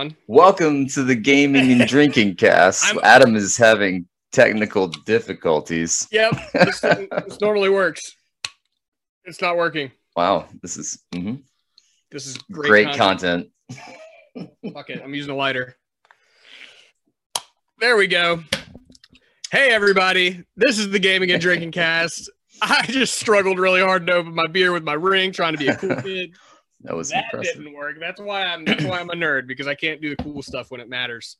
on. 0.00 0.16
Welcome 0.26 0.86
to 0.88 1.02
the 1.02 1.14
gaming 1.14 1.70
and 1.72 1.86
drinking 1.88 2.36
cast. 2.36 2.86
I'm- 2.86 2.98
Adam 3.02 3.36
is 3.36 3.56
having 3.56 4.06
technical 4.32 4.88
difficulties. 4.88 6.08
Yep. 6.10 6.32
This, 6.54 6.80
this 6.80 7.40
normally 7.40 7.68
works. 7.68 8.14
It's 9.24 9.42
not 9.42 9.56
working. 9.58 9.90
Wow, 10.16 10.48
this 10.62 10.76
is 10.76 11.02
mhm, 11.14 11.42
This 12.10 12.26
is 12.26 12.38
great, 12.50 12.86
great, 12.86 12.96
content. 12.96 13.48
Fuck 14.72 14.88
it. 14.90 15.02
I'm 15.04 15.14
using 15.14 15.32
a 15.32 15.36
lighter. 15.36 15.76
There 17.78 17.96
we 17.96 18.06
go. 18.06 18.42
Hey, 19.52 19.70
everybody. 19.70 20.44
This 20.56 20.78
is 20.78 20.90
the 20.90 20.98
Gaming 20.98 21.30
and 21.30 21.40
Drinking 21.42 21.72
Cast. 21.82 22.30
I 22.62 22.86
just 22.86 23.14
struggled 23.18 23.58
really 23.58 23.80
hard 23.80 24.06
to 24.06 24.14
open 24.14 24.34
my 24.34 24.46
beer 24.46 24.72
with 24.72 24.82
my 24.82 24.92
ring, 24.94 25.32
trying 25.32 25.52
to 25.52 25.58
be 25.58 25.68
a 25.68 25.76
cool 25.76 25.96
kid. 26.02 26.32
That 26.82 26.96
was 26.96 27.10
that 27.10 27.24
impressive. 27.32 27.56
didn't 27.62 27.74
work. 27.74 27.96
That's 28.00 28.20
why 28.20 28.42
I'm 28.44 28.64
that's 28.64 28.84
why 28.84 29.00
I'm 29.00 29.10
a 29.10 29.14
nerd 29.14 29.46
because 29.46 29.66
I 29.66 29.74
can't 29.74 30.00
do 30.00 30.10
the 30.16 30.22
cool 30.22 30.42
stuff 30.42 30.70
when 30.70 30.80
it 30.80 30.88
matters. 30.88 31.36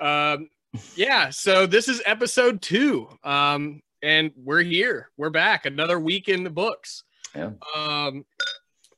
Um, 0.00 0.48
yeah. 0.94 1.30
So 1.30 1.66
this 1.66 1.88
is 1.88 2.02
episode 2.06 2.62
two, 2.62 3.08
um, 3.24 3.80
and 4.02 4.30
we're 4.36 4.62
here. 4.62 5.10
We're 5.16 5.30
back. 5.30 5.66
Another 5.66 5.98
week 5.98 6.28
in 6.28 6.44
the 6.44 6.50
books. 6.50 7.02
Yeah. 7.34 7.50
Um, 7.76 8.24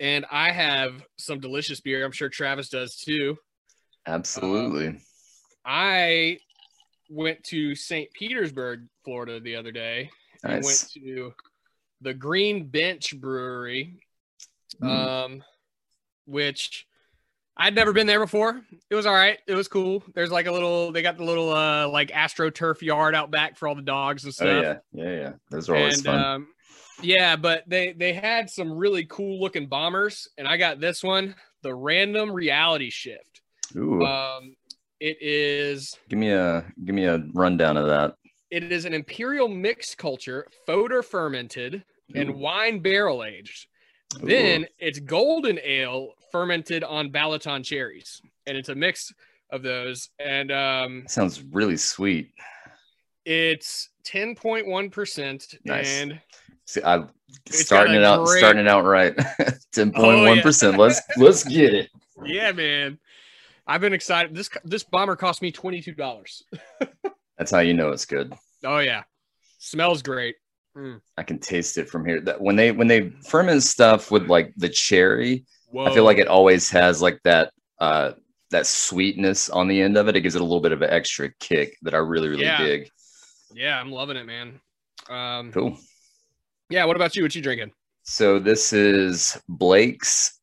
and 0.01 0.27
I 0.31 0.51
have 0.53 1.03
some 1.19 1.41
delicious 1.41 1.81
beer. 1.81 2.05
I'm 2.05 2.13
sure 2.13 2.29
Travis 2.29 2.69
does 2.69 2.97
too. 2.97 3.37
Absolutely. 4.07 5.01
I 5.65 6.39
went 7.11 7.43
to 7.45 7.75
St. 7.75 8.13
Petersburg, 8.13 8.87
Florida, 9.05 9.41
the 9.41 9.57
other 9.57 9.73
day. 9.73 10.11
and 10.45 10.63
went 10.65 10.85
to 10.95 11.33
the 12.01 12.15
Green 12.15 12.67
Bench 12.67 13.19
Brewery, 13.19 13.99
Mm. 14.83 14.87
um, 14.87 15.45
which 16.29 16.87
I'd 17.57 17.75
never 17.75 17.93
been 17.93 18.07
there 18.07 18.21
before. 18.21 18.61
It 18.91 18.95
was 18.95 19.07
all 19.07 19.15
right. 19.15 19.39
It 19.49 19.55
was 19.55 19.67
cool. 19.67 20.05
There's 20.15 20.31
like 20.31 20.47
a 20.47 20.53
little. 20.53 20.93
They 20.93 21.03
got 21.03 21.17
the 21.17 21.25
little 21.25 21.51
uh 21.53 21.89
like 21.89 22.11
astroturf 22.11 22.83
yard 22.83 23.15
out 23.15 23.31
back 23.31 23.57
for 23.57 23.67
all 23.67 23.75
the 23.75 23.83
dogs 23.83 24.25
and 24.25 24.33
stuff. 24.33 24.49
oh 24.49 24.61
yeah, 24.61 24.77
yeah, 24.93 25.11
yeah. 25.17 25.33
Those 25.51 25.69
are 25.69 25.77
always 25.77 25.97
and 25.99 26.05
fun. 26.07 26.25
um, 26.25 26.49
yeah, 27.03 27.35
but 27.37 27.65
they 27.67 27.93
they 27.93 28.13
had 28.13 28.49
some 28.51 28.73
really 28.73 29.05
cool 29.07 29.41
looking 29.41 29.67
bombers, 29.67 30.29
and 30.39 30.47
I 30.47 30.57
got 30.57 30.79
this 30.81 31.03
one, 31.03 31.35
the 31.63 31.75
Random 31.75 32.31
Reality 32.31 32.91
Shift. 32.91 33.41
Ooh, 33.77 34.05
Um, 34.05 34.55
it 35.01 35.17
is 35.21 35.97
give 36.09 36.19
me 36.19 36.31
a 36.31 36.65
give 36.85 36.95
me 36.95 37.05
a 37.07 37.25
rundown 37.35 37.77
of 37.77 37.87
that. 37.87 38.15
it 38.51 38.71
is 38.73 38.85
an 38.85 38.95
imperial 38.95 39.49
mixed 39.49 39.99
culture, 39.99 40.47
foeder 40.67 41.05
fermented 41.05 41.85
and 42.15 42.35
wine 42.37 42.79
barrel 42.81 43.23
aged. 43.25 43.67
Ooh. 44.23 44.27
Then 44.27 44.67
it's 44.79 44.99
golden 44.99 45.59
ale 45.63 46.15
fermented 46.33 46.85
on 46.85 47.11
Balaton 47.11 47.65
cherries, 47.65 48.21
and 48.47 48.57
it's 48.57 48.69
a 48.69 48.75
mix 48.75 49.13
of 49.51 49.63
those. 49.63 50.11
And 50.19 50.51
um, 50.53 51.05
sounds 51.09 51.43
really 51.43 51.77
sweet. 51.77 52.33
it's 53.25 53.91
ten 54.05 54.35
point 54.35 54.67
one 54.67 54.91
percent, 54.91 55.55
Nice. 55.65 55.89
and 56.01 56.21
See, 56.65 56.83
I'm 56.83 57.09
starting 57.51 57.95
it 57.95 58.05
out, 58.05 58.27
great- 58.27 58.39
starting 58.41 58.63
it 58.67 58.69
out 58.69 58.85
right. 58.85 59.15
Ten 59.73 59.91
point 59.93 60.23
one 60.23 60.41
percent. 60.43 60.77
Oh, 60.77 60.81
Let's 60.83 61.01
let's 61.17 61.45
get 61.45 61.73
it. 61.75 61.91
yeah, 62.25 62.53
man, 62.53 62.99
I've 63.67 63.81
been 63.81 63.93
excited. 63.95 64.35
This 64.35 64.51
this 64.65 64.85
bomber 64.85 65.17
cost 65.17 65.41
me 65.41 65.51
twenty 65.51 65.81
two 65.81 65.95
dollars. 65.95 66.43
That's 67.39 67.51
how 67.51 67.61
you 67.61 67.73
know 67.75 67.91
it's 67.91 68.05
good. 68.05 68.35
Oh 68.65 68.79
yeah, 68.81 69.05
smells 69.59 70.03
great. 70.03 70.37
Mm. 70.77 71.01
I 71.17 71.23
can 71.23 71.39
taste 71.39 71.79
it 71.79 71.89
from 71.89 72.05
here. 72.05 72.21
That 72.21 72.41
when 72.41 72.57
they 72.57 72.71
when 72.73 72.87
they 72.87 73.11
ferment 73.27 73.63
stuff 73.63 74.11
with 74.11 74.29
like 74.29 74.53
the 74.57 74.69
cherry, 74.69 75.45
Whoa. 75.71 75.87
I 75.87 75.95
feel 75.95 76.05
like 76.05 76.19
it 76.19 76.29
always 76.29 76.71
has 76.71 77.03
like 77.03 77.21
that 77.25 77.53
uh 77.79 78.13
that 78.51 78.67
sweetness 78.67 79.51
on 79.51 79.69
the 79.69 79.81
end 79.83 79.97
of 79.99 80.09
it. 80.09 80.17
It 80.17 80.23
gives 80.23 80.35
it 80.35 80.41
a 80.41 80.45
little 80.45 80.61
bit 80.61 80.73
of 80.73 80.81
an 80.83 80.91
extra 80.91 81.31
kick 81.41 81.77
that 81.83 81.95
I 81.95 81.99
really 81.99 82.29
really 82.29 82.43
Yeah. 82.45 82.59
dig. 82.63 82.91
yeah, 83.55 83.79
I'm 83.79 83.91
loving 83.93 84.17
it, 84.17 84.25
man. 84.25 84.61
Um, 85.11 85.53
Cool. 85.53 85.79
yeah. 86.71 86.85
What 86.85 86.97
about 86.97 87.15
you? 87.17 87.23
What 87.23 87.35
you 87.35 87.43
drinking? 87.43 87.73
So 88.05 88.39
this 88.39 88.73
is 88.73 89.39
Blake's 89.49 90.41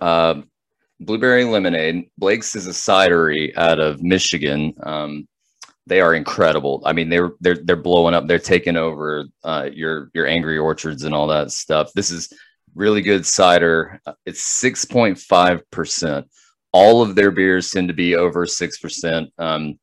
uh, 0.00 0.40
blueberry 1.00 1.44
lemonade. 1.44 2.08
Blake's 2.18 2.54
is 2.56 2.66
a 2.66 2.70
cidery 2.70 3.56
out 3.56 3.78
of 3.78 4.02
Michigan. 4.02 4.72
Um, 4.82 5.28
they 5.86 6.00
are 6.00 6.14
incredible. 6.14 6.82
I 6.86 6.92
mean, 6.94 7.08
they're 7.10 7.32
they're 7.40 7.58
they're 7.62 7.76
blowing 7.76 8.14
up. 8.14 8.26
They're 8.26 8.38
taking 8.38 8.76
over 8.76 9.26
uh, 9.44 9.68
your 9.72 10.10
your 10.14 10.26
angry 10.26 10.56
orchards 10.58 11.04
and 11.04 11.14
all 11.14 11.26
that 11.28 11.50
stuff. 11.50 11.92
This 11.94 12.10
is 12.10 12.32
really 12.74 13.02
good 13.02 13.26
cider. 13.26 14.00
It's 14.26 14.42
six 14.42 14.84
point 14.84 15.18
five 15.18 15.68
percent. 15.70 16.26
All 16.72 17.02
of 17.02 17.14
their 17.14 17.30
beers 17.30 17.70
tend 17.70 17.88
to 17.88 17.94
be 17.94 18.14
over 18.16 18.46
six 18.46 18.78
percent, 18.78 19.30
um, 19.38 19.78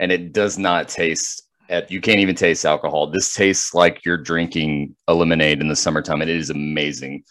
and 0.00 0.10
it 0.10 0.32
does 0.32 0.58
not 0.58 0.88
taste. 0.88 1.42
At, 1.70 1.90
you 1.90 2.00
can't 2.00 2.20
even 2.20 2.34
taste 2.34 2.66
alcohol. 2.66 3.06
This 3.06 3.32
tastes 3.32 3.72
like 3.72 4.04
you're 4.04 4.18
drinking 4.18 4.94
a 5.08 5.14
lemonade 5.14 5.60
in 5.60 5.68
the 5.68 5.76
summertime, 5.76 6.20
and 6.20 6.30
it 6.30 6.36
is 6.36 6.50
amazing. 6.50 7.22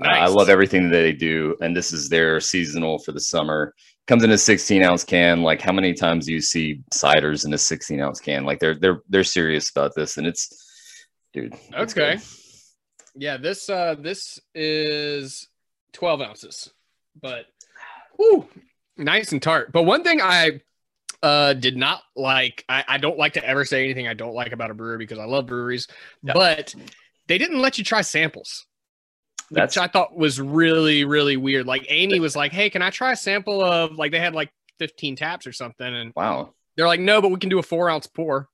Uh, 0.00 0.08
I 0.08 0.26
love 0.26 0.48
everything 0.48 0.90
that 0.90 0.96
they 0.98 1.12
do, 1.12 1.56
and 1.60 1.74
this 1.76 1.92
is 1.92 2.08
their 2.08 2.38
seasonal 2.38 2.98
for 2.98 3.12
the 3.12 3.20
summer. 3.20 3.74
Comes 4.06 4.24
in 4.24 4.30
a 4.30 4.38
16 4.38 4.82
ounce 4.82 5.04
can. 5.04 5.42
Like, 5.42 5.60
how 5.60 5.72
many 5.72 5.94
times 5.94 6.26
do 6.26 6.32
you 6.32 6.40
see 6.40 6.80
ciders 6.92 7.46
in 7.46 7.52
a 7.54 7.58
16 7.58 8.00
ounce 8.00 8.20
can? 8.20 8.44
Like, 8.44 8.58
they're 8.58 8.74
they're 8.74 9.00
they're 9.08 9.24
serious 9.24 9.70
about 9.70 9.94
this, 9.94 10.18
and 10.18 10.26
it's, 10.26 10.48
dude. 11.32 11.54
it's 11.54 11.92
Okay. 11.96 12.16
good. 12.16 12.22
Yeah, 13.18 13.36
this 13.36 13.68
uh 13.68 13.96
this 13.98 14.38
is 14.54 15.48
12 15.92 16.22
ounces, 16.22 16.70
but 17.20 17.46
whew, 18.16 18.48
nice 18.96 19.32
and 19.32 19.42
tart. 19.42 19.72
But 19.72 19.82
one 19.82 20.04
thing 20.04 20.20
I 20.22 20.60
uh 21.20 21.54
did 21.54 21.76
not 21.76 22.02
like, 22.14 22.64
I, 22.68 22.84
I 22.86 22.98
don't 22.98 23.18
like 23.18 23.32
to 23.32 23.44
ever 23.44 23.64
say 23.64 23.82
anything 23.82 24.06
I 24.06 24.14
don't 24.14 24.34
like 24.34 24.52
about 24.52 24.70
a 24.70 24.74
brewery 24.74 24.98
because 24.98 25.18
I 25.18 25.24
love 25.24 25.46
breweries, 25.46 25.88
but 26.22 26.74
they 27.26 27.38
didn't 27.38 27.58
let 27.58 27.76
you 27.76 27.82
try 27.82 28.02
samples. 28.02 28.66
That's 29.50 29.74
Which 29.74 29.82
I 29.82 29.88
thought 29.88 30.16
was 30.16 30.40
really, 30.40 31.04
really 31.04 31.36
weird. 31.36 31.66
Like 31.66 31.86
Amy 31.88 32.20
was 32.20 32.36
like, 32.36 32.52
Hey, 32.52 32.70
can 32.70 32.82
I 32.82 32.90
try 32.90 33.12
a 33.12 33.16
sample 33.16 33.62
of 33.62 33.96
like 33.96 34.12
they 34.12 34.20
had 34.20 34.34
like 34.34 34.50
15 34.78 35.16
taps 35.16 35.44
or 35.44 35.52
something? 35.52 35.86
And 35.86 36.12
wow. 36.14 36.54
they're 36.76 36.86
like, 36.86 37.00
No, 37.00 37.20
but 37.20 37.30
we 37.30 37.38
can 37.38 37.48
do 37.48 37.58
a 37.58 37.64
four 37.64 37.90
ounce 37.90 38.06
pour 38.06 38.48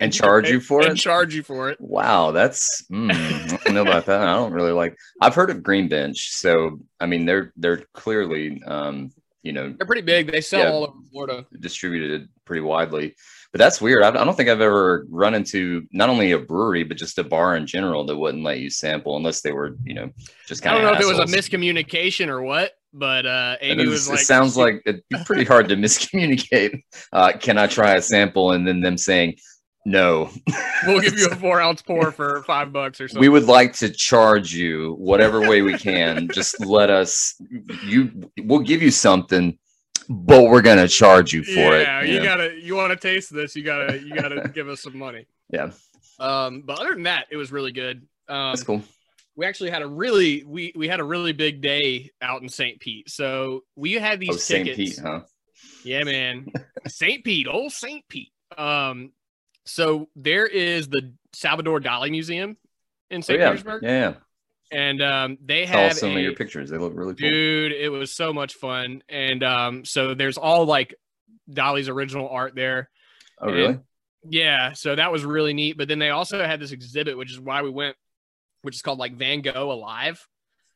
And 0.00 0.12
charge 0.12 0.48
you 0.48 0.60
for 0.60 0.82
and 0.82 0.92
it. 0.92 0.96
charge 1.00 1.34
you 1.34 1.42
for 1.42 1.70
it. 1.70 1.80
Wow, 1.80 2.30
that's 2.30 2.84
mm, 2.90 3.10
I 3.12 3.56
don't 3.64 3.74
know 3.74 3.82
about 3.82 4.06
that. 4.06 4.20
I 4.20 4.34
don't 4.34 4.52
really 4.52 4.72
like. 4.72 4.96
I've 5.20 5.34
heard 5.34 5.50
of 5.50 5.62
Green 5.62 5.88
Bench, 5.88 6.30
so 6.30 6.78
I 7.00 7.06
mean 7.06 7.26
they're 7.26 7.52
they're 7.56 7.82
clearly 7.94 8.62
um, 8.66 9.10
you 9.42 9.52
know 9.52 9.74
They're 9.76 9.86
pretty 9.86 10.02
big. 10.02 10.30
They 10.30 10.40
sell 10.40 10.60
Yeah. 10.60 10.70
all 10.70 10.82
over 10.84 10.92
Florida. 11.10 11.46
distributed 11.60 12.28
pretty 12.44 12.60
widely. 12.62 13.14
But 13.50 13.58
that's 13.60 13.80
weird. 13.80 14.02
I, 14.02 14.08
I 14.10 14.24
don't 14.24 14.36
think 14.36 14.50
I've 14.50 14.60
ever 14.60 15.06
run 15.08 15.34
into 15.34 15.86
not 15.90 16.10
only 16.10 16.32
a 16.32 16.38
brewery 16.38 16.84
but 16.84 16.96
just 16.98 17.18
a 17.18 17.24
bar 17.24 17.56
in 17.56 17.66
general 17.66 18.04
that 18.06 18.16
wouldn't 18.16 18.44
let 18.44 18.60
you 18.60 18.68
sample 18.70 19.16
unless 19.16 19.40
they 19.40 19.52
were 19.52 19.76
you 19.84 19.94
know 19.94 20.10
just 20.46 20.62
kind 20.62 20.76
of. 20.76 20.82
I 20.82 20.84
don't 20.84 20.92
know 20.92 20.98
if 20.98 21.04
it 21.18 21.18
was 21.20 21.32
a 21.32 21.36
miscommunication 21.36 22.28
or 22.28 22.42
what, 22.42 22.72
but 22.92 23.26
uh, 23.26 23.56
Amy 23.62 23.82
It, 23.84 23.88
was 23.88 24.08
like, 24.08 24.20
sounds 24.20 24.56
like 24.56 24.82
it'd 24.86 25.02
be 25.10 25.16
pretty 25.24 25.44
hard 25.44 25.68
to 25.70 25.76
miscommunicate. 25.76 26.82
Uh, 27.12 27.32
can 27.32 27.58
I 27.58 27.66
try 27.66 27.94
a 27.96 28.02
sample 28.02 28.52
and 28.52 28.66
then 28.66 28.80
them 28.80 28.96
saying 28.98 29.36
no? 29.88 30.30
we'll 30.86 31.00
give 31.00 31.18
you 31.18 31.26
a 31.26 31.36
four 31.44 31.60
ounce 31.60 31.82
pour 31.82 32.12
for 32.12 32.42
five 32.44 32.72
bucks 32.72 33.00
or 33.00 33.08
something. 33.08 33.20
we 33.20 33.28
would 33.28 33.44
like 33.44 33.72
to 33.72 33.88
charge 33.90 34.52
you 34.52 34.94
whatever 34.98 35.40
way 35.48 35.62
we 35.62 35.76
can 35.78 36.28
just 36.32 36.64
let 36.64 36.90
us 36.90 37.40
you 37.84 38.30
we'll 38.42 38.60
give 38.60 38.82
you 38.82 38.90
something 38.90 39.58
but 40.08 40.44
we're 40.44 40.62
gonna 40.62 40.88
charge 40.88 41.32
you 41.32 41.42
for 41.44 41.50
yeah, 41.52 42.00
it 42.00 42.08
Yeah, 42.08 42.12
you 42.12 42.18
know? 42.18 42.24
gotta, 42.24 42.54
you 42.60 42.74
want 42.76 42.90
to 42.92 42.96
taste 42.96 43.32
this, 43.32 43.54
you 43.54 43.62
gotta, 43.62 43.98
you 43.98 44.14
gotta 44.14 44.48
give 44.54 44.68
us 44.68 44.82
some 44.82 44.96
money. 44.98 45.26
yeah 45.50 45.70
Um, 46.18 46.62
but 46.64 46.78
other 46.80 46.94
than 46.94 47.02
that, 47.04 47.26
it 47.30 47.36
was 47.36 47.52
really 47.52 47.72
good. 47.72 48.06
Um, 48.28 48.52
that's 48.52 48.62
cool 48.62 48.82
we 49.38 49.46
actually 49.46 49.70
had 49.70 49.82
a 49.82 49.86
really, 49.86 50.42
we 50.42 50.72
we 50.74 50.88
had 50.88 50.98
a 50.98 51.04
really 51.04 51.32
big 51.32 51.60
day 51.60 52.10
out 52.20 52.42
in 52.42 52.48
St. 52.48 52.80
Pete. 52.80 53.08
So 53.08 53.62
we 53.76 53.92
had 53.92 54.18
these 54.18 54.30
oh 54.30 54.36
st 54.36 54.74
pete 54.74 54.98
huh 55.00 55.20
Yeah, 55.84 56.02
man. 56.02 56.48
St. 56.88 57.22
Pete, 57.22 57.46
old 57.46 57.70
St. 57.70 58.02
Pete. 58.08 58.32
Um, 58.56 59.12
so 59.68 60.08
there 60.16 60.46
is 60.46 60.88
the 60.88 61.14
Salvador 61.32 61.80
Dali 61.80 62.10
Museum 62.10 62.56
in 63.10 63.18
oh, 63.18 63.20
St. 63.20 63.38
yeah. 63.38 63.50
Petersburg, 63.50 63.82
yeah 63.82 64.14
and 64.70 65.02
um, 65.02 65.38
they 65.44 65.64
have 65.66 65.94
some 65.94 66.10
a, 66.10 66.16
of 66.16 66.22
your 66.22 66.34
pictures. 66.34 66.70
They 66.70 66.78
look 66.78 66.92
really 66.94 67.14
cool. 67.14 67.28
Dude 67.28 67.72
it 67.72 67.88
was 67.88 68.14
so 68.14 68.32
much 68.32 68.54
fun. 68.54 69.02
And 69.08 69.42
um 69.42 69.84
so 69.84 70.14
there's 70.14 70.38
all 70.38 70.66
like 70.66 70.94
Dali's 71.50 71.88
original 71.88 72.28
art 72.28 72.54
there. 72.54 72.90
Oh 73.40 73.50
really? 73.50 73.66
And- 73.66 73.82
yeah 74.28 74.72
so 74.72 74.94
that 74.94 75.12
was 75.12 75.24
really 75.24 75.54
neat. 75.54 75.78
But 75.78 75.88
then 75.88 75.98
they 75.98 76.10
also 76.10 76.44
had 76.44 76.60
this 76.60 76.72
exhibit 76.72 77.16
which 77.16 77.32
is 77.32 77.40
why 77.40 77.62
we 77.62 77.70
went 77.70 77.96
which 78.62 78.74
is 78.74 78.82
called 78.82 78.98
like 78.98 79.16
van 79.16 79.40
gogh 79.40 79.72
alive 79.72 80.26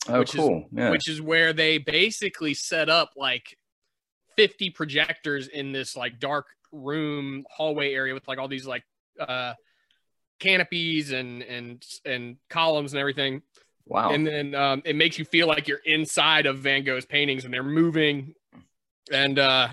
oh 0.08 0.20
which 0.20 0.34
is- 0.34 0.40
cool. 0.40 0.68
Yeah. 0.72 0.90
which 0.90 1.08
is 1.08 1.20
where 1.20 1.52
they 1.52 1.78
basically 1.78 2.54
set 2.54 2.88
up 2.88 3.10
like 3.16 3.56
50 4.36 4.70
projectors 4.70 5.48
in 5.48 5.72
this 5.72 5.94
like 5.94 6.18
dark 6.18 6.46
room 6.72 7.44
hallway 7.50 7.92
area 7.92 8.14
with 8.14 8.26
like 8.26 8.38
all 8.38 8.48
these 8.48 8.66
like 8.66 8.82
uh 9.20 9.52
canopies 10.40 11.12
and 11.12 11.42
and 11.42 11.84
and 12.04 12.36
columns 12.48 12.92
and 12.92 13.00
everything 13.00 13.42
Wow. 13.86 14.10
and 14.12 14.26
then 14.26 14.54
um, 14.54 14.82
it 14.84 14.94
makes 14.96 15.18
you 15.18 15.24
feel 15.24 15.48
like 15.48 15.66
you're 15.68 15.80
inside 15.84 16.46
of 16.46 16.58
Van 16.58 16.84
Gogh's 16.84 17.04
paintings 17.04 17.44
and 17.44 17.52
they're 17.52 17.64
moving, 17.64 18.34
and 19.12 19.38
uh, 19.38 19.68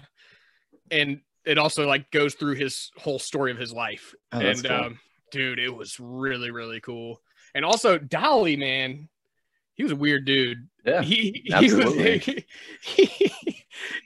and 0.90 1.22
it 1.46 1.58
also 1.60 1.86
like 1.88 2.10
goes 2.12 2.34
through 2.34 2.56
his 2.56 2.92
whole 2.98 3.20
story 3.20 3.52
of 3.52 3.58
his 3.58 3.72
life. 3.72 4.16
Oh, 4.32 4.40
and 4.40 4.64
cool. 4.64 4.76
um, 4.76 5.00
dude, 5.32 5.60
it 5.60 5.70
was 5.70 6.00
really 6.00 6.50
really 6.50 6.82
cool. 6.82 7.22
And 7.54 7.64
also 7.64 8.00
Dali, 8.00 8.58
man, 8.58 9.10
he 9.76 9.84
was 9.84 9.92
a 9.92 9.96
weird 9.96 10.26
dude. 10.26 10.68
yeah. 10.84 11.02
He, 11.04 11.44
he 11.46 11.54
absolutely. 11.54 12.14
was, 12.26 12.44
he, 12.82 13.59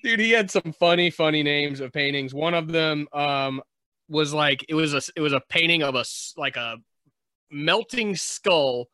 dude, 0.03 0.19
he 0.19 0.31
had 0.31 0.49
some 0.51 0.73
funny, 0.79 1.09
funny 1.09 1.43
names 1.43 1.79
of 1.79 1.91
paintings. 1.91 2.33
One 2.33 2.53
of 2.53 2.67
them 2.67 3.07
um 3.13 3.61
was 4.09 4.33
like 4.33 4.65
it 4.67 4.75
was 4.75 4.93
a 4.93 5.01
it 5.15 5.21
was 5.21 5.33
a 5.33 5.41
painting 5.49 5.83
of 5.83 5.95
a 5.95 6.05
like 6.37 6.55
a 6.55 6.77
melting 7.51 8.15
skull 8.15 8.89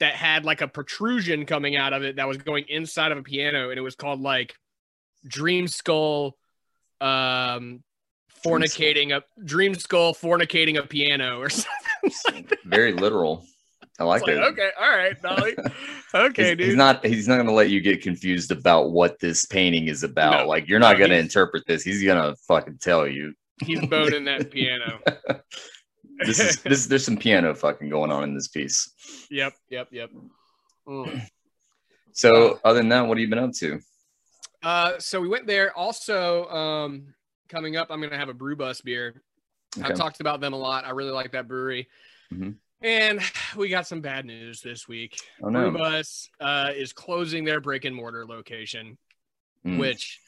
that 0.00 0.14
had 0.14 0.44
like 0.44 0.62
a 0.62 0.68
protrusion 0.68 1.46
coming 1.46 1.76
out 1.76 1.92
of 1.92 2.02
it 2.02 2.16
that 2.16 2.26
was 2.26 2.38
going 2.38 2.64
inside 2.68 3.12
of 3.12 3.18
a 3.18 3.22
piano, 3.22 3.70
and 3.70 3.78
it 3.78 3.82
was 3.82 3.94
called 3.94 4.20
like 4.20 4.54
Dream 5.26 5.68
Skull, 5.68 6.36
um, 7.00 7.82
fornicating 8.44 9.14
a 9.14 9.22
Dream 9.44 9.74
Skull 9.74 10.14
fornicating 10.14 10.78
a 10.78 10.86
piano 10.86 11.38
or 11.38 11.50
something. 12.08 12.46
Very 12.64 12.92
literal. 12.92 13.44
I 14.00 14.04
like 14.04 14.22
like, 14.22 14.34
that. 14.36 14.44
okay, 14.44 14.70
all 14.80 14.90
right, 14.90 15.20
Dali. 15.22 15.72
Okay, 16.12 16.42
he's, 16.42 16.56
dude. 16.56 16.66
he's 16.66 16.74
not 16.74 17.06
he's 17.06 17.28
not 17.28 17.36
gonna 17.36 17.52
let 17.52 17.70
you 17.70 17.80
get 17.80 18.02
confused 18.02 18.50
about 18.50 18.90
what 18.90 19.20
this 19.20 19.46
painting 19.46 19.86
is 19.86 20.02
about. 20.02 20.40
No, 20.40 20.48
like 20.48 20.66
you're 20.66 20.80
not 20.80 20.98
no, 20.98 21.04
gonna 21.04 21.20
interpret 21.20 21.64
this. 21.68 21.84
He's 21.84 22.02
gonna 22.02 22.34
fucking 22.48 22.78
tell 22.78 23.06
you. 23.06 23.32
He's 23.62 23.86
boning 23.86 24.24
that 24.24 24.50
piano. 24.50 24.98
This 26.26 26.40
is 26.40 26.60
this 26.64 26.86
there's 26.86 27.04
some 27.04 27.16
piano 27.16 27.54
fucking 27.54 27.90
going 27.90 28.10
on 28.10 28.24
in 28.24 28.34
this 28.34 28.48
piece. 28.48 28.90
Yep, 29.30 29.52
yep, 29.68 29.86
yep. 29.92 30.10
Mm. 30.88 31.24
So 32.10 32.58
other 32.64 32.80
than 32.80 32.88
that, 32.88 33.06
what 33.06 33.16
have 33.16 33.22
you 33.22 33.28
been 33.28 33.38
up 33.38 33.52
to? 33.60 33.78
Uh, 34.64 34.98
so 34.98 35.20
we 35.20 35.28
went 35.28 35.46
there. 35.46 35.76
Also, 35.78 36.46
um, 36.46 37.14
coming 37.48 37.76
up, 37.76 37.86
I'm 37.90 38.00
gonna 38.00 38.18
have 38.18 38.28
a 38.28 38.34
brew 38.34 38.56
bus 38.56 38.80
beer. 38.80 39.22
Okay. 39.78 39.86
I've 39.86 39.96
talked 39.96 40.20
about 40.20 40.40
them 40.40 40.54
a 40.54 40.58
lot. 40.58 40.84
I 40.84 40.90
really 40.90 41.12
like 41.12 41.30
that 41.32 41.46
brewery. 41.46 41.88
Mhm. 42.32 42.56
And 42.82 43.20
we 43.56 43.68
got 43.68 43.86
some 43.86 44.00
bad 44.00 44.24
news 44.26 44.60
this 44.60 44.88
week. 44.88 45.18
Oh 45.42 45.48
no. 45.48 45.70
Brew 45.70 45.78
Bus 45.78 46.28
uh, 46.40 46.70
is 46.74 46.92
closing 46.92 47.44
their 47.44 47.60
brick 47.60 47.84
and 47.84 47.94
mortar 47.94 48.26
location, 48.26 48.96
Mm, 49.66 49.78
which 49.78 50.18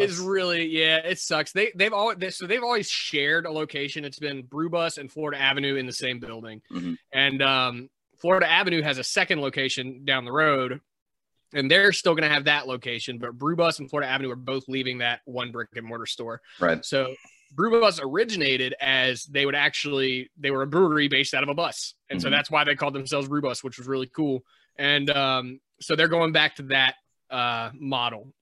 is 0.00 0.18
really 0.18 0.66
yeah, 0.66 0.96
it 0.96 1.20
sucks. 1.20 1.52
They 1.52 1.70
they've 1.76 1.92
always 1.92 2.18
they, 2.18 2.30
so 2.30 2.48
they've 2.48 2.60
always 2.64 2.90
shared 2.90 3.46
a 3.46 3.50
location. 3.52 4.04
It's 4.04 4.18
been 4.18 4.42
Brew 4.42 4.68
Bus 4.68 4.98
and 4.98 5.08
Florida 5.12 5.40
Avenue 5.40 5.76
in 5.76 5.86
the 5.86 5.92
same 5.92 6.18
building, 6.18 6.60
Mhm. 6.72 6.96
and 7.12 7.40
um, 7.40 7.88
Florida 8.18 8.50
Avenue 8.50 8.82
has 8.82 8.98
a 8.98 9.04
second 9.04 9.40
location 9.40 10.04
down 10.04 10.24
the 10.24 10.32
road, 10.32 10.80
and 11.54 11.70
they're 11.70 11.92
still 11.92 12.14
going 12.16 12.28
to 12.28 12.34
have 12.34 12.46
that 12.46 12.66
location. 12.66 13.18
But 13.18 13.38
Brew 13.38 13.54
Bus 13.54 13.78
and 13.78 13.88
Florida 13.88 14.10
Avenue 14.10 14.32
are 14.32 14.36
both 14.36 14.64
leaving 14.66 14.98
that 14.98 15.20
one 15.24 15.52
brick 15.52 15.68
and 15.76 15.86
mortar 15.86 16.06
store. 16.06 16.40
right. 16.58 16.84
So 16.84 17.14
Brew 17.52 17.80
Bus 17.80 18.00
originated 18.02 18.74
as 18.80 19.24
they 19.24 19.44
would 19.46 19.54
actually 19.54 20.30
they 20.38 20.50
were 20.50 20.62
a 20.62 20.66
brewery 20.66 21.08
based 21.08 21.34
out 21.34 21.42
of 21.42 21.48
a 21.48 21.54
bus, 21.54 21.94
and 22.08 22.20
so 22.20 22.28
Mhm. 22.28 22.32
that's 22.32 22.50
why 22.50 22.64
they 22.64 22.74
called 22.76 22.94
themselves 22.94 23.28
Brew 23.28 23.42
Bus, 23.42 23.62
which 23.64 23.78
was 23.78 23.86
really 23.88 24.06
cool. 24.14 24.44
And 24.78 25.10
um, 25.10 25.60
so 25.80 25.96
they're 25.96 26.08
going 26.08 26.32
back 26.32 26.56
to 26.56 26.62
that 26.64 26.94
uh, 27.30 27.70
model. 27.74 28.32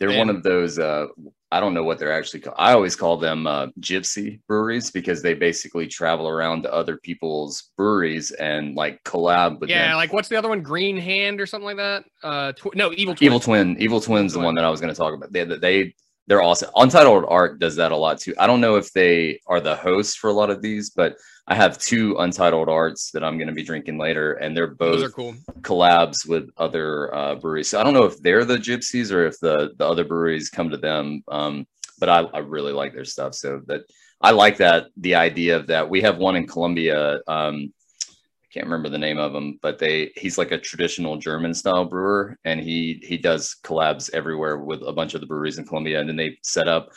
They're 0.00 0.08
And- 0.10 0.18
one 0.18 0.30
of 0.30 0.42
those. 0.42 0.78
Uh, 0.78 1.06
I 1.52 1.60
don't 1.60 1.72
know 1.72 1.84
what 1.84 2.00
they're 2.00 2.12
actually 2.12 2.40
called. 2.40 2.56
I 2.58 2.72
always 2.72 2.96
call 2.96 3.16
them 3.16 3.46
uh, 3.46 3.68
gypsy 3.80 4.40
breweries 4.48 4.90
because 4.90 5.22
they 5.22 5.34
basically 5.34 5.86
travel 5.86 6.26
around 6.28 6.62
to 6.62 6.72
other 6.74 6.96
people's 6.96 7.70
breweries 7.76 8.32
and 8.32 8.74
like 8.74 9.02
collab 9.04 9.60
with 9.60 9.70
yeah, 9.70 9.88
them. 9.88 9.96
like 9.96 10.12
what's 10.12 10.26
the 10.28 10.34
other 10.36 10.48
one? 10.48 10.62
Green 10.62 10.96
Hand 10.96 11.40
or 11.40 11.46
something 11.46 11.66
like 11.66 11.76
that? 11.76 12.04
Uh, 12.24 12.52
tw- 12.54 12.74
no, 12.74 12.92
Evil 12.94 13.14
Twin. 13.14 13.26
Evil 13.26 13.38
Twin, 13.40 13.76
Evil 13.80 14.00
Twin's 14.00 14.32
the 14.32 14.38
Twin. 14.38 14.46
one 14.46 14.54
that 14.56 14.64
I 14.64 14.70
was 14.70 14.80
going 14.80 14.92
to 14.92 14.98
talk 14.98 15.14
about. 15.14 15.32
They, 15.32 15.44
they 15.44 15.94
they're 16.26 16.42
awesome. 16.42 16.70
Untitled 16.76 17.24
Art 17.28 17.58
does 17.58 17.76
that 17.76 17.92
a 17.92 17.96
lot 17.96 18.18
too. 18.18 18.34
I 18.38 18.46
don't 18.46 18.60
know 18.60 18.76
if 18.76 18.92
they 18.92 19.40
are 19.46 19.60
the 19.60 19.76
host 19.76 20.18
for 20.18 20.30
a 20.30 20.32
lot 20.32 20.50
of 20.50 20.62
these, 20.62 20.90
but 20.90 21.16
I 21.46 21.54
have 21.54 21.76
two 21.78 22.16
Untitled 22.18 22.68
Arts 22.68 23.10
that 23.10 23.22
I'm 23.22 23.36
going 23.36 23.48
to 23.48 23.54
be 23.54 23.62
drinking 23.62 23.98
later, 23.98 24.34
and 24.34 24.56
they're 24.56 24.74
both 24.74 25.12
cool. 25.12 25.34
collabs 25.60 26.26
with 26.26 26.48
other 26.56 27.14
uh, 27.14 27.34
breweries. 27.34 27.68
So 27.68 27.78
I 27.78 27.84
don't 27.84 27.92
know 27.92 28.04
if 28.04 28.20
they're 28.22 28.46
the 28.46 28.56
gypsies 28.56 29.12
or 29.12 29.26
if 29.26 29.38
the 29.40 29.74
the 29.76 29.86
other 29.86 30.04
breweries 30.04 30.48
come 30.48 30.70
to 30.70 30.78
them. 30.78 31.22
Um, 31.28 31.66
but 31.98 32.08
I, 32.08 32.20
I 32.20 32.38
really 32.38 32.72
like 32.72 32.94
their 32.94 33.04
stuff. 33.04 33.34
So 33.34 33.60
that 33.66 33.82
I 34.20 34.30
like 34.30 34.56
that 34.58 34.86
the 34.96 35.16
idea 35.16 35.56
of 35.56 35.66
that. 35.66 35.88
We 35.90 36.00
have 36.00 36.16
one 36.16 36.36
in 36.36 36.46
Columbia. 36.46 37.20
Um, 37.28 37.72
can't 38.54 38.66
remember 38.66 38.88
the 38.88 38.98
name 38.98 39.18
of 39.18 39.34
him, 39.34 39.58
but 39.62 39.78
they 39.78 40.12
he's 40.16 40.38
like 40.38 40.52
a 40.52 40.58
traditional 40.58 41.16
German 41.16 41.54
style 41.54 41.84
brewer, 41.84 42.38
and 42.44 42.60
he 42.60 43.02
he 43.04 43.18
does 43.18 43.56
collabs 43.64 44.10
everywhere 44.14 44.58
with 44.58 44.82
a 44.86 44.92
bunch 44.92 45.14
of 45.14 45.20
the 45.20 45.26
breweries 45.26 45.58
in 45.58 45.66
Columbia, 45.66 46.00
and 46.00 46.08
then 46.08 46.16
they 46.16 46.38
set 46.42 46.68
up 46.68 46.90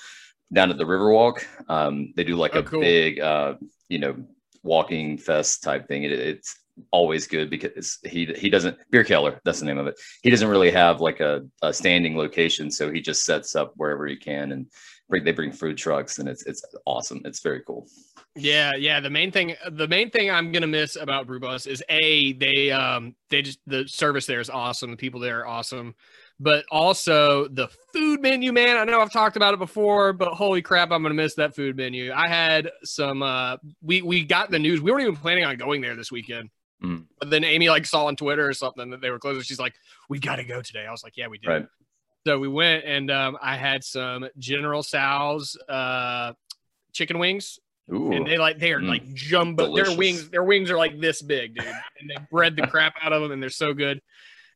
down 0.54 0.70
at 0.72 0.78
the 0.78 0.86
Riverwalk. 0.86 1.44
Um, 1.70 2.14
they 2.16 2.24
do 2.24 2.36
like 2.36 2.56
Oh, 2.56 2.60
a 2.60 2.64
cool. 2.64 2.80
big 2.82 3.20
uh, 3.20 3.56
you 3.90 4.00
know 4.00 4.16
walking 4.64 5.18
fest 5.18 5.64
type 5.64 5.88
thing. 5.88 6.04
It, 6.04 6.12
it's 6.14 6.56
always 6.92 7.28
good 7.28 7.50
because 7.50 8.00
he 8.06 8.26
he 8.38 8.50
doesn't 8.50 8.78
Bierkeller 8.92 9.40
that's 9.44 9.60
the 9.60 9.66
name 9.66 9.78
of 9.78 9.88
it 9.88 10.00
he 10.22 10.30
doesn't 10.30 10.50
really 10.50 10.72
have 10.72 11.02
like 11.02 11.20
a, 11.20 11.42
a 11.62 11.74
standing 11.74 12.18
location 12.18 12.70
so 12.70 12.92
he 12.92 13.02
just 13.02 13.24
sets 13.24 13.56
up 13.56 13.74
wherever 13.76 14.06
he 14.06 14.16
can 14.16 14.52
and 14.52 14.68
bring 15.10 15.24
they 15.24 15.32
bring 15.32 15.52
food 15.52 15.78
trucks 15.78 16.20
and 16.20 16.30
it's 16.30 16.46
it's 16.46 16.64
awesome 16.86 17.22
it's 17.26 17.42
very 17.42 17.62
cool 17.66 17.88
Yeah, 18.36 18.74
yeah. 18.76 19.00
The 19.00 19.10
main 19.10 19.32
thing, 19.32 19.56
the 19.72 19.88
main 19.88 20.12
thing 20.12 20.30
I'm 20.30 20.52
gonna 20.52 20.68
miss 20.68 20.96
about 20.96 21.26
Brewbus 21.26 21.66
is 21.66 21.84
a 21.90 22.34
they 22.34 22.70
um 22.72 23.16
they 23.30 23.42
just 23.42 23.60
the 23.66 23.88
service 23.88 24.28
there 24.28 24.40
is 24.40 24.50
awesome. 24.50 24.92
The 24.92 24.98
people 24.98 25.20
there 25.20 25.40
are 25.40 25.48
awesome, 25.48 25.96
but 26.40 26.64
also 26.70 27.48
the 27.48 27.68
food 27.94 28.22
menu, 28.22 28.54
man. 28.54 28.78
I 28.78 28.84
know 28.84 29.02
I've 29.02 29.12
talked 29.12 29.38
about 29.38 29.56
it 29.56 29.60
before, 29.60 30.14
but 30.14 30.34
holy 30.34 30.62
crap, 30.62 30.92
I'm 30.92 31.02
gonna 31.02 31.16
miss 31.16 31.34
that 31.36 31.56
food 31.56 31.76
menu. 31.78 32.12
I 32.14 32.28
had 32.28 32.70
some. 32.84 33.24
uh 33.24 33.58
We 33.82 34.04
we 34.04 34.24
got 34.24 34.52
the 34.52 34.60
news. 34.60 34.82
We 34.82 34.92
weren't 34.92 35.02
even 35.02 35.16
planning 35.16 35.44
on 35.46 35.58
going 35.58 35.82
there 35.82 35.96
this 35.96 36.12
weekend. 36.12 36.50
Mm. 36.84 37.06
But 37.20 37.30
then 37.30 37.44
Amy 37.44 37.70
like 37.70 37.86
saw 37.86 38.06
on 38.06 38.16
Twitter 38.16 38.48
or 38.48 38.54
something 38.54 38.92
that 38.92 39.02
they 39.02 39.10
were 39.10 39.20
closing. 39.20 39.42
She's 39.44 39.60
like, 39.60 39.74
"We 40.10 40.20
got 40.20 40.36
to 40.36 40.44
go 40.44 40.62
today." 40.62 40.86
I 40.88 40.92
was 40.92 41.04
like, 41.04 41.18
"Yeah, 41.18 41.28
we 41.28 41.38
did." 41.40 41.50
Right. 41.50 41.66
So 42.26 42.38
we 42.38 42.48
went, 42.48 42.84
and 42.86 43.10
um, 43.10 43.38
I 43.42 43.56
had 43.56 43.84
some 43.84 44.28
General 44.38 44.84
Sal's 44.84 45.58
uh, 45.70 46.34
chicken 46.94 47.20
wings 47.20 47.60
Ooh. 47.94 48.12
and 48.12 48.28
they 48.28 48.38
like 48.38 48.60
they 48.60 48.74
are 48.74 48.80
Mm. 48.82 48.90
like 48.90 49.14
jumbo. 49.14 49.66
Delicious. 49.66 49.90
Their 49.90 49.98
wings, 49.98 50.30
their 50.30 50.44
wings 50.44 50.70
are 50.70 50.78
like 50.78 51.00
this 51.00 51.22
big, 51.22 51.56
dude, 51.56 51.66
and 51.66 52.10
they 52.10 52.16
bred 52.30 52.56
the 52.56 52.68
crap 52.68 52.96
out 53.02 53.14
of 53.14 53.22
them, 53.22 53.32
and 53.32 53.42
they're 53.42 53.50
so 53.50 53.74
good. 53.74 54.02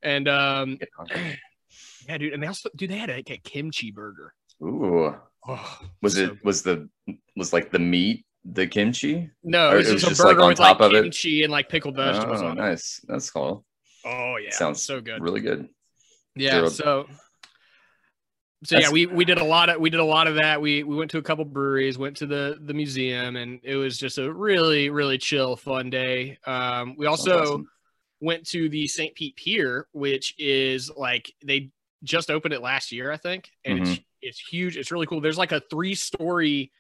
And 0.04 0.28
um, 0.28 0.80
yeah, 2.08 2.18
dude, 2.18 2.34
and 2.34 2.44
they 2.44 2.48
also, 2.48 2.70
dude, 2.76 2.92
they 2.92 2.98
had 2.98 3.10
like 3.10 3.30
a 3.32 3.38
kimchi 3.38 3.92
burger. 3.92 4.34
Ooh. 4.64 5.16
Oh, 5.48 5.80
was 6.04 6.16
so 6.16 6.24
it 6.24 6.46
was 6.46 6.62
the 6.62 6.88
was 7.36 7.52
like 7.52 7.72
the 7.72 7.80
meat 7.80 8.26
the 8.44 8.68
kimchi 8.68 9.30
No, 9.44 9.70
Or 9.70 9.76
it 9.76 9.78
was, 9.80 9.90
it 9.90 9.94
was 9.94 10.02
just 10.02 10.12
just, 10.12 10.24
a 10.24 10.28
like, 10.28 10.38
on 10.40 10.50
with 10.50 10.58
top 10.58 10.80
like 10.80 10.92
of 10.92 10.94
it? 10.96 11.04
kimchi 11.04 11.44
and 11.44 11.52
like 11.52 11.70
pickled 11.70 11.96
vegetables 11.96 12.42
oh 12.42 12.48
on 12.48 12.58
it. 12.58 12.62
nice 12.62 13.02
that's 13.08 13.30
cool 13.30 13.64
Oh 14.06 14.38
yeah, 14.38 14.50
Sounds 14.52 14.82
so 14.82 15.00
good. 15.00 15.22
really 15.22 15.42
good 15.42 15.70
Yeah, 16.36 16.68
so 16.68 17.08
so 18.64 18.78
yeah, 18.78 18.92
we 18.92 19.08
we 19.08 19.26
did 19.26 19.40
a 19.40 19.44
lot 19.44 19.70
of 19.70 19.80
we 19.82 19.90
did 19.90 20.00
a 20.00 20.04
lot 20.06 20.28
of 20.28 20.36
that. 20.36 20.62
We 20.62 20.84
we 20.84 20.96
went 20.96 21.10
to 21.12 21.18
a 21.18 21.22
couple 21.22 21.46
breweries, 21.46 21.98
went 21.98 22.18
to 22.18 22.28
the 22.28 22.60
the 22.62 22.74
museum, 22.74 23.36
and 23.36 23.60
it 23.64 23.76
was 23.76 23.98
just 23.98 24.18
a 24.20 24.32
really 24.32 24.90
really 24.90 25.18
chill, 25.18 25.56
fun 25.56 25.90
day. 25.90 26.38
Um, 26.46 26.96
we 26.98 27.08
also 27.08 27.42
awesome. 27.42 27.70
went 28.22 28.48
to 28.50 28.70
the 28.70 28.88
St. 28.88 29.16
Pete 29.16 29.36
Pier, 29.36 29.88
which 29.94 30.36
is 30.38 30.92
like 30.96 31.34
they 31.44 31.72
just 32.04 32.30
opened 32.30 32.54
it 32.54 32.62
last 32.62 32.92
year, 32.92 33.12
I 33.12 33.18
think, 33.18 33.50
and 33.66 33.80
it's 33.80 33.90
Mm-hmm. 33.92 34.02
it's 34.22 34.40
huge. 34.40 34.78
It's 34.78 34.92
really 34.92 35.08
cool. 35.08 35.22
There's 35.22 35.38
like 35.40 35.52
a 35.54 35.62
three 35.72 35.96
story 35.96 36.72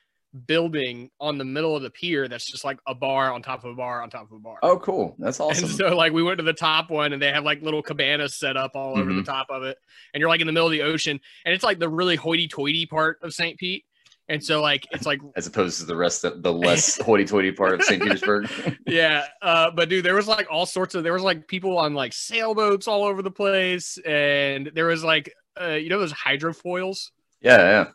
building 0.47 1.09
on 1.19 1.37
the 1.37 1.43
middle 1.45 1.75
of 1.75 1.81
the 1.83 1.89
pier 1.89 2.27
that's 2.27 2.49
just 2.49 2.63
like 2.63 2.79
a 2.87 2.95
bar 2.95 3.33
on 3.33 3.41
top 3.41 3.63
of 3.65 3.71
a 3.71 3.75
bar 3.75 4.01
on 4.01 4.09
top 4.09 4.23
of 4.23 4.31
a 4.31 4.39
bar. 4.39 4.57
oh 4.63 4.77
cool 4.79 5.15
that's 5.19 5.39
awesome 5.39 5.65
And 5.65 5.73
so 5.73 5.95
like 5.95 6.13
we 6.13 6.23
went 6.23 6.37
to 6.37 6.43
the 6.43 6.53
top 6.53 6.89
one 6.89 7.11
and 7.13 7.21
they 7.21 7.31
have 7.31 7.43
like 7.43 7.61
little 7.61 7.81
cabanas 7.83 8.37
set 8.39 8.55
up 8.57 8.71
all 8.75 8.91
over 8.97 9.09
Mm-hmm. 9.09 9.17
the 9.17 9.23
top 9.23 9.47
of 9.49 9.63
it. 9.63 9.77
And 10.13 10.19
you're 10.21 10.29
like 10.29 10.39
in 10.41 10.47
the 10.47 10.53
middle 10.53 10.67
of 10.67 10.71
the 10.71 10.83
ocean 10.83 11.19
and 11.45 11.53
it's 11.53 11.63
like 11.63 11.79
the 11.79 11.89
really 11.89 12.15
hoity 12.15 12.47
toity 12.47 12.85
part 12.85 13.19
of 13.21 13.33
St. 13.33 13.57
Pete. 13.57 13.83
And 14.29 14.41
so 14.41 14.61
like 14.61 14.87
it's 14.91 15.05
like 15.05 15.19
as 15.35 15.47
opposed 15.47 15.79
to 15.81 15.85
the 15.85 15.95
rest 15.97 16.23
of 16.23 16.41
the 16.41 16.53
less 16.53 16.97
hoity-toity 17.05 17.51
part 17.51 17.73
of 17.73 17.83
st 17.83 18.01
petersburg 18.01 18.49
yeah, 18.87 19.25
uh 19.41 19.71
but 19.71 19.89
dude 19.89 20.05
there 20.05 20.15
was 20.15 20.27
like 20.27 20.47
all 20.49 20.65
sorts 20.65 20.95
of 20.95 21.03
there 21.03 21.11
was 21.11 21.23
like 21.23 21.45
people 21.49 21.77
on 21.77 21.93
like 21.93 22.13
sailboats 22.13 22.87
all 22.87 23.03
over 23.03 23.21
the 23.21 23.31
place 23.31 23.97
and 24.05 24.71
there 24.73 24.85
was 24.85 25.03
like 25.03 25.33
uh 25.59 25.71
you 25.71 25.89
know 25.89 25.99
those 25.99 26.13
hydrofoils? 26.13 27.09
yeah 27.41 27.57
yeah 27.57 27.85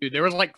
Dude, 0.00 0.12
there 0.12 0.24
was 0.24 0.34
like 0.34 0.54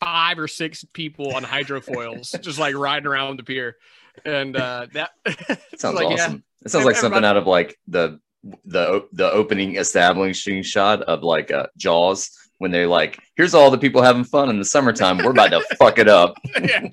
five 0.00 0.38
or 0.38 0.48
six 0.48 0.84
people 0.92 1.34
on 1.34 1.42
hydrofoils 1.44 2.40
just 2.42 2.58
like 2.58 2.74
riding 2.74 3.06
around 3.06 3.38
the 3.38 3.44
pier. 3.44 3.76
And 4.24 4.56
uh 4.56 4.86
that 4.92 5.10
That 5.24 5.60
sounds 5.78 5.96
like, 5.96 6.08
yeah. 6.16 6.24
awesome. 6.24 6.44
It 6.64 6.70
sounds 6.70 6.84
like 6.84 6.96
something 6.96 7.24
out 7.24 7.36
of 7.36 7.46
like 7.46 7.78
the 7.88 8.20
the 8.64 9.06
the 9.12 9.30
opening 9.30 9.76
establishing 9.76 10.62
shot 10.62 11.02
of 11.02 11.22
like 11.22 11.50
uh, 11.50 11.66
Jaws 11.76 12.30
when 12.58 12.70
they're 12.70 12.86
like, 12.86 13.18
"Here's 13.36 13.54
all 13.54 13.70
the 13.70 13.78
people 13.78 14.02
having 14.02 14.24
fun 14.24 14.50
in 14.50 14.58
the 14.58 14.64
summertime. 14.64 15.18
We're 15.18 15.30
about 15.30 15.50
to 15.50 15.60
fuck 15.78 15.98
it 15.98 16.08
up." 16.08 16.36
yeah. 16.62 16.88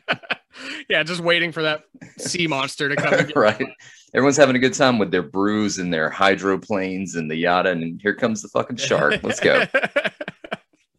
yeah, 0.89 1.03
just 1.03 1.21
waiting 1.21 1.51
for 1.51 1.63
that 1.63 1.83
sea 2.17 2.47
monster 2.47 2.89
to 2.89 2.95
come 2.95 3.31
right. 3.35 3.65
everyone's 4.13 4.37
having 4.37 4.55
a 4.55 4.59
good 4.59 4.73
time 4.73 4.97
with 4.97 5.11
their 5.11 5.23
brews 5.23 5.77
and 5.77 5.93
their 5.93 6.09
hydroplanes 6.09 7.15
and 7.15 7.29
the 7.29 7.35
yada, 7.35 7.71
and 7.71 8.01
here 8.01 8.15
comes 8.15 8.41
the 8.41 8.49
fucking 8.49 8.77
shark. 8.77 9.21
Let's 9.23 9.39
go. 9.39 9.65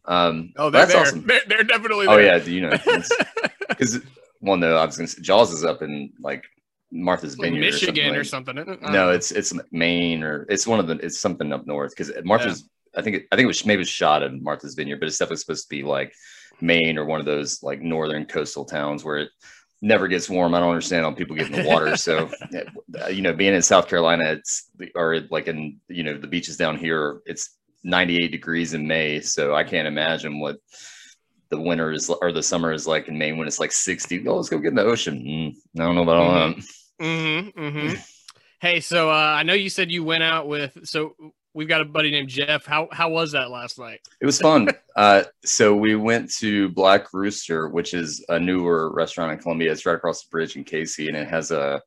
Um, 0.05 0.53
oh, 0.57 0.69
they're 0.69 0.81
that's 0.81 0.93
there. 0.93 1.01
awesome. 1.01 1.25
They're, 1.25 1.41
they're 1.47 1.63
definitely 1.63 2.07
Oh 2.07 2.17
yeah, 2.17 2.39
do 2.39 2.53
you 2.53 2.61
know? 2.61 2.77
Because 3.69 4.01
well, 4.41 4.57
no, 4.57 4.75
I 4.75 4.85
was 4.85 4.97
gonna 4.97 5.07
say 5.07 5.21
Jaws 5.21 5.51
is 5.51 5.63
up 5.63 5.81
in 5.81 6.11
like 6.19 6.43
Martha's 6.91 7.35
Vineyard, 7.35 7.61
Michigan 7.61 8.15
or 8.15 8.19
or 8.19 8.23
something. 8.23 8.57
isn't 8.57 8.71
it? 8.71 8.81
No, 8.83 9.09
it's 9.09 9.31
it's 9.31 9.53
Maine 9.71 10.21
or 10.21 10.45
it's 10.49 10.67
one 10.67 10.79
of 10.79 10.87
the 10.87 10.95
it's 10.97 11.19
something 11.19 11.51
up 11.51 11.65
north 11.65 11.91
because 11.95 12.11
Martha's. 12.23 12.69
I 12.95 13.01
think 13.01 13.15
it, 13.15 13.27
I 13.31 13.35
think 13.35 13.45
it 13.45 13.47
was 13.47 13.65
maybe 13.65 13.77
it 13.77 13.79
was 13.79 13.89
shot 13.89 14.21
in 14.21 14.43
Martha's 14.43 14.75
Vineyard, 14.75 14.99
but 14.99 15.07
it's 15.07 15.17
definitely 15.17 15.37
supposed 15.37 15.63
to 15.63 15.69
be 15.69 15.81
like 15.81 16.13
Maine 16.61 16.97
or 16.99 17.05
one 17.05 17.19
of 17.19 17.25
those 17.25 17.63
like 17.63 17.81
northern 17.81 18.25
coastal 18.25 18.65
towns 18.65 19.03
where 19.03 19.17
it 19.17 19.29
never 19.81 20.07
gets 20.07 20.29
warm. 20.29 20.55
I 20.55 20.59
don't 20.59 20.69
understand 20.69 21.03
how 21.03 21.11
people 21.11 21.35
get 21.35 21.47
in 21.47 21.63
the 21.63 21.67
water. 21.67 21.95
so, 21.97 22.29
you 23.11 23.21
know, 23.21 23.33
being 23.33 23.53
in 23.53 23.61
South 23.61 23.87
Carolina, 23.87 24.31
it's 24.31 24.69
or 24.95 25.21
like 25.29 25.47
in 25.47 25.79
you 25.87 26.03
know 26.03 26.17
the 26.17 26.27
beaches 26.27 26.57
down 26.57 26.77
here, 26.77 27.21
it's 27.25 27.57
98 27.83 28.31
degrees 28.31 28.73
in 28.73 28.87
May. 28.87 29.19
So 29.19 29.55
I 29.55 29.63
can't 29.63 29.87
imagine 29.87 30.39
what 30.39 30.57
the 31.49 31.59
winter 31.59 31.91
is 31.91 32.09
or 32.09 32.31
the 32.31 32.43
summer 32.43 32.73
is 32.73 32.87
like 32.87 33.07
in 33.07 33.17
Maine 33.17 33.37
when 33.37 33.47
it's 33.47 33.59
like 33.59 33.71
60. 33.71 34.27
Oh, 34.27 34.37
let's 34.37 34.49
go 34.49 34.57
get 34.57 34.69
in 34.69 34.75
the 34.75 34.83
ocean. 34.83 35.23
Mm, 35.23 35.81
I 35.81 35.85
don't 35.85 35.95
know 35.95 36.03
about 36.03 36.17
all 36.17 36.33
that. 36.33 36.55
Mm-hmm, 37.01 37.59
mm-hmm. 37.59 37.95
Hey, 38.61 38.79
so 38.79 39.09
uh, 39.09 39.13
I 39.13 39.43
know 39.43 39.53
you 39.53 39.69
said 39.69 39.91
you 39.91 40.03
went 40.03 40.23
out 40.23 40.47
with. 40.47 40.77
So 40.85 41.15
we've 41.53 41.67
got 41.67 41.81
a 41.81 41.85
buddy 41.85 42.11
named 42.11 42.29
Jeff. 42.29 42.65
How 42.65 42.87
how 42.91 43.09
was 43.09 43.33
that 43.33 43.49
last 43.51 43.77
night? 43.77 43.99
It 44.21 44.25
was 44.25 44.39
fun. 44.39 44.69
uh, 44.95 45.23
so 45.43 45.75
we 45.75 45.95
went 45.95 46.31
to 46.35 46.69
Black 46.69 47.13
Rooster, 47.13 47.69
which 47.69 47.93
is 47.93 48.23
a 48.29 48.39
newer 48.39 48.91
restaurant 48.93 49.31
in 49.31 49.39
Columbia. 49.39 49.71
It's 49.71 49.85
right 49.85 49.95
across 49.95 50.23
the 50.23 50.29
bridge 50.29 50.55
in 50.55 50.63
Cayce, 50.63 50.99
and 50.99 51.17
it 51.17 51.27
has 51.27 51.51
a 51.51 51.81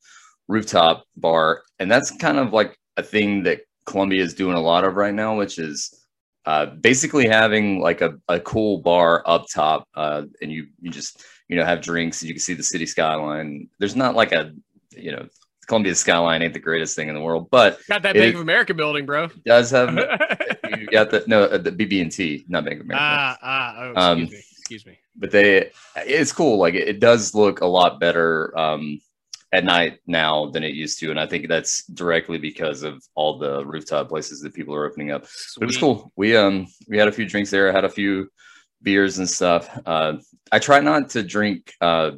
rooftop 0.49 1.05
bar. 1.17 1.63
And 1.79 1.91
that's 1.91 2.11
kind 2.11 2.39
of 2.39 2.53
like 2.53 2.79
a 2.97 3.03
thing 3.03 3.43
that 3.45 3.63
Columbia 3.87 4.23
is 4.23 4.35
doing 4.35 4.55
a 4.57 4.61
lot 4.61 4.85
of 4.85 4.95
right 4.97 5.15
now, 5.15 5.37
which 5.37 5.59
is 5.59 6.05
uh, 6.45 6.67
basically 6.67 7.27
having 7.27 7.81
like 7.81 8.01
a, 8.03 8.15
a 8.29 8.39
cool 8.41 8.79
bar 8.79 9.23
up 9.27 9.47
top, 9.53 9.89
uh, 9.95 10.23
and 10.43 10.53
you 10.53 10.67
you 10.81 10.91
just 10.91 11.25
you 11.49 11.57
know 11.57 11.65
have 11.65 11.81
drinks, 11.81 12.21
and 12.23 12.29
you 12.29 12.35
can 12.35 12.41
see 12.41 12.55
the 12.55 12.63
city 12.63 12.87
skyline. 12.87 13.69
There's 13.79 13.97
not 13.97 14.15
like 14.15 14.33
a 14.33 14.53
you 14.93 15.13
know 15.13 15.27
Columbia 15.67 15.95
skyline 15.97 16.43
ain't 16.43 16.53
the 16.53 16.61
greatest 16.61 16.95
thing 16.95 17.09
in 17.09 17.15
the 17.15 17.21
world, 17.21 17.49
but 17.51 17.81
Got 17.89 18.03
that 18.03 18.15
Bank 18.15 18.35
of 18.35 18.41
America 18.41 18.75
building, 18.75 19.07
bro. 19.07 19.29
does 19.45 19.71
have 19.71 19.93
you 20.79 20.87
got 20.89 21.11
the 21.11 21.25
no 21.27 21.45
uh, 21.45 21.59
the 21.59 21.73
BB&T, 21.73 22.45
not 22.49 22.65
Bank 22.65 22.81
of 22.81 22.87
America. 22.87 23.05
ah 23.05 23.39
ah. 23.43 23.75
Oh, 23.79 23.91
excuse 23.91 24.05
Um, 24.05 24.19
me. 24.25 24.43
Excuse 24.59 24.87
me. 24.87 24.99
but 25.17 25.31
they 25.31 25.71
it's 25.97 26.33
cool 26.33 26.59
like 26.59 26.75
it, 26.75 26.89
it 26.89 27.01
does 27.01 27.35
look 27.35 27.61
a 27.61 27.67
lot 27.67 27.99
better 28.01 28.57
um 28.59 29.01
at 29.57 29.65
night 29.65 29.99
now 30.07 30.47
than 30.53 30.63
it 30.63 30.75
used 30.75 30.99
to 31.01 31.11
and 31.11 31.19
i 31.19 31.27
think 31.27 31.49
that's 31.49 31.85
directly 31.87 32.39
because 32.39 32.83
of 32.83 33.03
all 33.15 33.39
the 33.39 33.65
rooftop 33.65 34.09
places 34.09 34.41
that 34.41 34.55
people 34.55 34.75
are 34.75 34.87
opening 34.87 35.11
up. 35.11 35.23
But 35.57 35.65
it 35.65 35.67
was 35.67 35.79
cool. 35.79 36.13
We 36.17 36.37
um 36.37 36.67
we 36.89 36.99
had 36.99 37.09
a 37.09 37.13
few 37.13 37.27
drinks 37.27 37.51
there 37.51 37.69
I 37.71 37.73
had 37.73 37.85
a 37.85 37.97
few 38.01 38.31
beers 38.83 39.19
and 39.19 39.29
stuff. 39.29 39.65
Uh 39.87 40.15
i 40.53 40.59
try 40.59 40.81
not 40.81 41.11
to 41.11 41.23
drink 41.23 41.73
uh 41.81 42.11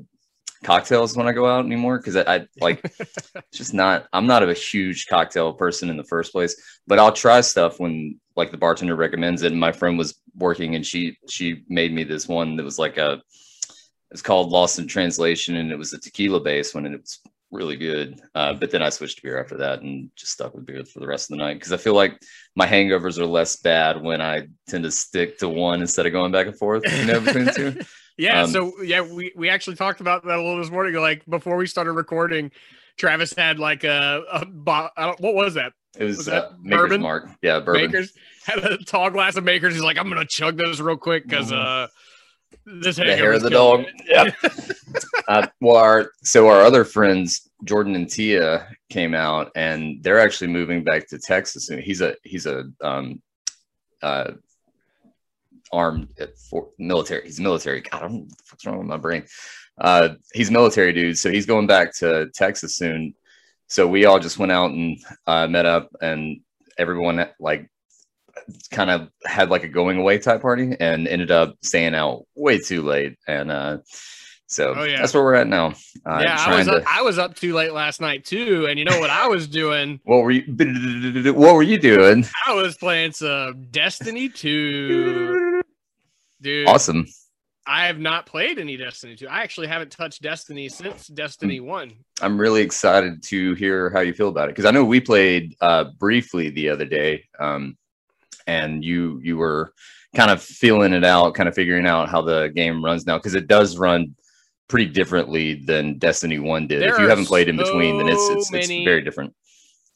cocktails 0.64 1.16
when 1.16 1.28
i 1.28 1.32
go 1.32 1.46
out 1.46 1.64
anymore 1.64 1.98
because 1.98 2.16
I, 2.16 2.24
I 2.34 2.46
like 2.60 2.82
just 3.52 3.72
not 3.72 4.08
i'm 4.12 4.26
not 4.26 4.42
a 4.42 4.52
huge 4.52 5.06
cocktail 5.06 5.52
person 5.52 5.88
in 5.88 5.96
the 5.96 6.10
first 6.12 6.32
place 6.32 6.80
but 6.88 6.98
i'll 6.98 7.12
try 7.12 7.40
stuff 7.42 7.78
when 7.78 8.18
like 8.38 8.52
the 8.52 8.56
bartender 8.56 8.94
recommends 8.94 9.42
it. 9.42 9.50
And 9.52 9.60
my 9.60 9.72
friend 9.72 9.98
was 9.98 10.22
working 10.36 10.76
and 10.76 10.86
she 10.86 11.18
she 11.28 11.64
made 11.68 11.92
me 11.92 12.04
this 12.04 12.28
one 12.28 12.56
that 12.56 12.62
was 12.62 12.78
like 12.78 12.96
a 12.96 13.20
it's 14.10 14.22
called 14.22 14.50
lost 14.50 14.78
in 14.78 14.86
translation 14.86 15.56
and 15.56 15.70
it 15.70 15.78
was 15.78 15.92
a 15.92 15.98
tequila 15.98 16.40
base 16.40 16.74
when 16.74 16.86
it 16.86 17.00
was 17.00 17.20
really 17.50 17.76
good 17.76 18.20
uh, 18.34 18.52
but 18.52 18.70
then 18.70 18.82
i 18.82 18.90
switched 18.90 19.16
to 19.16 19.22
beer 19.22 19.40
after 19.40 19.56
that 19.56 19.80
and 19.80 20.10
just 20.16 20.32
stuck 20.32 20.54
with 20.54 20.66
beer 20.66 20.84
for 20.84 21.00
the 21.00 21.06
rest 21.06 21.30
of 21.30 21.36
the 21.38 21.42
night 21.42 21.54
because 21.54 21.72
i 21.72 21.76
feel 21.78 21.94
like 21.94 22.20
my 22.54 22.66
hangovers 22.66 23.18
are 23.18 23.24
less 23.24 23.56
bad 23.56 24.02
when 24.02 24.20
i 24.20 24.46
tend 24.68 24.84
to 24.84 24.90
stick 24.90 25.38
to 25.38 25.48
one 25.48 25.80
instead 25.80 26.04
of 26.04 26.12
going 26.12 26.30
back 26.30 26.46
and 26.46 26.58
forth 26.58 26.82
you 26.84 27.06
know 27.06 27.20
between 27.20 27.44
the 27.46 27.52
two 27.52 27.74
Yeah, 28.20 28.42
Um, 28.42 28.50
so 28.50 28.82
yeah, 28.82 29.00
we 29.00 29.32
we 29.36 29.48
actually 29.48 29.76
talked 29.76 30.00
about 30.00 30.24
that 30.24 30.34
a 30.34 30.42
little 30.42 30.58
this 30.58 30.72
morning. 30.72 30.92
Like 31.00 31.24
before 31.26 31.56
we 31.56 31.68
started 31.68 31.92
recording, 31.92 32.50
Travis 32.96 33.32
had 33.32 33.60
like 33.60 33.84
a, 33.84 34.24
a 34.32 34.44
bo- 34.44 34.90
what 35.20 35.34
was 35.36 35.54
that? 35.54 35.72
it 35.96 36.02
was, 36.02 36.16
Was 36.16 36.26
that 36.26 36.44
uh, 36.46 36.52
maker's 36.60 36.80
bourbon? 36.88 37.00
mark 37.00 37.28
yeah 37.42 37.60
bourbon 37.60 37.92
Makers 37.92 38.12
had 38.44 38.58
a 38.58 38.76
tall 38.78 39.10
glass 39.10 39.36
of 39.36 39.44
Makers. 39.44 39.72
He's 39.74 39.84
like, 39.84 39.98
I'm 39.98 40.08
gonna 40.08 40.24
chug 40.24 40.56
this 40.56 40.80
real 40.80 40.96
quick 40.96 41.28
because 41.28 41.52
uh, 41.52 41.86
this 42.64 42.96
the 42.96 43.04
hair 43.04 43.32
of 43.32 43.42
the 43.42 43.50
dog. 43.50 43.84
Yep. 44.06 44.34
uh, 45.28 45.46
well, 45.60 45.76
our 45.76 46.12
so 46.22 46.48
our 46.48 46.62
other 46.62 46.84
friends, 46.84 47.50
Jordan 47.64 47.94
and 47.94 48.08
Tia, 48.08 48.68
came 48.90 49.14
out, 49.14 49.50
and 49.54 50.02
they're 50.02 50.20
actually 50.20 50.48
moving 50.48 50.84
back 50.84 51.08
to 51.08 51.18
Texas. 51.18 51.70
And 51.70 51.80
he's 51.80 52.00
a 52.00 52.14
he's 52.24 52.46
a 52.46 52.64
um, 52.82 53.22
uh, 54.02 54.32
armed 55.72 56.12
for 56.50 56.68
military. 56.78 57.24
He's 57.24 57.40
military. 57.40 57.80
God, 57.80 58.02
I'm 58.02 58.28
what's 58.50 58.66
wrong 58.66 58.78
with 58.78 58.86
my 58.86 58.96
brain. 58.96 59.24
Uh, 59.78 60.10
he's 60.34 60.50
military 60.50 60.92
dude, 60.92 61.18
so 61.18 61.30
he's 61.30 61.46
going 61.46 61.66
back 61.66 61.94
to 61.96 62.28
Texas 62.34 62.76
soon. 62.76 63.14
So 63.68 63.86
we 63.86 64.06
all 64.06 64.18
just 64.18 64.38
went 64.38 64.52
out 64.52 64.70
and 64.70 64.98
uh, 65.26 65.46
met 65.46 65.66
up, 65.66 65.90
and 66.00 66.40
everyone 66.78 67.26
like 67.38 67.70
kind 68.70 68.90
of 68.90 69.08
had 69.24 69.50
like 69.50 69.64
a 69.64 69.68
going 69.68 69.98
away 69.98 70.18
type 70.18 70.42
party 70.42 70.74
and 70.80 71.06
ended 71.08 71.30
up 71.30 71.56
staying 71.62 71.94
out 71.94 72.24
way 72.34 72.58
too 72.58 72.82
late. 72.82 73.16
And 73.26 73.50
uh, 73.50 73.78
so 74.46 74.74
Oh, 74.76 74.84
yeah. 74.84 74.98
that's 75.00 75.12
where 75.14 75.22
we're 75.22 75.34
at 75.34 75.46
now. 75.46 75.74
Uh, 76.06 76.20
yeah, 76.22 76.36
I 76.46 76.56
was 76.56 76.66
to, 76.66 76.76
up, 76.76 76.82
I 76.86 77.02
was 77.02 77.18
up 77.18 77.34
too 77.34 77.52
late 77.54 77.72
last 77.72 78.00
night 78.00 78.24
too, 78.24 78.66
and 78.68 78.78
you 78.78 78.84
know 78.84 78.98
what 78.98 79.10
I 79.10 79.26
was 79.28 79.46
doing? 79.46 80.00
what 80.04 80.22
were 80.22 80.30
you? 80.30 80.42
What 81.32 81.54
were 81.54 81.62
you 81.62 81.78
doing? 81.78 82.24
I 82.46 82.54
was 82.54 82.76
playing 82.76 83.12
some 83.12 83.66
Destiny 83.70 84.28
2. 84.28 85.62
Dude, 86.40 86.68
Awesome. 86.68 87.06
I 87.66 87.86
have 87.86 87.98
not 87.98 88.24
played 88.24 88.58
any 88.58 88.78
Destiny 88.78 89.14
2. 89.14 89.28
I 89.28 89.42
actually 89.42 89.66
haven't 89.66 89.90
touched 89.92 90.22
Destiny 90.22 90.70
since 90.70 91.08
Destiny 91.08 91.60
1. 91.60 91.92
I'm 92.22 92.40
really 92.40 92.62
excited 92.62 93.22
to 93.24 93.52
hear 93.54 93.90
how 93.90 94.00
you 94.00 94.14
feel 94.14 94.28
about 94.28 94.48
it 94.48 94.52
because 94.52 94.64
I 94.64 94.70
know 94.70 94.84
we 94.84 95.00
played 95.00 95.54
uh, 95.60 95.84
briefly 95.98 96.48
the 96.48 96.70
other 96.70 96.86
day, 96.86 97.24
um, 97.38 97.76
and 98.48 98.84
you 98.84 99.20
you 99.22 99.36
were 99.36 99.72
kind 100.16 100.30
of 100.30 100.42
feeling 100.42 100.92
it 100.92 101.04
out, 101.04 101.34
kind 101.34 101.48
of 101.48 101.54
figuring 101.54 101.86
out 101.86 102.08
how 102.08 102.22
the 102.22 102.48
game 102.48 102.84
runs 102.84 103.06
now 103.06 103.18
because 103.18 103.34
it 103.34 103.46
does 103.46 103.76
run 103.76 104.16
pretty 104.68 104.86
differently 104.86 105.54
than 105.54 105.98
Destiny 105.98 106.38
One 106.38 106.66
did. 106.66 106.82
There 106.82 106.92
if 106.94 106.98
you 106.98 107.08
haven't 107.08 107.26
played 107.26 107.48
in 107.48 107.56
between, 107.56 107.98
then 107.98 108.08
it's 108.08 108.28
it's, 108.30 108.52
it's 108.52 108.68
very 108.68 109.02
different. 109.02 109.34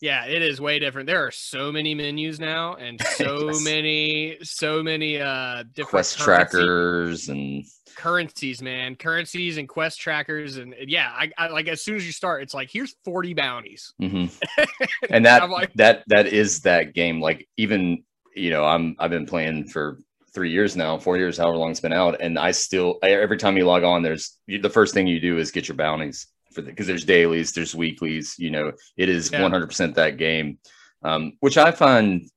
Yeah, 0.00 0.24
it 0.26 0.42
is 0.42 0.60
way 0.60 0.78
different. 0.80 1.06
There 1.06 1.24
are 1.24 1.30
so 1.30 1.70
many 1.70 1.94
menus 1.94 2.40
now 2.40 2.74
and 2.74 3.00
so 3.16 3.50
Yes. 3.50 3.64
many 3.64 4.36
so 4.42 4.82
many 4.82 5.18
uh 5.20 5.62
different 5.74 5.90
Quest 5.90 6.18
currency- 6.18 6.24
trackers 6.24 7.28
and 7.28 7.64
currencies, 7.94 8.60
man. 8.62 8.96
Currencies 8.96 9.58
and 9.58 9.68
quest 9.68 10.00
trackers 10.00 10.56
and 10.56 10.74
yeah, 10.88 11.10
I, 11.14 11.30
I 11.38 11.48
like 11.48 11.68
as 11.68 11.82
soon 11.82 11.96
as 11.96 12.04
you 12.04 12.10
start 12.12 12.42
it's 12.42 12.52
like 12.54 12.68
here's 12.70 12.96
40 13.04 13.34
bounties. 13.34 13.94
Mhm. 14.02 14.30
and 15.10 15.24
that 15.24 15.48
like- 15.50 15.72
that 15.74 16.02
that 16.08 16.26
is 16.26 16.60
that 16.62 16.94
game. 16.94 17.20
Like 17.20 17.48
even 17.56 18.02
you 18.34 18.50
know, 18.50 18.64
I'm 18.64 18.96
I've 18.98 19.10
been 19.10 19.26
playing 19.26 19.68
for 19.68 19.98
three 20.34 20.50
years 20.50 20.76
now, 20.76 20.98
four 20.98 21.16
years, 21.16 21.36
however 21.36 21.56
long 21.58 21.70
it's 21.70 21.80
been 21.80 21.92
out, 21.92 22.20
and 22.20 22.38
I 22.38 22.52
still 22.52 22.98
every 23.02 23.36
time 23.36 23.56
you 23.56 23.66
log 23.66 23.82
on, 23.84 24.02
there's 24.02 24.38
you, 24.46 24.60
the 24.60 24.70
first 24.70 24.94
thing 24.94 25.06
you 25.06 25.20
do 25.20 25.38
is 25.38 25.50
get 25.50 25.68
your 25.68 25.76
bounties 25.76 26.26
for 26.52 26.62
because 26.62 26.86
there's 26.86 27.04
dailies, 27.04 27.52
there's 27.52 27.74
weeklies. 27.74 28.34
You 28.38 28.50
know, 28.50 28.72
it 28.96 29.08
is 29.08 29.30
Yeah. 29.30 29.40
100% 29.40 29.94
that 29.94 30.16
game, 30.16 30.58
um, 31.02 31.32
which 31.40 31.58
I 31.58 31.70
find 31.70 32.28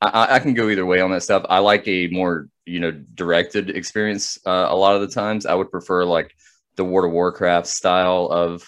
I- 0.00 0.08
I, 0.08 0.34
I 0.36 0.38
can 0.38 0.54
go 0.54 0.68
either 0.68 0.86
way 0.86 1.00
on 1.00 1.10
that 1.10 1.22
stuff. 1.22 1.44
I 1.48 1.58
like 1.58 1.86
a 1.88 2.06
more 2.08 2.48
you 2.66 2.80
know 2.80 2.92
directed 2.92 3.70
experience 3.70 4.38
uh, 4.46 4.66
a 4.70 4.76
lot 4.76 4.94
of 4.94 5.00
the 5.00 5.08
times. 5.08 5.46
I 5.46 5.54
would 5.54 5.70
prefer 5.70 6.04
like 6.04 6.32
the 6.76 6.84
World 6.84 7.06
of 7.10 7.12
Warcraft 7.12 7.66
style 7.66 8.26
of 8.26 8.62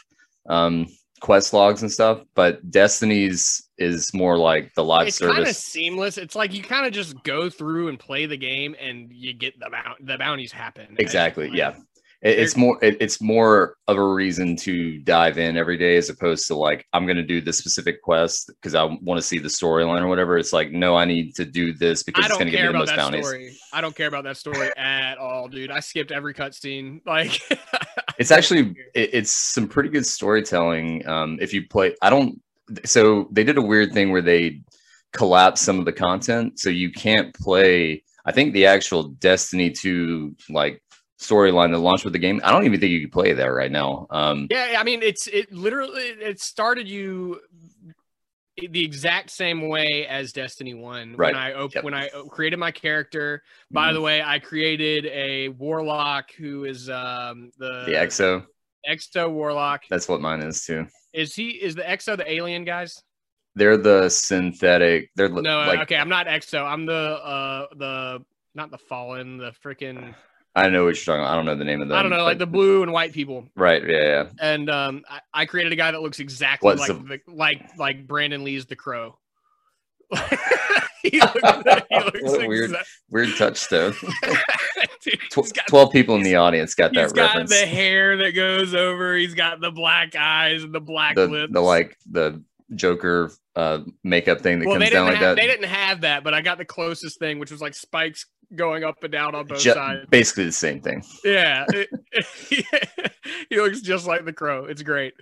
um, 0.49 0.87
quest 1.23 1.55
logs 1.55 1.83
and 1.83 1.91
stuff, 1.91 2.21
but 2.35 2.69
Destiny's 2.71 3.71
is 3.79 4.13
more 4.13 4.37
like 4.37 4.75
the 4.75 4.85
live 4.85 5.13
service. 5.13 5.21
it's 5.31 5.37
kind 5.37 5.49
of 5.49 5.57
seamless. 5.57 6.19
It's 6.19 6.35
like 6.35 6.53
you 6.53 6.63
kind 6.63 6.85
of 6.85 6.93
just 6.93 7.23
go 7.23 7.49
through 7.49 7.89
and 7.89 7.99
play 7.99 8.27
the 8.27 8.37
game 8.37 8.77
and 8.79 9.11
you 9.11 9.33
get 9.33 9.59
the 9.59 9.71
mount 9.71 10.05
the 10.05 10.19
bounties 10.19 10.53
happen. 10.53 10.97
Exactly. 10.99 11.49
play. 11.49 11.59
Yeah. 11.59 11.77
It, 12.23 12.39
it's 12.41 12.57
more 12.57 12.79
it, 12.83 12.97
it's 13.01 13.21
more 13.21 13.77
of 13.87 13.99
a 13.99 14.05
reason 14.05 14.57
to 14.57 14.99
dive 14.99 15.39
in 15.39 15.57
every 15.57 15.77
day 15.77 15.97
as 15.97 16.09
opposed 16.09 16.47
to 16.49 16.57
like 16.57 16.87
I'm 16.93 17.07
going 17.07 17.17
to 17.17 17.23
do 17.23 17.41
this 17.41 17.59
specific 17.59 18.03
quest 18.03 18.49
because 18.49 18.75
I 18.75 18.83
want 18.85 19.19
to 19.19 19.23
see 19.23 19.39
the 19.39 19.49
storyline 19.49 20.03
or 20.03 20.09
whatever. 20.09 20.39
It's 20.39 20.53
like 20.53 20.73
no, 20.73 20.97
I 20.97 21.05
need 21.05 21.37
to 21.37 21.45
do 21.45 21.73
this 21.73 22.03
because 22.03 22.27
it's 22.27 22.35
going 22.35 22.47
to 22.47 22.51
give 22.51 22.63
me 22.63 22.73
the 22.73 22.79
most 22.79 22.97
bounties. 22.97 23.27
story. 23.27 23.57
I 23.73 23.81
don't 23.81 23.95
care 23.95 24.09
about 24.09 24.25
that 24.25 24.37
story 24.37 24.71
at 24.77 25.19
all, 25.19 25.47
dude. 25.49 25.71
I 25.71 25.81
skipped 25.81 26.11
every 26.11 26.35
cutscene. 26.35 27.01
Like 27.07 27.41
It's 28.19 28.31
actually 28.31 28.75
it, 28.95 29.11
it's 29.13 29.31
some 29.33 29.69
pretty 29.69 29.89
good 29.89 30.07
storytelling. 30.07 31.07
Um, 31.07 31.39
if 31.41 31.53
you 31.53 31.67
play, 31.69 31.95
I 32.03 32.11
don't. 32.11 32.41
So 32.85 33.29
they 33.31 33.45
did 33.45 33.59
a 33.59 33.63
weird 33.63 33.93
thing 33.93 34.13
where 34.13 34.23
they 34.23 34.61
collapsed 35.13 35.65
some 35.65 35.79
of 35.79 35.85
the 35.85 35.93
content, 35.93 36.59
so 36.59 36.71
you 36.71 36.93
can't 36.93 37.35
play. 37.35 38.03
I 38.25 38.33
think 38.33 38.53
the 38.53 38.67
actual 38.67 39.05
Destiny 39.05 39.71
2 39.71 40.37
like 40.49 40.81
storyline 41.23 41.71
that 41.73 41.79
launched 41.79 42.05
with 42.05 42.13
the 42.13 42.19
game. 42.19 42.41
I 42.45 42.51
don't 42.51 42.65
even 42.65 42.81
think 42.81 42.91
you 42.91 43.01
could 43.01 43.13
play 43.13 43.33
that 43.33 43.47
right 43.47 43.71
now. 43.71 44.07
Um, 44.11 44.49
Yeah, 44.51 44.77
I 44.79 44.85
mean, 44.85 45.03
it's 45.03 45.27
it 45.29 45.53
literally 45.53 46.03
it 46.03 46.41
started 46.41 46.89
you 46.89 47.41
the 48.71 48.85
exact 48.85 49.31
same 49.31 49.69
way 49.69 50.07
as 50.07 50.33
Destiny 50.33 50.75
One. 50.75 51.17
Right. 51.17 51.35
When 51.35 51.43
I 51.43 51.53
op- 51.55 51.75
Yep. 51.75 51.85
when 51.85 51.95
I 51.95 52.09
created 52.31 52.59
my 52.59 52.71
character. 52.71 53.43
By 53.71 53.91
mhm. 53.91 53.95
the 53.95 54.01
way, 54.01 54.23
I 54.23 54.39
created 54.39 55.07
a 55.07 55.49
warlock 55.49 56.33
who 56.33 56.65
is 56.65 56.89
um 56.91 57.51
the 57.59 57.85
the 57.87 57.93
EXO, 57.95 58.45
Exo 58.89 59.31
warlock. 59.31 59.83
that's 59.89 60.09
what 60.09 60.21
mine 60.21 60.41
is 60.41 60.65
too. 60.65 60.87
Is 61.13 61.35
he 61.35 61.51
is 61.51 61.75
the 61.75 61.83
Exo 61.83 62.17
the 62.17 62.31
alien 62.31 62.65
guys? 62.65 63.03
They're 63.55 63.77
the 63.77 64.09
synthetic. 64.09 65.11
They're 65.15 65.29
No, 65.29 65.59
like 65.59 65.81
okay, 65.81 65.97
I'm 65.97 66.09
not 66.09 66.27
Exo. 66.27 66.65
I'm 66.65 66.87
the 66.87 66.93
uh 66.95 67.67
the 67.77 68.25
not 68.55 68.71
the 68.71 68.79
fallen, 68.79 69.39
the 69.39 69.53
freaking 69.65 70.15
I 70.55 70.69
know 70.69 70.85
what 70.85 70.89
you're 70.97 71.05
talking. 71.05 71.23
about. 71.23 71.33
I 71.33 71.37
don't 71.37 71.47
know 71.47 71.55
the 71.57 71.65
name 71.65 71.81
of 71.83 71.89
them. 71.89 71.97
I 71.97 72.03
don't 72.03 72.11
know, 72.11 72.25
like 72.25 72.39
the 72.39 72.47
blue 72.47 72.83
and 72.83 72.93
white 72.93 73.13
people. 73.13 73.49
right. 73.57 73.83
Yeah, 73.87 74.03
yeah. 74.03 74.25
And 74.41 74.69
um 74.71 75.03
I, 75.09 75.21
I 75.33 75.47
created 75.47 75.73
a 75.73 75.77
guy 75.77 75.91
that 75.91 76.03
looks 76.03 76.21
exactly 76.21 76.67
What's 76.67 76.81
like 76.81 76.89
the- 76.89 77.21
the, 77.27 77.33
like 77.35 77.77
like 77.79 78.07
Brandon 78.07 78.45
Lee's 78.45 78.67
the 78.67 78.77
crow. 78.77 79.19
he 81.03 81.21
looks, 81.21 81.33
he 81.91 81.99
looks 82.01 82.21
What 82.23 82.47
weird- 82.49 82.71
exa- 82.71 82.85
Weird 83.11 83.37
touchstone. 83.37 83.95
Dude, 85.03 85.19
Tw- 85.31 85.53
got, 85.55 85.67
Twelve 85.69 85.91
people 85.93 86.15
in 86.17 86.23
the 86.23 86.37
audience 86.37 86.75
got 86.75 86.95
he's 86.95 87.11
that 87.11 87.17
got 87.17 87.27
reference. 87.31 87.51
the 87.51 87.67
hair 87.67 88.17
that 88.19 88.33
goes 88.33 88.75
over. 88.75 89.17
He's 89.17 89.35
got 89.35 89.61
the 89.61 89.71
black 89.71 90.15
eyes 90.15 90.63
and 90.63 90.73
the 90.73 90.81
black 90.81 91.17
the, 91.17 91.27
lips. 91.27 91.53
the 91.53 91.61
like 91.61 91.97
the 92.11 92.43
Joker 92.75 93.31
uh 93.55 93.81
makeup 94.03 94.41
thing 94.41 94.59
that 94.61 94.67
well, 94.69 94.79
comes 94.79 94.91
down 94.91 95.07
like 95.07 95.17
have, 95.17 95.37
that. 95.37 95.41
they 95.43 95.47
didn't 95.47 95.69
have 95.69 96.01
that, 96.03 96.25
but 96.25 96.35
I 96.35 96.41
got 96.41 96.59
the 96.59 96.65
closest 96.65 97.19
thing, 97.19 97.39
which 97.39 97.51
was 97.51 97.61
like 97.61 97.75
spikes 97.75 98.27
going 98.55 98.85
up 98.85 99.03
and 99.03 99.13
down 99.13 99.35
on 99.35 99.47
both 99.47 99.61
Ju- 99.61 99.73
sides. 99.73 100.07
basically 100.11 100.45
the 100.45 100.53
same 100.53 100.81
thing. 100.81 101.03
Yeah, 101.25 101.65
it- 101.69 101.89
he 103.51 103.57
looks 103.61 103.81
just 103.81 104.07
like 104.07 104.25
the 104.25 104.33
crow. 104.33 104.67
It's 104.67 104.83
great. 104.83 105.15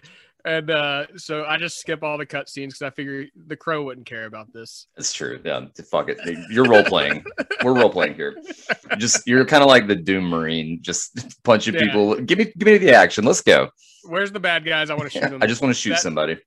And 0.42 0.70
uh, 0.70 1.06
so 1.16 1.44
I 1.44 1.58
just 1.58 1.78
skip 1.80 2.02
all 2.02 2.16
the 2.16 2.24
cutscenes 2.24 2.68
because 2.68 2.80
I 2.82 2.90
figure 2.90 3.26
the 3.46 3.56
crow 3.56 3.82
wouldn't 3.84 4.06
care 4.06 4.24
about 4.24 4.50
this. 4.54 4.86
That's 4.96 5.12
true. 5.12 5.38
Yeah, 5.44 5.66
fuck 5.90 6.08
it. 6.08 6.18
You're 6.50 6.64
role 6.64 6.82
playing. 6.82 7.24
We're 7.62 7.74
role 7.74 7.90
playing 7.90 8.14
here. 8.14 8.34
Just 8.96 9.26
you're 9.26 9.44
kind 9.44 9.62
of 9.62 9.68
like 9.68 9.86
the 9.86 9.96
Doom 9.96 10.24
Marine, 10.30 10.78
just 10.80 11.42
punching 11.44 11.74
Yeah. 11.74 11.80
people. 11.84 12.14
Give 12.22 12.38
me, 12.38 12.44
give 12.56 12.66
me 12.66 12.78
the 12.78 12.94
action. 12.94 13.24
Let's 13.24 13.42
go. 13.42 13.68
Where's 14.04 14.32
the 14.32 14.40
bad 14.40 14.64
guys? 14.64 14.88
I 14.88 14.94
want 14.94 15.12
to 15.12 15.18
shoot 15.20 15.28
them. 15.30 15.42
I 15.42 15.46
just 15.46 15.60
want 15.60 15.74
to 15.74 15.78
shoot 15.80 15.90
That- 15.90 16.00
somebody. 16.00 16.38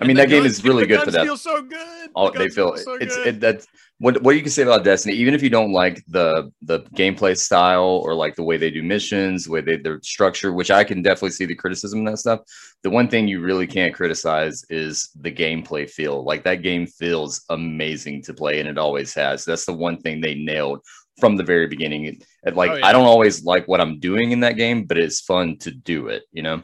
I 0.00 0.06
mean, 0.06 0.16
that 0.16 0.28
game 0.28 0.44
is 0.44 0.62
really 0.64 0.86
good 0.86 1.00
for 1.00 1.06
guns 1.06 1.14
that. 1.14 1.24
Feel 1.26 1.36
so 1.36 1.62
good. 1.62 2.10
Oh, 2.14 2.30
The 2.30 2.38
they 2.38 2.44
guns 2.44 2.54
feel 2.54 2.76
so 2.76 2.94
it's 2.94 3.16
good. 3.16 3.26
it, 3.26 3.40
that's 3.40 3.66
what 3.98 4.22
what 4.22 4.36
you 4.36 4.42
can 4.42 4.50
say 4.50 4.62
about 4.62 4.84
Destiny. 4.84 5.14
Even 5.16 5.34
if 5.34 5.42
you 5.42 5.50
don't 5.50 5.72
like 5.72 6.04
the 6.08 6.52
the 6.62 6.80
gameplay 6.94 7.36
style 7.36 8.02
or 8.04 8.14
like 8.14 8.36
the 8.36 8.42
way 8.42 8.56
they 8.56 8.70
do 8.70 8.82
missions, 8.82 9.44
the 9.44 9.50
way 9.52 9.60
they 9.60 9.76
their 9.76 10.00
structure, 10.02 10.52
which 10.52 10.70
I 10.70 10.84
can 10.84 11.02
definitely 11.02 11.30
see 11.30 11.46
the 11.46 11.54
criticism 11.54 12.00
and 12.00 12.08
that 12.08 12.18
stuff. 12.18 12.40
The 12.82 12.90
one 12.90 13.08
thing 13.08 13.26
you 13.26 13.40
really 13.40 13.66
can't 13.66 13.94
criticize 13.94 14.64
is 14.70 15.10
the 15.20 15.32
gameplay 15.32 15.88
feel. 15.90 16.24
Like 16.24 16.44
that 16.44 16.62
game 16.62 16.86
feels 16.86 17.44
amazing 17.48 18.22
to 18.22 18.34
play, 18.34 18.60
and 18.60 18.68
it 18.68 18.78
always 18.78 19.12
has. 19.14 19.44
That's 19.44 19.66
the 19.66 19.74
one 19.74 19.98
thing 19.98 20.20
they 20.20 20.34
nailed 20.34 20.80
from 21.18 21.36
the 21.36 21.42
very 21.42 21.66
beginning. 21.66 22.20
Like 22.44 22.70
Oh, 22.70 22.74
yeah. 22.76 22.86
I 22.86 22.92
don't 22.92 23.06
always 23.06 23.44
like 23.44 23.66
what 23.66 23.80
I'm 23.80 23.98
doing 23.98 24.30
in 24.30 24.40
that 24.40 24.56
game, 24.56 24.84
but 24.84 24.96
it's 24.96 25.20
fun 25.20 25.58
to 25.58 25.70
do 25.72 26.08
it. 26.08 26.22
You 26.32 26.42
know. 26.42 26.62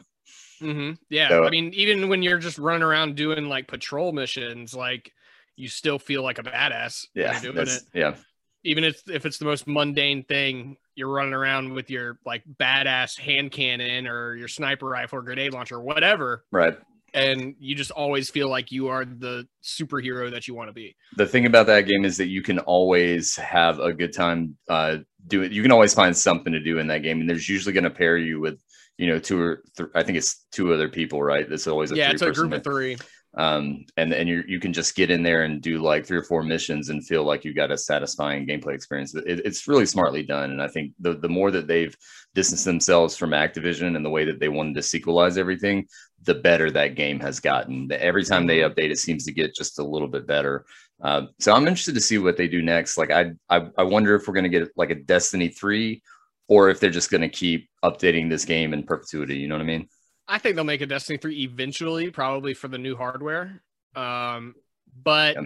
Hmm 0.65 0.91
Yeah, 1.09 1.29
So- 1.29 1.43
I 1.45 1.49
mean, 1.49 1.73
even 1.73 2.09
when 2.09 2.21
you're 2.23 2.39
just 2.39 2.57
running 2.57 2.83
around 2.83 3.15
doing 3.15 3.47
like 3.47 3.67
patrol 3.67 4.11
missions, 4.11 4.73
like 4.73 5.11
you 5.55 5.67
still 5.69 5.99
feel 5.99 6.23
like 6.23 6.39
a 6.39 6.43
badass. 6.43 7.07
Yeah. 7.13 7.39
doing 7.39 7.57
it. 7.59 7.81
yeah. 7.93 8.15
Even 8.63 8.83
if 8.83 9.07
if 9.09 9.25
it's 9.25 9.37
the 9.37 9.45
most 9.45 9.67
mundane 9.67 10.23
thing, 10.23 10.75
you're 10.95 11.09
running 11.11 11.33
around 11.33 11.71
with 11.73 11.89
your 11.91 12.17
like 12.25 12.43
badass 12.59 13.17
hand 13.19 13.51
cannon 13.51 14.07
or 14.07 14.35
your 14.35 14.47
sniper 14.47 14.87
rifle 14.87 15.19
or 15.19 15.21
grenade 15.21 15.53
launcher, 15.53 15.75
or 15.75 15.81
whatever, 15.83 16.45
Right. 16.51 16.75
and 17.13 17.53
you 17.59 17.75
just 17.75 17.91
always 17.91 18.29
feel 18.31 18.49
like 18.49 18.71
you 18.71 18.87
are 18.87 19.05
the 19.05 19.47
superhero 19.63 20.31
that 20.31 20.47
you 20.47 20.55
want 20.55 20.69
to 20.69 20.73
be. 20.73 20.95
the 21.15 21.27
thing 21.27 21.45
about 21.45 21.67
that 21.67 21.81
game 21.81 22.05
is 22.05 22.17
that 22.17 22.27
you 22.27 22.41
can 22.41 22.57
always 22.59 23.35
have 23.35 23.79
a 23.79 23.93
good 23.93 24.13
time 24.13 24.57
uh 24.67 24.97
do 25.27 25.41
it 25.43 25.51
you 25.51 25.61
can 25.61 25.71
always 25.71 25.93
find 25.93 26.15
something 26.15 26.51
to 26.53 26.59
do 26.59 26.77
in 26.79 26.87
that 26.87 27.01
game 27.03 27.19
and 27.19 27.29
there's 27.29 27.47
usually 27.49 27.73
going 27.73 27.83
to 27.83 27.89
pair 27.89 28.17
you 28.17 28.39
with 28.39 28.59
you 28.97 29.07
know 29.07 29.19
two 29.19 29.41
or 29.41 29.63
th- 29.77 29.89
i 29.95 30.03
think 30.03 30.17
it's 30.17 30.45
two 30.51 30.73
other 30.73 30.89
people 30.89 31.21
right? 31.21 31.49
That's 31.49 31.67
always 31.67 31.91
a 31.91 31.95
yeah, 31.95 32.11
it's 32.11 32.21
a 32.21 32.31
group 32.31 32.53
of 32.53 32.63
three. 32.63 32.97
um 33.37 33.85
and 33.97 34.13
and 34.13 34.29
you 34.29 34.43
you 34.47 34.59
can 34.59 34.71
just 34.71 34.95
get 34.95 35.11
in 35.11 35.21
there 35.23 35.43
and 35.43 35.61
do 35.61 35.79
like 35.79 36.05
three 36.05 36.17
or 36.17 36.23
four 36.23 36.43
missions 36.43 36.89
and 36.89 37.05
feel 37.05 37.23
like 37.23 37.43
you 37.43 37.53
got 37.53 37.71
a 37.71 37.77
satisfying 37.77 38.47
gameplay 38.47 38.73
experience. 38.73 39.13
It, 39.13 39.41
it's 39.43 39.67
really 39.67 39.85
smartly 39.85 40.23
done 40.23 40.51
and 40.51 40.61
i 40.61 40.67
think 40.67 40.93
the 40.99 41.13
the 41.13 41.29
more 41.29 41.51
that 41.51 41.67
they've 41.67 41.95
distanced 42.33 42.65
themselves 42.65 43.17
from 43.17 43.31
activision 43.31 43.95
and 43.95 44.05
the 44.05 44.09
way 44.09 44.25
that 44.25 44.39
they 44.39 44.49
wanted 44.49 44.75
to 44.75 44.81
sequelize 44.81 45.37
everything 45.37 45.85
the 46.23 46.35
better 46.35 46.71
that 46.71 46.95
game 46.95 47.19
has 47.19 47.39
gotten. 47.39 47.87
Every 47.91 48.23
time 48.23 48.47
they 48.47 48.59
update 48.59 48.89
it 48.89 48.97
seems 48.97 49.25
to 49.25 49.31
get 49.31 49.55
just 49.55 49.77
a 49.77 49.83
little 49.83 50.07
bit 50.07 50.25
better. 50.25 50.65
Um, 51.01 51.29
so 51.39 51.51
i'm 51.51 51.67
interested 51.67 51.95
to 51.95 52.01
see 52.01 52.17
what 52.17 52.37
they 52.37 52.47
do 52.47 52.61
next. 52.61 52.97
Like 52.97 53.11
i 53.11 53.31
i, 53.49 53.67
I 53.77 53.83
wonder 53.83 54.15
if 54.15 54.27
we're 54.27 54.33
going 54.33 54.51
to 54.51 54.59
get 54.59 54.69
like 54.77 54.91
a 54.91 54.95
destiny 54.95 55.49
3 55.49 56.01
or 56.47 56.69
if 56.69 56.79
they're 56.79 56.89
just 56.89 57.09
going 57.11 57.21
to 57.21 57.29
keep 57.29 57.69
updating 57.83 58.29
this 58.29 58.45
game 58.45 58.73
in 58.73 58.83
perpetuity 58.83 59.37
you 59.37 59.47
know 59.47 59.55
what 59.55 59.61
i 59.61 59.65
mean 59.65 59.87
I 60.27 60.39
think 60.39 60.55
they'll 60.55 60.63
make 60.65 60.81
a 60.81 60.87
Destiny 60.87 61.19
3 61.19 61.35
eventually, 61.43 62.09
probably 62.09 62.55
for 62.55 62.67
the 62.67 62.79
new 62.79 62.95
hardware. 62.95 63.61
Um, 63.95 64.55
but 65.03 65.35
Yeah. 65.35 65.45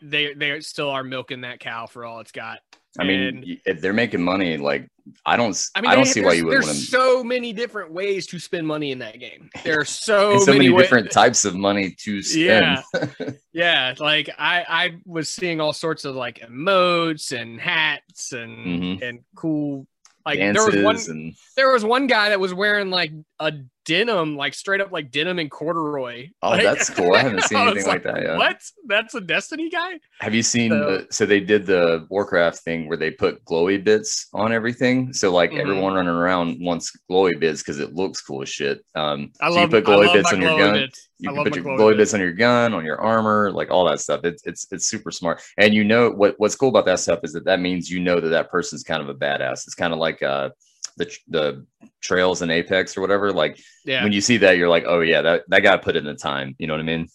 they 0.00 0.34
they 0.34 0.60
still 0.60 0.88
are 0.88 1.02
milking 1.02 1.40
that 1.40 1.58
cow 1.58 1.86
for 1.86 2.04
all 2.04 2.20
it's 2.20 2.30
got. 2.30 2.60
I 2.98 3.04
mean 3.04 3.20
And- 3.20 3.60
if 3.64 3.80
they're 3.80 3.92
making 3.92 4.22
money 4.22 4.56
like 4.56 4.88
i 5.24 5.36
don't 5.36 5.56
I 5.74 5.80
mean, 5.80 5.90
i, 5.90 5.94
don't 5.94 6.04
see 6.06 6.20
why 6.24 6.32
you 6.32 6.46
wouldn't 6.46 6.64
There's 6.64 6.74
want 6.74 6.84
to 6.84 6.90
so 6.90 7.22
many 7.24 7.52
different 7.52 7.92
ways 7.92 8.26
to 8.28 8.38
spend 8.38 8.66
money 8.66 8.90
in 8.92 8.98
that 8.98 9.18
game. 9.20 9.50
There 9.64 9.78
are 9.80 9.84
so, 9.84 10.38
so 10.40 10.52
many, 10.52 10.68
wa- 10.70 10.80
different 10.80 11.10
types 11.12 11.44
of 11.44 11.54
money 11.54 11.94
to 12.00 12.22
spend. 12.22 12.78
Yeah. 12.94 13.30
Yeah, 13.52 13.94
like 13.98 14.28
I 14.38 14.64
I 14.68 14.96
was 15.06 15.30
seeing 15.30 15.60
all 15.62 15.72
sorts 15.72 16.04
of 16.04 16.14
like 16.14 16.40
emotes 16.40 17.32
and 17.32 17.58
hats 17.60 18.32
and 18.32 18.52
Mhm. 18.66 19.02
and 19.02 19.20
cool 19.34 19.86
like 20.26 20.38
dances 20.40 20.66
there 20.66 20.84
was 20.84 21.08
one 21.08 21.16
and 21.16 21.34
there 21.56 21.70
was 21.72 21.84
one 21.84 22.06
guy 22.08 22.28
that 22.30 22.40
was 22.40 22.52
wearing 22.52 22.90
like 22.90 23.12
a 23.38 23.52
denim 23.84 24.34
like 24.36 24.54
straight 24.54 24.80
up 24.80 24.90
like 24.90 25.10
denim 25.10 25.38
and 25.38 25.50
corduroy. 25.50 26.28
oh, 26.42 26.50
Like- 26.50 26.62
that's 26.62 26.90
cool. 26.90 27.14
I 27.14 27.22
haven't 27.22 27.42
seen 27.44 27.58
anything 27.58 27.86
like, 27.86 28.02
that. 28.02 28.22
Yeah. 28.22 28.36
What? 28.36 28.60
That's 28.86 29.14
a 29.14 29.20
Destiny 29.20 29.68
guy? 29.70 30.00
Have 30.20 30.34
you 30.34 30.42
seen? 30.42 30.70
So- 30.70 30.78
the, 30.98 31.06
so 31.10 31.26
they 31.26 31.40
did 31.40 31.66
the 31.66 32.06
Warcraft 32.08 32.58
thing 32.60 32.88
where 32.88 32.96
they 32.96 33.10
put 33.10 33.44
glowy 33.44 33.82
bits 33.82 34.28
on 34.32 34.52
everything. 34.52 35.12
So 35.12 35.30
like 35.32 35.50
Mhm. 35.52 35.60
everyone 35.60 35.94
running 35.94 36.08
around 36.08 36.58
wants 36.60 36.96
glowy 37.10 37.38
bits 37.38 37.62
because 37.62 37.78
it 37.78 37.94
looks 37.94 38.20
cool 38.22 38.42
as 38.42 38.48
shit. 38.48 38.84
Um, 38.94 39.30
I 39.40 39.50
so 39.50 39.54
love 39.56 39.62
you 39.72 39.82
put 39.82 39.84
glowy 39.84 40.12
bits 40.12 40.32
on 40.32 40.40
your 40.40 40.50
glowy 40.50 40.58
gun. 40.58 40.74
bits. 40.74 41.08
You 41.18 41.30
I 41.30 41.34
can 41.34 41.44
put 41.44 41.54
your 41.56 41.64
glowy 41.64 41.78
glowy 41.78 41.96
bits 41.96 42.14
on 42.14 42.20
your 42.20 42.32
gun, 42.32 42.74
on 42.74 42.84
your 42.84 43.00
armor, 43.00 43.52
like 43.52 43.70
all 43.70 43.84
that 43.88 44.00
stuff. 44.00 44.24
It's 44.24 44.42
it's 44.46 44.66
it's 44.72 44.86
super 44.86 45.10
smart. 45.10 45.40
And 45.58 45.72
you 45.74 45.84
know 45.84 46.10
what 46.10 46.34
what's 46.38 46.56
cool 46.56 46.70
about 46.70 46.86
that 46.86 47.00
stuff 47.00 47.20
is 47.22 47.32
that 47.34 47.44
that 47.44 47.60
means 47.60 47.90
you 47.90 48.00
know 48.00 48.18
that 48.18 48.28
that 48.30 48.50
person's 48.50 48.82
kind 48.82 49.02
of 49.02 49.08
a 49.10 49.14
badass. 49.14 49.66
It's 49.66 49.74
kind 49.74 49.92
of 49.92 49.98
like 49.98 50.22
uh 50.22 50.50
the 50.96 51.10
the 51.28 51.66
trails 52.00 52.42
in 52.42 52.50
Apex 52.50 52.96
or 52.96 53.00
whatever. 53.00 53.32
Like 53.32 53.60
Yeah. 53.84 54.02
when 54.02 54.12
you 54.12 54.20
see 54.20 54.36
that, 54.38 54.56
you're 54.56 54.68
like, 54.68 54.84
oh 54.86 55.00
yeah, 55.00 55.22
that 55.22 55.44
that 55.48 55.60
guy 55.62 55.76
put 55.76 55.96
in 55.96 56.04
the 56.04 56.14
time. 56.14 56.54
You 56.58 56.66
know 56.66 56.74
what 56.74 56.80
I 56.80 56.84
mean? 56.84 57.08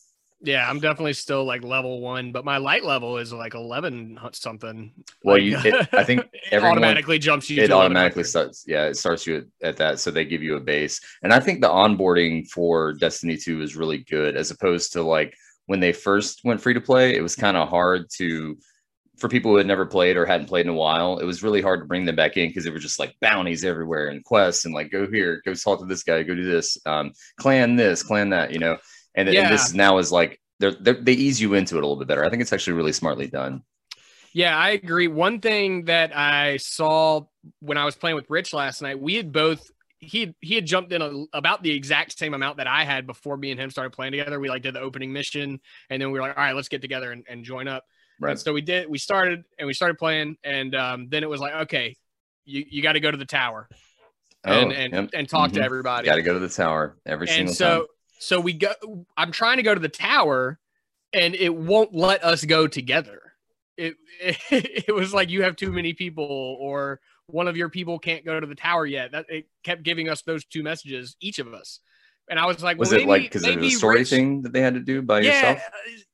Yeah, 0.43 0.67
I'm 0.67 0.79
definitely 0.79 1.13
still 1.13 1.43
like 1.45 1.63
level 1.63 2.01
one, 2.01 2.31
but 2.31 2.43
my 2.43 2.57
light 2.57 2.83
level 2.83 3.19
is 3.19 3.31
like 3.31 3.53
11 3.53 4.17
something. 4.33 4.91
Well, 5.23 5.35
Like, 5.35 5.43
you- 5.43 5.57
it- 5.63 5.89
I 5.93 6.03
think 6.03 6.21
it 6.21 6.29
everyone- 6.51 6.77
automatically 6.79 7.19
jumps 7.19 7.47
you. 7.49 7.61
it 7.61 7.67
to 7.67 7.73
automatically 7.73 8.21
1100. 8.23 8.25
starts 8.25 8.63
yeah 8.67 8.85
it 8.85 8.97
starts 8.97 9.27
you 9.27 9.35
at, 9.37 9.43
at 9.69 9.77
that 9.77 9.99
so 9.99 10.09
they 10.09 10.25
give 10.25 10.41
you 10.41 10.55
a 10.55 10.59
base 10.59 10.99
and 11.21 11.31
i 11.31 11.39
think 11.39 11.61
the 11.61 11.69
onboarding 11.69 12.47
for 12.49 12.93
destiny 12.93 13.37
2 13.37 13.61
is 13.61 13.75
really 13.75 13.99
good 14.09 14.35
as 14.35 14.49
opposed 14.49 14.93
to 14.93 15.03
like 15.03 15.35
when 15.67 15.79
they 15.79 15.93
first 15.93 16.41
went 16.43 16.59
free 16.59 16.73
to 16.73 16.81
play 16.81 17.15
it 17.15 17.21
was 17.21 17.35
kind 17.35 17.55
of 17.55 17.69
hard 17.69 18.07
to 18.17 18.57
for 19.21 19.29
people 19.29 19.51
who 19.51 19.57
had 19.57 19.67
never 19.67 19.85
played 19.85 20.17
or 20.17 20.25
hadn't 20.25 20.47
played 20.47 20.65
in 20.65 20.71
a 20.71 20.75
while 20.75 21.19
it 21.19 21.25
was 21.25 21.43
really 21.43 21.61
hard 21.61 21.79
to 21.79 21.85
bring 21.85 22.05
them 22.05 22.15
back 22.15 22.37
in 22.37 22.49
because 22.49 22.65
it 22.65 22.73
was 22.73 22.81
just 22.81 22.99
like 22.99 23.15
bounties 23.21 23.63
everywhere 23.63 24.07
and 24.07 24.25
quests 24.25 24.65
and 24.65 24.73
like 24.73 24.91
go 24.91 25.07
here 25.09 25.41
go 25.45 25.53
talk 25.53 25.79
to 25.79 25.85
this 25.85 26.03
guy 26.03 26.23
go 26.23 26.35
do 26.35 26.43
this 26.43 26.77
um 26.87 27.11
clan 27.37 27.75
this 27.75 28.03
clan 28.03 28.29
that 28.29 28.51
you 28.51 28.59
know 28.59 28.75
and, 29.15 29.29
and 29.29 29.53
this 29.53 29.73
now 29.73 29.99
is 29.99 30.11
like 30.11 30.41
they're, 30.59 30.71
they're 30.71 30.95
they 30.95 31.13
ease 31.13 31.39
you 31.39 31.53
into 31.53 31.75
it 31.75 31.83
a 31.83 31.87
little 31.87 31.95
bit 31.95 32.07
better 32.07 32.25
i 32.25 32.29
think 32.29 32.41
it's 32.41 32.51
actually 32.51 32.73
really 32.73 32.93
smartly 32.93 33.27
done 33.27 33.61
Yeah, 34.33 34.57
I 34.57 34.69
agree. 34.69 35.07
One 35.07 35.41
thing 35.41 35.85
that 35.85 36.15
I 36.15 36.57
saw 36.57 37.25
when 37.59 37.77
I 37.77 37.83
was 37.83 37.95
playing 37.95 38.15
with 38.15 38.29
Rich 38.29 38.53
last 38.53 38.81
night, 38.81 38.99
we 38.99 39.15
had 39.15 39.31
both 39.31 39.69
he 40.01 40.33
he 40.41 40.55
had 40.55 40.65
jumped 40.65 40.91
in 40.91 41.01
a, 41.01 41.25
about 41.33 41.61
the 41.63 41.71
exact 41.71 42.17
same 42.17 42.33
amount 42.33 42.57
that 42.57 42.67
I 42.67 42.83
had 42.83 43.05
before 43.05 43.37
me 43.37 43.51
and 43.51 43.59
him 43.59 43.69
started 43.69 43.91
playing 43.91 44.13
together. 44.13 44.39
We 44.39 44.49
like 44.49 44.63
did 44.63 44.73
the 44.73 44.79
opening 44.79 45.13
mission, 45.13 45.59
and 45.89 46.01
then 46.01 46.11
we 46.11 46.19
were 46.19 46.27
like, 46.27 46.37
all 46.37 46.43
right, 46.43 46.55
let's 46.55 46.69
get 46.69 46.81
together 46.81 47.11
and, 47.11 47.23
and 47.29 47.43
join 47.43 47.67
up. 47.67 47.85
Right 48.21 48.31
And 48.31 48.39
so 48.39 48.53
we 48.53 48.61
did. 48.61 48.89
We 48.89 48.97
started 48.97 49.43
and 49.59 49.67
we 49.67 49.73
started 49.73 49.97
playing, 49.97 50.37
and 50.43 50.73
um, 50.75 51.07
then 51.09 51.23
it 51.23 51.29
was 51.29 51.41
like, 51.41 51.53
okay, 51.63 51.95
you 52.45 52.63
you 52.69 52.81
got 52.81 52.93
to 52.93 52.99
go 52.99 53.11
to 53.11 53.17
the 53.17 53.25
tower 53.25 53.67
and 54.43 54.71
and, 54.71 54.93
Oh, 54.93 55.01
yep. 55.01 55.09
and 55.13 55.29
talk 55.29 55.51
to 55.53 55.59
Mhm. 55.59 55.63
everybody. 55.65 56.05
got 56.05 56.15
to 56.15 56.21
go 56.23 56.33
to 56.33 56.39
the 56.39 56.49
tower 56.49 56.97
every 57.05 57.27
and 57.27 57.35
single 57.49 57.53
so 57.53 57.77
time 57.79 57.85
so 58.19 58.39
we 58.39 58.53
go 58.53 58.71
i'm 59.17 59.31
trying 59.31 59.57
to 59.57 59.63
go 59.63 59.73
to 59.73 59.79
the 59.79 59.89
tower 59.89 60.59
and 61.13 61.35
it 61.35 61.53
won't 61.53 61.93
let 61.93 62.23
us 62.23 62.43
go 62.45 62.67
together 62.67 63.33
it 63.77 63.95
it, 64.19 64.37
it 64.87 64.95
was 64.95 65.13
like 65.13 65.29
you 65.29 65.43
have 65.43 65.55
too 65.55 65.71
many 65.71 65.93
people 65.93 66.57
or 66.59 66.99
one 67.27 67.47
of 67.47 67.55
your 67.55 67.69
people 67.69 67.97
can't 67.99 68.25
go 68.25 68.39
to 68.39 68.45
the 68.47 68.55
tower 68.55 68.85
yet. 68.85 69.11
That 69.13 69.25
it 69.29 69.45
kept 69.63 69.83
giving 69.83 70.09
us 70.09 70.21
those 70.23 70.43
two 70.43 70.63
messages, 70.63 71.15
each 71.21 71.39
of 71.39 71.53
us. 71.53 71.79
And 72.29 72.37
I 72.37 72.45
was 72.45 72.61
like, 72.61 72.77
Was 72.77 72.89
well, 72.89 72.97
it 72.99 73.05
maybe- 73.05 73.09
like 73.09 73.21
because 73.31 73.45
it 73.47 73.57
was 73.57 73.73
a 73.73 73.77
story 73.77 73.99
Rich- 73.99 74.09
thing 74.09 74.41
that 74.41 74.51
they 74.51 74.59
had 74.61 74.73
to 74.73 74.81
do 74.81 75.01
by 75.01 75.21
yeah, 75.21 75.51
yourself? 75.51 75.61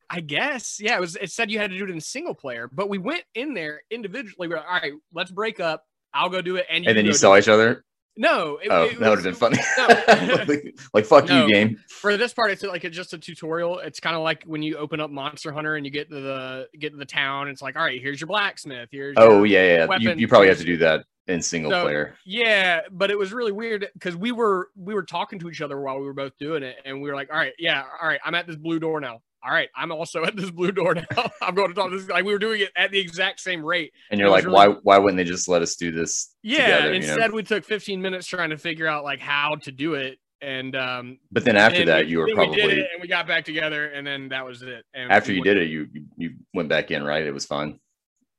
I 0.09 0.21
guess. 0.21 0.77
Yeah, 0.79 0.95
it 0.97 1.01
was. 1.01 1.15
It 1.17 1.31
said 1.31 1.51
you 1.51 1.59
had 1.59 1.71
to 1.71 1.77
do 1.77 1.83
it 1.83 1.89
in 1.89 1.99
single 1.99 2.33
player, 2.35 2.69
but 2.71 2.89
we 2.89 2.97
went 2.97 3.23
in 3.35 3.53
there 3.53 3.81
individually. 3.91 4.47
We're 4.47 4.57
like, 4.57 4.65
all 4.67 4.79
right, 4.81 4.93
let's 5.13 5.31
break 5.31 5.59
up. 5.59 5.83
I'll 6.13 6.29
go 6.29 6.41
do 6.41 6.55
it, 6.55 6.65
and 6.69 6.83
you 6.85 6.89
And 6.89 6.97
then 6.97 7.05
you 7.05 7.13
saw 7.13 7.33
it." 7.33 7.39
each 7.39 7.47
other. 7.49 7.83
No, 8.19 8.57
it, 8.57 8.69
Oh, 8.71 8.85
it 8.85 8.99
that 8.99 9.09
would 9.09 9.19
have 9.19 9.23
been 9.23 9.35
funny. 9.35 9.59
No. 9.77 10.35
like, 10.47 10.79
like, 10.93 11.05
fuck 11.05 11.27
No. 11.27 11.45
you, 11.45 11.53
game. 11.53 11.77
for 11.87 12.17
this 12.17 12.33
part, 12.33 12.49
it's 12.49 12.63
like 12.63 12.83
a, 12.83 12.89
just 12.89 13.13
a 13.13 13.19
tutorial. 13.19 13.77
It's 13.77 13.99
kind 13.99 14.15
of 14.15 14.23
like 14.23 14.43
when 14.45 14.63
you 14.63 14.77
open 14.77 14.99
up 14.99 15.11
Monster 15.11 15.51
Hunter 15.51 15.75
and 15.75 15.85
you 15.85 15.91
get 15.91 16.09
to 16.09 16.19
the 16.19 16.67
get 16.79 16.91
to 16.93 16.97
the 16.97 17.05
town. 17.05 17.47
It's 17.47 17.61
like, 17.61 17.75
all 17.75 17.83
right, 17.83 18.01
here's 18.01 18.19
your 18.19 18.27
blacksmith. 18.27 18.89
Here's 18.91 19.15
Oh 19.19 19.43
yeah, 19.43 19.85
yeah. 19.87 19.97
You, 19.99 20.13
you 20.15 20.27
probably 20.27 20.47
have 20.47 20.57
to 20.57 20.63
do 20.63 20.77
that 20.77 21.05
in 21.27 21.43
single 21.43 21.69
So- 21.69 21.83
player. 21.83 22.15
Yeah, 22.25 22.81
but 22.89 23.11
it 23.11 23.19
was 23.19 23.33
really 23.33 23.51
weird 23.51 23.87
because 23.93 24.15
we 24.15 24.31
were 24.31 24.69
we 24.75 24.95
were 24.95 25.03
talking 25.03 25.37
to 25.39 25.49
each 25.49 25.61
other 25.61 25.79
while 25.79 25.99
we 25.99 26.05
were 26.07 26.13
both 26.13 26.35
doing 26.39 26.63
it, 26.63 26.77
and 26.85 26.99
we 27.03 27.09
were 27.09 27.15
like, 27.15 27.29
"All 27.31 27.37
right, 27.37 27.53
yeah, 27.59 27.83
all 28.01 28.07
right, 28.07 28.19
I'm 28.25 28.33
at 28.33 28.47
this 28.47 28.55
blue 28.55 28.79
door 28.79 28.99
now. 28.99 29.19
All 29.47 29.53
right, 29.53 29.69
I'm 29.77 29.93
also 29.93 30.25
at 30.25 30.35
this 30.35 30.51
blue 30.51 30.73
door 30.73 30.93
now. 31.15 31.31
I'm 31.41 31.55
going 31.55 31.69
to 31.69 31.73
talk 31.73 31.89
to 31.91 31.97
this." 31.97 32.09
Like 32.09 32.25
we 32.25 32.33
were 32.33 32.39
doing 32.39 32.59
it 32.61 32.71
at 32.75 32.91
the 32.91 32.99
exact 32.99 33.39
same 33.39 33.63
rate. 33.63 33.93
And 34.11 34.19
you're 34.19 34.29
like, 34.29 34.43
really- 34.43 34.53
why 34.55 34.67
why 34.83 34.97
wouldn't 34.97 35.15
they 35.17 35.23
just 35.23 35.47
let 35.47 35.61
us 35.61 35.75
do 35.75 35.91
this? 35.91 36.35
Yeah. 36.43 36.57
together, 36.65 36.93
you 36.93 36.99
know? 36.99 37.07
instead, 37.07 37.31
we 37.31 37.43
took 37.43 37.63
15 37.63 38.01
minutes 38.01 38.27
trying 38.27 38.49
to 38.49 38.57
figure 38.57 38.87
out 38.87 39.05
like 39.05 39.19
how 39.21 39.55
to 39.61 39.71
do 39.71 39.93
it, 39.93 40.17
and 40.41 40.75
um, 40.75 41.19
But 41.31 41.45
then 41.45 41.55
after 41.55 41.85
that, 41.85 42.05
we- 42.05 42.11
you 42.11 42.19
were 42.19 42.25
we 42.25 42.33
probably 42.35 42.61
it, 42.61 42.87
and 42.93 43.01
we 43.01 43.07
got 43.07 43.25
back 43.25 43.45
together, 43.45 43.85
and 43.87 44.05
then 44.05 44.29
that 44.29 44.45
was 44.45 44.61
it. 44.63 44.83
And 44.93 45.11
after 45.11 45.31
we 45.31 45.37
you 45.37 45.43
did 45.43 45.57
it, 45.57 45.69
you 45.69 45.87
you- 46.17 46.35
went 46.53 46.67
back 46.67 46.91
in, 46.91 47.03
right? 47.03 47.23
It 47.25 47.33
was 47.33 47.45
fun. 47.45 47.79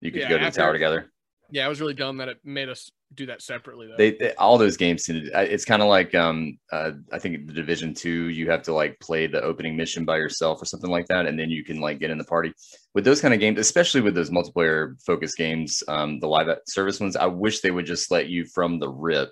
You 0.03 0.12
could 0.12 0.21
Yeah, 0.23 0.29
go 0.29 0.38
to 0.38 0.44
the 0.44 0.51
tower 0.51 0.73
together. 0.75 1.11
Yeah, 1.50 1.64
it 1.66 1.68
was 1.68 1.80
really 1.80 1.94
dumb 1.94 2.18
that 2.18 2.28
it 2.28 2.38
made 2.44 2.68
us 2.68 2.90
do 3.14 3.26
that 3.26 3.40
separately 3.40 3.87
though. 3.87 3.96
They, 3.96 4.11
they 4.12 4.34
all 4.34 4.58
those 4.58 4.76
games. 4.76 5.08
It's 5.08 5.64
kind 5.64 5.80
of 5.80 5.88
like 5.88 6.14
um 6.14 6.58
uh, 6.70 6.92
I 7.12 7.18
think 7.18 7.46
the 7.46 7.52
Division 7.54 7.94
Two. 7.94 8.28
You 8.28 8.50
have 8.50 8.62
to 8.64 8.74
like 8.74 9.00
play 9.00 9.26
the 9.26 9.40
opening 9.42 9.76
mission 9.76 10.04
by 10.04 10.18
yourself 10.18 10.61
or 10.61 10.66
something 10.66 10.90
like 10.90 11.06
that, 11.08 11.26
and 11.26 11.38
then 11.38 11.50
you 11.50 11.64
can 11.64 11.80
like 11.80 12.00
get 12.00 12.11
in 12.11 12.18
the 12.18 12.24
party. 12.24 12.52
With 12.94 13.04
those 13.04 13.20
kind 13.20 13.32
of 13.32 13.40
games, 13.40 13.58
especially 13.58 14.02
with 14.02 14.14
those 14.14 14.30
multiplayer 14.30 15.00
focused 15.04 15.37
games, 15.38 15.82
um, 15.88 16.20
the 16.20 16.28
live 16.28 16.48
service 16.66 17.00
ones, 17.00 17.16
I 17.16 17.26
wish 17.26 17.61
they 17.61 17.70
would 17.70 17.87
just 17.87 18.11
let 18.11 18.28
you 18.28 18.44
from 18.44 18.78
the 18.78 18.88
rip 18.88 19.30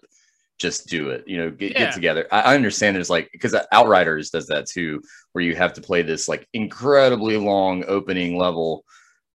just 0.58 0.86
do 0.86 1.10
it. 1.10 1.22
You 1.26 1.36
know, 1.36 1.50
get, 1.50 1.72
Yeah. 1.72 1.84
get 1.84 1.94
together. 1.94 2.26
I, 2.32 2.40
I 2.40 2.54
understand 2.54 2.96
there's 2.96 3.10
like 3.10 3.28
because 3.32 3.54
Outriders 3.72 4.30
does 4.30 4.46
that 4.46 4.66
too, 4.66 5.02
where 5.32 5.44
you 5.44 5.54
have 5.54 5.74
to 5.74 5.82
play 5.82 6.00
this 6.00 6.28
like 6.28 6.48
incredibly 6.54 7.36
long 7.36 7.84
opening 7.86 8.38
level, 8.38 8.84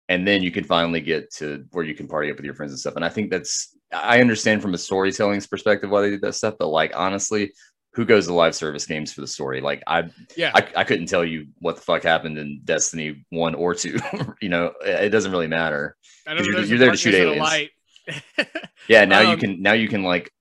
and 0.09 0.27
then 0.27 0.41
you 0.43 0.51
can 0.51 0.63
finally 0.63 1.01
get 1.01 1.31
to 1.35 1.65
where 1.71 1.83
you 1.85 1.93
can 1.95 2.07
party 2.07 2.29
up 2.31 2.37
with 2.37 2.45
your 2.45 2.53
friends 2.55 2.71
and 2.71 2.79
stuff. 2.79 2.95
And 2.95 3.05
I 3.05 3.09
think 3.09 3.29
that's 3.31 3.75
I 3.91 4.19
understand 4.21 4.61
from 4.61 4.73
a 4.73 4.77
storytelling 4.77 5.41
perspective 5.41 5.89
why 5.89 6.01
they 6.01 6.09
did 6.09 6.21
that 6.21 6.33
stuff, 6.35 6.55
but 6.59 6.67
like 6.67 6.93
honestly. 6.95 7.51
Who 7.93 8.05
goes 8.05 8.27
to 8.27 8.33
live 8.35 8.53
service 8.53 8.85
games 8.85 9.11
for 9.11 9.21
the 9.21 9.27
story? 9.27 9.59
Like 9.59 9.81
I, 9.87 10.03
yeah, 10.35 10.51
I, 10.53 10.67
I 10.75 10.83
couldn't 10.83 11.07
tell 11.07 11.25
you 11.25 11.47
what 11.57 11.77
the 11.77 11.81
fuck 11.81 12.03
happened 12.03 12.37
in 12.37 12.61
Destiny 12.63 13.25
one 13.31 13.55
or 13.55 13.73
two. 13.73 13.97
you 14.41 14.49
know, 14.49 14.71
it 14.85 15.09
doesn't 15.09 15.31
really 15.31 15.47
matter. 15.47 15.95
I 16.27 16.33
know 16.35 16.37
'cause 16.41 16.47
you're- 16.47 16.65
you're 16.67 16.77
there 16.77 16.91
to 16.91 16.97
shoot 16.97 17.15
aliens. 17.15 17.39
light. 17.39 17.71
Yeah, 18.87 19.05
now 19.05 19.21
you 19.21 19.29
Um, 19.29 19.39
can 19.39 19.61
now 19.63 19.73
you 19.73 19.87
can 19.87 20.03
like 20.03 20.31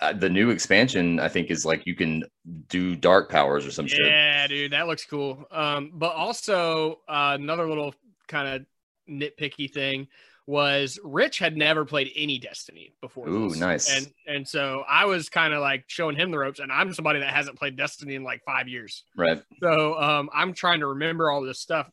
uh, 0.00 0.14
the 0.14 0.28
new 0.28 0.50
expansion. 0.50 1.20
I 1.20 1.28
think 1.28 1.50
is 1.52 1.64
like 1.64 1.86
you 1.86 1.94
can 1.94 2.24
do 2.68 2.96
dark 2.96 3.30
powers 3.30 3.64
or 3.64 3.70
some 3.70 3.86
shit. 3.86 4.04
Yeah, 4.04 4.44
dude, 4.48 4.72
that 4.72 4.88
looks 4.88 5.04
cool. 5.04 5.46
Um, 5.52 5.92
but 5.94 6.12
also 6.12 7.02
uh, 7.08 7.36
another 7.38 7.68
little 7.68 7.94
kind 8.26 8.48
of 8.48 8.66
nitpicky 9.08 9.72
thing 9.72 10.08
was 10.46 10.98
Rich 11.02 11.40
had 11.40 11.56
never 11.56 11.84
played 11.84 12.12
any 12.14 12.38
Destiny 12.38 12.92
before. 13.00 13.28
Ooh, 13.28 13.48
this. 13.50 13.58
nice. 13.58 13.96
And 13.96 14.12
and 14.26 14.46
so 14.48 14.84
I 14.88 15.06
was 15.06 15.28
kind 15.28 15.52
of 15.52 15.60
like 15.60 15.84
showing 15.88 16.16
him 16.16 16.30
the 16.30 16.38
ropes, 16.38 16.60
and 16.60 16.70
I'm 16.70 16.94
somebody 16.94 17.18
that 17.20 17.34
hasn't 17.34 17.58
played 17.58 17.76
Destiny 17.76 18.14
in 18.14 18.22
like 18.22 18.44
five 18.44 18.68
years. 18.68 19.04
Right. 19.16 19.42
So 19.60 19.98
um, 20.00 20.30
I'm 20.32 20.52
trying 20.52 20.80
to 20.80 20.86
remember 20.86 21.30
all 21.30 21.42
this 21.42 21.58
stuff. 21.60 21.90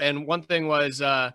And 0.00 0.26
one 0.26 0.42
thing 0.42 0.66
was 0.68 1.00
uh, 1.02 1.32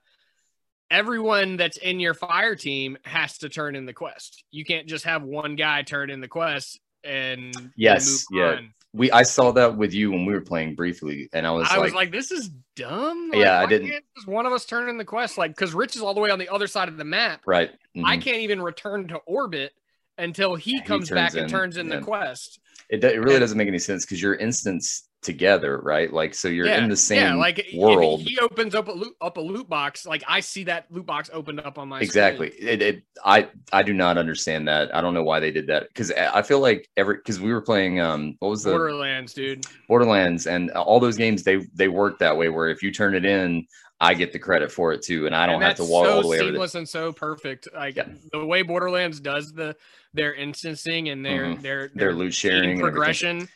everyone 0.90 1.58
that's 1.58 1.78
in 1.78 2.00
your 2.00 2.14
fire 2.14 2.56
team 2.56 2.98
has 3.04 3.38
to 3.40 3.50
turn 3.50 3.76
in 3.76 3.86
the 3.86 3.94
quest. 3.94 4.44
You 4.52 4.66
can't 4.66 4.88
just 4.88 5.06
have 5.06 5.24
one 5.24 5.56
guy 5.56 5.82
turn 5.84 6.10
in 6.10 6.22
the 6.22 6.28
quest 6.28 6.80
and 7.04 7.54
Yes, 7.76 8.26
move 8.32 8.40
yeah. 8.42 8.52
on. 8.58 8.74
We 8.94 9.12
I 9.12 9.22
saw 9.24 9.52
that 9.52 9.78
with 9.78 9.94
you 9.94 10.12
when 10.12 10.26
we 10.26 10.34
were 10.34 10.42
playing 10.42 10.74
briefly, 10.76 11.30
and 11.32 11.46
I 11.46 11.52
was 11.52 11.68
I 11.70 11.76
like, 11.76 11.84
was 11.84 11.94
like, 11.94 12.12
this 12.12 12.32
is 12.32 12.50
dumb. 12.76 13.32
Yeah, 13.34 13.60
I 13.60 13.66
didn't- 13.68 14.04
just 14.16 14.28
one 14.28 14.46
of 14.48 14.54
us 14.54 14.66
turn 14.66 14.90
in 14.90 14.98
the 14.98 15.06
quest, 15.06 15.38
like, 15.38 15.52
because 15.52 15.74
Rich 15.76 15.96
is 15.96 16.02
all 16.02 16.14
the 16.16 16.20
way 16.22 16.32
on 16.32 16.40
the 16.40 16.50
other 16.50 16.66
side 16.68 16.88
of 16.88 16.98
the 16.98 17.04
map. 17.04 17.42
right. 17.46 17.72
I 18.04 18.18
mhm. 18.18 18.22
can't 18.22 18.38
even 18.40 18.62
return 18.62 19.08
to 19.10 19.18
orbit 19.28 19.74
until 20.18 20.56
he 20.56 20.74
He 20.74 20.82
comes 20.82 21.10
turns 21.10 21.16
back 21.16 21.34
in, 21.34 21.42
and 21.42 21.50
turns 21.50 21.78
in 21.78 21.88
yeah. 21.88 21.98
the 21.98 22.02
quest. 22.02 22.60
It, 22.90 23.04
it 23.04 23.20
really 23.20 23.36
and- 23.36 23.42
doesn't 23.42 23.58
make 23.58 23.68
any 23.68 23.80
sense 23.80 24.06
because 24.06 24.22
you're 24.22 24.36
instance 24.36 25.09
together, 25.22 25.80
right? 25.84 26.12
Like, 26.12 26.34
so 26.34 26.48
you're 26.48 26.68
yeah, 26.68 26.82
in 26.84 26.90
the 26.90 26.96
same 26.98 27.22
yeah, 27.22 27.34
like 27.36 27.66
world. 27.74 28.22
He 28.22 28.38
opens 28.40 28.76
up 28.76 28.88
a 28.88 28.92
loot 28.92 29.14
up 29.22 29.38
a 29.38 29.42
loot 29.42 29.68
box. 29.70 30.06
Like 30.06 30.24
I 30.28 30.40
see 30.40 30.64
that 30.66 30.86
loot 30.92 31.06
box 31.06 31.30
opened 31.34 31.60
up 31.60 31.78
on 31.78 31.88
my 31.90 32.00
exactly 32.00 32.52
screen. 32.52 32.68
it, 32.70 32.82
it 32.82 33.04
i 33.26 33.50
i 33.74 33.84
do 33.84 33.94
not 33.94 34.18
understand 34.18 34.68
that 34.68 34.94
i 34.96 35.02
don't 35.02 35.14
know 35.14 35.24
why 35.24 35.40
they 35.40 35.52
did 35.52 35.68
that 35.68 35.88
because 35.90 36.12
i 36.12 36.42
feel 36.42 36.60
like 36.62 36.88
every 36.96 37.16
because 37.18 37.40
we 37.40 37.52
were 37.52 37.62
playing 37.62 38.00
um 38.00 38.36
what 38.40 38.50
was 38.50 38.64
the 38.64 38.72
Borderlands, 38.72 39.34
dude. 39.34 39.66
borderlands 39.88 40.48
and 40.48 40.72
all 40.72 41.00
those 41.00 41.18
games 41.18 41.44
they 41.44 41.58
they 41.74 41.88
work 41.90 42.18
that 42.20 42.38
way 42.38 42.48
where 42.50 42.70
if 42.70 42.82
you 42.82 42.92
turn 42.92 43.14
it 43.16 43.26
in 43.26 43.66
i 44.00 44.14
get 44.14 44.32
the 44.32 44.40
credit 44.40 44.72
for 44.72 44.94
it 44.94 45.02
too 45.02 45.26
and 45.26 45.36
i 45.36 45.46
don't 45.46 45.56
And 45.56 45.64
have 45.66 45.76
to 45.78 45.84
walk 45.84 46.06
so 46.06 46.14
all 46.16 46.22
the 46.22 46.28
way 46.30 46.40
seamless 46.40 46.76
and 46.76 46.88
so 46.88 47.12
perfect. 47.12 47.68
Like 47.74 47.98
Yeah. 47.98 48.08
the 48.32 48.46
way 48.46 48.62
Borderlands 48.62 49.20
does 49.20 49.52
the 49.52 49.76
their 50.14 50.32
instancing 50.34 51.10
and 51.10 51.26
their 51.26 51.48
Mhm. 51.48 51.62
their 51.62 51.92
their 51.94 52.14
loot 52.14 52.32
team 52.34 52.52
sharing 52.52 52.70
and 52.72 52.80
progression. 52.80 53.50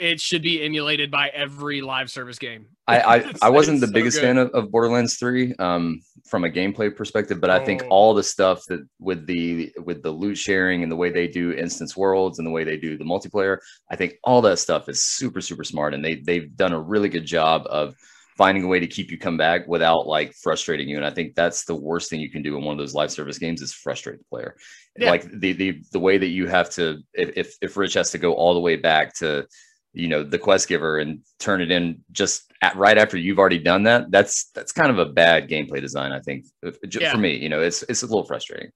It 0.00 0.18
should 0.20 0.42
be 0.42 0.62
emulated 0.64 1.10
by 1.10 1.28
every 1.28 1.82
live 1.82 2.10
service 2.10 2.38
game. 2.38 2.66
I 2.88 3.00
I, 3.00 3.32
I 3.42 3.50
wasn't 3.50 3.80
the 3.80 3.86
so 3.86 3.92
biggest 3.92 4.16
good. 4.16 4.22
fan 4.26 4.38
of, 4.38 4.48
of 4.50 4.70
Borderlands 4.70 5.16
3 5.18 5.54
um 5.58 6.00
from 6.26 6.44
a 6.44 6.48
gameplay 6.50 6.94
perspective, 6.94 7.40
but 7.40 7.50
I 7.50 7.64
think 7.64 7.82
Oh. 7.84 7.88
all 7.90 8.14
the 8.14 8.22
stuff 8.22 8.64
that 8.68 8.80
with 8.98 9.26
the 9.26 9.72
with 9.84 10.02
the 10.02 10.10
loot 10.10 10.38
sharing 10.38 10.82
and 10.82 10.90
the 10.90 10.96
way 10.96 11.10
they 11.10 11.28
do 11.28 11.52
instance 11.52 11.96
worlds 11.96 12.38
and 12.38 12.46
the 12.46 12.50
way 12.50 12.64
they 12.64 12.78
do 12.78 12.96
the 12.96 13.04
multiplayer, 13.04 13.58
I 13.90 13.96
think 13.96 14.14
all 14.24 14.40
that 14.42 14.58
stuff 14.58 14.88
is 14.88 15.04
super 15.04 15.40
super 15.42 15.64
smart 15.64 15.92
and 15.94 16.02
they 16.04 16.14
they've 16.16 16.56
done 16.56 16.72
a 16.72 16.80
really 16.80 17.08
good 17.10 17.26
job 17.26 17.66
of 17.68 17.94
finding 18.38 18.64
a 18.64 18.68
way 18.68 18.80
to 18.80 18.86
keep 18.86 19.10
you 19.10 19.18
come 19.18 19.36
back 19.36 19.68
without 19.68 20.06
like 20.06 20.32
frustrating 20.32 20.88
you. 20.88 20.96
And 20.96 21.04
I 21.04 21.10
think 21.10 21.34
that's 21.34 21.66
the 21.66 21.74
worst 21.74 22.08
thing 22.08 22.20
you 22.20 22.30
can 22.30 22.40
do 22.42 22.56
in 22.56 22.64
one 22.64 22.72
of 22.72 22.78
those 22.78 22.94
live 22.94 23.10
service 23.10 23.38
games 23.38 23.60
is 23.60 23.74
frustrate 23.74 24.18
the 24.18 24.24
player. 24.30 24.56
Yeah. 24.98 25.10
Like 25.10 25.30
the 25.30 25.52
the 25.52 25.82
the 25.92 26.00
way 26.00 26.16
that 26.16 26.28
you 26.28 26.46
have 26.46 26.70
to 26.70 27.00
if 27.12 27.28
if 27.36 27.54
if 27.60 27.76
Rich 27.76 27.94
has 27.94 28.12
to 28.12 28.18
go 28.18 28.32
all 28.32 28.54
the 28.54 28.60
way 28.60 28.76
back 28.76 29.14
to 29.16 29.46
you 29.92 30.08
know 30.08 30.22
the 30.22 30.38
quest 30.38 30.68
giver 30.68 30.98
and 30.98 31.20
turn 31.38 31.60
it 31.60 31.70
in 31.70 32.00
just 32.12 32.52
at, 32.62 32.76
right 32.76 32.98
after 32.98 33.16
you've 33.16 33.38
already 33.38 33.58
done 33.58 33.82
that 33.84 34.10
that's 34.10 34.50
that's 34.54 34.72
kind 34.72 34.90
of 34.90 34.98
a 34.98 35.06
bad 35.06 35.48
gameplay 35.48 35.80
design 35.80 36.12
i 36.12 36.20
think 36.20 36.44
Yeah. 36.92 37.10
for 37.10 37.18
me 37.18 37.36
you 37.36 37.48
know 37.48 37.60
it's 37.60 37.82
it's 37.84 38.02
a 38.02 38.06
little 38.06 38.24
frustrating 38.24 38.70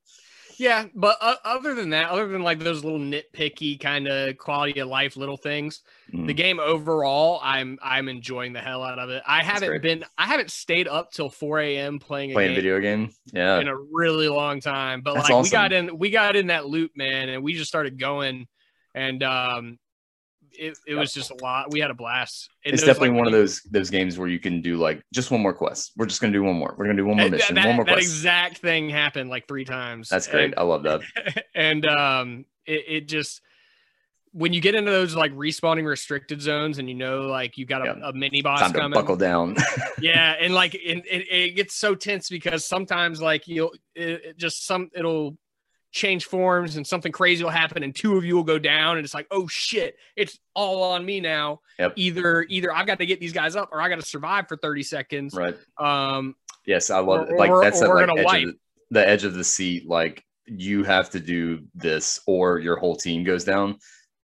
Yeah, 0.56 0.86
but 0.94 1.16
uh, 1.20 1.34
other 1.44 1.74
than 1.74 1.90
that, 1.90 2.10
other 2.10 2.28
than 2.28 2.44
like 2.44 2.60
those 2.60 2.84
little 2.84 3.00
nitpicky 3.00 3.80
kind 3.80 4.06
of 4.06 4.38
quality 4.38 4.78
of 4.78 4.86
life 4.86 5.16
little 5.16 5.36
things, 5.36 5.82
Mhm. 6.12 6.28
the 6.28 6.32
game 6.34 6.60
overall, 6.60 7.40
I'm 7.42 7.76
I'm 7.82 8.08
enjoying 8.08 8.52
the 8.52 8.60
hell 8.60 8.84
out 8.84 9.00
of 9.00 9.10
it. 9.10 9.20
I 9.26 9.42
haven't 9.42 9.82
been 9.82 10.04
I 10.16 10.26
haven't 10.26 10.52
stayed 10.52 10.86
up 10.86 11.10
till 11.10 11.28
4 11.28 11.58
a.m. 11.58 11.98
playing 11.98 12.30
a 12.30 12.34
playing 12.34 12.50
game 12.50 12.54
video 12.54 12.78
game 12.80 13.10
yeah 13.32 13.58
in 13.58 13.66
a 13.66 13.76
really 13.76 14.28
long 14.28 14.60
time. 14.60 15.00
But 15.02 15.14
That's 15.14 15.28
like 15.30 15.42
we 15.42 15.50
got 15.50 15.72
in 15.72 15.98
we 15.98 16.10
got 16.10 16.36
in 16.36 16.46
that 16.46 16.66
loop, 16.66 16.92
man, 16.94 17.30
and 17.30 17.42
we 17.42 17.54
just 17.54 17.68
started 17.68 17.98
going 17.98 18.46
and 18.94 19.24
um 19.24 19.78
it, 20.58 20.78
it 20.86 20.94
was 20.94 21.12
just 21.12 21.30
a 21.30 21.36
lot. 21.42 21.70
We 21.72 21.80
had 21.80 21.90
a 21.90 21.94
blast. 21.94 22.48
And 22.64 22.72
it's 22.74 22.82
definitely 22.82 23.10
like, 23.10 23.18
one 23.18 23.26
of 23.26 23.32
those 23.32 23.62
those 23.70 23.90
games 23.90 24.18
where 24.18 24.28
you 24.28 24.38
can 24.38 24.60
do 24.60 24.76
like 24.76 25.02
just 25.12 25.30
one 25.30 25.40
more 25.42 25.52
quest 25.54 25.92
we're 25.96 26.06
just 26.06 26.20
gonna 26.20 26.32
do 26.32 26.42
one 26.42 26.56
more 26.56 26.74
we're 26.78 26.86
gonna 26.86 26.96
do 26.96 27.06
one 27.06 27.16
more 27.16 27.28
mission 27.28 27.54
that, 27.54 27.66
one 27.66 27.76
more 27.76 27.84
that 27.84 27.92
quest 27.92 28.06
exact 28.06 28.58
thing 28.58 28.88
happened 28.88 29.28
like 29.30 29.46
three 29.48 29.64
times. 29.64 30.08
that's 30.08 30.26
great 30.26 30.46
And- 30.46 30.54
i 30.56 30.62
love 30.62 30.82
that 30.84 31.00
and 31.54 31.86
um 31.86 32.44
it, 32.66 32.84
it 32.88 33.08
just 33.08 33.40
when 34.32 34.52
you 34.52 34.60
get 34.60 34.74
into 34.74 34.90
those 34.90 35.14
like 35.14 35.32
respawning 35.34 35.86
restricted 35.86 36.42
zones 36.42 36.78
and 36.78 36.88
you 36.88 36.94
know 36.94 37.22
like 37.22 37.56
you 37.56 37.66
got 37.66 37.82
a, 37.82 37.96
Yeah. 37.98 38.08
a 38.08 38.12
mini 38.12 38.42
boss 38.42 38.60
time 38.60 38.72
to 38.72 38.78
coming 38.80 38.94
buckle 38.94 39.16
down 39.16 39.56
yeah 40.00 40.34
and 40.40 40.52
like 40.54 40.74
it, 40.74 41.04
it, 41.10 41.26
it 41.30 41.50
gets 41.56 41.74
so 41.76 41.94
tense 41.94 42.28
because 42.28 42.64
sometimes 42.64 43.22
like 43.22 43.46
you'll 43.46 43.70
it, 43.94 44.24
it 44.24 44.36
just 44.38 44.66
some 44.66 44.90
it'll 44.94 45.36
change 45.94 46.24
forms 46.24 46.74
and 46.74 46.84
something 46.84 47.12
crazy 47.12 47.44
will 47.44 47.50
happen 47.50 47.84
and 47.84 47.94
two 47.94 48.16
of 48.16 48.24
you 48.24 48.34
will 48.34 48.42
go 48.42 48.58
down 48.58 48.96
and 48.96 49.04
it's 49.04 49.14
like 49.14 49.28
oh 49.30 49.46
shit 49.46 49.94
it's 50.16 50.40
all 50.52 50.82
on 50.82 51.06
me 51.06 51.20
now. 51.20 51.60
Yep. 51.78 51.92
either 51.94 52.42
either 52.48 52.72
i've 52.74 52.86
got 52.86 52.98
to 52.98 53.06
get 53.06 53.20
these 53.20 53.32
guys 53.32 53.54
up 53.54 53.68
or 53.70 53.80
i 53.80 53.88
got 53.88 54.00
to 54.00 54.06
survive 54.06 54.48
for 54.48 54.56
30 54.56 54.82
seconds. 54.82 55.34
Right. 55.34 55.56
Um 55.78 56.34
yes 56.66 56.90
i 56.90 56.98
love 56.98 57.28
Or- 57.28 57.34
it. 57.34 57.38
Like 57.38 57.50
or- 57.50 57.62
that's 57.62 57.80
or 57.80 58.04
that, 58.04 58.08
like 58.24 58.42
edge 58.42 58.44
of 58.44 58.50
the, 58.50 58.56
the 58.90 59.08
edge 59.08 59.24
of 59.24 59.34
the 59.34 59.44
seat 59.44 59.88
like 59.88 60.24
you 60.46 60.82
have 60.82 61.10
to 61.10 61.20
do 61.20 61.60
this 61.76 62.20
or 62.26 62.58
your 62.58 62.76
whole 62.76 62.96
team 62.96 63.22
goes 63.22 63.44
down 63.44 63.78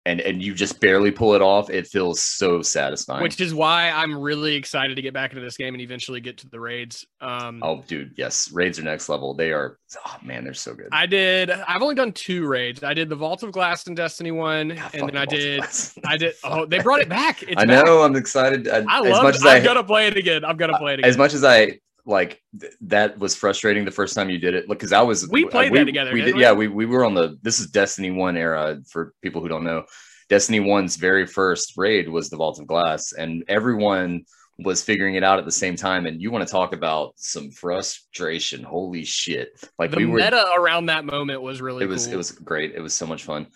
and 0.06 0.20
and 0.20 0.42
you 0.42 0.54
just 0.54 0.80
barely 0.80 1.10
pull 1.10 1.34
it 1.34 1.42
off, 1.42 1.70
it 1.70 1.86
feels 1.86 2.20
so 2.20 2.60
satisfying. 2.62 3.22
which 3.22 3.40
is 3.40 3.54
why 3.54 3.90
I'm 3.90 4.18
really 4.18 4.54
excited 4.54 4.96
to 4.96 5.02
get 5.02 5.14
back 5.14 5.30
into 5.32 5.42
this 5.42 5.56
game 5.56 5.74
and 5.74 5.80
eventually 5.80 6.20
get 6.20 6.36
to 6.38 6.48
the 6.48 6.60
raids. 6.60 7.06
Um, 7.20 7.60
oh, 7.62 7.82
dude, 7.86 8.12
yes, 8.16 8.50
raids 8.52 8.78
are 8.78 8.82
next 8.82 9.08
level. 9.08 9.34
They 9.34 9.50
are. 9.52 9.78
Oh 10.06 10.16
man, 10.22 10.44
they're 10.44 10.54
so 10.54 10.74
good. 10.74 10.88
I 10.92 11.06
did. 11.06 11.50
I've 11.50 11.82
only 11.82 11.94
done 11.94 12.12
two 12.12 12.46
raids. 12.46 12.82
I 12.82 12.92
did 12.94 13.08
the 13.08 13.16
Vault 13.16 13.42
of 13.42 13.52
Glass 13.52 13.86
in 13.86 13.94
Destiny 13.94 14.30
one, 14.30 14.68
God, 14.70 14.90
and 14.94 15.08
then 15.08 15.16
I 15.16 15.24
did. 15.24 15.64
I 16.06 16.16
did. 16.16 16.34
Oh, 16.44 16.66
they 16.66 16.80
brought 16.80 17.00
it 17.00 17.08
back. 17.08 17.42
It's 17.44 17.60
I 17.60 17.66
back. 17.66 17.84
know. 17.84 18.02
I'm 18.02 18.16
excited. 18.16 18.68
I, 18.68 18.84
I 18.88 19.00
as 19.00 19.12
love. 19.12 19.22
much 19.22 19.34
it. 19.34 19.38
as 19.38 19.46
I'm 19.46 19.62
gonna 19.62 19.84
play 19.84 20.06
it 20.06 20.16
again. 20.16 20.44
I'm 20.44 20.56
gonna 20.56 20.78
play 20.78 20.94
it 20.94 20.98
again. 21.00 21.08
as 21.10 21.16
much 21.18 21.34
as 21.34 21.44
I 21.44 21.78
like 22.06 22.40
th- 22.60 22.72
that 22.82 23.18
was 23.18 23.34
frustrating 23.34 23.84
the 23.84 23.90
first 23.90 24.14
time 24.14 24.28
you 24.30 24.38
did 24.38 24.54
it 24.54 24.68
because 24.68 24.92
I 24.92 25.02
was 25.02 25.28
We 25.28 25.46
played 25.46 25.72
we, 25.72 25.78
that 25.78 25.84
together, 25.86 26.12
We 26.12 26.22
did, 26.22 26.34
we? 26.34 26.40
yeah. 26.42 26.52
We 26.52 26.68
we 26.68 26.86
were 26.86 27.04
on 27.04 27.14
the 27.14 27.38
this 27.42 27.58
is 27.58 27.68
Destiny 27.68 28.10
One 28.10 28.36
era 28.36 28.78
for 28.90 29.14
people 29.22 29.40
who 29.40 29.48
don't 29.48 29.64
know. 29.64 29.84
Destiny 30.28 30.60
One's 30.60 30.96
very 30.96 31.26
first 31.26 31.74
raid 31.76 32.08
was 32.08 32.30
the 32.30 32.36
Vault 32.36 32.58
of 32.60 32.66
Glass, 32.66 33.12
and 33.12 33.44
everyone 33.48 34.24
was 34.58 34.82
figuring 34.82 35.16
it 35.16 35.24
out 35.24 35.38
at 35.38 35.44
the 35.44 35.50
same 35.52 35.76
time. 35.76 36.06
And 36.06 36.20
you 36.22 36.30
want 36.30 36.46
to 36.46 36.50
talk 36.50 36.72
about 36.72 37.14
some 37.16 37.50
frustration? 37.50 38.62
Holy 38.62 39.04
shit! 39.04 39.50
Like 39.78 39.90
the 39.90 39.98
we 39.98 40.06
were. 40.06 40.18
meta 40.18 40.44
around 40.56 40.86
that 40.86 41.04
moment 41.04 41.42
was 41.42 41.60
really. 41.60 41.84
it 41.84 41.88
was 41.88 42.06
cool. 42.06 42.14
it 42.14 42.16
was 42.16 42.32
great. 42.32 42.74
It 42.74 42.80
was 42.80 42.94
so 42.94 43.06
much 43.06 43.24
fun, 43.24 43.46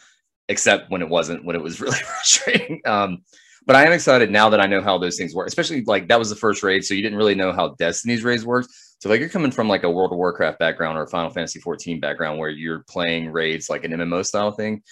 except 0.49 0.91
when 0.91 1.03
it 1.03 1.09
wasn't. 1.09 1.45
When 1.45 1.57
it 1.57 1.63
was 1.63 1.81
really 1.83 1.99
frustrating. 1.99 2.81
Um, 2.85 3.19
but 3.67 3.77
I 3.77 3.85
am 3.85 3.93
excited 3.93 4.31
now 4.31 4.49
that 4.51 4.61
I 4.61 4.67
know 4.67 4.81
how 4.81 4.99
those 4.99 5.17
things 5.17 5.35
work. 5.35 5.49
Especially 5.49 5.83
like 5.85 6.09
that 6.09 6.19
was 6.19 6.31
the 6.31 6.37
first 6.37 6.63
raid, 6.63 6.85
so 6.85 6.95
you 6.95 7.03
didn't 7.03 7.19
really 7.19 7.35
know 7.35 7.53
how 7.53 7.75
Destiny's 7.79 8.25
raids 8.25 8.45
worked. 8.45 8.69
So 9.01 9.09
like 9.09 9.21
you're 9.21 9.29
coming 9.29 9.53
from 9.53 9.69
like 9.69 9.85
a 9.85 9.91
World 9.91 10.13
of 10.13 10.19
Warcraft 10.19 10.59
background 10.59 10.99
or 10.99 11.03
a 11.03 11.09
Final 11.09 11.31
Fantasy 11.31 11.61
14 11.61 12.01
background 12.01 12.39
where 12.39 12.51
you're 12.51 12.85
playing 12.89 13.31
raids 13.31 13.71
like 13.71 13.85
an 13.85 13.93
MMO 13.93 14.25
style 14.27 14.51
thing. 14.51 14.83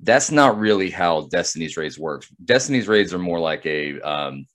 That's 0.00 0.30
not 0.30 0.58
really 0.58 0.90
how 0.90 1.28
Destiny's 1.30 1.76
raids 1.76 1.98
works. 1.98 2.28
Destiny's 2.44 2.88
raids 2.88 3.14
are 3.14 3.18
more 3.18 3.40
like 3.40 3.64
a 3.64 4.00
um, 4.00 4.46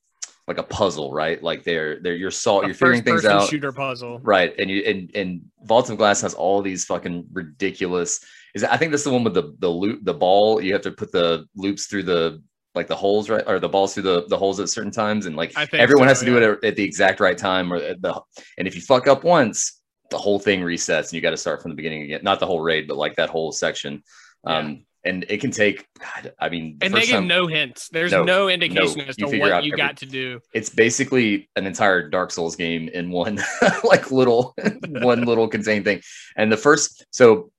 like 0.50 0.58
a 0.58 0.64
puzzle, 0.64 1.14
right? 1.14 1.42
Like 1.42 1.64
they're 1.64 2.02
they're 2.02 2.16
you're 2.16 2.32
salt, 2.32 2.66
you're 2.66 2.74
figuring 2.74 3.04
things 3.04 3.24
out. 3.24 3.48
Shooter 3.48 3.72
puzzle. 3.72 4.20
Right. 4.20 4.54
And 4.58 4.70
you 4.70 4.82
and 4.82 5.12
and 5.16 5.42
Vault 5.64 5.90
of 5.92 5.98
Glass 5.98 6.22
has 6.22 6.34
all 6.34 6.62
these 6.62 6.86
fucking 6.86 7.28
ridiculous. 7.32 8.20
Is 8.56 8.64
I 8.64 8.76
think 8.76 8.92
that's 8.92 9.04
the 9.04 9.12
one 9.12 9.24
with 9.24 9.36
the 9.36 9.56
the 9.60 9.70
loop 9.70 10.04
the 10.04 10.14
ball. 10.14 10.60
You 10.60 10.74
have 10.74 10.82
to 10.82 10.92
put 10.92 11.12
the 11.12 11.46
loops 11.56 11.86
through 11.86 12.04
the 12.04 12.42
like 12.76 12.88
the 12.88 12.96
holes, 12.96 13.30
right? 13.30 13.44
Or 13.48 13.60
the 13.60 13.70
balls 13.70 13.94
through 13.94 14.04
the 14.04 14.26
the 14.28 14.38
holes 14.38 14.60
at 14.60 14.70
certain 14.70 14.92
times, 14.92 15.26
and 15.26 15.36
like 15.36 15.54
everyone 15.74 16.06
so, 16.06 16.10
has 16.10 16.20
to 16.20 16.26
do 16.26 16.38
it 16.38 16.64
at, 16.64 16.76
the 16.76 16.84
exact 16.84 17.20
right 17.20 17.38
time, 17.38 17.72
or 17.74 17.80
the 17.80 18.22
and 18.58 18.68
if 18.68 18.76
you 18.76 18.82
fuck 18.82 19.08
up 19.08 19.24
once, 19.24 19.82
the 20.12 20.18
whole 20.18 20.40
thing 20.40 20.62
resets, 20.62 21.06
and 21.06 21.14
you 21.14 21.22
got 21.22 21.32
to 21.32 21.38
start 21.38 21.62
from 21.62 21.72
the 21.72 21.76
beginning 21.76 22.04
again. 22.04 22.22
Not 22.24 22.40
the 22.40 22.46
whole 22.46 22.62
raid, 22.62 22.88
but 22.88 22.98
like 22.98 23.16
that 23.16 23.30
whole 23.30 23.52
section. 23.52 24.04
Um, 24.46 24.86
and 25.06 25.26
it 25.30 25.40
can 25.40 25.52
take. 25.52 25.86
God, 26.00 26.34
I 26.40 26.50
mean, 26.50 26.78
the 26.78 26.86
And 26.86 26.94
they 26.94 27.06
give 27.06 27.24
no 27.24 27.48
hints. 27.48 27.90
There's 27.90 28.12
No, 28.12 28.24
no, 28.24 28.50
indication 28.50 29.00
no. 29.00 29.06
as 29.06 29.16
to 29.16 29.28
figure 29.28 29.50
what 29.50 29.64
you 29.64 29.72
every- 29.74 29.78
got 29.78 29.98
to 29.98 30.06
do. 30.06 30.40
it's 30.54 30.70
basically 30.70 31.50
an 31.56 31.66
entire 31.66 32.10
Dark 32.10 32.32
Souls 32.32 32.56
game 32.56 32.90
in 32.90 33.10
one 33.10 33.42
like 33.84 34.12
little 34.12 34.56
one 34.90 35.24
little 35.24 35.48
contained 35.48 35.86
thing. 35.86 36.02
And 36.36 36.52
the 36.52 36.58
first 36.58 37.06
so 37.12 37.52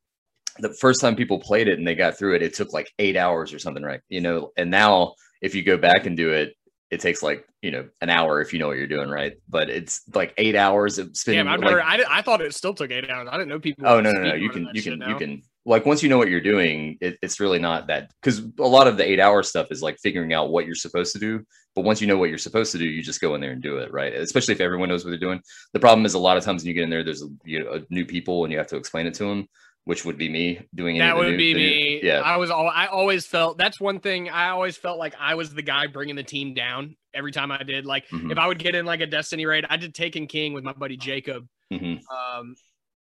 the 0.59 0.75
first 0.75 1.01
time 1.01 1.17
people 1.17 1.39
played 1.39 1.69
it 1.69 1.79
and 1.79 1.87
they 1.87 1.95
got 1.95 2.19
through 2.19 2.37
it, 2.37 2.43
it 2.43 2.55
took 2.55 2.73
like 2.73 2.93
eight 2.99 3.17
hours 3.17 3.53
or 3.53 3.59
something, 3.59 3.83
right? 3.83 4.01
You 4.09 4.21
know, 4.21 4.51
and 4.57 4.71
now 4.71 5.15
if 5.41 5.55
you 5.55 5.63
go 5.63 5.77
back 5.77 6.07
and 6.07 6.17
do 6.17 6.33
it, 6.33 6.55
it 6.91 7.01
takes 7.01 7.23
like 7.23 7.47
you 7.63 7.71
know 7.71 7.89
an 8.01 8.11
hour 8.11 8.41
if 8.41 8.53
you 8.53 8.59
know 8.59 8.67
what 8.67 8.77
you're 8.77 8.87
doing, 8.87 9.09
right? 9.09 9.35
But 9.49 9.71
it's 9.71 10.03
like 10.15 10.35
eight 10.37 10.57
hours 10.57 10.99
of 10.99 11.17
spending. 11.17 11.45
Damn, 11.45 11.55
I've 11.55 11.61
like. 11.61 11.85
I, 11.85 12.19
I 12.19 12.23
thought 12.23 12.41
it 12.41 12.55
still 12.55 12.75
took 12.75 12.91
eight 12.91 13.09
hours. 13.09 13.29
I 13.31 13.37
didn't 13.37 13.49
know 13.49 13.61
people. 13.61 13.87
Oh 13.87 14.01
no 14.01 14.11
no 14.11 14.23
no! 14.23 14.35
You 14.35 14.51
can 14.51 14.69
you 14.73 14.83
can 14.83 14.99
now. 14.99 15.09
you 15.09 15.17
can 15.17 15.43
like 15.65 15.87
once 15.87 16.03
you 16.03 16.09
know 16.09 16.19
what 16.19 16.29
you're 16.29 16.41
doing, 16.41 16.99
it, 17.01 17.19
it's 17.23 17.39
really 17.39 17.59
not 17.59 17.87
that 17.89 18.11
because 18.21 18.41
a 18.59 18.67
lot 18.67 18.87
of 18.87 18.97
the 18.97 19.09
eight 19.09 19.21
hour 19.21 19.43
stuff 19.43 19.69
is 19.71 19.83
like 19.83 19.99
figuring 19.99 20.33
out 20.33 20.51
what 20.51 20.67
you're 20.67 20.75
supposed 20.75 21.13
to 21.13 21.19
do. 21.19 21.45
But 21.77 21.85
once 21.85 22.01
you 22.01 22.09
know 22.09 22.19
what 22.19 22.31
you're 22.31 22.39
supposed 22.39 22.73
to 22.73 22.79
do, 22.79 22.85
you 22.85 23.03
just 23.03 23.21
go 23.21 23.37
in 23.37 23.41
there 23.41 23.53
and 23.53 23.63
do 23.63 23.77
it, 23.77 23.93
right? 23.93 24.13
Especially 24.13 24.55
if 24.55 24.61
everyone 24.61 24.89
knows 24.89 25.05
what 25.05 25.11
they're 25.11 25.21
doing. 25.21 25.41
The 25.73 25.79
problem 25.79 26.05
is 26.05 26.15
a 26.15 26.19
lot 26.19 26.37
of 26.37 26.45
times 26.45 26.63
when 26.63 26.69
you 26.69 26.75
get 26.75 26.83
in 26.83 26.91
there, 26.91 27.05
there's 27.05 27.25
you 27.45 27.63
know 27.63 27.85
new 27.91 28.05
people 28.05 28.45
and 28.45 28.53
you 28.53 28.59
have 28.59 28.67
to 28.69 28.77
explain 28.77 29.07
it 29.07 29.15
to 29.15 29.25
them, 29.25 29.49
which 29.91 30.05
would 30.05 30.17
be 30.17 30.29
me 30.29 30.61
doing 30.73 30.99
That 30.99 31.17
would 31.17 31.33
new- 31.33 31.37
be 31.37 31.53
the 31.53 31.59
new- 31.59 31.67
me. 31.67 32.01
yeah, 32.05 32.21
I 32.21 32.37
was 32.37 32.49
all. 32.49 32.69
I 32.69 32.87
always 32.87 33.27
felt 33.27 33.59
that's 33.59 33.81
one 33.81 33.99
thing. 33.99 34.29
I 34.29 34.51
always 34.51 34.77
felt 34.77 35.01
like 35.01 35.15
I 35.19 35.35
was 35.35 35.53
the 35.53 35.63
guy 35.63 35.89
bringing 35.89 36.15
the 36.15 36.23
team 36.23 36.55
down 36.55 36.95
every 37.13 37.33
time 37.33 37.51
I 37.51 37.65
did. 37.65 37.87
Like 37.87 38.09
Mhm. 38.11 38.31
if 38.31 38.39
I 38.39 38.47
would 38.47 38.61
get 38.61 38.77
in 38.77 38.87
like 38.87 39.01
a 39.01 39.07
Destiny 39.09 39.47
raid, 39.47 39.67
I 39.69 39.77
did 39.79 39.93
Taken 39.93 40.29
King 40.29 40.53
with 40.53 40.63
my 40.63 40.73
buddy 40.73 40.97
Jacob. 40.97 41.49
Mhm. 41.73 42.01
Um, 42.09 42.55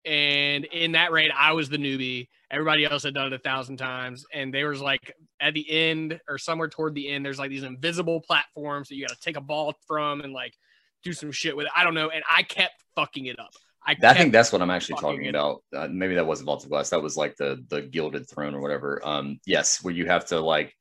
and 0.06 0.66
in 0.66 0.94
that 0.94 1.12
raid, 1.12 1.30
I 1.36 1.52
was 1.54 1.70
the 1.70 1.78
newbie. 1.78 2.30
Everybody 2.50 2.84
else 2.84 3.04
had 3.04 3.14
done 3.14 3.28
it 3.28 3.34
a 3.34 3.38
thousand 3.38 3.78
times, 3.78 4.26
and 4.34 4.52
there 4.52 4.70
was 4.70 4.82
like 4.82 5.14
at 5.40 5.54
the 5.54 5.70
end 5.70 6.20
or 6.28 6.40
somewhere 6.40 6.68
toward 6.68 6.96
the 6.96 7.10
end, 7.10 7.24
there's 7.24 7.38
like 7.38 7.52
these 7.52 7.62
invisible 7.62 8.22
platforms 8.22 8.88
that 8.90 8.96
you 8.96 9.06
got 9.06 9.14
to 9.16 9.22
take 9.22 9.38
a 9.38 9.42
ball 9.42 9.76
from 9.86 10.22
and 10.22 10.34
like 10.34 10.56
do 11.04 11.14
some 11.14 11.32
shit 11.32 11.56
with 11.56 11.68
it. 11.68 11.72
I 11.76 11.84
don't 11.84 11.94
know, 11.94 12.10
and 12.10 12.24
I 12.36 12.42
kept 12.42 12.74
fucking 12.96 13.28
it 13.28 13.40
up. 13.40 13.52
I, 13.86 13.96
I 14.04 14.14
think 14.14 14.32
that's 14.32 14.52
what 14.54 14.62
I'm 14.62 14.70
actually 14.70 15.00
talking 15.02 15.28
about. 15.28 15.64
Uh, 15.76 15.88
maybe 15.90 16.16
that 16.16 16.26
wasn't 16.26 16.46
Vault 16.46 16.64
of 16.64 16.70
Glass. 16.70 16.90
That 16.92 17.02
was 17.02 17.18
like 17.18 17.36
the 17.38 17.64
the 17.70 17.82
Gilded 17.82 18.30
Throne 18.30 18.54
or 18.54 18.62
whatever. 18.62 19.02
Um, 19.04 19.40
yes, 19.46 19.84
where 19.84 19.94
you 19.94 20.06
have 20.06 20.26
to 20.28 20.40
like 20.40 20.76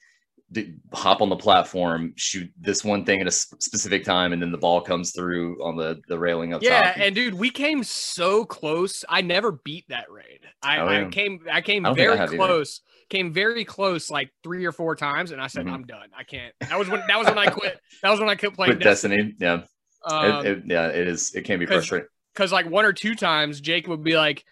d- 0.53 0.75
hop 0.93 1.23
on 1.23 1.31
the 1.31 1.37
platform, 1.37 2.13
shoot 2.17 2.51
this 2.61 2.85
one 2.85 3.05
thing 3.07 3.21
at 3.21 3.27
a 3.27 3.29
s- 3.29 3.47
specific 3.59 4.05
time, 4.05 4.33
and 4.35 4.43
then 4.43 4.53
the 4.53 4.59
ball 4.59 4.83
comes 4.83 5.13
through 5.13 5.65
on 5.65 5.77
the 5.77 6.01
the 6.09 6.19
railing 6.19 6.53
up 6.53 6.61
top. 6.61 6.71
Yeah, 6.71 6.93
top. 6.93 6.99
and 6.99 7.15
dude, 7.15 7.35
we 7.35 7.49
came 7.51 7.83
so 7.85 8.45
close. 8.45 9.03
I 9.09 9.23
never 9.23 9.53
beat 9.53 9.87
that 9.89 10.11
raid. 10.11 10.41
I, 10.63 10.79
Oh, 10.79 10.89
I 10.89 11.09
came 11.11 11.41
I 11.51 11.63
came 11.63 11.87
I 11.87 11.91
don't 11.91 11.99
I 11.99 12.03
very 12.03 12.19
either. 12.19 12.37
close. 12.37 12.83
Came 13.09 13.33
very 13.33 13.65
close 13.65 14.11
like 14.11 14.31
three 14.45 14.67
or 14.67 14.73
four 14.73 14.95
times, 14.95 15.33
and 15.33 15.41
I 15.41 15.47
said, 15.49 15.67
Mhm. 15.67 15.73
I'm 15.73 15.85
done. 15.87 16.11
I 16.17 16.23
can't. 16.23 16.55
That 16.61 16.79
was 16.79 16.89
when 16.89 17.03
that 17.09 17.19
was 17.19 17.27
when 17.29 17.39
I 17.39 17.47
quit. 17.47 17.81
That 18.03 18.11
was 18.11 18.21
when 18.21 18.29
I 18.29 18.35
quit 18.35 18.55
playing 18.55 18.75
With 18.75 18.83
Destiny, 18.83 19.35
yeah, 19.41 19.63
Um, 20.05 20.47
it, 20.47 20.59
it, 20.59 20.63
yeah, 20.67 20.89
it 20.89 21.09
is. 21.09 21.35
It 21.35 21.43
can 21.47 21.59
be 21.59 21.67
frustrating. 21.67 22.07
Because 22.35 22.53
like 22.53 22.69
one 22.69 22.85
or 22.85 22.93
two 22.93 23.15
times 23.15 23.61
Jake 23.61 23.87
would 23.89 24.03
be 24.03 24.17
like, 24.17 24.45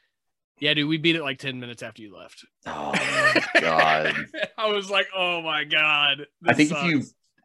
"Yeah, 0.61 0.75
dude, 0.75 0.88
we 0.88 0.99
beat 0.99 1.17
it 1.17 1.23
like 1.23 1.38
ten 1.38 1.61
minutes 1.61 1.83
after 1.83 2.03
you 2.03 2.17
left." 2.17 2.45
Oh 2.67 2.93
my 2.93 3.45
god! 3.61 4.14
I 4.59 4.69
was 4.69 4.91
like, 4.91 5.09
"Oh 5.17 5.43
my 5.43 5.64
god!" 5.64 6.27
I 6.47 6.53
think 6.55 6.73
if 6.73 6.83
you 6.83 7.03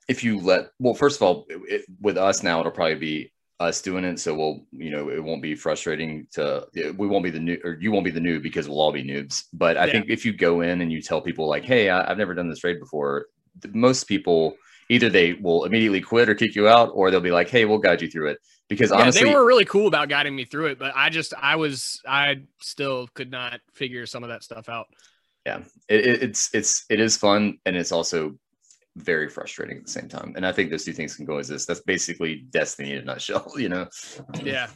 if 0.07 0.23
you 0.23 0.39
let 0.39 0.69
well, 0.79 0.93
first 0.93 1.17
of 1.17 1.23
all, 1.23 1.45
it, 1.49 1.61
it- 1.69 1.85
with 2.01 2.17
us 2.17 2.43
now, 2.43 2.59
it'll 2.59 2.71
probably 2.71 2.95
be 2.95 3.31
us 3.59 3.81
doing 3.81 4.03
it, 4.03 4.19
so 4.19 4.33
we'll 4.35 4.65
you 4.71 4.89
know 4.89 5.09
it 5.09 5.23
won't 5.23 5.41
be 5.41 5.55
frustrating 5.55 6.27
to 6.33 6.65
we 6.97 7.07
won't 7.07 7.23
be 7.23 7.29
the 7.29 7.39
new 7.39 7.57
or 7.63 7.77
you 7.79 7.91
won't 7.91 8.03
be 8.03 8.11
the 8.11 8.19
new 8.19 8.39
because 8.39 8.67
we'll 8.67 8.81
all 8.81 8.91
be 8.91 9.03
noobs. 9.03 9.43
But 9.53 9.77
I 9.77 9.85
Yeah. 9.85 9.91
think 9.93 10.09
if 10.09 10.25
you 10.25 10.33
go 10.33 10.61
in 10.61 10.81
and 10.81 10.91
you 10.91 11.01
tell 11.01 11.21
people 11.21 11.47
like, 11.47 11.63
hey, 11.63 11.89
I, 11.89 12.09
I've 12.09 12.17
never 12.17 12.33
done 12.33 12.49
this 12.49 12.63
raid 12.63 12.79
before, 12.79 13.27
most 13.71 14.05
people 14.05 14.55
either 14.93 15.09
they 15.09 15.33
will 15.33 15.65
immediately 15.65 16.01
quit 16.01 16.29
or 16.29 16.35
kick 16.35 16.55
you 16.55 16.67
out, 16.67 16.91
or 16.93 17.09
they'll 17.09 17.19
be 17.19 17.31
like, 17.31 17.49
hey, 17.49 17.65
we'll 17.65 17.79
guide 17.79 18.01
you 18.01 18.09
through 18.09 18.27
it. 18.27 18.37
Because 18.69 18.91
yeah, 18.91 18.97
honestly, 18.97 19.23
they 19.23 19.33
were 19.33 19.45
really 19.45 19.65
cool 19.65 19.87
about 19.87 20.09
guiding 20.09 20.35
me 20.35 20.45
through 20.45 20.67
it, 20.67 20.79
but 20.79 20.93
I 20.95 21.09
just 21.09 21.33
I 21.39 21.55
was 21.55 22.01
I 22.07 22.43
still 22.61 23.07
could 23.13 23.31
not 23.31 23.59
figure 23.73 24.05
some 24.05 24.23
of 24.23 24.29
that 24.29 24.43
stuff 24.43 24.69
out. 24.69 24.87
it, 25.45 25.65
it, 25.89 26.23
it's 26.23 26.49
it's 26.53 26.85
it 26.89 26.99
is 26.99 27.17
fun 27.17 27.57
and 27.65 27.75
it's 27.75 27.91
also 27.91 28.37
very 28.95 29.27
frustrating 29.27 29.77
at 29.77 29.85
the 29.85 29.91
same 29.91 30.07
time. 30.07 30.33
And 30.35 30.45
I 30.45 30.51
think 30.51 30.69
those 30.69 30.85
two 30.85 30.93
things 30.93 31.15
can 31.15 31.25
coexist. 31.25 31.67
That's 31.67 31.81
basically 31.81 32.45
Destiny 32.51 32.93
in 32.93 32.99
a 32.99 33.03
nutshell, 33.03 33.51
you 33.57 33.69
know. 33.69 33.87
Yeah, 34.41 34.67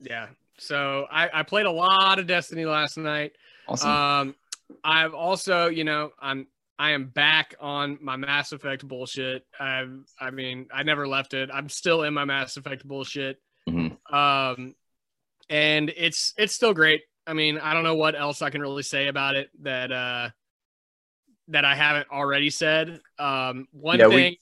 yeah. 0.00 0.28
So 0.58 1.06
I, 1.10 1.28
I 1.32 1.42
played 1.42 1.66
a 1.66 1.70
lot 1.70 2.18
of 2.18 2.26
Destiny 2.26 2.64
last 2.64 2.96
night. 2.96 3.32
Awesome. 3.68 3.90
Um, 3.90 4.34
I've 4.82 5.14
also, 5.14 5.68
you 5.68 5.84
know, 5.84 6.10
I'm 6.20 6.46
I 6.78 6.90
am 6.90 7.06
back 7.08 7.54
on 7.60 7.98
my 8.02 8.16
Mass 8.16 8.52
Effect 8.52 8.86
bullshit. 8.86 9.46
I've, 9.58 10.04
I 10.20 10.30
mean, 10.30 10.66
I 10.72 10.82
never 10.82 11.08
left 11.08 11.32
it. 11.34 11.48
I'm 11.52 11.68
still 11.68 12.02
in 12.02 12.12
my 12.12 12.24
Mass 12.24 12.56
Effect 12.56 12.86
bullshit. 12.86 13.38
Mhm. 13.68 13.96
Um, 14.12 14.74
and 15.48 15.90
it's 15.96 16.34
it's 16.36 16.54
still 16.54 16.74
great. 16.74 17.02
I 17.26 17.32
mean, 17.32 17.58
I 17.58 17.72
don't 17.74 17.82
know 17.82 17.94
what 17.94 18.14
else 18.14 18.42
I 18.42 18.50
can 18.50 18.60
really 18.60 18.82
say 18.82 19.08
about 19.08 19.36
it 19.36 19.50
that 19.62 19.90
uh 19.90 20.30
that 21.48 21.64
I 21.64 21.74
haven't 21.74 22.08
already 22.10 22.50
said. 22.50 23.00
Um, 23.18 23.68
one 23.70 23.98
Yeah, 23.98 24.08
we- 24.08 24.14
thing. 24.16 24.36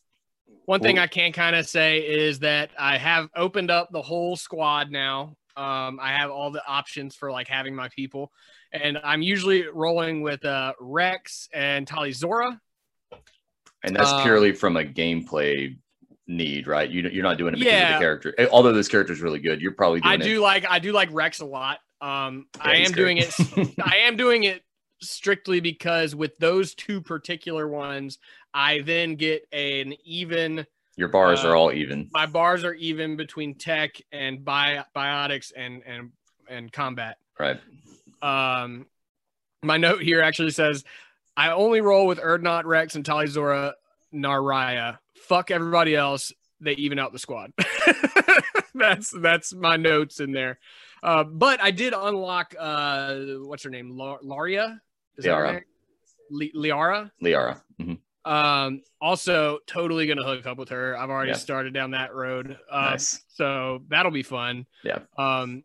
one 0.65 0.81
thing 0.81 0.97
well- 0.97 1.05
I 1.05 1.07
can 1.09 1.33
kind 1.33 1.55
of 1.55 1.67
say 1.69 1.99
is 1.99 2.39
that 2.41 2.71
I 2.79 2.97
have 2.99 3.29
opened 3.37 3.71
up 3.71 3.91
the 3.93 4.01
whole 4.03 4.37
squad 4.37 4.91
now. 4.91 5.37
Um, 5.57 6.01
I 6.01 6.13
have 6.13 6.31
all 6.31 6.51
the 6.51 6.67
options 6.67 7.15
for 7.15 7.31
like 7.31 7.47
having 7.47 7.75
my 7.75 7.89
people, 7.91 8.33
and 8.75 8.99
I'm 9.03 9.23
usually 9.23 9.67
rolling 9.69 10.21
with 10.23 10.45
uh, 10.45 10.75
Wrex 10.81 11.49
and 11.55 11.87
Tali'Zorah. 11.87 12.59
And 13.85 13.95
that's 13.95 14.11
Um, 14.11 14.23
purely 14.23 14.53
from 14.53 14.77
a 14.77 14.85
gameplay 14.85 15.77
need, 16.27 16.67
right? 16.67 16.91
You 16.91 17.03
you're 17.09 17.23
not 17.23 17.39
doing 17.39 17.55
it 17.55 17.59
because 17.59 17.83
of 17.83 17.89
the 17.89 17.99
character. 17.99 18.35
Eh, 18.39 18.47
Although 18.51 18.73
this 18.73 18.89
character 18.89 19.13
is 19.13 19.21
really 19.21 19.39
good, 19.39 19.61
you're 19.61 19.73
probably 19.73 20.01
doing 20.01 20.11
I 20.13 20.15
it. 20.15 20.23
do 20.25 20.41
like 20.41 20.67
I 20.69 20.79
do 20.79 20.93
like 20.93 21.09
Wrex 21.13 21.41
a 21.41 21.45
lot. 21.45 21.79
Um, 22.01 22.47
Yeah, 22.57 22.63
I 22.71 22.75
am 22.77 22.93
doing 22.93 23.19
it. 23.19 23.33
I 23.83 23.97
am 23.99 24.17
doing 24.17 24.45
it 24.45 24.63
strictly 25.01 25.61
because 25.61 26.15
with 26.15 26.37
those 26.39 26.75
two 26.75 27.01
particular 27.01 27.69
ones, 27.69 28.19
I 28.53 28.81
then 28.81 29.17
get 29.17 29.47
an 29.53 29.95
even. 30.05 30.67
Your 30.97 31.09
bars 31.09 31.45
uh, 31.45 31.49
are 31.49 31.57
all 31.57 31.73
even. 31.73 32.09
My 32.13 32.27
bars 32.27 32.65
are 32.65 32.75
even 32.75 33.17
between 33.17 33.55
tech 33.57 34.01
and 34.13 34.45
bi- 34.45 34.85
biotics 34.97 35.53
and 35.55 35.83
and 35.87 36.11
and 36.49 36.73
combat. 36.73 37.19
Right. 37.39 37.61
Um, 38.25 38.87
my 39.63 39.77
note 39.77 40.03
here 40.03 40.21
actually 40.21 40.51
says 40.51 40.85
I 41.37 41.51
only 41.51 41.81
roll 41.81 42.07
with 42.07 42.19
Urdnot, 42.21 42.65
Wrex, 42.65 42.95
and 42.97 43.05
Talizora 43.05 43.73
Naraya. 44.15 44.99
Fuck 45.17 45.51
everybody 45.51 45.95
else. 45.97 46.33
They 46.61 46.73
even 46.73 46.99
out 46.99 47.13
the 47.13 47.19
squad. 47.19 47.53
that's 48.75 49.11
that's 49.21 49.55
my 49.55 49.77
notes 49.77 50.21
in 50.21 50.33
there. 50.33 50.59
Uh, 51.03 51.25
but 51.25 51.61
I 51.63 51.71
did 51.71 51.93
unlock 51.93 52.55
uh, 52.59 53.17
what's 53.43 53.63
her 53.65 53.71
name, 53.71 53.91
La- 53.97 54.19
Laria. 54.19 54.79
Is 55.17 55.25
that 55.25 55.31
Liara. 55.33 55.43
right? 55.45 55.63
Li- 56.31 56.53
Liara. 56.57 57.11
Liara. 57.23 57.61
Mhm. 57.81 57.99
Um, 58.25 58.81
also, 59.03 59.59
totally 59.67 60.07
gonna 60.07 60.25
hook 60.25 60.47
up 60.47 60.57
with 60.57 60.71
her. 60.71 60.97
I've 60.97 61.11
already 61.11 61.33
Yeah. 61.33 61.37
started 61.37 61.75
down 61.75 61.91
that 61.91 62.15
road. 62.15 62.53
Um, 62.71 62.85
Nice. 62.93 63.23
So 63.29 63.83
that'll 63.89 64.13
be 64.13 64.23
fun. 64.23 64.67
Yeah. 64.83 65.01
Um, 65.19 65.63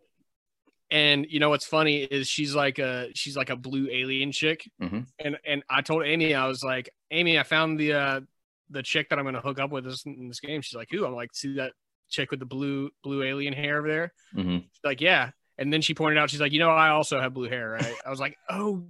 and 0.91 1.25
you 1.29 1.39
know 1.39 1.49
what's 1.49 1.65
funny 1.65 2.03
is 2.03 2.27
she's 2.27 2.55
like 2.55 2.79
a 2.79 3.09
she's 3.15 3.35
like 3.37 3.49
a 3.49 3.55
blue 3.55 3.87
alien 3.91 4.31
chick, 4.31 4.69
Mhm. 4.81 5.05
and 5.23 5.37
and 5.45 5.63
I 5.69 5.81
told 5.81 6.03
Amy 6.05 6.33
I 6.33 6.47
was 6.47 6.63
like, 6.63 6.89
Amy, 7.11 7.37
I 7.39 7.43
found 7.43 7.79
the 7.79 7.93
uh 7.93 8.21
the 8.69 8.83
chick 8.83 9.09
that 9.09 9.17
I'm 9.19 9.25
gonna 9.25 9.41
hook 9.41 9.59
up 9.59 9.71
with 9.71 9.83
this 9.85 10.03
in 10.05 10.27
this 10.27 10.39
game. 10.39 10.61
She's 10.61 10.75
like, 10.75 10.89
who? 10.91 11.05
I'm 11.05 11.13
like, 11.15 11.29
see 11.33 11.55
that 11.55 11.73
chick 12.09 12.31
with 12.31 12.39
the 12.39 12.45
blue 12.45 12.89
blue 13.03 13.23
alien 13.23 13.53
hair 13.53 13.79
over 13.79 13.87
there? 13.87 14.13
Mhm. 14.35 14.61
She's 14.63 14.83
like, 14.83 15.01
yeah. 15.01 15.31
And 15.57 15.73
then 15.73 15.81
she 15.81 15.93
pointed 15.93 16.17
out, 16.17 16.29
she's 16.29 16.39
like, 16.39 16.53
you 16.53 16.59
know, 16.59 16.69
I 16.69 16.87
also 16.89 17.19
have 17.19 17.33
blue 17.33 17.49
hair, 17.49 17.71
right? 17.71 17.95
I 18.05 18.09
was 18.09 18.19
like, 18.21 18.37
oh, 18.49 18.83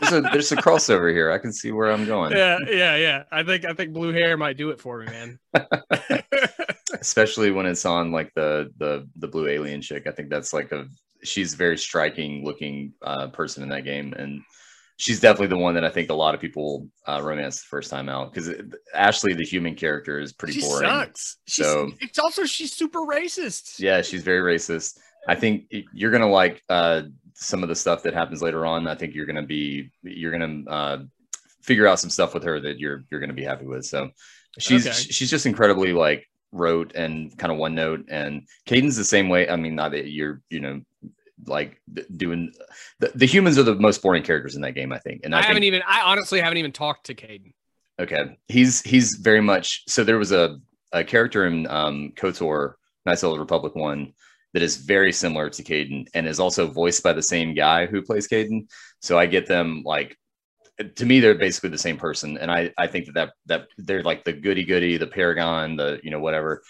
There's 0.00 0.12
a 0.12 0.20
there's 0.22 0.50
a 0.52 0.56
crossover 0.56 1.12
here. 1.12 1.30
I 1.30 1.38
can 1.38 1.52
see 1.52 1.70
where 1.72 1.90
I'm 1.92 2.04
going. 2.04 2.32
yeah, 2.36 2.58
yeah, 2.68 2.96
yeah. 2.96 3.22
I 3.30 3.42
think 3.44 3.64
I 3.64 3.72
think 3.74 3.92
blue 3.92 4.12
hair 4.12 4.36
might 4.36 4.56
do 4.56 4.70
it 4.70 4.80
for 4.80 4.98
me, 5.00 5.06
man. 5.06 5.38
Especially 7.00 7.50
when 7.50 7.66
it's 7.66 7.84
on 7.86 8.12
like 8.12 8.32
the 8.34 8.70
the 8.78 9.08
the 9.16 9.28
blue 9.28 9.48
alien 9.48 9.80
chick. 9.82 10.06
I 10.06 10.10
think 10.12 10.30
that's 10.30 10.52
like 10.52 10.72
a 10.72 10.86
she's 11.22 11.54
a 11.54 11.56
very 11.56 11.78
striking 11.78 12.44
looking 12.44 12.92
uh, 13.02 13.28
person 13.28 13.62
in 13.62 13.68
that 13.70 13.84
game, 13.84 14.12
and 14.14 14.40
she's 14.96 15.20
definitely 15.20 15.48
the 15.48 15.58
one 15.58 15.74
that 15.74 15.84
I 15.84 15.90
think 15.90 16.10
a 16.10 16.14
lot 16.14 16.34
of 16.34 16.40
people 16.40 16.88
uh, 17.06 17.20
romance 17.22 17.60
the 17.60 17.66
first 17.68 17.90
time 17.90 18.08
out 18.08 18.32
because 18.32 18.50
Ashley, 18.94 19.32
the 19.34 19.44
human 19.44 19.74
character, 19.74 20.18
is 20.20 20.32
pretty 20.32 20.54
she 20.54 20.60
boring. 20.60 20.88
sucks. 20.88 21.36
She's, 21.46 21.66
So- 21.66 21.92
it's 22.00 22.18
also 22.18 22.44
she's 22.44 22.72
super 22.72 23.00
racist. 23.00 23.78
Yeah, 23.78 24.02
she's 24.02 24.22
very 24.22 24.54
racist. 24.56 24.98
I 25.28 25.34
think 25.34 25.72
you're 25.92 26.10
gonna 26.10 26.28
like 26.30 26.62
uh, 26.68 27.02
some 27.34 27.62
of 27.62 27.68
the 27.68 27.74
stuff 27.76 28.02
that 28.04 28.14
happens 28.14 28.42
later 28.42 28.64
on. 28.66 28.86
I 28.88 28.94
think 28.94 29.14
you're 29.14 29.26
gonna 29.26 29.42
be 29.46 29.90
you're 30.02 30.32
gonna 30.32 30.68
uh, 30.70 30.98
figure 31.62 31.86
out 31.86 32.00
some 32.00 32.10
stuff 32.10 32.34
with 32.34 32.44
her 32.44 32.58
that 32.60 32.78
you're 32.78 33.04
you're 33.10 33.20
gonna 33.20 33.32
be 33.34 33.44
happy 33.44 33.66
with. 33.66 33.84
So 33.84 34.10
she's 34.58 34.86
Okay. 34.86 34.96
she's 34.96 35.30
just 35.30 35.46
incredibly 35.46 35.92
like 35.92 36.27
rote 36.52 36.92
and 36.94 37.36
kind 37.38 37.52
of 37.52 37.58
one 37.58 37.74
note. 37.74 38.06
And 38.08 38.46
Kaidan's 38.66 38.96
the 38.96 39.04
same 39.04 39.28
way. 39.28 39.48
I 39.48 39.56
mean, 39.56 39.74
not 39.74 39.92
that 39.92 40.10
you're 40.10 40.42
you 40.50 40.60
know 40.60 40.80
like 41.46 41.80
doing 42.16 42.52
the, 42.98 43.12
the 43.14 43.26
humans 43.26 43.58
are 43.58 43.62
the 43.62 43.74
most 43.74 44.02
boring 44.02 44.22
characters 44.22 44.56
in 44.56 44.62
that 44.62 44.72
game. 44.72 44.92
I 44.92 44.98
think. 44.98 45.22
And 45.24 45.34
I, 45.34 45.38
I, 45.38 45.42
haven't 45.42 45.56
think, 45.56 45.64
even. 45.66 45.82
I 45.86 46.02
honestly 46.02 46.40
haven't 46.40 46.58
even 46.58 46.72
talked 46.72 47.06
to 47.06 47.14
Kaidan. 47.14 47.52
Okay, 48.00 48.38
he's 48.46 48.82
he's 48.82 49.14
very 49.16 49.40
much 49.40 49.82
so. 49.88 50.04
There 50.04 50.18
was 50.18 50.32
a 50.32 50.58
a 50.92 51.04
character 51.04 51.46
in 51.46 51.66
um, 51.68 52.12
KOTOR, 52.16 52.74
Knights 53.04 53.22
of 53.22 53.32
the 53.32 53.38
Republic 53.38 53.74
one, 53.74 54.14
that 54.54 54.62
is 54.62 54.76
very 54.76 55.12
similar 55.12 55.50
to 55.50 55.62
Kaidan 55.62 56.06
and 56.14 56.26
is 56.26 56.40
also 56.40 56.66
voiced 56.66 57.02
by 57.02 57.12
the 57.12 57.22
same 57.22 57.54
guy 57.54 57.86
who 57.86 58.02
plays 58.02 58.28
Kaidan. 58.28 58.66
So 59.00 59.18
I 59.18 59.26
get 59.26 59.46
them 59.46 59.82
like 59.84 60.16
to 60.96 61.06
me 61.06 61.20
they're 61.20 61.34
basically 61.34 61.70
the 61.70 61.78
same 61.78 61.96
person, 61.96 62.38
and 62.38 62.50
I 62.50 62.72
I 62.78 62.86
think 62.86 63.06
that 63.06 63.14
that, 63.14 63.32
that 63.46 63.68
they're 63.78 64.02
like 64.02 64.24
the 64.24 64.32
goody 64.32 64.64
goody, 64.64 64.96
the 64.96 65.06
paragon, 65.06 65.76
the 65.76 66.00
you 66.02 66.10
know 66.10 66.20
whatever. 66.20 66.62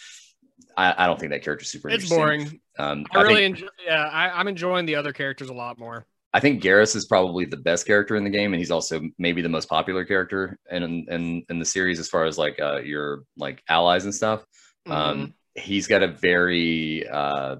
I, 0.76 0.94
I 1.04 1.06
don't 1.06 1.18
think 1.18 1.32
that 1.32 1.42
character's 1.42 1.70
super. 1.70 1.88
It's 1.88 2.08
boring. 2.08 2.60
Um, 2.78 3.04
I 3.12 3.22
really 3.22 3.34
think, 3.36 3.56
enjoy. 3.56 3.68
Yeah, 3.84 4.04
I, 4.04 4.30
I'm 4.30 4.48
enjoying 4.48 4.86
the 4.86 4.94
other 4.94 5.12
characters 5.12 5.48
a 5.48 5.54
lot 5.54 5.78
more. 5.78 6.06
I 6.32 6.40
think 6.40 6.62
Garrus 6.62 6.94
is 6.94 7.06
probably 7.06 7.46
the 7.46 7.56
best 7.56 7.86
character 7.86 8.14
in 8.16 8.22
the 8.22 8.30
game, 8.30 8.52
and 8.52 8.60
he's 8.60 8.70
also 8.70 9.00
maybe 9.18 9.42
the 9.42 9.48
most 9.48 9.68
popular 9.68 10.04
character 10.04 10.58
in 10.70 10.82
in, 11.08 11.44
in 11.48 11.58
the 11.58 11.64
series 11.64 11.98
as 11.98 12.08
far 12.08 12.24
as 12.24 12.38
like 12.38 12.60
uh, 12.60 12.80
your 12.80 13.24
like 13.36 13.62
allies 13.68 14.04
and 14.04 14.14
stuff. 14.14 14.44
Mhm. 14.86 14.92
Um, 14.92 15.34
he's 15.54 15.86
got 15.86 16.02
a 16.02 16.08
very 16.08 17.08
uh, 17.08 17.56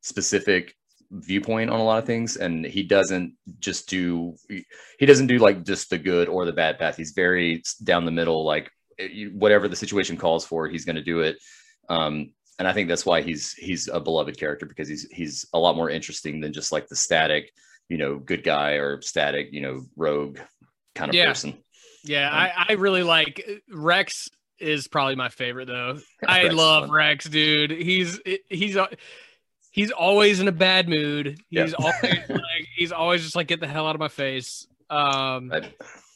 specific 0.00 0.74
viewpoint 1.14 1.70
on 1.70 1.80
a 1.80 1.84
lot 1.84 1.98
of 1.98 2.06
things, 2.06 2.36
and 2.36 2.64
he 2.64 2.82
doesn't 2.82 3.34
just 3.60 3.88
do 3.88 4.34
he 4.98 5.06
doesn't 5.06 5.26
do 5.28 5.38
like 5.38 5.64
just 5.64 5.90
the 5.90 5.98
good 5.98 6.28
or 6.28 6.44
the 6.44 6.52
bad 6.52 6.78
path. 6.78 6.96
He's 6.96 7.12
very 7.12 7.62
down 7.82 8.04
the 8.04 8.10
middle, 8.10 8.44
like 8.44 8.70
eh, 8.98 9.26
whatever 9.32 9.68
the 9.68 9.76
situation 9.76 10.16
calls 10.16 10.44
for, 10.44 10.68
he's 10.68 10.84
going 10.84 10.96
to 10.96 11.02
do 11.02 11.20
it. 11.20 11.36
Um, 11.88 12.32
and 12.58 12.68
I 12.68 12.72
think 12.72 12.88
that's 12.88 13.06
why 13.06 13.20
he's 13.22 13.52
he's 13.54 13.88
a 13.88 14.00
beloved 14.00 14.38
character 14.38 14.66
because 14.66 14.88
he's 14.88 15.06
he's 15.10 15.46
a 15.52 15.58
lot 15.58 15.76
more 15.76 15.90
interesting 15.90 16.40
than 16.40 16.52
just 16.52 16.72
like 16.72 16.88
the 16.88 16.96
static, 16.96 17.50
you 17.88 17.98
know, 17.98 18.18
good 18.18 18.44
guy 18.44 18.72
or 18.72 19.00
static, 19.02 19.48
you 19.52 19.60
know, 19.60 19.82
rogue 19.96 20.38
kind 20.94 21.08
of 21.08 21.14
Yeah. 21.14 21.26
person. 21.28 21.58
yeah, 22.04 22.28
um, 22.28 22.34
I, 22.34 22.66
I 22.68 22.72
really 22.74 23.02
like 23.02 23.44
Wrex. 23.70 24.28
Is 24.60 24.86
probably 24.86 25.16
my 25.16 25.28
favorite 25.30 25.66
though. 25.66 25.98
I 26.28 26.44
Wrex 26.44 26.54
love. 26.54 26.88
Wrex, 26.90 27.24
dude. 27.24 27.72
He's 27.72 28.20
he's 28.48 28.76
uh, 28.76 28.86
he's 29.74 29.90
always 29.90 30.38
in 30.38 30.46
a 30.46 30.52
bad 30.52 30.88
mood. 30.88 31.40
Yeah. 31.50 31.64
He's 31.64 31.74
always 31.74 32.00
like 32.28 32.68
he's 32.76 32.92
always 32.92 33.22
just 33.24 33.34
like 33.34 33.48
get 33.48 33.58
the 33.60 33.66
hell 33.66 33.86
out 33.88 33.96
of 33.96 34.00
my 34.00 34.08
face. 34.08 34.66
Um, 34.88 35.50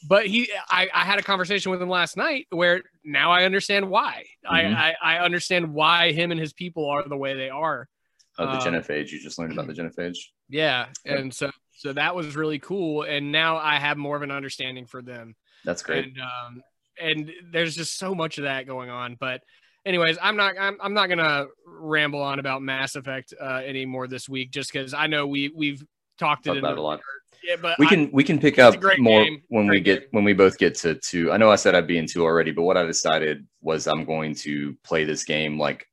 but 0.07 0.25
he 0.27 0.49
I, 0.69 0.87
I 0.93 1.03
had 1.03 1.19
a 1.19 1.23
conversation 1.23 1.71
with 1.71 1.81
him 1.81 1.89
last 1.89 2.15
night 2.15 2.47
where 2.51 2.81
now 3.03 3.31
I 3.31 3.43
understand 3.43 3.89
why. 3.89 4.23
Mhm. 4.49 4.73
I, 4.75 4.95
I 5.01 5.15
I 5.17 5.19
understand 5.19 5.73
why 5.73 6.13
him 6.13 6.31
and 6.31 6.39
his 6.39 6.53
people 6.53 6.89
are 6.89 7.07
the 7.07 7.17
way 7.17 7.33
they 7.35 7.49
are. 7.49 7.89
Of 8.37 8.47
the 8.63 8.67
Um, 8.69 8.73
genophage, 8.75 9.11
you 9.11 9.19
just 9.19 9.37
learned 9.37 9.51
about 9.51 9.67
the 9.67 9.73
genophage. 9.73 10.17
Yeah, 10.47 10.85
Yep. 11.05 11.19
and 11.19 11.33
so 11.33 11.51
so 11.75 11.91
that 11.93 12.15
was 12.15 12.37
really 12.37 12.59
cool, 12.59 13.03
and 13.03 13.31
now 13.33 13.57
I 13.57 13.75
have 13.75 13.97
more 13.97 14.15
of 14.15 14.21
an 14.21 14.31
understanding 14.31 14.85
for 14.85 15.01
them. 15.01 15.35
That's 15.65 15.81
great. 15.83 16.05
And 16.05 16.17
um, 16.21 16.61
and 17.01 17.31
there's 17.51 17.75
just 17.75 17.97
so 17.97 18.15
much 18.15 18.37
of 18.37 18.45
that 18.45 18.65
going 18.67 18.89
on. 18.89 19.17
But 19.19 19.41
anyways, 19.85 20.17
I'm 20.21 20.35
not 20.35 20.55
I'm, 20.59 20.77
I'm 20.81 20.93
not 20.93 21.07
gonna 21.07 21.47
ramble 21.65 22.21
on 22.21 22.39
about 22.39 22.61
Mass 22.61 22.95
Effect 22.95 23.33
uh, 23.39 23.61
anymore 23.65 24.07
this 24.07 24.27
week, 24.27 24.51
just 24.51 24.71
because 24.71 24.93
I 24.93 25.07
know 25.07 25.27
we 25.27 25.51
we've 25.55 25.83
talked 26.17 26.45
Talk 26.45 26.55
it 26.55 26.59
about 26.59 26.73
it 26.73 26.77
a 26.77 26.81
lot. 26.81 26.99
Yeah, 27.43 27.55
but 27.61 27.79
we 27.79 27.85
I- 27.85 27.89
can 27.89 28.11
we 28.11 28.23
can 28.23 28.39
pick 28.39 28.59
up 28.59 28.75
more 28.99 29.23
game. 29.23 29.41
when 29.47 29.67
we 29.67 29.79
get 29.79 30.01
game. 30.01 30.07
when 30.11 30.23
we 30.23 30.33
both 30.33 30.57
get 30.57 30.75
to 30.75 30.95
two. 30.95 31.31
I 31.31 31.37
know 31.37 31.49
I 31.49 31.55
said 31.55 31.75
I'd 31.75 31.87
be 31.87 31.97
in 31.97 32.05
two 32.05 32.23
already, 32.23 32.51
but 32.51 32.63
what 32.63 32.77
I 32.77 32.83
decided 32.85 33.45
was 33.61 33.87
I'm 33.87 34.03
going 34.05 34.35
to 34.35 34.75
play 34.83 35.03
this 35.05 35.23
game 35.23 35.57
like 35.57 35.85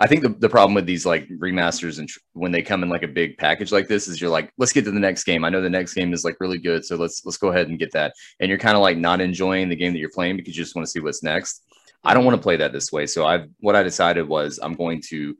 I 0.00 0.08
think 0.08 0.22
the, 0.22 0.30
the 0.30 0.48
problem 0.48 0.74
with 0.74 0.86
these 0.86 1.06
like 1.06 1.28
remasters 1.28 2.00
and 2.00 2.08
tr- 2.08 2.18
when 2.32 2.50
they 2.50 2.62
come 2.62 2.82
in 2.82 2.88
like 2.88 3.04
a 3.04 3.08
big 3.08 3.38
package 3.38 3.70
like 3.70 3.86
this 3.86 4.08
is 4.08 4.20
you're 4.20 4.30
like 4.30 4.52
let's 4.58 4.72
get 4.72 4.84
to 4.86 4.90
the 4.90 4.98
next 5.00 5.22
game. 5.24 5.44
I 5.44 5.50
know 5.50 5.60
the 5.60 5.70
next 5.70 5.94
game 5.94 6.12
is 6.12 6.24
like 6.24 6.36
really 6.40 6.58
good, 6.58 6.84
so 6.84 6.96
let's 6.96 7.24
let's 7.24 7.38
go 7.38 7.48
ahead 7.48 7.68
and 7.68 7.78
get 7.78 7.92
that. 7.92 8.12
And 8.40 8.48
you're 8.48 8.58
kind 8.58 8.76
of 8.76 8.82
like 8.82 8.98
not 8.98 9.20
enjoying 9.20 9.68
the 9.68 9.76
game 9.76 9.92
that 9.92 10.00
you're 10.00 10.10
playing 10.10 10.36
because 10.36 10.56
you 10.56 10.64
just 10.64 10.74
want 10.74 10.84
to 10.86 10.90
see 10.90 11.00
what's 11.00 11.22
next. 11.22 11.62
I 12.04 12.14
don't 12.14 12.24
want 12.24 12.36
to 12.36 12.42
play 12.42 12.56
that 12.56 12.72
this 12.72 12.92
way. 12.92 13.06
So 13.06 13.26
I've 13.26 13.48
what 13.60 13.76
I 13.76 13.82
decided 13.82 14.28
was 14.28 14.58
I'm 14.62 14.74
going 14.74 15.02
to 15.08 15.36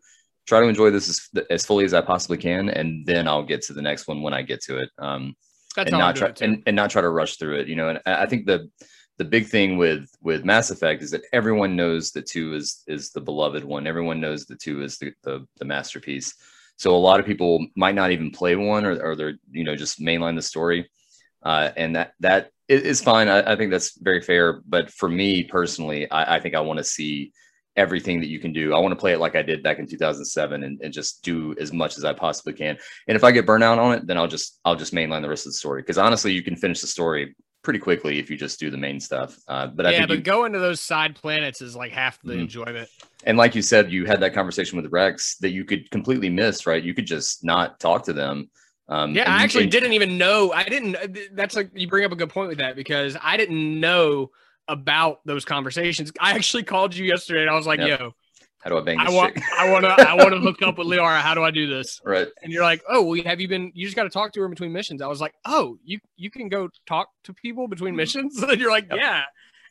try 0.46 0.60
to 0.60 0.66
enjoy 0.66 0.90
this 0.90 1.08
as, 1.08 1.44
as 1.50 1.66
fully 1.66 1.84
as 1.84 1.94
I 1.94 2.00
possibly 2.00 2.38
can, 2.38 2.68
and 2.68 3.06
then 3.06 3.28
I'll 3.28 3.44
get 3.44 3.62
to 3.62 3.72
the 3.72 3.82
next 3.82 4.08
one 4.08 4.22
when 4.22 4.34
I 4.34 4.42
get 4.42 4.62
to 4.62 4.78
it. 4.78 4.90
Um, 4.98 5.34
that's 5.78 5.90
and 5.92 5.98
not 5.98 6.16
try 6.16 6.32
and, 6.40 6.62
and 6.66 6.76
not 6.76 6.90
try 6.90 7.02
to 7.02 7.08
rush 7.08 7.36
through 7.36 7.56
it 7.56 7.68
you 7.68 7.76
know 7.76 7.88
and 7.88 8.00
i 8.06 8.22
I 8.22 8.26
think 8.26 8.46
the 8.46 8.68
the 9.18 9.24
big 9.24 9.46
thing 9.46 9.78
with 9.78 10.08
with 10.22 10.44
mass 10.44 10.70
effect 10.70 11.02
is 11.02 11.10
that 11.10 11.22
everyone 11.32 11.76
knows 11.76 12.12
that 12.12 12.26
two 12.26 12.54
is 12.54 12.82
is 12.86 13.10
the 13.10 13.20
beloved 13.20 13.64
one 13.64 13.86
everyone 13.86 14.20
knows 14.20 14.46
that 14.46 14.60
two 14.60 14.82
is 14.82 14.98
the 14.98 15.12
the, 15.22 15.46
the 15.58 15.64
masterpiece 15.64 16.34
so 16.76 16.94
a 16.94 17.06
lot 17.08 17.20
of 17.20 17.26
people 17.26 17.66
might 17.74 17.96
not 17.96 18.12
even 18.12 18.30
play 18.30 18.54
one 18.54 18.84
or, 18.84 19.00
or 19.02 19.16
they're 19.16 19.38
you 19.50 19.64
know 19.64 19.76
just 19.76 20.00
mainline 20.00 20.36
the 20.36 20.42
story 20.42 20.90
uh, 21.42 21.70
and 21.76 21.96
that 21.96 22.12
that 22.20 22.50
i- 22.70 22.74
is 22.74 23.00
fine 23.02 23.28
I, 23.28 23.52
I 23.52 23.56
think 23.56 23.70
that's 23.70 23.98
very 23.98 24.20
fair 24.20 24.60
but 24.66 24.90
for 24.90 25.08
me 25.08 25.44
personally 25.44 26.10
i, 26.10 26.36
I 26.36 26.40
think 26.40 26.54
i 26.54 26.60
want 26.60 26.78
to 26.78 26.84
see 26.84 27.32
everything 27.76 28.18
that 28.20 28.28
you 28.28 28.40
can 28.40 28.52
do 28.52 28.74
i 28.74 28.78
want 28.78 28.92
to 28.92 28.96
play 28.96 29.12
it 29.12 29.18
like 29.20 29.36
i 29.36 29.42
did 29.42 29.62
back 29.62 29.78
in 29.78 29.86
2007 29.86 30.64
and, 30.64 30.80
and 30.82 30.92
just 30.92 31.22
do 31.22 31.54
as 31.60 31.72
much 31.72 31.96
as 31.96 32.04
i 32.04 32.12
possibly 32.12 32.52
can 32.52 32.76
and 33.06 33.16
if 33.16 33.24
I 33.24 33.30
get 33.30 33.46
burnout 33.46 33.78
on 33.78 33.94
it, 33.94 34.06
then 34.06 34.18
I'll 34.18 34.26
just 34.28 34.58
I'll 34.64 34.76
just 34.76 34.92
mainline 34.92 35.22
the 35.22 35.28
rest 35.28 35.46
of 35.46 35.52
the 35.52 35.56
story. 35.58 35.80
Because 35.82 35.96
honestly, 35.96 36.32
you 36.32 36.42
can 36.42 36.56
finish 36.56 36.80
the 36.82 36.86
story 36.86 37.34
pretty 37.62 37.78
quickly 37.78 38.18
if 38.18 38.28
you 38.30 38.36
just 38.36 38.60
do 38.60 38.68
the 38.70 38.76
main 38.76 39.00
stuff. 39.00 39.36
Uh, 39.48 39.66
but 39.68 39.86
I 39.86 39.90
yeah, 39.92 39.98
think, 40.00 40.08
but 40.08 40.18
you, 40.18 40.22
going 40.24 40.52
to 40.52 40.58
those 40.58 40.80
side 40.80 41.14
planets 41.16 41.62
is 41.62 41.74
like 41.74 41.90
half 41.92 42.20
the 42.22 42.34
Mhm. 42.34 42.40
enjoyment. 42.42 42.88
and 43.24 43.38
like 43.38 43.54
you 43.54 43.62
said, 43.62 43.90
you 43.90 44.04
had 44.04 44.20
that 44.20 44.34
conversation 44.34 44.80
with 44.80 44.90
Wrex 44.92 45.36
that 45.38 45.50
you 45.50 45.64
could 45.64 45.90
completely 45.90 46.28
miss. 46.28 46.66
Right? 46.66 46.82
You 46.82 46.92
could 46.94 47.06
just 47.06 47.44
not 47.44 47.80
talk 47.80 48.04
to 48.04 48.12
them. 48.12 48.50
Um, 48.88 49.14
Yeah, 49.14 49.30
I 49.30 49.42
actually 49.42 49.66
didn't 49.66 49.92
even 49.92 50.16
know. 50.18 50.52
I 50.52 50.64
didn't. 50.64 50.96
That's 51.34 51.54
like 51.56 51.70
you 51.74 51.88
bring 51.88 52.04
up 52.04 52.12
a 52.12 52.16
good 52.16 52.30
point 52.30 52.48
with 52.48 52.58
that 52.58 52.74
because 52.76 53.16
I 53.22 53.36
didn't 53.36 53.80
know 53.80 54.30
about 54.66 55.20
those 55.24 55.44
conversations. 55.44 56.12
I 56.20 56.32
actually 56.32 56.62
called 56.62 56.94
you 56.94 57.04
yesterday 57.04 57.42
and 57.42 57.50
I 57.50 57.54
was 57.54 57.66
like, 57.66 57.80
Yep. 57.80 58.00
"Yo, 58.00 58.14
How 58.60 58.70
do 58.70 58.78
I 58.78 58.80
bang 58.82 58.98
I 58.98 59.10
want, 59.10 59.34
chick? 59.34 59.44
I 59.58 59.70
want 59.70 59.84
to, 59.84 59.90
I 59.90 60.14
want 60.14 60.30
to 60.32 60.40
hook 60.46 60.62
up 60.62 60.78
with 60.78 60.86
Liara. 60.86 61.20
How 61.20 61.34
do 61.34 61.42
I 61.42 61.50
do 61.50 61.66
this?" 61.66 62.00
right. 62.04 62.28
And 62.42 62.52
you're 62.52 62.62
like, 62.62 62.82
"Oh, 62.88 63.02
well, 63.02 63.22
have 63.24 63.40
you 63.40 63.48
been? 63.48 63.72
You 63.74 63.86
just 63.86 63.96
got 63.96 64.04
to 64.04 64.10
talk 64.10 64.32
to 64.32 64.40
her 64.40 64.46
in 64.46 64.50
between 64.50 64.72
missions." 64.72 65.02
I 65.02 65.06
was 65.06 65.20
like, 65.20 65.34
"Oh, 65.44 65.76
you 65.84 65.98
you 66.16 66.30
can 66.30 66.48
go 66.48 66.68
talk 66.86 67.08
to 67.24 67.34
people 67.34 67.68
between 67.68 67.94
missions?" 67.96 68.42
and 68.42 68.60
you're 68.60 68.70
like, 68.70 68.84
Mm-hmm. 68.88 68.96
Yep. 68.96 69.24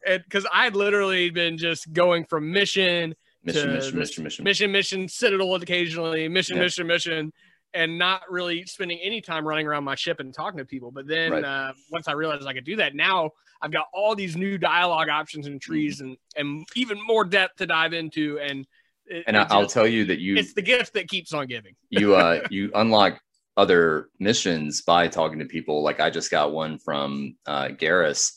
"Yeah," 0.05 0.17
because 0.19 0.45
I'd 0.53 0.75
literally 0.75 1.29
been 1.31 1.57
just 1.57 1.91
going 1.91 2.25
from 2.25 2.51
mission 2.51 3.15
Mission, 3.43 3.73
mission, 3.73 3.97
mission, 3.99 4.23
mission. 4.25 4.43
mission, 4.43 4.71
mission, 4.71 5.07
Citadel 5.07 5.55
occasionally, 5.55 6.27
mission, 6.27 6.57
Yeah. 6.57 6.63
mission, 6.63 6.87
mission, 6.87 7.31
and 7.73 7.97
not 7.97 8.21
really 8.29 8.65
spending 8.65 8.99
any 8.99 9.21
time 9.21 9.47
running 9.47 9.67
around 9.67 9.83
my 9.83 9.95
ship 9.95 10.19
and 10.19 10.33
talking 10.33 10.57
to 10.57 10.65
people. 10.65 10.91
But 10.91 11.07
then 11.07 11.31
Right. 11.31 11.43
uh, 11.43 11.73
once 11.91 12.07
I 12.07 12.13
realized 12.13 12.45
I 12.47 12.53
could 12.53 12.63
do 12.65 12.77
that, 12.77 12.95
now 12.95 13.31
I've 13.61 13.71
got 13.71 13.87
all 13.93 14.15
these 14.15 14.35
new 14.35 14.57
dialogue 14.57 15.09
options 15.09 15.47
and 15.47 15.61
trees 15.61 16.01
and 16.01 16.17
and 16.35 16.65
even 16.75 16.99
more 17.05 17.23
depth 17.25 17.57
to 17.57 17.65
dive 17.65 17.93
into. 17.93 18.39
And 18.39 18.65
it, 19.05 19.23
And 19.27 19.35
it 19.35 19.47
I'll 19.49 19.63
just- 19.63 19.73
tell 19.73 19.87
you 19.87 20.05
that 20.05 20.19
you 20.19 20.37
it's 20.37 20.53
the 20.53 20.61
gift 20.61 20.93
that 20.93 21.07
keeps 21.07 21.33
on 21.33 21.47
giving. 21.47 21.75
you 21.89 22.15
uh 22.15 22.45
you 22.49 22.71
unlock 22.75 23.19
other 23.57 24.09
missions 24.19 24.81
by 24.81 25.07
talking 25.07 25.39
to 25.39 25.45
people. 25.45 25.81
Like 25.81 25.99
I 25.99 26.09
just 26.09 26.29
got 26.31 26.51
one 26.51 26.77
from 26.79 27.35
uh 27.45 27.69
Garrus. 27.69 28.33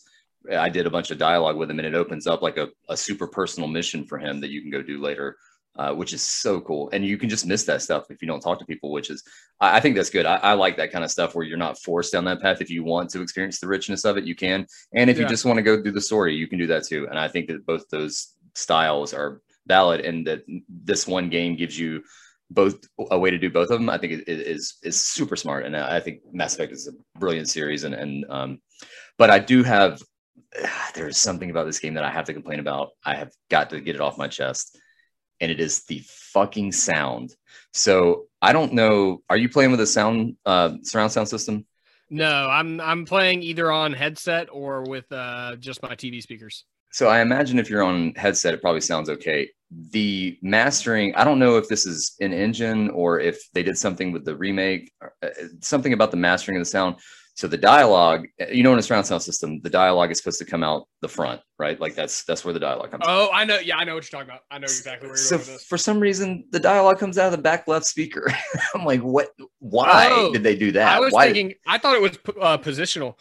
I 0.51 0.71
did 0.71 0.87
a 0.87 0.91
bunch 0.91 1.11
of 1.11 1.19
dialogue 1.19 1.59
with 1.59 1.71
him, 1.71 1.79
and 1.79 1.87
it 1.87 1.95
opens 1.95 2.27
up 2.27 2.41
like 2.41 2.57
a, 2.57 2.69
a 2.89 2.97
super 2.97 3.27
personal 3.27 3.69
mission 3.69 4.07
for 4.07 4.17
him 4.19 4.41
that 4.41 4.49
you 4.49 4.63
can 4.63 4.71
go 4.71 4.81
do 4.81 4.99
later, 4.99 5.37
uh, 5.77 5.95
which 5.95 6.13
is 6.13 6.23
so 6.23 6.61
cool. 6.61 6.91
And 6.93 7.05
you 7.05 7.17
can 7.17 7.29
just 7.29 7.47
miss 7.47 7.65
that 7.65 7.83
stuff 7.83 8.11
if 8.11 8.21
you 8.21 8.29
don't 8.29 8.41
talk 8.41 8.59
to 8.59 8.65
people, 8.65 8.93
which 8.93 9.11
is 9.11 9.23
I, 9.61 9.77
I 9.77 9.81
think 9.81 9.97
that's 9.97 10.11
good. 10.11 10.27
I, 10.27 10.37
I 10.37 10.53
like 10.55 10.77
that 10.77 10.93
kind 10.93 11.05
of 11.05 11.11
stuff 11.11 11.35
where 11.35 11.45
you're 11.45 11.57
not 11.57 11.79
forced 11.79 12.13
down 12.13 12.25
that 12.25 12.41
path. 12.41 12.61
If 12.61 12.71
you 12.71 12.85
want 12.85 13.11
to 13.11 13.23
experience 13.23 13.61
the 13.61 13.69
richness 13.69 14.05
of 14.05 14.17
it, 14.17 14.25
you 14.25 14.35
can. 14.35 14.67
And 14.95 15.09
if 15.09 15.19
you 15.19 15.27
just 15.27 15.45
want 15.45 15.57
to 15.59 15.63
go 15.63 15.81
through 15.81 15.93
the 15.93 16.01
story, 16.01 16.35
you 16.35 16.49
can 16.49 16.59
do 16.59 16.67
that 16.69 16.87
too. 16.87 17.07
And 17.09 17.19
I 17.19 17.29
think 17.29 17.49
that 17.49 17.67
both 17.67 17.89
those 17.89 18.35
styles 18.55 19.15
are 19.15 19.41
valid, 19.67 20.01
and 20.01 20.27
that 20.27 20.43
this 20.69 21.07
one 21.07 21.31
game 21.31 21.57
gives 21.57 21.79
you 21.79 22.03
both 22.51 22.81
a 23.13 23.19
way 23.19 23.31
to 23.31 23.39
do 23.39 23.49
both 23.49 23.71
of 23.71 23.79
them. 23.79 23.89
I 23.89 23.99
think 23.99 24.13
it, 24.13 24.25
it 24.27 24.41
is 24.41 24.79
is 24.83 25.03
super 25.03 25.37
smart, 25.37 25.65
and 25.65 25.77
I 25.77 26.01
think 26.01 26.21
Mass 26.33 26.55
Effect 26.55 26.73
is 26.73 26.89
a 26.89 27.19
brilliant 27.19 27.49
series. 27.49 27.85
And 27.85 27.95
and 27.95 28.25
um, 28.29 28.61
but 29.19 29.31
I 29.31 29.39
do 29.39 29.63
have 29.63 30.03
there's 30.95 31.17
something 31.17 31.51
about 31.51 31.67
this 31.67 31.79
game 31.79 31.95
that 31.95 32.05
I 32.05 32.11
have 32.11 32.25
to 32.27 32.35
complain 32.35 32.61
about. 32.61 32.91
I 33.05 33.15
have 33.15 33.31
got 33.51 33.71
to 33.71 33.81
get 33.81 33.95
it 33.95 34.01
off 34.01 34.19
my 34.19 34.29
chest, 34.29 34.79
and 35.41 35.51
it 35.51 35.61
is 35.61 35.85
the 35.85 36.03
fucking 36.07 36.73
sound. 36.73 37.35
So 37.73 38.27
I 38.43 38.53
don't 38.53 38.73
know. 38.73 39.23
Are 39.29 39.37
you 39.37 39.49
playing 39.49 39.71
with 39.71 39.81
a 39.81 39.87
sound 39.87 40.37
uh, 40.47 40.75
surround 40.83 41.13
sound 41.13 41.29
system? 41.29 41.67
No, 42.11 42.49
I'm 42.49 42.81
I'm 42.81 43.05
playing 43.05 43.43
either 43.43 43.71
on 43.71 43.93
headset 43.93 44.49
or 44.51 44.83
with 44.83 45.11
uh, 45.13 45.57
just 45.57 45.83
my 45.83 45.95
TV 45.95 46.21
speakers. 46.21 46.65
So 46.93 47.09
I 47.09 47.21
imagine 47.21 47.59
if 47.59 47.71
you're 47.71 47.85
on 47.85 48.15
headset, 48.17 48.53
it 48.53 48.61
probably 48.61 48.81
sounds 48.81 49.09
okay. 49.09 49.49
The 49.91 50.37
mastering, 50.43 51.15
I 51.15 51.23
don't 51.23 51.39
know 51.39 51.57
if 51.57 51.69
this 51.69 51.87
is 51.87 52.17
an 52.21 52.33
engine 52.33 52.91
or 52.91 53.21
if 53.21 53.41
they 53.53 53.63
did 53.63 53.79
something 53.79 54.11
with 54.11 54.25
the 54.25 54.35
remake, 54.35 54.93
uh, 55.23 55.29
something 55.61 55.93
about 55.93 56.11
the 56.11 56.17
mastering 56.17 56.57
of 56.59 56.63
the 56.63 56.71
sound. 56.71 56.97
So 57.41 57.49
the 57.49 57.57
dialogue, 57.57 58.27
you 58.53 58.63
know, 58.63 58.75
in 58.75 58.79
a 58.79 58.83
surround 58.83 59.07
sound 59.07 59.23
system, 59.23 59.63
the 59.63 59.71
dialogue 59.71 60.11
is 60.11 60.19
supposed 60.19 60.39
to 60.41 60.45
come 60.45 60.63
out 60.63 60.87
the 61.01 61.09
front, 61.09 61.41
right? 61.59 61.81
Like 61.81 61.95
that's 61.95 62.23
that's 62.25 62.45
where 62.45 62.53
the 62.53 62.61
dialogue 62.61 62.91
comes. 62.91 63.01
out. 63.03 63.09
Oh, 63.09 63.31
I 63.33 63.47
know. 63.47 63.59
Yeah, 63.59 63.79
I 63.79 63.85
know 63.85 63.95
what 63.95 64.05
you're 64.05 64.21
talking 64.21 64.29
about. 64.31 64.43
I 64.51 64.59
know 64.59 64.65
exactly 64.65 65.09
where 65.09 65.17
you're 65.17 65.25
So 65.25 65.37
going 65.39 65.47
with 65.49 65.55
this. 65.57 65.65
for 65.65 65.79
some 65.79 66.01
reason, 66.01 66.45
the 66.51 66.61
dialogue 66.61 66.99
comes 66.99 67.17
out 67.17 67.25
of 67.29 67.33
the 67.33 67.39
back 67.43 67.67
left 67.67 67.87
speaker. 67.87 68.31
I'm 68.75 68.85
like, 68.85 69.01
what? 69.01 69.31
Why 69.59 70.09
Oh, 70.11 70.33
did 70.35 70.43
they 70.43 70.55
do 70.55 70.71
that? 70.73 70.99
I 70.99 71.01
was 71.01 71.15
Why? 71.15 71.33
thinking. 71.33 71.55
I 71.67 71.79
thought 71.79 71.97
it 71.97 72.03
was 72.03 72.19
uh, 72.39 72.59
positional. 72.59 73.15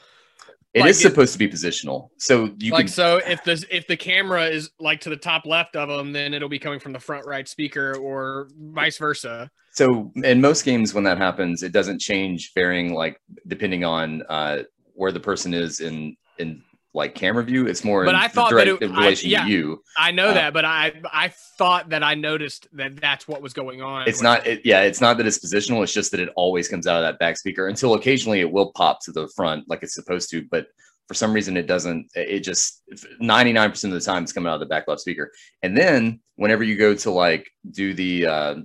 It 0.73 0.81
like 0.81 0.91
is 0.91 1.01
supposed 1.01 1.33
to 1.33 1.39
be 1.39 1.47
positional. 1.47 2.09
So 2.17 2.53
you 2.57 2.71
like 2.71 2.85
can 2.85 2.87
so, 2.93 3.17
if 3.17 3.43
the 3.43 3.65
if 3.71 3.87
the 3.87 3.97
camera 3.97 4.45
is 4.45 4.69
like 4.79 5.01
to 5.01 5.09
the 5.09 5.17
top 5.17 5.45
left 5.45 5.75
of 5.75 5.89
them, 5.89 6.13
then 6.13 6.33
it'll 6.33 6.49
be 6.49 6.59
coming 6.59 6.79
from 6.79 6.93
the 6.93 6.99
front 6.99 7.25
right 7.25 7.47
speaker, 7.47 7.95
or 7.97 8.49
vice 8.55 8.97
versa. 8.97 9.49
So 9.71 10.11
in 10.15 10.41
most 10.41 10.65
games, 10.65 10.93
when 10.93 11.03
that 11.05 11.17
happens, 11.17 11.63
it 11.63 11.71
doesn't 11.71 11.99
change 11.99 12.51
varying 12.53 12.93
like 12.93 13.19
depending 13.47 13.83
on 13.83 14.23
uh, 14.29 14.63
where 14.93 15.11
the 15.11 15.19
person 15.19 15.53
is 15.53 15.79
in 15.79 16.15
in 16.37 16.61
like 16.99 17.15
camera 17.15 17.43
view. 17.43 17.65
It's 17.65 17.83
more 17.83 18.05
But 18.05 18.13
in 18.13 18.21
I 18.21 18.27
thought 18.27 18.51
that 18.51 18.67
it- 18.67 18.81
in 18.81 18.91
I- 18.91 19.09
yeah. 19.23 19.43
to 19.45 19.49
you. 19.49 19.83
I 19.97 20.11
know 20.11 20.27
Uh, 20.29 20.33
that, 20.35 20.53
but 20.53 20.65
I 20.65 21.01
I 21.11 21.29
thought 21.57 21.89
that 21.89 22.03
I 22.03 22.13
noticed 22.13 22.67
that 22.73 22.95
that's 23.01 23.27
what 23.27 23.41
was 23.41 23.53
going 23.53 23.81
on. 23.81 24.07
It's 24.07 24.21
not. 24.21 24.45
It, 24.45 24.61
yeah, 24.63 24.81
it's 24.83 25.01
not 25.01 25.17
that 25.17 25.25
it's 25.25 25.39
positional. 25.39 25.81
It's 25.81 25.93
just 25.93 26.11
that 26.11 26.19
it 26.19 26.29
always 26.35 26.67
comes 26.67 26.85
out 26.85 26.97
of 26.97 27.03
that 27.03 27.17
back 27.17 27.37
speaker 27.37 27.67
until 27.67 27.95
occasionally 27.95 28.39
it 28.41 28.51
will 28.51 28.71
pop 28.73 28.99
to 29.05 29.11
the 29.11 29.27
front 29.35 29.67
like 29.67 29.81
it's 29.81 29.95
supposed 29.95 30.29
to. 30.29 30.45
But 30.51 30.67
for 31.07 31.15
some 31.15 31.33
reason, 31.33 31.57
it 31.57 31.65
doesn't. 31.65 32.07
It 32.13 32.41
just 32.41 32.83
ninety 33.19 33.51
nine 33.51 33.71
percent 33.71 33.91
of 33.93 33.99
the 33.99 34.05
time 34.05 34.21
it's 34.23 34.31
coming 34.31 34.47
out 34.49 34.53
of 34.55 34.59
the 34.59 34.67
back 34.67 34.87
left 34.87 35.01
speaker. 35.01 35.31
And 35.63 35.75
then 35.75 36.19
whenever 36.35 36.63
you 36.63 36.77
go 36.77 36.93
to 36.93 37.09
like 37.11 37.49
do 37.71 37.93
the 37.93 38.25
uh, 38.27 38.55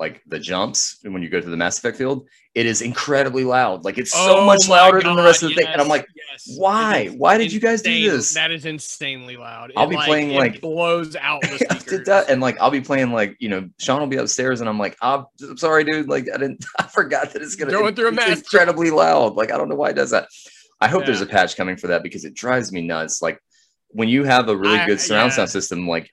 like 0.00 0.22
the 0.26 0.38
jumps 0.38 0.98
when 1.02 1.22
you 1.22 1.28
go 1.28 1.40
to 1.40 1.48
the 1.48 1.56
Mass 1.56 1.78
Effect 1.78 1.98
field, 1.98 2.26
it 2.54 2.64
is 2.66 2.80
incredibly 2.80 3.44
loud. 3.44 3.84
Like 3.84 3.98
it's 3.98 4.12
so 4.12 4.38
Oh 4.38 4.46
much 4.46 4.66
louder 4.66 5.00
than 5.00 5.14
the 5.14 5.22
rest 5.22 5.42
of 5.42 5.50
the 5.50 5.54
God, 5.54 5.60
thing. 5.64 5.72
And 5.74 5.80
I'm 5.82 5.88
like, 5.88 6.06
yes. 6.16 6.56
why? 6.58 7.08
Why 7.08 7.36
did 7.36 7.52
you 7.52 7.60
guys 7.60 7.82
do 7.82 8.10
this? 8.10 8.32
That 8.34 8.50
is 8.50 8.64
insanely 8.64 9.36
loud. 9.36 9.72
I'll 9.76 9.86
be 9.86 9.96
playing, 9.96 10.30
it 10.32 10.38
like- 10.38 10.60
blows 10.62 11.14
out 11.16 11.42
the 11.42 11.48
speakers. 11.58 11.84
did 11.84 12.06
that, 12.06 12.30
and 12.30 12.40
like 12.40 12.58
I'll 12.60 12.70
be 12.70 12.80
playing 12.80 13.12
like 13.12 13.36
you 13.40 13.50
know 13.50 13.68
Sean 13.78 14.00
will 14.00 14.06
be 14.08 14.16
upstairs, 14.16 14.60
and 14.60 14.68
I'm 14.70 14.78
like 14.78 14.96
I'm, 15.02 15.26
I'm 15.42 15.58
sorry, 15.58 15.84
dude. 15.84 16.08
Like 16.08 16.26
I 16.34 16.38
didn't, 16.38 16.64
I 16.78 16.84
forgot 16.84 17.32
that 17.34 17.42
it's 17.42 17.54
gonna 17.54 17.70
Going 17.70 17.94
through 17.94 18.08
a 18.08 18.12
mess. 18.12 18.38
incredibly 18.38 18.90
loud. 18.90 19.34
Like 19.34 19.52
I 19.52 19.58
don't 19.58 19.68
know 19.68 19.76
why 19.76 19.90
it 19.90 19.96
does 19.96 20.10
that. 20.10 20.28
I 20.80 20.88
hope 20.88 21.04
there's 21.04 21.20
a 21.20 21.26
patch 21.26 21.56
coming 21.58 21.76
for 21.76 21.88
that 21.88 22.02
because 22.02 22.24
it 22.24 22.32
drives 22.34 22.72
me 22.72 22.80
nuts. 22.80 23.20
Like 23.20 23.38
when 23.92 24.08
you 24.08 24.24
have 24.24 24.48
a 24.48 24.56
really 24.56 24.84
good 24.86 25.00
surround 25.00 25.30
yeah. 25.30 25.36
sound 25.36 25.50
system, 25.50 25.88
like 25.88 26.10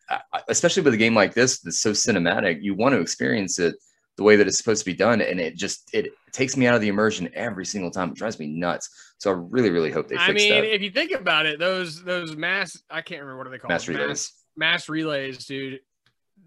especially 0.48 0.84
with 0.84 0.94
a 0.94 0.98
game 0.98 1.16
like 1.16 1.34
this 1.34 1.60
that's 1.60 1.80
so 1.80 1.92
cinematic, 1.92 2.62
you 2.62 2.74
want 2.74 2.94
to 2.94 3.02
experience 3.02 3.60
it 3.60 3.76
the 4.18 4.24
way 4.24 4.36
that 4.36 4.48
it's 4.48 4.58
supposed 4.58 4.84
to 4.84 4.86
be 4.86 4.96
done, 4.96 5.22
and 5.22 5.40
it 5.40 5.56
just 5.56 5.90
it 5.94 6.12
takes 6.32 6.58
me 6.58 6.68
out 6.68 6.76
of 6.76 6.82
the 6.82 6.88
immersion 6.88 7.30
every 7.36 7.66
single 7.66 7.92
time. 7.92 8.10
It 8.10 8.16
drives 8.16 8.40
me 8.40 8.48
nuts. 8.48 8.90
So 9.20 9.32
I 9.32 9.34
really, 9.34 9.70
really 9.70 9.92
hope 9.92 10.08
they 10.08 10.16
fix 10.16 10.30
I 10.30 10.34
mean, 10.34 10.50
that. 10.50 10.76
if 10.76 10.82
you 10.82 10.92
think 10.92 11.12
about 11.12 11.46
it, 11.46 11.60
those 11.60 12.04
those 12.04 12.36
mass 12.36 12.82
I 12.90 13.02
can't 13.02 13.22
remember 13.22 13.38
what 13.38 13.48
are 13.48 13.52
they 13.52 13.60
called 13.60 13.70
Mass 13.70 13.88
relays. 13.88 14.34
mass 14.56 14.90
relays, 14.90 15.46
dude. 15.46 15.80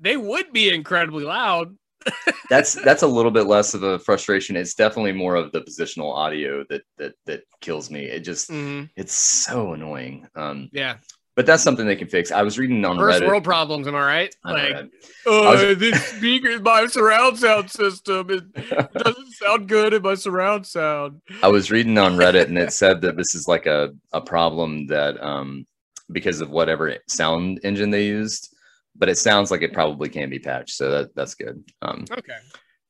They 0.00 0.16
would 0.16 0.52
be 0.52 0.74
incredibly 0.74 1.24
loud. 1.24 1.76
that's 2.50 2.74
that's 2.74 3.02
a 3.02 3.06
little 3.06 3.30
bit 3.30 3.46
less 3.46 3.74
of 3.74 3.82
a 3.82 3.98
frustration. 3.98 4.56
It's 4.56 4.74
definitely 4.74 5.12
more 5.12 5.34
of 5.36 5.52
the 5.52 5.60
positional 5.60 6.14
audio 6.14 6.64
that 6.70 6.82
that 6.98 7.14
that 7.26 7.42
kills 7.60 7.90
me. 7.90 8.04
It 8.04 8.20
just 8.20 8.50
it's 8.50 9.12
so 9.12 9.74
annoying. 9.74 10.26
Um, 10.34 10.70
Yeah, 10.72 10.96
but 11.36 11.46
that's 11.46 11.62
something 11.62 11.86
they 11.86 11.96
can 11.96 12.08
fix. 12.08 12.30
I 12.32 12.42
was 12.42 12.58
reading 12.58 12.84
on 12.84 12.96
first 12.98 13.20
Reddit. 13.22 13.26
world 13.26 13.44
problems. 13.44 13.86
Am 13.86 13.94
I 13.94 14.04
right? 14.06 14.34
I 14.44 14.52
like, 14.52 14.74
right? 14.74 14.90
oh, 15.26 15.50
was- 15.68 15.78
this 15.78 16.04
speaker, 16.06 16.48
is 16.48 16.60
my 16.60 16.86
surround 16.86 17.38
sound 17.38 17.70
system, 17.70 18.30
it 18.30 18.44
doesn't 18.98 19.32
sound 19.32 19.68
good 19.68 19.94
in 19.94 20.02
my 20.02 20.14
surround 20.14 20.66
sound. 20.66 21.20
I 21.42 21.48
was 21.48 21.70
reading 21.70 21.96
on 21.98 22.16
Reddit 22.16 22.46
and 22.46 22.58
it 22.58 22.72
said 22.72 23.00
that 23.02 23.16
this 23.16 23.34
is 23.34 23.46
like 23.48 23.66
a 23.66 23.90
a 24.12 24.20
problem 24.20 24.86
that 24.88 25.22
um 25.22 25.66
because 26.12 26.40
of 26.40 26.50
whatever 26.50 26.96
sound 27.06 27.60
engine 27.62 27.90
they 27.90 28.06
used, 28.06 28.54
but 28.96 29.08
it 29.08 29.16
sounds 29.16 29.50
like 29.52 29.62
it 29.62 29.72
probably 29.72 30.08
can 30.08 30.28
be 30.28 30.40
patched. 30.40 30.74
So 30.74 30.90
that 30.90 31.14
that's 31.14 31.34
good. 31.34 31.62
Um, 31.82 32.04
Okay. 32.10 32.36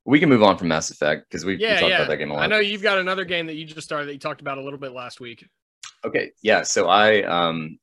we 0.06 0.18
can 0.18 0.30
move 0.30 0.42
on 0.42 0.56
from 0.56 0.68
Mass 0.68 0.90
Effect 0.90 1.28
because 1.28 1.44
we, 1.44 1.56
we 1.56 1.60
Yeah, 1.60 1.74
talked 1.74 1.90
yeah. 1.90 1.96
about 1.96 2.08
that 2.08 2.16
game 2.16 2.30
a 2.30 2.34
lot. 2.34 2.42
I 2.44 2.46
know 2.46 2.58
you've 2.58 2.82
got 2.82 2.98
another 2.98 3.26
game 3.26 3.46
that 3.48 3.54
you 3.56 3.66
just 3.66 3.82
started 3.86 4.06
that 4.08 4.14
you 4.14 4.18
talked 4.18 4.40
about 4.40 4.56
a 4.56 4.62
little 4.62 4.78
bit 4.78 4.92
last 4.92 5.20
week. 5.20 5.46
Okay, 6.02 6.30
yeah. 6.42 6.62
So 6.62 6.88
I 6.88 7.22
um 7.24 7.78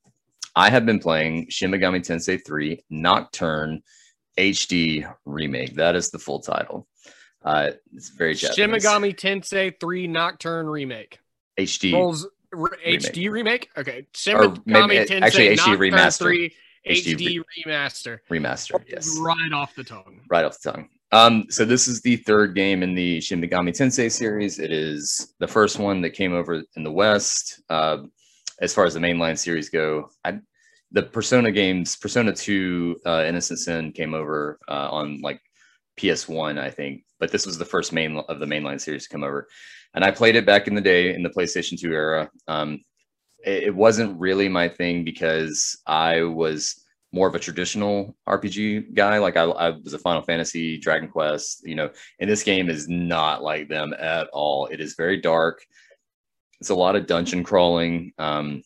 I 0.57 0.71
have 0.71 0.87
been 0.87 0.97
playing 0.97 1.49
Shin 1.49 1.69
Megami 1.69 1.99
Tensei 1.99 2.43
3 2.43 2.83
Nocturne 2.89 3.83
HD 4.39 5.07
remake. 5.23 5.75
That 5.75 5.95
is 5.95 6.09
the 6.09 6.17
full 6.17 6.39
title. 6.39 6.87
Uh 7.45 7.71
it's 7.93 8.09
very 8.09 8.33
Shin 8.33 8.71
Megami 8.71 9.15
Tensei 9.15 9.79
3 9.79 10.07
Nocturne 10.07 10.65
Remake. 10.65 11.19
HD 11.59 11.93
Rolls 11.93 12.27
r- 12.51 12.77
HD 12.83 13.29
remake? 13.29 13.69
Okay. 13.77 14.07
Shin 14.15 14.35
Megami 14.35 14.87
maybe- 14.87 15.05
Tensei 15.05 15.21
actually, 15.21 15.47
HD 15.49 15.57
Nocturne 15.57 15.79
remaster. 15.79 16.17
3 16.17 16.53
HD 16.87 17.15
HD, 17.15 17.41
remaster. 17.67 18.19
remaster. 18.31 18.83
Yes. 18.87 19.15
Right 19.21 19.51
off 19.53 19.75
the 19.75 19.83
tongue. 19.83 20.21
Right 20.29 20.43
off 20.45 20.59
the 20.59 20.71
tongue. 20.71 20.89
Um, 21.11 21.45
so 21.49 21.65
this 21.65 21.87
is 21.87 22.01
the 22.01 22.15
third 22.17 22.55
game 22.55 22.81
in 22.81 22.95
the 22.95 23.21
Shin 23.21 23.41
Megami 23.41 23.69
Tensei 23.69 24.11
series. 24.11 24.57
It 24.57 24.71
is 24.71 25.33
the 25.39 25.47
first 25.47 25.77
one 25.77 26.01
that 26.01 26.11
came 26.11 26.33
over 26.33 26.63
in 26.75 26.83
the 26.83 26.91
West. 26.91 27.61
Uh, 27.69 28.03
as 28.59 28.73
far 28.73 28.85
as 28.85 28.93
the 28.93 28.99
mainline 28.99 29.37
series 29.37 29.69
go, 29.69 30.09
I, 30.23 30.39
the 30.91 31.03
Persona 31.03 31.51
games, 31.51 31.95
Persona 31.95 32.33
2, 32.33 33.01
uh, 33.05 33.23
Innocent 33.27 33.59
Sin 33.59 33.91
came 33.91 34.13
over 34.13 34.59
uh, 34.67 34.89
on 34.91 35.21
like 35.21 35.41
PS1, 35.99 36.59
I 36.59 36.69
think, 36.69 37.03
but 37.19 37.31
this 37.31 37.45
was 37.45 37.57
the 37.57 37.65
first 37.65 37.91
main 37.91 38.17
of 38.17 38.39
the 38.39 38.45
mainline 38.45 38.79
series 38.79 39.03
to 39.03 39.09
come 39.09 39.23
over. 39.23 39.47
And 39.93 40.03
I 40.03 40.11
played 40.11 40.35
it 40.35 40.45
back 40.45 40.67
in 40.67 40.75
the 40.75 40.81
day 40.81 41.13
in 41.13 41.23
the 41.23 41.29
PlayStation 41.29 41.79
2 41.79 41.91
era. 41.91 42.29
Um, 42.47 42.81
it, 43.45 43.63
it 43.63 43.75
wasn't 43.75 44.19
really 44.19 44.47
my 44.47 44.69
thing 44.69 45.03
because 45.03 45.77
I 45.85 46.21
was 46.21 46.83
more 47.11 47.27
of 47.27 47.35
a 47.35 47.39
traditional 47.39 48.15
RPG 48.27 48.93
guy. 48.93 49.17
Like 49.17 49.37
I, 49.37 49.43
I 49.43 49.69
was 49.71 49.93
a 49.93 49.99
Final 49.99 50.21
Fantasy, 50.21 50.77
Dragon 50.77 51.09
Quest, 51.09 51.65
you 51.65 51.75
know, 51.75 51.89
and 52.19 52.29
this 52.29 52.43
game 52.43 52.69
is 52.69 52.87
not 52.87 53.43
like 53.43 53.69
them 53.69 53.93
at 53.97 54.27
all. 54.33 54.67
It 54.67 54.79
is 54.79 54.95
very 54.95 55.19
dark. 55.19 55.65
It's 56.59 56.69
a 56.69 56.75
lot 56.75 56.95
of 56.95 57.07
dungeon 57.07 57.43
crawling. 57.43 58.13
Um, 58.17 58.63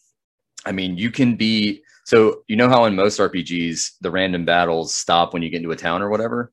I 0.66 0.72
mean, 0.72 0.98
you 0.98 1.12
can 1.12 1.36
be 1.36 1.82
so 2.06 2.44
you 2.48 2.56
know 2.56 2.70
how 2.70 2.86
in 2.86 2.96
most 2.96 3.20
RPGs 3.20 3.94
the 4.02 4.12
random 4.12 4.46
battles 4.46 4.94
stop 4.94 5.34
when 5.34 5.42
you 5.42 5.50
get 5.50 5.58
into 5.58 5.72
a 5.72 5.76
town 5.76 6.02
or 6.02 6.10
whatever. 6.10 6.52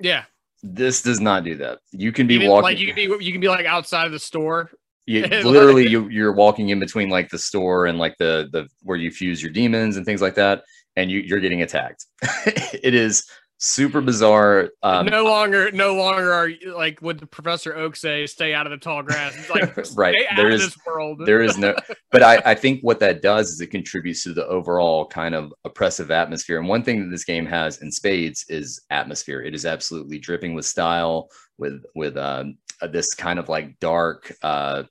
Yeah. 0.00 0.24
This 0.62 1.02
does 1.02 1.20
not 1.20 1.44
do 1.44 1.56
that. 1.56 1.80
You 1.90 2.12
can 2.12 2.26
be 2.26 2.34
Even, 2.34 2.48
walking. 2.48 2.62
like 2.64 2.78
you 2.78 2.86
can 2.86 2.94
be 2.94 3.24
you 3.24 3.32
can 3.32 3.40
be 3.40 3.48
like 3.48 3.66
outside 3.66 4.06
of 4.06 4.12
the 4.12 4.18
store. 4.18 4.70
you, 5.06 5.26
literally 5.44 5.88
you, 5.88 6.08
you're 6.08 6.32
walking 6.32 6.68
in 6.68 6.78
between 6.78 7.08
like 7.08 7.30
the 7.30 7.38
store 7.38 7.86
and 7.86 7.98
like 7.98 8.16
the 8.18 8.48
the 8.52 8.68
where 8.82 8.96
you 8.96 9.10
fuse 9.10 9.42
your 9.42 9.50
demons 9.50 9.96
and 9.96 10.06
things 10.06 10.22
like 10.22 10.36
that 10.36 10.62
and 10.94 11.10
you, 11.10 11.18
you're 11.20 11.40
getting 11.40 11.62
attacked 11.62 12.06
it 12.46 12.94
is 12.94 13.26
super 13.62 14.00
bizarre. 14.00 14.70
Um, 14.82 15.06
no 15.06 15.24
longer, 15.24 15.70
no 15.70 15.94
longer 15.94 16.32
are 16.32 16.48
you, 16.48 16.76
like 16.76 17.00
would 17.00 17.20
the 17.20 17.26
Professor 17.26 17.74
Oak 17.76 17.96
say, 17.96 18.26
"Stay 18.26 18.52
out 18.52 18.66
of 18.66 18.72
the 18.72 18.76
tall 18.76 19.02
grass." 19.02 19.34
It's 19.36 19.50
like 19.50 19.76
right. 19.96 20.16
There 20.36 20.50
is 20.50 20.74
this 20.74 20.76
world. 20.84 21.22
there 21.24 21.40
is 21.40 21.56
no 21.56 21.74
but 22.10 22.22
I, 22.22 22.42
I 22.44 22.54
think 22.54 22.82
what 22.82 23.00
that 23.00 23.22
does 23.22 23.50
is 23.50 23.60
it 23.60 23.68
contributes 23.68 24.24
to 24.24 24.34
the 24.34 24.46
overall 24.46 25.06
kind 25.06 25.34
of 25.34 25.54
oppressive 25.64 26.10
atmosphere 26.10 26.58
and 26.58 26.68
one 26.68 26.82
thing 26.82 27.00
that 27.00 27.10
this 27.10 27.24
game 27.24 27.46
has 27.46 27.80
in 27.80 27.90
spades 27.90 28.44
is 28.48 28.82
atmosphere 28.90 29.40
it 29.40 29.54
is 29.54 29.64
absolutely 29.64 30.18
dripping 30.18 30.54
with 30.54 30.66
style 30.66 31.28
with 31.58 31.84
with 31.94 32.16
um, 32.16 32.58
uh, 32.80 32.86
this 32.88 33.14
kind 33.14 33.38
of 33.38 33.48
like 33.48 33.78
dark 33.78 34.34
uh, 34.42 34.82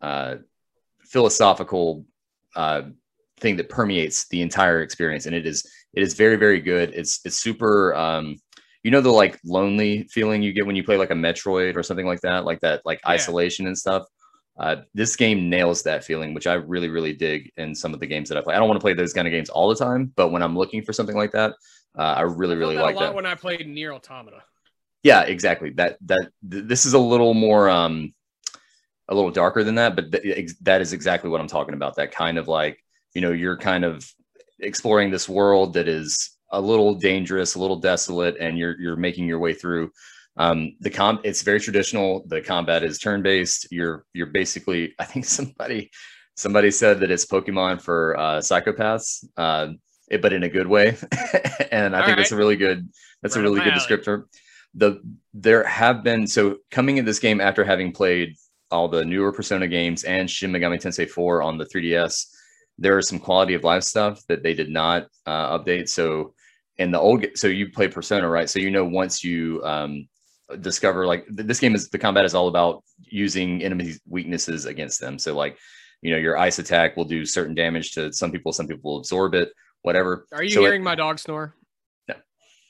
uh, 0.00 0.36
philosophical 1.00 2.04
uh, 2.54 2.82
thing 3.40 3.56
that 3.56 3.68
permeates 3.68 4.28
the 4.28 4.42
entire 4.42 4.82
experience 4.82 5.26
and 5.26 5.34
it 5.34 5.46
is 5.46 5.66
it 5.94 6.02
is 6.02 6.14
very 6.14 6.36
very 6.36 6.60
good 6.60 6.90
it's 6.94 7.20
it's 7.24 7.36
super 7.36 7.94
um, 7.94 8.36
you 8.82 8.90
know 8.90 9.00
the 9.00 9.10
like 9.10 9.38
lonely 9.44 10.06
feeling 10.10 10.42
you 10.42 10.52
get 10.52 10.66
when 10.66 10.76
you 10.76 10.84
play 10.84 10.96
like 10.96 11.10
a 11.10 11.14
metroid 11.14 11.76
or 11.76 11.82
something 11.82 12.06
like 12.06 12.20
that 12.20 12.44
like 12.44 12.60
that 12.60 12.82
like 12.84 13.00
Yeah. 13.04 13.12
isolation 13.12 13.66
and 13.66 13.76
stuff 13.78 14.04
uh, 14.56 14.76
this 14.94 15.16
game 15.16 15.50
nails 15.50 15.82
that 15.82 16.04
feeling, 16.04 16.32
which 16.32 16.46
I 16.46 16.54
really, 16.54 16.88
really 16.88 17.12
dig 17.12 17.50
in 17.56 17.74
some 17.74 17.92
of 17.92 17.98
the 17.98 18.06
games 18.06 18.28
that 18.28 18.38
I 18.38 18.40
play. 18.40 18.54
I 18.54 18.58
don't 18.60 18.68
want 18.68 18.78
to 18.80 18.84
play 18.84 18.94
those 18.94 19.12
kind 19.12 19.26
of 19.26 19.32
games 19.32 19.48
all 19.50 19.68
the 19.68 19.74
time, 19.74 20.12
but 20.14 20.28
when 20.28 20.42
I'm 20.44 20.56
looking 20.56 20.80
for 20.84 20.92
something 20.92 21.16
like 21.16 21.32
that, 21.32 21.54
uh, 21.98 22.02
I 22.02 22.20
really, 22.20 22.54
I 22.54 22.58
really 22.58 22.76
that 22.76 22.82
like 22.84 22.94
a 22.94 22.98
lot 23.00 23.06
that. 23.06 23.14
when 23.16 23.26
I 23.26 23.34
played 23.34 23.66
NieR 23.66 23.92
Automata. 23.92 24.44
Yeah, 25.02 25.22
exactly. 25.22 25.70
That 25.70 25.98
that 26.02 26.30
th- 26.48 26.66
this 26.68 26.86
is 26.86 26.92
a 26.94 26.98
little 27.00 27.34
more, 27.34 27.68
um, 27.68 28.14
a 29.08 29.14
little 29.16 29.32
darker 29.32 29.64
than 29.64 29.74
that, 29.74 29.96
but 29.96 30.12
th- 30.12 30.38
ex- 30.38 30.56
that 30.62 30.80
is 30.80 30.92
exactly 30.92 31.30
what 31.30 31.40
I'm 31.40 31.48
talking 31.48 31.74
about. 31.74 31.96
That 31.96 32.12
kind 32.12 32.38
of 32.38 32.46
like, 32.46 32.78
you 33.12 33.22
know, 33.22 33.32
you're 33.32 33.56
kind 33.58 33.84
of 33.84 34.08
exploring 34.64 35.10
this 35.10 35.28
world 35.28 35.74
that 35.74 35.88
is 35.88 36.30
a 36.50 36.60
little 36.60 36.94
dangerous, 36.94 37.54
a 37.54 37.58
little 37.58 37.76
desolate, 37.76 38.36
and 38.40 38.58
you're 38.58 38.80
you're 38.80 38.96
making 38.96 39.26
your 39.26 39.38
way 39.38 39.54
through. 39.54 39.90
Um, 40.36 40.76
the 40.80 40.90
com 40.90 41.20
it's 41.24 41.42
very 41.42 41.60
traditional. 41.60 42.24
The 42.26 42.40
combat 42.40 42.82
is 42.82 42.98
turn 42.98 43.22
based. 43.22 43.68
You're 43.70 44.04
you're 44.12 44.26
basically. 44.26 44.94
I 44.98 45.04
think 45.04 45.24
somebody 45.24 45.90
somebody 46.36 46.70
said 46.70 47.00
that 47.00 47.10
it's 47.10 47.26
Pokemon 47.26 47.80
for 47.80 48.16
uh, 48.18 48.38
psychopaths, 48.38 49.24
uh, 49.36 49.68
it, 50.10 50.20
but 50.20 50.32
in 50.32 50.42
a 50.42 50.48
good 50.48 50.66
way. 50.66 50.96
and 51.70 51.94
I 51.94 52.00
All 52.00 52.06
think 52.06 52.18
that's 52.18 52.32
a 52.32 52.36
really 52.36 52.56
good. 52.56 52.88
That's 53.22 53.36
Right 53.36 53.40
a 53.40 53.44
really 53.44 53.60
good 53.60 53.72
alley. 53.72 53.80
descriptor. 53.80 54.24
The 54.74 55.00
there 55.32 55.64
have 55.64 56.02
been 56.02 56.26
so 56.26 56.58
coming 56.70 56.96
in 56.96 57.04
this 57.04 57.20
game 57.20 57.40
after 57.40 57.64
having 57.64 57.92
played 57.92 58.34
all 58.70 58.88
the 58.88 59.04
newer 59.04 59.32
Persona 59.32 59.68
games 59.68 60.04
and 60.04 60.28
Shin 60.28 60.50
Megami 60.50 60.80
Tensei 60.80 61.08
4 61.08 61.42
on 61.42 61.58
the 61.58 61.64
3DS. 61.64 62.26
There 62.78 62.98
is 62.98 63.08
some 63.08 63.18
quality 63.18 63.54
of 63.54 63.64
life 63.64 63.84
stuff 63.84 64.22
that 64.28 64.42
they 64.42 64.54
did 64.54 64.68
not 64.68 65.06
uh, 65.26 65.58
update. 65.58 65.88
So 65.88 66.34
in 66.78 66.90
the 66.90 66.98
old, 66.98 67.24
so 67.36 67.46
you 67.46 67.70
play 67.70 67.88
Persona, 67.88 68.28
right? 68.28 68.50
So 68.50 68.58
you 68.58 68.70
know 68.70 68.84
once 68.84 69.22
you 69.22 69.62
um, 69.64 70.08
discover 70.60 71.06
like 71.06 71.26
th- 71.26 71.46
this 71.46 71.60
game 71.60 71.74
is 71.74 71.88
the 71.88 71.98
combat 71.98 72.24
is 72.24 72.34
all 72.34 72.48
about 72.48 72.82
using 72.98 73.62
enemies' 73.62 74.00
weaknesses 74.08 74.64
against 74.64 75.00
them. 75.00 75.18
So 75.18 75.34
like 75.36 75.56
you 76.02 76.10
know 76.10 76.18
your 76.18 76.36
ice 76.36 76.58
attack 76.58 76.96
will 76.96 77.04
do 77.04 77.24
certain 77.24 77.54
damage 77.54 77.92
to 77.92 78.12
some 78.12 78.32
people, 78.32 78.52
some 78.52 78.66
people 78.66 78.92
will 78.92 78.98
absorb 78.98 79.34
it, 79.34 79.52
whatever. 79.82 80.26
Are 80.32 80.42
you 80.42 80.50
So 80.50 80.60
it- 80.60 80.64
hearing 80.64 80.82
my 80.82 80.96
dog 80.96 81.18
snore? 81.18 81.54
No. 82.08 82.16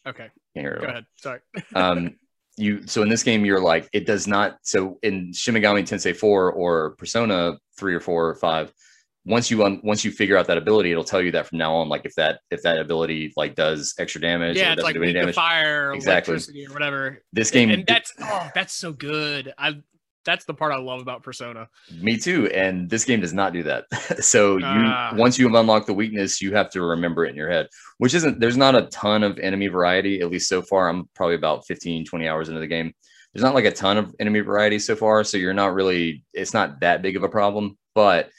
Okay, 0.06 0.28
it 0.54 0.62
go 0.80 0.86
ahead. 0.86 1.06
Sorry. 1.16 1.40
um 1.74 2.16
you 2.56 2.86
so 2.86 3.02
in 3.02 3.08
this 3.08 3.24
game 3.24 3.44
you're 3.44 3.58
like 3.60 3.88
it 3.92 4.06
does 4.06 4.28
not 4.28 4.58
so 4.62 4.98
in 5.02 5.32
Shin 5.32 5.54
Megami 5.56 5.82
Tensei 5.82 6.14
4 6.14 6.52
or 6.52 6.90
Persona 6.96 7.58
3 7.78 7.94
or 7.96 8.00
4 8.00 8.28
or 8.28 8.34
5 8.36 8.72
once 9.26 9.50
you 9.50 9.64
un, 9.64 9.80
once 9.82 10.04
you 10.04 10.10
figure 10.10 10.36
out 10.36 10.46
that 10.46 10.58
ability 10.58 10.90
it'll 10.90 11.02
tell 11.04 11.22
you 11.22 11.30
that 11.30 11.46
from 11.46 11.58
now 11.58 11.74
on 11.74 11.88
like 11.88 12.04
if 12.04 12.14
that 12.14 12.40
if 12.50 12.62
that 12.62 12.78
ability 12.78 13.32
like 13.36 13.54
does 13.54 13.94
extra 13.98 14.20
damage 14.20 14.56
or 14.56 14.60
yeah, 14.60 14.72
it's 14.74 14.82
like 14.82 14.94
do 14.94 15.02
any 15.02 15.12
weak 15.12 15.16
damage 15.20 15.34
fire, 15.34 15.90
or 15.90 15.94
Exactly. 15.94 16.32
electricity, 16.32 16.66
or 16.66 16.72
whatever. 16.72 17.22
this 17.32 17.50
game 17.50 17.70
and 17.70 17.86
that's 17.86 18.12
oh, 18.20 18.50
that's 18.54 18.72
so 18.74 18.92
good. 18.92 19.52
I 19.58 19.80
that's 20.26 20.46
the 20.46 20.54
part 20.54 20.72
I 20.72 20.78
love 20.78 21.02
about 21.02 21.22
Persona. 21.22 21.68
me 22.00 22.16
too 22.16 22.46
and 22.48 22.88
this 22.88 23.04
game 23.04 23.20
does 23.20 23.34
not 23.34 23.52
do 23.52 23.62
that 23.64 23.84
so 24.24 24.56
you 24.56 24.64
Ah. 24.66 25.12
once 25.16 25.38
you 25.38 25.46
have 25.46 25.54
unlocked 25.54 25.86
the 25.86 25.92
weakness 25.94 26.40
you 26.40 26.54
have 26.54 26.70
to 26.70 26.80
remember 26.82 27.26
it 27.26 27.30
in 27.30 27.36
your 27.36 27.50
head 27.50 27.66
which 27.98 28.14
isn't 28.14 28.40
there's 28.40 28.56
not 28.56 28.74
a 28.74 28.82
ton 28.86 29.22
of 29.22 29.38
enemy 29.38 29.68
variety 29.68 30.20
at 30.22 30.30
least 30.30 30.48
so 30.48 30.62
far 30.62 30.88
i'm 30.88 31.08
probably 31.14 31.34
about 31.36 31.66
15 31.66 32.06
20 32.06 32.26
hours 32.28 32.48
into 32.48 32.60
the 32.60 32.66
game 32.66 32.92
there's 33.34 33.44
not 33.44 33.54
like 33.54 33.66
a 33.66 33.70
ton 33.70 33.98
of 33.98 34.14
enemy 34.18 34.40
variety 34.40 34.78
so 34.78 34.96
far 34.96 35.24
so 35.24 35.36
you're 35.36 35.52
not 35.52 35.74
really 35.74 36.24
it's 36.32 36.54
not 36.54 36.80
that 36.80 37.02
big 37.02 37.16
of 37.16 37.22
a 37.22 37.28
problem 37.28 37.76
but 37.94 38.30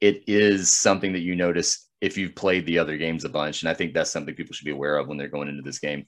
it 0.00 0.24
is 0.26 0.72
something 0.72 1.12
that 1.12 1.20
you 1.20 1.36
notice 1.36 1.88
if 2.00 2.16
you've 2.16 2.34
played 2.34 2.64
the 2.66 2.78
other 2.78 2.96
games 2.96 3.24
a 3.24 3.28
bunch 3.28 3.62
and 3.62 3.68
i 3.70 3.74
think 3.74 3.92
that's 3.94 4.10
something 4.10 4.34
people 4.34 4.52
should 4.54 4.64
be 4.64 4.70
aware 4.70 4.96
of 4.96 5.06
when 5.08 5.18
they're 5.18 5.28
going 5.28 5.48
into 5.48 5.62
this 5.62 5.78
game 5.78 6.06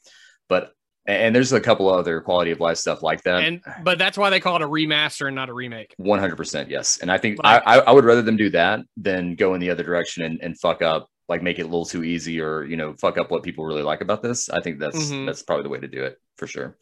but 0.48 0.72
and 1.06 1.34
there's 1.34 1.52
a 1.52 1.60
couple 1.60 1.88
other 1.92 2.20
quality 2.20 2.52
of 2.52 2.60
life 2.60 2.76
stuff 2.78 3.02
like 3.02 3.20
that 3.24 3.42
and 3.42 3.60
but 3.82 3.98
that's 3.98 4.16
why 4.16 4.30
they 4.30 4.38
call 4.38 4.54
it 4.56 4.62
a 4.62 4.68
remaster 4.68 5.26
and 5.26 5.34
not 5.34 5.48
a 5.48 5.52
remake. 5.52 5.92
one 5.96 6.20
hundred 6.20 6.36
percent, 6.36 6.70
yes. 6.70 6.98
And 7.02 7.10
I 7.10 7.18
think 7.18 7.42
Like- 7.42 7.62
I, 7.66 7.78
I 7.80 7.90
would 7.90 8.04
rather 8.04 8.22
them 8.22 8.36
do 8.36 8.50
that 8.50 8.80
than 8.96 9.34
go 9.34 9.54
in 9.54 9.60
the 9.60 9.68
other 9.70 9.82
direction 9.82 10.22
and, 10.22 10.38
and 10.40 10.56
fuck 10.60 10.80
up, 10.80 11.08
like 11.28 11.42
make 11.42 11.58
it 11.58 11.62
a 11.62 11.64
little 11.64 11.84
too 11.84 12.04
easy, 12.04 12.40
or 12.40 12.62
you 12.64 12.76
know, 12.76 12.94
fuck 13.00 13.18
up 13.18 13.32
what 13.32 13.42
people 13.42 13.64
really 13.64 13.82
like 13.82 14.00
about 14.00 14.22
this. 14.22 14.48
I 14.48 14.60
think 14.60 14.78
that's 14.78 15.10
Mhm. 15.10 15.26
that's 15.26 15.42
probably 15.42 15.64
the 15.64 15.70
way 15.70 15.80
to 15.80 15.88
do 15.88 16.04
it 16.04 16.18
for 16.38 16.46
sure. 16.46 16.78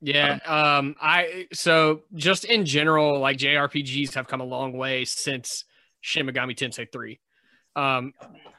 Yeah. 0.00 0.38
Um, 0.46 0.94
I 1.00 1.48
so 1.52 2.02
just 2.14 2.44
in 2.44 2.64
general, 2.64 3.18
like 3.18 3.38
JRPGs 3.38 4.14
have 4.14 4.28
come 4.28 4.42
a 4.42 4.44
long 4.46 4.76
way 4.76 5.04
since 5.04 5.64
Shin 6.04 6.26
Megami 6.26 6.54
Tensei 6.54 6.86
3. 6.92 7.18
Um, 7.76 8.12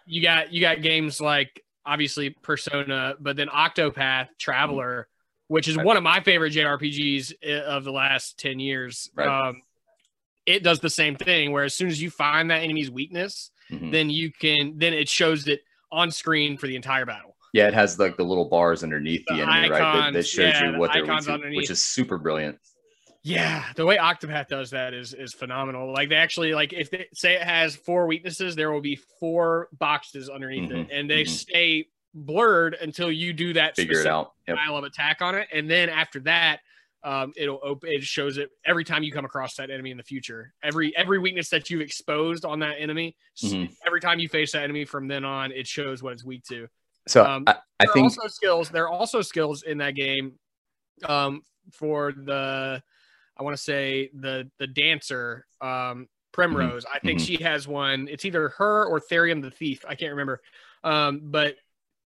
you 0.08 0.22
got 0.24 0.52
you 0.52 0.60
got 0.62 0.82
games 0.82 1.22
like 1.22 1.64
obviously 1.86 2.32
Persona, 2.32 3.14
but 3.20 3.36
then 3.36 3.48
Octopath 3.50 4.30
Traveler, 4.40 5.08
which 5.48 5.68
is 5.68 5.78
Right. 5.78 5.86
one 5.86 5.96
of 5.96 6.02
my 6.02 6.22
favorite 6.22 6.54
JRPGs 6.54 7.34
of 7.68 7.84
the 7.84 7.92
last 7.92 8.40
10 8.40 8.60
years. 8.60 9.12
Right. 9.16 9.28
Um, 9.28 9.62
it 10.48 10.64
does 10.64 10.80
the 10.80 10.90
same 10.90 11.16
thing 11.16 11.52
where 11.52 11.64
as 11.64 11.76
soon 11.76 11.88
as 11.90 12.02
you 12.02 12.10
find 12.10 12.50
that 12.50 12.64
enemy's 12.64 12.90
weakness, 12.90 13.52
Mhm. 13.72 13.92
then 13.92 14.10
you 14.10 14.32
can 14.32 14.80
then 14.80 14.94
it 14.94 15.08
shows 15.08 15.48
it 15.48 15.62
on 15.92 16.10
screen 16.10 16.58
for 16.58 16.66
the 16.66 16.76
entire 16.76 17.06
battle. 17.06 17.38
Yeah, 17.54 17.68
it 17.68 17.76
has 17.76 18.00
like 18.00 18.18
the 18.18 18.24
little 18.26 18.46
bars 18.50 18.84
underneath 18.84 19.24
the, 19.28 19.36
The 19.36 19.42
enemy, 19.44 19.70
right? 19.70 19.80
That, 19.80 20.14
that 20.14 20.28
shows 20.28 20.54
yeah, 20.54 20.66
you 20.66 20.72
the 20.74 20.78
what 20.80 20.94
they're 20.94 21.06
weak 21.06 21.30
underneath. 21.30 21.58
which 21.58 21.70
is 21.70 21.80
super 21.82 22.18
brilliant. 22.18 22.58
Yeah, 23.26 23.64
the 23.76 23.88
way 23.88 23.98
Octopath 23.98 24.50
does 24.50 24.70
that 24.70 24.94
is 24.94 25.14
is 25.16 25.34
phenomenal. 25.34 25.92
Like 25.92 26.10
they 26.10 26.16
actually 26.16 26.54
like 26.54 26.74
if 26.74 26.92
they 26.92 27.08
say 27.12 27.34
it 27.34 27.42
has 27.42 27.76
four 27.76 28.06
weaknesses, 28.06 28.56
there 28.56 28.72
will 28.72 28.82
be 28.82 28.98
four 29.20 29.68
boxes 29.80 30.30
underneath 30.30 30.70
it, 30.70 30.88
Mhm, 30.88 30.90
and 30.92 31.10
they 31.10 31.24
mhm. 31.24 31.30
stay 31.30 31.88
blurred 32.14 32.76
until 32.76 33.12
you 33.12 33.34
do 33.34 33.52
that 33.54 33.76
Figure 33.76 34.00
it 34.02 34.06
out. 34.06 34.34
Yep. 34.48 34.58
style 34.58 34.78
of 34.78 34.84
attack 34.84 35.22
on 35.24 35.34
it, 35.34 35.48
and 35.52 35.68
then 35.68 35.90
after 35.90 36.20
that, 36.20 36.60
um, 37.04 37.34
it'll 37.36 37.60
open. 37.64 37.90
It 37.92 38.04
shows 38.04 38.38
it 38.38 38.52
every 38.64 38.84
time 38.84 39.02
you 39.02 39.12
come 39.12 39.26
across 39.26 39.56
that 39.56 39.72
enemy 39.72 39.90
in 39.90 39.98
the 39.98 40.04
future. 40.04 40.54
Every 40.62 40.96
every 40.96 41.18
weakness 41.18 41.50
that 41.50 41.68
you've 41.72 41.82
exposed 41.82 42.46
on 42.46 42.60
that 42.60 42.76
enemy, 42.80 43.16
Mhm. 43.42 43.76
every 43.88 44.02
time 44.02 44.20
you 44.20 44.30
face 44.30 44.52
that 44.52 44.62
enemy 44.62 44.86
from 44.86 45.08
then 45.08 45.26
on, 45.26 45.52
it 45.52 45.66
shows 45.66 46.04
what 46.04 46.14
it's 46.14 46.24
weak 46.24 46.44
to. 46.50 46.68
So 47.08 47.26
Um, 47.26 47.46
I, 47.48 47.56
I 47.80 47.86
think 47.88 48.04
also 48.04 48.28
skills. 48.28 48.70
There 48.70 48.84
are 48.86 48.92
also 48.92 49.24
skills 49.24 49.64
in 49.64 49.80
that 49.80 49.96
game 49.96 50.38
um, 51.04 51.42
for 51.72 52.12
the, 52.12 52.82
I 53.38 53.44
want 53.44 53.56
to 53.56 53.62
say 53.62 54.10
the 54.14 54.50
the 54.60 54.68
dancer 54.68 55.46
um, 55.62 56.08
Primrose. 56.32 56.86
I 56.92 57.00
think 57.00 57.20
mhm. 57.20 57.26
she 57.26 57.44
has 57.44 57.68
one. 57.68 58.08
It's 58.10 58.26
either 58.26 58.50
her 58.50 58.86
or 58.86 59.00
Therion 59.00 59.42
the 59.42 59.52
thief. 59.52 59.86
I 59.88 59.96
can't 59.96 60.12
remember. 60.12 60.42
Um, 60.84 61.22
but 61.24 61.56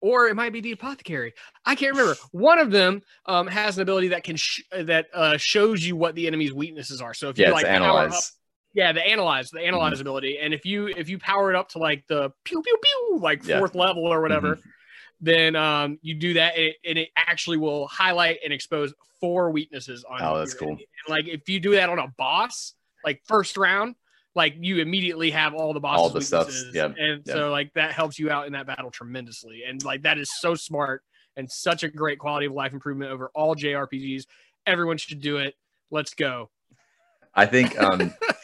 or 0.02 0.28
it 0.28 0.34
might 0.34 0.52
be 0.52 0.60
the 0.60 0.72
apothecary. 0.72 1.34
I 1.64 1.74
can't 1.74 1.92
remember. 1.92 2.18
One 2.32 2.58
of 2.58 2.70
them 2.70 3.02
um, 3.26 3.46
has 3.46 3.76
an 3.76 3.82
ability 3.82 4.08
that 4.08 4.24
can 4.24 4.36
sh- 4.36 4.62
that 4.72 5.06
uh, 5.12 5.36
shows 5.36 5.84
you 5.84 5.96
what 5.96 6.14
the 6.14 6.26
enemy's 6.26 6.52
weaknesses 6.52 7.02
are. 7.02 7.14
So 7.14 7.28
if 7.28 7.38
yeah, 7.38 7.48
you 7.48 7.52
like 7.52 7.66
power 7.66 7.74
analyze. 7.74 8.14
up 8.14 8.22
yeah, 8.72 8.92
the 8.92 9.04
analyze, 9.04 9.50
the 9.50 9.60
analyze 9.60 10.00
ability. 10.00 10.38
And 10.38 10.54
if 10.54 10.64
you 10.64 10.88
if 10.88 11.08
you 11.08 11.18
power 11.18 11.50
it 11.50 11.56
up 11.56 11.70
to 11.70 11.78
like 11.78 12.04
the 12.08 12.30
pew 12.44 12.62
pew 12.62 12.78
pew 12.82 13.18
like 13.20 13.44
Yeah. 13.44 13.58
fourth 13.58 13.74
level 13.74 14.06
or 14.06 14.20
whatever, 14.20 14.58
then 15.20 15.54
um 15.56 15.98
you 16.02 16.14
do 16.14 16.34
that 16.34 16.54
and 16.54 16.64
it, 16.64 16.76
and 16.84 16.98
it 16.98 17.08
actually 17.16 17.56
will 17.56 17.86
highlight 17.86 18.38
and 18.44 18.52
expose 18.52 18.92
four 19.20 19.50
weaknesses 19.50 20.04
on. 20.08 20.22
Oh, 20.22 20.38
that's 20.38 20.52
your 20.52 20.60
cool. 20.60 20.70
And 20.70 20.80
like 21.08 21.28
if 21.28 21.48
you 21.48 21.60
do 21.60 21.72
that 21.72 21.88
on 21.88 21.98
a 21.98 22.08
boss, 22.16 22.74
like 23.04 23.20
first 23.26 23.56
round, 23.56 23.94
like 24.34 24.54
you 24.58 24.78
immediately 24.78 25.30
have 25.30 25.54
all 25.54 25.72
the 25.72 25.80
bosses. 25.80 26.02
All 26.02 26.08
the 26.08 26.22
stuff, 26.22 26.52
yeah, 26.72 26.86
And 26.86 27.22
yeah. 27.24 27.34
so 27.34 27.50
like 27.50 27.72
that 27.74 27.92
helps 27.92 28.18
you 28.18 28.30
out 28.30 28.46
in 28.46 28.52
that 28.54 28.66
battle 28.66 28.90
tremendously. 28.90 29.62
And 29.68 29.82
like 29.84 30.02
that 30.02 30.18
is 30.18 30.30
so 30.40 30.54
smart 30.54 31.02
and 31.36 31.50
such 31.50 31.82
a 31.82 31.88
great 31.88 32.18
quality 32.18 32.46
of 32.46 32.52
life 32.52 32.72
improvement 32.72 33.10
over 33.12 33.30
all 33.34 33.54
JRPGs. 33.54 34.24
Everyone 34.66 34.98
should 34.98 35.20
do 35.20 35.38
it. 35.38 35.54
Let's 35.90 36.14
go. 36.14 36.50
I 37.34 37.46
think 37.46 37.78
um, 37.80 38.12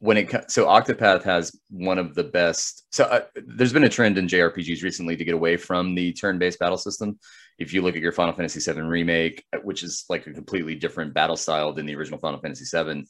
when 0.00 0.16
it 0.16 0.50
so 0.50 0.66
Octopath 0.66 1.22
has 1.22 1.54
one 1.68 1.98
of 1.98 2.14
the 2.14 2.24
best. 2.24 2.86
So 2.90 3.04
uh, 3.04 3.20
there's 3.36 3.72
been 3.72 3.84
a 3.84 3.88
trend 3.88 4.16
in 4.16 4.26
JRPGs 4.26 4.82
recently 4.82 5.14
to 5.14 5.24
get 5.24 5.34
away 5.34 5.58
from 5.58 5.94
the 5.94 6.12
turn-based 6.14 6.58
battle 6.58 6.78
system. 6.78 7.18
If 7.58 7.74
you 7.74 7.82
look 7.82 7.96
at 7.96 8.02
your 8.02 8.12
Final 8.12 8.32
Fantasy 8.32 8.72
VII 8.72 8.80
remake, 8.80 9.44
which 9.62 9.82
is 9.82 10.06
like 10.08 10.26
a 10.26 10.32
completely 10.32 10.74
different 10.74 11.12
battle 11.12 11.36
style 11.36 11.74
than 11.74 11.84
the 11.84 11.94
original 11.94 12.18
Final 12.18 12.40
Fantasy 12.40 12.64
VII, 12.74 13.04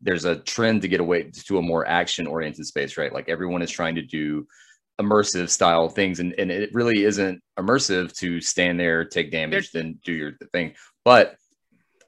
there's 0.00 0.24
a 0.24 0.36
trend 0.36 0.82
to 0.82 0.88
get 0.88 1.00
away 1.00 1.32
to 1.32 1.58
a 1.58 1.62
more 1.62 1.84
action-oriented 1.86 2.64
space, 2.64 2.96
right? 2.96 3.12
Like 3.12 3.28
everyone 3.28 3.62
is 3.62 3.70
trying 3.70 3.96
to 3.96 4.02
do 4.02 4.46
immersive 5.00 5.50
style 5.50 5.88
things, 5.88 6.20
and, 6.20 6.32
and 6.38 6.52
it 6.52 6.72
really 6.72 7.02
isn't 7.02 7.42
immersive 7.58 8.16
to 8.18 8.40
stand 8.40 8.78
there, 8.78 9.04
take 9.04 9.32
damage, 9.32 9.72
then 9.72 9.98
do 10.04 10.12
your 10.12 10.32
thing. 10.52 10.74
But 11.04 11.34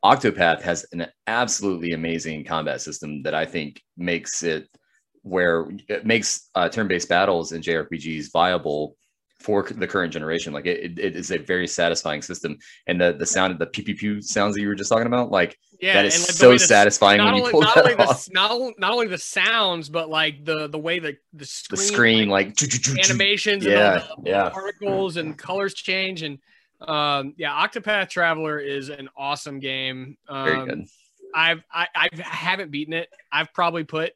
Octopath 0.04 0.62
has 0.62 0.86
an 0.92 1.06
absolutely 1.26 1.92
amazing 1.92 2.44
combat 2.44 2.80
system 2.80 3.22
that 3.22 3.34
I 3.34 3.44
think 3.46 3.82
makes 3.96 4.42
it 4.42 4.68
where 5.22 5.68
it 5.88 6.06
makes 6.06 6.48
uh, 6.54 6.68
turn-based 6.68 7.08
battles 7.08 7.52
in 7.52 7.62
JRPGs 7.62 8.30
viable 8.32 8.96
for 9.40 9.62
the 9.62 9.86
current 9.86 10.12
generation. 10.12 10.52
Like 10.52 10.66
it, 10.66 10.98
it 10.98 11.16
is 11.16 11.30
a 11.30 11.38
very 11.38 11.66
satisfying 11.66 12.22
system, 12.22 12.56
and 12.86 13.00
the 13.00 13.12
the 13.12 13.26
sound 13.26 13.52
of 13.52 13.58
the 13.58 13.66
pew 13.66 13.84
pew 13.84 13.94
pew 13.94 14.22
sounds 14.22 14.54
that 14.54 14.60
you 14.62 14.68
were 14.68 14.74
just 14.74 14.90
talking 14.90 15.06
about, 15.06 15.30
like 15.30 15.56
yeah, 15.80 15.94
that 15.94 16.06
is 16.06 16.18
like, 16.20 16.30
so 16.30 16.52
the- 16.52 16.58
satisfying 16.58 17.18
when 17.18 17.28
Not 17.28 17.36
you 17.36 17.40
only, 17.42 17.52
pull 17.52 17.60
not, 17.60 17.74
that 17.74 17.84
only 17.84 17.94
the, 17.94 18.28
not, 18.32 18.72
not 18.78 18.92
only 18.92 19.06
the 19.06 19.18
sounds, 19.18 19.88
but 19.88 20.08
like 20.08 20.44
the 20.44 20.68
the 20.68 20.78
way 20.78 20.98
the 20.98 21.16
the 21.32 21.40
The 21.40 21.76
screen, 21.76 21.88
screen, 21.88 22.28
like, 22.28 22.60
like, 22.60 22.98
animations 23.10 23.64
Yeah, 23.64 23.92
and 23.94 24.02
all 24.10 24.22
the 24.22 24.30
yeah. 24.30 24.50
particles 24.50 25.16
and 25.16 25.36
colors 25.38 25.74
change 25.74 26.22
and 26.22 26.38
um 26.80 27.34
yeah 27.36 27.50
octopath 27.66 28.08
traveler 28.08 28.58
is 28.58 28.88
an 28.88 29.08
awesome 29.16 29.58
game 29.58 30.16
um 30.28 30.44
very 30.44 30.64
good. 30.66 30.84
i've 31.34 31.62
I, 31.72 31.88
I 31.94 32.08
haven't 32.20 32.70
beaten 32.70 32.94
it 32.94 33.08
i've 33.32 33.52
probably 33.52 33.84
put 33.84 34.12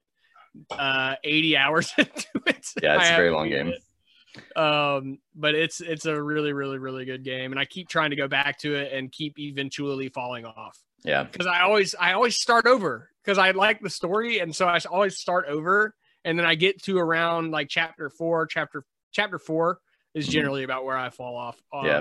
uh 0.78 1.16
80 1.24 1.56
hours 1.56 1.92
into 1.98 2.26
it 2.46 2.66
Yeah, 2.82 2.96
it's 2.96 3.08
I 3.08 3.12
a 3.12 3.16
very 3.16 3.30
long 3.30 3.48
game. 3.48 3.72
it. 3.72 4.56
um 4.56 5.18
but 5.34 5.54
it's 5.54 5.80
it's 5.80 6.06
a 6.06 6.22
really 6.22 6.52
really 6.52 6.78
really 6.78 7.04
good 7.04 7.24
game 7.24 7.50
and 7.52 7.58
i 7.60 7.64
keep 7.64 7.88
trying 7.88 8.10
to 8.10 8.16
go 8.16 8.28
back 8.28 8.58
to 8.60 8.74
it 8.76 8.92
and 8.92 9.10
keep 9.10 9.38
eventually 9.38 10.08
falling 10.08 10.44
off 10.44 10.78
Yeah, 11.04 11.24
because 11.24 11.46
I 11.46 11.62
always 11.62 11.94
I 11.98 12.12
always 12.12 12.36
start 12.40 12.66
over 12.66 13.08
because 13.24 13.38
I 13.38 13.50
like 13.52 13.80
the 13.80 13.90
story, 13.90 14.38
and 14.40 14.54
so 14.54 14.66
I 14.66 14.78
always 14.90 15.18
start 15.18 15.46
over, 15.48 15.94
and 16.24 16.38
then 16.38 16.46
I 16.46 16.54
get 16.54 16.82
to 16.84 16.98
around 16.98 17.50
like 17.50 17.68
chapter 17.68 18.08
four, 18.10 18.46
chapter 18.46 18.84
chapter 19.10 19.38
four 19.38 19.78
is 20.14 20.26
Mhm. 20.26 20.30
generally 20.30 20.62
about 20.64 20.84
where 20.84 20.96
I 20.96 21.10
fall 21.10 21.36
off. 21.36 21.60
Um, 21.72 21.86
Yeah. 21.86 22.00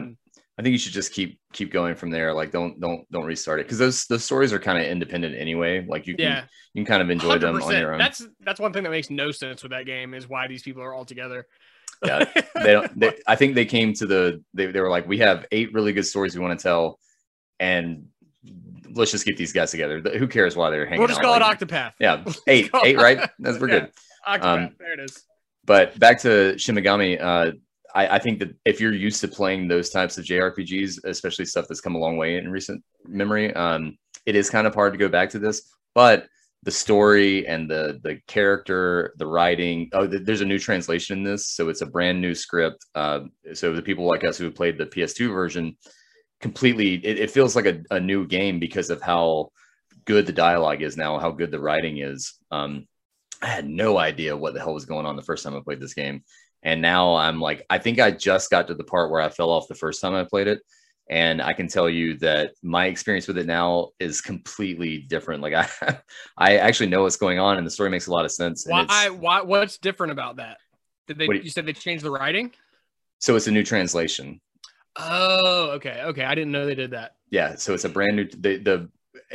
I 0.61 0.63
think 0.63 0.73
you 0.73 0.77
should 0.77 0.93
just 0.93 1.11
keep 1.11 1.39
keep 1.53 1.71
going 1.71 1.95
from 1.95 2.11
there. 2.11 2.35
Like, 2.35 2.51
don't 2.51 2.79
don't 2.79 3.09
don't 3.11 3.25
restart 3.25 3.59
it 3.59 3.63
because 3.63 3.79
those 3.79 4.05
those 4.05 4.23
stories 4.23 4.53
are 4.53 4.59
kind 4.59 4.77
of 4.77 4.85
independent 4.85 5.35
anyway. 5.35 5.83
Like 5.83 6.05
you 6.05 6.15
can 6.15 6.23
yeah, 6.23 6.43
you 6.75 6.85
can 6.85 6.85
kind 6.85 7.01
of 7.01 7.09
enjoy 7.09 7.39
them 7.39 7.59
on 7.59 7.75
your 7.75 7.93
own. 7.93 7.97
That's 7.97 8.27
that's 8.41 8.59
one 8.59 8.71
thing 8.71 8.83
that 8.83 8.91
makes 8.91 9.09
no 9.09 9.31
sense 9.31 9.63
with 9.63 9.71
that 9.71 9.87
game 9.87 10.13
is 10.13 10.29
why 10.29 10.47
these 10.47 10.61
people 10.61 10.83
are 10.83 10.93
all 10.93 11.03
together. 11.03 11.47
Yeah, 12.05 12.25
they 12.53 12.73
don't. 12.73 12.99
They, 12.99 13.11
I 13.25 13.35
think 13.35 13.55
they 13.55 13.65
came 13.65 13.93
to 13.93 14.05
the. 14.05 14.43
They, 14.53 14.67
they 14.67 14.79
were 14.81 14.89
like, 14.91 15.07
we 15.07 15.17
have 15.17 15.47
eight 15.51 15.73
really 15.73 15.93
good 15.93 16.05
stories 16.05 16.35
we 16.35 16.41
want 16.41 16.59
to 16.59 16.61
tell, 16.61 16.99
and 17.59 18.05
let's 18.93 19.09
just 19.09 19.25
get 19.25 19.37
these 19.37 19.53
guys 19.53 19.71
together. 19.71 19.99
Who 19.99 20.27
cares 20.27 20.55
why 20.55 20.69
they're 20.69 20.85
hanging 20.85 20.99
out? 20.99 20.99
we'll 20.99 21.07
just 21.07 21.21
out? 21.21 21.23
call 21.23 21.39
Like, 21.39 21.59
it 21.59 21.67
Octopath. 21.67 21.93
Yeah, 21.99 22.23
eight, 22.45 22.69
eight, 22.83 22.97
right? 22.97 23.27
That's 23.39 23.57
we're 23.57 23.67
Yeah. 23.67 23.79
good. 23.79 23.91
Octopath. 24.27 24.43
Um, 24.43 24.75
there 24.77 24.93
it 24.93 24.99
is. 24.99 25.23
But 25.65 25.97
back 25.97 26.19
to 26.19 26.53
Shimigami, 26.57 27.19
uh, 27.19 27.53
I, 27.93 28.15
I 28.15 28.19
think 28.19 28.39
that 28.39 28.55
if 28.65 28.79
you're 28.79 28.93
used 28.93 29.21
to 29.21 29.27
playing 29.27 29.67
those 29.67 29.89
types 29.89 30.17
of 30.17 30.25
JRPGs, 30.25 31.03
especially 31.05 31.45
stuff 31.45 31.67
that's 31.67 31.81
come 31.81 31.95
a 31.95 31.99
long 31.99 32.17
way 32.17 32.37
in 32.37 32.51
recent 32.51 32.83
memory, 33.05 33.53
um, 33.53 33.97
it 34.25 34.35
is 34.35 34.49
kind 34.49 34.67
of 34.67 34.75
hard 34.75 34.93
to 34.93 34.99
go 34.99 35.09
back 35.09 35.29
to 35.31 35.39
this. 35.39 35.73
But 35.93 36.27
the 36.63 36.71
story 36.71 37.47
and 37.47 37.69
the 37.69 37.99
the 38.03 38.19
character, 38.27 39.13
the 39.17 39.25
writing. 39.25 39.89
Oh, 39.93 40.07
th- 40.07 40.23
there's 40.23 40.41
a 40.41 40.45
new 40.45 40.59
translation 40.59 41.17
in 41.17 41.23
this, 41.23 41.47
so 41.47 41.69
it's 41.69 41.81
a 41.81 41.87
brand 41.87 42.21
new 42.21 42.35
script. 42.35 42.85
Uh, 42.93 43.21
so 43.53 43.73
the 43.73 43.81
people 43.81 44.07
like 44.07 44.23
us 44.23 44.37
who 44.37 44.51
played 44.51 44.77
the 44.77 44.85
PS2 44.85 45.33
version, 45.33 45.75
completely, 46.39 46.95
it, 46.95 47.19
it 47.19 47.31
feels 47.31 47.55
like 47.55 47.65
a, 47.65 47.81
a 47.89 47.99
new 47.99 48.27
game 48.27 48.59
because 48.59 48.89
of 48.89 49.01
how 49.01 49.49
good 50.05 50.25
the 50.27 50.33
dialogue 50.33 50.81
is 50.81 50.97
now, 50.97 51.17
how 51.17 51.31
good 51.31 51.51
the 51.51 51.59
writing 51.59 51.97
is. 51.97 52.35
Um, 52.51 52.87
I 53.41 53.47
had 53.47 53.67
no 53.67 53.97
idea 53.97 54.37
what 54.37 54.53
the 54.53 54.59
hell 54.59 54.73
was 54.73 54.85
going 54.85 55.07
on 55.07 55.15
the 55.15 55.23
first 55.23 55.43
time 55.43 55.55
I 55.55 55.61
played 55.61 55.79
this 55.79 55.95
game. 55.95 56.23
And 56.63 56.81
now 56.81 57.15
I'm 57.15 57.39
like, 57.39 57.65
I 57.69 57.77
think 57.79 57.99
I 57.99 58.11
just 58.11 58.49
got 58.51 58.67
to 58.67 58.75
the 58.75 58.83
part 58.83 59.09
where 59.11 59.21
I 59.21 59.29
fell 59.29 59.49
off 59.49 59.67
the 59.67 59.75
first 59.75 60.01
time 60.01 60.13
I 60.13 60.23
played 60.23 60.47
it. 60.47 60.61
And 61.09 61.41
I 61.41 61.53
can 61.53 61.67
tell 61.67 61.89
you 61.89 62.17
that 62.19 62.53
my 62.63 62.85
experience 62.85 63.27
with 63.27 63.37
it 63.37 63.45
now 63.45 63.89
is 63.99 64.21
completely 64.21 64.99
different. 64.99 65.41
Like 65.41 65.53
I, 65.53 65.97
I 66.37 66.57
actually 66.57 66.87
know 66.87 67.01
what's 67.03 67.17
going 67.17 67.39
on, 67.39 67.57
and 67.57 67.67
the 67.67 67.71
story 67.71 67.89
makes 67.89 68.07
a 68.07 68.11
lot 68.11 68.23
of 68.23 68.31
sense. 68.31 68.65
Why? 68.65 69.09
Why? 69.09 69.41
What's 69.41 69.77
different 69.77 70.11
about 70.13 70.37
that? 70.37 70.57
Did 71.07 71.17
they? 71.17 71.25
You, 71.25 71.33
you- 71.43 71.49
said 71.49 71.65
they 71.65 71.73
changed 71.73 72.05
the 72.05 72.11
writing. 72.11 72.51
so 73.19 73.35
it's 73.35 73.47
a 73.47 73.51
new 73.51 73.63
translation. 73.63 74.39
Oh, 74.97 75.71
okay, 75.71 76.01
okay. 76.03 76.23
I 76.23 76.35
didn't 76.35 76.51
know 76.51 76.65
they 76.65 76.75
did 76.75 76.91
that. 76.91 77.15
Yeah, 77.29 77.55
so 77.55 77.73
it's 77.73 77.85
a 77.85 77.89
brand 77.89 78.15
new. 78.15 78.27
The 78.29 78.57
the 78.57 78.89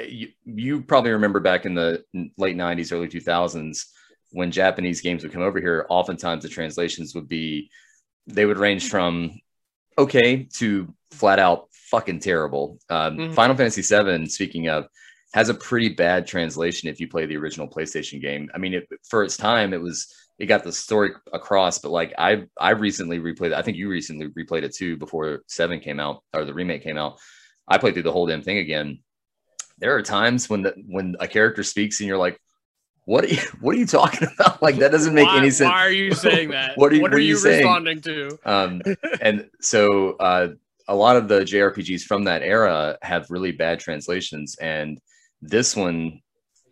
you, 0.06 0.28
you 0.44 0.80
probably 0.82 1.10
remember 1.10 1.40
back 1.40 1.66
in 1.66 1.74
the 1.74 2.04
late 2.38 2.56
'90s, 2.56 2.92
early 2.92 3.08
2000s 3.08 3.84
when 4.32 4.50
Japanese 4.50 5.00
games 5.00 5.22
would 5.22 5.32
come 5.32 5.42
over 5.42 5.60
here. 5.60 5.86
Oftentimes, 5.88 6.42
the 6.42 6.48
translations 6.48 7.14
would 7.14 7.28
be 7.28 7.70
they 8.26 8.44
would 8.46 8.58
range 8.58 8.88
from 8.90 9.40
okay 9.98 10.44
to 10.54 10.92
flat 11.12 11.38
out 11.38 11.68
fucking 11.72 12.18
terrible. 12.20 12.78
Um, 12.90 13.16
Mhm. 13.16 13.34
Final 13.34 13.56
Fantasy 13.56 13.82
VII, 13.82 14.26
speaking 14.26 14.68
of, 14.68 14.86
has 15.32 15.48
a 15.48 15.54
pretty 15.54 15.90
bad 15.90 16.26
translation 16.26 16.88
if 16.88 16.98
you 17.00 17.08
play 17.08 17.26
the 17.26 17.36
original 17.36 17.68
PlayStation 17.68 18.20
game. 18.20 18.50
I 18.54 18.58
mean, 18.58 18.74
it, 18.74 18.88
for 19.08 19.22
its 19.22 19.36
time, 19.36 19.72
it 19.72 19.80
was 19.80 20.12
it 20.38 20.46
got 20.46 20.64
the 20.64 20.72
story 20.72 21.12
across, 21.32 21.78
but 21.78 21.90
like 21.90 22.12
I 22.18 22.44
I 22.58 22.70
recently 22.70 23.18
replayed. 23.20 23.54
I 23.54 23.62
think 23.62 23.76
you 23.78 23.88
recently 23.88 24.28
replayed 24.28 24.64
it 24.64 24.74
too 24.74 24.96
before 24.98 25.42
Seven 25.46 25.80
came 25.80 25.98
out 26.00 26.22
or 26.34 26.44
the 26.44 26.52
remake 26.54 26.82
came 26.82 26.98
out. 26.98 27.18
I 27.66 27.78
played 27.78 27.94
through 27.94 28.02
the 28.02 28.12
whole 28.12 28.26
damn 28.26 28.42
thing 28.42 28.58
again. 28.58 28.98
There 29.78 29.94
are 29.96 30.02
times 30.02 30.48
when 30.50 30.62
the 30.62 30.74
when 30.86 31.16
a 31.20 31.28
character 31.28 31.62
speaks 31.62 32.00
and 32.00 32.06
you're 32.08 32.18
like, 32.18 32.38
what 33.06 33.24
are 33.24 33.28
you 33.28 33.38
what 33.60 33.74
are 33.74 33.78
you 33.78 33.86
talking 33.86 34.28
about? 34.38 34.60
Like 34.62 34.76
that 34.76 34.92
doesn't 34.92 35.14
make 35.14 35.26
why, 35.26 35.38
any 35.38 35.50
sense. 35.50 35.70
Why 35.70 35.86
are 35.86 35.90
you 35.90 36.12
saying 36.12 36.50
that? 36.50 36.72
What 36.76 36.92
are 36.92 36.96
you- 36.96 37.02
what 37.02 37.12
what 37.12 37.14
are 37.14 37.16
are 37.16 37.20
you 37.20 37.40
responding 37.40 38.02
to? 38.02 38.38
Um, 38.44 38.82
and 39.22 39.48
so 39.60 40.12
uh, 40.16 40.48
a 40.88 40.94
lot 40.94 41.16
of 41.16 41.28
the 41.28 41.40
JRPGs 41.40 42.02
from 42.02 42.24
that 42.24 42.42
era 42.42 42.98
have 43.02 43.30
really 43.30 43.52
bad 43.52 43.80
translations, 43.80 44.56
and 44.60 45.00
this 45.40 45.74
one 45.74 46.20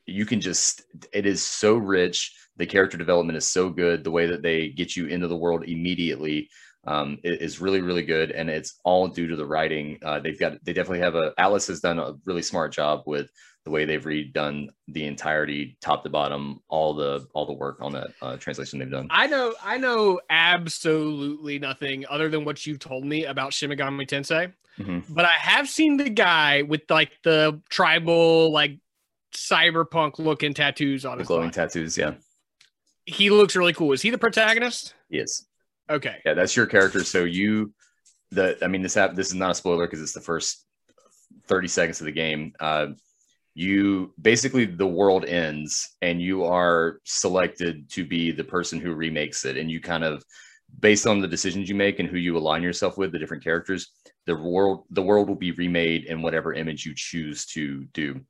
you 0.06 0.26
can 0.26 0.40
just 0.40 0.82
it 1.12 1.24
is 1.24 1.42
so 1.42 1.76
rich. 1.76 2.36
The 2.56 2.66
character 2.66 2.96
development 2.96 3.36
is 3.36 3.50
so 3.50 3.70
good. 3.70 4.04
The 4.04 4.12
way 4.12 4.26
that 4.26 4.42
they 4.42 4.68
get 4.68 4.94
you 4.94 5.06
into 5.06 5.26
the 5.26 5.36
world 5.36 5.64
immediately 5.64 6.48
um, 6.86 7.18
is 7.24 7.60
really 7.60 7.80
really 7.80 8.04
good, 8.04 8.30
and 8.32 8.50
it's 8.50 8.80
all 8.84 9.08
due 9.08 9.28
to 9.28 9.36
the 9.36 9.46
writing. 9.46 9.98
Uh, 10.04 10.20
they've 10.20 10.38
got 10.38 10.62
they 10.64 10.72
definitely 10.72 11.00
have 11.00 11.14
a 11.14 11.32
Atlus 11.38 11.68
has 11.68 11.80
done 11.80 11.98
a 11.98 12.14
really 12.24 12.42
smart 12.42 12.72
job 12.72 13.02
with 13.06 13.30
the 13.64 13.70
way 13.70 13.84
they've 13.84 14.04
redone 14.04 14.68
the 14.88 15.04
entirety 15.04 15.76
top 15.80 16.02
to 16.04 16.10
bottom 16.10 16.60
all 16.68 16.94
the 16.94 17.26
all 17.34 17.46
the 17.46 17.52
work 17.52 17.78
on 17.80 17.92
that 17.92 18.08
uh, 18.20 18.36
translation 18.36 18.78
they've 18.78 18.90
done. 18.90 19.06
I 19.10 19.26
know, 19.26 19.54
I 19.62 19.78
know 19.78 20.20
absolutely 20.28 21.58
nothing 21.58 22.04
other 22.10 22.28
than 22.28 22.44
what 22.44 22.66
you've 22.66 22.78
told 22.78 23.04
me 23.04 23.24
about 23.24 23.52
Shimigami 23.52 24.06
Tensei, 24.06 24.52
Mhm. 24.78 25.04
but 25.08 25.24
I 25.24 25.32
have 25.32 25.68
seen 25.68 25.96
the 25.96 26.10
guy 26.10 26.62
with 26.62 26.82
like 26.90 27.12
the 27.22 27.60
tribal, 27.70 28.52
like 28.52 28.78
cyberpunk 29.34 30.18
looking 30.18 30.52
tattoos 30.54 31.04
on 31.06 31.16
The 31.16 31.22
his 31.22 31.28
glowing 31.28 31.46
body. 31.48 31.54
tattoos, 31.54 31.96
yeah, 31.96 32.14
He 33.06 33.30
looks 33.30 33.56
really 33.56 33.72
cool. 33.72 33.92
Is 33.92 34.02
he 34.02 34.10
the 34.10 34.18
protagonist? 34.18 34.94
yes. 35.08 35.46
Okay. 35.90 36.16
Yeah, 36.24 36.32
that's 36.34 36.56
your 36.56 36.64
character. 36.66 37.04
So 37.04 37.24
you, 37.24 37.74
the 38.30 38.56
I 38.64 38.68
mean, 38.68 38.80
this 38.80 38.96
app. 38.96 39.14
This 39.14 39.28
is 39.28 39.34
not 39.34 39.50
a 39.50 39.54
spoiler 39.54 39.86
because 39.86 40.00
it's 40.00 40.12
the 40.14 40.20
first 40.20 40.64
thirty 41.46 41.68
seconds 41.68 42.00
of 42.00 42.06
the 42.06 42.12
game. 42.12 42.54
Uh, 42.58 42.86
you 43.54 44.12
basically 44.20 44.64
the 44.64 44.86
world 44.86 45.24
ends, 45.24 45.96
and 46.02 46.20
you 46.20 46.44
are 46.44 47.00
selected 47.04 47.88
to 47.90 48.04
be 48.04 48.30
the 48.32 48.44
person 48.44 48.80
who 48.80 48.94
remakes 48.94 49.44
it, 49.44 49.56
and 49.56 49.70
you 49.70 49.80
kind 49.80 50.04
of 50.04 50.24
based 50.80 51.06
on 51.06 51.20
the 51.20 51.28
decisions 51.28 51.68
you 51.68 51.74
make 51.74 52.00
and 52.00 52.08
who 52.08 52.16
you 52.16 52.36
align 52.36 52.62
yourself 52.62 52.98
with, 52.98 53.12
the 53.12 53.18
different 53.18 53.44
characters, 53.44 53.92
the 54.26 54.34
world 54.34 54.84
the 54.90 55.02
world 55.02 55.28
will 55.28 55.36
be 55.36 55.52
remade 55.52 56.04
in 56.04 56.22
whatever 56.22 56.52
image 56.52 56.84
you 56.84 56.92
choose 56.96 57.46
to 57.46 57.84
do. 57.92 58.20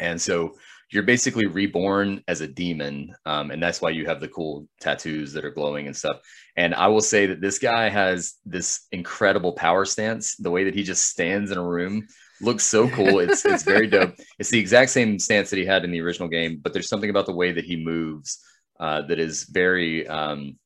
And 0.00 0.20
so 0.20 0.54
you're 0.90 1.02
basically 1.02 1.46
reborn 1.46 2.22
as 2.28 2.40
a 2.40 2.46
demon, 2.46 3.14
um, 3.24 3.50
and 3.50 3.62
that's 3.62 3.80
why 3.80 3.90
you 3.90 4.06
have 4.06 4.20
the 4.20 4.28
cool 4.28 4.68
tattoos 4.80 5.32
that 5.32 5.44
are 5.44 5.50
glowing 5.50 5.86
and 5.86 5.96
stuff. 5.96 6.20
And 6.56 6.74
I 6.74 6.86
will 6.86 7.00
say 7.00 7.26
that 7.26 7.40
this 7.40 7.58
guy 7.58 7.88
has 7.88 8.34
this 8.44 8.86
incredible 8.92 9.52
power 9.52 9.84
stance. 9.86 10.36
The 10.36 10.50
way 10.50 10.64
that 10.64 10.74
he 10.74 10.82
just 10.82 11.06
stands 11.06 11.50
in 11.50 11.58
a 11.58 11.66
room 11.66 12.06
looks 12.42 12.64
so 12.64 12.88
cool. 12.88 13.20
It's 13.20 13.44
it's 13.44 13.62
very 13.62 13.86
dope. 13.86 14.14
It's 14.38 14.50
the 14.50 14.58
exact 14.58 14.90
same 14.90 15.18
stance 15.18 15.50
that 15.50 15.58
he 15.58 15.64
had 15.64 15.84
in 15.84 15.90
the 15.90 16.00
original 16.00 16.28
game, 16.28 16.60
but 16.62 16.72
there's 16.72 16.88
something 16.88 17.10
about 17.10 17.26
the 17.26 17.34
way 17.34 17.52
that 17.52 17.64
he 17.64 17.76
moves 17.76 18.40
uh, 18.80 19.02
that 19.02 19.18
is 19.18 19.44
very 19.44 20.06
um, 20.08 20.56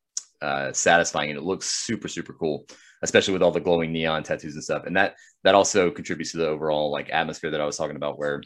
uh, 0.40 0.72
satisfying, 0.72 1.30
and 1.30 1.38
it 1.38 1.44
looks 1.44 1.66
super 1.66 2.08
super 2.08 2.32
cool, 2.32 2.66
especially 3.02 3.32
with 3.32 3.42
all 3.42 3.50
the 3.50 3.60
glowing 3.60 3.92
neon 3.92 4.22
tattoos 4.22 4.54
and 4.54 4.64
stuff. 4.64 4.86
And 4.86 4.96
that 4.96 5.14
that 5.44 5.54
also 5.54 5.90
contributes 5.90 6.32
to 6.32 6.38
the 6.38 6.48
overall 6.48 6.90
like 6.90 7.10
atmosphere 7.10 7.50
that 7.50 7.60
I 7.60 7.66
was 7.66 7.76
talking 7.76 7.96
about, 7.96 8.18
where 8.18 8.42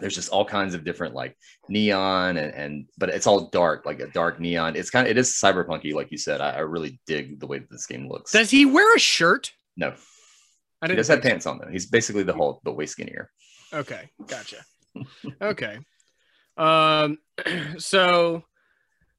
there's 0.00 0.14
just 0.14 0.30
all 0.30 0.44
kinds 0.44 0.74
of 0.74 0.84
different 0.84 1.14
like 1.14 1.36
neon 1.68 2.36
and, 2.36 2.54
and 2.54 2.86
but 2.98 3.08
it's 3.08 3.26
all 3.26 3.48
dark 3.48 3.84
like 3.84 4.00
a 4.00 4.06
dark 4.08 4.38
neon 4.38 4.76
it's 4.76 4.90
kind 4.90 5.06
of 5.06 5.10
it 5.10 5.18
is 5.18 5.32
cyberpunky 5.32 5.92
like 5.92 6.10
you 6.10 6.18
said 6.18 6.40
I, 6.40 6.50
I 6.50 6.58
really 6.60 7.00
dig 7.06 7.40
the 7.40 7.46
way 7.46 7.58
that 7.58 7.70
this 7.70 7.86
game 7.86 8.08
looks 8.08 8.32
Does 8.32 8.50
he 8.50 8.64
wear 8.64 8.94
a 8.94 9.00
shirt? 9.00 9.52
no 9.76 9.94
I 10.82 10.86
he 10.86 10.88
didn't 10.88 10.96
does 10.98 11.08
have 11.08 11.22
pants 11.22 11.46
on 11.46 11.58
though 11.58 11.70
he's 11.70 11.86
basically 11.86 12.22
the 12.22 12.34
hulk 12.34 12.60
but 12.64 12.76
way 12.76 12.86
skinnier 12.86 13.30
Okay, 13.72 14.08
gotcha. 14.26 14.56
okay. 15.42 15.78
Um 16.56 17.18
so 17.78 18.42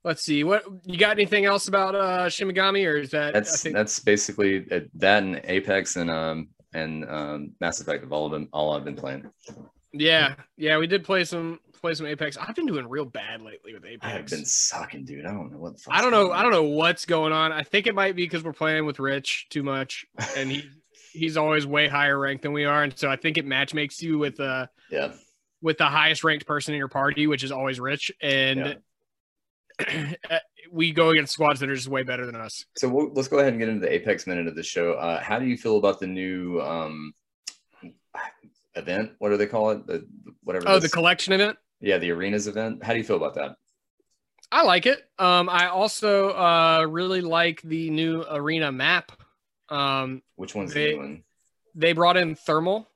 let's 0.03 0.23
see 0.23 0.43
what 0.43 0.63
you 0.85 0.97
got. 0.97 1.11
Anything 1.11 1.45
else 1.45 1.67
about 1.67 1.93
uh 1.95 2.25
Shimigami, 2.27 2.87
or 2.87 2.97
is 2.97 3.11
that 3.11 3.33
That's 3.33 3.61
think- 3.61 3.75
that's 3.75 3.99
basically 3.99 4.65
uh, 4.71 4.81
that 4.95 5.23
and 5.23 5.41
Apex 5.43 5.95
and 5.97 6.09
um 6.09 6.49
and 6.73 7.07
um 7.09 7.51
Mass 7.61 7.79
Effect 7.81 8.03
of 8.03 8.11
all 8.11 8.25
of 8.25 8.31
them 8.31 8.49
all 8.51 8.73
I've 8.75 8.85
been 8.85 8.95
playing. 8.95 9.29
yeah, 9.93 10.35
yeah. 10.57 10.77
We 10.77 10.87
did 10.87 11.03
play 11.03 11.23
some 11.23 11.59
play 11.81 11.93
some 11.93 12.07
Apex. 12.07 12.35
I've 12.37 12.55
been 12.55 12.65
doing 12.65 12.87
real 12.89 13.05
bad 13.05 13.41
lately 13.41 13.73
with 13.73 13.85
Apex. 13.85 14.05
I 14.05 14.09
have 14.09 14.27
been 14.27 14.45
sucking, 14.45 15.05
dude. 15.05 15.25
I 15.25 15.31
don't 15.31 15.51
know 15.51 15.59
what. 15.59 15.77
The 15.77 15.83
I 15.89 16.01
don't 16.01 16.11
know. 16.11 16.31
I 16.31 16.41
don't 16.43 16.51
know 16.51 16.63
what's 16.63 17.05
going 17.05 17.31
on. 17.33 17.51
I 17.51 17.63
think 17.63 17.87
it 17.87 17.95
might 17.95 18.15
be 18.15 18.23
because 18.25 18.43
we're 18.43 18.53
playing 18.53 18.85
with 18.85 18.99
Rich 18.99 19.47
too 19.49 19.63
much, 19.63 20.05
and 20.35 20.51
he 20.51 20.69
he's 21.11 21.37
always 21.37 21.65
way 21.65 21.87
higher 21.87 22.17
ranked 22.17 22.43
than 22.43 22.53
we 22.53 22.65
are, 22.65 22.83
and 22.83 22.97
so 22.97 23.09
I 23.09 23.15
think 23.15 23.37
it 23.37 23.45
match 23.45 23.73
makes 23.73 24.01
you 24.01 24.17
with 24.17 24.39
uh 24.39 24.67
Yeah, 24.91 25.13
with 25.61 25.77
the 25.77 25.85
highest 25.85 26.23
ranked 26.23 26.45
person 26.45 26.73
in 26.73 26.77
your 26.77 26.87
party, 26.87 27.27
which 27.27 27.43
is 27.43 27.51
always 27.51 27.79
Rich, 27.79 28.11
and 28.21 28.77
we 30.71 30.91
go 30.91 31.09
against 31.09 31.33
squads 31.33 31.59
that 31.59 31.69
are 31.69 31.75
just 31.75 31.87
way 31.87 32.03
better 32.03 32.25
than 32.25 32.35
us. 32.35 32.65
so 32.75 32.87
we'll, 32.89 33.11
let's 33.13 33.27
go 33.27 33.39
ahead 33.39 33.53
and 33.53 33.59
get 33.59 33.69
into 33.69 33.81
the 33.81 33.91
Apex 33.93 34.27
minute 34.27 34.47
of 34.47 34.55
the 34.55 34.63
show. 34.63 34.93
Uh, 34.93 35.21
how 35.21 35.39
do 35.39 35.45
you 35.45 35.57
feel 35.57 35.77
about 35.77 35.99
the 35.99 36.07
new 36.07 36.59
um 36.61 37.13
event? 38.75 39.11
What 39.19 39.29
do 39.29 39.37
they 39.37 39.47
call 39.47 39.71
it? 39.71 39.87
The 39.87 40.07
whatever. 40.43 40.67
Oh, 40.67 40.79
the 40.79 40.89
collection 40.89 41.33
event. 41.33 41.57
yeah, 41.81 41.97
the 41.97 42.11
arenas 42.11 42.47
event. 42.47 42.83
How 42.83 42.93
do 42.93 42.99
you 42.99 43.05
feel 43.05 43.15
about 43.17 43.35
that? 43.35 43.55
I 44.51 44.63
like 44.63 44.85
it. 44.85 44.99
Um, 45.19 45.47
I 45.49 45.67
also 45.67 46.31
uh 46.31 46.85
really 46.89 47.21
like 47.21 47.61
the 47.61 47.89
new 47.89 48.23
arena 48.29 48.71
map. 48.71 49.11
Um, 49.69 50.21
Which 50.35 50.55
one's 50.55 50.73
They- 50.73 50.87
the 50.87 50.91
new 50.93 50.97
one? 50.97 51.23
they 51.75 51.93
brought 51.93 52.17
in 52.17 52.35
thermal. 52.35 52.87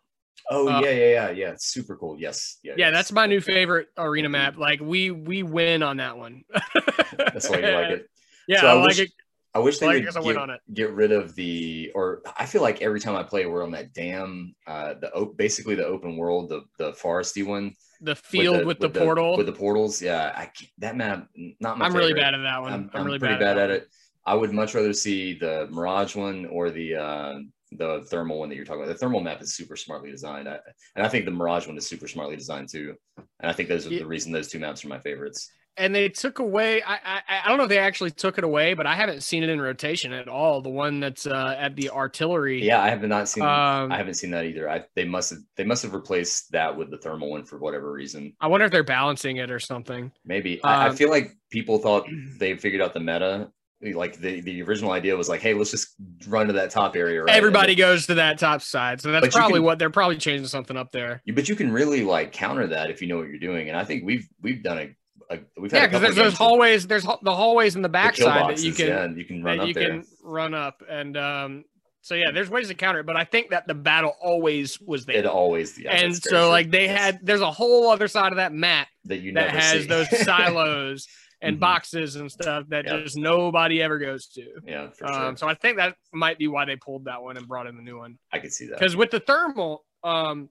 Oh 0.49 0.67
uh, 0.67 0.81
yeah, 0.81 0.89
yeah, 0.89 1.09
yeah, 1.09 1.29
yeah. 1.31 1.49
It's 1.51 1.67
super 1.67 1.95
cool. 1.95 2.17
Yes, 2.19 2.57
yeah, 2.63 2.73
Yeah, 2.75 2.87
yes. 2.87 2.93
that's 2.93 3.11
my 3.13 3.27
new 3.27 3.39
favorite 3.39 3.87
arena 3.97 4.27
map. 4.29 4.57
Like 4.57 4.81
we 4.81 5.09
we 5.11 5.41
win 5.43 5.83
on 5.83 5.97
that 5.97 6.17
one. 6.17 6.43
That's 7.17 7.49
why 7.49 7.59
you 7.59 7.71
like 7.71 7.89
it. 7.91 8.09
Yeah, 8.47 8.59
So 8.61 8.67
I, 8.67 8.71
I 8.71 8.73
like 8.73 8.87
wish- 8.87 8.99
it. 8.99 9.11
I 9.55 9.59
wish 9.59 9.77
they 9.77 9.87
would 9.87 10.03
guess 10.03 10.15
I 10.15 10.19
went 10.19 10.37
get, 10.39 10.73
get 10.73 10.91
rid 10.93 11.11
of 11.11 11.35
the, 11.35 11.91
or 11.93 12.23
I 12.35 12.47
feel 12.47 12.63
like 12.63 12.81
every 12.81 12.99
time 12.99 13.15
I 13.15 13.21
play, 13.21 13.45
we're 13.45 13.63
on 13.63 13.69
that 13.71 13.93
damn, 13.93 14.55
uh, 14.65 14.95
the 14.95 15.31
basically 15.37 15.75
the 15.75 15.85
open 15.85 16.17
world, 16.17 16.49
the 16.49 16.63
the 16.79 16.91
foresty 16.93 17.45
one, 17.45 17.75
The 18.01 18.15
field 18.15 18.65
with 18.65 18.79
the, 18.79 18.89
portal. 18.89 19.37
with 19.37 19.45
the 19.45 19.51
portals. 19.53 20.01
Yeah, 20.01 20.33
I 20.35 20.45
can't, 20.47 20.71
that 20.79 20.97
map, 20.97 21.27
not 21.61 21.77
my. 21.77 21.85
I'm 21.85 21.93
really 21.95 22.15
bad 22.15 22.33
at 22.33 22.39
that 22.41 22.61
one. 22.63 22.73
I'm, 22.73 22.89
I'm, 22.95 22.99
I'm 23.01 23.05
really 23.05 23.19
pretty 23.19 23.35
bad, 23.35 23.55
bad, 23.55 23.57
at, 23.59 23.69
at 23.69 23.75
it. 23.83 23.87
I 24.25 24.35
would 24.35 24.53
much 24.53 24.73
rather 24.73 24.93
see 24.93 25.37
the 25.37 25.67
Mirage 25.71 26.15
one 26.15 26.45
or 26.45 26.69
the 26.71 26.95
uh, 26.95 27.33
the 27.73 28.05
thermal 28.09 28.39
one 28.39 28.49
that 28.49 28.55
you're 28.55 28.65
talking 28.65 28.83
about. 28.83 28.91
The 28.93 28.99
thermal 28.99 29.19
map 29.19 29.41
is 29.41 29.55
super 29.55 29.75
smartly 29.75 30.11
designed, 30.11 30.47
I, 30.47 30.59
and 30.95 31.05
I 31.05 31.09
think 31.09 31.25
the 31.25 31.31
Mirage 31.31 31.67
one 31.67 31.77
is 31.77 31.87
super 31.87 32.07
smartly 32.07 32.35
designed 32.35 32.69
too. 32.69 32.95
And 33.17 33.49
I 33.49 33.53
think 33.53 33.67
those 33.69 33.87
are 33.87 33.89
Yeah. 33.91 33.99
the 33.99 34.05
reason 34.05 34.31
those 34.31 34.47
two 34.49 34.59
maps 34.59 34.85
are 34.85 34.89
my 34.89 34.99
favorites. 34.99 35.51
And 35.75 35.93
they 35.93 36.07
took 36.07 36.37
away. 36.37 36.83
I, 36.83 36.99
I 37.03 37.21
I 37.45 37.47
don't 37.49 37.57
know 37.57 37.63
if 37.63 37.69
they 37.69 37.79
actually 37.79 38.11
took 38.11 38.37
it 38.37 38.43
away, 38.43 38.75
but 38.75 38.85
I 38.85 38.93
haven't 38.93 39.23
seen 39.23 39.41
it 39.41 39.49
in 39.49 39.59
rotation 39.59 40.13
at 40.13 40.27
all. 40.27 40.61
The 40.61 40.69
one 40.69 40.99
that's 40.99 41.25
uh, 41.25 41.55
at 41.57 41.75
the 41.75 41.89
artillery. 41.89 42.63
Yeah, 42.63 42.79
I 42.79 42.89
have 42.91 43.01
not 43.01 43.27
seen. 43.27 43.41
Um, 43.41 43.91
I 43.91 43.97
haven't 43.97 44.13
seen 44.13 44.29
that 44.31 44.45
either. 44.45 44.69
I 44.69 44.83
they 44.95 45.03
must 45.05 45.31
have 45.31 45.39
they 45.57 45.63
must 45.63 45.81
have 45.81 45.95
replaced 45.95 46.51
that 46.51 46.77
with 46.77 46.91
the 46.91 46.99
thermal 46.99 47.31
one 47.31 47.43
for 47.43 47.57
whatever 47.57 47.91
reason. 47.91 48.33
I 48.39 48.45
wonder 48.47 48.67
if 48.67 48.71
they're 48.71 48.83
balancing 48.83 49.37
it 49.37 49.49
or 49.49 49.59
something. 49.59 50.11
Maybe 50.23 50.63
I, 50.63 50.85
I 50.85 50.89
Um, 50.89 50.95
feel 50.95 51.09
like 51.09 51.31
people 51.49 51.79
thought 51.79 52.05
they 52.39 52.55
figured 52.55 52.81
out 52.83 52.93
the 52.93 52.99
meta. 52.99 53.49
Like 53.91 54.17
the, 54.17 54.39
the 54.41 54.61
original 54.63 54.91
idea 54.91 55.15
was 55.17 55.27
like, 55.27 55.41
hey, 55.41 55.53
let's 55.53 55.71
just 55.71 55.89
run 56.27 56.47
to 56.47 56.53
that 56.53 56.69
top 56.71 56.95
area. 56.95 57.23
Right? 57.23 57.35
Everybody 57.35 57.73
And 57.73 57.77
goes 57.79 58.05
to 58.07 58.13
that 58.15 58.39
top 58.39 58.61
side, 58.61 59.01
so 59.01 59.11
that's 59.11 59.35
probably 59.35 59.55
can- 59.55 59.63
what 59.63 59.79
they're 59.79 59.89
probably 59.89 60.17
changing 60.17 60.47
something 60.47 60.77
up 60.77 60.91
there. 60.91 61.21
then- 61.25 61.35
but 61.35 61.49
you 61.49 61.55
can 61.55 61.71
really 61.71 62.03
like 62.03 62.31
counter 62.31 62.67
that 62.67 62.89
if 62.89 63.01
you 63.01 63.07
know 63.09 63.17
what 63.17 63.27
you're 63.27 63.39
doing. 63.39 63.67
And 63.67 63.77
I 63.77 63.83
think 63.83 64.05
we've 64.05 64.27
we've 64.41 64.63
done 64.63 64.77
a, 64.77 65.33
a 65.35 65.39
we've 65.59 65.71
had 65.71 65.79
Yeah, 65.81 65.87
because 65.87 66.01
there's 66.01 66.15
those 66.15 66.23
games 66.23 66.31
with 66.33 66.37
hallways. 66.37 66.87
There's 66.87 67.03
the 67.03 67.35
hallways 67.35 67.75
in 67.75 67.81
the 67.81 67.89
backside 67.89 68.49
that 68.57 68.63
you 68.63 68.71
can 68.73 68.87
yeah, 68.87 69.07
you 69.07 69.25
can 69.25 69.43
run 69.43 69.59
up 69.59 69.67
you 69.67 69.73
there. 69.73 69.89
can 69.89 70.05
run 70.23 70.53
up, 70.53 70.81
and 70.89 71.17
um, 71.17 71.65
so 72.01 72.15
yeah, 72.15 72.31
there's 72.31 72.49
ways 72.49 72.67
to 72.69 72.75
counter 72.75 72.99
it. 73.01 73.05
But 73.05 73.17
I 73.17 73.23
think 73.25 73.49
that 73.51 73.67
the 73.67 73.73
battle 73.73 74.15
always 74.21 74.79
was 74.79 75.05
there, 75.05 75.17
It 75.17 75.25
always 75.25 75.77
yeah, 75.79 75.91
and 75.91 76.15
so 76.15 76.49
like 76.49 76.71
they 76.71 76.85
Yes. 76.85 76.99
had 76.99 77.19
there's 77.23 77.41
a 77.41 77.51
whole 77.51 77.89
other 77.89 78.07
side 78.07 78.31
of 78.31 78.37
that 78.37 78.53
map 78.53 78.87
that 79.05 79.17
you 79.19 79.33
that 79.33 79.49
has 79.51 79.81
see. 79.83 79.87
those 79.87 80.09
silos 80.23 81.07
and 81.43 81.57
Mhm. 81.57 81.59
boxes 81.59 82.15
and 82.15 82.31
stuff 82.31 82.65
that 82.69 82.85
just 82.85 83.17
nobody 83.17 83.81
ever 83.81 83.99
goes 83.99 84.27
to. 84.27 84.61
yeah, 84.65 84.89
for 84.91 85.07
sure. 85.07 85.25
Um, 85.25 85.37
so 85.37 85.47
I 85.47 85.53
think 85.53 85.77
that 85.77 85.95
might 86.13 86.37
be 86.39 86.47
why 86.47 86.65
they 86.65 86.75
pulled 86.77 87.05
that 87.05 87.21
one 87.21 87.37
and 87.37 87.47
brought 87.47 87.67
in 87.67 87.75
the 87.75 87.81
new 87.83 87.97
one. 87.97 88.17
I 88.31 88.39
could 88.39 88.53
see 88.53 88.67
that. 88.67 88.79
Because 88.79 88.95
with 88.95 89.11
the 89.11 89.19
thermal, 89.19 89.85
um, 90.03 90.49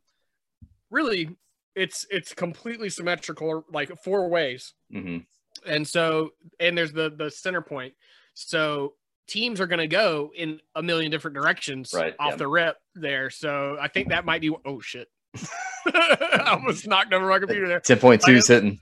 really, 0.91 1.31
it's 1.75 2.07
it's 2.11 2.35
completely 2.35 2.91
symmetrical, 2.91 3.65
like 3.73 3.91
four 4.05 4.29
ways, 4.29 4.75
hmm 4.91 5.19
and 5.67 5.87
so 5.87 6.31
and 6.61 6.77
there's 6.77 6.93
the 6.93 7.11
the 7.11 7.31
center 7.31 7.63
point. 7.63 7.95
So 8.35 8.95
teams 9.29 9.61
are 9.61 9.67
going 9.67 9.79
to 9.79 9.87
go 9.87 10.31
in 10.35 10.61
a 10.75 10.83
million 10.83 11.11
different 11.11 11.35
directions 11.35 11.93
Right, 11.95 12.15
off 12.19 12.33
yeah. 12.33 12.37
the 12.37 12.49
rip 12.49 12.77
there. 12.95 13.31
So 13.31 13.77
I 13.81 13.89
think 13.89 14.09
that 14.09 14.25
might 14.25 14.41
be. 14.41 14.51
Oh 14.67 14.81
shit! 14.81 15.09
I 15.87 16.45
almost 16.49 16.87
knocked 16.87 17.13
over 17.15 17.27
my 17.27 17.39
computer 17.39 17.69
there 17.69 17.81
Ten 17.81 17.99
point 17.99 18.23
two 18.23 18.35
hitting. 18.47 18.79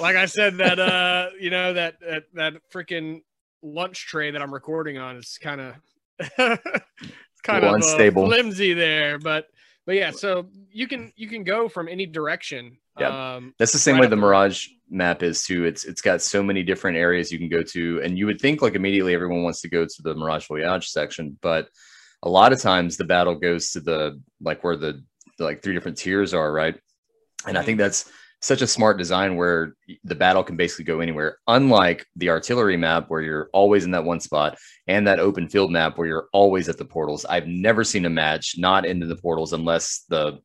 Like 0.00 0.16
I 0.16 0.26
said, 0.26 0.58
that 0.58 0.78
uh, 0.78 1.30
you 1.40 1.50
know, 1.50 1.72
that 1.72 1.96
that 2.00 2.24
that 2.34 2.54
freaking 2.72 3.22
lunch 3.62 4.06
tray 4.06 4.30
that 4.30 4.40
I'm 4.40 4.52
recording 4.52 4.98
on 4.98 5.16
is 5.16 5.38
kind 5.40 5.60
of 5.60 5.74
kind 6.36 6.58
Little 7.62 7.68
of 7.68 7.72
uh, 7.72 7.76
unstable. 7.76 8.26
flimsy 8.26 8.74
there, 8.74 9.18
but 9.18 9.48
but 9.86 9.94
yeah, 9.94 10.10
so 10.10 10.46
you 10.70 10.86
can 10.86 11.12
you 11.16 11.28
can 11.28 11.44
go 11.44 11.68
from 11.68 11.88
any 11.88 12.06
direction. 12.06 12.76
Yeah. 12.98 13.34
Um, 13.36 13.54
That's 13.58 13.72
the 13.72 13.78
same 13.78 13.94
right 13.94 14.02
way 14.02 14.06
the 14.06 14.16
the- 14.16 14.20
Mirage 14.22 14.68
map 14.90 15.22
is 15.22 15.44
too. 15.44 15.64
It's 15.64 15.84
it's 15.84 16.02
got 16.02 16.20
so 16.20 16.42
many 16.42 16.62
different 16.62 16.96
areas 16.98 17.32
you 17.32 17.38
can 17.38 17.48
go 17.48 17.62
to, 17.62 18.00
and 18.02 18.18
you 18.18 18.26
would 18.26 18.40
think 18.40 18.60
like 18.62 18.74
immediately 18.74 19.14
everyone 19.14 19.42
wants 19.42 19.60
to 19.62 19.68
go 19.68 19.84
to 19.84 20.02
the 20.02 20.14
Mirage 20.14 20.46
Voyage 20.48 20.88
section, 20.88 21.38
but 21.40 21.68
a 22.22 22.28
lot 22.28 22.52
of 22.52 22.60
times 22.60 22.96
the 22.98 23.04
battle 23.04 23.34
goes 23.34 23.70
to 23.70 23.80
the 23.80 24.20
like 24.42 24.62
where 24.62 24.76
the, 24.76 25.02
the 25.38 25.44
like 25.44 25.62
three 25.62 25.72
different 25.72 25.96
tiers 25.96 26.34
are, 26.34 26.52
right? 26.52 26.78
And 27.46 27.56
I 27.56 27.62
think 27.62 27.78
that's 27.78 28.10
such 28.40 28.62
a 28.62 28.66
smart 28.66 28.96
design 28.96 29.36
where 29.36 29.74
the 30.04 30.14
battle 30.14 30.42
can 30.42 30.56
basically 30.56 30.84
go 30.84 31.00
anywhere. 31.00 31.38
Unlike 31.46 32.06
the 32.16 32.30
artillery 32.30 32.76
map 32.76 33.06
where 33.08 33.20
you're 33.20 33.50
always 33.52 33.84
in 33.84 33.90
that 33.90 34.04
one 34.04 34.20
spot, 34.20 34.58
and 34.86 35.06
that 35.06 35.20
open 35.20 35.48
field 35.48 35.70
map 35.70 35.98
where 35.98 36.08
you're 36.08 36.28
always 36.32 36.68
at 36.68 36.78
the 36.78 36.84
portals. 36.84 37.24
I've 37.24 37.46
never 37.46 37.84
seen 37.84 38.06
a 38.06 38.10
match 38.10 38.54
not 38.56 38.86
into 38.86 39.06
the 39.06 39.16
portals 39.16 39.52
unless 39.52 40.04
the 40.08 40.40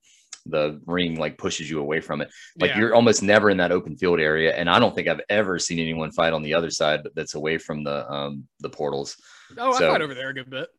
the 0.48 0.80
ring 0.86 1.16
like 1.16 1.40
pushes 1.40 1.70
you 1.70 1.80
away 1.80 2.02
from 2.02 2.22
it. 2.22 2.30
Like 2.60 2.72
yeah. 2.72 2.80
you're 2.80 2.96
almost 2.96 3.24
never 3.24 3.50
in 3.50 3.58
that 3.58 3.72
open 3.72 3.98
field 3.98 4.20
area, 4.20 4.54
and 4.54 4.70
I 4.70 4.78
don't 4.78 4.94
think 4.94 5.08
I've 5.08 5.22
ever 5.30 5.58
seen 5.58 5.80
anyone 5.80 6.12
fight 6.12 6.34
on 6.34 6.44
the 6.44 6.54
other 6.54 6.70
side 6.70 7.02
that's 7.16 7.36
away 7.36 7.58
from 7.58 7.84
the 7.84 8.12
um 8.12 8.44
the 8.60 8.70
portals. 8.70 9.16
oh, 9.58 9.74
I 9.74 9.80
so- 9.80 9.92
fight 9.92 10.02
over 10.02 10.14
there 10.14 10.30
a 10.30 10.34
good 10.34 10.50
bit. 10.50 10.70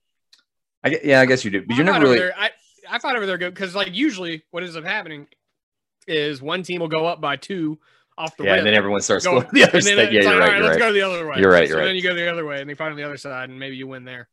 I 0.85 1.01
yeah, 1.03 1.21
I 1.21 1.27
guess 1.27 1.45
you 1.45 1.51
do, 1.51 1.65
but 1.67 1.75
I 1.75 1.77
you're 1.77 1.87
never 1.87 2.01
really. 2.01 2.19
there. 2.19 2.35
I 2.37 2.51
I 2.89 2.99
fight 2.99 3.17
over 3.17 3.27
there 3.27 3.39
good 3.39 3.55
because 3.55 3.75
like 3.75 3.93
usually 3.95 4.45
what 4.51 4.63
ends 4.63 4.77
up 4.77 4.85
happening 4.85 5.27
is 6.07 6.41
one 6.43 6.63
team 6.63 6.81
will 6.81 6.89
go 6.89 7.07
up 7.07 7.21
by 7.21 7.37
two 7.37 7.79
off 8.19 8.37
the 8.37 8.45
Yeah, 8.45 8.53
rip. 8.53 8.59
and 8.59 8.67
then 8.69 8.75
everyone 8.75 9.01
starts 9.01 9.25
Go- 9.25 9.41
going 9.41 9.53
the 9.53 9.65
other 9.65 9.81
side. 9.83 10.13
Yeah, 10.13 10.23
you're 10.23 10.39
like, 10.39 10.41
right. 10.41 10.57
You're 10.59 10.67
let's 10.67 10.81
right. 10.81 10.87
go 10.89 10.93
the 10.93 11.03
other 11.03 11.27
way. 11.29 11.37
You're 11.39 11.51
right, 11.51 11.69
So 11.69 11.75
you're 11.75 11.85
then 11.85 11.95
right. 11.95 11.97
you 11.97 12.03
go 12.03 12.15
the 12.15 12.31
other 12.31 12.45
way, 12.45 12.61
and 12.61 12.69
they 12.71 12.75
fight 12.75 12.91
on 12.91 12.97
the 12.97 13.03
other 13.03 13.17
side, 13.17 13.51
and 13.51 13.59
maybe 13.59 13.77
you 13.77 13.87
win 13.87 14.05
there. 14.05 14.29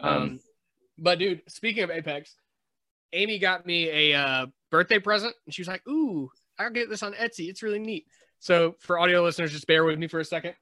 Um, 0.00 0.12
Um, 0.22 0.40
but 0.98 1.18
dude, 1.18 1.42
speaking 1.48 1.82
of 1.82 1.90
Apex, 1.90 2.34
Amy 3.12 3.38
got 3.38 3.66
me 3.66 4.12
a 4.12 4.18
uh, 4.18 4.46
birthday 4.70 4.98
present, 4.98 5.34
and 5.44 5.54
she 5.54 5.62
was 5.62 5.68
like, 5.68 5.86
"Ooh, 5.88 6.30
I'll 6.58 6.70
get 6.70 6.88
this 6.90 7.02
on 7.02 7.12
Etsy. 7.14 7.48
It's 7.48 7.62
really 7.62 7.78
neat." 7.78 8.06
So 8.38 8.76
for 8.80 8.98
audio 8.98 9.22
listeners, 9.22 9.52
just 9.52 9.66
bear 9.66 9.84
with 9.84 9.98
me 9.98 10.06
for 10.08 10.20
a 10.20 10.24
second. 10.24 10.54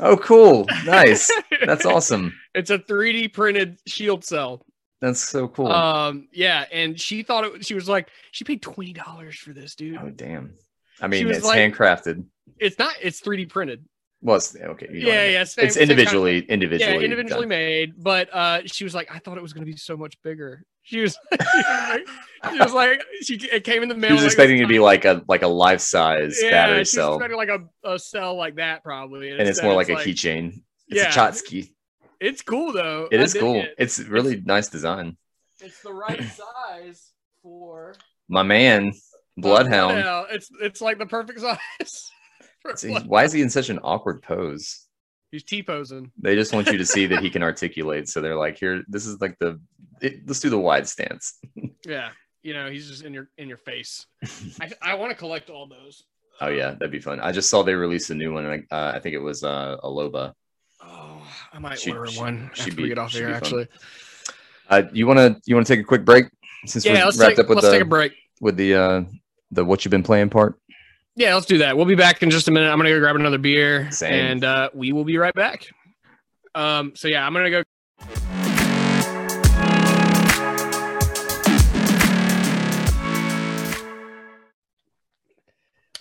Oh, 0.00 0.16
cool. 0.16 0.66
Nice. 0.84 1.30
That's 1.66 1.84
awesome. 1.86 2.32
It's 2.54 2.70
a 2.70 2.78
3D 2.78 3.32
printed 3.32 3.78
shield 3.86 4.24
cell. 4.24 4.64
That's 5.02 5.20
so 5.28 5.48
cool. 5.48 5.66
Um, 5.70 6.28
yeah, 6.32 6.64
and 6.72 6.98
she 6.98 7.22
thought 7.24 7.44
it. 7.44 7.66
She 7.66 7.74
was 7.74 7.88
like, 7.88 8.08
she 8.30 8.44
paid 8.44 8.62
twenty 8.62 8.94
dollars 8.94 9.36
for 9.36 9.52
this, 9.52 9.74
dude. 9.74 9.98
oh, 10.00 10.08
damn. 10.08 10.54
I 11.00 11.08
mean, 11.08 11.28
it's 11.28 11.44
like- 11.44 11.58
handcrafted. 11.58 12.24
It's 12.58 12.78
not. 12.78 12.94
It's 13.02 13.20
3D 13.20 13.48
printed. 13.50 13.84
Well, 14.20 14.36
it's 14.36 14.54
okay. 14.54 14.86
you 14.92 15.00
know 15.00 15.08
what 15.08 15.18
I 15.18 15.24
Yeah, 15.24 15.28
yeah. 15.30 15.44
same- 15.44 15.64
It's 15.66 15.74
same 15.74 15.80
kind 15.80 15.90
of- 15.90 15.98
individually, 15.98 16.38
individually. 16.48 16.94
yeah, 16.94 17.00
individually 17.00 17.40
done. 17.42 17.48
made. 17.48 17.94
But 18.00 18.32
uh, 18.32 18.60
she 18.66 18.84
was 18.84 18.94
like, 18.94 19.12
I 19.12 19.18
thought 19.18 19.36
it 19.36 19.42
was 19.42 19.52
going 19.52 19.66
to 19.66 19.70
be 19.72 19.76
so 19.76 19.96
much 19.96 20.14
bigger. 20.22 20.64
She 20.82 21.00
was, 21.00 21.18
she 21.32 22.58
was 22.58 22.72
like, 22.72 23.00
she 23.22 23.38
like, 23.38 23.52
it 23.52 23.64
came 23.64 23.82
in 23.82 23.88
the 23.88 23.96
mail. 23.96 24.10
She 24.10 24.14
was 24.14 24.22
like 24.22 24.26
expecting 24.28 24.58
it 24.58 24.62
to 24.62 24.66
be 24.68 24.78
like 24.78 25.04
a 25.04 25.22
like 25.28 25.42
a 25.42 25.48
life 25.48 25.80
size 25.80 26.38
yeah, 26.40 26.50
battery 26.50 26.76
she 26.76 26.80
was 26.80 26.92
cell, 26.92 27.14
expecting 27.16 27.36
like 27.36 27.48
a, 27.48 27.88
a 27.94 27.98
cell 27.98 28.36
like 28.36 28.56
that 28.56 28.82
probably, 28.84 29.30
and 29.30 29.40
it's 29.48 29.62
more 29.62 29.74
like 29.74 29.88
a 29.88 29.94
keychain. 29.96 30.62
It's 30.88 31.00
Yeah. 31.02 31.08
a 31.08 31.12
Chotsky. 31.12 31.72
It's 32.22 32.40
cool 32.42 32.72
though. 32.72 33.08
It 33.10 33.18
I 33.20 33.22
is 33.24 33.34
cool. 33.34 33.56
it. 33.56 33.74
It's 33.78 33.98
really 33.98 34.40
nice 34.40 34.68
design. 34.68 35.16
It's 35.60 35.82
the 35.82 35.92
right 35.92 36.22
size 36.68 37.10
for 37.42 37.94
My 38.28 38.42
man, 38.44 38.92
Bloodhound. 39.36 39.94
Bloodhound. 39.94 40.26
It's 40.30 40.48
it's 40.60 40.80
like 40.80 40.98
the 40.98 41.06
perfect 41.06 41.40
size. 41.40 42.10
See, 42.76 42.94
Why 42.94 43.24
is 43.24 43.32
he 43.32 43.42
in 43.42 43.50
such 43.50 43.70
an 43.70 43.80
awkward 43.82 44.22
pose? 44.22 44.86
He's 45.32 45.42
T 45.42 45.62
posing. 45.64 46.12
They 46.16 46.36
just 46.36 46.54
want 46.54 46.68
you 46.68 46.78
to 46.78 46.84
see 46.86 47.06
that 47.06 47.20
he 47.20 47.30
can 47.34 47.42
articulate. 47.42 48.08
So 48.08 48.20
they're 48.20 48.36
like, 48.36 48.56
here, 48.58 48.84
this 48.86 49.06
is 49.06 49.20
like 49.20 49.36
the, 49.40 49.60
it, 50.00 50.28
let's 50.28 50.38
do 50.40 50.50
the 50.50 50.58
wide 50.58 50.86
stance. 50.86 51.38
Yeah. 51.84 52.10
you 52.44 52.54
know, 52.54 52.70
he's 52.70 52.86
just 52.88 53.02
in 53.02 53.12
your 53.12 53.28
in 53.36 53.48
your 53.48 53.56
face. 53.56 54.06
I, 54.60 54.70
I 54.80 54.94
want 54.94 55.10
to 55.10 55.16
collect 55.16 55.50
all 55.50 55.66
those. 55.66 56.04
Oh 56.40 56.48
yeah, 56.48 56.70
that'd 56.70 56.92
be 56.92 57.00
fun. 57.00 57.18
I 57.18 57.32
just 57.32 57.50
saw 57.50 57.64
they 57.64 57.74
released 57.74 58.10
a 58.10 58.14
new 58.14 58.32
one, 58.32 58.46
and 58.46 58.64
I, 58.70 58.74
uh, 58.76 58.92
I 58.94 59.00
think 59.00 59.14
it 59.16 59.18
was 59.22 59.42
uh, 59.42 59.76
a 59.82 59.88
Loba. 59.88 60.32
Oh, 60.84 61.22
I 61.52 61.58
might 61.58 61.78
She'd- 61.78 61.96
order 61.96 62.10
she'd- 62.10 62.20
one 62.20 62.50
she'd 62.54 62.60
after 62.62 62.74
be- 62.76 62.82
we 62.84 62.88
get 62.88 62.98
off 62.98 63.12
here. 63.12 63.30
Actually, 63.30 63.68
Uh, 64.68 64.82
you 64.92 65.06
wanna 65.06 65.36
you 65.46 65.54
wanna 65.54 65.64
take 65.64 65.80
a 65.80 65.84
quick 65.84 66.04
break 66.04 66.26
since 66.66 66.84
yeah, 66.84 66.92
we're 67.00 67.04
let's 67.06 67.18
wrapped 67.18 67.30
take 67.36 67.38
up 67.44 67.48
with 67.48 67.56
let's 67.56 67.66
the 67.68 67.72
take 67.72 67.82
a 67.82 67.86
break. 67.86 68.12
with 68.40 68.56
the 68.56 68.74
uh, 68.74 69.02
the 69.50 69.64
what 69.64 69.84
you've 69.84 69.90
been 69.90 70.02
playing 70.02 70.30
part. 70.30 70.58
Yeah, 71.14 71.34
let's 71.34 71.46
do 71.46 71.58
that. 71.58 71.76
We'll 71.76 71.84
be 71.86 71.94
back 71.94 72.22
in 72.22 72.30
just 72.30 72.48
a 72.48 72.50
minute. 72.50 72.70
I'm 72.70 72.78
gonna 72.78 72.88
go 72.90 72.98
grab 72.98 73.16
another 73.16 73.38
beer, 73.38 73.90
Same. 73.90 74.12
and 74.12 74.44
uh, 74.44 74.70
we 74.72 74.92
will 74.92 75.04
be 75.04 75.18
right 75.18 75.34
back. 75.34 75.66
Um, 76.54 76.92
so 76.96 77.08
yeah, 77.08 77.26
I'm 77.26 77.32
gonna 77.34 77.50
go. 77.50 77.62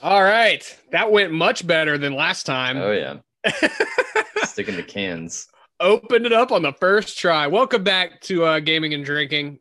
All 0.02 0.24
right, 0.24 0.64
that 0.92 1.12
went 1.12 1.32
much 1.32 1.66
better 1.66 1.98
than 1.98 2.14
last 2.16 2.46
time. 2.46 2.78
Oh 2.78 2.92
yeah, 2.92 3.18
sticking 4.44 4.76
to 4.76 4.84
cans. 4.84 5.48
Opened 5.80 6.26
it 6.26 6.34
up 6.34 6.52
on 6.52 6.62
the 6.62 6.74
first 6.74 7.18
try. 7.18 7.48
Welcome 7.48 7.84
back 7.84 8.22
to 8.22 8.46
uh, 8.46 8.60
gaming 8.60 8.94
and 8.94 9.04
drinking. 9.04 9.60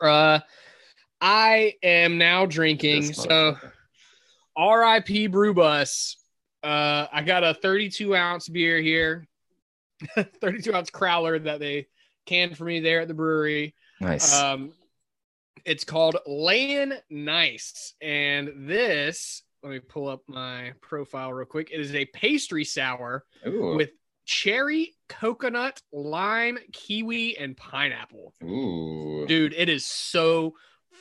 Uh, 0.00 0.40
I 1.20 1.74
am 1.82 2.18
now 2.18 2.46
drinking. 2.46 3.12
So. 3.12 3.56
R.I.P. 4.56 5.28
Brew 5.28 5.54
Bus. 5.54 6.16
Uh, 6.62 7.06
I 7.12 7.22
got 7.22 7.44
a 7.44 7.54
32 7.54 8.14
ounce 8.14 8.48
beer 8.48 8.80
here, 8.80 9.26
32 10.40 10.74
ounce 10.74 10.90
crowler 10.90 11.42
that 11.44 11.58
they 11.58 11.88
canned 12.26 12.56
for 12.56 12.64
me 12.64 12.80
there 12.80 13.00
at 13.00 13.08
the 13.08 13.14
brewery. 13.14 13.74
nice. 14.00 14.38
Um, 14.38 14.72
it's 15.64 15.84
called 15.84 16.16
Layin' 16.26 16.94
Nice, 17.10 17.94
and 18.00 18.68
this. 18.68 19.42
Let 19.62 19.70
me 19.70 19.78
pull 19.78 20.08
up 20.08 20.22
my 20.26 20.72
profile 20.80 21.32
real 21.32 21.46
quick. 21.46 21.70
It 21.72 21.80
is 21.80 21.94
a 21.94 22.04
pastry 22.06 22.64
sour 22.64 23.24
Ooh, 23.46 23.76
with 23.76 23.90
cherry, 24.24 24.94
coconut, 25.08 25.80
lime, 25.92 26.58
kiwi, 26.72 27.38
and 27.38 27.56
pineapple. 27.56 28.34
ooh, 28.42 29.24
Dude, 29.28 29.54
it 29.54 29.68
is 29.68 29.86
so 29.86 30.54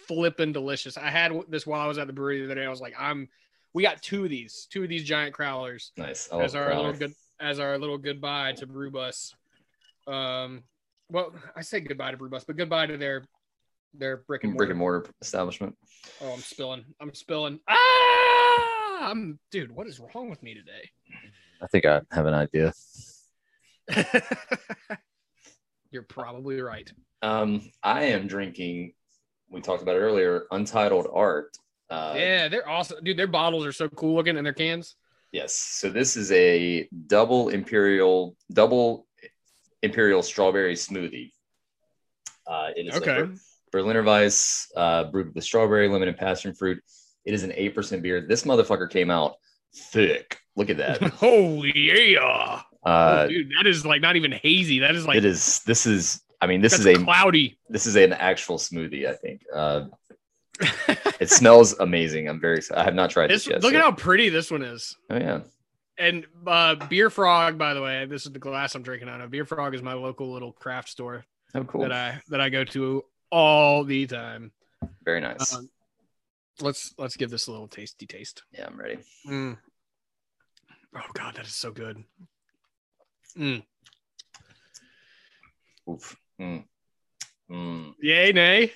flippin' 0.08 0.52
delicious. 0.52 0.96
I 0.96 1.10
had 1.10 1.34
this 1.50 1.66
while 1.66 1.82
I 1.82 1.88
was 1.88 1.98
at 1.98 2.06
the 2.06 2.14
brewery 2.14 2.40
the 2.40 2.46
other 2.46 2.56
day. 2.56 2.66
I 2.66 2.70
was 2.70 2.82
like, 2.82 2.94
I'm. 3.00 3.30
We 3.74 3.84
got 3.84 4.02
two 4.02 4.26
of 4.26 4.30
these, 4.30 4.68
two 4.70 4.84
of 4.84 4.90
these 4.90 5.06
giant 5.06 5.34
crowlers 5.34 5.92
nice. 5.98 6.28
As 6.28 6.56
our 6.56 6.76
little 6.76 6.92
good 6.94 7.14
as 7.40 7.58
our 7.60 7.78
little 7.78 7.98
goodbye 7.98 8.52
to 8.54 8.68
Brew 8.68 8.92
Bus. 8.92 9.34
Um, 10.08 10.64
well, 11.10 11.34
I 11.56 11.62
say 11.62 11.80
goodbye 11.80 12.12
to 12.12 12.18
Brew 12.18 12.30
Bus, 12.30 12.44
but 12.44 12.58
goodbye 12.58 12.88
to 12.88 12.98
their 12.98 13.24
their 13.94 14.18
brick 14.18 14.44
and 14.44 14.52
mortar. 14.54 14.66
brick 14.66 14.70
and 14.72 14.80
mortar 14.80 15.10
establishment. 15.22 15.76
Oh, 16.22 16.34
I'm 16.34 16.42
spilling. 16.42 16.84
I'm 17.00 17.14
spilling. 17.14 17.60
Ah, 17.70 17.78
I'm 19.02 19.40
dude. 19.50 19.72
What 19.72 19.88
is 19.88 20.00
wrong 20.00 20.30
with 20.30 20.44
me 20.44 20.54
today? 20.54 20.90
I 21.62 21.68
think 21.68 21.86
I 21.86 22.02
have 22.12 22.26
an 22.26 22.34
idea. 22.34 22.74
You're 25.92 26.04
probably 26.04 26.62
right. 26.62 26.92
Um, 27.22 27.72
I 27.84 28.04
am 28.04 28.28
drinking. 28.28 28.94
We 29.50 29.62
talked 29.62 29.82
about 29.84 29.96
it 29.96 30.00
earlier. 30.00 30.46
Untitled 30.52 31.08
Art. 31.14 31.58
Uh, 31.90 32.14
yeah, 32.16 32.48
they're 32.48 32.68
awesome, 32.70 33.04
dude. 33.04 33.18
Their 33.18 33.28
bottles 33.28 33.66
are 33.66 33.74
so 33.74 33.90
cool 33.90 34.16
looking, 34.16 34.38
and 34.38 34.46
their 34.46 34.54
cans. 34.54 34.96
Yes. 35.32 35.54
So 35.54 35.90
this 35.90 36.16
is 36.16 36.32
a 36.32 36.88
double 37.08 37.50
imperial, 37.50 38.36
double 38.54 39.08
imperial 39.82 40.24
strawberry 40.24 40.76
smoothie. 40.76 41.32
Uh, 42.48 42.70
it 42.76 42.88
is 42.88 42.96
Okay. 42.96 43.24
Ber- 43.24 43.36
Berliner 43.72 44.04
Weisse 44.04 44.68
uh, 44.76 45.06
brewed 45.06 45.34
with 45.34 45.44
strawberry, 45.44 45.90
lemon, 45.90 46.08
and 46.08 46.18
passion 46.18 46.54
fruit. 46.54 46.82
It 47.26 47.34
is 47.34 47.44
an 47.44 47.54
eight 47.56 47.76
percent 47.76 48.02
beer. 48.04 48.22
This 48.22 48.44
motherfucker 48.44 48.90
came 48.90 49.10
out 49.12 49.36
thick. 49.74 50.40
Look 50.56 50.70
at 50.70 50.78
that. 50.78 51.14
oh 51.22 51.64
yeah, 51.64 52.62
Uh, 52.86 53.24
oh, 53.26 53.28
dude, 53.28 53.50
that 53.58 53.68
is 53.68 53.86
like 53.86 54.02
not 54.02 54.16
even 54.16 54.32
hazy. 54.32 54.80
That 54.80 54.96
is 54.96 55.06
like 55.06 55.18
it 55.18 55.26
is. 55.26 55.60
This 55.66 55.86
is. 55.86 56.22
I 56.42 56.48
mean, 56.48 56.62
this 56.62 56.74
is 56.80 56.86
a 56.88 56.96
cloudy. 56.96 57.60
this 57.70 57.86
is 57.86 57.96
an 57.96 58.14
actual 58.14 58.58
smoothie. 58.58 59.08
I 59.08 59.14
think. 59.14 59.42
Uh, 59.54 59.86
it 61.20 61.30
smells 61.30 61.80
amazing. 61.80 62.28
I'm 62.28 62.40
very. 62.40 62.62
I 62.76 62.84
have 62.84 62.96
not 62.96 63.10
tried 63.12 63.30
This, 63.30 63.46
this 63.46 63.52
yet. 63.54 63.64
look 63.64 63.74
so- 63.74 63.78
at 63.78 63.84
how 63.84 63.92
pretty 63.92 64.30
this 64.30 64.50
one 64.52 64.64
is. 64.64 64.96
Oh 65.10 65.18
yeah. 65.18 65.42
And 65.98 66.26
uh, 66.48 66.76
Beer 66.88 67.12
Frog, 67.12 67.60
by 67.60 67.76
the 67.76 67.82
way, 67.82 68.06
this 68.06 68.26
is 68.26 68.32
the 68.32 68.40
glass 68.40 68.74
I'm 68.74 68.82
drinking 68.82 69.08
out 69.10 69.22
of. 69.22 69.30
Beer 69.30 69.46
Frog 69.46 69.76
is 69.76 69.84
my 69.84 69.94
local 69.94 70.32
little 70.34 70.52
craft 70.52 70.90
store 70.90 71.26
Oh 71.54 71.64
cool. 71.66 71.82
that 71.82 71.92
I 71.92 72.22
that 72.30 72.42
I 72.42 72.50
go 72.50 72.64
to 72.64 73.04
all 73.32 73.84
the 73.84 74.08
time. 74.08 74.52
Very 75.06 75.22
nice. 75.22 75.54
Um, 75.56 75.70
let's 76.62 76.94
let's 76.98 77.18
give 77.18 77.30
this 77.30 77.48
a 77.48 77.52
little 77.52 77.68
tasty 77.68 78.06
taste. 78.06 78.44
yeah, 78.52 78.66
I'm 78.68 78.78
ready. 78.80 78.98
Mm. 79.28 79.58
Oh 80.96 81.00
god, 81.14 81.36
that 81.36 81.46
is 81.46 81.54
so 81.56 81.72
good. 81.72 82.04
Mm. 83.38 83.64
Oof. 85.90 86.16
Mm. 86.40 86.64
Mm. 87.50 87.94
Yay, 88.02 88.32
nay. 88.32 88.72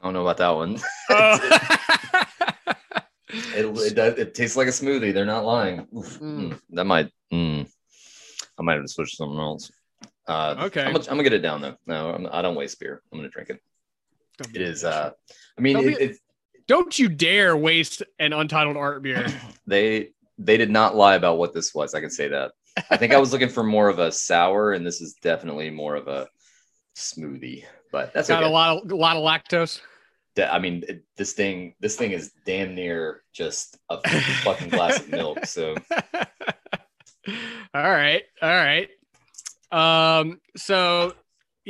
I 0.00 0.04
don't 0.04 0.12
know 0.14 0.22
about 0.22 0.38
that 0.38 0.50
one. 0.50 0.78
Oh. 1.10 1.38
It, 3.54 3.64
it, 3.64 3.94
does, 3.94 4.18
it 4.18 4.34
tastes 4.34 4.56
like 4.56 4.66
a 4.66 4.70
smoothie. 4.72 5.14
They're 5.14 5.24
not 5.24 5.44
lying. 5.44 5.86
Oof. 5.96 6.18
Mm. 6.18 6.50
Mm. 6.50 6.60
That 6.70 6.84
might. 6.84 7.10
Mm. 7.32 7.64
I 8.58 8.62
might 8.62 8.74
have 8.74 8.82
to 8.82 8.88
switch 8.88 9.10
to 9.10 9.16
something 9.18 9.38
else. 9.38 9.70
Uh, 10.26 10.56
Okay. 10.66 10.82
I'm, 10.82 10.92
gonna- 10.92 11.04
I'm 11.04 11.10
gonna 11.16 11.22
get 11.22 11.34
it 11.34 11.38
down 11.42 11.60
though. 11.60 11.76
No, 11.86 12.10
I'm, 12.10 12.26
I 12.32 12.42
don't 12.42 12.56
waste 12.56 12.80
beer. 12.80 13.02
I'm 13.12 13.18
gonna 13.18 13.28
drink 13.28 13.50
it. 13.50 13.60
Don't 14.38 14.52
be 14.52 14.58
It 14.60 14.66
a 14.66 14.68
is. 14.70 14.82
bitch. 14.82 14.92
Uh, 14.92 15.10
I 15.56 15.60
mean, 15.60 15.76
it, 15.78 15.86
be- 15.98 16.04
it, 16.04 16.16
Don't 16.70 16.96
you 16.96 17.08
dare 17.08 17.56
waste 17.56 18.00
an 18.20 18.32
untitled 18.32 18.76
art 18.76 19.02
beer. 19.02 19.26
they 19.66 20.10
they 20.38 20.56
did 20.56 20.70
not 20.70 20.94
lie 20.94 21.16
about 21.16 21.36
what 21.36 21.52
this 21.52 21.74
was. 21.74 21.94
I 21.94 22.00
can 22.00 22.10
say 22.10 22.28
that. 22.28 22.52
I 22.90 22.96
think 22.96 23.12
I 23.12 23.18
was 23.18 23.32
looking 23.32 23.48
for 23.48 23.64
more 23.64 23.88
of 23.88 23.98
a 23.98 24.12
sour, 24.12 24.70
and 24.74 24.86
this 24.86 25.00
is 25.00 25.14
definitely 25.20 25.68
more 25.70 25.96
of 25.96 26.06
a 26.06 26.28
smoothie. 26.96 27.64
But 27.90 28.14
that's 28.14 28.28
Got 28.28 28.44
okay. 28.44 28.48
a 28.48 28.52
lot 28.52 28.84
of 28.84 28.92
a 28.92 28.94
lot 28.94 29.16
of 29.16 29.24
lactose. 29.24 29.80
I 30.40 30.60
mean, 30.60 30.84
it- 30.86 31.02
this 31.16 31.32
thing 31.32 31.74
this 31.80 31.96
thing 31.96 32.12
is 32.12 32.30
damn 32.46 32.76
near 32.76 33.24
just 33.32 33.76
a 33.88 33.98
fucking 34.44 34.68
glass 34.68 35.00
of 35.00 35.08
milk. 35.08 35.44
So 35.46 35.74
all 37.74 37.90
right, 37.90 38.22
all 38.40 38.48
right. 38.48 38.88
Um, 39.72 40.40
so 40.56 41.14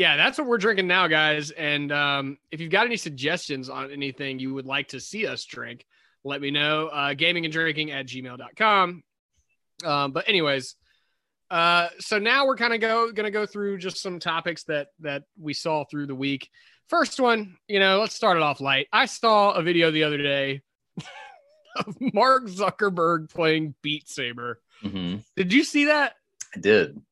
yeah, 0.01 0.17
that's 0.17 0.39
what 0.39 0.47
we're 0.47 0.57
drinking 0.57 0.87
now, 0.87 1.09
guys. 1.09 1.51
And 1.51 1.93
um, 1.93 2.39
if 2.51 2.59
you've 2.59 2.71
got 2.71 2.87
any 2.87 2.97
suggestions 2.97 3.69
on 3.69 3.91
anything 3.91 4.39
you 4.39 4.55
would 4.55 4.65
like 4.65 4.89
to 4.89 4.99
see 4.99 5.27
us 5.27 5.45
drink, 5.45 5.85
let 6.25 6.41
me 6.41 6.51
know. 6.51 6.87
Uh, 6.87 7.13
gaming 7.13 7.45
and 7.45 7.53
drinking 7.53 7.91
at 7.91 8.07
gmail.com. 8.07 9.03
Um, 9.85 10.13
but 10.13 10.27
anyways, 10.27 10.77
uh, 11.51 11.89
so 11.99 12.19
now 12.19 12.47
we're 12.47 12.57
kind 12.57 12.73
of 12.73 12.81
go 12.81 13.13
gonna 13.13 13.31
go 13.31 13.45
through 13.45 13.77
just 13.77 14.01
some 14.01 14.19
topics 14.19 14.65
that 14.65 14.87
that 15.01 15.25
we 15.39 15.53
saw 15.53 15.85
through 15.85 16.07
the 16.07 16.15
week. 16.15 16.49
First 16.89 17.21
one, 17.21 17.59
you 17.69 17.79
know, 17.79 18.01
let's 18.01 18.15
start 18.15 18.39
it 18.39 18.43
off 18.43 18.63
light. 18.63 18.87
I 18.91 19.05
saw 19.05 19.51
a 19.53 19.63
video 19.63 19.91
the 19.91 20.05
other 20.05 20.17
day 20.17 20.63
of 21.77 21.95
Mark 22.15 22.47
Zuckerberg 22.47 23.29
playing 23.29 23.75
Beat 23.83 24.09
Saber. 24.09 24.63
mhm. 24.83 25.23
Did 25.37 25.53
you 25.53 25.63
see 25.63 25.85
that? 25.87 26.15
I 26.57 26.61
did. 26.61 27.03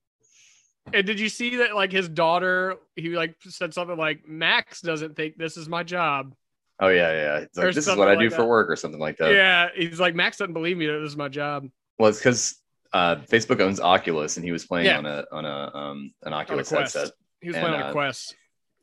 And 0.94 1.06
did 1.06 1.18
you 1.20 1.28
see 1.28 1.56
that 1.56 1.74
like 1.74 1.92
his 1.92 2.08
daughter, 2.08 2.76
he 2.96 3.10
like 3.10 3.34
said 3.40 3.72
something 3.74 3.96
like 3.96 4.26
Max 4.28 4.80
doesn't 4.80 5.16
think 5.16 5.36
this 5.36 5.56
is 5.56 5.68
my 5.68 5.82
job. 5.82 6.34
Oh 6.80 6.88
yeah, 6.88 7.10
yeah. 7.12 7.36
It's 7.38 7.56
like, 7.58 7.74
this 7.74 7.86
is 7.88 7.96
what 7.96 8.08
I 8.08 8.12
like 8.12 8.20
do 8.20 8.30
for 8.30 8.42
that. 8.42 8.46
work, 8.46 8.70
or 8.70 8.76
something 8.76 9.00
like 9.00 9.16
that. 9.18 9.32
yeah, 9.34 9.68
he's 9.74 9.98
like 10.00 10.14
Max 10.14 10.36
doesn't 10.36 10.52
believe 10.54 10.76
me 10.76 10.86
that 10.86 10.98
this 11.00 11.10
is 11.10 11.16
my 11.16 11.28
job. 11.28 11.68
Well, 11.98 12.08
it's 12.08 12.18
because 12.18 12.54
uh, 12.92 13.16
Facebook 13.16 13.60
owns 13.60 13.80
Oculus, 13.80 14.36
and 14.36 14.44
he 14.46 14.52
was 14.52 14.64
playing 14.64 14.86
Yeah. 14.86 14.98
on 14.98 15.06
a 15.06 15.24
on 15.32 15.44
a 15.44 15.76
um 15.76 16.12
an 16.22 16.32
Oculus 16.32 16.68
quest. 16.68 16.94
headset. 16.94 17.12
He 17.40 17.48
was 17.48 17.56
And, 17.56 17.64
playing 17.66 17.80
on 17.80 17.86
uh, 17.86 17.90
a 17.90 17.92
quest. 17.92 18.34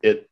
It, 0.03 0.29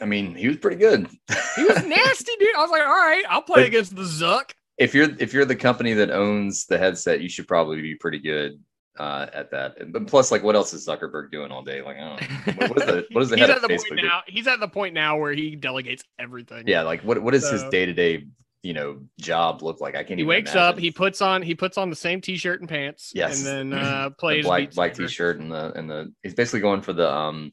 I 0.00 0.04
mean, 0.06 0.34
he 0.34 0.48
was 0.48 0.56
pretty 0.56 0.76
good. 0.76 1.08
He 1.56 1.64
was 1.64 1.84
nasty, 1.86 2.32
dude. 2.40 2.54
I 2.56 2.60
was 2.62 2.70
like, 2.70 2.82
all 2.82 2.88
right, 2.88 3.24
I'll 3.30 3.42
play 3.42 3.62
But- 3.62 3.68
against 3.68 3.94
the 3.94 4.02
Zuck. 4.02 4.50
if 4.76 4.92
you're 4.92 5.08
if 5.20 5.32
you're 5.32 5.44
the 5.44 5.54
company 5.56 5.92
that 5.94 6.10
owns 6.10 6.66
the 6.66 6.76
headset, 6.78 7.20
you 7.20 7.28
should 7.28 7.46
probably 7.46 7.80
be 7.80 7.94
pretty 7.94 8.18
good 8.18 8.58
uh, 8.98 9.26
at 9.32 9.50
that. 9.50 9.78
And- 9.80 9.92
But 9.92 10.06
plus, 10.06 10.30
like, 10.30 10.42
what 10.42 10.54
else 10.54 10.72
is 10.72 10.86
Zuckerberg 10.86 11.30
doing 11.30 11.50
all 11.50 11.62
day? 11.62 11.82
Like, 11.82 11.96
I 11.96 12.00
don't 12.00 12.20
know. 12.20 12.52
What, 12.54 12.70
what 12.70 12.78
is 12.80 12.86
the 12.86 13.06
what 13.12 13.22
is 13.22 13.30
the 13.30 13.36
he's 13.38 13.40
head 13.46 13.50
at 13.50 13.56
of 13.56 13.62
the 13.62 13.68
Facebook? 13.68 13.88
point 13.88 14.00
now. 14.04 14.22
He's 14.26 14.46
at 14.46 14.60
the 14.60 14.68
point 14.68 14.94
now 14.94 15.18
where 15.18 15.32
he 15.32 15.56
delegates 15.56 16.04
everything. 16.18 16.66
Yeah, 16.66 16.82
like 16.82 17.02
what 17.02 17.20
what 17.22 17.32
does 17.32 17.48
his 17.50 17.62
day 17.64 17.86
to 17.86 17.92
day 17.92 18.26
you 18.62 18.72
know 18.72 19.00
job 19.20 19.62
look 19.62 19.80
like? 19.80 19.94
I 19.94 19.98
can't. 20.04 20.10
He 20.10 20.14
even 20.22 20.26
wakes 20.28 20.52
imagine. 20.52 20.68
up, 20.74 20.78
he 20.78 20.90
puts 20.90 21.20
on 21.20 21.42
he 21.42 21.54
puts 21.54 21.76
on 21.76 21.90
the 21.90 21.96
same 21.96 22.20
t-shirt 22.20 22.60
and 22.60 22.68
pants, 22.68 23.12
Yes. 23.14 23.44
and 23.46 23.72
then 23.72 23.78
uh, 23.80 24.08
the 24.08 24.14
plays 24.14 24.44
black 24.44 24.70
black 24.72 24.94
t-shirt 24.94 25.38
and 25.40 25.50
the 25.52 25.72
and 25.74 25.90
the 25.90 26.12
he's 26.22 26.34
basically 26.34 26.60
going 26.60 26.80
for 26.80 26.92
the 26.92 27.10
um 27.12 27.52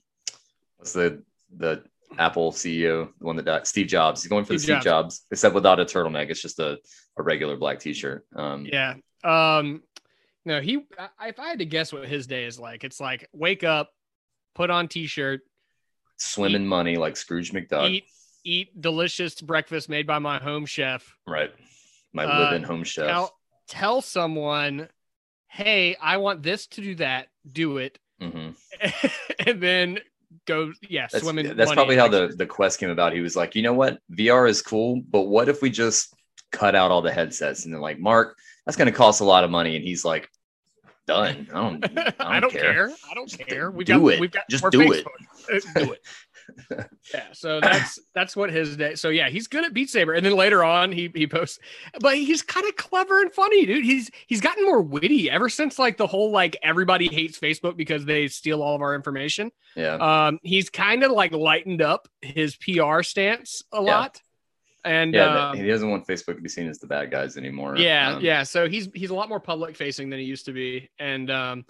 what's 0.78 0.94
the 0.94 1.22
the 1.58 1.84
Apple 2.18 2.52
CEO 2.52 3.10
the 3.20 3.26
one 3.26 3.36
that 3.38 3.46
died 3.46 3.66
Steve 3.68 3.88
Jobs 3.88 4.22
he's 4.22 4.30
going 4.30 4.44
for 4.46 4.54
the 4.54 4.60
Steve 4.60 4.76
Steve 4.76 4.84
Jobs. 4.84 5.26
except 5.32 5.56
without 5.56 5.80
a 5.80 5.86
turtleneck 5.86 6.30
it's 6.30 6.42
just 6.42 6.60
a, 6.60 6.78
a 7.18 7.24
regular 7.24 7.56
black 7.58 7.80
t-shirt 7.80 8.26
um 8.36 8.66
Yeah. 8.70 8.96
Um 9.24 9.82
no, 10.46 10.60
he 10.62 10.86
I, 11.20 11.30
if 11.30 11.40
I 11.40 11.50
had 11.50 11.60
to 11.60 11.66
guess 11.66 11.92
what 11.94 12.08
his 12.08 12.28
day 12.28 12.46
is 12.46 12.60
like, 12.60 12.84
it's 12.84 13.00
like 13.00 13.28
wake 13.34 13.64
up, 13.64 13.92
put 14.56 14.70
on 14.70 14.88
t-shirt, 14.88 15.42
swim 16.18 16.56
in 16.56 16.68
money 16.68 16.98
like 16.98 17.18
Scrooge 17.18 17.52
McDuck 17.52 17.90
eat 17.90 18.06
eat 18.44 18.82
delicious 18.82 19.40
breakfast 19.40 19.88
made 19.90 20.08
by 20.08 20.20
my 20.20 20.40
home 20.40 20.66
chef. 20.66 21.16
Right. 21.28 21.52
My 22.14 22.26
Uh, 22.26 22.40
live-in 22.40 22.64
home 22.64 22.84
chef. 22.84 23.08
Tell 23.08 23.38
tell 23.68 24.02
someone, 24.02 24.90
hey, 25.48 25.96
I 26.02 26.18
want 26.18 26.44
this 26.44 26.68
to 26.68 26.82
do 26.82 26.96
that. 26.96 27.28
Do 27.50 27.78
it, 27.78 28.00
Mhm. 28.22 28.56
and 29.48 29.62
then 29.62 30.00
go. 30.46 30.74
Yeah, 30.88 31.08
That's, 31.12 31.24
swim 31.24 31.40
in. 31.40 31.56
that's 31.56 31.72
probably 31.74 31.96
how 31.98 32.08
the, 32.08 32.28
the 32.36 32.46
quest 32.46 32.80
came 32.80 32.90
about. 32.90 33.14
He 33.14 33.22
was 33.22 33.36
like, 33.36 33.56
you 33.56 33.62
know 33.62 33.74
what? 33.74 34.00
VR 34.12 34.50
is 34.50 34.62
cool, 34.62 35.02
but 35.10 35.22
what 35.24 35.50
if 35.50 35.62
we 35.62 35.70
just 35.70 36.14
cut 36.52 36.76
out 36.76 36.92
all 36.92 37.02
the 37.02 37.12
headsets? 37.14 37.66
And 37.66 37.74
they're 37.74 37.82
like, 37.82 38.00
Mark, 38.00 38.38
that's 38.66 38.78
going 38.78 38.88
to 38.88 38.92
cost 38.92 39.22
a 39.22 39.26
lot 39.26 39.44
of 39.44 39.52
money. 39.52 39.76
And 39.76 39.84
he's 39.86 40.06
like, 40.06 40.30
done. 41.08 41.48
I 41.52 41.62
don't, 41.62 41.86
I 42.20 42.40
don't, 42.40 42.52
care. 42.52 42.92
I 43.10 43.14
don't 43.16 43.32
care. 43.48 43.72
We've 43.72 43.88
do 43.88 44.00
got, 44.00 44.14
it. 44.14 44.20
We've 44.20 44.32
got 44.32 44.44
Just 44.50 44.64
do 44.72 44.92
it. 44.92 45.06
Facebook. 45.50 45.76
Uh, 45.76 45.84
do 45.86 45.92
it. 45.94 46.02
yeah. 47.14 47.26
So 47.34 47.60
that's 47.60 48.00
that's 48.14 48.36
what 48.36 48.52
his 48.52 48.76
day. 48.78 48.96
So 48.96 49.10
yeah, 49.10 49.30
he's 49.30 49.48
good 49.48 49.64
at 49.66 49.74
Beat 49.74 49.90
Saber. 49.90 50.14
And 50.14 50.26
then 50.26 50.36
later 50.36 50.64
on, 50.64 50.92
he 50.92 51.10
he 51.14 51.26
posts, 51.28 51.60
but 52.00 52.16
he's 52.16 52.42
kind 52.42 52.68
of 52.68 52.76
clever 52.76 53.22
and 53.22 53.32
funny, 53.34 53.66
dude. 53.66 53.84
He's 53.86 54.10
he's 54.28 54.42
gotten 54.42 54.64
more 54.66 54.82
witty 54.82 55.30
ever 55.30 55.50
since 55.50 55.80
like 55.80 55.98
the 55.98 56.08
whole 56.08 56.32
like 56.32 56.58
everybody 56.62 57.08
hates 57.08 57.40
Facebook 57.40 57.78
because 57.78 58.06
they 58.06 58.28
steal 58.28 58.62
all 58.62 58.76
of 58.76 58.82
our 58.82 58.96
information. 58.96 59.52
Yeah. 59.76 59.96
Um, 60.28 60.40
he's 60.44 60.70
kind 60.70 61.04
of 61.04 61.12
like 61.12 61.32
lightened 61.32 61.82
up 61.82 62.08
his 62.22 62.56
PR 62.58 63.02
stance 63.02 63.64
a 63.72 63.78
Yeah. 63.78 63.82
lot. 64.00 64.22
And 64.84 65.14
yeah. 65.14 65.50
um, 65.50 65.58
he 65.58 65.68
doesn't 65.68 65.90
want 65.90 66.08
Facebook 66.08 66.36
to 66.36 66.42
be 66.42 66.50
seen 66.50 66.68
as 66.68 66.80
the 66.80 66.88
bad 66.88 67.12
guys 67.12 67.38
anymore. 67.38 67.78
yeah, 67.78 68.16
Um, 68.16 68.22
yeah. 68.22 68.44
So 68.44 68.68
he's 68.68 68.90
he's 68.94 69.12
a 69.12 69.16
lot 69.16 69.30
more 69.30 69.40
public 69.40 69.76
facing 69.76 70.10
than 70.10 70.20
he 70.20 70.26
used 70.26 70.46
to 70.46 70.54
be. 70.54 70.90
And 70.98 71.30
um, 71.30 71.66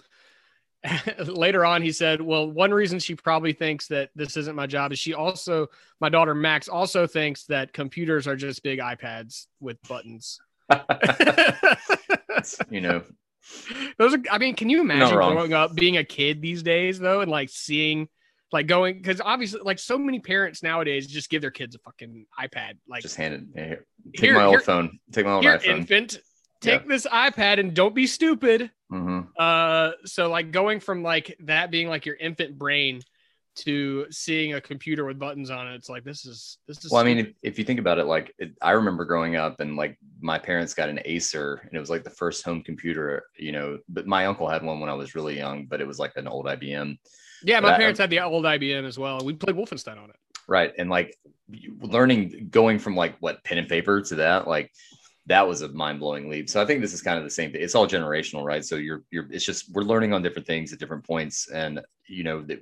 later 1.18 1.64
on, 1.64 1.82
he 1.82 1.92
said, 1.92 2.22
"Well, 2.22 2.50
one 2.50 2.72
reason 2.72 2.98
she 2.98 3.14
probably 3.14 3.52
thinks 3.52 3.88
that 3.88 4.10
this 4.14 4.36
isn't 4.36 4.56
my 4.56 4.66
job 4.66 4.92
is 4.92 4.98
she 4.98 5.14
also, 5.14 5.68
my 6.00 6.08
daughter 6.08 6.34
Max, 6.34 6.68
also 6.68 7.06
thinks 7.06 7.44
that 7.44 7.72
computers 7.72 8.26
are 8.26 8.36
just 8.36 8.62
big 8.62 8.78
iPads 8.78 9.46
with 9.60 9.76
buttons." 9.88 10.40
you 12.70 12.80
know, 12.80 13.02
Those 13.98 14.14
are, 14.14 14.22
I 14.30 14.38
mean, 14.38 14.54
can 14.54 14.68
you 14.68 14.80
imagine 14.80 15.14
growing 15.14 15.52
up 15.52 15.74
being 15.74 15.96
a 15.96 16.04
kid 16.04 16.40
these 16.40 16.62
days 16.62 16.98
though, 16.98 17.20
and 17.20 17.30
like 17.30 17.50
seeing, 17.50 18.08
like 18.52 18.66
going, 18.66 18.96
because 18.96 19.20
obviously, 19.24 19.60
like 19.64 19.78
so 19.78 19.96
many 19.98 20.20
parents 20.20 20.62
nowadays 20.62 21.06
just 21.06 21.30
give 21.30 21.40
their 21.40 21.50
kids 21.50 21.74
a 21.74 21.78
fucking 21.78 22.26
iPad. 22.38 22.74
Like, 22.88 23.02
just 23.02 23.16
hand 23.16 23.34
it. 23.34 23.42
yeah, 23.54 23.66
Here, 23.66 23.86
take 24.14 24.20
Here- 24.20 24.34
my 24.34 24.44
old 24.44 24.52
here- 24.54 24.60
phone. 24.60 24.98
Take 25.10 25.24
my 25.24 25.32
old 25.32 25.44
here, 25.44 25.58
iPhone. 25.58 25.78
infant, 25.78 26.18
take 26.60 26.86
this 26.86 27.06
iPad 27.06 27.58
and 27.60 27.74
don't 27.74 27.94
be 27.94 28.06
stupid. 28.06 28.70
hmm 28.90 29.20
Uh, 29.38 29.92
so 30.04 30.28
like 30.30 30.50
going 30.52 30.80
from 30.80 31.02
like 31.02 31.34
that 31.40 31.70
being 31.70 31.88
like 31.88 32.04
your 32.06 32.16
infant 32.16 32.58
brain 32.58 33.00
to 33.54 34.06
seeing 34.10 34.54
a 34.54 34.60
computer 34.62 35.04
with 35.04 35.18
buttons 35.18 35.50
on 35.50 35.68
it, 35.68 35.74
it's 35.74 35.88
like 35.90 36.04
this 36.04 36.24
is 36.24 36.56
this 36.66 36.84
is. 36.84 36.90
Well, 36.90 37.02
I 37.02 37.04
mean, 37.04 37.18
if, 37.18 37.28
if 37.42 37.58
you 37.58 37.64
think 37.66 37.80
about 37.80 37.98
it, 37.98 38.04
like 38.04 38.34
it, 38.38 38.52
I 38.62 38.70
remember 38.72 39.04
growing 39.04 39.36
up 39.36 39.60
and 39.60 39.76
like 39.76 39.98
my 40.20 40.38
parents 40.38 40.72
got 40.72 40.88
an 40.88 41.00
Acer 41.04 41.60
and 41.64 41.74
it 41.76 41.80
was 41.80 41.90
like 41.90 42.02
the 42.04 42.08
first 42.10 42.44
home 42.44 42.62
computer, 42.62 43.24
you 43.38 43.52
know, 43.52 43.78
but 43.90 44.06
my 44.06 44.24
uncle 44.26 44.48
had 44.48 44.62
one 44.62 44.80
when 44.80 44.88
I 44.88 44.94
was 44.94 45.14
really 45.14 45.36
young, 45.36 45.66
but 45.66 45.80
it 45.82 45.86
was 45.86 45.98
like 45.98 46.12
an 46.16 46.26
old 46.28 46.46
IBM. 46.46 46.96
Yeah, 47.44 47.60
but 47.60 47.68
my 47.68 47.74
I- 47.74 47.78
parents 47.78 47.98
had 47.98 48.10
the 48.10 48.20
old 48.20 48.44
IBM 48.44 48.84
as 48.84 48.98
well. 48.98 49.20
We 49.24 49.34
played 49.34 49.56
Wolfenstein 49.56 50.02
on 50.02 50.10
it. 50.10 50.16
Right. 50.48 50.72
And 50.76 50.90
like 50.90 51.16
learning, 51.80 52.48
going 52.50 52.78
from 52.78 52.96
like 52.96 53.16
what 53.20 53.42
pen 53.44 53.58
and 53.58 53.68
paper 53.68 54.00
to 54.02 54.14
that, 54.16 54.48
like 54.48 54.72
that 55.26 55.46
was 55.46 55.62
a 55.62 55.68
mind 55.68 56.00
blowing 56.00 56.28
leap. 56.28 56.50
So 56.50 56.60
I 56.60 56.66
think 56.66 56.80
this 56.80 56.92
is 56.92 57.00
kind 57.00 57.16
of 57.16 57.24
the 57.24 57.30
same 57.30 57.52
thing. 57.52 57.62
It's 57.62 57.74
all 57.74 57.86
generational, 57.86 58.44
right? 58.44 58.64
So 58.64 58.76
you're, 58.76 59.04
you're, 59.10 59.28
it's 59.30 59.44
just, 59.44 59.72
we're 59.72 59.82
learning 59.82 60.12
on 60.12 60.22
different 60.22 60.46
things 60.46 60.72
at 60.72 60.80
different 60.80 61.06
points. 61.06 61.48
And, 61.48 61.80
you 62.08 62.24
know, 62.24 62.42
the, 62.42 62.60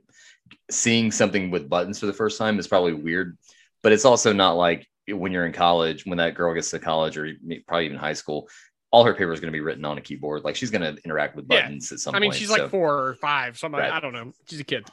seeing 0.70 1.10
something 1.10 1.50
with 1.50 1.70
buttons 1.70 1.98
for 1.98 2.06
the 2.06 2.12
first 2.12 2.38
time 2.38 2.58
is 2.58 2.68
probably 2.68 2.92
weird, 2.92 3.38
but 3.82 3.92
it's 3.92 4.04
also 4.04 4.32
not 4.32 4.52
like 4.52 4.86
when 5.08 5.32
you're 5.32 5.46
in 5.46 5.52
college, 5.52 6.04
when 6.04 6.18
that 6.18 6.34
girl 6.34 6.54
gets 6.54 6.70
to 6.70 6.78
college 6.78 7.16
or 7.16 7.32
probably 7.66 7.86
even 7.86 7.96
high 7.96 8.12
school, 8.12 8.48
all 8.90 9.04
her 9.04 9.14
paper 9.14 9.32
is 9.32 9.40
going 9.40 9.52
to 9.52 9.56
be 9.56 9.60
written 9.60 9.84
on 9.84 9.98
a 9.98 10.00
keyboard. 10.00 10.42
Like 10.42 10.56
she's 10.56 10.70
going 10.70 10.82
to 10.82 11.00
interact 11.04 11.36
with 11.36 11.46
Yeah. 11.48 11.62
buttons 11.62 11.92
at 11.92 12.00
some 12.00 12.12
point. 12.12 12.16
I 12.16 12.20
mean, 12.22 12.30
point. 12.30 12.40
she's 12.40 12.48
So, 12.48 12.54
like 12.62 12.70
four 12.70 13.06
or 13.06 13.14
five, 13.14 13.58
something. 13.58 13.78
Right. 13.80 13.92
I 13.92 14.00
don't 14.00 14.12
know. 14.12 14.32
She's 14.48 14.60
a 14.60 14.64
kid. 14.64 14.86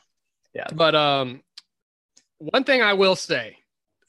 Yeah. 0.54 0.68
But 0.74 0.96
um, 0.96 1.42
one 2.38 2.64
thing 2.64 2.82
I 2.82 2.94
will 2.94 3.16
say, 3.16 3.58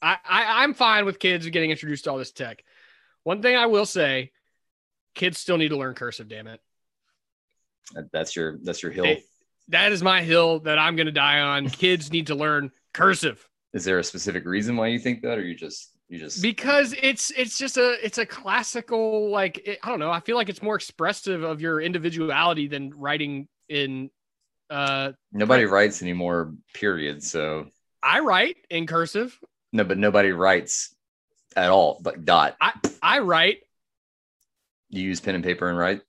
I, 0.03 0.16
I 0.28 0.62
I'm 0.62 0.74
fine 0.74 1.05
with 1.07 1.18
kids 1.18 1.49
getting 1.49 1.70
introduced 1.70 2.05
to 2.05 2.11
all 2.11 2.18
this 2.18 2.32
tech. 2.32 2.62
One 3.24 3.43
thing 3.43 3.57
I 3.57 3.66
will 3.66 3.86
say, 3.86 4.30
kids 5.14 5.39
still 5.39 5.57
need 5.57 5.68
to 5.70 5.76
learn 5.76 5.95
cursive. 5.95 6.28
Damn 6.28 6.47
it. 6.47 6.61
that's 8.12 8.36
your, 8.36 8.59
that's 8.62 8.82
your 8.82 8.93
hill. 8.93 9.16
That 9.68 9.93
is 9.93 10.03
my 10.03 10.22
hill 10.22 10.61
that 10.61 10.78
I'm 10.78 10.97
going 10.97 11.07
to 11.07 11.12
die 11.12 11.41
on. 11.41 11.68
Kids 11.68 12.12
need 12.12 12.28
to 12.28 12.34
learn 12.34 12.70
cursive 12.95 13.47
Is 13.74 13.84
there 13.84 13.99
a 13.99 14.05
specific 14.05 14.47
reason 14.47 14.76
why 14.76 14.86
you 14.89 14.99
think 14.99 15.22
that, 15.22 15.39
or 15.39 15.43
you 15.45 15.55
just, 15.55 15.91
you 16.09 16.18
just, 16.18 16.40
because 16.40 16.94
it's 17.02 17.30
it's 17.32 17.59
just 17.59 17.76
a 17.76 18.04
it's 18.04 18.16
a 18.16 18.24
classical 18.24 19.30
like 19.30 19.59
it, 19.59 19.78
I 19.82 19.90
don't 19.90 19.98
know. 19.98 20.11
I 20.11 20.20
feel 20.20 20.36
like 20.36 20.48
it's 20.48 20.62
more 20.62 20.74
expressive 20.74 21.42
of 21.42 21.61
your 21.61 21.80
individuality 21.80 22.66
than 22.66 22.92
writing 22.96 23.46
in. 23.68 24.11
Uh, 24.70 25.12
nobody 25.32 25.64
writes 25.64 26.00
anymore, 26.00 26.54
period. 26.72 27.22
So 27.22 27.66
I 28.02 28.20
write 28.20 28.56
in 28.70 28.86
cursive. 28.86 29.38
No, 29.72 29.84
but 29.84 29.98
nobody 29.98 30.32
writes 30.32 30.94
at 31.56 31.70
all. 31.70 32.00
But 32.02 32.24
dot. 32.24 32.56
I 32.59 32.72
I 33.02 33.18
write. 33.18 33.59
You 34.88 35.02
use 35.02 35.20
pen 35.20 35.34
and 35.34 35.44
paper 35.44 35.68
and 35.68 35.78
write. 35.78 36.00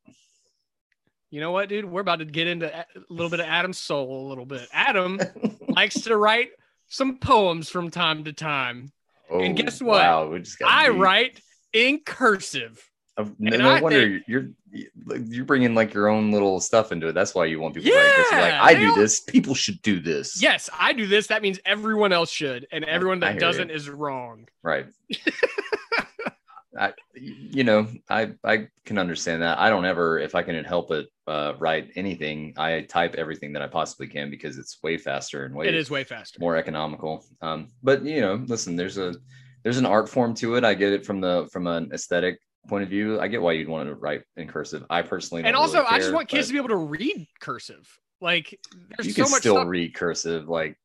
You 1.30 1.42
know 1.42 1.52
what, 1.52 1.68
dude? 1.68 1.84
We're 1.84 2.02
about 2.02 2.20
to 2.20 2.26
get 2.26 2.48
into 2.48 2.74
a 2.74 2.86
little 3.10 3.30
bit 3.30 3.42
of 3.42 3.48
Adam's 3.48 3.78
soul 3.78 4.26
a 4.26 4.30
little 4.30 4.46
bit. 4.46 4.68
Adam 4.72 5.20
likes 5.68 6.02
to 6.02 6.16
write 6.16 6.52
some 6.88 7.18
poems 7.18 7.70
from 7.70 7.92
time 7.92 8.24
to 8.24 8.34
time. 8.34 8.92
Oh, 9.30 9.40
And 9.42 9.56
guess 9.56 9.82
what? 9.82 10.02
Wow, 10.02 10.28
we 10.30 10.40
just 10.40 10.58
got 10.60 10.70
I 10.72 10.90
deep. 10.90 11.00
write 11.00 11.42
in 11.74 12.00
cursive. 12.06 12.84
No, 13.38 13.58
no 13.58 13.70
I 13.70 13.82
wonder 13.82 14.02
think- 14.02 14.24
you're 14.28 14.46
you're 14.72 15.46
bringing 15.46 15.76
like 15.76 15.94
your 15.94 16.08
own 16.08 16.32
little 16.32 16.60
stuff 16.62 16.92
into 16.92 17.08
it. 17.10 17.14
That's 17.14 17.36
why 17.36 17.46
you 17.46 17.60
want 17.60 17.74
people 17.76 17.90
to 17.92 17.98
write 17.98 18.18
like, 18.32 18.52
Yeah, 18.52 18.64
I 18.64 18.74
do 18.76 18.94
this. 18.96 19.20
People 19.20 19.56
should 19.56 19.82
do 19.82 20.00
this. 20.00 20.42
Yes, 20.42 20.70
I 20.78 20.94
do 20.94 21.06
this. 21.08 21.28
That 21.28 21.42
means 21.42 21.60
everyone 21.66 22.14
else 22.14 22.32
should, 22.32 22.66
and 22.72 22.86
everyone 22.86 23.20
that 23.22 23.40
doesn't 23.40 23.70
you. 23.70 23.76
is 23.76 23.90
wrong. 23.90 24.48
Right. 24.64 24.86
I, 26.80 26.94
you 27.14 27.64
know, 27.66 27.88
I 28.10 28.32
I 28.44 28.68
can 28.86 28.98
understand 28.98 29.42
that. 29.42 29.60
I 29.60 29.70
don't 29.70 29.86
ever, 29.86 30.18
if 30.18 30.34
I 30.34 30.44
can 30.44 30.64
help 30.64 30.92
it, 30.92 31.08
uh, 31.28 31.54
write 31.60 31.92
anything. 31.96 32.54
I 32.58 32.82
type 32.82 33.16
everything 33.16 33.52
that 33.54 33.62
I 33.62 33.68
possibly 33.68 34.08
can 34.08 34.30
because 34.30 34.58
it's 34.58 34.82
way 34.82 34.98
faster 34.98 35.44
and 35.46 35.54
way 35.54 35.68
It 35.68 35.76
is 35.76 35.92
way 35.92 36.06
faster. 36.06 36.40
more 36.40 36.56
economical. 36.56 37.26
Um, 37.42 37.68
but 37.84 38.04
you 38.04 38.22
know, 38.22 38.36
listen, 38.48 38.76
there's 38.78 38.98
a 38.98 39.14
there's 39.64 39.78
an 39.78 39.86
art 39.86 40.08
form 40.08 40.34
to 40.36 40.56
it. 40.56 40.64
I 40.64 40.74
get 40.74 40.94
it 40.94 41.06
from 41.06 41.20
the 41.20 41.50
from 41.52 41.68
an 41.68 41.92
aesthetic 41.94 42.40
point 42.70 42.84
of 42.84 42.90
view. 42.90 43.20
I 43.20 43.28
get 43.28 43.42
why 43.42 43.52
you'd 43.54 43.68
want 43.68 43.90
to 43.90 43.96
write 43.96 44.22
in 44.38 44.48
cursive. 44.48 44.86
I 44.90 45.02
personally, 45.02 45.42
don't 45.44 45.48
And 45.50 45.58
also, 45.58 45.80
really 45.80 45.90
I 45.90 46.00
just 46.00 46.14
want 46.14 46.30
kids 46.30 46.48
to 46.48 46.54
be 46.54 46.60
able 46.60 46.70
to 46.70 46.78
read 46.78 47.28
cursive. 47.42 47.86
Like, 48.22 48.58
there's 48.98 49.08
you 49.08 49.14
so 49.14 49.24
can 49.24 49.32
much 49.32 49.40
still 49.42 49.56
stuff. 49.56 49.68
read 49.68 49.94
cursive. 49.94 50.48
Like 50.48 50.78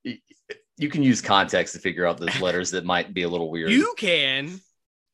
you 0.76 0.88
can 0.88 1.02
use 1.04 1.20
context 1.20 1.74
to 1.74 1.80
figure 1.80 2.04
out 2.04 2.18
those 2.18 2.40
letters 2.40 2.72
that 2.72 2.84
might 2.84 3.14
be 3.14 3.22
a 3.22 3.28
little 3.28 3.50
weird. 3.50 3.70
you 3.70 3.94
can. 3.96 4.60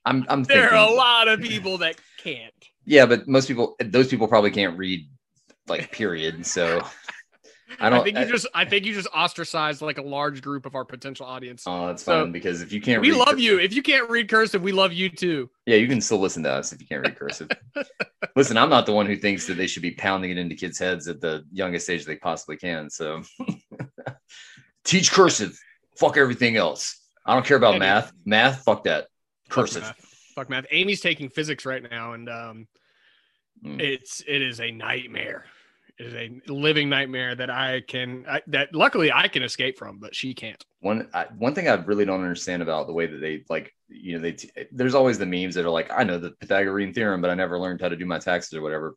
I'm 0.04 0.24
I'm 0.28 0.42
There 0.44 0.62
thinking, 0.68 0.78
are 0.78 0.88
a 0.90 0.94
lot 0.94 1.28
of 1.28 1.40
people 1.40 1.78
that 1.78 1.96
can't. 2.18 2.52
yeah, 2.86 3.06
but 3.06 3.28
most 3.28 3.48
people, 3.48 3.76
those 3.84 4.08
people 4.08 4.26
probably 4.28 4.50
can't 4.50 4.76
read 4.78 5.08
like 5.68 5.92
period. 5.92 6.44
So 6.46 6.80
I 7.78 7.86
I, 7.86 7.90
don't. 7.90 8.02
think 8.04 8.18
you 8.18 8.26
just, 8.26 8.46
I 8.54 8.64
think 8.64 8.84
you 8.84 8.92
just 8.94 9.06
ostracized 9.14 9.80
like 9.80 9.98
a 9.98 10.02
large 10.02 10.42
group 10.42 10.66
of 10.66 10.74
our 10.74 10.84
potential 10.84 11.24
audience. 11.26 11.62
Oh, 11.66 11.86
that's 11.86 12.02
So, 12.02 12.24
fine 12.24 12.32
because 12.32 12.62
if 12.62 12.72
you 12.72 12.80
can't, 12.80 13.00
we 13.00 13.10
read 13.10 13.18
love 13.18 13.28
cur- 13.28 13.36
you. 13.36 13.58
If 13.60 13.72
you 13.74 13.82
can't 13.82 14.10
read 14.10 14.28
cursive, 14.28 14.62
we 14.62 14.72
love 14.72 14.92
you 14.92 15.08
too. 15.08 15.48
Yeah, 15.66 15.76
you 15.76 15.86
can 15.86 16.00
still 16.00 16.18
listen 16.18 16.42
to 16.44 16.50
us 16.50 16.72
if 16.72 16.80
you 16.80 16.86
can't 16.86 17.06
read 17.06 17.16
cursive. 17.16 17.48
listen, 18.36 18.56
I'm 18.56 18.70
not 18.70 18.86
the 18.86 18.92
one 18.92 19.06
who 19.06 19.16
thinks 19.16 19.46
that 19.46 19.54
they 19.54 19.66
should 19.68 19.82
be 19.82 19.92
pounding 19.92 20.30
it 20.30 20.38
into 20.38 20.56
kids' 20.56 20.78
heads 20.78 21.06
at 21.08 21.20
the 21.20 21.44
youngest 21.52 21.88
age 21.88 22.04
they 22.06 22.16
possibly 22.16 22.56
can. 22.56 22.90
So 22.90 23.22
teach 24.84 25.12
cursive. 25.12 25.58
Fuck 25.96 26.16
everything 26.16 26.56
else. 26.56 26.96
I 27.26 27.34
don't 27.34 27.44
care 27.46 27.56
about 27.58 27.78
math. 27.78 28.12
Math, 28.24 28.64
fuck 28.64 28.84
that. 28.84 29.06
Fuck 29.50 29.74
math. 29.74 29.96
Fuck 30.34 30.50
math. 30.50 30.66
Amy's 30.70 31.00
taking 31.00 31.28
physics 31.28 31.64
right 31.66 31.82
now, 31.88 32.12
and 32.12 32.28
um, 32.28 32.66
Mm. 33.64 33.78
it's 33.78 34.22
it 34.26 34.40
is 34.40 34.58
a 34.60 34.70
nightmare. 34.70 35.44
It 35.98 36.06
is 36.06 36.14
a 36.14 36.50
living 36.50 36.88
nightmare 36.88 37.34
that 37.34 37.50
I 37.50 37.82
can 37.82 38.24
I, 38.26 38.40
that 38.46 38.74
luckily 38.74 39.12
I 39.12 39.28
can 39.28 39.42
escape 39.42 39.76
from, 39.76 39.98
but 39.98 40.14
she 40.14 40.32
can't. 40.32 40.64
One 40.80 41.10
I, 41.12 41.26
one 41.36 41.54
thing 41.54 41.68
I 41.68 41.74
really 41.74 42.06
don't 42.06 42.22
understand 42.22 42.62
about 42.62 42.86
the 42.86 42.94
way 42.94 43.06
that 43.06 43.18
they 43.18 43.44
like, 43.50 43.74
you 43.88 44.14
know, 44.14 44.20
they 44.20 44.32
t- 44.32 44.50
there's 44.72 44.94
always 44.94 45.18
the 45.18 45.26
memes 45.26 45.54
that 45.56 45.66
are 45.66 45.70
like, 45.70 45.90
I 45.92 46.04
know 46.04 46.16
the 46.18 46.30
Pythagorean 46.30 46.94
theorem, 46.94 47.20
but 47.20 47.28
I 47.28 47.34
never 47.34 47.58
learned 47.58 47.82
how 47.82 47.90
to 47.90 47.96
do 47.96 48.06
my 48.06 48.18
taxes 48.18 48.54
or 48.54 48.62
whatever. 48.62 48.96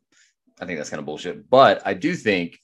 I 0.58 0.64
think 0.64 0.78
that's 0.78 0.88
kind 0.88 1.00
of 1.00 1.04
bullshit. 1.04 1.50
But 1.50 1.82
I 1.84 1.92
do 1.92 2.14
think 2.14 2.58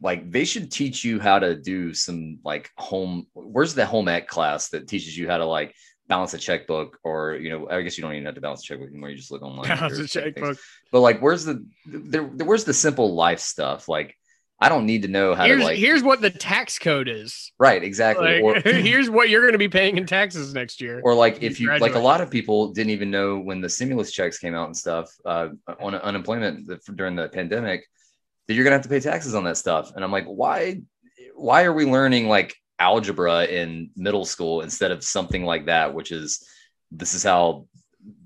like 0.00 0.30
they 0.30 0.44
should 0.44 0.70
teach 0.70 1.04
you 1.04 1.18
how 1.18 1.40
to 1.40 1.56
do 1.56 1.94
some 1.94 2.38
like 2.44 2.70
home. 2.76 3.26
Where's 3.32 3.74
the 3.74 3.86
home 3.86 4.06
ec 4.06 4.28
class 4.28 4.68
that 4.68 4.86
teaches 4.86 5.18
you 5.18 5.26
how 5.28 5.38
to 5.38 5.46
like 5.46 5.74
balance 6.08 6.34
a 6.34 6.38
checkbook 6.38 6.98
or 7.02 7.34
you 7.34 7.50
know 7.50 7.68
I 7.68 7.82
guess 7.82 7.96
you 7.96 8.02
don't 8.02 8.12
even 8.12 8.26
have 8.26 8.34
to 8.34 8.40
balance 8.40 8.62
a 8.62 8.64
checkbook 8.64 8.90
anymore. 8.90 9.10
You 9.10 9.16
just 9.16 9.30
look 9.30 9.42
online. 9.42 9.68
Balance 9.68 9.94
a 9.94 9.96
things. 9.96 10.10
checkbook. 10.12 10.58
But 10.92 11.00
like, 11.00 11.20
where's 11.20 11.44
the 11.44 11.66
there? 11.86 12.22
Where's 12.22 12.64
the 12.64 12.74
simple 12.74 13.14
life 13.14 13.40
stuff? 13.40 13.88
Like, 13.88 14.16
I 14.60 14.68
don't 14.68 14.86
need 14.86 15.02
to 15.02 15.08
know 15.08 15.34
how 15.34 15.44
here's, 15.44 15.60
to 15.60 15.64
like. 15.64 15.78
here's 15.78 16.02
what 16.02 16.20
the 16.20 16.30
tax 16.30 16.78
code 16.78 17.08
is. 17.08 17.52
right, 17.58 17.82
exactly. 17.82 18.40
Like, 18.40 18.66
or 18.66 18.70
here's 18.72 19.10
what 19.10 19.28
you're 19.28 19.42
going 19.42 19.52
to 19.52 19.58
be 19.58 19.68
paying 19.68 19.96
in 19.98 20.06
taxes 20.06 20.54
next 20.54 20.80
year. 20.80 21.00
or 21.02 21.14
like 21.14 21.42
if 21.42 21.60
you 21.60 21.76
like 21.78 21.94
a 21.94 21.98
lot 21.98 22.20
of 22.20 22.30
people 22.30 22.72
didn't 22.72 22.90
even 22.90 23.10
know 23.10 23.38
when 23.38 23.60
the 23.60 23.68
stimulus 23.68 24.12
checks 24.12 24.38
came 24.38 24.54
out 24.54 24.66
and 24.66 24.76
stuff 24.76 25.10
uh, 25.24 25.48
on 25.80 25.94
unemployment 25.94 26.70
during 26.94 27.16
the 27.16 27.28
pandemic 27.28 27.84
that 28.46 28.54
you're 28.54 28.64
gonna 28.64 28.76
have 28.76 28.82
to 28.82 28.88
pay 28.88 29.00
taxes 29.00 29.34
on 29.34 29.44
that 29.44 29.56
stuff. 29.56 29.92
And 29.94 30.04
I'm 30.04 30.12
like, 30.12 30.26
why? 30.26 30.82
Why 31.34 31.64
are 31.64 31.72
we 31.72 31.84
learning 31.84 32.28
like 32.28 32.54
algebra 32.78 33.44
in 33.46 33.90
middle 33.96 34.24
school 34.24 34.60
instead 34.62 34.90
of 34.90 35.04
something 35.04 35.44
like 35.44 35.66
that, 35.66 35.94
which 35.94 36.10
is 36.12 36.46
this 36.90 37.14
is 37.14 37.22
how 37.22 37.66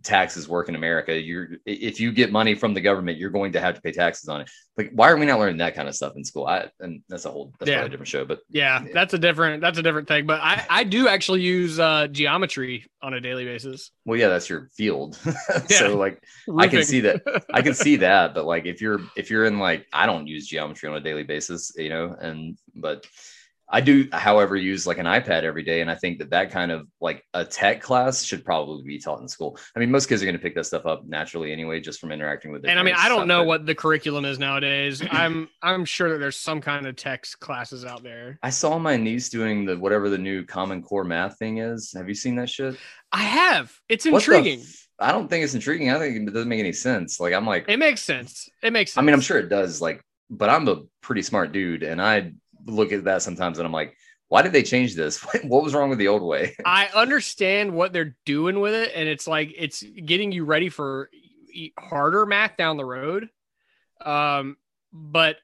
taxes 0.03 0.49
work 0.49 0.69
in 0.69 0.75
America. 0.75 1.15
You're 1.21 1.49
if 1.65 2.01
you 2.01 2.11
get 2.11 2.33
money 2.33 2.55
from 2.57 2.75
the 2.75 2.81
government, 2.81 3.19
you're 3.19 3.31
going 3.31 3.53
to 3.53 3.61
have 3.61 3.77
to 3.77 3.81
pay 3.81 3.93
taxes 3.93 4.29
on 4.29 4.41
it. 4.41 4.51
Like, 4.77 4.91
why 4.93 5.09
are 5.11 5.17
we 5.17 5.27
not 5.27 5.39
learning 5.39 5.59
that 5.59 5.75
kind 5.77 5.89
of 5.89 5.95
stuff 5.95 6.15
in 6.17 6.25
school? 6.25 6.47
I 6.47 6.69
and 6.81 7.03
that's 7.09 7.27
a 7.27 7.31
whole 7.31 7.53
that's 7.61 7.71
Yeah. 7.71 7.85
a 7.85 7.89
different 7.89 8.09
show. 8.09 8.25
But 8.25 8.41
yeah, 8.49 8.85
that's 8.93 9.15
a 9.15 9.19
different 9.19 9.61
that's 9.61 9.79
a 9.79 9.83
different 9.83 10.09
thing. 10.09 10.27
But 10.27 10.41
I 10.41 10.65
I 10.69 10.85
do 10.85 11.07
actually 11.07 11.43
use 11.43 11.79
uh, 11.79 12.09
geometry 12.09 12.87
on 13.03 13.15
a 13.15 13.21
daily 13.21 13.45
basis. 13.45 13.93
well, 14.05 14.19
yeah, 14.19 14.29
that's 14.29 14.49
your 14.51 14.69
field. 14.77 15.17
Yeah. 15.27 15.79
so 15.79 15.97
like 15.97 16.23
I 16.59 16.67
can 16.67 16.83
see 16.85 17.01
that. 17.01 17.23
I 17.53 17.63
can 17.63 17.75
see 17.75 17.97
that, 18.07 18.35
but 18.35 18.47
like 18.47 18.67
if 18.67 18.81
you're 18.81 19.01
if 19.17 19.31
you're 19.31 19.45
in 19.45 19.59
like 19.61 19.87
I 19.93 20.07
don't 20.07 20.27
use 20.27 20.49
geometry 20.49 20.89
on 20.89 20.97
a 20.97 21.01
daily 21.01 21.23
basis, 21.25 21.73
you 21.77 21.91
know, 21.91 22.17
and 22.21 22.59
but 22.75 23.07
I 23.71 23.83
do, 23.83 24.09
however, 24.13 24.57
use 24.57 24.87
like 24.87 24.99
an 24.99 25.05
iPad 25.07 25.43
every 25.43 25.63
day, 25.63 25.83
and 25.83 25.91
I 25.91 25.95
think 25.95 26.19
that 26.21 26.31
that 26.31 26.51
kind 26.51 26.73
of 26.73 26.89
like 27.01 27.23
a 27.35 27.45
tech 27.45 27.83
class 27.83 28.23
should 28.23 28.45
probably 28.45 28.83
be 28.83 28.99
taught 28.99 29.21
in 29.21 29.29
school. 29.29 29.59
I 29.77 29.79
mean, 29.79 29.91
most 29.91 30.09
kids 30.09 30.23
are 30.23 30.25
going 30.25 30.37
to 30.37 30.43
pick 30.43 30.55
that 30.55 30.65
stuff 30.65 30.87
up 30.87 31.07
naturally 31.07 31.53
anyway, 31.53 31.81
just 31.81 32.01
from 32.01 32.11
interacting 32.11 32.51
with. 32.51 32.65
And 32.65 32.79
I 32.79 32.83
mean, 32.83 32.95
I 32.97 33.09
don't 33.11 33.29
know 33.29 33.41
but 33.41 33.47
what 33.47 33.67
the 33.67 33.75
curriculum 33.75 34.25
is 34.25 34.39
nowadays. 34.39 35.03
I'm 35.11 35.49
I'm 35.63 35.85
sure 35.85 36.11
that 36.11 36.19
there's 36.19 36.39
some 36.39 36.61
kind 36.61 36.87
of 36.87 36.97
tech 36.97 37.27
classes 37.41 37.85
out 37.85 38.03
there. 38.03 38.39
I 38.43 38.51
saw 38.51 38.79
my 38.79 38.97
niece 38.97 39.29
doing 39.29 39.67
the 39.67 39.77
whatever 39.77 40.09
the 40.09 40.19
new 40.19 40.45
Common 40.45 40.83
Core 40.83 41.05
math 41.05 41.39
thing 41.39 41.59
is. 41.59 41.93
Have 41.95 42.09
you 42.09 42.15
seen 42.15 42.37
that 42.37 42.49
shit? 42.49 42.77
I 43.13 43.23
have. 43.23 43.79
It's 43.89 44.07
intriguing. 44.07 44.63
I 44.99 45.13
don't 45.13 45.29
think 45.29 45.45
it's 45.45 45.55
intriguing. 45.55 45.91
I 45.91 45.99
think 45.99 46.29
it 46.29 46.33
doesn't 46.33 46.49
make 46.49 46.61
any 46.61 46.73
sense. 46.73 47.21
Like 47.21 47.35
I'm 47.35 47.47
like, 47.47 47.67
it 47.69 47.79
makes 47.79 48.01
sense. 48.01 48.49
It 48.63 48.73
makes 48.73 48.93
sense. 48.93 49.03
I 49.03 49.05
mean, 49.05 49.15
I'm 49.15 49.21
sure 49.21 49.39
it 49.39 49.49
does. 49.49 49.81
Like, 49.83 50.03
but 50.31 50.49
I'm 50.49 50.67
a 50.69 50.83
pretty 51.03 51.23
smart 51.23 51.53
dude, 51.53 51.83
and 51.83 52.01
I 52.03 52.33
look 52.69 52.93
at 52.93 53.05
that 53.05 53.23
sometimes, 53.23 53.59
and 53.59 53.67
I'm 53.67 53.73
like, 53.73 53.97
why 54.29 54.43
did 54.43 54.53
they 54.53 54.63
change 54.63 54.95
this? 54.95 55.25
What 55.45 55.65
was 55.65 55.75
wrong 55.75 55.89
with 55.89 55.99
the 55.99 56.09
old 56.09 56.23
way? 56.23 56.55
I 56.65 56.89
understand 56.95 57.73
what 57.73 57.93
they're 57.93 58.17
doing 58.25 58.61
with 58.61 58.75
it, 58.75 58.93
and 58.95 59.09
it's 59.09 59.27
like 59.27 59.53
it's 59.57 59.83
getting 59.83 60.33
you 60.33 60.45
ready 60.45 60.69
for 60.69 61.11
harder 61.79 62.27
math 62.27 62.57
down 62.57 62.77
the 62.77 62.85
road. 62.85 63.29
Um, 64.05 64.57
but 64.93 65.37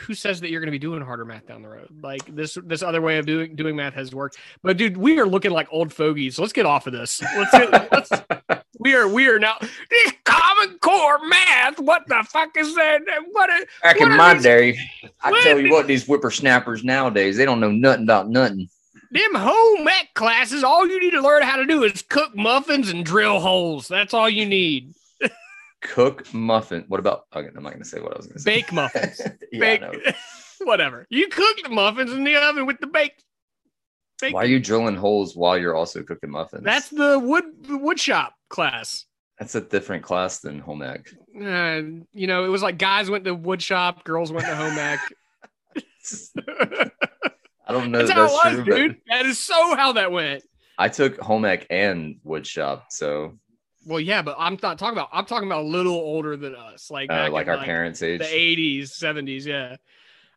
who 0.00 0.14
says 0.14 0.40
that 0.40 0.50
you're 0.50 0.60
going 0.60 0.68
to 0.68 0.72
be 0.72 0.78
doing 0.78 1.02
harder 1.02 1.24
math 1.24 1.46
down 1.46 1.62
the 1.62 1.68
road? 1.68 1.88
Like 2.02 2.24
this, 2.34 2.58
this 2.64 2.82
other 2.82 3.00
way 3.00 3.18
of 3.18 3.26
doing 3.26 3.54
doing 3.56 3.76
math 3.76 3.94
has 3.94 4.14
worked. 4.14 4.38
But 4.62 4.76
dude, 4.76 4.96
we 4.96 5.18
are 5.18 5.26
looking 5.26 5.50
like 5.50 5.68
old 5.70 5.92
fogies. 5.92 6.38
Let's 6.38 6.52
get 6.52 6.66
off 6.66 6.86
of 6.86 6.92
this. 6.92 7.22
Let's 7.36 7.50
get, 7.52 7.92
let's, 7.92 8.64
we 8.78 8.94
are 8.94 9.08
we 9.08 9.28
are 9.28 9.38
now 9.38 9.56
this 9.60 10.12
common 10.24 10.78
core 10.78 11.18
math. 11.28 11.78
What 11.78 12.06
the 12.08 12.24
fuck 12.28 12.56
is 12.56 12.74
that? 12.74 13.00
What? 13.32 13.50
Is, 13.50 13.64
Back 13.82 14.00
What 14.00 14.10
in 14.10 14.16
my 14.16 14.34
these- 14.34 14.42
day, 14.42 14.78
I 15.22 15.30
what 15.30 15.42
tell 15.44 15.58
you 15.58 15.70
what, 15.72 15.86
these 15.86 16.04
whippersnappers 16.06 16.84
nowadays, 16.84 17.36
they 17.36 17.44
don't 17.44 17.60
know 17.60 17.70
nothing 17.72 18.04
about 18.04 18.28
nothing. 18.28 18.68
them 19.10 19.34
home 19.34 19.86
ec 19.88 20.14
classes. 20.14 20.64
All 20.64 20.86
you 20.86 21.00
need 21.00 21.12
to 21.12 21.20
learn 21.22 21.42
how 21.42 21.56
to 21.56 21.64
do 21.66 21.84
is 21.84 22.02
cook 22.02 22.34
muffins 22.36 22.88
and 22.90 23.04
drill 23.04 23.40
holes. 23.40 23.86
That's 23.88 24.12
all 24.14 24.28
you 24.28 24.44
need. 24.46 24.94
Cook 25.84 26.32
muffin. 26.34 26.84
What 26.88 26.98
about? 26.98 27.26
Okay, 27.34 27.48
I'm 27.54 27.62
not 27.62 27.70
going 27.70 27.82
to 27.82 27.88
say 27.88 28.00
what 28.00 28.14
I 28.14 28.16
was 28.16 28.26
going 28.26 28.36
to 28.36 28.42
say. 28.42 28.56
Bake 28.56 28.72
muffins. 28.72 29.20
yeah, 29.52 29.60
bake, 29.60 30.16
whatever. 30.62 31.06
You 31.10 31.28
cook 31.28 31.58
the 31.62 31.68
muffins 31.68 32.10
in 32.10 32.24
the 32.24 32.36
oven 32.36 32.66
with 32.66 32.80
the 32.80 32.86
bake. 32.86 33.22
bake 34.20 34.34
Why 34.34 34.42
are 34.42 34.46
you 34.46 34.58
drilling 34.58 34.96
holes 34.96 35.36
while 35.36 35.56
you're 35.56 35.76
also 35.76 36.02
cooking 36.02 36.30
muffins? 36.30 36.64
That's 36.64 36.88
the 36.88 37.18
wood 37.18 37.44
the 37.62 37.76
wood 37.76 38.00
shop 38.00 38.34
class. 38.50 39.04
that's 39.38 39.54
a 39.54 39.60
different 39.60 40.02
class 40.02 40.40
than 40.40 40.58
home 40.58 40.82
ec. 40.82 41.06
Uh, 41.40 41.82
you 42.12 42.26
know, 42.26 42.44
it 42.44 42.48
was 42.48 42.62
like 42.62 42.78
guys 42.78 43.10
went 43.10 43.24
to 43.24 43.34
wood 43.34 43.62
shop, 43.62 44.04
girls 44.04 44.32
went 44.32 44.46
to 44.46 44.56
home 44.56 44.78
ec. 44.78 45.00
I 47.66 47.72
don't 47.72 47.90
know 47.90 47.98
that's 47.98 48.10
that 48.10 48.16
how 48.16 48.24
it 48.26 48.56
was, 48.56 48.64
true, 48.64 48.76
dude. 48.76 48.96
That 49.08 49.26
is 49.26 49.38
so 49.38 49.76
how 49.76 49.92
that 49.92 50.10
went. 50.12 50.42
I 50.78 50.88
took 50.88 51.18
home 51.18 51.44
ec 51.44 51.66
and 51.70 52.16
wood 52.24 52.46
shop, 52.46 52.86
so 52.90 53.38
Well, 53.86 54.00
yeah, 54.00 54.22
but 54.22 54.36
I'm 54.38 54.58
not 54.62 54.78
talking 54.78 54.94
about. 54.96 55.08
I'm 55.12 55.26
talking 55.26 55.48
about 55.48 55.62
a 55.62 55.68
little 55.68 55.94
older 55.94 56.36
than 56.36 56.54
us, 56.54 56.90
like 56.90 57.10
uh, 57.10 57.28
like 57.30 57.48
our 57.48 57.58
parents' 57.58 58.02
age. 58.02 58.20
the 58.20 58.24
80s, 58.26 58.90
70s. 58.90 59.44
Yeah. 59.44 59.76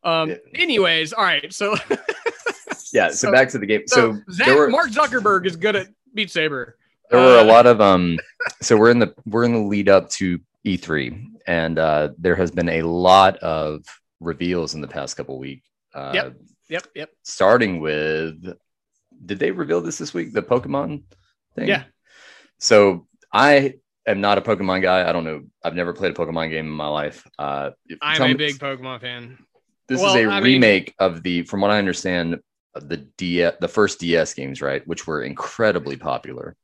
Um. 0.03 0.29
Yeah. 0.29 0.35
Anyways, 0.55 1.13
all 1.13 1.23
right. 1.23 1.51
So, 1.53 1.75
yeah. 2.93 3.09
So, 3.09 3.27
so- 3.27 3.31
back 3.31 3.49
to 3.49 3.57
the 3.57 3.65
game. 3.65 3.83
so, 3.87 4.13
So, 4.13 4.21
Zach, 4.31 4.47
were 4.55 4.69
Mark 4.69 4.89
Zuckerberg 4.91 5.45
is 5.45 5.55
good 5.55 5.75
at 5.75 5.87
Beat 6.13 6.31
Saber. 6.31 6.77
there 7.09 7.19
were 7.19 7.37
a 7.37 7.41
uh, 7.41 7.45
lot 7.45 7.65
of 7.65 7.81
um. 7.81 8.19
So 8.61 8.77
we're 8.77 8.91
in 8.91 8.99
the 8.99 9.13
we're 9.25 9.43
in 9.43 9.53
the 9.53 9.59
lead 9.59 9.89
up 9.89 10.09
to 10.11 10.39
E3, 10.65 11.25
and 11.47 11.79
uh, 11.79 12.09
there 12.17 12.35
has 12.35 12.51
been 12.51 12.69
a 12.69 12.81
lot 12.83 13.37
of 13.37 13.83
reveals 14.19 14.73
in 14.75 14.81
the 14.81 14.87
past 14.87 15.15
couple 15.17 15.37
weeks. 15.37 15.67
Uh, 15.93 16.11
Yep. 16.13 16.35
Yep. 16.69 16.87
Yep. 16.95 17.09
Starting 17.23 17.79
with, 17.79 18.53
did 19.25 19.39
they 19.39 19.51
reveal 19.51 19.79
this 19.79 19.97
this 19.97 20.13
week? 20.13 20.33
The 20.33 20.41
Pokemon 20.41 21.03
thing. 21.55 21.69
Yeah. 21.69 21.83
So 22.59 23.07
I 23.37 23.73
am 24.07 24.19
not 24.21 24.37
a 24.37 24.41
Pokemon 24.41 24.81
guy. 24.81 25.07
I 25.07 25.11
don't 25.11 25.23
know. 25.23 25.41
I've 25.63 25.75
never 25.75 25.93
played 25.93 26.11
a 26.11 26.15
Pokemon 26.15 26.49
game 26.49 26.65
in 26.65 26.71
my 26.71 26.87
life. 26.87 27.27
Uh, 27.37 27.71
I'm 28.01 28.31
a 28.31 28.33
big 28.35 28.55
Pokemon 28.55 29.01
fan. 29.01 29.37
This 29.87 30.01
Well, 30.01 30.15
is 30.15 30.15
a 30.15 30.25
I 30.31 30.39
mean- 30.41 30.43
remake 30.61 30.95
of 30.99 31.23
the, 31.23 31.43
from 31.43 31.61
what 31.61 31.71
I 31.71 31.77
understand, 31.77 32.39
the 32.75 32.97
DS, 33.17 33.55
the 33.61 33.67
first 33.67 33.99
DS 33.99 34.33
games, 34.33 34.61
right? 34.61 34.85
Which 34.87 35.07
were 35.07 35.21
incredibly 35.23 35.97
popular. 35.97 36.55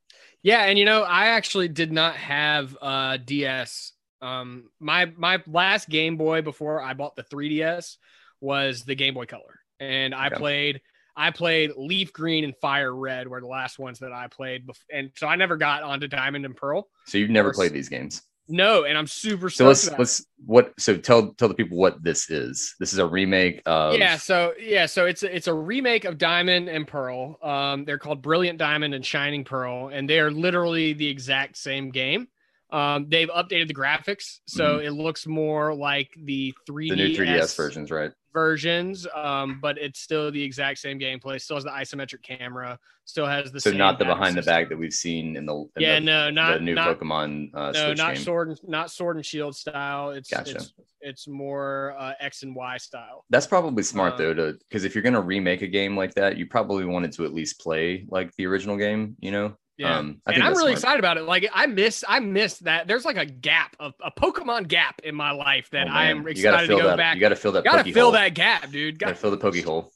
Yeah, 0.42 0.64
and 0.64 0.78
you 0.78 0.84
know, 0.84 1.02
I 1.02 1.28
actually 1.28 1.68
did 1.68 1.90
not 1.92 2.16
have 2.16 2.76
uh 2.82 3.16
DS. 3.16 3.92
Um 4.20 4.70
my 4.78 5.06
my 5.16 5.42
last 5.46 5.88
Game 5.88 6.16
Boy 6.16 6.42
before 6.42 6.82
I 6.82 6.94
bought 6.94 7.16
the 7.16 7.22
3DS 7.24 7.96
was 8.40 8.84
the 8.84 8.94
Game 8.94 9.14
Boy 9.14 9.26
Color. 9.26 9.60
And 9.80 10.14
I 10.14 10.26
Okay. 10.26 10.36
played 10.36 10.80
I 11.16 11.30
played 11.30 11.72
Leaf 11.76 12.12
Green 12.12 12.44
and 12.44 12.54
Fire 12.56 12.94
Red 12.94 13.28
were 13.28 13.40
the 13.40 13.46
last 13.46 13.78
ones 13.78 13.98
that 14.00 14.12
I 14.12 14.26
played 14.28 14.66
bef- 14.66 14.78
and 14.92 15.10
so 15.16 15.26
I 15.26 15.36
never 15.36 15.56
got 15.56 15.82
onto 15.82 16.08
Diamond 16.08 16.44
and 16.44 16.56
Pearl. 16.56 16.88
So 17.06 17.18
you've 17.18 17.30
never 17.30 17.52
played 17.52 17.72
these 17.72 17.88
games. 17.88 18.22
No, 18.46 18.84
and 18.84 18.98
I'm 18.98 19.06
super 19.06 19.48
So 19.48 19.66
let's 19.66 19.90
let's 19.98 20.26
what 20.44 20.74
so 20.78 20.98
tell 20.98 21.32
tell 21.34 21.48
the 21.48 21.54
people 21.54 21.78
what 21.78 22.02
this 22.04 22.28
is. 22.30 22.74
This 22.78 22.92
is 22.92 22.98
a 22.98 23.06
remake 23.06 23.62
of 23.64 23.94
yeah 23.94 24.16
so 24.18 24.52
yeah 24.60 24.84
so 24.84 25.06
it's 25.06 25.22
a, 25.22 25.34
it's 25.34 25.46
a 25.46 25.54
remake 25.54 26.04
of 26.04 26.18
diamond 26.18 26.68
and 26.68 26.86
pearl 26.86 27.38
um 27.42 27.86
they're 27.86 27.96
called 27.98 28.20
brilliant 28.20 28.58
diamond 28.58 28.92
and 28.92 29.06
shining 29.06 29.44
pearl 29.44 29.88
and 29.88 30.10
they 30.10 30.18
are 30.20 30.30
literally 30.30 30.92
the 30.92 31.08
exact 31.08 31.56
same 31.56 31.90
game 31.90 32.28
um 32.70 33.06
they've 33.08 33.30
updated 33.30 33.68
the 33.68 33.74
graphics 33.74 34.40
so 34.46 34.76
it 34.78 34.90
looks 34.90 35.26
more 35.26 35.74
like 35.74 36.10
the 36.22 36.52
3ds 36.68 36.88
Mm-hmm. 36.88 36.88
the 36.90 36.96
new 36.96 37.16
3DS 37.16 37.56
versions, 37.56 37.90
right? 37.90 38.10
Versions 38.34 39.06
um 39.14 39.58
but 39.62 39.78
it's 39.78 40.00
still 40.00 40.30
the 40.30 40.42
exact 40.42 40.78
same 40.78 40.98
gameplay 40.98 41.40
still 41.40 41.56
has 41.56 41.64
the 41.64 41.70
isometric 41.70 42.20
camera 42.22 42.78
still 43.06 43.26
has 43.26 43.52
the 43.52 43.60
So 43.60 43.70
not 43.70 43.98
the 43.98 44.04
behind 44.04 44.36
the 44.36 44.42
back 44.42 44.68
that 44.68 44.76
we've 44.76 44.92
seen 44.92 45.36
in 45.36 45.46
the 45.46 45.54
in 45.54 45.68
yeah 45.78 45.94
the, 45.94 46.00
no 46.00 46.30
not 46.30 46.54
the 46.54 46.60
new 46.60 46.74
not, 46.74 46.98
Pokemon 46.98 47.50
uh, 47.54 47.70
no 47.70 47.86
Switch 47.86 47.98
not 47.98 48.14
game. 48.16 48.22
sword 48.24 48.48
and 48.48 48.58
not 48.66 48.90
sword 48.90 49.16
and 49.16 49.24
shield 49.24 49.54
style 49.56 50.10
it's 50.10 50.28
Gotcha. 50.30 50.56
it's 50.56 50.74
it's 51.00 51.28
more 51.28 51.94
uh, 51.98 52.14
x 52.20 52.42
and 52.42 52.54
y 52.56 52.76
style 52.76 53.24
That's 53.30 53.46
probably 53.46 53.82
smart 53.84 54.14
Uh, 54.14 54.16
though, 54.16 54.34
to 54.34 54.58
because 54.68 54.84
if 54.84 54.94
you're 54.94 55.02
gonna 55.02 55.20
remake 55.20 55.62
a 55.62 55.68
game 55.68 55.96
like 55.96 56.14
that, 56.14 56.36
you 56.36 56.46
probably 56.46 56.84
wanted 56.84 57.12
to 57.12 57.24
at 57.24 57.32
least 57.32 57.60
play 57.60 58.04
like 58.10 58.34
the 58.36 58.46
original 58.46 58.76
game. 58.76 59.16
You 59.20 59.30
know, 59.30 59.56
Yeah. 59.76 59.98
Um, 59.98 60.20
and 60.26 60.42
I'm 60.42 60.50
really 60.52 60.58
smart. 60.60 60.72
excited 60.72 60.98
about 61.00 61.16
it. 61.18 61.22
Like 61.24 61.48
I 61.52 61.66
miss, 61.66 62.04
I 62.06 62.20
miss 62.20 62.58
that. 62.60 62.86
There's 62.86 63.04
like 63.04 63.16
a 63.16 63.26
gap, 63.26 63.74
a, 63.80 63.92
a 64.04 64.12
Pokemon 64.12 64.68
gap 64.68 65.00
in 65.02 65.14
my 65.16 65.32
life 65.32 65.68
that 65.70 65.88
Oh, 65.88 65.90
I 65.92 66.06
am 66.06 66.26
excited 66.28 66.68
to 66.68 66.76
go 66.76 66.84
that. 66.88 66.96
back. 66.96 67.14
You 67.16 67.20
got 67.20 67.30
to 67.30 67.36
fill 67.36 67.52
that. 67.52 67.64
Gotta 67.64 67.92
fill 67.92 68.04
hole. 68.04 68.12
that 68.12 68.34
gap, 68.34 68.70
dude. 68.70 68.98
Gotta 69.00 69.12
Got, 69.14 69.20
fill 69.20 69.30
the 69.32 69.36
pokey 69.36 69.62
hole. 69.62 69.90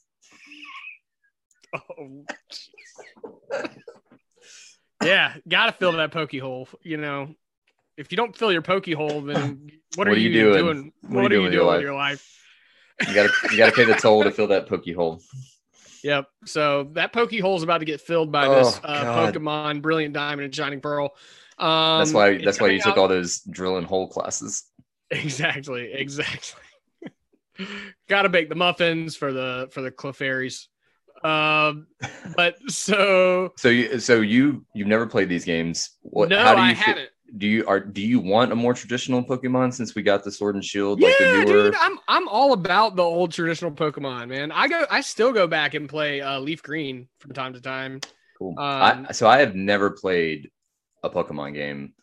oh, 1.75 2.25
yeah, 5.03 5.35
gotta 5.47 5.71
fill 5.71 5.93
that 5.93 6.11
pokey 6.11 6.39
hole. 6.39 6.67
You 6.83 6.97
know, 6.97 7.35
if 7.97 8.11
you 8.11 8.17
don't 8.17 8.35
fill 8.35 8.51
your 8.51 8.61
pokey 8.61 8.93
hole, 8.93 9.21
then 9.21 9.69
what 9.95 10.07
are, 10.07 10.11
What 10.11 10.17
are 10.17 10.21
you, 10.21 10.33
doing? 10.33 10.57
doing? 10.57 10.93
What 11.01 11.23
What, 11.23 11.31
are 11.31 11.35
you 11.35 11.43
you 11.43 11.51
doing 11.51 11.67
with 11.67 11.81
your 11.81 11.91
your 11.91 11.93
life? 11.95 12.25
You 13.07 13.13
gotta 13.13 13.29
you 13.51 13.57
gotta 13.57 13.71
pay 13.71 13.85
the 13.85 13.93
toll 13.93 14.23
to 14.23 14.31
fill 14.31 14.47
that 14.47 14.67
pokey 14.67 14.91
hole. 14.93 15.21
Yep. 16.03 16.27
So 16.45 16.89
that 16.93 17.13
pokey 17.13 17.39
hole 17.39 17.57
is 17.57 17.63
about 17.63 17.79
to 17.79 17.85
get 17.85 18.01
filled 18.01 18.31
by 18.31 18.47
Oh, 18.47 18.55
this 18.55 18.79
uh, 18.83 19.05
Pokemon 19.05 19.81
Brilliant 19.81 20.13
Diamond 20.13 20.45
and 20.45 20.55
Shining 20.55 20.81
Pearl. 20.81 21.13
Um, 21.57 21.99
That's 21.99 22.13
why 22.13 22.37
that's 22.37 22.61
why 22.61 22.67
you 22.67 22.79
coming 22.79 22.93
took 22.93 23.01
all 23.01 23.07
those 23.07 23.39
drill 23.41 23.77
and 23.77 23.85
hole 23.85 24.07
classes. 24.07 24.63
Exactly, 25.11 25.91
exactly. 25.91 26.61
Got 28.09 28.21
to 28.21 28.29
bake 28.29 28.47
the 28.47 28.53
muffins 28.53 29.15
for 29.15 29.33
the 29.33 29.67
for 29.71 29.81
the 29.81 29.89
Clefairies. 29.89 30.67
Um, 31.23 31.87
but 32.35 32.57
so 32.67 33.53
So 33.57 33.69
you 33.69 33.99
so 33.99 34.21
you 34.21 34.65
you've 34.75 34.87
never 34.87 35.07
played 35.07 35.27
these 35.27 35.45
games. 35.45 35.89
What? 36.01 36.29
no, 36.29 36.37
how 36.37 36.53
do 36.53 36.61
you 36.61 36.67
I 36.67 36.73
haven't. 36.73 37.09
Do 37.37 37.47
you 37.47 37.65
are 37.67 37.79
do 37.79 38.01
you 38.01 38.19
want 38.19 38.51
a 38.51 38.55
more 38.55 38.73
traditional 38.73 39.23
Pokemon 39.23 39.73
since 39.73 39.95
we 39.95 40.01
got 40.01 40.23
the 40.23 40.31
Sword 40.31 40.55
and 40.55 40.63
Shield? 40.63 40.99
Yeah, 40.99 41.07
like 41.07 41.17
the 41.17 41.25
newer... 41.25 41.63
dude, 41.63 41.75
I'm 41.79 41.99
I'm 42.07 42.27
all 42.27 42.53
about 42.53 42.95
the 42.95 43.03
old 43.03 43.31
traditional 43.31 43.71
Pokemon, 43.71 44.29
man. 44.29 44.51
I 44.51 44.67
go, 44.67 44.85
I 44.89 45.01
still 45.01 45.31
go 45.31 45.47
back 45.47 45.73
and 45.73 45.87
play 45.87 46.21
uh, 46.21 46.39
Leaf 46.39 46.63
Green 46.63 47.07
from 47.19 47.33
time 47.33 47.53
to 47.53 47.61
time. 47.61 48.01
Cool. 48.37 48.55
Um, 48.57 49.07
I, 49.09 49.11
so 49.11 49.27
I 49.27 49.39
have 49.39 49.55
never 49.55 49.91
played 49.91 50.49
a 51.03 51.09
Pokemon 51.09 51.53
game. 51.53 51.93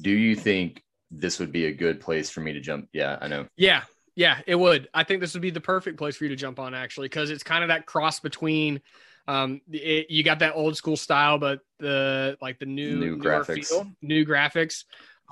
Do 0.00 0.10
you 0.10 0.36
think 0.36 0.82
this 1.10 1.38
would 1.38 1.52
be 1.52 1.66
a 1.66 1.72
good 1.72 2.00
place 2.00 2.30
for 2.30 2.40
me 2.40 2.52
to 2.52 2.60
jump? 2.60 2.88
Yeah, 2.92 3.18
I 3.20 3.28
know. 3.28 3.46
Yeah, 3.56 3.82
yeah, 4.16 4.40
it 4.46 4.54
would. 4.54 4.88
I 4.94 5.04
think 5.04 5.20
this 5.20 5.34
would 5.34 5.42
be 5.42 5.50
the 5.50 5.60
perfect 5.60 5.98
place 5.98 6.16
for 6.16 6.24
you 6.24 6.30
to 6.30 6.36
jump 6.36 6.58
on 6.58 6.74
actually, 6.74 7.06
because 7.06 7.30
it's 7.30 7.42
kind 7.42 7.62
of 7.62 7.68
that 7.68 7.86
cross 7.86 8.20
between. 8.20 8.80
Um, 9.26 9.60
it, 9.70 10.10
you 10.10 10.22
got 10.22 10.40
that 10.40 10.54
old 10.54 10.76
school 10.76 10.96
style, 10.96 11.38
but 11.38 11.60
the 11.78 12.36
like 12.42 12.58
the 12.58 12.66
new, 12.66 12.96
New 12.96 13.18
graphics. 13.18 13.68
feel, 13.68 13.86
new 14.02 14.24
graphics. 14.26 14.84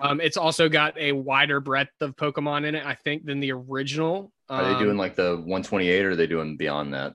Um, 0.03 0.21
it's 0.21 0.37
also 0.39 0.69
got 0.69 0.97
a 0.99 1.13
wider 1.13 1.61
breadth 1.61 1.93
of 2.01 2.17
Pokemon 2.17 2.65
in 2.65 2.75
it, 2.75 2.85
I 2.87 2.95
think, 2.95 3.27
than 3.27 3.41
the 3.41 3.53
original. 3.53 4.33
Are 4.49 4.65
they 4.65 4.71
Um, 4.73 4.83
doing 4.83 4.97
like 4.97 5.15
the 5.17 5.37
128 5.37 6.05
or 6.05 6.11
are 6.11 6.17
they 6.17 6.27
doing 6.27 6.57
beyond 6.57 6.95
that? 6.95 7.15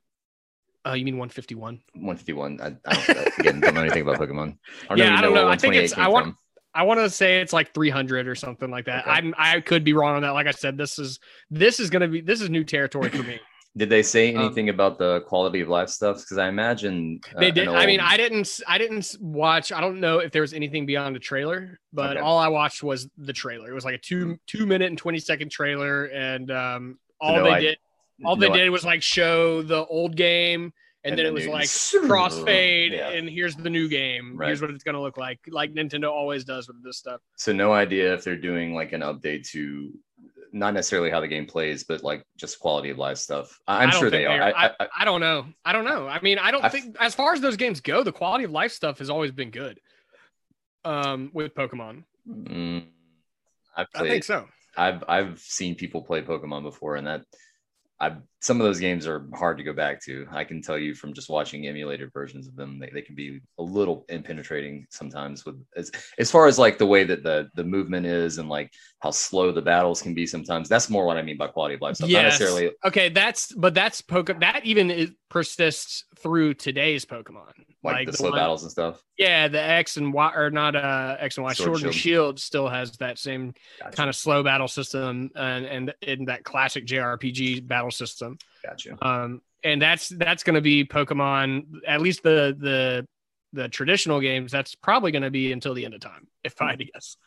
Uh, 0.85 0.93
you 0.93 1.03
mean 1.03 1.17
151? 1.17 1.81
151. 1.95 2.61
I, 2.61 2.67
I 2.85 3.03
don't, 3.13 3.39
again, 3.39 3.59
don't 3.59 3.73
know 3.73 3.81
anything 3.81 4.03
about 4.03 4.17
Pokemon. 4.19 4.57
I 4.89 4.93
Yeah, 4.95 5.05
even 5.05 5.15
I 5.17 5.21
don't 5.21 5.33
know. 5.33 5.47
I 5.47 5.57
think 5.57 5.75
it's- 5.75 5.93
I 5.97 6.07
want- 6.07 6.25
from. 6.25 6.37
I 6.73 6.83
want 6.83 6.99
to 6.99 7.09
say 7.09 7.41
it's 7.41 7.53
like 7.53 7.73
300 7.73 8.27
or 8.27 8.35
something 8.35 8.69
like 8.69 8.85
that. 8.85 9.01
Okay. 9.07 9.09
I'm 9.11 9.33
I 9.35 9.61
could 9.61 9.83
be 9.83 9.93
wrong 9.93 10.15
on 10.15 10.21
that. 10.21 10.31
Like 10.31 10.45
I 10.45 10.51
said, 10.51 10.77
this 10.77 10.99
is 10.99 11.19
this 11.49 11.79
is 11.79 11.89
gonna 11.89 12.07
be 12.07 12.21
this 12.21 12.39
is 12.39 12.51
new 12.51 12.63
territory 12.63 13.09
for 13.09 13.23
me. 13.23 13.39
Did 13.75 13.89
they 13.89 14.01
say 14.01 14.33
Um, 14.33 14.41
anything 14.45 14.69
about 14.69 14.97
the 14.97 15.21
quality 15.21 15.61
of 15.61 15.67
life 15.67 15.89
stuff? 15.89 16.17
Because 16.17 16.37
I 16.37 16.47
imagine 16.47 17.19
uh, 17.35 17.39
They 17.39 17.51
did. 17.51 17.67
I 17.67 17.85
mean, 17.85 17.99
I 17.99 18.17
didn't. 18.17 18.59
I 18.67 18.77
didn't 18.77 19.15
watch. 19.19 19.71
I 19.71 19.81
don't 19.81 19.99
know 19.99 20.19
if 20.19 20.31
there 20.31 20.41
was 20.41 20.53
anything 20.53 20.85
beyond 20.85 21.15
the 21.15 21.19
trailer, 21.19 21.79
but 21.93 22.11
Okay. 22.17 22.19
all 22.19 22.37
I 22.39 22.47
watched 22.47 22.81
was 22.81 23.07
the 23.17 23.33
trailer. 23.33 23.69
It 23.69 23.73
was 23.75 23.85
like 23.85 23.95
a 23.95 23.99
two 23.99 24.39
two 24.47 24.65
minute 24.65 24.87
and 24.89 24.97
twenty 24.97 25.19
second 25.19 25.51
trailer, 25.51 26.05
and 26.05 26.49
um, 26.49 26.97
all 27.21 27.35
no, 27.35 27.43
they 27.43 27.49
I- 27.51 27.59
did 27.59 27.77
all 28.25 28.35
they 28.35 28.47
no, 28.47 28.53
I- 28.55 28.57
did 28.57 28.69
was 28.71 28.83
like 28.83 29.03
show 29.03 29.61
the 29.61 29.85
old 29.85 30.15
game, 30.15 30.73
and, 31.03 31.11
And 31.11 31.11
then 31.11 31.17
then 31.17 31.25
it 31.27 31.33
was 31.33 31.45
you- 31.45 31.51
like 31.51 31.65
crossfade, 32.09 32.91
Yeah. 32.93 33.09
and 33.09 33.29
here's 33.29 33.55
the 33.55 33.69
new 33.69 33.87
game. 33.87 34.35
Right. 34.35 34.47
Here's 34.47 34.61
what 34.61 34.71
it's 34.71 34.83
gonna 34.83 35.01
look 35.01 35.17
like, 35.17 35.39
like 35.49 35.73
Nintendo 35.73 36.09
always 36.09 36.43
does 36.43 36.67
with 36.67 36.83
this 36.83 36.97
stuff. 36.97 37.21
So 37.35 37.51
no 37.53 37.73
idea 37.73 38.13
if 38.15 38.23
they're 38.23 38.35
doing 38.35 38.73
like 38.73 38.91
an 38.93 39.01
update 39.01 39.47
to 39.51 39.91
not 40.59 40.73
necessarily 40.73 41.09
how 41.09 41.19
the 41.19 41.27
game 41.27 41.45
plays, 41.45 41.83
but 41.83 42.03
like 42.03 42.23
just 42.37 42.59
quality 42.59 42.89
of 42.89 42.97
life 42.97 43.17
stuff. 43.17 43.59
I- 43.67 43.83
I'm 43.83 43.91
sure 43.91 44.09
they 44.09 44.25
are. 44.25 44.41
I, 44.41 44.67
I, 44.79 44.87
I 44.99 45.05
don't 45.05 45.21
know. 45.21 45.45
I 45.65 45.73
don't 45.73 45.85
know. 45.85 46.07
I 46.07 46.19
mean, 46.21 46.37
I 46.39 46.51
don't 46.51 46.63
I- 46.63 46.69
think 46.69 46.95
as 46.99 47.13
far 47.15 47.33
as 47.33 47.41
those 47.41 47.57
games 47.57 47.79
go, 47.81 48.03
the 48.03 48.11
quality 48.11 48.43
of 48.43 48.51
life 48.51 48.71
stuff 48.71 48.99
has 48.99 49.09
always 49.09 49.31
been 49.31 49.51
good. 49.51 49.79
Um, 50.85 51.31
with 51.33 51.53
Pokemon, 51.53 52.03
mm, 52.29 52.85
I've 53.75 53.87
I 53.93 54.07
think 54.07 54.23
so. 54.23 54.47
I've 54.77 55.03
I've 55.07 55.39
seen 55.39 55.75
people 55.75 56.01
play 56.01 56.21
Pokemon 56.21 56.63
before, 56.63 56.95
and 56.95 57.07
that 57.07 57.23
I've 57.99 58.17
some 58.39 58.61
of 58.61 58.65
those 58.67 58.79
games 58.79 59.07
are 59.07 59.25
hard 59.33 59.57
to 59.57 59.63
go 59.63 59.73
back 59.73 59.99
to. 60.05 60.27
I 60.31 60.43
can 60.43 60.61
tell 60.61 60.77
you 60.77 60.93
from 60.93 61.13
just 61.13 61.27
watching 61.29 61.65
emulated 61.67 62.11
versions 62.13 62.47
of 62.47 62.55
them, 62.55 62.77
they, 62.79 62.89
they 62.93 63.01
can 63.01 63.15
be 63.15 63.39
a 63.57 63.63
little 63.63 64.05
impenetrating 64.09 64.85
sometimes. 64.91 65.45
With 65.45 65.55
as 65.75 65.91
as 66.19 66.29
far 66.29 66.45
as 66.47 66.59
like 66.59 66.77
the 66.77 66.85
way 66.85 67.03
that 67.03 67.23
the 67.23 67.49
the 67.55 67.63
movement 67.63 68.05
is 68.05 68.37
and 68.37 68.47
like 68.47 68.71
how 68.99 69.11
slow 69.11 69.51
the 69.51 69.61
battles 69.61 70.01
can 70.01 70.13
be 70.13 70.27
sometimes. 70.27 70.69
That's 70.69 70.89
more 70.89 71.05
what 71.05 71.17
I 71.17 71.21
mean 71.23 71.37
by 71.37 71.47
quality 71.47 71.75
of 71.75 71.81
life 71.81 71.95
stuff. 71.95 72.09
Not 72.09 72.13
Yes. 72.21 72.39
necessarily 72.39 72.71
Okay, 72.85 73.09
that's 73.09 73.51
but 73.53 73.73
that's 73.73 74.01
Pokemon. 74.01 74.41
That 74.41 74.65
even 74.65 74.91
is, 74.91 75.11
persists 75.29 76.05
through 76.19 76.53
today's 76.53 77.05
Pokemon. 77.05 77.51
like, 77.83 78.07
the, 78.07 78.13
slow 78.13 78.29
one- 78.29 78.39
battles 78.39 78.63
and 78.63 78.71
stuff. 78.71 79.01
Yeah, 79.17 79.47
the 79.47 79.61
X 79.61 79.97
and 79.97 80.13
Y 80.13 80.31
or 80.35 80.49
not 80.51 80.75
uh 80.75 81.15
X 81.19 81.37
and 81.37 81.43
Y. 81.43 81.53
Sword 81.53 81.65
Sword, 81.79 81.83
and 81.83 81.93
Shield. 81.93 81.95
Shield 81.95 82.39
still 82.39 82.67
has 82.69 82.91
that 82.97 83.17
same 83.19 83.53
Gotcha. 83.81 83.95
kind 83.95 84.09
of 84.09 84.15
slow 84.15 84.43
battle 84.43 84.67
system 84.67 85.31
and 85.35 85.65
and 85.65 85.93
in 86.01 86.25
that 86.25 86.43
classic 86.43 86.85
JRPG 86.85 87.67
battle 87.67 87.91
system. 87.91 88.36
Gotcha. 88.67 88.97
Um, 89.01 89.41
and 89.63 89.81
that's 89.81 90.09
that's 90.09 90.43
going 90.43 90.55
to 90.55 90.61
be 90.61 90.85
Pokemon. 90.85 91.63
At 91.87 92.01
least 92.01 92.23
the 92.23 92.55
the 92.59 93.07
the 93.53 93.69
traditional 93.69 94.19
games. 94.19 94.51
That's 94.51 94.75
probably 94.75 95.11
going 95.11 95.23
to 95.23 95.31
be 95.31 95.51
until 95.51 95.73
the 95.73 95.85
end 95.85 95.93
of 95.93 96.01
time, 96.01 96.27
if 96.43 96.61
I 96.61 96.71
had 96.71 96.79
to 96.79 96.85
guess. 96.85 97.17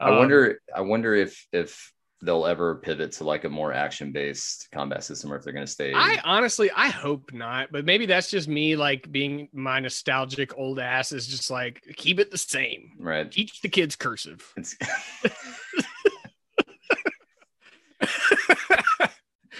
I 0.00 0.10
Um, 0.10 0.16
wonder. 0.18 0.60
I 0.74 0.80
wonder 0.80 1.14
if 1.14 1.46
if 1.52 1.92
they'll 2.22 2.46
ever 2.46 2.76
pivot 2.76 3.12
to 3.12 3.24
like 3.24 3.44
a 3.44 3.48
more 3.48 3.74
action 3.74 4.10
based 4.10 4.68
combat 4.72 5.04
system, 5.04 5.30
or 5.32 5.36
if 5.36 5.44
they're 5.44 5.52
going 5.52 5.66
to 5.66 5.70
stay. 5.70 5.92
I 5.94 6.18
honestly, 6.24 6.70
I 6.74 6.88
hope 6.88 7.30
not, 7.32 7.70
but 7.70 7.84
maybe 7.84 8.06
that's 8.06 8.30
just 8.30 8.48
me, 8.48 8.74
like 8.74 9.10
being 9.12 9.48
my 9.52 9.80
nostalgic 9.80 10.56
old 10.56 10.78
ass 10.80 11.12
is 11.12 11.26
just 11.26 11.50
like 11.50 11.82
keep 11.96 12.18
it 12.18 12.30
the 12.30 12.38
same. 12.38 12.92
right. 12.98 13.30
Teach 13.30 13.60
the 13.60 13.68
kids 13.68 13.96
cursive. 13.96 14.50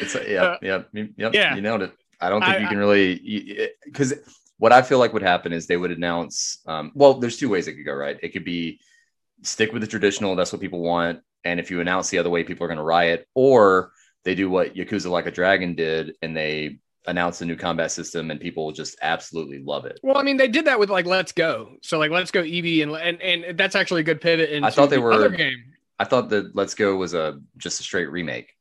It's 0.01 0.15
it's 0.15 0.29
yeah, 0.29 0.43
Uh, 0.43 0.59
yeah, 0.63 0.83
yep. 1.17 1.35
yeah. 1.35 1.55
You 1.55 1.61
nailed 1.63 1.83
it. 1.83 1.93
I 2.21 2.29
don't 2.31 2.41
think 2.43 2.57
I- 2.57 2.59
you 2.61 2.69
can 2.69 2.79
really 2.79 3.71
because 3.85 4.15
what 4.59 4.73
I 4.73 4.83
feel 4.83 4.99
like 4.99 5.13
would 5.13 5.23
happen 5.23 5.53
is 5.53 5.67
they 5.67 5.77
would 5.77 5.91
announce. 5.91 6.59
Um, 6.67 6.93
well, 6.95 7.15
there's 7.15 7.37
two 7.37 7.49
ways 7.49 7.69
it 7.69 7.75
could 7.75 7.85
go. 7.85 7.95
Right. 7.95 8.19
It 8.23 8.31
could 8.31 8.45
be 8.45 8.81
stick 9.43 9.73
with 9.73 9.83
the 9.83 9.89
traditional. 9.89 10.35
That's 10.35 10.53
what 10.53 10.61
people 10.63 10.81
want. 10.81 11.21
And 11.45 11.61
if 11.61 11.71
you 11.71 11.81
announce 11.81 12.09
the 12.11 12.19
other 12.19 12.31
way, 12.31 12.43
people 12.43 12.65
are 12.65 12.69
going 12.69 12.79
to 12.79 12.83
riot. 12.83 13.29
Or 13.35 13.93
they 14.25 14.35
do 14.35 14.49
what 14.51 14.75
Yakuza 14.75 15.11
Like 15.11 15.27
a 15.27 15.31
Dragon 15.31 15.75
did, 15.75 16.15
and 16.23 16.37
they 16.37 16.79
announce 17.07 17.41
a 17.43 17.45
new 17.45 17.55
combat 17.55 17.93
system, 17.93 18.31
and 18.33 18.41
people 18.41 18.65
will 18.65 18.73
just 18.73 18.97
absolutely 19.03 19.61
love 19.63 19.85
it. 19.85 20.01
Well, 20.03 20.17
I 20.19 20.23
mean, 20.23 20.39
they 20.39 20.49
did 20.49 20.65
that 20.65 20.81
with 20.81 20.91
like 20.91 21.07
Let's 21.07 21.33
Go. 21.33 21.77
So 21.83 21.99
like 21.99 22.11
Let's 22.11 22.31
Go 22.31 22.43
Eevee 22.43 22.83
and 22.83 22.93
and 22.97 23.21
and 23.23 23.59
that's 23.59 23.77
actually 23.77 24.01
a 24.01 24.05
good 24.05 24.21
pivot 24.23 24.51
into 24.51 24.67
I 24.67 24.71
thought 24.71 24.89
they 24.91 24.97
the 24.97 25.03
were- 25.03 25.13
other 25.13 25.29
game. 25.29 25.75
I 25.99 26.05
thought 26.05 26.31
that 26.31 26.57
Let's 26.57 26.75
Go 26.75 26.97
was 26.97 27.13
a 27.15 27.39
just 27.59 27.79
a 27.81 27.83
straight 27.83 28.11
remake. 28.11 28.56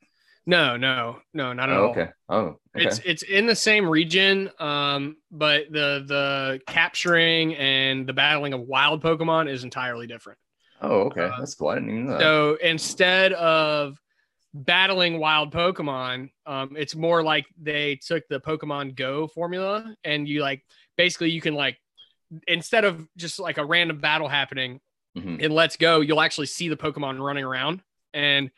No, 0.48 0.78
no, 0.78 1.18
no, 1.34 1.54
not 1.54 1.70
at 1.70 1.78
Oh, 1.78 1.86
all. 1.86 1.92
okay. 1.92 2.10
Oh, 2.30 2.40
okay. 2.76 2.86
It's 2.86 3.00
it's 3.00 3.24
in 3.24 3.48
the 3.48 3.56
same 3.56 3.90
region, 3.90 4.52
um, 4.60 5.18
but 5.32 5.72
the 5.72 6.04
the 6.08 6.62
capturing 6.68 7.56
and 7.56 8.06
the 8.08 8.14
battling 8.14 8.54
of 8.54 8.62
wild 8.62 9.02
Pokemon 9.02 9.50
is 9.50 9.64
entirely 9.64 10.06
different. 10.08 10.38
oh, 10.82 11.02
okay. 11.06 11.24
uh, 11.24 11.32
That's 11.40 11.56
cool. 11.56 11.70
I 11.70 11.76
didn't 11.76 11.90
even 11.90 12.06
know 12.06 12.12
that. 12.14 12.20
So 12.20 12.58
instead 12.62 13.34
of 13.34 14.00
battling 14.54 15.20
wild 15.20 15.52
Pokemon, 15.52 16.30
um, 16.46 16.76
it's 16.78 16.96
more 16.96 17.24
like 17.24 17.46
they 17.62 17.96
took 18.06 18.24
the 18.30 18.40
Pokemon 18.40 18.96
Go 18.96 19.28
formula 19.28 19.96
and 20.04 20.28
you 20.28 20.42
like 20.42 20.64
basically 20.96 21.32
you 21.32 21.42
can 21.42 21.56
like 21.56 21.78
instead 22.48 22.86
of 22.86 23.08
just 23.18 23.40
like 23.40 23.58
a 23.58 23.66
random 23.66 24.00
battle 24.00 24.28
happening 24.28 24.80
Mhm. 25.18 25.40
in 25.40 25.52
Let's 25.52 25.78
Go, 25.78 26.02
you'll 26.02 26.22
actually 26.22 26.48
see 26.48 26.68
the 26.68 26.76
Pokemon 26.78 27.20
running 27.20 27.46
around 27.46 27.82
and 28.14 28.52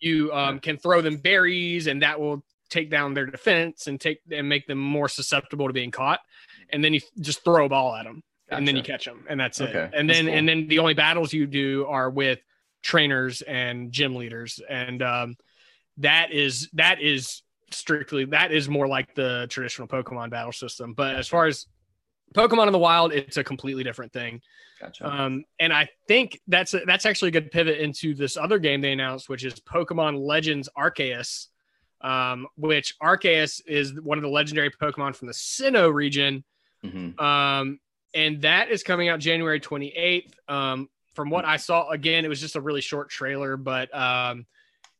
you 0.00 0.32
um, 0.32 0.58
can 0.58 0.76
throw 0.76 1.00
them 1.00 1.16
berries 1.16 1.86
and 1.86 2.02
that 2.02 2.20
will 2.20 2.44
take 2.68 2.90
down 2.90 3.14
their 3.14 3.26
defense 3.26 3.86
and 3.86 4.00
take 4.00 4.20
and 4.30 4.48
make 4.48 4.66
them 4.66 4.78
more 4.78 5.08
susceptible 5.08 5.66
to 5.66 5.72
being 5.72 5.90
caught. 5.90 6.20
And 6.70 6.82
then 6.84 6.92
you 6.94 7.00
just 7.20 7.44
throw 7.44 7.66
a 7.66 7.68
ball 7.68 7.94
at 7.94 8.04
them 8.04 8.22
and 8.48 8.66
then 8.66 8.76
you 8.76 8.82
catch 8.82 9.04
them 9.04 9.24
and 9.28 9.38
that's 9.38 9.60
Okay, 9.60 9.72
it. 9.72 9.90
And 9.94 10.08
that's 10.08 10.18
then 10.18 10.26
cool. 10.26 10.34
and 10.34 10.48
then 10.48 10.68
the 10.68 10.78
only 10.78 10.94
battles 10.94 11.32
you 11.32 11.46
do 11.46 11.86
are 11.86 12.10
with 12.10 12.40
trainers 12.82 13.42
and 13.42 13.90
gym 13.90 14.14
leaders 14.14 14.60
and 14.68 15.02
um, 15.02 15.36
that 15.98 16.32
is 16.32 16.68
that 16.74 17.00
is 17.00 17.42
strictly 17.70 18.24
that 18.26 18.52
is 18.52 18.68
more 18.68 18.86
like 18.86 19.14
the 19.14 19.46
traditional 19.50 19.88
Pokemon 19.88 20.30
battle 20.30 20.52
system. 20.52 20.92
But 20.92 21.16
as 21.16 21.26
far 21.28 21.46
as 21.46 21.66
Pokemon 22.36 22.66
in 22.66 22.72
the 22.72 22.78
wild, 22.78 23.12
it's 23.12 23.36
a 23.38 23.44
completely 23.44 23.82
different 23.82 24.12
thing. 24.12 24.42
Gotcha. 24.80 25.06
Um, 25.08 25.44
and 25.58 25.72
I 25.72 25.88
think 26.06 26.40
that's 26.46 26.74
a, 26.74 26.80
that's 26.86 27.06
actually 27.06 27.28
a 27.28 27.32
good 27.32 27.50
pivot 27.50 27.78
into 27.78 28.14
this 28.14 28.36
other 28.36 28.58
game 28.58 28.82
they 28.82 28.92
announced, 28.92 29.28
which 29.28 29.44
is 29.44 29.54
Pokemon 29.54 30.24
Legends 30.24 30.68
Arceus, 30.76 31.46
um, 32.02 32.46
which 32.56 32.94
Arceus 33.02 33.62
is 33.66 33.98
one 34.00 34.18
of 34.18 34.22
the 34.22 34.28
legendary 34.28 34.70
Pokemon 34.70 35.16
from 35.16 35.28
the 35.28 35.34
Sinnoh 35.34 35.92
region, 35.92 36.44
Mhm. 36.84 37.18
um, 37.20 37.80
and 38.14 38.42
that 38.42 38.70
is 38.70 38.82
coming 38.82 39.08
out 39.08 39.18
January 39.18 39.58
28th. 39.60 40.34
Um, 40.48 40.88
from 41.14 41.30
what 41.30 41.46
I 41.46 41.56
saw, 41.56 41.88
again, 41.90 42.26
it 42.26 42.28
was 42.28 42.40
just 42.40 42.56
a 42.56 42.60
really 42.60 42.82
short 42.82 43.08
trailer, 43.08 43.56
but 43.56 43.92
um, 43.94 44.44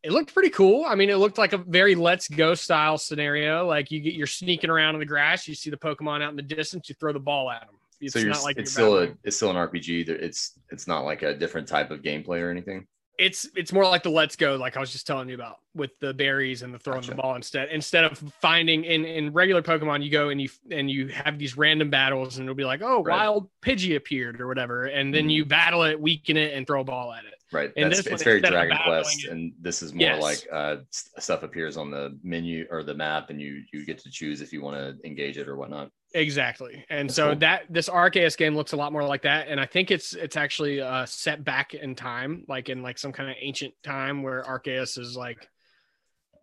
it 0.06 0.12
looked 0.12 0.32
pretty 0.32 0.50
cool. 0.50 0.84
I 0.86 0.94
mean, 0.94 1.10
it 1.10 1.16
looked 1.16 1.36
like 1.36 1.52
a 1.52 1.58
very 1.58 1.94
Let's 1.94 2.28
Go 2.28 2.54
style 2.54 2.96
scenario. 2.96 3.66
Like 3.66 3.90
you 3.90 4.00
get 4.00 4.14
you're 4.14 4.26
sneaking 4.26 4.70
around 4.70 4.94
in 4.94 5.00
the 5.00 5.06
grass, 5.06 5.46
you 5.48 5.54
see 5.54 5.68
the 5.70 5.76
Pokemon 5.76 6.22
out 6.22 6.30
in 6.30 6.36
the 6.36 6.42
distance, 6.42 6.88
you 6.88 6.94
throw 6.98 7.12
the 7.12 7.18
ball 7.18 7.50
at 7.50 7.62
them. 7.62 7.74
It's 8.00 8.12
so 8.12 8.22
not 8.22 8.42
like 8.44 8.56
it's 8.58 8.72
still 8.72 8.98
a 8.98 9.08
it's 9.24 9.36
still 9.36 9.50
an 9.50 9.56
RPG. 9.56 10.08
It's 10.08 10.52
it's 10.70 10.86
not 10.86 11.00
like 11.04 11.22
a 11.22 11.34
different 11.34 11.66
type 11.66 11.90
of 11.90 12.02
gameplay 12.02 12.40
or 12.40 12.50
anything. 12.50 12.86
it's 13.18 13.48
it's 13.56 13.72
more 13.72 13.84
like 13.84 14.02
the 14.02 14.10
let's 14.10 14.36
go 14.36 14.56
like 14.56 14.76
i 14.76 14.80
was 14.80 14.92
just 14.92 15.06
telling 15.06 15.26
you 15.26 15.34
about 15.34 15.56
with 15.74 15.90
the 16.00 16.12
berries 16.12 16.60
and 16.60 16.74
the 16.74 16.78
throwing 16.78 17.00
Gotcha. 17.00 17.12
the 17.12 17.16
ball 17.16 17.34
instead 17.34 17.70
instead 17.70 18.04
of 18.04 18.18
finding 18.42 18.84
in 18.84 19.06
in 19.06 19.32
regular 19.32 19.62
pokemon 19.62 20.04
you 20.04 20.10
go 20.10 20.28
and 20.28 20.38
you 20.38 20.50
and 20.70 20.90
you 20.90 21.08
have 21.08 21.38
these 21.38 21.56
random 21.56 21.88
battles 21.88 22.36
and 22.36 22.44
it'll 22.44 22.54
be 22.54 22.66
like 22.66 22.82
oh 22.82 23.02
Right. 23.02 23.16
wild 23.16 23.48
pidgey 23.62 23.96
appeared 23.96 24.38
or 24.38 24.46
whatever 24.46 24.84
and 24.84 25.14
then 25.14 25.28
Mhm. 25.28 25.32
you 25.32 25.44
battle 25.46 25.82
it 25.84 25.98
weaken 25.98 26.36
it 26.36 26.52
and 26.52 26.66
throw 26.66 26.82
a 26.82 26.84
ball 26.84 27.10
at 27.14 27.24
it 27.24 27.35
Right. 27.52 27.70
And 27.76 27.92
That's 27.92 28.04
it's 28.04 28.24
very 28.24 28.40
Dragon 28.40 28.76
Quest, 28.84 29.24
it- 29.24 29.30
and 29.30 29.52
this 29.60 29.80
is 29.80 29.92
more 29.94 30.00
Yes. 30.08 30.20
like 30.22 30.46
uh, 30.52 30.76
stuff 30.90 31.44
appears 31.44 31.76
on 31.76 31.90
the 31.92 32.18
menu 32.24 32.66
or 32.70 32.82
the 32.82 32.94
map, 32.94 33.30
and 33.30 33.40
you 33.40 33.62
you 33.72 33.86
get 33.86 33.98
to 33.98 34.10
choose 34.10 34.40
if 34.40 34.52
you 34.52 34.60
want 34.62 34.76
to 34.76 35.06
engage 35.06 35.38
it 35.38 35.46
or 35.48 35.56
whatnot. 35.56 35.92
Exactly. 36.14 36.84
And 36.90 37.08
That's 37.08 37.14
so 37.16 37.28
cool. 37.30 37.36
that 37.40 37.62
this 37.70 37.88
Arceus 37.88 38.36
game 38.36 38.56
looks 38.56 38.72
a 38.72 38.76
lot 38.76 38.92
more 38.92 39.04
like 39.04 39.22
that. 39.22 39.46
And 39.48 39.60
I 39.60 39.66
think 39.66 39.92
it's 39.92 40.12
it's 40.14 40.36
actually 40.36 40.80
uh 40.80 41.06
set 41.06 41.44
back 41.44 41.74
in 41.74 41.94
time, 41.94 42.44
like 42.48 42.68
in 42.68 42.82
like 42.82 42.98
some 42.98 43.12
kind 43.12 43.30
of 43.30 43.36
ancient 43.40 43.74
time 43.84 44.24
where 44.24 44.42
Arceus 44.42 44.98
is 44.98 45.16
like 45.16 45.48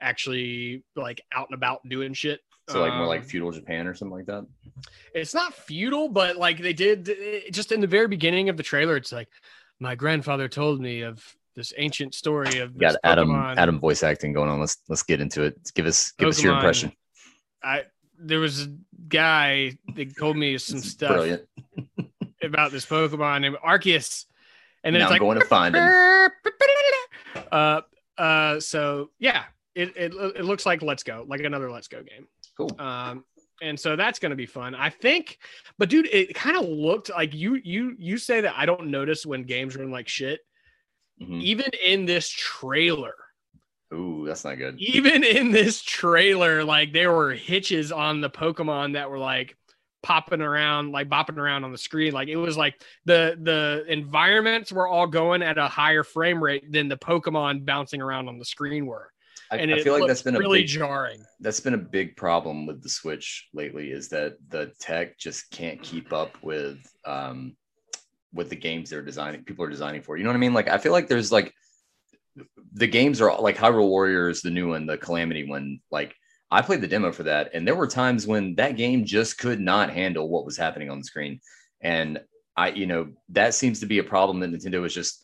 actually 0.01 0.83
like 0.95 1.21
out 1.33 1.47
and 1.49 1.55
about 1.55 1.87
doing 1.87 2.13
shit. 2.13 2.39
So 2.69 2.79
like 2.81 2.93
more 2.93 3.07
like 3.07 3.21
Um, 3.21 3.27
feudal 3.27 3.51
Japan 3.51 3.87
or 3.87 3.93
something 3.93 4.15
like 4.15 4.25
that. 4.27 4.45
it's 5.13 5.33
not 5.33 5.53
feudal, 5.53 6.07
but 6.07 6.37
like 6.37 6.59
they 6.61 6.71
did 6.73 7.09
it- 7.09 7.53
just 7.53 7.73
in 7.73 7.81
the 7.81 7.87
very 7.87 8.07
beginning 8.07 8.47
of 8.47 8.55
the 8.55 8.63
trailer, 8.63 8.95
it's 8.95 9.11
like 9.11 9.27
my 9.79 9.95
grandfather 9.95 10.47
told 10.47 10.79
me 10.79 11.01
of 11.01 11.23
this 11.55 11.73
ancient 11.77 12.15
story 12.15 12.59
of 12.59 12.77
got 12.77 12.95
Adam 13.03 13.29
Pokemon. 13.29 13.57
Adam 13.57 13.79
voice 13.79 14.03
acting 14.03 14.33
going 14.33 14.49
on. 14.49 14.59
Let's 14.59 14.77
let's 14.89 15.03
get 15.03 15.21
into 15.21 15.43
it. 15.43 15.55
Give 15.75 15.85
us 15.85 16.11
give 16.17 16.29
us 16.29 16.41
your 16.41 16.53
impression. 16.55 16.91
I 17.63 17.83
there 18.17 18.39
was 18.39 18.63
a 18.63 18.73
guy 19.07 19.77
that 19.95 20.17
told 20.17 20.37
me 20.37 20.57
some 20.57 20.79
stuff 20.79 21.11
Brilliant. 21.11 21.43
about 22.41 22.71
this 22.71 22.85
Pokemon 22.85 23.41
named 23.41 23.57
Arceus. 23.65 24.25
And 24.83 24.95
then 24.95 24.99
now 25.01 25.05
it's 25.05 25.11
I'm 25.11 25.13
like 25.13 25.21
going 25.21 25.39
to 25.39 25.45
find 25.45 25.75
him. 25.75 26.31
uh 27.51 27.81
uh 28.17 28.59
so 28.59 29.09
yeah 29.19 29.43
it, 29.75 29.89
it 29.95 30.13
it 30.13 30.45
looks 30.45 30.65
like 30.65 30.81
let's 30.83 31.03
go 31.03 31.25
like 31.27 31.41
another 31.41 31.71
let's 31.71 31.87
go 31.87 32.01
game 32.03 32.27
Cool. 32.55 32.69
um 32.79 33.23
and 33.63 33.79
so 33.79 33.95
that's 33.95 34.19
going 34.19 34.29
to 34.31 34.35
be 34.35 34.45
fun. 34.45 34.75
I 34.75 34.89
think 34.89 35.39
but 35.79 35.89
dude 35.89 36.07
it 36.11 36.35
kind 36.35 36.57
of 36.57 36.65
looked 36.67 37.09
like 37.09 37.33
you 37.33 37.55
you 37.63 37.95
you 37.97 38.17
say 38.17 38.41
that 38.41 38.53
i 38.57 38.65
don't 38.65 38.87
notice 38.91 39.25
when 39.25 39.43
games 39.43 39.75
run 39.75 39.89
like 39.91 40.07
shit. 40.07 40.41
Mhm. 41.21 41.41
even 41.41 41.71
in 41.85 42.05
this 42.05 42.27
trailer. 42.29 43.13
Ooh, 43.93 44.25
that's 44.25 44.43
not 44.43 44.57
good. 44.57 44.75
even 44.79 45.23
in 45.23 45.51
this 45.51 45.81
trailer 45.81 46.63
like 46.63 46.91
there 46.93 47.11
were 47.11 47.31
hitches 47.33 47.91
on 47.91 48.19
the 48.21 48.29
pokemon 48.29 48.93
that 48.93 49.09
were 49.09 49.19
like 49.19 49.55
popping 50.01 50.41
around 50.41 50.91
like 50.91 51.07
bopping 51.07 51.37
around 51.37 51.63
on 51.63 51.71
the 51.71 51.77
screen. 51.77 52.11
Like 52.11 52.27
it 52.27 52.35
was 52.35 52.57
like 52.57 52.81
the 53.05 53.37
the 53.41 53.85
environments 53.87 54.71
were 54.71 54.87
all 54.87 55.07
going 55.07 55.41
at 55.43 55.57
a 55.57 55.67
higher 55.67 56.03
frame 56.03 56.43
rate 56.43 56.69
than 56.71 56.89
the 56.89 56.97
pokemon 56.97 57.63
bouncing 57.65 58.01
around 58.01 58.27
on 58.27 58.37
the 58.39 58.43
screen 58.45 58.85
were 58.85 59.12
I, 59.53 59.57
and 59.57 59.73
I 59.73 59.81
feel 59.81 59.93
like 59.93 60.07
that's 60.07 60.21
been 60.21 60.35
a 60.35 60.39
really 60.39 60.61
big 60.61 60.67
jarring 60.67 61.23
that's 61.39 61.59
been 61.59 61.73
a 61.73 61.77
big 61.77 62.15
problem 62.15 62.65
with 62.65 62.81
the 62.81 62.89
Switch 62.89 63.47
lately 63.53 63.91
is 63.91 64.09
that 64.09 64.37
the 64.49 64.71
tech 64.79 65.17
just 65.17 65.49
can't 65.51 65.81
keep 65.81 66.11
up 66.11 66.31
with 66.41 66.79
um 67.05 67.55
with 68.33 68.49
the 68.49 68.55
games 68.55 68.89
they're 68.89 69.01
designing 69.01 69.43
people 69.43 69.63
are 69.63 69.69
designing 69.69 70.01
for. 70.01 70.17
You 70.17 70.23
know 70.23 70.31
what 70.31 70.37
I 70.37 70.39
mean? 70.39 70.53
Like 70.53 70.67
I 70.67 70.77
feel 70.77 70.91
like 70.91 71.07
there's 71.07 71.31
like 71.31 71.53
the 72.73 72.87
games 72.87 73.21
are 73.21 73.39
like 73.39 73.57
Hyrule 73.57 73.87
Warriors, 73.87 74.41
the 74.41 74.49
new 74.49 74.69
one, 74.69 74.85
the 74.85 74.97
Calamity 74.97 75.47
one. 75.47 75.79
Like 75.91 76.15
I 76.49 76.61
played 76.61 76.81
the 76.81 76.87
demo 76.87 77.11
for 77.11 77.23
that, 77.23 77.51
and 77.53 77.67
there 77.67 77.75
were 77.75 77.87
times 77.87 78.27
when 78.27 78.55
that 78.55 78.75
game 78.75 79.05
just 79.05 79.37
could 79.37 79.59
not 79.59 79.91
handle 79.91 80.29
what 80.29 80.45
was 80.45 80.57
happening 80.57 80.89
on 80.89 80.99
the 80.99 81.03
screen. 81.03 81.39
And 81.81 82.21
I, 82.55 82.69
you 82.69 82.85
know, 82.85 83.09
that 83.29 83.53
seems 83.53 83.79
to 83.81 83.85
be 83.85 83.99
a 83.99 84.03
problem 84.03 84.39
that 84.39 84.51
Nintendo 84.51 84.85
is 84.85 84.93
just 84.93 85.22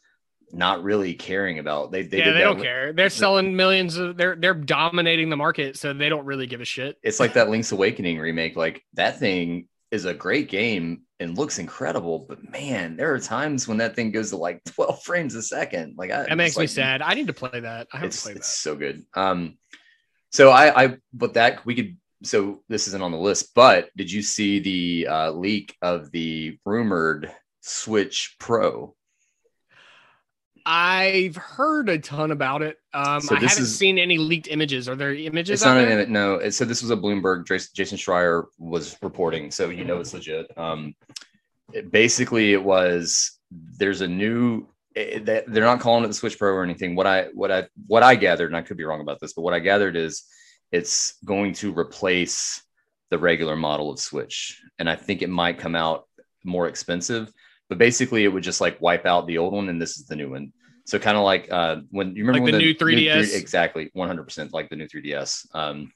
not 0.51 0.83
really 0.83 1.13
caring 1.13 1.59
about. 1.59 1.91
They, 1.91 2.03
they 2.03 2.19
yeah 2.19 2.31
they 2.33 2.39
don't 2.39 2.55
with- 2.55 2.63
care 2.65 2.93
they're 2.93 3.09
selling 3.09 3.55
millions 3.55 3.97
of 3.97 4.17
they're 4.17 4.35
they're 4.35 4.53
dominating 4.53 5.29
the 5.29 5.37
market 5.37 5.77
so 5.77 5.93
they 5.93 6.09
don't 6.09 6.25
really 6.25 6.47
give 6.47 6.61
a 6.61 6.65
shit 6.65 6.97
it's 7.03 7.19
like 7.19 7.33
that 7.33 7.49
Link's 7.49 7.71
Awakening 7.71 8.19
remake. 8.19 8.55
Like 8.55 8.83
that 8.93 9.19
thing 9.19 9.67
is 9.91 10.05
a 10.05 10.13
great 10.13 10.49
game 10.49 11.01
and 11.19 11.37
looks 11.37 11.59
incredible, 11.59 12.25
but 12.29 12.49
man, 12.49 12.95
there 12.95 13.13
are 13.13 13.19
times 13.19 13.67
when 13.67 13.77
that 13.79 13.95
thing 13.95 14.11
goes 14.11 14.29
to 14.29 14.37
like 14.37 14.63
12 14.75 15.03
frames 15.03 15.35
a 15.35 15.41
second. 15.41 15.95
Like 15.97 16.11
I, 16.11 16.23
that 16.23 16.37
makes 16.37 16.51
it's 16.51 16.59
me 16.59 16.67
sad 16.67 17.01
i 17.01 17.13
need 17.13 17.27
to 17.27 17.33
play 17.33 17.59
that 17.59 17.87
i 17.91 17.97
haven't 17.97 18.07
It's, 18.09 18.23
played 18.23 18.37
it's 18.37 18.47
that 18.47 18.61
so 18.61 18.75
good. 18.75 19.03
Um, 19.15 19.57
so 20.31 20.51
I, 20.51 20.83
I, 20.83 20.97
but 21.13 21.33
that 21.33 21.65
we 21.65 21.75
could. 21.75 21.97
So 22.21 22.63
this 22.67 22.87
isn't 22.89 23.01
on 23.01 23.11
the 23.11 23.17
list, 23.17 23.53
but 23.55 23.89
did 23.95 24.11
you 24.11 24.21
see 24.21 24.59
the 24.59 25.07
uh, 25.09 25.31
leak 25.31 25.73
of 25.81 26.11
the 26.11 26.57
rumored 26.65 27.31
Switch 27.61 28.35
Pro? 28.39 28.93
I've 30.71 31.35
heard 31.35 31.89
a 31.89 31.97
ton 31.97 32.29
about 32.29 32.61
it. 32.61 32.77
Um, 32.93 33.21
So 33.21 33.35
I 33.35 33.39
haven't 33.39 33.63
is- 33.63 33.75
seen 33.75 33.97
any 33.97 34.19
leaked 34.19 34.47
images. 34.47 34.87
Are 34.87 34.95
there 34.95 35.15
images? 35.15 35.55
It's 35.61 35.65
not 35.65 35.77
an 35.77 35.85
there? 35.85 35.93
image. 35.93 36.09
No. 36.09 36.47
So 36.51 36.63
this 36.63 36.83
was 36.83 36.91
a 36.91 36.95
Bloomberg. 36.95 37.47
Jason, 37.47 37.97
Schreier 37.97 38.45
was 38.59 38.95
reporting, 39.01 39.49
so 39.49 39.69
you 39.71 39.83
know 39.83 39.99
it's 39.99 40.13
legit. 40.13 40.55
Um, 40.57 40.93
it- 41.73 41.91
basically, 41.91 42.53
it 42.53 42.63
was 42.63 43.39
there's 43.51 44.01
a 44.01 44.07
new. 44.07 44.67
It, 44.93 45.25
that- 45.25 45.45
they're 45.47 45.63
not 45.63 45.79
calling 45.79 46.03
it 46.03 46.07
the 46.07 46.13
Switch 46.13 46.37
Pro 46.37 46.51
or 46.53 46.63
anything. 46.63 46.95
What 46.95 47.07
I 47.07 47.29
what 47.33 47.51
I 47.51 47.67
what 47.87 48.03
I 48.03 48.13
gathered, 48.13 48.47
and 48.51 48.55
I 48.57 48.61
could 48.61 48.77
be 48.77 48.83
wrong 48.83 49.01
about 49.01 49.19
this, 49.19 49.33
but 49.33 49.41
what 49.41 49.55
I 49.55 49.59
gathered 49.59 49.95
is 49.95 50.23
it's 50.71 51.15
going 51.25 51.53
to 51.53 51.75
replace 51.75 52.61
the 53.09 53.17
regular 53.17 53.55
model 53.55 53.89
of 53.91 53.99
Switch, 53.99 54.61
and 54.77 54.87
I 54.87 54.95
think 54.95 55.23
it 55.23 55.29
might 55.29 55.57
come 55.57 55.75
out 55.75 56.07
more 56.43 56.67
expensive. 56.67 57.33
But 57.69 57.79
basically, 57.79 58.23
it 58.23 58.27
would 58.27 58.43
just 58.43 58.61
like 58.61 58.79
wipe 58.81 59.07
out 59.07 59.25
the 59.25 59.39
old 59.39 59.53
one, 59.53 59.67
and 59.69 59.81
this 59.81 59.97
is 59.97 60.05
the 60.05 60.15
new 60.15 60.29
one. 60.29 60.53
So 60.89 60.97
kind 60.99 61.17
of 61.17 61.23
like 61.23 61.47
uh, 61.51 61.77
when 61.91 62.15
you 62.15 62.23
remember 62.25 62.39
Like 62.45 62.53
when 62.53 62.59
the 62.59 62.65
new 62.65 62.73
3DS? 62.73 63.35
exactly, 63.35 63.89
one 63.93 64.07
hundred 64.07 64.23
percent 64.23 64.53
like 64.53 64.69
the 64.69 64.75
new 64.75 64.87
3DS. 64.87 65.45
Um, 65.53 65.91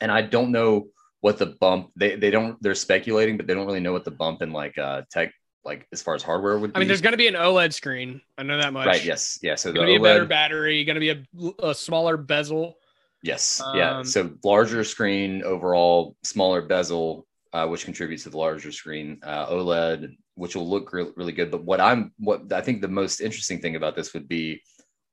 and 0.00 0.12
I 0.12 0.22
don't 0.22 0.52
know 0.52 0.88
what 1.20 1.38
the 1.38 1.46
bump 1.46 1.90
they 1.96 2.16
they 2.16 2.30
don't 2.30 2.62
they're 2.62 2.74
speculating, 2.74 3.36
but 3.36 3.46
they 3.46 3.54
don't 3.54 3.66
really 3.66 3.80
know 3.80 3.92
what 3.92 4.04
the 4.04 4.10
bump 4.10 4.42
in 4.42 4.52
like 4.52 4.76
uh 4.78 5.02
tech 5.10 5.32
like 5.64 5.86
as 5.92 6.00
far 6.02 6.14
as 6.14 6.22
hardware 6.22 6.58
would 6.58 6.72
be. 6.72 6.76
I 6.76 6.80
mean, 6.80 6.88
there's 6.88 7.02
going 7.02 7.12
to 7.12 7.18
be 7.18 7.28
an 7.28 7.34
OLED 7.34 7.72
screen. 7.74 8.20
I 8.38 8.42
know 8.42 8.56
that 8.58 8.72
much. 8.72 8.86
right, 8.86 9.04
yes, 9.04 9.38
yeah. 9.42 9.54
So 9.56 9.70
the 9.70 9.74
Going 9.74 9.88
to 9.88 9.92
be 9.92 9.96
a 9.96 10.02
better 10.02 10.24
OLED, 10.24 10.28
battery. 10.28 10.84
Going 10.84 11.00
to 11.00 11.00
be 11.00 11.10
a, 11.10 11.66
a 11.68 11.74
smaller 11.74 12.16
bezel. 12.16 12.76
yes, 13.22 13.60
yeah. 13.74 13.98
Um, 13.98 14.04
So 14.04 14.30
larger 14.42 14.84
screen 14.84 15.42
overall, 15.44 16.16
smaller 16.24 16.62
bezel, 16.62 17.26
uh, 17.52 17.66
which 17.66 17.84
contributes 17.84 18.22
to 18.24 18.30
the 18.30 18.38
larger 18.38 18.72
screen. 18.72 19.18
Uh, 19.22 19.46
OLED, 19.48 20.16
which 20.40 20.56
will 20.56 20.68
look 20.68 20.90
re- 20.94 21.12
really 21.16 21.32
good. 21.32 21.50
But 21.50 21.64
what 21.64 21.80
I'm 21.80 22.12
what 22.18 22.50
I 22.50 22.62
think 22.62 22.80
the 22.80 22.88
most 22.88 23.20
interesting 23.20 23.60
thing 23.60 23.76
about 23.76 23.94
this 23.94 24.14
would 24.14 24.26
be 24.26 24.62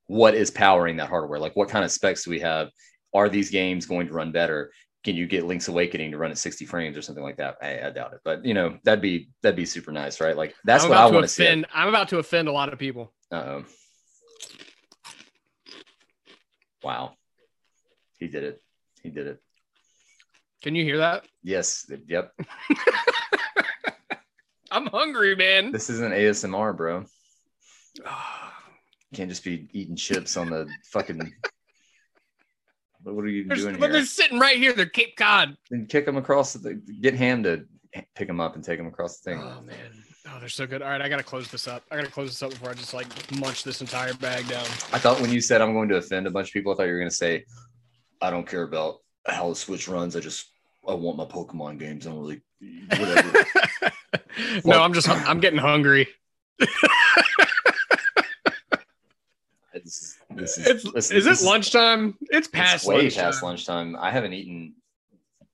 what 0.06 0.34
is 0.34 0.50
powering 0.50 0.96
that 0.96 1.10
hardware? 1.10 1.38
Like 1.38 1.54
what 1.54 1.68
kind 1.68 1.84
of 1.84 1.92
specs 1.92 2.24
do 2.24 2.30
we 2.30 2.40
have? 2.40 2.70
Are 3.14 3.28
these 3.28 3.50
games 3.50 3.84
going 3.84 4.06
to 4.06 4.14
run 4.14 4.32
better? 4.32 4.72
Can 5.04 5.16
you 5.16 5.26
get 5.26 5.44
Link's 5.44 5.68
Awakening 5.68 6.12
to 6.12 6.18
run 6.18 6.30
at 6.30 6.38
60 6.38 6.64
frames 6.64 6.96
or 6.96 7.02
something 7.02 7.22
like 7.22 7.36
that? 7.36 7.56
I, 7.62 7.86
I 7.86 7.90
doubt 7.90 8.14
it, 8.14 8.20
but 8.24 8.42
you 8.42 8.54
know 8.54 8.78
that'd 8.84 9.02
be 9.02 9.28
that'd 9.42 9.54
be 9.54 9.66
super 9.66 9.92
nice, 9.92 10.18
right? 10.18 10.34
Like 10.34 10.54
that's 10.64 10.84
what 10.84 10.96
I 10.96 11.04
want 11.06 11.24
to 11.24 11.28
see. 11.28 11.46
I'm 11.46 11.88
about 11.88 12.08
to 12.08 12.18
offend 12.18 12.48
a 12.48 12.52
lot 12.52 12.72
of 12.72 12.78
people. 12.78 13.12
Uh-oh. 13.30 13.64
Wow, 16.82 17.12
he 18.18 18.28
did 18.28 18.44
it. 18.44 18.62
He 19.02 19.10
did 19.10 19.26
it. 19.26 19.42
Can 20.62 20.74
you 20.74 20.84
hear 20.84 20.98
that? 20.98 21.26
Yes. 21.42 21.90
Yep. 22.06 22.32
I'm 24.92 24.98
hungry, 24.98 25.36
man. 25.36 25.70
This 25.70 25.90
isn't 25.90 26.12
ASMR, 26.12 26.76
bro. 26.76 27.04
Can't 29.14 29.30
just 29.30 29.44
be 29.44 29.68
eating 29.72 29.96
chips 29.96 30.36
on 30.36 30.50
the 30.50 30.68
fucking. 30.84 31.32
What 33.04 33.24
are 33.24 33.28
you 33.28 33.44
They're, 33.44 33.56
doing 33.56 33.78
but 33.78 33.92
they're 33.92 34.04
sitting 34.04 34.40
right 34.40 34.58
here. 34.58 34.72
They're 34.74 34.84
Cape 34.84 35.16
Cod. 35.16 35.56
Then 35.70 35.86
kick 35.86 36.04
them 36.04 36.16
across 36.16 36.52
the. 36.52 36.74
Get 36.74 37.14
Ham 37.14 37.44
to 37.44 37.64
pick 38.16 38.26
them 38.26 38.40
up 38.40 38.56
and 38.56 38.62
take 38.62 38.76
them 38.76 38.88
across 38.88 39.20
the 39.20 39.30
thing. 39.30 39.40
Oh 39.40 39.62
man. 39.62 40.04
Oh, 40.26 40.38
they're 40.40 40.48
so 40.48 40.66
good. 40.66 40.82
All 40.82 40.90
right, 40.90 41.00
I 41.00 41.08
gotta 41.08 41.22
close 41.22 41.48
this 41.48 41.68
up. 41.68 41.84
I 41.90 41.96
gotta 41.96 42.10
close 42.10 42.28
this 42.30 42.42
up 42.42 42.50
before 42.50 42.70
I 42.70 42.74
just 42.74 42.92
like 42.92 43.06
munch 43.38 43.62
this 43.62 43.80
entire 43.80 44.12
bag 44.14 44.48
down. 44.48 44.64
I 44.92 44.98
thought 44.98 45.20
when 45.20 45.30
you 45.30 45.40
said 45.40 45.62
I'm 45.62 45.72
going 45.72 45.88
to 45.90 45.96
offend 45.96 46.26
a 46.26 46.30
bunch 46.30 46.48
of 46.48 46.52
people, 46.52 46.72
I 46.72 46.74
thought 46.74 46.86
you 46.86 46.92
were 46.92 46.98
going 46.98 47.08
to 47.08 47.16
say, 47.16 47.44
I 48.20 48.30
don't 48.30 48.46
care 48.46 48.64
about 48.64 48.96
how 49.26 49.48
the 49.48 49.54
Switch 49.54 49.88
runs. 49.88 50.16
I 50.16 50.20
just 50.20 50.50
I 50.86 50.92
want 50.92 51.16
my 51.16 51.24
Pokemon 51.24 51.78
games. 51.78 52.06
I 52.06 52.10
don't 52.10 52.18
really 52.18 52.42
whatever. 52.90 53.44
no, 54.64 54.82
I'm 54.82 54.92
just 54.92 55.08
I'm 55.08 55.40
getting 55.40 55.58
hungry. 55.58 56.08
this 56.58 56.68
is, 59.84 60.18
this 60.30 60.58
is, 60.58 60.66
It's 60.66 60.84
listen, 60.84 61.16
is 61.16 61.24
this 61.24 61.42
it 61.42 61.46
lunchtime? 61.46 62.16
It's 62.30 62.48
past 62.48 62.76
It's 62.76 62.86
way 62.86 63.02
lunchtime. 63.02 63.24
past 63.24 63.42
lunchtime. 63.42 63.96
I 63.96 64.10
haven't 64.10 64.32
eaten 64.32 64.74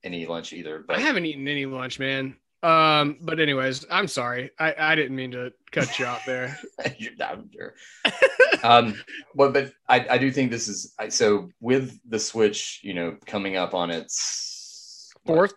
any 0.02 0.26
lunch 0.26 0.52
either. 0.52 0.84
But 0.86 0.96
I 0.96 1.00
haven't 1.00 1.26
eaten 1.26 1.46
any 1.48 1.66
lunch, 1.66 1.98
man. 1.98 2.36
Um, 2.62 3.18
but 3.20 3.40
anyways, 3.40 3.84
I'm 3.90 4.08
sorry. 4.08 4.50
I, 4.58 4.74
I 4.78 4.94
didn't 4.94 5.16
mean 5.16 5.32
to 5.32 5.52
cut 5.70 5.98
you 5.98 6.06
off 6.06 6.24
there. 6.24 6.58
You're 6.98 7.14
down 7.14 7.50
there. 7.54 7.74
um, 8.62 8.94
but 9.34 9.52
but 9.52 9.72
I, 9.86 10.06
I 10.10 10.18
do 10.18 10.32
think 10.32 10.50
this 10.50 10.68
is 10.68 10.94
I, 10.98 11.10
so 11.10 11.50
with 11.60 11.98
the 12.08 12.18
Switch, 12.18 12.80
you 12.82 12.94
know, 12.94 13.18
coming 13.26 13.56
up 13.56 13.74
on 13.74 13.90
its 13.90 15.12
what, 15.24 15.34
Fourth, 15.36 15.54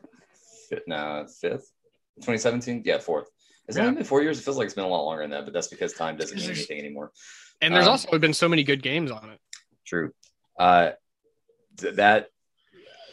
fifth, 0.70 0.84
no, 0.88 1.26
fifth, 1.40 1.72
2017, 2.18 2.84
yeah, 2.86 2.98
fourth. 3.00 3.30
Has 3.68 3.76
it 3.76 3.80
Yeah. 3.82 3.88
only 3.88 3.98
been 3.98 4.06
four 4.06 4.22
years? 4.22 4.40
It 4.40 4.44
feels 4.44 4.58
like 4.58 4.66
it's 4.66 4.74
been 4.74 4.86
a 4.86 4.88
lot 4.90 5.04
longer 5.04 5.24
than 5.24 5.32
that, 5.32 5.44
but 5.46 5.54
that's 5.54 5.68
because 5.68 5.94
time 5.94 6.18
doesn't 6.18 6.38
mean 6.40 6.50
anything 6.50 6.80
anymore. 6.80 7.12
and 7.62 7.74
there's 7.74 7.86
Um, 7.86 7.92
also 7.94 8.18
been 8.20 8.34
so 8.34 8.48
many 8.48 8.64
good 8.64 8.84
games 8.84 9.10
on 9.12 9.32
it. 9.32 9.40
True. 9.86 10.12
Uh, 10.60 10.92
th- 11.78 11.96
that 11.96 12.30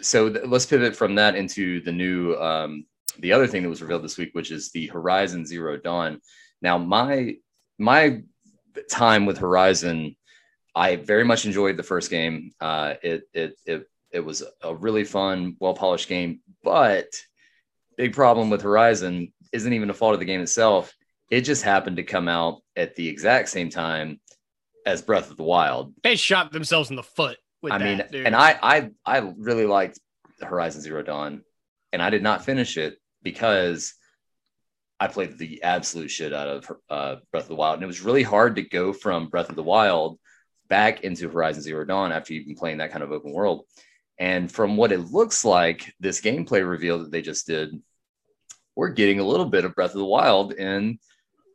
so 0.03 0.29
th- 0.29 0.45
let's 0.47 0.67
pivot 0.67 0.95
from 0.95 1.15
that 1.15 1.35
into 1.35 1.81
the 1.81 1.93
new 1.93 2.35
um, 2.37 2.85
the 3.21 3.33
other 3.33 3.47
thing 3.47 3.63
that 3.63 3.69
was 3.71 3.81
revealed 3.81 4.03
this 4.05 4.19
week, 4.19 4.31
which 4.35 4.51
is 4.51 4.71
the 4.73 4.87
Horizon 4.89 5.47
Zero 5.47 5.77
Dawn. 5.79 6.21
Now, 6.61 6.77
my 6.79 7.37
my 7.79 8.23
time 8.91 9.25
with 9.25 9.39
Horizon, 9.39 10.15
I 10.75 10.97
very 10.97 11.25
much 11.25 11.47
enjoyed 11.47 11.77
the 11.77 11.83
first 11.83 12.11
game. 12.11 12.53
Uh, 12.61 12.95
it 13.03 13.29
it 13.33 13.57
it 13.65 13.89
it 14.11 14.21
was 14.21 14.43
a 14.63 14.75
really 14.75 15.05
fun, 15.05 15.57
well 15.59 15.75
polished 15.75 16.09
game, 16.09 16.41
but 16.63 17.09
big 17.97 18.15
problem 18.15 18.51
with 18.51 18.63
Horizon 18.63 19.33
isn't 19.53 19.73
even 19.73 19.91
a 19.91 19.95
fault 19.95 20.15
of 20.15 20.21
the 20.21 20.27
game 20.27 20.41
itself. 20.41 20.93
It 21.31 21.43
just 21.43 21.63
happened 21.63 21.97
to 21.97 22.03
come 22.03 22.29
out 22.29 22.61
at 22.77 22.95
the 22.97 23.09
exact 23.09 23.49
same 23.49 23.71
time 23.71 24.21
as 24.87 25.03
Breath 25.03 25.31
of 25.31 25.37
the 25.37 25.43
Wild. 25.45 25.95
They 26.03 26.17
shot 26.17 26.53
themselves 26.53 26.91
in 26.91 26.97
the 26.97 27.03
foot. 27.03 27.39
With 27.63 27.73
I 27.73 27.79
that, 27.79 27.85
mean, 27.85 28.07
dude. 28.11 28.27
and 28.27 28.37
I, 28.37 28.59
I, 28.63 28.91
I 29.07 29.33
really 29.39 29.65
liked 29.65 29.99
Horizon 30.43 30.83
Zero 30.83 31.03
Dawn, 31.03 31.43
and 31.95 32.03
I 32.03 32.11
did 32.11 32.23
not 32.23 32.45
finish 32.45 32.77
it 32.77 32.99
because 33.23 33.95
I 35.01 35.09
played 35.09 35.39
the 35.39 35.63
absolute 35.63 36.11
shit 36.11 36.35
out 36.35 36.47
of 36.49 36.73
uh, 36.91 37.17
Breath 37.33 37.45
of 37.45 37.49
the 37.49 37.55
Wild, 37.55 37.77
and 37.77 37.83
it 37.83 37.87
was 37.87 38.03
really 38.03 38.23
hard 38.23 38.57
to 38.57 38.63
go 38.63 38.93
from 38.93 39.29
Breath 39.29 39.49
of 39.49 39.57
the 39.57 39.63
Wild 39.63 40.19
back 40.69 41.05
into 41.05 41.29
Horizon 41.29 41.63
Zero 41.63 41.85
Dawn 41.87 42.13
after 42.13 42.35
you've 42.35 42.47
been 42.47 42.55
playing 42.55 42.79
that 42.79 42.91
kind 42.91 43.03
of 43.03 43.13
open 43.13 43.33
world. 43.33 43.65
And 44.19 44.51
from 44.51 44.77
what 44.77 44.93
it 44.93 45.11
looks 45.11 45.45
like, 45.45 45.93
this 46.01 46.21
gameplay 46.21 46.69
reveal 46.69 47.01
that 47.01 47.11
they 47.11 47.23
just 47.23 47.47
did, 47.47 47.81
we're 48.77 48.91
getting 48.91 49.21
a 49.21 49.25
little 49.25 49.47
bit 49.47 49.65
of 49.65 49.75
Breath 49.75 49.91
of 49.93 49.99
the 49.99 50.05
Wild 50.05 50.53
in 50.53 50.99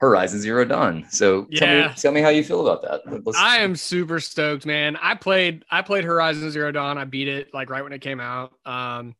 Horizon 0.01 0.39
Zero 0.39 0.65
Dawn. 0.65 1.05
So 1.09 1.45
tell 1.55 1.67
Yeah. 1.67 1.87
me, 1.89 1.93
tell 1.95 2.11
me 2.11 2.21
how 2.21 2.29
you 2.29 2.43
feel 2.43 2.65
about 2.67 2.81
that. 2.83 3.23
Let's- 3.25 3.37
I 3.39 3.57
am 3.57 3.75
super 3.75 4.19
stoked, 4.19 4.65
man. 4.65 4.97
I 5.01 5.15
played 5.15 5.63
I 5.69 5.81
played 5.81 6.03
Horizon 6.05 6.51
Zero 6.51 6.71
Dawn. 6.71 6.97
I 6.97 7.05
beat 7.05 7.27
it 7.27 7.53
like 7.53 7.69
right 7.69 7.83
when 7.83 7.93
it 7.93 7.99
came 7.99 8.19
out. 8.19 8.53
Um 8.65 9.15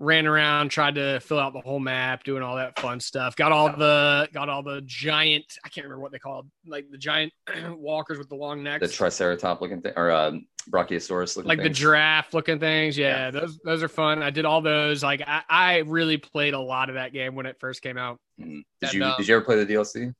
ran 0.00 0.28
around, 0.28 0.68
tried 0.68 0.94
to 0.94 1.18
fill 1.18 1.40
out 1.40 1.52
the 1.52 1.60
whole 1.60 1.80
map, 1.80 2.22
doing 2.22 2.40
all 2.40 2.54
that 2.54 2.78
fun 2.78 3.00
stuff. 3.00 3.34
Got 3.34 3.50
all 3.50 3.76
the 3.76 4.28
got 4.32 4.48
all 4.48 4.62
the 4.62 4.80
giant, 4.82 5.44
I 5.64 5.68
can't 5.68 5.84
remember 5.84 6.02
what 6.02 6.12
they 6.12 6.20
called, 6.20 6.48
like 6.66 6.88
the 6.92 6.98
giant 6.98 7.32
walkers 7.70 8.18
with 8.18 8.28
the 8.28 8.36
long 8.36 8.62
necks. 8.62 8.86
the 8.88 8.92
Triceratop 9.04 9.60
looking 9.60 9.80
thing, 9.82 9.94
or 9.96 10.12
um, 10.12 10.46
Brachiosaurus 10.70 11.36
looking 11.36 11.48
like 11.48 11.58
the 11.58 11.64
things. 11.64 11.78
giraffe 11.78 12.34
looking 12.34 12.58
things. 12.58 12.96
Yeah, 12.98 13.26
Yeah. 13.26 13.30
those 13.30 13.58
those 13.64 13.82
are 13.82 13.88
fun. 13.88 14.22
I 14.22 14.30
did 14.30 14.44
all 14.44 14.60
those. 14.60 15.02
Like 15.02 15.22
I, 15.26 15.42
I 15.48 15.76
really 15.78 16.16
played 16.18 16.54
a 16.54 16.60
lot 16.60 16.88
of 16.88 16.94
that 16.96 17.12
game 17.12 17.34
when 17.34 17.46
it 17.46 17.58
first 17.58 17.82
came 17.82 17.96
out. 17.96 18.18
Mhm. 18.40 18.62
Did 18.80 18.90
and, 18.90 18.92
you 18.94 19.04
uh, 19.04 19.16
did 19.16 19.28
you 19.28 19.36
ever 19.36 19.44
play 19.44 19.62
the 19.64 19.72
DLC? 19.72 20.14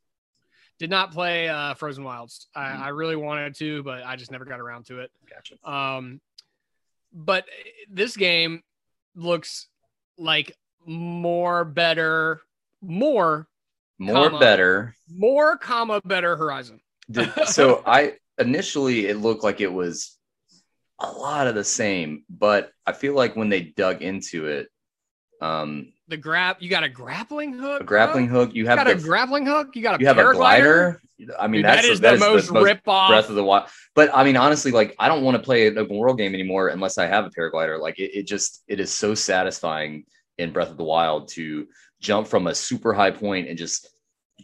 Did 0.78 0.90
not 0.90 1.12
play 1.12 1.48
uh 1.48 1.74
Frozen 1.74 2.04
Wilds. 2.04 2.48
I, 2.54 2.64
Mhm. 2.68 2.80
I 2.80 2.88
really 2.90 3.16
wanted 3.16 3.54
to, 3.56 3.82
but 3.82 4.04
I 4.04 4.16
just 4.16 4.30
never 4.30 4.44
got 4.44 4.60
around 4.60 4.86
to 4.86 5.00
it. 5.00 5.10
Gotcha. 5.28 5.56
Um, 5.70 6.20
but 7.12 7.44
this 7.90 8.16
game 8.16 8.62
looks 9.14 9.68
like 10.18 10.52
more 10.86 11.64
better, 11.64 12.40
more, 12.80 13.48
More 13.98 14.28
comma. 14.28 14.38
better. 14.38 14.94
more, 15.10 15.56
comma 15.56 16.00
better 16.04 16.36
Horizon. 16.36 16.80
Did, 17.10 17.32
so 17.46 17.82
I 17.86 18.14
initially 18.38 19.06
it 19.06 19.16
looked 19.16 19.42
like 19.42 19.60
it 19.60 19.72
was 19.72 20.17
a 21.00 21.10
lot 21.10 21.46
of 21.46 21.54
the 21.54 21.64
same, 21.64 22.24
but 22.28 22.72
I 22.86 22.92
feel 22.92 23.14
like 23.14 23.36
when 23.36 23.48
they 23.48 23.60
dug 23.60 24.02
into 24.02 24.46
it, 24.46 24.68
um, 25.40 25.92
The 26.08 26.16
grab, 26.16 26.56
you 26.60 26.68
got 26.68 26.82
a 26.82 26.88
grappling 26.88 27.52
hook, 27.52 27.82
a 27.82 27.84
grappling 27.84 28.28
hook, 28.28 28.54
you 28.54 28.62
You 28.64 28.68
have 28.68 28.78
got 28.78 28.90
a 28.90 28.96
grappling 28.96 29.46
hook. 29.46 29.76
You 29.76 29.82
got 29.82 29.96
a 29.96 30.00
you 30.00 30.06
have 30.08 30.18
a 30.18 30.22
paraglider. 30.22 30.34
glider. 30.36 31.02
I 31.38 31.46
mean, 31.48 31.60
Dude, 31.60 31.64
that's 31.66 31.82
that 31.86 31.92
is 31.92 32.00
that 32.00 32.12
the 32.14 32.18
most 32.18 32.50
rip 32.50 32.86
off. 32.86 33.10
Breath 33.10 33.28
of 33.28 33.34
the 33.34 33.44
Wild. 33.44 33.68
But 33.94 34.10
I 34.14 34.24
mean, 34.24 34.36
honestly, 34.36 34.70
like 34.72 34.94
I 34.98 35.08
don't 35.08 35.22
want 35.22 35.36
to 35.36 35.42
play 35.42 35.66
an 35.66 35.76
open 35.78 35.96
world 35.96 36.18
game 36.18 36.34
anymore 36.34 36.68
unless 36.68 36.98
I 36.98 37.06
have 37.06 37.26
a 37.26 37.30
paraglider. 37.30 37.80
Like 37.80 37.98
it, 37.98 38.16
it 38.16 38.26
just 38.26 38.62
it 38.68 38.80
is 38.80 38.92
so 38.92 39.14
satisfying 39.14 40.04
in 40.38 40.52
Breath 40.52 40.70
of 40.70 40.76
the 40.76 40.84
Wild 40.84 41.28
to 41.30 41.66
jump 42.00 42.26
from 42.28 42.46
a 42.46 42.54
super 42.54 42.92
high 42.92 43.10
point 43.10 43.48
and 43.48 43.58
just 43.58 43.88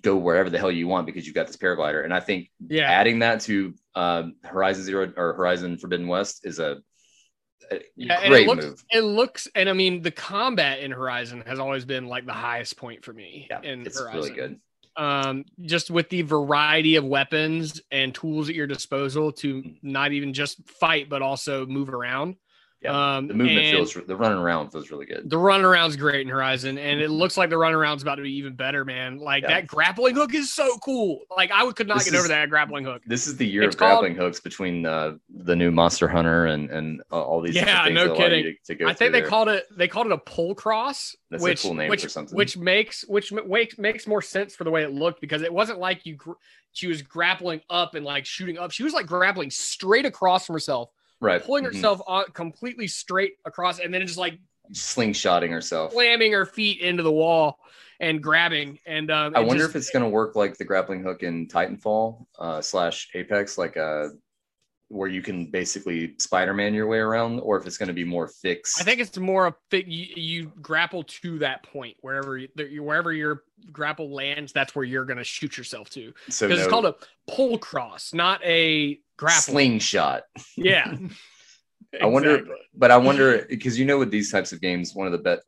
go 0.03 0.17
wherever 0.17 0.51
the 0.51 0.59
hell 0.59 0.71
you 0.71 0.87
want 0.89 1.07
because 1.07 1.27
you've 1.27 1.35
got 1.35 1.47
this 1.47 1.57
paraglider. 1.57 2.05
And 2.05 2.13
I 2.13 2.21
think 2.21 2.51
yeah, 2.69 2.91
adding 2.91 3.21
that 3.21 3.41
to 3.43 3.75
um, 3.95 4.37
Horizon 4.43 4.85
Zero 4.85 5.13
or 5.17 5.35
Horizon 5.35 5.79
Forbidden 5.79 6.09
West 6.09 6.45
is 6.45 6.59
a, 6.59 6.79
a 7.71 7.81
Yeah, 7.97 8.27
great 8.29 8.45
it 8.45 8.49
looks, 8.49 8.65
move. 8.65 8.85
It 8.91 9.01
looks, 9.03 9.49
and 9.55 9.69
I 9.69 9.73
mean, 9.73 10.03
the 10.03 10.11
combat 10.11 10.81
in 10.81 10.91
Horizon 10.91 11.43
has 11.47 11.59
always 11.59 11.85
been 11.85 12.07
like 12.07 12.27
the 12.27 12.33
highest 12.33 12.77
point 12.77 13.05
for 13.05 13.13
me. 13.13 13.47
Yeah, 13.51 13.61
in 13.63 13.83
it's 13.87 13.99
Horizon. 13.99 14.17
really 14.21 14.31
good. 14.33 14.61
um, 14.97 15.45
just 15.63 15.91
with 15.91 16.09
the 16.09 16.23
variety 16.23 16.97
of 16.97 17.05
weapons 17.05 17.81
and 17.91 18.15
tools 18.15 18.49
at 18.49 18.55
your 18.55 18.67
disposal 18.67 19.33
to 19.33 19.63
not 19.83 20.13
even 20.13 20.33
just 20.33 20.69
fight, 20.69 21.09
but 21.09 21.23
also 21.23 21.67
move 21.67 21.89
around. 21.89 22.37
Yeah, 22.85 23.17
um, 23.17 23.29
The 23.29 23.35
movement 23.35 23.71
feels 23.71 23.95
the 23.95 24.15
running 24.15 24.39
around 24.39 24.71
feels 24.71 24.91
really 24.91 25.07
good. 25.07 25.29
the 25.31 25.39
run 25.39 25.65
around's 25.65 25.97
great 25.97 26.21
in 26.21 26.29
Horizon, 26.29 26.77
and 26.77 27.01
it 27.01 27.09
looks 27.11 27.37
like 27.39 27.49
the 27.51 27.57
run 27.57 27.73
around's 27.73 28.03
about 28.03 28.17
to 28.17 28.23
be 28.23 28.33
even 28.37 28.55
better, 28.55 28.85
man. 28.85 29.19
Like 29.19 29.43
Yeah. 29.43 29.49
that 29.55 29.67
grappling 29.67 30.15
hook 30.15 30.35
is 30.35 30.53
so 30.53 30.77
cool. 30.79 31.21
Like 31.35 31.51
I 31.53 31.71
could 31.73 31.89
not 31.89 31.99
This 31.99 32.11
get 32.11 32.19
over 32.19 32.29
that 32.29 32.51
grappling 32.51 32.85
hook. 32.85 33.03
This 33.07 33.27
is 33.27 33.37
the 33.39 33.47
year 33.47 33.63
It's 33.63 33.75
of 33.75 33.79
called- 33.79 34.01
grappling 34.03 34.17
hooks 34.17 34.39
between 34.41 34.85
uh, 34.85 35.15
the 35.35 35.57
new 35.57 35.71
Monster 35.71 36.09
Hunter 36.09 36.47
and 36.47 36.69
and 36.71 37.01
uh, 37.11 37.23
all 37.23 37.41
these. 37.41 37.55
Yeah, 37.55 37.65
no 37.65 37.73
that 37.73 37.91
allow 37.97 38.03
you 38.05 38.15
kidding. 38.17 38.57
To, 38.67 38.75
to 38.77 38.85
I 38.87 38.93
think 38.93 39.13
they 39.13 39.21
there. 39.21 39.29
called 39.29 39.49
it 39.49 39.65
they 39.77 39.89
called 39.89 40.07
it 40.09 40.13
a 40.13 40.19
Pullcaster, 40.19 41.15
That's 41.31 41.43
a 41.43 41.45
which 41.45 41.63
cool 41.63 41.75
name 41.75 41.89
which 41.89 42.03
for 42.03 42.09
something. 42.09 42.37
which 42.37 42.57
makes 42.57 43.05
which 43.09 43.33
makes 43.33 43.79
makes 43.79 44.07
more 44.07 44.21
sense 44.23 44.55
for 44.55 44.65
the 44.65 44.71
way 44.71 44.83
it 44.83 44.93
looked 44.93 45.21
because 45.21 45.43
it 45.43 45.53
wasn't 45.53 45.79
like 45.79 46.05
you 46.05 46.17
gr- 46.17 46.33
she 46.73 46.87
was 46.87 47.03
grappling 47.03 47.61
up 47.71 47.95
and 47.95 48.05
like 48.05 48.27
shooting 48.27 48.59
up. 48.59 48.73
She 48.73 48.83
was 48.83 48.93
like 48.93 49.07
grappling 49.07 49.51
straight 49.51 50.05
across 50.07 50.45
from 50.47 50.55
herself, 50.55 50.91
right, 51.25 51.43
pulling 51.45 51.65
mhm. 51.65 51.75
herself 51.75 52.01
on 52.07 52.25
completely 52.33 52.87
straight 52.87 53.35
across, 53.45 53.81
and 53.81 53.93
then 53.93 54.07
just 54.07 54.19
like 54.19 54.39
slingshotting 54.73 55.51
herself. 55.51 55.93
slamming 55.93 56.33
her 56.33 56.47
feet 56.47 56.81
into 56.81 57.03
the 57.03 57.13
wall 57.13 57.59
and 58.01 58.23
grabbing. 58.23 58.79
And 58.87 59.11
um, 59.11 59.33
I 59.35 59.41
wonder 59.41 59.65
just- 59.65 59.71
if 59.71 59.77
it's 59.77 59.91
going 59.91 60.05
to 60.05 60.09
work 60.09 60.37
like 60.37 60.57
the 60.57 60.65
grappling 60.65 61.03
hook 61.03 61.23
in 61.23 61.49
Titanfall 61.49 62.27
uh, 62.39 62.61
slash 62.61 63.09
Apex, 63.15 63.59
like 63.59 63.77
uh, 63.77 64.09
where 64.95 65.09
you 65.09 65.21
can 65.21 65.47
basically 65.47 66.15
Spider-Man 66.19 66.73
your 66.73 66.87
way 66.87 66.99
around, 66.99 67.41
or 67.41 67.59
if 67.59 67.67
it's 67.67 67.77
going 67.77 67.89
to 67.89 67.93
be 67.93 68.05
more 68.05 68.29
fixed. 68.29 68.81
I 68.81 68.85
think 68.85 69.01
it's 69.01 69.19
more 69.19 69.49
a 69.49 69.55
fit. 69.71 69.87
You, 69.87 70.07
you 70.15 70.53
grapple 70.63 71.03
to 71.03 71.39
that 71.41 71.65
point 71.65 71.97
wherever 72.01 72.39
you, 72.39 72.49
wherever 72.83 73.13
your 73.13 73.43
grapple 73.73 74.15
lands. 74.15 74.53
That's 74.53 74.75
where 74.75 74.85
you're 74.85 75.05
going 75.05 75.19
to 75.19 75.25
shoot 75.25 75.59
yourself 75.59 75.91
to 75.91 76.15
so. 76.29 76.47
No 76.47 76.55
it's 76.55 76.67
called 76.69 76.87
a 76.87 76.95
Pullcaster, 77.29 78.15
not 78.15 78.41
a 78.45 79.01
grapple. 79.17 79.53
slingshot. 79.55 80.23
Yeah. 80.57 80.95
I 82.01 82.07
wonder- 82.07 82.47
But 82.75 82.91
I 82.91 82.97
wonder 82.97 83.47
because 83.49 83.79
you 83.79 83.85
know 83.85 83.99
with 83.99 84.11
these 84.11 84.31
types 84.31 84.53
of 84.53 84.61
games, 84.61 84.95
one 84.95 85.07
of 85.07 85.13
the 85.13 85.19
best. 85.19 85.43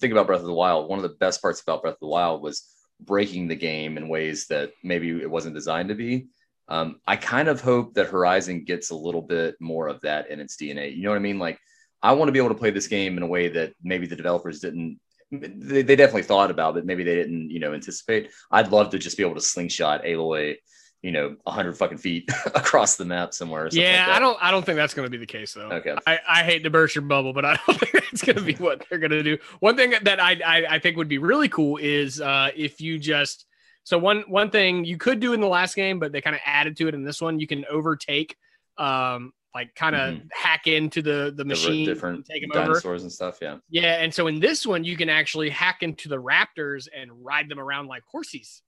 Think 0.00 0.12
about 0.12 0.26
Breath 0.26 0.40
of 0.40 0.46
the 0.46 0.52
Wild. 0.52 0.88
One 0.88 0.98
of 0.98 1.02
the 1.02 1.16
best 1.16 1.42
parts 1.42 1.60
about 1.60 1.82
Breath 1.82 1.94
of 1.94 2.00
the 2.00 2.06
Wild 2.06 2.42
was 2.42 2.64
breaking 3.00 3.48
the 3.48 3.54
game 3.54 3.96
in 3.96 4.08
ways 4.08 4.46
that 4.48 4.72
maybe 4.82 5.10
it 5.20 5.30
wasn't 5.30 5.54
designed 5.54 5.90
to 5.90 5.94
be. 5.94 6.28
Um, 6.68 7.00
I 7.06 7.16
kind 7.16 7.48
of 7.48 7.60
hope 7.60 7.94
that 7.94 8.08
Horizon 8.08 8.64
gets 8.64 8.90
a 8.90 8.94
little 8.94 9.22
bit 9.22 9.56
more 9.60 9.88
of 9.88 10.00
that 10.02 10.30
in 10.30 10.38
its 10.40 10.56
DNA. 10.56 10.94
You 10.94 11.02
know 11.02 11.10
what 11.10 11.16
I 11.16 11.20
mean? 11.20 11.38
Like, 11.38 11.58
I 12.02 12.12
want 12.12 12.28
to 12.28 12.32
be 12.32 12.38
able 12.38 12.50
to 12.50 12.54
play 12.54 12.70
this 12.70 12.86
game 12.86 13.16
in 13.16 13.22
a 13.22 13.26
way 13.26 13.48
that 13.48 13.72
maybe 13.82 14.06
the 14.06 14.16
developers 14.16 14.60
didn't. 14.60 15.00
They, 15.30 15.82
they 15.82 15.96
definitely 15.96 16.22
thought 16.22 16.50
about, 16.50 16.74
but 16.74 16.86
maybe 16.86 17.04
they 17.04 17.14
didn't, 17.14 17.50
you 17.50 17.58
know, 17.58 17.74
anticipate. 17.74 18.30
I'd 18.50 18.70
love 18.70 18.90
to 18.90 18.98
just 18.98 19.16
be 19.16 19.22
able 19.22 19.34
to 19.34 19.40
slingshot 19.40 20.04
Aloy, 20.04 20.56
you 21.02 21.10
know, 21.10 21.36
hundred 21.46 21.76
fucking 21.76 21.98
feet 21.98 22.30
across 22.46 22.96
the 22.96 23.04
map 23.04 23.34
somewhere. 23.34 23.64
or 23.64 23.68
Yeah, 23.72 24.06
like. 24.06 24.16
I 24.16 24.18
don't. 24.20 24.38
I 24.40 24.50
don't 24.50 24.64
think 24.64 24.76
that's 24.76 24.94
going 24.94 25.06
to 25.06 25.10
be 25.10 25.18
the 25.18 25.26
case 25.26 25.54
though. 25.54 25.70
Okay. 25.70 25.96
I, 26.06 26.18
I 26.28 26.42
hate 26.44 26.64
to 26.64 26.70
burst 26.70 26.94
your 26.94 27.02
bubble, 27.02 27.32
but 27.32 27.44
I 27.44 27.58
don't 27.66 27.78
think 27.80 27.92
that's 27.92 28.22
going 28.22 28.36
to 28.36 28.42
be 28.42 28.54
what 28.58 28.84
they're 28.88 28.98
going 28.98 29.10
to 29.10 29.22
do. 29.22 29.38
One 29.60 29.76
thing 29.76 29.94
that 30.02 30.20
I, 30.20 30.38
I 30.44 30.66
I 30.76 30.78
think 30.78 30.96
would 30.96 31.08
be 31.08 31.18
really 31.18 31.48
cool 31.48 31.78
is 31.78 32.20
uh, 32.20 32.50
if 32.54 32.80
you 32.80 32.98
just 32.98 33.46
so 33.88 33.96
one 33.96 34.22
one 34.28 34.50
thing 34.50 34.84
you 34.84 34.98
could 34.98 35.18
do 35.18 35.32
in 35.32 35.40
the 35.40 35.46
last 35.46 35.74
game, 35.74 35.98
but 35.98 36.12
they 36.12 36.20
kind 36.20 36.36
of 36.36 36.42
added 36.44 36.76
to 36.76 36.88
it 36.88 36.94
in 36.94 37.04
this 37.04 37.22
one. 37.22 37.40
You 37.40 37.46
can 37.46 37.64
overtake, 37.70 38.36
um, 38.76 39.32
like 39.54 39.74
kind 39.74 39.96
of 39.96 40.20
hack 40.30 40.66
into 40.66 41.00
the 41.00 41.32
the 41.34 41.42
machine, 41.42 41.86
different 41.86 42.26
them 42.26 42.50
over. 42.52 42.66
dinosaurs 42.66 43.04
and 43.04 43.10
stuff. 43.10 43.38
Yeah. 43.40 43.56
Yeah, 43.70 44.02
and 44.02 44.12
so 44.12 44.26
in 44.26 44.40
this 44.40 44.66
one, 44.66 44.84
you 44.84 44.94
can 44.94 45.08
actually 45.08 45.48
hack 45.48 45.82
into 45.82 46.10
the 46.10 46.20
raptors 46.20 46.86
and 46.94 47.10
ride 47.24 47.48
them 47.48 47.58
around 47.58 47.86
like 47.86 48.02
horses. 48.04 48.60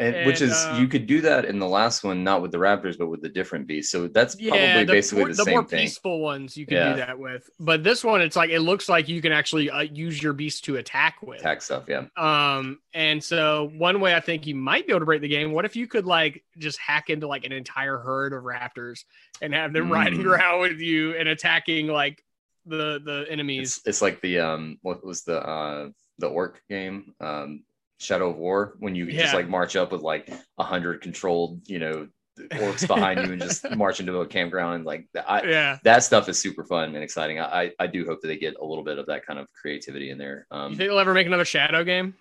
And, 0.00 0.24
which 0.26 0.40
is 0.40 0.52
uh, 0.52 0.76
you 0.80 0.88
could 0.88 1.06
do 1.06 1.20
that 1.20 1.44
in 1.44 1.58
the 1.58 1.68
last 1.68 2.02
one, 2.04 2.24
not 2.24 2.40
with 2.40 2.52
the 2.52 2.58
Raptors, 2.58 2.96
but 2.96 3.08
with 3.08 3.20
the 3.20 3.28
different 3.28 3.66
beasts. 3.66 3.92
So 3.92 4.08
that's 4.08 4.34
Yeah, 4.40 4.50
probably 4.50 4.84
the, 4.84 4.92
basically 4.92 5.24
the, 5.24 5.34
the 5.34 5.44
same 5.44 5.52
more 5.54 5.64
thing. 5.64 5.80
peaceful 5.80 6.20
ones 6.20 6.56
you 6.56 6.64
can 6.64 6.76
Yeah. 6.78 6.90
do 6.92 6.96
that 6.96 7.18
with. 7.18 7.50
But 7.60 7.84
this 7.84 8.02
one, 8.02 8.22
it's 8.22 8.34
like 8.34 8.48
it 8.50 8.60
looks 8.60 8.88
like 8.88 9.08
you 9.08 9.20
can 9.20 9.30
actually 9.32 9.68
uh, 9.68 9.80
use 9.82 10.22
your 10.22 10.32
beast 10.32 10.64
to 10.64 10.76
attack 10.76 11.16
with. 11.22 11.40
Attack 11.40 11.60
stuff, 11.62 11.84
yeah. 11.86 12.06
Um, 12.16 12.78
and 12.94 13.22
so 13.22 13.70
one 13.76 14.00
way 14.00 14.14
I 14.14 14.20
think 14.20 14.46
you 14.46 14.54
might 14.54 14.86
be 14.86 14.92
able 14.92 15.00
to 15.00 15.06
break 15.06 15.20
the 15.20 15.28
game. 15.28 15.52
What 15.52 15.66
if 15.66 15.76
you 15.76 15.86
could 15.86 16.06
like 16.06 16.42
just 16.56 16.78
hack 16.78 17.10
into 17.10 17.26
like 17.26 17.44
an 17.44 17.52
entire 17.52 17.98
herd 17.98 18.32
of 18.32 18.42
raptors 18.44 19.04
and 19.42 19.52
have 19.52 19.72
them 19.74 19.92
riding 19.92 20.20
Mm. 20.20 20.26
around 20.26 20.60
with 20.60 20.80
you 20.80 21.14
and 21.16 21.28
attacking 21.28 21.88
like 21.88 22.24
the 22.64 23.00
the 23.04 23.26
enemies? 23.28 23.76
It's, 23.78 23.86
it's 23.86 24.02
like 24.02 24.22
the 24.22 24.38
um, 24.38 24.78
what 24.80 25.04
was 25.04 25.24
the 25.24 25.40
uh 25.46 25.90
the 26.18 26.26
orc 26.28 26.62
game, 26.68 27.14
um, 27.20 27.64
Shadow 28.00 28.30
of 28.30 28.36
War, 28.36 28.74
when 28.78 28.94
you 28.94 29.06
just 29.06 29.16
Yeah. 29.32 29.34
like 29.34 29.48
march 29.48 29.76
up 29.76 29.92
with 29.92 30.00
like 30.02 30.28
a 30.58 30.64
hundred 30.64 31.02
controlled, 31.02 31.68
you 31.68 31.78
know, 31.78 32.08
orcs 32.38 32.86
behind 32.94 33.20
you 33.26 33.32
and 33.34 33.42
just 33.42 33.68
march 33.76 34.00
into 34.00 34.18
a 34.20 34.26
campground 34.26 34.76
and 34.76 34.84
like 34.84 35.06
I, 35.26 35.42
yeah. 35.42 35.78
that 35.84 36.02
stuff 36.02 36.28
is 36.28 36.38
super 36.38 36.64
fun 36.64 36.94
and 36.94 37.04
exciting. 37.04 37.38
I 37.38 37.72
I- 37.78 37.86
do 37.86 38.06
hope 38.06 38.22
that 38.22 38.28
they 38.28 38.38
get 38.38 38.56
a 38.58 38.64
little 38.64 38.84
bit 38.84 38.98
of 38.98 39.06
that 39.06 39.26
kind 39.26 39.38
of 39.38 39.46
creativity 39.52 40.10
in 40.10 40.16
there. 40.18 40.46
You 40.50 40.56
Um, 40.58 40.76
think 40.76 40.88
they'll 40.88 40.98
ever 40.98 41.12
make 41.12 41.26
another 41.26 41.44
Shadow 41.44 41.84
game? 41.84 42.14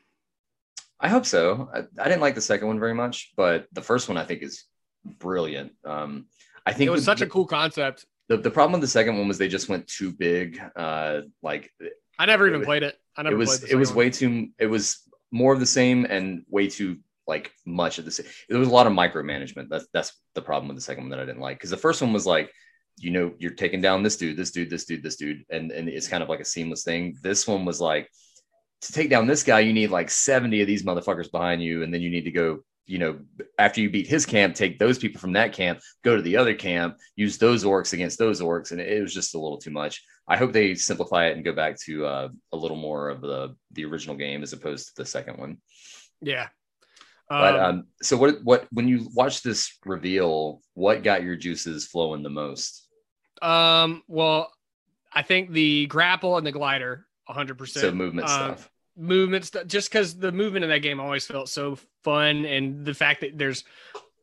I 1.00 1.08
hope 1.08 1.26
so. 1.26 1.70
I, 1.74 1.80
I 2.02 2.10
didn't 2.10 2.20
like 2.20 2.36
the 2.36 2.42
second 2.42 2.68
one 2.68 2.80
very 2.80 2.94
much, 2.94 3.32
but 3.38 3.68
the 3.72 3.82
first 3.82 4.10
one 4.10 4.18
I 4.18 4.26
think 4.26 4.44
is 4.44 4.66
brilliant. 5.06 5.72
Um, 5.86 6.26
I 6.66 6.74
think 6.74 6.88
It 6.90 6.92
was 6.92 7.00
with 7.02 7.06
such 7.06 7.22
a 7.22 7.28
cool 7.28 7.46
concept. 7.46 8.06
the, 8.28 8.36
the 8.36 8.52
problem 8.52 8.74
with 8.74 8.82
the 8.82 8.88
second 8.92 9.18
one 9.18 9.30
was 9.30 9.38
they 9.38 9.48
just 9.48 9.70
went 9.70 9.88
too 9.88 10.12
big. 10.12 10.62
Uh, 10.76 11.22
like 11.42 11.72
I 12.18 12.26
never 12.26 12.46
even 12.48 12.60
was- 12.60 12.66
played 12.66 12.84
it. 12.84 12.98
I 13.16 13.24
never 13.24 13.36
it 13.36 13.40
was 13.40 13.62
the 13.62 13.72
it 13.72 13.76
was 13.76 13.90
one. 13.90 13.98
way 13.98 14.10
too 14.10 14.50
it 14.60 14.68
was 14.68 15.00
more 15.32 15.54
of 15.54 15.60
the 15.60 15.66
same 15.66 16.06
and 16.06 16.44
way 16.50 16.68
too 16.68 16.98
like 17.28 17.52
much 17.66 18.00
of 18.00 18.06
the 18.06 18.12
same 18.12 18.26
there 18.50 18.60
was 18.60 18.68
a 18.68 18.72
lot 18.72 18.88
of 18.88 18.94
micromanagement. 18.94 19.70
That's 19.70 19.88
that's 19.94 20.14
the 20.34 20.42
problem 20.42 20.68
with 20.68 20.78
the 20.78 20.82
second 20.82 21.04
one 21.04 21.12
that 21.12 21.20
i 21.20 21.26
didn't 21.26 21.42
like. 21.42 21.58
Because 21.58 21.70
the 21.70 21.78
first 21.78 22.02
one 22.02 22.14
was 22.14 22.26
like 22.26 22.52
you 22.98 23.12
know 23.12 23.32
you're 23.38 23.52
taking 23.52 23.82
down 23.82 24.04
this 24.04 24.18
dude 24.18 24.36
this 24.36 24.52
dude 24.52 24.70
this 24.70 24.86
dude 24.86 25.04
this 25.04 25.16
dude 25.16 25.46
and 25.50 25.72
and 25.72 25.88
it's 25.88 26.08
kind 26.08 26.24
of 26.24 26.30
like 26.30 26.40
a 26.40 26.46
seamless 26.46 26.84
thing. 26.84 27.18
This 27.22 27.48
one 27.48 27.66
was 27.66 27.80
like 27.80 28.10
to 28.82 28.94
take 28.94 29.10
down 29.10 29.28
this 29.28 29.44
guy 29.44 29.60
you 29.60 29.74
need 29.74 29.92
like 29.92 30.10
70 30.10 30.62
of 30.62 30.68
these 30.68 30.84
motherfuckers 30.84 31.32
behind 31.32 31.62
you 31.62 31.84
and 31.84 31.94
then 31.94 32.02
you 32.02 32.10
need 32.10 32.24
to 32.24 32.32
go 32.32 32.60
you 32.86 32.98
know 32.98 33.20
after 33.58 33.82
you 33.82 33.90
beat 33.90 34.08
his 34.08 34.26
camp 34.26 34.56
take 34.56 34.80
those 34.80 34.98
people 34.98 35.20
from 35.20 35.34
that 35.34 35.54
camp 35.54 35.80
go 36.04 36.16
to 36.16 36.22
the 36.22 36.38
other 36.38 36.56
camp 36.56 36.98
use 37.16 37.38
those 37.38 37.64
orcs 37.64 37.94
against 37.94 38.18
those 38.18 38.42
orcs 38.42 38.72
and 38.72 38.80
it 38.80 39.02
was 39.02 39.14
just 39.14 39.36
a 39.36 39.40
little 39.40 39.58
too 39.58 39.70
much 39.70 40.04
I 40.30 40.38
hope 40.38 40.54
they 40.54 40.76
simplify 40.76 41.26
it 41.28 41.36
and 41.36 41.44
go 41.44 41.54
back 41.54 41.78
to 41.86 42.06
uh, 42.06 42.30
a 42.54 42.58
little 42.58 42.78
more 42.78 43.10
of 43.10 43.22
the 43.22 43.56
the 43.72 43.86
original 43.86 44.16
game 44.16 44.44
as 44.44 44.54
opposed 44.54 44.88
to 44.88 44.94
the 44.96 45.06
second 45.06 45.38
one. 45.38 45.58
Yeah. 46.22 46.48
But 47.30 47.56
Um, 47.56 47.62
um, 47.66 47.84
so 48.02 48.16
what 48.18 48.44
what 48.44 48.68
when 48.72 48.88
you 48.88 49.10
watch 49.14 49.42
this 49.44 49.78
reveal, 49.86 50.62
what 50.76 51.04
got 51.04 51.24
your 51.24 51.36
juices 51.36 51.86
flowing 51.88 52.24
the 52.24 52.30
most? 52.30 52.88
um, 53.42 54.04
well, 54.08 54.52
I 55.14 55.22
think 55.24 55.52
the 55.52 55.86
grapple 55.88 56.38
and 56.38 56.46
the 56.46 56.52
glider, 56.52 57.06
100%. 57.30 57.68
So 57.68 57.92
movement 57.92 58.28
Um, 58.30 58.36
stuff. 58.36 58.70
movement 58.98 59.46
stuff 59.46 59.66
just 59.68 59.90
because 59.90 60.18
the 60.18 60.32
movement 60.32 60.64
in 60.66 60.70
that 60.70 60.80
game 60.82 61.00
always 61.00 61.26
felt 61.26 61.50
so 61.50 61.78
fun 62.04 62.46
and 62.46 62.86
the 62.86 62.94
fact 62.94 63.22
that 63.22 63.38
there's 63.38 63.64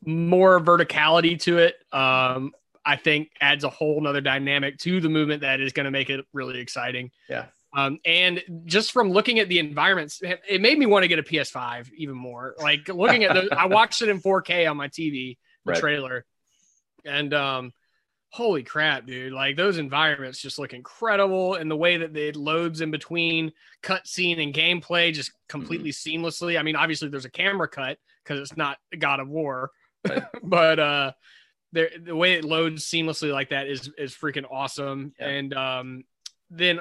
more 0.04 0.60
verticality 0.60 1.40
to 1.40 1.58
it 1.58 1.76
um 1.92 2.52
i 2.86 2.96
think 2.96 3.30
adds 3.40 3.64
a 3.64 3.68
whole 3.68 4.00
nother 4.00 4.20
dynamic 4.22 4.78
to 4.78 5.00
the 5.00 5.08
movement 5.08 5.42
that 5.42 5.60
is 5.60 5.72
going 5.72 5.84
to 5.84 5.90
make 5.90 6.08
it 6.08 6.24
really 6.32 6.58
exciting 6.60 7.10
Yeah. 7.28 7.46
um 7.76 7.98
and 8.06 8.42
just 8.64 8.92
from 8.92 9.10
looking 9.10 9.38
at 9.40 9.48
the 9.48 9.58
environments 9.58 10.22
it 10.22 10.60
made 10.62 10.78
me 10.78 10.86
want 10.86 11.02
to 11.02 11.08
get 11.08 11.18
a 11.18 11.22
ps5 11.22 11.90
even 11.96 12.16
more 12.16 12.54
like 12.58 12.88
looking 12.88 13.24
at 13.24 13.34
the 13.34 13.54
i 13.58 13.66
watched 13.66 14.00
it 14.02 14.08
in 14.08 14.20
4k 14.20 14.70
on 14.70 14.76
my 14.76 14.88
tv 14.88 15.36
the 15.64 15.72
Right. 15.72 15.80
trailer 15.80 16.24
and 17.04 17.34
um 17.34 17.72
holy 18.30 18.62
crap 18.62 19.06
dude 19.06 19.32
like 19.32 19.56
those 19.56 19.78
environments 19.78 20.40
just 20.40 20.58
look 20.58 20.74
incredible 20.74 21.54
and 21.54 21.70
the 21.70 21.76
way 21.76 21.96
that 21.96 22.14
it 22.16 22.36
loads 22.36 22.80
in 22.80 22.90
between 22.90 23.52
cutscene 23.82 24.42
and 24.42 24.52
gameplay 24.52 25.12
just 25.12 25.32
completely 25.48 25.90
seamlessly 25.90 26.58
i 26.58 26.62
mean 26.62 26.76
obviously 26.76 27.08
there's 27.08 27.24
a 27.24 27.30
camera 27.30 27.68
cut 27.68 27.98
because 28.22 28.38
it's 28.40 28.56
not 28.56 28.78
god 28.98 29.20
of 29.20 29.28
war 29.28 29.70
Right. 30.08 30.22
but 30.42 30.78
uh 30.78 31.12
there 31.76 31.90
the 32.02 32.16
way 32.16 32.32
it 32.34 32.44
loads 32.44 32.84
seamlessly 32.84 33.30
like 33.30 33.50
that 33.50 33.66
is 33.68 33.90
is 33.98 34.14
freaking 34.14 34.44
awesome 34.50 35.12
Yeah. 35.20 35.28
and 35.28 35.54
um 35.54 36.04
then 36.50 36.80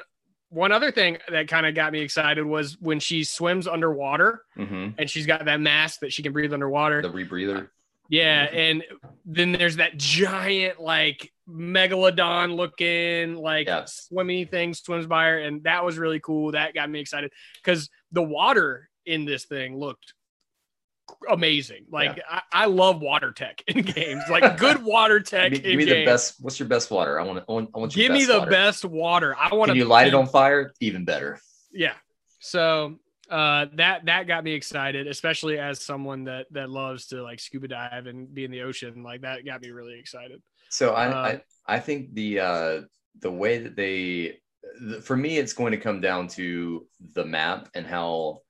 one 0.50 0.72
other 0.72 0.92
thing 0.92 1.18
that 1.30 1.48
kind 1.48 1.66
of 1.66 1.76
got 1.76 1.92
me 1.92 2.00
excited 2.00 2.46
was 2.46 2.78
when 2.80 3.00
she 3.00 3.24
swims 3.24 3.68
underwater 3.68 4.42
hmm 4.56 4.90
and 4.98 5.10
she's 5.10 5.26
got 5.26 5.44
that 5.46 5.60
mask 5.60 6.00
that 6.00 6.14
she 6.14 6.24
can 6.24 6.32
breathe 6.34 6.54
underwater 6.54 7.02
The 7.02 7.10
rebreather. 7.10 7.70
yeah, 8.10 8.48
Mhm. 8.48 8.54
and 8.56 8.84
then 9.26 9.52
there's 9.52 9.78
that 9.78 9.98
giant 9.98 10.80
like 10.80 11.32
megalodon 11.50 12.56
looking 12.56 13.36
like 13.36 13.68
Yeah. 13.68 13.86
swimmy 13.86 14.46
thing 14.46 14.74
swims 14.74 15.08
by 15.08 15.26
her, 15.30 15.38
and 15.40 15.64
that 15.64 15.84
was 15.84 15.98
really 15.98 16.20
cool. 16.20 16.52
That 16.52 16.74
got 16.74 16.90
me 16.90 17.00
excited 17.00 17.32
because 17.56 17.90
the 18.12 18.24
water 18.24 18.90
in 19.06 19.26
this 19.26 19.46
thing 19.46 19.78
looked 19.78 20.14
amazing. 21.30 21.86
Like 21.92 22.22
I, 22.30 22.42
I 22.52 22.66
love 22.66 23.02
water 23.02 23.32
tech 23.32 23.62
in 23.68 23.82
games, 23.98 24.24
like 24.30 24.58
good 24.58 24.84
water 24.84 25.20
tech 25.32 25.52
Give 25.54 25.64
give 25.64 25.78
me 25.78 25.86
the 25.86 26.06
best. 26.06 26.36
What's 26.40 26.60
your 26.60 26.68
best 26.70 26.92
water? 26.92 27.20
I 27.20 27.24
want 27.24 27.40
to. 27.40 27.46
I 27.48 27.52
want, 27.54 27.70
I 27.76 27.80
want 27.80 27.94
Give 27.94 28.12
me 28.12 28.26
the 28.26 28.40
water. 28.40 28.52
best 28.52 28.86
water. 28.86 29.36
I 29.40 29.54
want 29.56 29.70
Can 29.70 29.76
to 29.76 29.80
you 29.80 29.86
light 29.86 30.08
it 30.08 30.14
on 30.14 30.28
fire? 30.28 30.72
Even 30.80 31.06
better. 31.06 31.40
yeah 31.72 31.94
so 32.40 32.96
uh 33.30 33.66
that 33.74 34.06
that 34.06 34.28
got 34.28 34.44
me 34.44 34.54
excited 34.54 35.08
especially 35.08 35.58
as 35.58 35.84
someone 35.84 36.26
that 36.26 36.46
that 36.52 36.70
loves 36.70 37.08
to 37.08 37.24
like 37.24 37.40
scuba 37.40 37.68
dive 37.68 38.06
and 38.06 38.32
be 38.34 38.46
in 38.46 38.52
the 38.52 38.62
ocean 38.62 39.02
like 39.02 39.22
that 39.22 39.44
got 39.44 39.62
me 39.62 39.72
really 39.72 39.98
excited 40.00 40.42
So 40.70 40.92
I, 40.94 41.08
Uh, 41.08 41.38
I 41.68 41.76
I 41.76 41.80
think 41.80 42.14
the 42.14 42.40
uh 42.40 42.82
the 43.22 43.32
way 43.32 43.58
that 43.64 43.76
they 43.76 44.38
the, 44.80 45.02
for 45.02 45.18
me 45.18 45.38
it's 45.40 45.54
going 45.54 45.72
to 45.72 45.78
come 45.80 46.02
down 46.02 46.28
to 46.38 46.86
the 47.14 47.26
map 47.26 47.70
and 47.74 47.88
how 47.88 48.42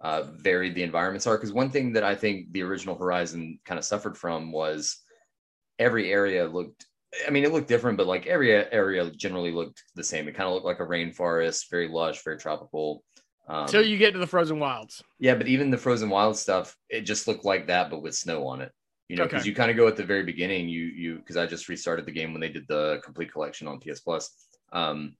uh, 0.00 0.22
varied 0.36 0.74
the 0.74 0.82
environments 0.82 1.26
are. 1.26 1.36
Because 1.36 1.52
one 1.52 1.70
thing 1.70 1.92
that 1.94 2.04
I 2.04 2.14
think 2.14 2.52
the 2.52 2.62
original 2.62 2.96
Horizon 2.96 3.58
kind 3.64 3.78
of 3.78 3.84
suffered 3.84 4.16
from 4.16 4.52
was 4.52 4.98
every 5.78 6.12
area 6.12 6.46
looked. 6.46 6.86
I 7.26 7.30
mean, 7.30 7.44
it 7.44 7.52
looked 7.52 7.68
different, 7.68 7.98
but 7.98 8.06
like 8.06 8.26
every 8.26 8.52
area 8.52 9.10
generally 9.10 9.50
looked 9.50 9.82
the 9.96 10.04
same. 10.04 10.28
It 10.28 10.36
kind 10.36 10.46
of 10.46 10.54
looked 10.54 10.66
like 10.66 10.80
a 10.80 10.86
rainforest, 10.86 11.68
very 11.70 11.88
lush, 11.88 12.22
very 12.22 12.38
tropical. 12.38 13.02
Um, 13.48 13.66
you 13.74 13.98
get 13.98 14.12
to 14.12 14.20
the 14.20 14.28
frozen 14.28 14.60
wilds 14.60 15.02
yeah, 15.18 15.34
but 15.34 15.48
even 15.48 15.70
the 15.70 15.76
frozen 15.78 16.08
wild 16.08 16.36
stuff, 16.36 16.76
it 16.88 17.00
just 17.00 17.26
looked 17.26 17.44
like 17.44 17.66
that, 17.66 17.90
but 17.90 18.00
with 18.00 18.14
snow 18.14 18.46
on 18.46 18.60
it. 18.60 18.70
You 19.08 19.16
know, 19.16 19.24
because 19.24 19.42
Okay. 19.42 19.48
you 19.48 19.56
kind 19.56 19.72
of 19.72 19.76
go 19.76 19.88
at 19.88 19.96
the 19.96 20.04
very 20.04 20.22
beginning. 20.22 20.68
You 20.68 20.84
you 20.84 21.16
because 21.16 21.36
I 21.36 21.46
just 21.46 21.68
restarted 21.68 22.06
the 22.06 22.12
game 22.12 22.32
when 22.32 22.40
they 22.40 22.48
did 22.48 22.68
the 22.68 23.00
complete 23.04 23.32
collection 23.32 23.66
on 23.66 23.80
PS 23.80 24.00
Plus. 24.00 24.30
Um, 24.72 25.16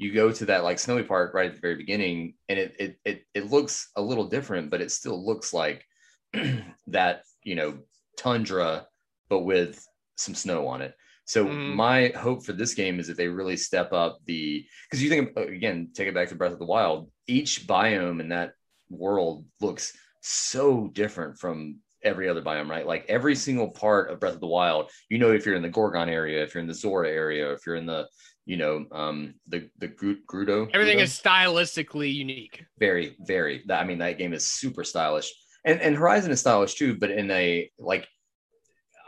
you 0.00 0.12
go 0.14 0.32
to 0.32 0.46
that 0.46 0.64
like 0.64 0.78
snowy 0.78 1.02
part 1.02 1.34
right 1.34 1.50
at 1.50 1.54
the 1.54 1.60
very 1.60 1.76
beginning, 1.76 2.34
and 2.48 2.58
it 2.58 2.76
it 2.78 2.98
it, 3.04 3.24
it 3.34 3.50
looks 3.50 3.90
a 3.96 4.02
little 4.02 4.26
different, 4.28 4.70
but 4.70 4.80
it 4.80 4.90
still 4.90 5.24
looks 5.24 5.52
like 5.52 5.84
that 6.88 7.22
you 7.44 7.54
know 7.54 7.78
tundra, 8.16 8.86
but 9.28 9.40
with 9.40 9.86
some 10.16 10.34
snow 10.34 10.66
on 10.66 10.82
it. 10.82 10.94
So 11.26 11.44
Mhm. 11.46 11.76
my 11.76 12.08
hope 12.16 12.44
for 12.44 12.52
this 12.52 12.74
game 12.74 12.98
is 12.98 13.06
that 13.08 13.16
they 13.16 13.28
really 13.28 13.56
step 13.56 13.92
up 13.92 14.18
the 14.26 14.66
because 14.88 15.02
you 15.02 15.10
think 15.10 15.36
again, 15.36 15.90
take 15.94 16.08
it 16.08 16.14
back 16.14 16.28
to 16.30 16.34
Breath 16.34 16.52
of 16.52 16.58
the 16.58 16.64
Wild. 16.64 17.10
Each 17.26 17.66
biome 17.66 18.20
in 18.20 18.30
that 18.30 18.54
world 18.88 19.44
looks 19.60 19.96
so 20.22 20.88
different 20.88 21.38
from 21.38 21.76
every 22.02 22.28
other 22.28 22.42
biome, 22.42 22.68
right? 22.68 22.86
Like 22.86 23.04
every 23.08 23.36
single 23.36 23.68
part 23.70 24.10
of 24.10 24.20
Breath 24.20 24.34
of 24.34 24.40
the 24.40 24.46
Wild, 24.46 24.90
you 25.10 25.18
know, 25.18 25.32
if 25.32 25.44
you're 25.46 25.54
in 25.54 25.62
the 25.62 25.68
Goron 25.68 26.08
area, 26.08 26.42
if 26.42 26.54
you're 26.54 26.62
in 26.62 26.68
the 26.68 26.74
Zora 26.74 27.10
area, 27.10 27.52
if 27.52 27.66
you're 27.66 27.76
in 27.76 27.86
the, 27.86 28.08
you 28.46 28.56
know, 28.56 28.86
um, 28.92 29.34
the 29.48 29.68
the 29.78 29.88
Gru- 29.88 30.22
Gerudo, 30.24 30.70
everything 30.72 30.98
Gerudo? 30.98 31.02
is 31.02 31.20
stylistically 31.20 32.12
unique 32.12 32.64
very, 32.78 33.16
very. 33.20 33.64
I 33.70 33.84
mean, 33.84 33.98
that 33.98 34.18
game 34.18 34.32
is 34.32 34.46
super 34.46 34.84
stylish, 34.84 35.32
and 35.64 35.80
and 35.80 35.96
Horizon 35.96 36.30
is 36.30 36.40
stylish 36.40 36.74
too, 36.74 36.96
but 36.96 37.10
in 37.10 37.30
a 37.30 37.70
like. 37.78 38.08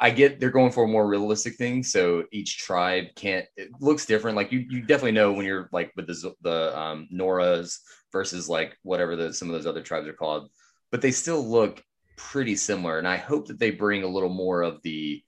I 0.01 0.11
get 0.11 0.41
they're 0.41 0.51
going 0.51 0.73
for 0.73 0.83
a 0.83 0.89
more 0.89 1.07
realistic 1.07 1.55
thing, 1.55 1.85
so 1.85 2.25
each 2.33 2.59
tribe 2.59 3.05
can't. 3.15 3.47
It 3.57 3.69
looks 3.79 4.05
different. 4.05 4.37
Like 4.37 4.51
you, 4.51 4.67
you 4.69 4.81
definitely 4.81 5.13
know 5.13 5.33
when 5.33 5.47
you're 5.47 5.69
like 5.73 5.93
with 5.95 6.09
the 6.09 6.35
the 6.41 6.77
um, 6.77 7.07
Noras 7.15 7.79
versus 8.11 8.49
like 8.49 8.77
whatever 8.83 9.15
the 9.15 9.33
some 9.33 9.49
of 9.49 9.55
those 9.55 9.67
other 9.67 9.81
tribes 9.81 10.09
are 10.09 10.13
called, 10.13 10.51
but 10.91 11.03
they 11.03 11.13
still 11.13 11.47
look 11.47 11.85
pretty 12.17 12.57
similar. 12.57 12.99
And 12.99 13.07
I 13.07 13.17
hope 13.17 13.47
that 13.47 13.61
they 13.61 13.71
bring 13.71 14.03
a 14.03 14.09
little 14.09 14.29
more 14.29 14.63
of 14.63 14.83
the 14.83 15.23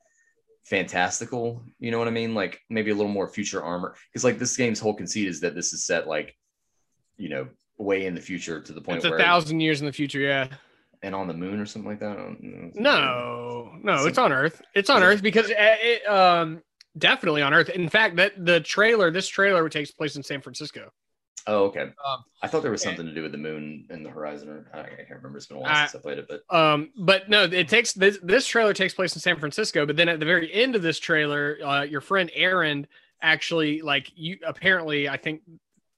fantastical. 0.65 1.63
You 1.79 1.91
know 1.91 1.99
what 1.99 2.09
I 2.09 2.13
mean? 2.13 2.35
Like 2.35 2.61
maybe 2.71 2.91
a 2.91 2.95
little 2.95 3.13
more 3.13 3.29
future 3.29 3.63
armor, 3.63 3.95
because 4.11 4.25
like 4.25 4.39
this 4.39 4.57
game's 4.57 4.81
whole 4.81 4.95
conceit 4.95 5.29
is 5.29 5.41
that 5.41 5.55
this 5.55 5.73
is 5.73 5.85
set 5.87 6.07
like, 6.09 6.37
you 7.17 7.29
know, 7.29 7.49
way 7.79 8.07
in 8.07 8.15
the 8.15 8.21
future 8.21 8.61
to 8.61 8.73
the 8.73 8.81
point 8.81 8.97
it's 8.99 9.05
a 9.05 9.11
where 9.11 9.19
thousand 9.19 9.61
years 9.61 9.81
in 9.81 9.87
the 9.87 9.93
future 9.93 10.21
yeah 10.21 10.47
and 11.03 11.13
on 11.15 11.27
the 11.27 11.35
moon 11.35 11.59
or 11.61 11.67
something 11.67 11.91
like 11.91 11.99
that. 11.99 12.13
I 12.13 12.15
don't 12.15 12.41
know. 12.43 12.71
no 12.75 13.73
no 13.83 13.97
So- 13.99 14.07
it's 14.07 14.19
on 14.19 14.33
earth 14.33 14.63
it's 14.75 14.89
on 14.91 15.03
earth 15.03 15.23
because 15.23 15.51
it, 15.51 15.57
it 15.59 16.07
um 16.09 16.63
definitely 16.97 17.43
on 17.43 17.53
earth 17.53 17.69
in 17.71 17.89
fact 17.89 18.15
that 18.17 18.33
the 18.39 18.61
trailer 18.61 19.11
this 19.11 19.27
trailer 19.27 19.69
takes 19.69 19.91
place 19.91 20.15
in 20.15 20.23
san 20.23 20.41
francisco 20.41 20.89
Oh, 21.47 21.65
okay. 21.65 21.81
Um, 21.83 22.25
I 22.43 22.47
thought 22.49 22.63
there 22.63 22.71
was 22.71 22.85
and- 22.85 22.97
something 22.97 23.07
to 23.07 23.15
do 23.15 23.23
with 23.23 23.33
the 23.33 23.39
moon 23.39 23.87
and 23.91 24.05
the 24.05 24.11
horizon, 24.11 24.49
or 24.49 24.67
I 24.73 24.83
can't 24.85 25.11
remember. 25.11 25.37
It's 25.37 25.47
been 25.47 25.59
a 25.59 25.61
while 25.61 25.71
I- 25.71 25.87
since 25.87 25.95
I 25.97 26.03
played 26.03 26.19
it, 26.19 26.27
but 26.29 26.43
Um, 26.55 26.91
but 26.97 27.29
no, 27.29 27.45
it 27.45 27.69
takes 27.69 27.93
this 27.93 28.19
this 28.23 28.47
trailer 28.47 28.73
takes 28.73 28.95
place 28.95 29.15
in 29.15 29.21
San 29.21 29.39
Francisco, 29.39 29.85
but 29.85 29.97
then 29.97 30.09
at 30.09 30.21
the 30.21 30.27
very 30.27 30.53
end 30.53 30.75
of 30.75 30.83
this 30.83 30.99
trailer, 30.99 31.59
uh, 31.65 31.83
your 31.83 32.01
friend 32.01 32.31
Erend 32.37 32.87
actually 33.21 33.83
like 33.83 34.11
you 34.17 34.39
apparently 34.45 35.09
I 35.09 35.17
think 35.17 35.43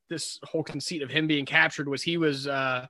this 0.09 0.39
whole 0.45 0.63
conceit 0.63 1.03
of 1.03 1.11
him 1.11 1.27
being 1.27 1.45
captured 1.47 1.89
was 1.89 2.03
he 2.03 2.17
was 2.19 2.47
uh 2.47 2.87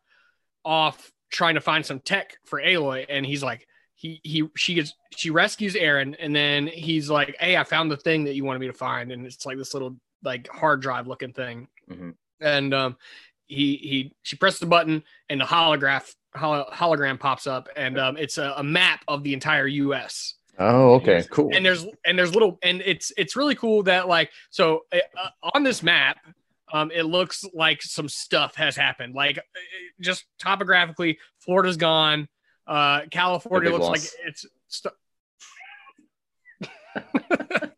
off 0.64 1.10
trying 1.30 1.54
to 1.54 1.60
find 1.60 1.84
some 1.84 2.00
tech 2.00 2.36
for 2.44 2.60
Aloy 2.60 3.06
and 3.08 3.24
he's 3.24 3.42
like 3.42 3.66
he 3.94 4.20
he 4.24 4.46
she 4.56 4.74
gets 4.74 4.92
she 5.16 5.30
rescues 5.30 5.74
Erend 5.74 6.16
and 6.18 6.34
then 6.36 6.66
he's 6.66 7.08
like, 7.08 7.34
Hey, 7.40 7.56
I 7.56 7.64
found 7.64 7.90
the 7.90 7.96
thing 7.96 8.24
that 8.24 8.34
you 8.34 8.44
wanted 8.44 8.58
me 8.58 8.66
to 8.66 8.72
find, 8.74 9.10
and 9.12 9.24
it's 9.24 9.46
like 9.46 9.56
this 9.56 9.72
little 9.74 9.96
like 10.22 10.48
hard 10.48 10.82
drive 10.82 11.06
looking 11.06 11.32
thing. 11.32 11.68
Mhm. 11.90 12.14
And 12.40 12.74
um 12.74 12.96
he 13.46 13.76
he 13.76 14.14
she 14.22 14.36
pressed 14.36 14.60
the 14.60 14.66
button 14.66 15.02
and 15.28 15.40
the 15.40 15.44
holograph 15.44 16.14
holo, 16.34 16.68
hologram 16.72 17.18
pops 17.18 17.46
up 17.46 17.68
and 17.76 17.98
um 17.98 18.16
it's 18.16 18.38
a, 18.38 18.54
a 18.56 18.62
map 18.62 19.00
of 19.08 19.22
the 19.22 19.32
entire 19.32 19.66
US 19.66 20.34
oh, 20.58 20.94
okay, 20.94 21.24
cool. 21.30 21.50
and 21.54 21.64
there's 21.64 21.86
and 22.04 22.18
there's 22.18 22.32
little 22.32 22.58
and 22.62 22.82
it's 22.84 23.12
it's 23.16 23.36
really 23.36 23.54
cool 23.54 23.82
that 23.84 24.08
like 24.08 24.30
so 24.50 24.82
uh, 24.92 25.28
on 25.54 25.62
this 25.62 25.82
map 25.82 26.18
um 26.72 26.90
it 26.94 27.04
looks 27.04 27.44
like 27.54 27.82
some 27.82 28.08
stuff 28.08 28.54
has 28.56 28.76
happened. 28.76 29.14
Like 29.14 29.38
uh, 29.38 29.42
just 30.00 30.24
topographically 30.38 31.18
Florida's 31.38 31.76
gone. 31.76 32.28
Uh 32.66 33.02
California 33.10 33.70
big 33.70 33.80
looks 33.80 33.88
like 33.88 34.26
it's 34.26 34.46
st- 34.66 34.94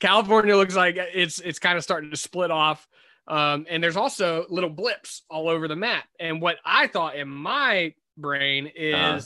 California 0.00 0.56
looks 0.56 0.74
like 0.74 0.96
it's 0.98 1.38
it's 1.38 1.60
kind 1.60 1.78
of 1.78 1.84
starting 1.84 2.10
to 2.10 2.16
split 2.16 2.50
off 2.50 2.88
Um, 3.26 3.66
and 3.70 3.82
there's 3.82 3.96
also 3.96 4.44
little 4.50 4.70
blips 4.70 5.22
all 5.30 5.48
over 5.48 5.66
the 5.68 5.76
map. 5.76 6.04
And 6.20 6.42
what 6.42 6.56
I 6.64 6.86
thought 6.88 7.16
in 7.16 7.28
my 7.28 7.94
brain 8.16 8.70
is 8.74 8.94
Uh-huh. 8.94 9.20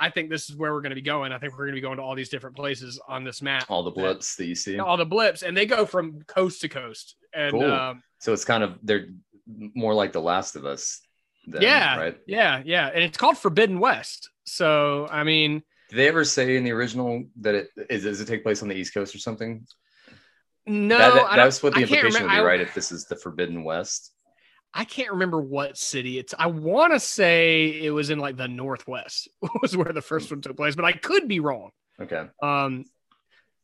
I 0.00 0.10
think 0.10 0.30
this 0.30 0.48
is 0.48 0.54
where 0.54 0.72
we're 0.72 0.80
going 0.80 0.90
to 0.90 0.94
be 0.96 1.02
going. 1.02 1.32
I 1.32 1.38
think 1.38 1.54
we're 1.54 1.64
going 1.66 1.74
to 1.74 1.76
be 1.78 1.80
going 1.80 1.96
to 1.96 2.04
all 2.04 2.14
these 2.14 2.28
different 2.28 2.54
places 2.54 3.00
on 3.08 3.24
this 3.24 3.42
map. 3.42 3.64
All 3.68 3.82
the 3.82 3.90
blips 3.90 4.36
that 4.36 4.46
you 4.46 4.54
see. 4.54 4.78
All 4.78 4.96
the 4.96 5.04
blips, 5.04 5.42
and 5.42 5.56
they 5.56 5.66
go 5.66 5.84
from 5.86 6.22
coast 6.22 6.60
to 6.60 6.68
coast. 6.68 7.16
And 7.34 7.50
Cool. 7.50 7.64
um, 7.72 8.02
So 8.20 8.32
it's 8.32 8.44
kind 8.44 8.62
of 8.62 8.78
they're 8.80 9.06
more 9.46 9.94
like 9.94 10.12
The 10.12 10.20
Last 10.20 10.54
of 10.54 10.64
Us. 10.64 11.00
Then, 11.48 11.62
yeah, 11.62 11.98
Right. 11.98 12.18
yeah, 12.28 12.62
yeah. 12.64 12.86
And 12.94 13.02
it's 13.02 13.16
called 13.18 13.38
Forbidden 13.38 13.80
West. 13.80 14.30
So, 14.46 15.08
I 15.10 15.24
mean, 15.24 15.64
Did 15.90 15.96
they 15.96 16.06
ever 16.06 16.24
say 16.24 16.56
in 16.56 16.62
the 16.62 16.70
original 16.72 17.24
that 17.40 17.56
it 17.56 17.70
is? 17.90 18.04
Does 18.04 18.20
it 18.20 18.28
take 18.28 18.44
place 18.44 18.62
on 18.62 18.68
the 18.68 18.76
East 18.76 18.94
Coast 18.94 19.16
or 19.16 19.18
something? 19.18 19.66
No, 20.68 20.98
that, 20.98 21.14
that, 21.14 21.36
that's 21.36 21.62
what 21.62 21.74
the 21.74 21.82
implication 21.82 22.22
would 22.22 22.30
be, 22.30 22.36
I- 22.36 22.44
right? 22.44 22.60
If 22.60 22.74
this 22.74 22.92
is 22.92 23.06
the 23.06 23.16
Forbidden 23.16 23.64
West. 23.64 24.12
I 24.74 24.84
can't 24.84 25.10
remember 25.10 25.40
what 25.40 25.78
city 25.78 26.18
it's. 26.18 26.34
I 26.38 26.46
want 26.46 26.92
to 26.92 27.00
say 27.00 27.80
it 27.82 27.90
was 27.90 28.10
in 28.10 28.18
like 28.18 28.36
the 28.36 28.48
Northwest 28.48 29.28
was 29.62 29.76
where 29.76 29.92
the 29.92 30.02
first 30.02 30.30
one 30.30 30.42
took 30.42 30.56
place, 30.56 30.76
but 30.76 30.84
I 30.84 30.92
could 30.92 31.26
be 31.26 31.40
wrong. 31.40 31.70
Okay. 32.00 32.26
Um, 32.42 32.84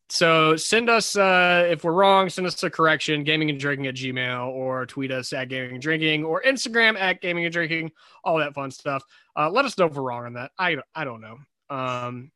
so 0.08 0.56
send 0.56 0.90
us 0.90 1.16
uh, 1.16 1.66
if 1.70 1.84
we're 1.84 1.92
wrong, 1.92 2.28
send 2.28 2.46
us 2.46 2.62
a 2.62 2.70
correction, 2.70 3.24
gaming 3.24 3.50
and 3.50 3.58
drinking 3.58 3.86
at 3.86 3.94
Gmail, 3.94 4.48
or 4.48 4.86
tweet 4.86 5.10
us 5.10 5.32
at 5.32 5.48
gaming 5.48 5.72
and 5.72 5.82
drinking, 5.82 6.24
or 6.24 6.42
Instagram 6.42 6.98
at 6.98 7.20
gaming 7.20 7.44
and 7.44 7.52
drinking, 7.52 7.92
all 8.22 8.38
that 8.38 8.54
fun 8.54 8.70
stuff. 8.70 9.02
Uh, 9.36 9.50
let 9.50 9.64
us 9.64 9.76
know 9.78 9.86
if 9.86 9.94
we're 9.94 10.02
wrong 10.02 10.26
on 10.26 10.34
that. 10.34 10.52
I 10.58 10.76
I 10.94 11.04
don't 11.04 11.20
know. 11.20 11.38
Um, 11.70 12.30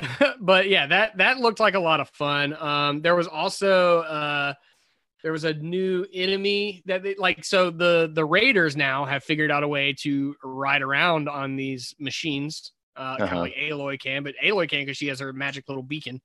but 0.40 0.68
yeah, 0.68 0.86
that 0.86 1.16
that 1.18 1.38
looked 1.38 1.60
like 1.60 1.74
a 1.74 1.80
lot 1.80 2.00
of 2.00 2.08
fun. 2.10 2.54
Um, 2.54 3.00
there 3.02 3.14
was 3.16 3.26
also 3.26 4.00
uh, 4.00 4.54
there 5.22 5.32
was 5.32 5.44
a 5.44 5.54
new 5.54 6.06
enemy 6.12 6.82
that 6.86 7.02
they 7.02 7.14
like. 7.16 7.44
So 7.44 7.70
the 7.70 8.10
the 8.12 8.24
raiders 8.24 8.76
now 8.76 9.04
have 9.04 9.24
figured 9.24 9.50
out 9.50 9.62
a 9.62 9.68
way 9.68 9.94
to 10.00 10.34
ride 10.42 10.82
around 10.82 11.28
on 11.28 11.56
these 11.56 11.94
machines, 11.98 12.72
uh, 12.96 13.16
kind 13.16 13.22
Uh-huh. 13.22 13.36
of 13.36 13.42
like 13.42 13.54
Aloy 13.54 13.98
can, 14.00 14.22
but 14.22 14.34
Aloy 14.42 14.68
can 14.68 14.80
because 14.84 14.96
she 14.96 15.08
has 15.08 15.20
her 15.20 15.32
magic 15.32 15.68
little 15.68 15.82
beacon. 15.82 16.20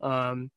Um, 0.00 0.50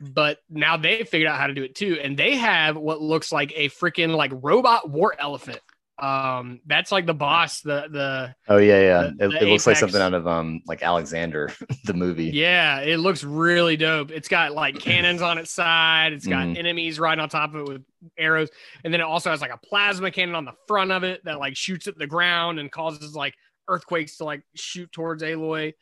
but 0.00 0.38
now 0.50 0.76
they 0.76 1.04
figured 1.04 1.28
out 1.28 1.38
how 1.38 1.46
to 1.46 1.54
do 1.54 1.64
it 1.64 1.74
too, 1.74 1.98
and 2.02 2.16
they 2.18 2.36
have 2.36 2.76
what 2.76 3.00
looks 3.00 3.32
like 3.32 3.52
a 3.56 3.68
freaking 3.70 4.14
like 4.14 4.30
robot 4.34 4.90
war 4.90 5.14
elephant. 5.18 5.60
Um, 5.98 6.60
that's 6.66 6.92
like 6.92 7.06
the 7.06 7.14
boss. 7.14 7.62
The 7.62 7.88
the 7.90 8.34
Oh 8.48 8.58
yeah, 8.58 8.80
yeah. 8.80 9.02
The- 9.16 9.24
it, 9.24 9.28
the 9.30 9.42
it 9.46 9.48
looks 9.50 9.66
like 9.66 9.76
something 9.76 10.00
out 10.00 10.12
of 10.14 10.26
um 10.26 10.60
like 10.66 10.82
Alexander, 10.82 11.50
the 11.84 11.94
movie. 11.94 12.26
Yeah, 12.26 12.80
it 12.80 12.98
looks 12.98 13.24
really 13.24 13.76
dope. 13.78 14.10
It's 14.10 14.28
got 14.28 14.52
like 14.52 14.78
cannons 14.78 15.22
on 15.22 15.38
its 15.38 15.50
side. 15.50 16.12
It's 16.12 16.26
got 16.26 16.46
Mhm. 16.48 16.58
enemies 16.58 17.00
right 17.00 17.18
on 17.18 17.28
top 17.30 17.54
of 17.54 17.62
it 17.62 17.68
with 17.68 17.84
arrows, 18.18 18.50
and 18.84 18.92
then 18.92 19.00
it 19.00 19.04
also 19.04 19.30
has 19.30 19.40
like 19.40 19.52
a 19.52 19.58
plasma 19.58 20.10
cannon 20.10 20.34
on 20.34 20.44
the 20.44 20.52
front 20.68 20.92
of 20.92 21.02
it 21.02 21.24
that 21.24 21.38
like 21.38 21.56
shoots 21.56 21.86
at 21.86 21.96
the 21.96 22.06
ground 22.06 22.58
and 22.58 22.70
causes 22.70 23.14
like 23.14 23.34
earthquakes 23.68 24.18
to 24.18 24.24
like 24.24 24.42
shoot 24.54 24.92
towards 24.92 25.22
Aloy. 25.22 25.72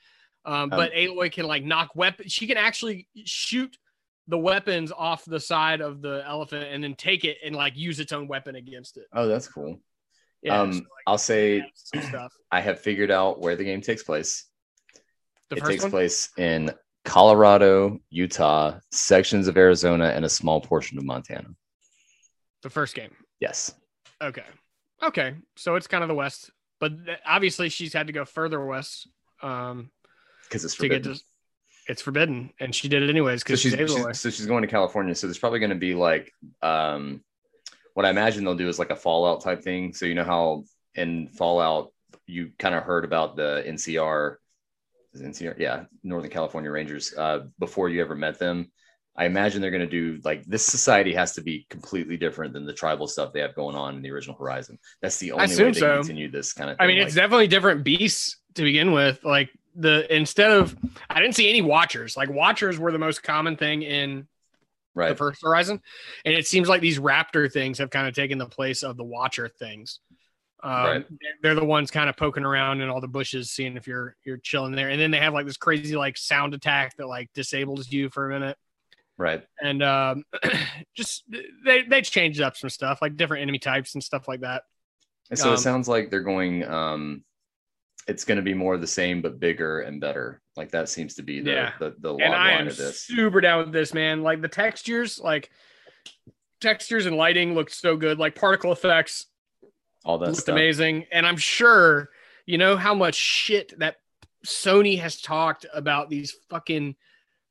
Um, 0.46 0.68
but 0.70 0.92
Aloy 0.92 1.32
can 1.32 1.46
like 1.46 1.64
knock 1.64 1.96
weapons. 1.96 2.30
She 2.32 2.46
can 2.46 2.56
actually 2.56 3.08
shoot 3.24 3.76
the 4.28 4.38
weapons 4.38 4.92
off 4.96 5.24
the 5.24 5.40
side 5.40 5.80
of 5.80 6.00
the 6.02 6.22
elephant 6.26 6.64
and 6.70 6.84
then 6.84 6.94
take 6.94 7.24
it 7.24 7.38
and 7.44 7.54
like 7.56 7.76
use 7.76 7.98
its 7.98 8.12
own 8.12 8.28
weapon 8.28 8.54
against 8.54 8.96
it. 8.96 9.06
Oh, 9.12 9.26
that's 9.26 9.48
cool. 9.48 9.80
Yeah, 10.44 10.60
um, 10.60 10.72
so, 10.72 10.78
like, 10.78 10.86
I'll 11.06 11.18
say. 11.18 11.64
I 12.50 12.60
have 12.60 12.78
figured 12.80 13.10
out 13.10 13.40
where 13.40 13.56
the 13.56 13.64
game 13.64 13.80
takes 13.80 14.02
place. 14.02 14.44
The 15.50 15.56
it 15.56 15.64
takes 15.64 15.82
one. 15.82 15.90
place 15.90 16.28
in 16.36 16.70
Colorado, 17.04 17.98
Utah, 18.10 18.78
sections 18.90 19.48
of 19.48 19.56
Arizona, 19.56 20.06
and 20.14 20.24
a 20.24 20.28
small 20.28 20.60
portion 20.60 20.98
of 20.98 21.04
Montana. 21.04 21.48
The 22.62 22.70
first 22.70 22.94
game. 22.94 23.10
Yes. 23.40 23.74
Okay. 24.22 24.44
Okay. 25.02 25.34
So 25.56 25.74
it's 25.76 25.86
kind 25.86 26.02
of 26.02 26.08
the 26.08 26.14
west, 26.14 26.50
but 26.80 26.92
obviously 27.26 27.68
she's 27.68 27.92
had 27.92 28.06
to 28.06 28.12
go 28.12 28.24
further 28.24 28.64
west 28.64 29.08
um, 29.42 29.90
Because 30.44 30.64
it's 30.64 30.76
to 30.76 30.88
get 30.88 31.02
forbidden. 31.02 31.14
to. 31.18 31.24
It's 31.86 32.00
forbidden, 32.00 32.50
and 32.60 32.74
she 32.74 32.88
did 32.88 33.02
it 33.02 33.10
anyways 33.10 33.40
so 33.40 33.44
because 33.44 33.60
she's, 33.60 33.74
she's, 33.74 33.92
she's- 33.92 34.20
so 34.20 34.30
she's 34.30 34.46
going 34.46 34.62
to 34.62 34.68
California. 34.68 35.14
So 35.14 35.26
there's 35.26 35.38
probably 35.38 35.58
going 35.58 35.70
to 35.70 35.76
be 35.76 35.94
like 35.94 36.32
um, 36.62 37.22
what 37.94 38.04
I 38.04 38.10
imagine 38.10 38.44
they'll 38.44 38.54
do 38.56 38.68
is 38.68 38.78
like 38.78 38.90
a 38.90 38.96
Fallout 38.96 39.40
type 39.40 39.62
thing. 39.62 39.94
So 39.94 40.06
you 40.06 40.14
know 40.14 40.24
how 40.24 40.64
in 40.94 41.28
Fallout 41.28 41.92
you 42.26 42.50
kind 42.58 42.74
of 42.74 42.82
heard 42.82 43.04
about 43.04 43.36
the 43.36 43.64
NCR, 43.66 44.36
is 45.12 45.22
NCR, 45.22 45.58
yeah, 45.58 45.84
Northern 46.02 46.30
California 46.30 46.70
Rangers 46.70 47.14
uh, 47.16 47.46
before 47.58 47.88
you 47.88 48.00
ever 48.00 48.14
met 48.14 48.38
them. 48.38 48.70
I 49.16 49.26
imagine 49.26 49.62
they're 49.62 49.70
going 49.70 49.80
to 49.80 49.86
do 49.86 50.20
like 50.24 50.44
this 50.44 50.66
society 50.66 51.14
has 51.14 51.34
to 51.34 51.40
be 51.40 51.66
completely 51.70 52.16
different 52.16 52.52
than 52.52 52.66
the 52.66 52.72
tribal 52.72 53.06
stuff 53.06 53.32
they 53.32 53.40
have 53.40 53.54
going 53.54 53.76
on 53.76 53.94
in 53.94 54.02
the 54.02 54.10
original 54.10 54.36
Horizon. 54.36 54.76
That's 55.00 55.18
the 55.18 55.30
only 55.30 55.46
way 55.46 55.70
they 55.70 55.72
so. 55.74 55.98
continue 55.98 56.28
this 56.28 56.52
kind 56.52 56.70
of. 56.70 56.76
I 56.80 56.86
thing. 56.86 56.96
mean, 56.96 57.06
it's 57.06 57.14
definitely 57.14 57.46
different 57.46 57.84
beasts 57.84 58.38
to 58.54 58.62
begin 58.62 58.90
with. 58.90 59.22
Like 59.22 59.50
the 59.76 60.12
instead 60.12 60.50
of, 60.50 60.76
I 61.08 61.20
didn't 61.20 61.36
see 61.36 61.48
any 61.48 61.62
watchers. 61.62 62.16
Like 62.16 62.28
watchers 62.28 62.76
were 62.76 62.90
the 62.90 62.98
most 62.98 63.22
common 63.22 63.56
thing 63.56 63.82
in 63.82 64.26
the 64.94 65.16
first 65.16 65.42
Horizon, 65.42 65.80
and 66.24 66.34
it 66.34 66.46
seems 66.46 66.68
like 66.68 66.80
these 66.80 66.98
raptor 66.98 67.52
things 67.52 67.78
have 67.78 67.90
kind 67.90 68.06
of 68.08 68.14
taken 68.14 68.38
the 68.38 68.46
place 68.46 68.82
of 68.82 68.96
the 68.96 69.04
watcher 69.04 69.48
things. 69.48 70.00
Um, 70.62 70.70
Right. 70.72 71.06
they're- 71.08 71.18
They're 71.42 71.54
the 71.54 71.64
ones 71.64 71.90
kind 71.90 72.08
of 72.08 72.16
poking 72.16 72.44
around 72.44 72.80
in 72.80 72.88
all 72.88 73.00
the 73.00 73.08
bushes, 73.08 73.50
seeing 73.50 73.76
if 73.76 73.86
you're 73.86 74.16
you're 74.24 74.38
chilling 74.38 74.72
there, 74.72 74.88
and 74.88 75.00
then 75.00 75.10
they 75.10 75.18
have 75.18 75.34
like 75.34 75.46
this 75.46 75.56
crazy 75.58 75.96
like 75.96 76.16
sound 76.16 76.54
attack 76.54 76.96
that 76.96 77.06
like 77.06 77.30
disables 77.34 77.90
you 77.92 78.08
for 78.08 78.30
a 78.30 78.32
minute, 78.38 78.56
Right. 79.18 79.44
and 79.60 79.82
um, 79.82 80.24
just 80.96 81.24
they 81.64 81.82
they 81.82 82.00
changed 82.02 82.40
up 82.40 82.56
some 82.56 82.70
stuff 82.70 83.00
like 83.02 83.16
different 83.16 83.42
enemy 83.42 83.58
types 83.58 83.94
and 83.94 84.02
stuff 84.02 84.26
like 84.28 84.40
that. 84.40 84.62
And 85.30 85.38
so 85.38 85.48
Um, 85.48 85.54
it 85.54 85.58
sounds 85.58 85.88
like 85.88 86.10
they're 86.10 86.20
going. 86.20 86.64
Um, 86.64 87.24
it's 88.06 88.24
going 88.24 88.36
to 88.36 88.42
be 88.42 88.54
more 88.54 88.74
of 88.74 88.80
the 88.80 88.86
same, 88.86 89.22
but 89.22 89.40
bigger 89.40 89.80
and 89.80 90.00
better. 90.00 90.40
Like 90.56 90.70
that 90.72 90.88
seems 90.88 91.14
to 91.14 91.22
be 91.22 91.40
the 91.40 91.50
Yeah. 91.52 91.72
the, 91.78 91.94
the 91.98 92.14
and 92.14 92.34
I 92.34 92.52
am 92.52 92.68
of 92.68 92.76
this. 92.76 93.00
super 93.00 93.40
down 93.40 93.64
with 93.64 93.72
this, 93.72 93.94
man. 93.94 94.22
Like 94.22 94.40
the 94.42 94.48
textures, 94.48 95.18
like 95.18 95.50
textures 96.60 97.06
and 97.06 97.16
lighting 97.16 97.54
looked 97.54 97.74
so 97.74 97.96
good. 97.96 98.18
Like 98.18 98.34
particle 98.34 98.72
effects 98.72 99.26
All 100.04 100.18
that 100.18 100.26
looked 100.26 100.38
stuff. 100.42 100.52
amazing, 100.54 101.06
and 101.12 101.26
I'm 101.26 101.36
sure 101.36 102.10
you 102.46 102.58
know 102.58 102.76
how 102.76 102.94
much 102.94 103.14
shit 103.14 103.72
that 103.78 103.96
Sony 104.46 104.98
has 105.00 105.20
talked 105.20 105.64
about 105.72 106.10
these 106.10 106.36
fucking 106.50 106.96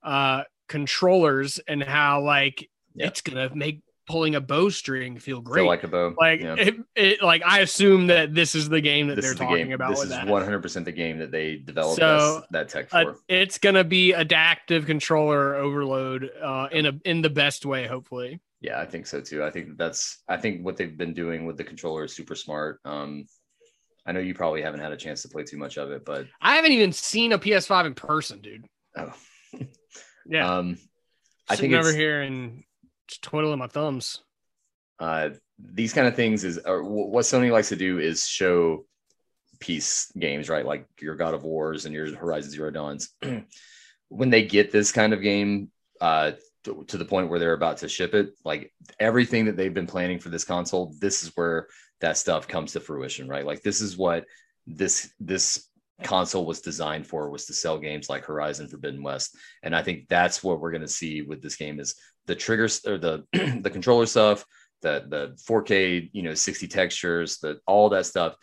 uh 0.03 0.43
controllers 0.69 1.59
and 1.67 1.81
how 1.83 2.21
like 2.21 2.69
it's 2.95 3.21
gonna 3.21 3.49
make 3.55 3.81
pulling 4.07 4.35
a 4.35 4.41
bowstring 4.41 5.17
feel 5.17 5.39
great. 5.41 5.61
Feel 5.61 5.67
like 5.67 5.83
a 5.83 5.87
bow. 5.87 6.13
like 6.19 6.41
yeah. 6.41 6.55
it, 6.57 6.75
it, 6.95 7.21
like 7.23 7.41
I 7.45 7.59
assume 7.59 8.07
that 8.07 8.33
this 8.33 8.53
is 8.55 8.67
the 8.69 8.81
game 8.81 9.07
that 9.07 9.15
this 9.15 9.25
they're 9.25 9.33
the 9.33 9.39
talking 9.39 9.65
game. 9.67 9.71
about 9.73 9.91
This 9.91 9.99
with 10.01 10.11
is 10.11 10.25
one 10.29 10.43
hundred 10.43 10.61
percent 10.61 10.85
the 10.85 10.91
game 10.91 11.19
that 11.19 11.31
they 11.31 11.55
developed 11.57 11.99
So, 11.99 12.35
this- 12.39 12.47
that 12.51 12.69
tech 12.69 12.87
uh, 12.93 13.03
for. 13.03 13.19
it's 13.27 13.57
gonna 13.57 13.83
be 13.83 14.11
adaptive 14.13 14.85
controller 14.85 15.55
overload 15.55 16.29
uh, 16.41 16.67
in 16.71 16.85
a 16.85 16.93
in 17.05 17.21
the 17.21 17.29
best 17.29 17.65
way, 17.65 17.87
hopefully. 17.87 18.41
yeah, 18.61 18.79
I 18.79 18.85
think 18.85 19.05
so 19.07 19.21
too. 19.21 19.43
I 19.43 19.49
think 19.51 19.77
that's. 19.77 20.21
I 20.27 20.37
think 20.37 20.65
what 20.65 20.77
they've 20.77 20.97
been 20.97 21.13
doing 21.13 21.45
with 21.45 21.57
the 21.57 21.63
controller 21.63 22.03
is 22.03 22.15
super 22.15 22.35
smart. 22.35 22.79
Um, 22.85 23.25
I 24.05 24.11
know 24.11 24.19
you 24.19 24.33
probably 24.33 24.61
haven't 24.61 24.81
had 24.81 24.91
a 24.91 24.97
chance 24.97 25.21
to 25.21 25.29
play 25.29 25.43
too 25.43 25.57
much 25.57 25.77
of 25.77 25.89
it, 25.91 26.03
but 26.03 26.27
I 26.41 26.55
haven't 26.55 26.73
even 26.73 26.91
seen 26.91 27.31
a 27.31 27.39
PS5 27.39 27.85
in 27.85 27.93
person, 27.93 28.41
dude. 28.41 28.65
oh, 28.97 29.13
Yeah, 30.25 30.57
um, 30.57 30.77
I 31.49 31.55
sitting 31.55 31.71
think 31.71 31.81
over 31.85 31.93
here 31.95 32.21
and 32.21 32.63
twiddling 33.21 33.59
my 33.59 33.67
thumbs. 33.67 34.21
uh, 34.99 35.29
these 35.59 35.93
kind 35.93 36.07
of 36.07 36.15
things 36.15 36.43
is 36.43 36.59
what 36.65 37.25
Sony 37.25 37.51
likes 37.51 37.69
to 37.69 37.75
do 37.75 37.99
is 37.99 38.27
show 38.27 38.85
piece 39.59 40.11
games, 40.17 40.49
right? 40.49 40.65
Like 40.65 40.87
your 40.99 41.15
God 41.15 41.33
of 41.33 41.43
Wars 41.43 41.85
and 41.85 41.93
your 41.93 42.15
Horizon 42.15 42.51
Zero 42.51 42.71
Dawns. 42.71 43.09
when 44.09 44.29
they 44.29 44.45
get 44.45 44.71
this 44.71 44.91
kind 44.91 45.13
of 45.13 45.21
game 45.21 45.71
uh, 46.01 46.33
to, 46.65 46.83
to 46.87 46.97
the 46.97 47.05
point 47.05 47.29
where 47.29 47.39
they're 47.39 47.53
about 47.53 47.77
to 47.77 47.89
ship 47.89 48.13
it, 48.13 48.31
like 48.43 48.73
everything 48.99 49.45
that 49.45 49.57
they've 49.57 49.73
been 49.73 49.87
planning 49.87 50.19
for 50.19 50.29
this 50.29 50.43
console, 50.43 50.93
this 50.99 51.23
is 51.23 51.31
where 51.35 51.67
that 52.01 52.17
stuff 52.17 52.47
comes 52.47 52.73
to 52.73 52.79
fruition, 52.79 53.27
right? 53.27 53.45
Like 53.45 53.61
this 53.61 53.81
is 53.81 53.97
what 53.97 54.25
this 54.67 55.13
this 55.19 55.69
console 56.03 56.45
was 56.45 56.61
designed 56.61 57.07
for 57.07 57.29
was 57.29 57.45
to 57.45 57.53
sell 57.53 57.77
games 57.77 58.09
like 58.09 58.25
Horizon 58.25 58.67
Forbidden 58.67 59.03
West, 59.03 59.35
and 59.61 59.75
I 59.75 59.83
think 59.83 60.07
that's 60.09 60.43
what 60.43 60.59
we're 60.59 60.71
going 60.71 60.81
to 60.81 60.87
see 60.87 61.21
with 61.21 61.41
this 61.41 61.55
game 61.55 61.79
is 61.79 61.95
the 62.25 62.35
triggers 62.35 62.85
or 62.85 62.97
the 62.97 63.25
the 63.61 63.69
controller 63.69 64.05
stuff, 64.05 64.45
the 64.81 65.05
the 65.07 65.37
4K, 65.47 66.09
you 66.13 66.23
know, 66.23 66.33
60 66.33 66.67
textures, 66.67 67.37
the 67.39 67.59
all 67.67 67.89
that 67.89 68.05
stuff. 68.05 68.35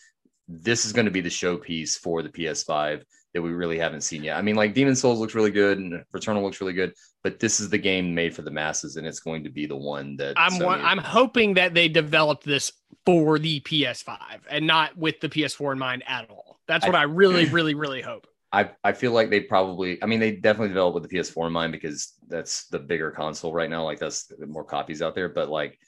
This 0.48 0.84
is 0.84 0.92
going 0.92 1.04
to 1.04 1.12
be 1.12 1.20
the 1.20 1.28
showpiece 1.28 1.96
for 1.96 2.22
the 2.22 2.28
PS5 2.28 3.02
that 3.34 3.42
we 3.42 3.50
really 3.50 3.78
haven't 3.78 4.00
seen 4.00 4.24
yet. 4.24 4.36
I 4.36 4.42
mean, 4.42 4.56
like 4.56 4.74
Demon 4.74 4.96
Souls 4.96 5.20
looks 5.20 5.36
really 5.36 5.52
good 5.52 5.78
and 5.78 6.02
Returnal 6.12 6.42
looks 6.42 6.60
really 6.60 6.72
good, 6.72 6.92
but 7.22 7.38
this 7.38 7.60
is 7.60 7.70
the 7.70 7.78
game 7.78 8.12
made 8.12 8.34
for 8.34 8.42
the 8.42 8.50
masses, 8.50 8.96
and 8.96 9.06
it's 9.06 9.20
going 9.20 9.44
to 9.44 9.50
be 9.50 9.66
the 9.66 9.76
one 9.76 10.16
that 10.16 10.34
I'm 10.36 10.52
Sony- 10.52 10.64
one, 10.66 10.80
I'm 10.80 10.98
hoping 10.98 11.54
that 11.54 11.74
they 11.74 11.88
developed 11.88 12.44
this 12.44 12.72
for 13.06 13.38
the 13.38 13.60
PS5 13.60 14.18
and 14.50 14.66
not 14.66 14.96
with 14.96 15.20
the 15.20 15.28
PS4 15.28 15.72
in 15.72 15.78
mind 15.78 16.02
at 16.08 16.28
all. 16.28 16.58
That's 16.66 16.84
I- 16.84 16.88
what 16.88 16.96
I 16.96 17.02
really, 17.02 17.46
really, 17.46 17.74
really 17.74 18.02
hope. 18.02 18.26
I 18.52 18.70
I 18.82 18.92
feel 18.92 19.12
like 19.12 19.30
they 19.30 19.40
probably. 19.40 20.02
I 20.02 20.06
mean, 20.06 20.20
they 20.20 20.32
definitely 20.32 20.68
developed 20.68 20.94
with 20.94 21.08
the 21.08 21.16
PS4 21.16 21.46
in 21.46 21.52
mind 21.52 21.72
because 21.72 22.14
that's 22.28 22.66
the 22.66 22.78
bigger 22.78 23.10
console 23.10 23.52
right 23.52 23.70
now. 23.70 23.84
Like 23.84 23.98
that's 23.98 24.30
more 24.46 24.64
copies 24.64 25.02
out 25.02 25.14
there. 25.14 25.28
But 25.28 25.48
like 25.48 25.78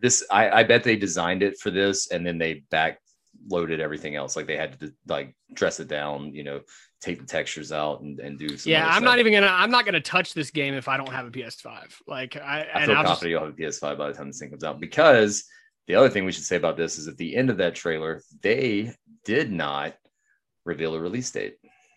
this, 0.00 0.24
I, 0.30 0.50
I 0.50 0.62
bet 0.64 0.82
they 0.82 0.96
designed 0.96 1.42
it 1.42 1.58
for 1.58 1.70
this, 1.70 2.10
and 2.10 2.26
then 2.26 2.38
they 2.38 2.64
back 2.70 3.00
loaded 3.48 3.80
everything 3.80 4.16
else. 4.16 4.34
Like 4.34 4.46
they 4.46 4.56
had 4.56 4.78
to 4.80 4.92
like 5.06 5.36
dress 5.54 5.78
it 5.78 5.86
down. 5.86 6.34
You 6.34 6.42
know, 6.42 6.60
take 7.00 7.20
the 7.20 7.26
textures 7.26 7.70
out 7.70 8.00
and, 8.00 8.18
and 8.18 8.38
do. 8.38 8.56
Some 8.56 8.72
yeah, 8.72 8.86
I'm 8.86 8.94
stuff. 8.94 9.04
not 9.04 9.18
even 9.20 9.32
gonna. 9.32 9.46
I'm 9.46 9.70
not 9.70 9.84
gonna 9.84 10.00
touch 10.00 10.34
this 10.34 10.50
game 10.50 10.74
if 10.74 10.88
I 10.88 10.96
don't 10.96 11.12
have 11.12 11.26
a 11.26 11.30
PS5. 11.30 11.92
Like 12.08 12.36
I, 12.36 12.66
I 12.74 12.86
feel 12.86 12.96
I'll 12.96 13.04
confident 13.04 13.06
just, 13.06 13.22
you'll 13.24 13.44
have 13.44 13.50
a 13.50 13.56
PS5 13.56 13.98
by 13.98 14.08
the 14.08 14.14
time 14.14 14.26
this 14.26 14.40
thing 14.40 14.50
comes 14.50 14.64
out. 14.64 14.80
Because 14.80 15.44
the 15.86 15.94
other 15.94 16.08
thing 16.08 16.24
we 16.24 16.32
should 16.32 16.44
say 16.44 16.56
about 16.56 16.76
this 16.76 16.98
is 16.98 17.06
at 17.06 17.16
the 17.16 17.36
end 17.36 17.50
of 17.50 17.58
that 17.58 17.74
trailer, 17.74 18.20
they 18.42 18.92
did 19.24 19.52
not 19.52 19.94
reveal 20.64 20.94
a 20.94 21.00
release 21.00 21.30
date. 21.30 21.56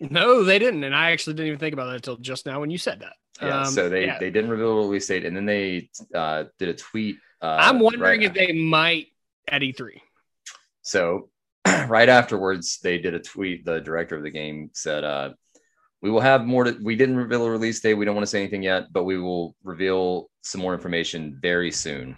No, 0.09 0.43
they 0.43 0.59
didn't, 0.59 0.83
and 0.83 0.95
I 0.95 1.11
actually 1.11 1.33
didn't 1.35 1.47
even 1.47 1.59
think 1.59 1.73
about 1.73 1.85
that 1.85 1.95
until 1.95 2.17
just 2.17 2.45
now 2.45 2.59
when 2.59 2.69
you 2.71 2.77
said 2.77 2.99
that. 3.01 3.13
Yeah, 3.41 3.61
Um, 3.61 3.65
so 3.67 3.87
they 3.89 4.05
yeah. 4.05 4.19
they 4.19 4.29
didn't 4.29 4.49
reveal 4.51 4.71
a 4.71 4.75
release 4.81 5.07
date, 5.07 5.25
and 5.25 5.35
then 5.35 5.45
they 5.45 5.89
uh, 6.13 6.45
did 6.59 6.69
a 6.69 6.73
tweet. 6.73 7.15
Uh, 7.41 7.57
I'm 7.59 7.79
wondering 7.79 8.19
right- 8.21 8.23
if 8.23 8.33
they 8.33 8.51
might 8.51 9.07
at 9.47 9.63
E 9.63 9.73
E3. 9.73 9.99
So 10.81 11.29
right 11.87 12.09
afterwards, 12.09 12.79
they 12.83 12.97
did 12.97 13.13
a 13.13 13.19
tweet. 13.19 13.65
The 13.65 13.79
director 13.79 14.15
of 14.17 14.23
the 14.23 14.29
game 14.31 14.69
said, 14.73 15.03
uh, 15.03 15.33
"We 16.01 16.11
will 16.11 16.21
have 16.21 16.45
more. 16.45 16.65
To, 16.65 16.77
we 16.83 16.95
didn't 16.95 17.15
reveal 17.17 17.45
a 17.45 17.49
release 17.51 17.79
date. 17.79 17.93
We 17.95 18.05
don't 18.05 18.15
want 18.15 18.23
to 18.25 18.29
say 18.29 18.41
anything 18.41 18.63
yet, 18.63 18.91
but 18.91 19.03
we 19.05 19.17
will 19.17 19.55
reveal 19.63 20.29
some 20.41 20.61
more 20.61 20.73
information 20.73 21.37
very 21.41 21.71
soon." 21.71 22.17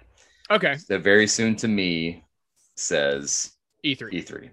Okay, 0.52 0.76
The 0.90 1.00
very 1.00 1.26
soon 1.28 1.56
to 1.58 1.68
me 1.68 2.26
says 2.76 3.52
E3. 3.86 4.12
E3. 4.12 4.50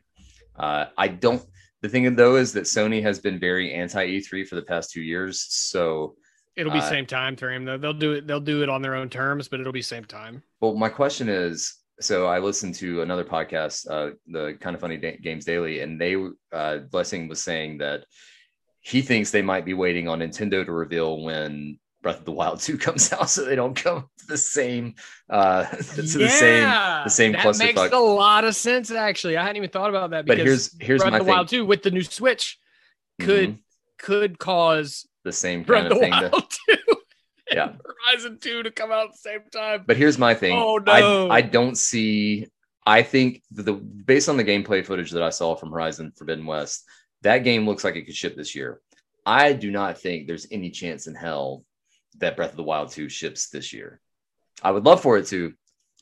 Uh, 0.56 0.86
I 0.96 1.08
don't. 1.08 1.44
The 1.82 1.88
thing 1.88 2.14
though 2.14 2.36
is 2.36 2.52
that 2.52 2.64
Sony 2.64 3.02
has 3.02 3.18
been 3.18 3.38
very 3.38 3.72
anti 3.72 4.06
E3 4.06 4.46
for 4.46 4.54
the 4.54 4.62
past 4.62 4.90
two 4.90 5.02
years. 5.02 5.40
So, 5.48 6.16
It'll 6.56 6.72
be 6.72 6.78
uh, 6.78 6.88
same 6.88 7.06
time 7.06 7.36
frame 7.36 7.64
though. 7.64 7.78
They'll 7.78 7.92
do 7.94 8.12
it. 8.12 8.26
They'll 8.26 8.40
do 8.40 8.62
it 8.62 8.68
on 8.68 8.82
their 8.82 8.94
own 8.94 9.08
terms, 9.08 9.48
but 9.48 9.60
it'll 9.60 9.72
be 9.72 9.82
same 9.82 10.04
time. 10.04 10.42
well, 10.60 10.74
my 10.74 10.88
question 10.88 11.28
is. 11.28 11.76
So 12.02 12.26
I 12.26 12.38
listened 12.38 12.76
to 12.76 13.02
another 13.02 13.24
podcast, 13.24 13.86
uh, 13.90 14.14
the 14.26 14.56
Kinda 14.58 14.78
Funny 14.78 14.96
Da- 14.96 15.18
games 15.18 15.44
daily, 15.44 15.80
and 15.80 16.00
they 16.00 16.16
uh, 16.52 16.78
Blessing 16.90 17.28
was 17.28 17.42
saying 17.42 17.78
that 17.78 18.04
he 18.80 19.02
thinks 19.02 19.30
they 19.30 19.42
might 19.42 19.66
be 19.66 19.74
waiting 19.74 20.08
on 20.08 20.20
Nintendo 20.20 20.64
to 20.64 20.72
reveal 20.72 21.22
when 21.22 21.78
Breath 22.02 22.18
of 22.20 22.24
the 22.24 22.32
Wild 22.32 22.60
2 22.60 22.78
comes 22.86 23.12
out, 23.12 23.28
so 23.30 23.44
they 23.44 23.56
don't 23.56 23.74
come 23.74 24.08
to 24.18 24.26
the 24.26 24.38
same 24.38 24.94
uh, 25.28 25.64
to 25.66 26.02
the 26.02 26.28
same 26.28 26.62
Yeah, 26.62 27.02
the 27.04 27.10
same 27.10 27.32
That 27.32 27.58
makes 27.58 27.78
a 27.92 27.98
lot 27.98 28.44
of 28.44 28.56
sense. 28.56 28.90
Actually, 28.90 29.36
I 29.36 29.42
hadn't 29.42 29.56
even 29.56 29.70
thought 29.70 29.90
about 29.90 30.10
that. 30.10 30.26
But 30.26 30.38
Because 30.38 30.72
here's 30.72 30.80
here's 30.80 31.00
Breath 31.02 31.12
my 31.12 31.18
of 31.18 31.24
the 31.24 31.30
thing. 31.30 31.34
Wild 31.36 31.48
2 31.48 31.64
with 31.66 31.82
the 31.82 31.90
new 31.90 32.02
Switch 32.02 32.58
could 33.20 33.50
Mhm. 33.50 33.58
could 33.98 34.38
cause 34.38 35.06
the 35.24 35.32
same 35.32 35.62
Breath 35.62 35.90
kind 35.90 35.92
of 35.92 35.98
of 35.98 35.98
the 35.98 36.00
thing. 36.00 36.12
to- 36.12 36.30
Wild 36.32 36.50
2 36.68 36.76
Yeah. 37.52 37.72
Horizon 38.12 38.38
2 38.40 38.62
to 38.62 38.70
come 38.70 38.90
out 38.92 39.06
at 39.06 39.12
the 39.12 39.18
same 39.18 39.40
time. 39.52 39.84
But 39.86 39.96
here's 39.96 40.16
my 40.18 40.34
thing. 40.34 40.56
Oh, 40.56 40.78
no. 40.78 41.28
I, 41.28 41.36
I 41.36 41.40
don't 41.42 41.76
see. 41.76 42.46
I 42.86 43.02
think 43.02 43.42
the 43.50 43.74
based 43.74 44.28
on 44.30 44.36
the 44.38 44.44
gameplay 44.44 44.84
footage 44.86 45.10
that 45.10 45.22
I 45.22 45.30
saw 45.30 45.54
from 45.54 45.70
Horizon 45.70 46.12
Forbidden 46.16 46.46
West, 46.46 46.84
that 47.22 47.38
game 47.38 47.66
looks 47.68 47.84
like 47.84 47.96
it 47.96 48.06
could 48.06 48.14
ship 48.16 48.36
this 48.36 48.54
year. 48.54 48.80
I 49.26 49.52
do 49.52 49.70
not 49.70 49.98
think 50.00 50.26
there's 50.26 50.46
any 50.50 50.70
chance 50.70 51.06
in 51.06 51.14
hell 51.14 51.64
that 52.20 52.36
Breath 52.36 52.50
of 52.50 52.56
the 52.56 52.62
Wild 52.62 52.90
2 52.90 53.08
ships 53.08 53.48
this 53.48 53.72
year. 53.72 54.00
I 54.62 54.70
would 54.70 54.84
love 54.84 55.02
for 55.02 55.18
it 55.18 55.26
to. 55.28 55.52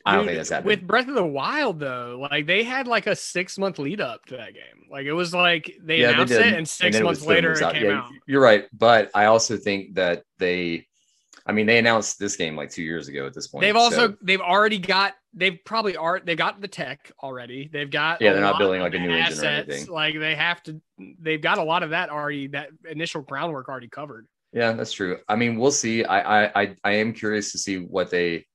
I 0.04 0.14
don't 0.16 0.24
think 0.24 0.38
that's 0.38 0.48
happening. 0.50 0.78
With 0.78 0.86
Breath 0.86 1.08
of 1.08 1.14
the 1.14 1.26
Wild, 1.26 1.80
though, 1.80 2.26
like 2.30 2.46
they 2.46 2.62
had 2.64 2.86
like 2.86 3.06
a 3.06 3.14
six 3.16 3.58
month 3.58 3.78
lead 3.78 4.00
up 4.00 4.24
to 4.26 4.36
that 4.36 4.54
game. 4.54 4.86
Like 4.90 5.06
it 5.06 5.12
was 5.12 5.34
like 5.34 5.70
they 5.82 5.98
Yeah, 6.00 6.10
announced 6.12 6.32
did. 6.32 6.46
it, 6.46 6.54
and 6.54 6.68
six 6.68 6.96
it 6.96 7.04
months 7.04 7.20
then 7.20 7.28
later 7.28 7.52
it 7.52 7.72
came 7.74 7.84
Yeah, 7.84 7.98
out. 7.98 8.10
You're 8.26 8.40
right, 8.40 8.66
but 8.72 9.10
I 9.14 9.26
also 9.26 9.56
think 9.56 9.94
that 9.94 10.22
they. 10.38 10.86
I 11.46 11.52
mean, 11.52 11.66
they 11.66 11.78
announced 11.78 12.18
this 12.18 12.36
game 12.36 12.56
like 12.56 12.70
two 12.70 12.82
years 12.82 13.08
ago 13.08 13.26
at 13.26 13.32
this 13.34 13.46
point. 13.48 13.62
They've 13.62 13.76
also 13.76 14.08
so- 14.08 14.16
they've 14.22 14.40
already 14.40 14.78
got 14.78 15.14
they've 15.34 15.58
probably 15.64 15.96
are 15.96 16.20
they've 16.20 16.36
got 16.36 16.60
the 16.60 16.68
tech 16.68 17.10
already. 17.22 17.68
They've 17.72 17.90
got 17.90 18.20
Yeah, 18.20 18.32
they're 18.32 18.40
not 18.42 18.58
building, 18.58 18.80
like, 18.80 18.94
a 18.94 18.98
new 18.98 19.10
engine 19.10 19.40
or 19.40 19.44
anything. 19.46 19.86
Like 19.92 20.18
they 20.18 20.34
have 20.34 20.62
to. 20.64 20.80
They've 21.18 21.40
got 21.40 21.58
a 21.58 21.62
lot 21.62 21.82
of 21.82 21.90
that 21.90 22.10
already. 22.10 22.48
That 22.48 22.68
initial 22.88 23.22
groundwork 23.22 23.68
already 23.68 23.88
covered. 23.88 24.26
Yeah, 24.52 24.72
that's 24.72 24.92
true. 24.92 25.18
I 25.28 25.36
mean, 25.36 25.58
we'll 25.58 25.70
see. 25.70 26.04
I, 26.04 26.46
I, 26.46 26.74
I, 26.82 26.92
am 26.92 27.12
curious 27.12 27.52
to 27.52 27.58
see 27.58 27.76
what 27.78 28.10
they, 28.10 28.46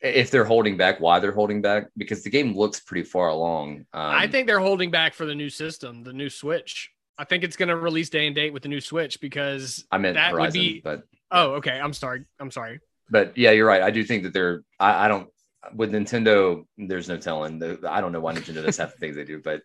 if 0.00 0.30
they're 0.30 0.44
holding 0.44 0.76
back, 0.76 1.00
why 1.00 1.20
they're 1.20 1.32
holding 1.32 1.62
back, 1.62 1.88
because 1.96 2.24
the 2.24 2.30
game 2.30 2.56
looks 2.56 2.80
pretty 2.80 3.04
far 3.04 3.28
along. 3.28 3.86
Um, 3.92 4.14
I 4.14 4.26
think 4.26 4.46
they're 4.46 4.58
holding 4.58 4.90
back 4.90 5.14
for 5.14 5.26
the 5.26 5.34
new 5.34 5.48
system, 5.48 6.02
the 6.02 6.12
new 6.12 6.28
Switch. 6.28 6.90
I 7.18 7.24
think 7.24 7.44
it's 7.44 7.56
going 7.56 7.68
to 7.68 7.76
release 7.76 8.10
day 8.10 8.26
and 8.26 8.34
date 8.34 8.52
with 8.52 8.62
the 8.62 8.68
new 8.68 8.80
Switch 8.80 9.20
because 9.20 9.84
I 9.90 9.98
meant 9.98 10.14
that 10.14 10.34
would 10.34 10.52
be- 10.52 10.80
but, 10.82 11.02
oh 11.30 11.54
okay, 11.54 11.78
I'm 11.78 11.92
sorry, 11.92 12.24
I'm 12.40 12.50
sorry. 12.50 12.80
but 13.10 13.36
yeah, 13.36 13.50
you're 13.50 13.66
right. 13.66 13.82
I 13.82 13.90
do 13.90 14.04
think 14.04 14.24
that 14.24 14.32
they're. 14.32 14.62
I, 14.78 15.06
I 15.06 15.08
don't 15.08 15.28
with 15.74 15.92
Nintendo. 15.92 16.64
There's 16.76 17.08
no 17.08 17.16
telling. 17.16 17.62
I 17.86 18.00
don't 18.00 18.12
know 18.12 18.20
why 18.20 18.34
Nintendo 18.34 18.64
does 18.64 18.76
half 18.76 18.92
the 18.92 18.98
things 18.98 19.16
they 19.16 19.24
do, 19.24 19.40
but 19.42 19.62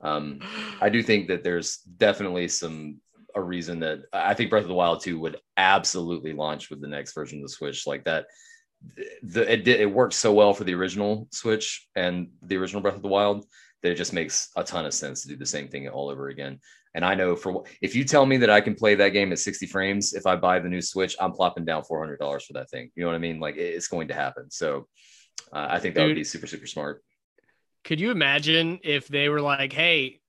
um, 0.00 0.40
I 0.80 0.88
do 0.88 1.02
think 1.02 1.28
that 1.28 1.44
there's 1.44 1.78
definitely 1.78 2.48
some 2.48 3.00
a 3.34 3.42
reason 3.42 3.80
that 3.80 4.02
I 4.12 4.34
think 4.34 4.50
Breath 4.50 4.62
of 4.62 4.68
the 4.68 4.74
Wild 4.74 5.02
2 5.02 5.18
would 5.20 5.38
absolutely 5.56 6.32
launch 6.32 6.70
with 6.70 6.80
the 6.80 6.88
next 6.88 7.14
version 7.14 7.38
of 7.38 7.42
the 7.42 7.48
Switch 7.48 7.86
like 7.86 8.04
that. 8.04 8.26
The 9.22 9.50
it 9.52 9.68
it 9.68 9.90
worked 9.90 10.14
so 10.14 10.32
well 10.32 10.54
for 10.54 10.64
the 10.64 10.74
original 10.74 11.28
Switch 11.30 11.86
and 11.94 12.28
the 12.42 12.56
original 12.56 12.82
Breath 12.82 12.96
of 12.96 13.02
the 13.02 13.08
Wild 13.08 13.46
that 13.82 13.92
it 13.92 13.96
just 13.96 14.12
makes 14.12 14.50
a 14.56 14.64
ton 14.64 14.86
of 14.86 14.94
sense 14.94 15.22
to 15.22 15.28
do 15.28 15.36
the 15.36 15.46
same 15.46 15.68
thing 15.68 15.88
all 15.88 16.08
over 16.08 16.28
again. 16.28 16.58
And 16.94 17.04
I 17.04 17.14
know 17.14 17.34
for 17.36 17.64
if 17.80 17.94
you 17.94 18.04
tell 18.04 18.26
me 18.26 18.36
that 18.38 18.50
I 18.50 18.60
can 18.60 18.74
play 18.74 18.94
that 18.96 19.10
game 19.10 19.32
at 19.32 19.38
60 19.38 19.66
frames 19.66 20.14
if 20.14 20.26
I 20.26 20.36
buy 20.36 20.58
the 20.58 20.68
new 20.68 20.82
Switch, 20.82 21.16
I'm 21.20 21.32
plopping 21.32 21.64
down 21.64 21.82
$400 21.82 22.18
for 22.18 22.52
that 22.54 22.70
thing. 22.70 22.90
You 22.94 23.02
know 23.02 23.08
what 23.08 23.16
I 23.16 23.18
mean? 23.18 23.40
Like 23.40 23.56
it's 23.56 23.88
going 23.88 24.08
to 24.08 24.14
happen. 24.14 24.50
So 24.50 24.88
uh, 25.52 25.66
I 25.70 25.78
think 25.78 25.94
that 25.94 26.04
would 26.04 26.14
be 26.14 26.24
super 26.24 26.46
super 26.46 26.66
smart. 26.66 27.02
Could 27.84 28.00
you 28.00 28.10
imagine 28.10 28.78
if 28.84 29.08
they 29.08 29.28
were 29.28 29.40
like, 29.40 29.72
hey, 29.72 30.20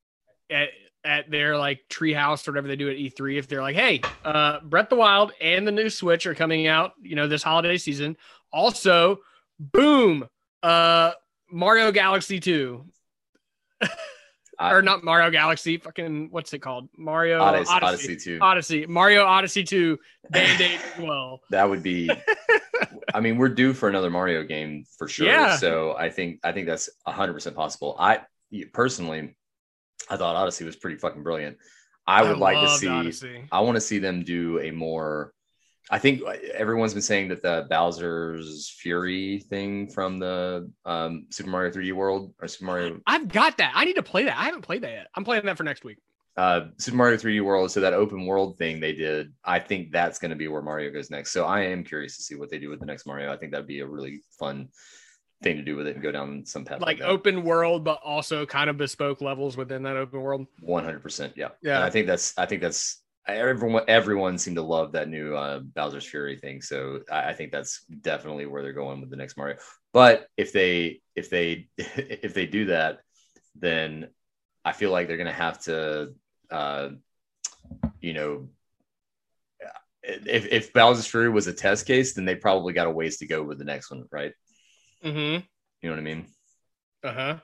at, 1.03 1.29
their 1.29 1.57
like 1.57 1.81
treehouse 1.89 2.47
or 2.47 2.51
whatever 2.51 2.67
they 2.67 2.75
do 2.75 2.89
at 2.89 2.97
E3, 2.97 3.37
if 3.37 3.47
they're 3.47 3.61
like, 3.61 3.75
hey, 3.75 4.01
uh, 4.23 4.59
Breath 4.61 4.85
of 4.85 4.89
the 4.91 4.95
Wild 4.97 5.31
and 5.41 5.67
the 5.67 5.71
new 5.71 5.89
Switch 5.89 6.25
are 6.27 6.35
coming 6.35 6.67
out, 6.67 6.93
you 7.01 7.15
know, 7.15 7.27
this 7.27 7.43
holiday 7.43 7.77
season. 7.77 8.17
Also, 8.51 9.19
boom, 9.59 10.27
uh, 10.61 11.11
Mario 11.51 11.91
Galaxy 11.91 12.39
2. 12.39 12.85
Or 14.59 14.81
not 14.81 15.03
Mario 15.03 15.29
Galaxy, 15.31 15.77
fucking 15.77 16.29
what's 16.31 16.53
it 16.53 16.59
called? 16.59 16.87
Mario 16.97 17.41
Odyssey, 17.41 17.73
Odyssey. 17.73 17.85
Odyssey 17.85 18.15
2. 18.15 18.39
Odyssey. 18.41 18.85
Mario 18.85 19.25
Odyssey 19.25 19.63
2 19.63 19.97
Band-Aid 20.29 20.79
as 20.79 20.99
well. 20.99 21.41
That 21.49 21.69
would 21.69 21.83
be. 21.83 22.09
I 23.13 23.19
mean, 23.19 23.37
we're 23.37 23.49
due 23.49 23.73
for 23.73 23.89
another 23.89 24.09
Mario 24.09 24.43
game 24.43 24.85
for 24.97 25.07
sure. 25.07 25.27
Yeah. 25.27 25.57
So 25.57 25.95
I 25.97 26.09
think 26.09 26.39
I 26.43 26.51
think 26.51 26.67
that's 26.67 26.89
hundred 27.05 27.33
percent 27.33 27.55
possible. 27.55 27.95
I 27.99 28.21
personally, 28.73 29.35
I 30.09 30.17
thought 30.17 30.35
Odyssey 30.35 30.65
was 30.65 30.75
pretty 30.75 30.97
fucking 30.97 31.23
brilliant. 31.23 31.57
I 32.05 32.23
would 32.23 32.37
like 32.37 32.59
to 32.59 32.69
see. 32.69 32.87
Odyssey. 32.87 33.45
I 33.51 33.61
want 33.61 33.75
to 33.75 33.81
see 33.81 33.99
them 33.99 34.23
do 34.23 34.59
a 34.59 34.71
more. 34.71 35.33
I 35.91 35.99
think 35.99 36.21
everyone's 36.53 36.93
been 36.93 37.01
saying 37.01 37.27
that 37.29 37.41
the 37.41 37.67
Bowser's 37.69 38.69
Fury 38.69 39.39
thing 39.49 39.87
from 39.89 40.17
the 40.17 40.71
um, 40.85 41.27
Super 41.29 41.49
Mario 41.49 41.71
3D 41.71 41.93
World 41.93 42.33
or 42.41 42.47
Super 42.47 42.65
Mario 42.65 42.99
I've 43.05 43.27
got 43.27 43.57
that. 43.57 43.73
I 43.75 43.83
need 43.85 43.95
to 43.95 44.03
play 44.03 44.23
that. 44.23 44.37
I 44.37 44.43
haven't 44.45 44.61
played 44.61 44.81
that 44.83 44.91
yet. 44.91 45.07
I'm 45.15 45.25
playing 45.25 45.45
that 45.45 45.57
for 45.57 45.63
next 45.63 45.83
week. 45.83 45.97
uh, 46.37 46.67
Super 46.77 46.97
Mario 46.97 47.17
3D 47.17 47.41
World, 47.43 47.69
so 47.69 47.79
that 47.81 47.93
open 47.93 48.25
world 48.25 48.57
thing 48.57 48.79
they 48.79 48.93
did, 48.93 49.33
I 49.43 49.59
think 49.59 49.91
that's 49.91 50.19
going 50.19 50.31
to 50.31 50.37
be 50.37 50.47
where 50.47 50.61
Mario 50.61 50.89
goes 50.89 51.11
next. 51.11 51.31
So 51.31 51.45
I 51.45 51.61
am 51.61 51.83
curious 51.83 52.15
to 52.17 52.23
see 52.23 52.35
what 52.35 52.49
they 52.49 52.59
do 52.59 52.69
with 52.69 52.79
the 52.79 52.85
next 52.85 53.05
Mario. 53.05 53.31
I 53.31 53.37
think 53.37 53.51
that'd 53.51 53.67
be 53.67 53.81
a 53.81 53.85
really 53.87 54.21
fun 54.39 54.69
thing 55.43 55.57
to 55.57 55.63
do 55.63 55.75
with 55.75 55.87
it 55.87 55.95
and 55.95 56.03
go 56.03 56.11
down 56.11 56.45
some 56.45 56.65
path 56.65 56.81
like 56.81 56.99
that. 56.99 57.07
open 57.07 57.43
world, 57.43 57.83
but 57.83 57.99
also 58.03 58.45
kind 58.45 58.69
of 58.69 58.77
bespoke 58.77 59.21
levels 59.21 59.57
within 59.57 59.83
that 59.83 59.97
open 59.97 60.21
world. 60.21 60.47
100%. 60.67 61.33
Yeah. 61.35 61.49
Yeah. 61.61 61.75
And 61.75 61.83
I 61.83 61.89
think 61.89 62.07
that's, 62.07 62.37
I 62.37 62.45
think 62.45 62.61
that's, 62.61 63.01
everyone, 63.27 63.83
everyone 63.87 64.37
seemed 64.37 64.57
to 64.57 64.61
love 64.61 64.93
that 64.93 65.09
new 65.09 65.35
uh, 65.35 65.59
Bowser's 65.59 66.05
Fury 66.05 66.37
thing. 66.37 66.61
So 66.61 67.01
I, 67.11 67.29
I 67.29 67.33
think 67.33 67.51
that's 67.51 67.85
definitely 68.01 68.45
where 68.45 68.61
they're 68.61 68.73
going 68.73 69.01
with 69.01 69.09
the 69.09 69.15
next 69.15 69.37
Mario. 69.37 69.57
But 69.91 70.27
if 70.37 70.51
they, 70.51 71.01
if 71.15 71.29
they, 71.29 71.67
if 71.77 72.33
they 72.33 72.47
do 72.47 72.65
that, 72.65 72.99
then 73.55 74.07
I 74.65 74.71
feel 74.71 74.91
like 74.91 75.07
they're 75.07 75.17
going 75.17 75.27
to 75.27 75.33
have 75.33 75.61
to, 75.63 76.13
uh, 76.49 76.89
you 78.01 78.13
know, 78.13 78.49
if, 80.03 80.47
if 80.51 80.73
Bowser's 80.73 81.07
Fury 81.07 81.29
was 81.29 81.47
a 81.47 81.53
test 81.53 81.85
case, 81.85 82.13
then 82.13 82.25
they 82.25 82.35
probably 82.35 82.73
got 82.73 82.87
a 82.87 82.91
ways 82.91 83.17
to 83.17 83.27
go 83.27 83.41
with 83.41 83.57
the 83.57 83.63
next 83.63 83.89
one, 83.89 84.03
right? 84.11 84.33
Mm-hmm. 85.03 85.43
You 85.81 85.89
know 85.89 85.89
what 85.89 85.99
I 85.99 86.01
mean? 86.01 86.25
Uh-huh. 87.03 87.37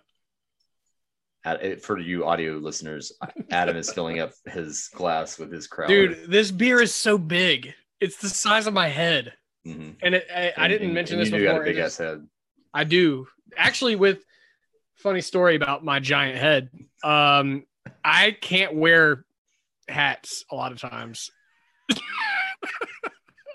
For 1.81 1.97
you 1.97 2.25
audio 2.25 2.53
listeners, 2.53 3.13
Adam 3.49 3.75
is 3.75 3.91
filling 3.91 4.19
up 4.19 4.31
his 4.45 4.89
glass 4.93 5.39
with 5.39 5.51
his 5.51 5.67
crowd. 5.67 5.87
Dude, 5.87 6.29
this 6.29 6.51
beer 6.51 6.81
is 6.81 6.93
so 6.93 7.17
big. 7.17 7.73
It's 7.99 8.17
the 8.17 8.29
size 8.29 8.67
of 8.67 8.73
my 8.73 8.87
head. 8.87 9.33
Mhm. 9.65 9.95
And 10.01 10.15
it, 10.15 10.27
I, 10.33 10.53
I 10.55 10.67
didn't 10.67 10.85
and- 10.87 10.93
mention 10.93 11.15
and 11.15 11.25
this 11.25 11.31
You 11.33 11.39
do 11.39 11.45
got 11.45 11.61
a 11.61 11.63
big 11.63 11.77
ass 11.77 11.97
head. 11.97 12.25
I 12.73 12.83
do. 12.83 13.27
Actually, 13.57 13.95
with 13.95 14.23
funny 14.95 15.21
story 15.21 15.55
about 15.55 15.83
my 15.83 15.99
giant 15.99 16.37
head. 16.37 16.69
Um, 17.03 17.65
I 18.03 18.31
can't 18.31 18.75
wear 18.75 19.25
hats 19.87 20.43
a 20.51 20.55
lot 20.55 20.71
of 20.71 20.79
times. 20.79 21.31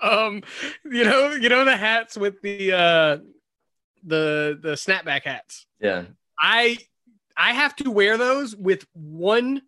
um, 0.03 0.43
you 0.85 1.05
know, 1.05 1.33
you 1.33 1.49
know 1.49 1.65
the 1.65 1.77
hats 1.77 2.17
with 2.17 2.41
the 2.43 2.73
uh 2.73 3.19
the 4.05 4.59
the 4.61 4.73
snapback 4.73 5.23
hats. 5.25 5.67
Yeah. 5.81 6.05
I 6.39 6.79
I 7.37 7.53
have 7.53 7.75
to 7.77 7.91
wear 7.91 8.17
those 8.17 8.55
with 8.55 8.87
one 8.93 9.63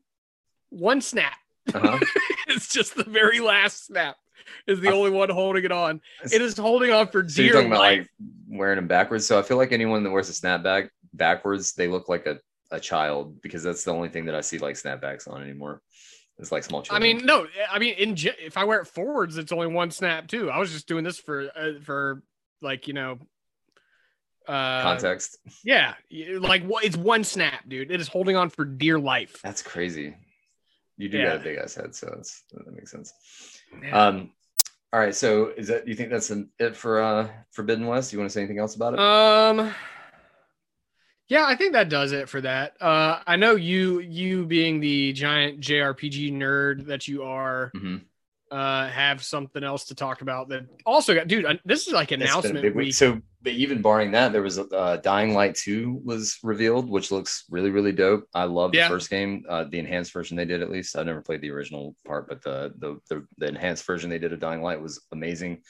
one 0.70 1.00
snap. 1.00 1.36
Uh-huh. 1.72 1.98
it's 2.48 2.68
just 2.68 2.94
the 2.94 3.04
very 3.04 3.40
last 3.40 3.86
snap 3.86 4.16
is 4.66 4.80
the 4.80 4.92
only 4.92 5.10
one 5.10 5.30
holding 5.30 5.64
it 5.64 5.72
on. 5.72 6.00
It 6.32 6.40
is 6.40 6.56
holding 6.56 6.90
on 6.90 7.08
for 7.08 7.28
So 7.28 7.42
you're 7.42 7.52
dear 7.52 7.62
talking 7.62 7.72
about 7.72 7.80
like 7.80 8.08
wearing 8.48 8.76
them 8.76 8.86
backwards. 8.86 9.26
So 9.26 9.38
I 9.38 9.42
feel 9.42 9.56
like 9.56 9.72
anyone 9.72 10.02
that 10.04 10.10
wears 10.10 10.28
a 10.28 10.32
snapback 10.32 10.90
backwards, 11.12 11.72
they 11.72 11.88
look 11.88 12.08
like 12.08 12.26
a, 12.26 12.38
a 12.70 12.78
child 12.78 13.40
because 13.42 13.62
that's 13.62 13.84
the 13.84 13.92
only 13.92 14.08
thing 14.08 14.26
that 14.26 14.34
I 14.34 14.40
see 14.40 14.58
like 14.58 14.76
snapbacks 14.76 15.30
on 15.30 15.42
anymore. 15.42 15.82
It's 16.38 16.52
like 16.52 16.64
small 16.64 16.84
I 16.90 16.98
mean, 16.98 17.24
no, 17.24 17.46
I 17.70 17.78
mean, 17.78 17.94
in 17.94 18.14
if 18.18 18.58
I 18.58 18.64
wear 18.64 18.80
it 18.80 18.86
forwards, 18.86 19.38
it's 19.38 19.52
only 19.52 19.68
one 19.68 19.90
snap 19.90 20.28
too. 20.28 20.50
I 20.50 20.58
was 20.58 20.70
just 20.70 20.86
doing 20.86 21.02
this 21.02 21.18
for 21.18 21.48
uh, 21.56 21.80
for 21.82 22.22
like 22.60 22.86
you 22.86 22.92
know, 22.92 23.18
uh, 24.48 24.82
context. 24.82 25.38
Yeah, 25.64 25.94
like 26.10 26.64
what? 26.64 26.84
It's 26.84 26.96
one 26.96 27.24
snap, 27.24 27.68
dude. 27.68 27.90
It 27.90 28.00
is 28.00 28.08
holding 28.08 28.36
on 28.36 28.50
for 28.50 28.64
dear 28.64 28.98
life. 28.98 29.40
That's 29.42 29.62
crazy. 29.62 30.14
You 30.96 31.08
do 31.08 31.18
Yeah. 31.18 31.24
got 31.26 31.36
a 31.36 31.40
big 31.40 31.58
ass 31.58 31.74
head, 31.74 31.94
so 31.94 32.06
that's 32.14 32.42
that 32.52 32.72
makes 32.72 32.90
sense. 32.90 33.12
Yeah. 33.82 34.06
Um, 34.06 34.30
all 34.92 35.00
right. 35.00 35.14
So 35.14 35.48
is 35.56 35.68
that? 35.68 35.86
You 35.86 35.94
think 35.94 36.10
that's 36.10 36.30
an, 36.30 36.50
it 36.58 36.74
for 36.76 37.02
uh 37.02 37.28
Forbidden 37.52 37.86
West? 37.86 38.12
You 38.12 38.18
want 38.18 38.30
to 38.30 38.32
say 38.32 38.40
anything 38.40 38.58
else 38.58 38.76
about 38.76 38.94
it? 38.94 39.00
Um, 39.00 39.74
yeah, 41.28 41.44
I 41.44 41.56
think 41.56 41.72
that 41.72 41.88
does 41.88 42.12
it 42.12 42.28
for 42.28 42.40
that. 42.42 42.80
Uh, 42.80 43.20
I 43.26 43.34
know 43.36 43.56
you, 43.56 43.98
you 44.00 44.46
being 44.46 44.78
the 44.78 45.12
giant 45.12 45.60
JRPG 45.60 46.32
nerd 46.32 46.86
that 46.86 47.08
you 47.08 47.24
are, 47.24 47.72
Mhm. 47.74 48.02
uh, 48.52 48.86
have 48.86 49.24
something 49.24 49.64
else 49.64 49.86
to 49.86 49.96
talk 49.96 50.22
about. 50.22 50.48
That 50.50 50.66
also 50.86 51.14
got, 51.16 51.26
dude. 51.26 51.44
uh, 51.44 51.54
This 51.64 51.88
is 51.88 51.92
like 51.92 52.12
It's 52.12 52.20
been 52.20 52.22
a 52.22 52.24
announcement 52.30 52.64
week. 52.64 52.74
week. 52.76 52.94
So, 52.94 53.20
but 53.46 53.54
even 53.54 53.80
barring 53.80 54.10
that, 54.10 54.32
there 54.32 54.42
was 54.42 54.58
uh, 54.58 54.98
Dying 55.04 55.32
Light 55.32 55.54
Two 55.54 56.00
was 56.02 56.36
revealed, 56.42 56.90
which 56.90 57.12
looks 57.12 57.44
really, 57.48 57.70
really 57.70 57.92
dope. 57.92 58.26
I 58.34 58.42
love 58.42 58.72
the 58.72 58.82
first 58.88 59.08
game, 59.08 59.44
uh, 59.48 59.66
the 59.70 59.78
enhanced 59.78 60.12
version 60.12 60.36
they 60.36 60.44
did. 60.44 60.62
At 60.62 60.70
least 60.70 60.96
I've 60.96 61.06
never 61.06 61.22
played 61.22 61.42
the 61.42 61.52
original 61.52 61.94
part, 62.04 62.28
but 62.28 62.42
the, 62.42 62.74
the 62.78 62.98
the 63.08 63.24
the 63.38 63.46
enhanced 63.46 63.86
version 63.86 64.10
they 64.10 64.18
did 64.18 64.32
of 64.32 64.40
Dying 64.40 64.62
Light 64.62 64.82
was 64.82 65.00
amazing. 65.12 65.62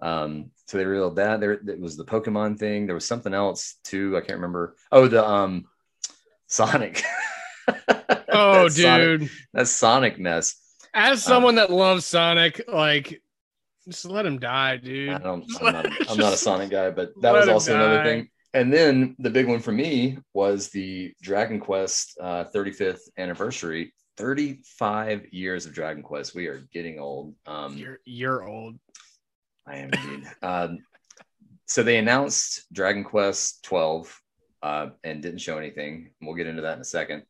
Um, 0.00 0.52
so 0.64 0.78
they 0.78 0.86
revealed 0.86 1.16
that 1.16 1.38
there 1.38 1.52
it 1.52 1.78
was 1.78 1.98
the 1.98 2.04
Pokemon 2.06 2.58
thing. 2.58 2.86
There 2.86 2.94
was 2.94 3.04
something 3.04 3.34
else 3.34 3.74
too. 3.84 4.16
I 4.16 4.20
can't 4.20 4.38
remember. 4.38 4.76
Oh, 4.90 5.06
the 5.06 5.22
um, 5.22 5.66
Sonic. 6.46 7.02
oh, 8.30 8.64
That 8.64 8.72
Sonic- 8.72 9.20
dude. 9.20 9.30
that 9.52 9.68
Sonic 9.68 10.18
mess. 10.18 10.56
As 10.94 11.22
someone 11.22 11.56
that 11.56 11.70
loves 11.70 12.06
Sonic, 12.06 12.62
like, 12.66 13.20
just 13.88 14.04
let 14.04 14.26
him 14.26 14.38
die, 14.38 14.76
dude. 14.76 15.10
I 15.10 15.18
don't. 15.18 15.44
I'm 15.60 15.72
not, 15.72 15.86
I'm 16.10 16.18
not 16.18 16.32
a 16.32 16.36
Sonic 16.36 16.70
guy, 16.70 16.90
but 16.90 17.10
that 17.20 17.32
was 17.32 17.48
also 17.48 17.74
another 17.74 18.02
thing. 18.02 18.28
And 18.54 18.72
then 18.72 19.14
the 19.18 19.30
big 19.30 19.46
one 19.46 19.60
for 19.60 19.72
me 19.72 20.18
was 20.32 20.68
the 20.70 21.12
Dragon 21.20 21.60
Quest 21.60 22.16
uh, 22.20 22.44
35th 22.54 23.00
anniversary. 23.18 23.92
35 24.16 25.26
years 25.32 25.64
of 25.64 25.72
Dragon 25.72 26.02
Quest. 26.02 26.34
We 26.34 26.48
are 26.48 26.66
getting 26.72 26.98
old. 26.98 27.34
Um, 27.46 27.76
You're 27.76 28.00
you're 28.04 28.48
old. 28.48 28.76
I 29.66 29.76
am 29.76 29.90
indeed. 29.92 30.28
um, 30.42 30.78
so 31.66 31.82
they 31.82 31.98
announced 31.98 32.66
Dragon 32.72 33.04
Quest 33.04 33.62
12 33.64 34.20
uh, 34.62 34.86
and 35.04 35.22
didn't 35.22 35.40
show 35.40 35.58
anything. 35.58 36.10
We'll 36.20 36.34
get 36.34 36.48
into 36.48 36.62
that 36.62 36.74
in 36.76 36.80
a 36.80 36.84
second. 36.84 37.22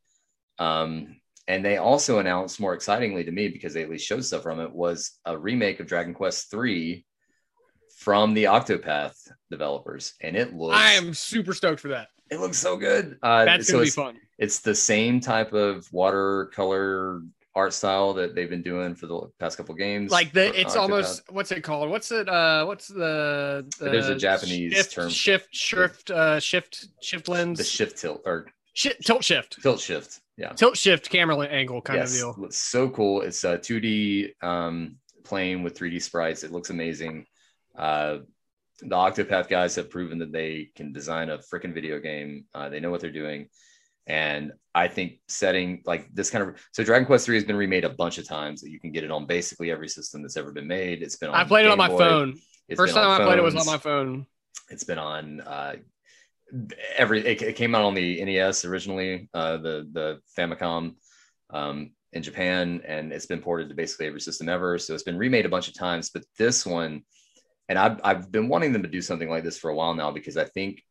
Um, 0.59 1.21
and 1.49 1.65
they 1.65 1.79
also 1.79 2.19
announced, 2.21 2.61
more 2.61 2.75
excitingly 2.75 3.25
to 3.25 3.33
me, 3.33 3.49
because 3.49 3.75
they 3.75 3.83
at 3.83 3.91
least 3.91 4.07
showed 4.07 4.25
stuff 4.25 4.43
from 4.45 4.61
it, 4.61 4.71
was 4.71 5.19
a 5.25 5.37
remake 5.37 5.81
of 5.81 5.87
Dragon 5.87 6.15
Quest 6.15 6.51
3 6.51 7.05
from 7.97 8.35
the 8.35 8.45
Octopath 8.45 9.17
developers, 9.51 10.15
and 10.21 10.37
it 10.37 10.55
looks 10.55 10.77
I 10.77 10.93
am 10.93 11.13
super 11.15 11.53
stoked 11.55 11.81
for 11.81 11.89
that. 11.89 12.09
it 12.31 12.39
looks 12.39 12.59
so 12.59 12.77
good. 12.77 13.19
Uh, 13.23 13.45
That's 13.45 13.67
so 13.67 13.73
gonna 13.73 13.85
be 13.87 13.91
fun. 13.91 14.17
it's 14.39 14.61
the 14.61 14.75
same 14.75 15.19
type 15.21 15.53
of 15.53 15.89
watercolor 15.93 17.23
art 17.55 17.73
style 17.73 18.15
that 18.15 18.37
they've 18.37 18.51
been 18.51 18.63
doing 18.63 18.95
for 18.95 19.07
the 19.09 19.21
past 19.41 19.57
couple 19.57 19.75
games. 19.75 20.13
Like 20.13 20.33
the, 20.33 20.59
it's 20.59 20.77
Octopath. 20.77 20.81
almost 20.81 21.23
what's 21.33 21.51
it 21.51 21.63
called? 21.63 21.91
What's 21.91 22.13
it? 22.13 22.29
Uh, 22.29 22.67
what's 22.67 22.87
the? 22.87 23.67
the 23.81 23.87
There's 23.87 24.09
a 24.09 24.15
Japanese 24.15 24.75
shift, 24.75 24.93
term. 24.93 25.09
Shift, 25.11 25.49
shift, 25.53 26.11
uh, 26.13 26.39
shift, 26.39 26.87
shift 27.03 27.27
lens, 27.29 27.59
the 27.59 27.65
shift 27.65 27.99
tilt 27.99 28.23
or 28.25 28.47
Shi 28.79 28.93
tilt 29.05 29.25
shift, 29.25 29.61
tilt 29.61 29.81
shift. 29.81 30.21
Yeah. 30.37 30.53
tilt 30.53 30.77
shift 30.77 31.11
camera 31.11 31.45
angle 31.49 31.83
kind 31.83 31.99
yes. 31.99 32.13
of 32.13 32.17
deal. 32.17 32.35
Looks 32.39 32.59
so 32.59 32.89
cool. 32.89 33.23
It's 33.23 33.43
a 33.43 33.59
2D 33.59 34.41
um, 34.41 34.99
plane 35.25 35.65
with 35.65 35.77
3D 35.77 36.01
sprites. 36.01 36.45
It 36.45 36.53
looks 36.53 36.71
amazing. 36.71 37.27
Uh, 37.77 38.19
the 38.81 38.95
Octopath 38.95 39.49
guys 39.49 39.75
have 39.75 39.91
proven 39.91 40.19
that 40.19 40.31
they 40.31 40.71
can 40.77 40.93
design 40.93 41.29
a 41.29 41.39
freaking 41.39 41.75
video 41.75 41.99
game. 41.99 42.45
Uh, 42.55 42.69
they 42.69 42.79
know 42.79 42.93
what 42.93 43.01
they're 43.01 43.11
doing. 43.11 43.49
And 44.07 44.53
I 44.77 44.87
think 44.87 45.15
setting 45.27 45.83
like 45.85 46.07
this 46.15 46.31
kind 46.31 46.49
of 46.49 46.65
so 46.71 46.85
Dragon 46.85 47.05
Quest 47.05 47.27
3 47.27 47.35
has 47.35 47.45
been 47.45 47.57
remade 47.57 47.85
a 47.85 47.91
bunch 47.91 48.19
of 48.19 48.29
times. 48.29 48.63
You 48.63 48.79
can 48.79 48.93
get 48.93 49.03
it 49.03 49.11
on 49.11 49.27
basically 49.27 49.73
every 49.73 49.89
system 49.89 50.23
that's 50.23 50.37
ever 50.37 50.53
been 50.53 50.69
made. 50.69 51.03
It's 51.03 51.17
been 51.17 51.31
on 51.31 51.35
I 51.35 51.43
played 51.43 51.67
it 51.67 51.73
on 51.73 51.79
Game 51.79 51.89
my 51.89 51.89
Boy. 51.89 51.99
phone. 51.99 52.39
It's 52.69 52.79
First 52.79 52.95
time 52.95 53.21
I 53.21 53.25
played 53.25 53.41
it 53.41 53.43
was 53.43 53.57
on 53.57 53.67
my 53.67 53.79
phone. 53.79 54.25
It's 54.71 54.85
been 54.85 55.01
on 55.01 55.41
uh, 55.41 55.75
every. 56.97 57.27
It, 57.27 57.43
it 57.43 57.57
came 57.57 57.75
out 57.75 57.85
on 57.85 57.95
the 57.95 58.25
NES 58.25 58.65
originally, 58.65 59.29
uh, 59.35 59.59
the 59.59 59.89
the 59.93 60.21
Famicom 60.37 60.95
um, 61.51 61.91
in 62.13 62.23
Japan, 62.23 62.83
and 62.87 63.13
it's 63.13 63.27
been 63.27 63.41
ported 63.41 63.69
to 63.69 63.75
basically 63.75 64.07
every 64.07 64.21
system 64.21 64.49
ever. 64.49 64.79
So 64.79 64.95
it's 64.95 65.03
been 65.03 65.19
remade 65.19 65.47
a 65.47 65.51
bunch 65.51 65.69
of 65.69 65.75
times. 65.75 66.11
But 66.11 66.25
this 66.39 66.65
one, 66.67 67.03
and 67.69 67.79
I've 67.79 68.01
I've 68.05 68.33
been 68.33 68.49
wanting 68.49 68.73
them 68.73 68.83
to 68.83 68.89
do 68.89 69.03
something 69.03 69.29
like 69.29 69.45
this 69.45 69.59
for 69.59 69.71
a 69.71 69.75
while 69.75 69.95
now 69.95 70.11
because 70.11 70.37
I 70.37 70.45
think 70.45 70.83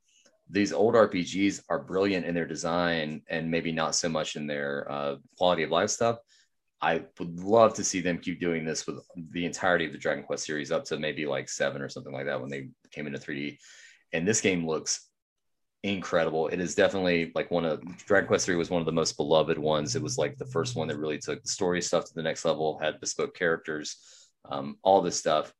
these 0.50 0.72
old 0.72 0.96
RPGs 0.96 1.62
are 1.70 1.84
brilliant 1.84 2.26
in 2.26 2.34
their 2.34 2.48
design 2.48 3.22
and 3.30 3.52
maybe 3.52 3.72
not 3.72 3.96
so 3.96 4.08
much 4.08 4.36
in 4.36 4.48
their 4.48 4.90
uh, 4.90 5.16
quality 5.38 5.64
of 5.64 5.72
life 5.72 5.90
stuff. 5.90 6.20
I 6.82 7.04
would 7.20 7.40
love 7.40 7.74
to 7.76 7.84
see 7.84 8.02
them 8.02 8.20
keep 8.20 8.40
doing 8.40 8.64
this 8.64 8.86
with 8.86 9.04
the 9.32 9.46
entirety 9.46 9.88
of 9.88 9.92
the 9.92 9.98
Dragon 9.98 10.24
Quest 10.24 10.46
series 10.46 10.72
up 10.72 10.86
to 10.86 11.00
maybe 11.00 11.26
like 11.26 11.50
seven 11.50 11.82
or 11.82 11.90
something 11.90 12.14
like 12.14 12.28
that 12.28 12.40
when 12.40 12.50
they 12.50 12.70
came 12.92 13.08
into 13.08 13.20
3D. 13.20 13.58
And 14.14 14.28
this 14.28 14.42
game 14.42 14.66
looks 14.66 15.10
incredible. 15.88 16.48
It 16.48 16.60
is 16.60 16.76
definitely 16.76 17.32
like 17.34 17.50
one 17.52 17.66
of 17.66 17.82
Dragon 18.06 18.28
Quest 18.28 18.46
3 18.46 18.56
was 18.56 18.70
one 18.70 18.82
of 18.82 18.86
the 18.86 18.92
most 18.92 19.18
beloved 19.18 19.58
ones. 19.58 19.96
It 19.96 20.02
was 20.02 20.18
like 20.18 20.38
the 20.38 20.46
first 20.46 20.76
one 20.76 20.88
that 20.88 20.98
really 20.98 21.18
took 21.18 21.42
the 21.42 21.50
story 21.50 21.82
stuff 21.82 22.06
to 22.06 22.14
the 22.14 22.24
next 22.24 22.46
level, 22.46 22.78
had 22.80 23.00
bespoke 23.00 23.36
characters, 23.36 23.98
um, 24.50 24.78
all 24.84 25.02
this 25.02 25.18
stuff. 25.18 25.54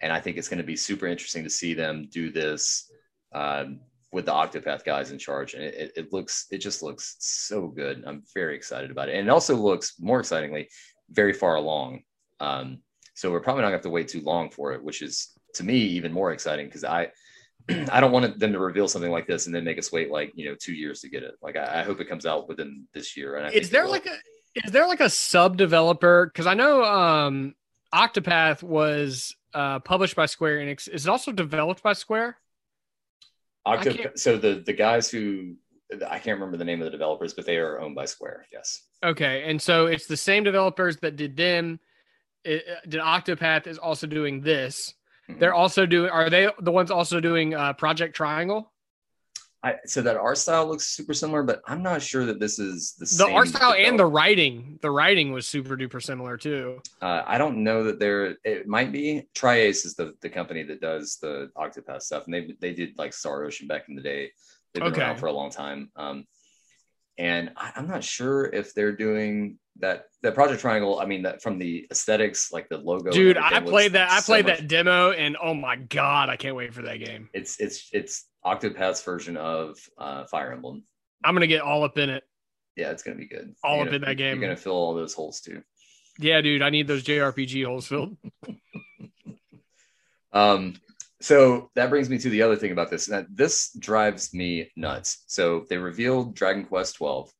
And 0.00 0.12
I 0.12 0.20
think 0.20 0.36
it's 0.36 0.48
going 0.48 0.58
to 0.58 0.64
be 0.64 0.76
super 0.76 1.06
interesting 1.06 1.44
to 1.44 1.50
see 1.50 1.74
them 1.74 2.08
do 2.10 2.30
this 2.30 2.90
um, 3.32 3.80
with 4.12 4.26
the 4.26 4.32
Octopath 4.32 4.84
guys 4.84 5.10
in 5.10 5.18
charge. 5.18 5.54
And 5.54 5.62
it, 5.62 5.92
it, 5.96 6.12
looks, 6.12 6.46
it 6.50 6.58
just 6.58 6.82
looks 6.82 7.16
so 7.18 7.68
good. 7.68 8.04
I'm 8.06 8.22
very 8.34 8.56
excited 8.56 8.90
about 8.90 9.08
it. 9.08 9.16
And 9.16 9.28
it 9.28 9.30
also 9.30 9.54
looks 9.56 9.94
more 10.00 10.20
excitingly 10.20 10.68
very 11.10 11.32
far 11.32 11.56
along. 11.56 12.02
Um, 12.40 12.78
so 13.14 13.30
we're 13.30 13.40
probably 13.40 13.62
not 13.62 13.68
going 13.68 13.72
to 13.72 13.78
have 13.78 13.82
to 13.82 13.90
wait 13.90 14.08
too 14.08 14.22
long 14.22 14.50
for 14.50 14.72
it, 14.72 14.82
which 14.82 15.02
is 15.02 15.30
to 15.54 15.64
me 15.64 15.76
even 15.76 16.12
more 16.12 16.32
exciting 16.32 16.66
because 16.66 16.84
I, 16.84 17.08
I 17.90 18.00
don't 18.00 18.12
want 18.12 18.38
them 18.38 18.52
to 18.52 18.58
reveal 18.58 18.88
something 18.88 19.10
like 19.10 19.26
this 19.26 19.46
and 19.46 19.54
then 19.54 19.64
make 19.64 19.78
us 19.78 19.90
wait 19.90 20.10
like 20.10 20.32
you 20.34 20.48
know 20.48 20.54
two 20.54 20.74
years 20.74 21.00
to 21.00 21.08
get 21.08 21.22
it. 21.22 21.34
Like 21.42 21.56
I, 21.56 21.80
I 21.80 21.82
hope 21.82 22.00
it 22.00 22.08
comes 22.08 22.26
out 22.26 22.48
within 22.48 22.86
this 22.92 23.16
year. 23.16 23.36
And 23.36 23.46
I 23.46 23.50
Is 23.50 23.70
there 23.70 23.86
like 23.86 24.06
a 24.06 24.16
is 24.64 24.70
there 24.70 24.86
like 24.86 25.00
a 25.00 25.10
sub 25.10 25.56
developer? 25.56 26.26
Because 26.26 26.46
I 26.46 26.54
know 26.54 26.84
um 26.84 27.54
Octopath 27.94 28.62
was 28.62 29.34
uh 29.54 29.80
published 29.80 30.16
by 30.16 30.26
Square 30.26 30.58
Enix. 30.58 30.88
Is 30.88 31.06
it 31.06 31.10
also 31.10 31.32
developed 31.32 31.82
by 31.82 31.94
Square? 31.94 32.36
I 33.66 34.10
so 34.14 34.36
the 34.36 34.62
the 34.64 34.74
guys 34.74 35.10
who 35.10 35.54
I 36.08 36.18
can't 36.18 36.38
remember 36.38 36.56
the 36.56 36.64
name 36.64 36.80
of 36.80 36.86
the 36.86 36.90
developers, 36.90 37.34
but 37.34 37.46
they 37.46 37.56
are 37.56 37.80
owned 37.80 37.94
by 37.94 38.04
Square. 38.04 38.46
Yes. 38.52 38.82
Okay, 39.02 39.44
and 39.48 39.60
so 39.60 39.86
it's 39.86 40.06
the 40.06 40.16
same 40.16 40.44
developers 40.44 40.98
that 40.98 41.16
did 41.16 41.36
them. 41.36 41.80
It, 42.44 42.64
uh, 42.70 42.80
did 42.88 43.00
Octopath 43.00 43.66
is 43.66 43.78
also 43.78 44.06
doing 44.06 44.40
this. 44.40 44.94
They're 45.28 45.54
also 45.54 45.86
doing. 45.86 46.10
Are 46.10 46.28
they 46.30 46.48
the 46.60 46.72
ones 46.72 46.90
also 46.90 47.20
doing 47.20 47.54
uh, 47.54 47.72
Project 47.74 48.14
Triangle? 48.16 48.70
I, 49.62 49.76
so 49.86 50.02
that 50.02 50.16
art 50.18 50.36
style 50.36 50.66
looks 50.68 50.88
super 50.88 51.14
similar, 51.14 51.42
but 51.42 51.62
I'm 51.66 51.82
not 51.82 52.02
sure 52.02 52.26
that 52.26 52.38
this 52.38 52.58
is 52.58 52.92
the, 52.98 53.24
The 53.24 53.32
art 53.32 53.48
style 53.48 53.72
and 53.72 53.98
the 53.98 54.04
writing. 54.04 54.78
The 54.82 54.90
writing 54.90 55.32
was 55.32 55.46
super 55.46 55.74
duper 55.74 56.02
similar 56.02 56.36
too. 56.36 56.82
Uh, 57.00 57.22
I 57.26 57.38
don't 57.38 57.64
know 57.64 57.82
that 57.84 57.98
they're. 57.98 58.36
It 58.44 58.66
might 58.68 58.92
be 58.92 59.26
tri-Ace 59.34 59.86
is 59.86 59.94
the, 59.94 60.12
the 60.20 60.28
company 60.28 60.64
that 60.64 60.82
does 60.82 61.16
the 61.16 61.50
Octopath 61.56 62.02
stuff, 62.02 62.26
and 62.26 62.34
they 62.34 62.54
they 62.60 62.74
did 62.74 62.98
like 62.98 63.14
Star 63.14 63.44
Ocean 63.44 63.66
back 63.66 63.88
in 63.88 63.94
the 63.94 64.02
day. 64.02 64.30
They've 64.74 64.82
been 64.82 64.92
Okay. 64.92 65.00
around 65.00 65.16
for 65.16 65.26
a 65.26 65.32
long 65.32 65.50
time. 65.50 65.90
Um, 65.96 66.26
and 67.18 67.50
I, 67.56 67.72
I'm 67.76 67.86
not 67.88 68.02
sure 68.04 68.46
if 68.46 68.74
they're 68.74 68.96
doing 68.96 69.58
that. 69.80 70.06
That 70.22 70.34
Project 70.34 70.60
Triangle. 70.60 70.98
I 71.00 71.06
mean, 71.06 71.22
that 71.22 71.42
from 71.42 71.58
the 71.58 71.86
aesthetics, 71.90 72.52
like 72.52 72.68
the 72.68 72.78
logo. 72.78 73.10
Dude, 73.10 73.36
I 73.38 73.60
played 73.60 73.92
that. 73.92 74.10
I 74.10 74.20
so 74.20 74.32
played 74.32 74.46
much- 74.46 74.58
that 74.58 74.68
demo, 74.68 75.10
and 75.12 75.36
oh 75.42 75.54
my 75.54 75.76
god, 75.76 76.28
I 76.30 76.36
can't 76.36 76.56
wait 76.56 76.72
for 76.74 76.82
that 76.82 76.96
game. 76.96 77.28
It's 77.34 77.60
it's 77.60 77.88
it's 77.92 78.26
Octopath's 78.44 79.02
version 79.02 79.36
of 79.36 79.78
uh, 79.98 80.24
Fire 80.26 80.52
Emblem. 80.52 80.84
I'm 81.24 81.34
gonna 81.34 81.46
get 81.46 81.60
all 81.62 81.84
up 81.84 81.98
in 81.98 82.10
it. 82.10 82.24
Yeah, 82.76 82.90
it's 82.90 83.02
gonna 83.02 83.16
be 83.16 83.26
good. 83.28 83.54
All 83.62 83.76
You're 83.76 83.82
up 83.82 83.86
gonna- 83.86 83.96
in 83.96 84.02
that 84.02 84.14
game. 84.16 84.38
You're 84.40 84.48
gonna 84.48 84.56
fill 84.56 84.72
all 84.72 84.94
those 84.94 85.14
holes 85.14 85.40
too. 85.40 85.62
Yeah, 86.18 86.40
dude, 86.40 86.62
I 86.62 86.70
need 86.70 86.86
those 86.86 87.02
JRPG 87.04 87.64
holes 87.64 87.86
filled. 87.86 88.16
Um, 90.32 90.74
so 91.24 91.70
that 91.74 91.88
brings 91.88 92.10
me 92.10 92.18
to 92.18 92.28
the 92.28 92.42
other 92.42 92.54
thing 92.54 92.70
about 92.70 92.90
this. 92.90 93.10
This 93.30 93.72
drives 93.78 94.34
me 94.34 94.70
nuts. 94.76 95.24
So 95.26 95.64
they 95.70 95.78
revealed 95.78 96.34
Dragon 96.34 96.66
Quest 96.66 96.96
12. 96.96 97.32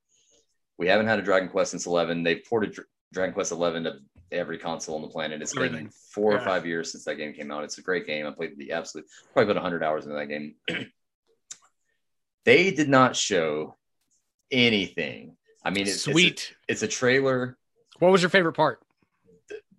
We 0.79 0.89
haven't 0.89 1.07
had 1.07 1.19
a 1.19 1.23
Dragon 1.23 1.51
Quest 1.51 1.73
since 1.73 1.85
11. 1.85 2.23
They've 2.23 2.43
ported 2.49 2.73
Dr- 2.73 2.89
Dragon 3.13 3.35
Quest 3.35 3.53
11 3.53 3.85
to 3.85 3.97
every 4.33 4.57
console 4.57 4.97
on 4.97 5.03
the 5.03 5.09
planet. 5.09 5.43
It's 5.43 5.53
been 5.53 5.65
Everything. 5.65 5.91
four 6.13 6.33
or 6.33 6.41
five 6.41 6.65
years 6.65 6.93
since 6.93 7.05
that 7.05 7.17
game 7.17 7.35
came 7.35 7.51
out. 7.51 7.63
It's 7.63 7.77
a 7.77 7.83
great 7.83 8.07
game. 8.07 8.27
I 8.27 8.31
played 8.31 8.57
the 8.57 8.73
absolute 8.73 9.07
probably 9.35 9.53
about 9.53 9.63
100 9.63 9.85
hours 9.85 10.07
into 10.07 10.17
that 10.17 10.29
game. 10.29 10.55
they 12.47 12.71
did 12.71 12.89
not 12.89 13.17
show 13.17 13.77
anything. 14.51 15.37
I 15.63 15.69
mean, 15.69 15.87
it's, 15.87 16.01
Sweet. 16.01 16.55
It's 16.69 16.83
a, 16.83 16.87
it's 16.87 16.95
a 16.95 16.99
trailer, 16.99 17.59
what 17.99 18.11
was 18.13 18.23
your 18.23 18.31
favorite 18.31 18.55
part? 18.55 18.81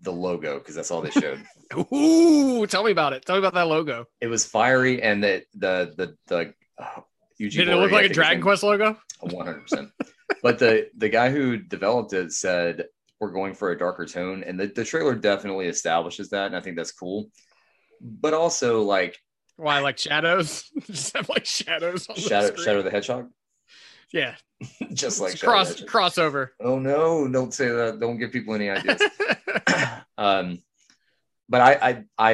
the 0.06 0.12
logo, 0.12 0.60
because 0.60 0.76
that's 0.76 0.92
all 0.92 1.02
they 1.02 1.12
showed. 1.12 1.44
Ooh, 1.94 2.66
tell 2.68 2.84
me 2.84 2.92
about 2.92 3.14
it. 3.14 3.26
Tell 3.26 3.36
me 3.36 3.40
about 3.40 3.54
that 3.56 3.68
logo. 3.68 4.06
it 4.22 4.28
was 4.28 4.46
fiery, 4.46 5.02
and 5.02 5.24
the 5.24 5.44
the 5.56 5.94
the 5.98 6.16
the. 6.28 6.54
Uh, 6.78 7.02
Did 7.40 7.68
it 7.68 7.76
look 7.76 7.92
like 7.92 8.06
a 8.06 8.14
Dragon 8.14 8.42
Quest 8.42 8.64
logo? 8.64 8.98
One 9.22 9.46
hundred 9.46 9.62
percent. 9.62 9.92
But 10.42 10.60
the 10.60 10.90
the 10.98 11.10
guy 11.10 11.30
who 11.30 11.58
developed 11.58 12.14
it 12.14 12.32
said 12.32 12.86
we're 13.20 13.32
going 13.32 13.54
for 13.54 13.72
a 13.72 13.78
darker 13.78 14.06
tone, 14.06 14.44
and 14.44 14.60
the, 14.60 14.68
the 14.68 14.84
trailer 14.84 15.16
definitely 15.16 15.68
establishes 15.68 16.30
that, 16.30 16.48
and 16.48 16.56
I 16.56 16.60
think 16.62 16.76
that's 16.76 16.92
cool. 16.92 17.30
But 18.02 18.34
also 18.34 18.82
like 18.82 19.18
Why, 19.56 19.80
like 19.80 19.98
shadows? 19.98 20.70
Just 20.88 21.16
have 21.16 21.30
like 21.30 21.46
shadows 21.46 22.08
on 22.10 22.16
Shadow 22.16 22.48
screen. 22.48 22.66
Shadow 22.66 22.82
the 22.84 22.92
Hedgehog, 22.92 23.30
Yeah, 24.12 24.36
just 24.94 25.20
like 25.22 25.40
the 25.40 25.46
cross 25.46 25.82
crossover. 25.82 26.50
Oh 26.60 26.78
no! 26.78 27.28
Don't 27.28 27.54
say 27.54 27.70
that. 27.70 28.00
Don't 28.00 28.18
give 28.18 28.32
people 28.32 28.54
any 28.54 28.70
ideas. 28.70 29.02
um, 30.18 30.60
but 31.50 31.62
I, 31.62 31.74
I, 31.74 32.04
I, 32.18 32.32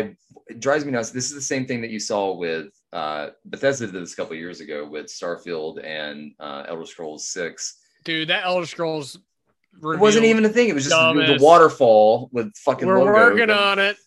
it 0.47 0.59
drives 0.59 0.85
me 0.85 0.91
nuts. 0.91 1.11
This 1.11 1.25
is 1.25 1.35
the 1.35 1.41
same 1.41 1.65
thing 1.65 1.81
that 1.81 1.89
you 1.89 1.99
saw 1.99 2.33
with 2.33 2.67
uh, 2.93 3.29
Bethesda 3.45 3.87
did 3.87 4.01
this 4.01 4.13
a 4.13 4.15
couple 4.15 4.35
years 4.35 4.59
ago 4.59 4.87
with 4.87 5.07
Starfield 5.07 5.83
and 5.83 6.33
uh, 6.39 6.63
Elder 6.67 6.85
Scrolls 6.85 7.27
Six. 7.27 7.79
Dude, 8.03 8.29
that 8.29 8.45
Elder 8.45 8.65
Scrolls 8.65 9.15
It 9.15 9.99
wasn't 9.99 10.25
even 10.25 10.45
a 10.45 10.49
thing. 10.49 10.69
It 10.69 10.75
was 10.75 10.85
just 10.85 10.95
the, 10.95 11.37
the 11.37 11.43
waterfall 11.43 12.29
with 12.31 12.55
fucking. 12.57 12.87
We're 12.87 12.99
logo. 12.99 13.11
working 13.11 13.49
on 13.49 13.79
it. 13.79 13.97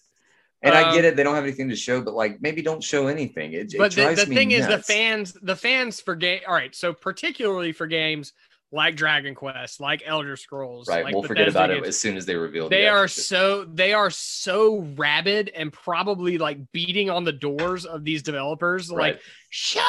And 0.63 0.75
I 0.75 0.89
um, 0.89 0.95
get 0.95 1.05
it; 1.05 1.15
they 1.17 1.23
don't 1.23 1.35
have 1.35 1.45
anything 1.45 1.69
to 1.69 1.77
show, 1.77 2.01
but 2.01 2.15
like 2.15 2.41
maybe 2.41 2.63
don't 2.63 2.83
show 2.83 3.07
anything. 3.07 3.53
It, 3.53 3.75
it 3.75 3.79
But 3.79 3.93
the, 3.93 4.03
drives 4.03 4.25
the 4.25 4.31
me 4.31 4.37
thing 4.37 4.51
is, 4.53 4.67
the 4.67 4.79
fans, 4.79 5.35
the 5.43 5.57
fans 5.57 6.01
for 6.01 6.17
game. 6.17 6.41
All 6.49 6.55
right, 6.55 6.75
so 6.75 6.95
particularly 6.95 7.73
for 7.73 7.87
games 7.87 8.33
like 8.75 8.97
Dragon 8.97 9.35
Quest, 9.35 9.81
like 9.81 10.03
Elder 10.05 10.37
Scrolls, 10.37 10.89
right? 10.89 11.05
like 11.05 11.15
we'll 11.15 11.23
forget 11.23 11.47
Bethesda 11.47 11.65
about 11.65 11.71
it 11.71 11.87
as 11.87 11.99
soon 11.99 12.17
as 12.17 12.27
they 12.27 12.35
reveal. 12.35 12.69
the 12.69 12.75
They 12.77 12.87
actual 12.87 12.99
are 13.05 13.09
so 13.09 13.65
they 13.65 13.93
are 13.95 14.11
so 14.11 14.81
rabid 14.97 15.51
and 15.55 15.73
probably 15.73 16.39
like 16.39 16.59
beating 16.73 17.09
on 17.09 17.23
the 17.25 17.33
doors 17.33 17.85
of 17.87 18.05
these 18.05 18.23
developers, 18.23 18.91
like 18.91 19.21
show 19.51 19.81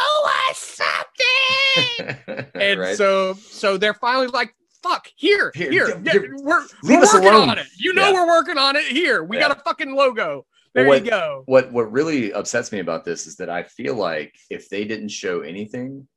us 0.49 0.57
something. 0.59 2.45
and 2.55 2.79
right. 2.79 2.95
so 2.97 3.33
so 3.33 3.77
they're 3.77 3.93
finally 3.95 4.27
like 4.27 4.55
fuck 4.83 5.07
here 5.15 5.51
Here, 5.55 5.71
here, 5.71 6.01
yeah, 6.03 6.13
we're, 6.43 6.63
we're 6.83 7.01
working 7.01 7.27
alone. 7.27 7.49
on 7.49 7.57
it 7.57 7.65
you 7.75 7.91
know 7.93 8.09
Yeah. 8.11 8.13
we're 8.13 8.27
working 8.27 8.57
on 8.59 8.75
it 8.75 8.83
here 8.83 9.23
we 9.23 9.37
Yeah. 9.37 9.47
got 9.47 9.57
a 9.57 9.61
fucking 9.61 9.95
logo 9.95 10.45
there 10.75 10.87
Well, 10.87 10.99
you 11.03 11.09
go 11.09 11.41
what 11.47 11.71
what 11.71 11.91
really 11.91 12.31
upsets 12.31 12.71
me 12.71 12.79
about 12.79 13.03
this 13.03 13.25
is 13.25 13.37
that 13.37 13.49
I 13.49 13.63
feel 13.63 13.95
like 13.95 14.35
if 14.51 14.69
they 14.69 14.85
didn't 14.85 15.09
show 15.09 15.41
anything, 15.41 16.07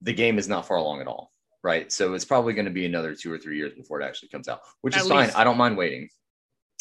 the 0.00 0.12
game 0.12 0.38
is 0.38 0.46
not 0.48 0.66
far 0.68 0.76
along 0.76 1.00
at 1.00 1.06
all. 1.08 1.32
Right. 1.62 1.92
So 1.92 2.14
it's 2.14 2.24
probably 2.24 2.54
going 2.54 2.64
to 2.64 2.70
be 2.70 2.86
another 2.86 3.14
two 3.14 3.30
or 3.30 3.38
three 3.38 3.56
years 3.56 3.74
before 3.74 4.00
it 4.00 4.04
actually 4.04 4.28
comes 4.28 4.48
out, 4.48 4.60
which 4.80 4.96
At 4.96 5.02
is 5.02 5.08
fine. 5.08 5.30
I 5.36 5.44
don't 5.44 5.58
mind 5.58 5.76
waiting. 5.76 6.08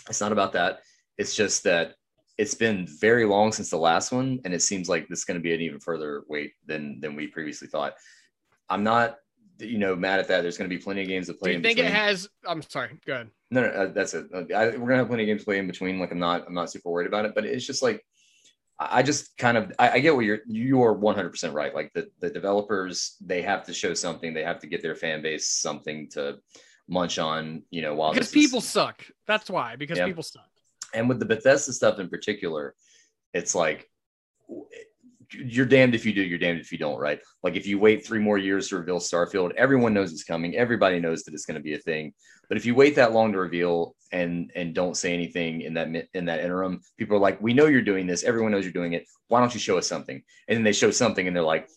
It's 0.09 0.21
not 0.21 0.31
about 0.31 0.53
that. 0.53 0.79
It's 1.17 1.35
just 1.35 1.63
that 1.65 1.95
it's 2.37 2.53
been 2.53 2.87
very 3.01 3.25
long 3.25 3.51
since 3.51 3.69
the 3.69 3.77
last 3.77 4.13
one, 4.13 4.39
and 4.45 4.53
it 4.53 4.61
seems 4.61 4.87
like 4.87 5.09
this 5.09 5.19
is 5.19 5.25
going 5.25 5.37
to 5.37 5.43
be 5.43 5.53
an 5.53 5.59
even 5.59 5.79
further 5.81 6.23
wait 6.29 6.53
than 6.65 7.01
than 7.01 7.15
we 7.15 7.27
previously 7.27 7.67
thought. 7.67 7.93
I'm 8.69 8.83
not, 8.83 9.17
you 9.59 9.77
know, 9.77 9.95
mad 9.97 10.21
at 10.21 10.29
that. 10.29 10.41
There's 10.41 10.57
going 10.57 10.69
to 10.69 10.73
be 10.73 10.81
plenty 10.81 11.01
of 11.01 11.09
games 11.09 11.27
to 11.27 11.33
play. 11.33 11.49
do 11.49 11.51
you 11.51 11.57
in 11.57 11.63
think 11.63 11.79
it 11.79 11.91
has 11.91 12.29
i'm 12.47 12.61
sorry 12.61 12.97
go 13.05 13.15
ahead 13.15 13.29
No, 13.51 13.61
no, 13.61 13.67
uh, 13.67 13.91
that's 13.91 14.13
it. 14.13 14.27
Uh, 14.33 14.43
I, 14.55 14.77
we're 14.77 14.87
gonna 14.87 14.97
have 14.97 15.07
plenty 15.07 15.23
of 15.23 15.27
games 15.27 15.41
to 15.41 15.45
play 15.45 15.57
in 15.57 15.67
between. 15.67 15.99
Like 15.99 16.11
I'm 16.11 16.19
not, 16.19 16.45
I'm 16.47 16.53
not 16.53 16.71
super 16.71 16.89
worried 16.89 17.07
about 17.07 17.25
it. 17.25 17.35
But 17.35 17.45
it's 17.45 17.65
just 17.65 17.83
like, 17.83 18.01
I 18.79 19.03
just 19.03 19.37
kind 19.37 19.57
of, 19.57 19.73
I, 19.77 19.89
I 19.91 19.99
get 19.99 20.15
what 20.15 20.23
you're, 20.23 20.39
you 20.47 20.81
are 20.83 20.93
100 20.93 21.29
percent 21.29 21.53
right. 21.53 21.75
Like 21.75 21.91
the 21.93 22.09
the 22.21 22.29
developers, 22.29 23.17
they 23.19 23.41
have 23.41 23.65
to 23.65 23.73
show 23.73 23.93
something. 23.93 24.33
They 24.33 24.43
have 24.43 24.59
to 24.59 24.67
get 24.67 24.81
their 24.81 24.95
fan 24.95 25.21
base 25.21 25.49
something 25.49 26.07
to 26.11 26.37
munch 26.87 27.19
on. 27.19 27.63
You 27.71 27.81
know, 27.81 27.93
while 27.95 28.13
because 28.13 28.31
this 28.31 28.41
is- 28.43 28.47
people 28.47 28.61
suck 28.61 29.03
that's 29.27 29.49
why 29.49 29.75
because 29.75 29.97
Yeah. 29.97 30.05
people 30.05 30.23
suck 30.23 30.47
and 30.93 31.09
with 31.09 31.19
the 31.19 31.25
Bethesda 31.25 31.73
stuff 31.73 31.99
in 31.99 32.07
particular, 32.09 32.73
it's 33.33 33.53
like 33.53 33.89
you're 35.31 35.65
damned 35.65 35.95
if 35.95 36.05
you 36.05 36.13
do, 36.13 36.21
you're 36.21 36.39
damned 36.39 36.59
if 36.59 36.71
you 36.71 36.77
don't, 36.77 36.99
right? 36.99 37.19
Like 37.43 37.55
if 37.55 37.65
you 37.67 37.79
wait 37.79 38.05
three 38.05 38.19
more 38.19 38.37
years 38.37 38.69
to 38.69 38.77
reveal 38.77 38.99
Starfield, 38.99 39.53
everyone 39.55 39.93
knows 39.93 40.11
it's 40.11 40.23
coming. 40.23 40.55
Everybody 40.55 40.99
knows 40.99 41.23
that 41.23 41.33
it's 41.33 41.45
going 41.45 41.55
to 41.55 41.63
be 41.63 41.73
a 41.73 41.79
thing. 41.79 42.13
But 42.47 42.57
if 42.57 42.65
you 42.65 42.73
wait 42.75 42.95
that 42.95 43.13
long 43.13 43.31
to 43.33 43.39
reveal 43.39 43.95
and 44.11 44.51
and 44.55 44.73
don't 44.73 44.97
say 44.97 45.13
anything 45.13 45.61
in 45.61 45.75
that 45.75 46.07
in 46.13 46.25
that 46.25 46.39
interim, 46.39 46.81
people 46.97 47.15
are 47.15 47.19
like, 47.19 47.39
"We 47.41 47.53
know 47.53 47.67
you're 47.67 47.81
doing 47.81 48.07
this. 48.07 48.23
Everyone 48.23 48.51
knows 48.51 48.63
you're 48.63 48.73
doing 48.73 48.93
it. 48.93 49.05
Why 49.27 49.39
don't 49.39 49.53
you 49.53 49.59
show 49.59 49.77
us 49.77 49.87
something?" 49.87 50.21
And 50.47 50.57
then 50.57 50.63
they 50.63 50.71
show 50.71 50.89
something, 50.89 51.27
and 51.27 51.35
they're 51.35 51.43
like, 51.43 51.69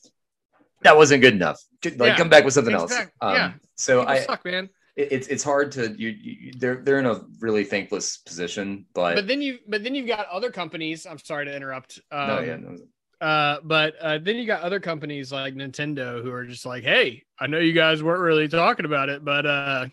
"That 0.82 0.96
wasn't 0.96 1.20
good 1.20 1.34
enough. 1.34 1.60
Like, 1.84 1.98
Yeah, 1.98 2.16
come 2.16 2.30
back 2.30 2.44
with 2.44 2.54
something 2.54 2.74
else." 2.74 2.96
Um, 3.20 3.34
yeah. 3.34 3.52
So 3.76 4.00
people 4.00 4.12
I, 4.12 4.20
suck 4.20 4.44
man 4.44 4.70
it's 4.96 5.26
it's 5.28 5.42
hard 5.42 5.72
to 5.72 5.94
you, 5.96 6.08
you. 6.08 6.52
They're 6.58 6.76
they're 6.76 6.98
in 6.98 7.06
a 7.06 7.22
really 7.40 7.64
thankless 7.64 8.18
position, 8.18 8.84
but, 8.94 9.14
but 9.14 9.26
then 9.26 9.40
you 9.40 9.58
but 9.66 9.82
then 9.82 9.94
you've 9.94 10.06
got 10.06 10.26
other 10.28 10.50
companies 10.50 11.06
i'm 11.06 11.18
sorry 11.18 11.46
to 11.46 11.54
interrupt 11.54 11.98
um, 12.10 12.26
no, 12.28 12.40
yeah, 12.40 12.56
no, 12.56 12.76
Uh, 13.22 13.58
but 13.62 13.94
uh, 14.00 14.18
then 14.18 14.34
you 14.36 14.46
got 14.46 14.62
other 14.62 14.80
companies 14.80 15.30
like 15.30 15.54
Nintendo 15.54 16.20
who 16.22 16.32
are 16.32 16.44
just 16.44 16.66
like, 16.66 16.82
"Hey, 16.82 17.22
I 17.38 17.46
know 17.46 17.58
you 17.60 17.72
guys 17.72 18.02
weren't 18.02 18.20
really 18.20 18.48
talking 18.48 18.84
about 18.84 19.08
it, 19.08 19.24
but 19.24 19.46
uh, 19.46 19.86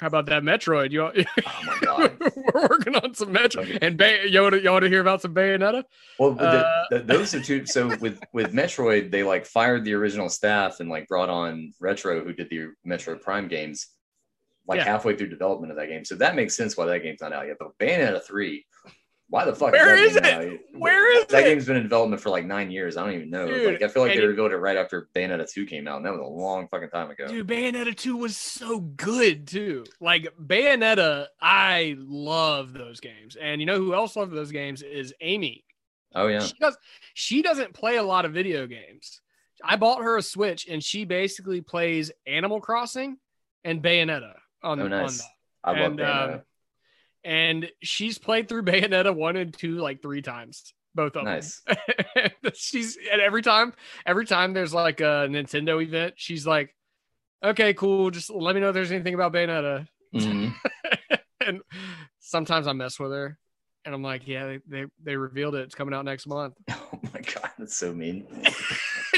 how 0.00 0.06
about 0.08 0.26
that 0.26 0.42
Metroid? 0.42 0.90
You, 0.92 1.02
oh 1.46 1.62
my 1.64 1.78
god. 1.80 2.16
we're 2.20 2.68
working 2.68 2.94
on 2.94 3.14
some 3.14 3.32
Metroid, 3.32 3.78
and 3.80 3.96
Bay- 3.96 4.26
you 4.26 4.42
want 4.42 4.52
to 4.54 4.62
you 4.62 4.70
want 4.70 4.82
to 4.82 4.90
hear 4.90 5.00
about 5.00 5.22
some 5.22 5.34
Bayonetta? 5.34 5.82
Well, 6.18 6.32
the, 6.34 6.44
Uh, 6.44 6.84
the, 6.90 6.98
those 7.00 7.34
are 7.34 7.40
two. 7.40 7.64
So 7.64 7.96
with 7.96 8.20
with 8.34 8.52
Metroid, 8.52 9.10
they 9.10 9.22
like 9.22 9.46
fired 9.46 9.84
the 9.84 9.94
original 9.94 10.28
staff 10.28 10.80
and 10.80 10.90
like 10.90 11.08
brought 11.08 11.30
on 11.30 11.72
Retro, 11.80 12.22
who 12.22 12.34
did 12.34 12.50
the 12.50 12.68
Metroid 12.86 13.22
Prime 13.22 13.48
games, 13.48 13.86
like 14.68 14.76
Yeah. 14.78 14.84
halfway 14.84 15.16
through 15.16 15.28
development 15.28 15.70
of 15.70 15.78
that 15.78 15.88
game. 15.88 16.04
So 16.04 16.16
that 16.16 16.36
makes 16.36 16.54
sense 16.54 16.76
why 16.76 16.84
that 16.86 17.02
game's 17.02 17.22
not 17.22 17.32
out 17.32 17.46
yet. 17.46 17.56
But 17.58 17.78
Bayonetta 17.78 18.22
three, 18.22 18.66
why 19.28 19.44
the 19.44 19.54
fuck? 19.54 19.72
Where 19.72 19.96
is, 19.96 20.14
is 20.14 20.22
that 20.22 20.24
it? 20.24 20.32
not 20.32 20.40
out 20.42 20.50
yet? 20.52 20.60
Where 20.74 21.18
is 21.18 21.26
that 21.26 21.40
it? 21.40 21.44
game's 21.44 21.66
been 21.66 21.76
in 21.76 21.82
development 21.82 22.20
for 22.20 22.30
like 22.30 22.44
nine 22.44 22.70
years. 22.70 22.96
I 22.96 23.04
don't 23.04 23.14
even 23.14 23.30
know. 23.30 23.46
Dude, 23.46 23.72
like 23.72 23.82
I 23.82 23.88
feel 23.88 24.02
like 24.02 24.14
they 24.14 24.24
revealed 24.24 24.52
it 24.52 24.58
right 24.58 24.76
after 24.76 25.08
Bayonetta 25.14 25.50
two 25.50 25.66
came 25.66 25.88
out, 25.88 25.96
and 25.96 26.06
that 26.06 26.12
was 26.12 26.20
a 26.20 26.24
long 26.24 26.68
fucking 26.68 26.90
time 26.90 27.10
ago. 27.10 27.26
Dude, 27.26 27.46
Bayonetta 27.46 27.96
2 27.96 28.16
was 28.16 28.36
so 28.36 28.80
good 28.80 29.46
too. 29.46 29.84
Like 30.00 30.28
Bayonetta, 30.40 31.26
I 31.40 31.96
love 31.98 32.72
those 32.74 33.00
games. 33.00 33.36
And 33.40 33.60
you 33.60 33.66
know 33.66 33.78
who 33.78 33.94
else 33.94 34.14
loved 34.14 34.32
those 34.32 34.52
games 34.52 34.82
is 34.82 35.14
Amy. 35.20 35.64
oh 36.14 36.26
yeah, 36.26 36.40
She 36.40 36.54
does 36.60 36.76
she 37.14 37.42
doesn't 37.42 37.72
play 37.72 37.96
a 37.96 38.02
lot 38.02 38.24
of 38.24 38.32
video 38.32 38.66
games. 38.66 39.20
I 39.62 39.76
bought 39.76 40.02
her 40.02 40.18
a 40.18 40.22
Switch 40.22 40.68
and 40.68 40.82
she 40.82 41.04
basically 41.04 41.60
plays 41.60 42.12
Animal 42.26 42.60
Crossing 42.60 43.16
and 43.64 43.82
Bayonetta 43.82 44.34
on, 44.62 44.80
oh 44.80 44.84
on 44.84 44.90
that. 44.90 45.20
I 45.64 45.72
love 45.72 45.92
and, 45.92 45.98
Bayonetta. 45.98 46.34
um, 46.34 46.40
And 47.24 47.70
she's 47.82 48.18
played 48.18 48.48
through 48.48 48.62
Bayonetta 48.64 49.14
1 49.14 49.36
and 49.36 49.56
2 49.56 49.76
like 49.76 50.02
3 50.02 50.22
times. 50.22 50.72
Both 50.94 51.16
of 51.16 51.24
nice. 51.24 51.60
them. 51.66 51.76
she's 52.54 52.96
and 53.10 53.20
every 53.20 53.42
time 53.42 53.72
every 54.06 54.26
time 54.26 54.52
there's 54.52 54.72
like 54.72 55.00
a 55.00 55.26
Nintendo 55.28 55.82
event, 55.82 56.14
she's 56.16 56.46
like, 56.46 56.72
"Okay, 57.44 57.74
cool, 57.74 58.12
just 58.12 58.30
let 58.30 58.54
me 58.54 58.60
know 58.60 58.68
if 58.68 58.74
there's 58.74 58.92
anything 58.92 59.14
about 59.14 59.32
Bayonetta." 59.32 59.88
Mhm. 60.14 60.54
and 61.44 61.62
sometimes 62.20 62.68
I 62.68 62.72
mess 62.74 63.00
with 63.00 63.10
her, 63.10 63.36
and 63.84 63.92
I'm 63.92 64.04
like, 64.04 64.28
"Yeah, 64.28 64.46
they 64.46 64.60
they, 64.68 64.84
they 65.02 65.16
revealed 65.16 65.56
it. 65.56 65.62
It's 65.62 65.74
coming 65.74 65.94
out 65.94 66.04
next 66.04 66.28
month." 66.28 66.54
Oh 66.70 67.00
my 67.12 67.20
god, 67.22 67.50
that's 67.58 67.74
so 67.76 67.92
mean. 67.92 68.28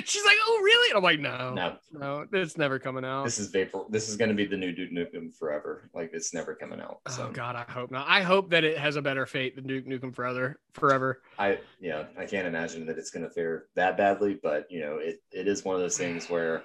She's 0.10 0.24
like, 0.24 0.36
"Oh, 0.46 0.60
really?" 0.62 0.90
And 0.90 0.96
I'm 0.98 1.02
like, 1.02 1.20
"No, 1.20 1.52
no, 1.52 1.76
No, 1.92 2.26
it's 2.32 2.56
never 2.56 2.78
coming 2.78 3.04
out." 3.04 3.24
this 3.24 3.38
is 3.38 3.48
vapor. 3.48 3.82
This 3.88 4.08
is 4.08 4.16
going 4.16 4.28
to 4.28 4.34
be 4.34 4.46
the 4.46 4.56
new 4.56 4.72
Duke 4.72 4.92
Nukem 4.92 5.34
forever. 5.34 5.90
Like 5.94 6.10
it's 6.12 6.32
never 6.32 6.54
coming 6.54 6.80
out. 6.80 7.00
oh 7.06 7.30
God, 7.32 7.56
I 7.56 7.70
hope 7.70 7.90
not. 7.90 8.06
I 8.08 8.22
hope 8.22 8.50
that 8.50 8.64
it 8.64 8.78
has 8.78 8.96
a 8.96 9.02
better 9.02 9.26
fate 9.26 9.56
than 9.56 9.66
Duke 9.66 9.86
Nukem 9.86 10.14
Forever. 10.14 10.60
Forever. 10.72 11.22
I 11.38 11.58
yeah, 11.80 12.04
I 12.18 12.26
can't 12.26 12.46
imagine 12.46 12.86
that 12.86 12.98
it's 12.98 13.10
going 13.10 13.24
to 13.24 13.30
fare 13.30 13.64
that 13.74 13.96
badly. 13.96 14.38
But 14.40 14.70
you 14.70 14.80
know, 14.80 14.98
it 14.98 15.22
it 15.32 15.48
is 15.48 15.64
one 15.64 15.74
of 15.74 15.80
those 15.82 15.98
things 15.98 16.30
where 16.30 16.64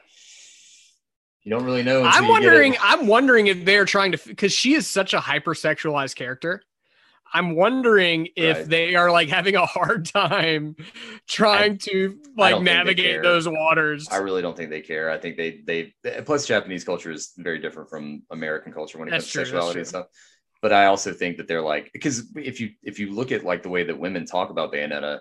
you 1.44 1.50
don't 1.50 1.64
really 1.64 1.84
know. 1.84 2.04
I'm 2.04 2.28
wondering. 2.28 2.76
I'm 2.82 3.08
wondering 3.08 3.48
if 3.48 3.66
they're 3.66 3.86
trying 3.86 4.12
to 4.12 4.20
because 4.24 4.54
she 4.54 4.76
is 4.76 4.88
such 4.88 5.14
a 5.14 5.20
hypersexualized 5.20 6.16
character. 6.16 6.62
I'm 7.34 7.56
wondering 7.56 8.28
if 8.36 8.58
Right. 8.58 8.68
they 8.70 8.96
are 8.96 9.10
like 9.12 9.30
having 9.30 9.56
a 9.56 9.66
hard 9.66 10.06
time 10.06 10.76
trying 11.28 11.78
to 11.80 12.20
like 12.38 12.52
don't 12.52 12.64
think 12.64 12.66
they 12.68 12.74
navigate 12.74 13.22
those 13.24 13.48
waters. 13.48 14.08
I 14.12 14.18
really 14.18 14.42
don't 14.42 14.56
think 14.58 14.70
they 14.70 14.82
care. 14.82 15.10
I 15.10 15.18
think 15.18 15.38
they 15.38 15.62
they 15.66 15.94
plus 16.26 16.46
Japanese 16.46 16.84
culture 16.84 17.12
is 17.12 17.34
very 17.38 17.60
different 17.60 17.90
from 17.90 18.24
American 18.32 18.74
culture 18.74 18.98
when 18.98 19.08
it 19.08 19.12
That's 19.12 19.26
comes 19.26 19.32
to 19.32 19.34
true, 19.34 19.42
that's 19.44 19.50
sexuality 19.52 19.80
and 19.80 19.88
stuff. 19.88 20.06
but 20.62 20.74
I 20.74 20.86
also 20.88 21.14
think 21.14 21.38
that 21.38 21.48
they're 21.48 21.62
like 21.62 21.92
because 21.94 22.24
if 22.36 22.60
you 22.60 22.72
if 22.84 23.00
you 23.00 23.12
look 23.12 23.32
at 23.32 23.44
like 23.44 23.64
the 23.64 23.70
way 23.70 23.84
that 23.84 23.98
women 23.98 24.26
talk 24.26 24.50
about 24.50 24.74
Bayonetta, 24.74 25.20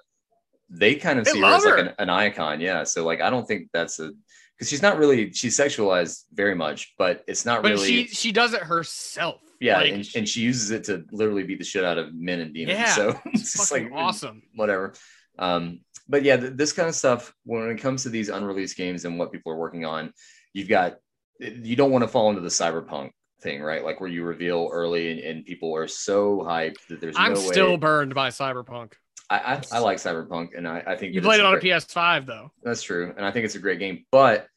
they 0.68 0.94
kind 0.96 1.18
of 1.18 1.24
They 1.24 1.32
see 1.32 1.40
her 1.40 1.46
as 1.46 1.64
like 1.64 1.74
her. 1.74 1.80
an, 1.80 1.94
an 1.98 2.10
icon. 2.10 2.60
Yeah. 2.60 2.84
So 2.84 3.04
like 3.04 3.20
I 3.20 3.30
don't 3.30 3.46
think 3.46 3.68
that's 3.72 3.98
a 4.00 4.10
because 4.56 4.68
she's 4.68 4.82
not 4.82 4.98
really 4.98 5.32
she's 5.32 5.56
sexualized 5.56 6.24
very 6.32 6.54
much, 6.54 6.92
but 6.98 7.24
it's 7.26 7.46
not 7.46 7.62
But 7.62 7.70
really 7.72 7.86
she 7.86 8.06
she 8.08 8.32
does 8.32 8.52
it 8.52 8.62
herself. 8.62 9.40
Yeah, 9.60 9.78
Like, 9.78 9.92
and, 9.92 10.08
and 10.16 10.28
she 10.28 10.40
uses 10.40 10.70
it 10.70 10.84
to 10.84 11.04
literally 11.12 11.42
beat 11.44 11.58
the 11.58 11.64
shit 11.64 11.84
out 11.84 11.98
of 11.98 12.14
men 12.14 12.40
and 12.40 12.54
demons. 12.54 12.78
Yeah, 12.78 12.94
so 12.94 13.20
it's 13.26 13.54
it's 13.54 13.68
fucking 13.68 13.90
like 13.90 14.02
awesome. 14.02 14.42
whatever. 14.54 14.94
Um, 15.38 15.80
but 16.08 16.22
yeah, 16.22 16.36
th- 16.36 16.54
this 16.54 16.72
kind 16.72 16.88
of 16.88 16.94
stuff 16.94 17.32
when 17.44 17.68
it 17.70 17.76
comes 17.76 18.02
to 18.02 18.08
these 18.08 18.28
unreleased 18.28 18.76
games 18.76 19.04
and 19.04 19.18
what 19.18 19.32
people 19.32 19.52
are 19.52 19.56
working 19.58 19.84
on, 19.84 20.12
you've 20.52 20.68
got 20.68 20.96
you 21.38 21.76
don't 21.76 21.90
want 21.90 22.02
to 22.02 22.08
fall 22.08 22.28
into 22.30 22.40
the 22.42 22.48
cyberpunk 22.48 23.10
thing, 23.40 23.62
right? 23.62 23.84
Like 23.84 24.00
where 24.00 24.10
you 24.10 24.24
reveal 24.24 24.68
early 24.72 25.10
and, 25.12 25.20
and 25.20 25.44
people 25.44 25.74
are 25.74 25.88
so 25.88 26.38
hyped 26.40 26.86
that 26.88 27.00
there's 27.00 27.16
I'm 27.16 27.34
no 27.34 27.40
still 27.40 27.70
way. 27.72 27.76
burned 27.76 28.14
by 28.14 28.28
Cyberpunk. 28.28 28.92
I, 29.30 29.36
I, 29.38 29.62
I 29.76 29.78
like 29.78 29.98
cyberpunk, 29.98 30.56
and 30.58 30.66
I, 30.66 30.82
I 30.84 30.96
think 30.96 31.14
You 31.14 31.22
played 31.22 31.38
it 31.38 31.46
on 31.46 31.54
a 31.54 31.58
PS5 31.58 32.26
though. 32.26 32.50
That's 32.64 32.82
true, 32.82 33.14
and 33.16 33.24
I 33.24 33.30
think 33.30 33.44
it's 33.44 33.54
a 33.54 33.60
great 33.60 33.78
game. 33.78 34.04
But 34.10 34.48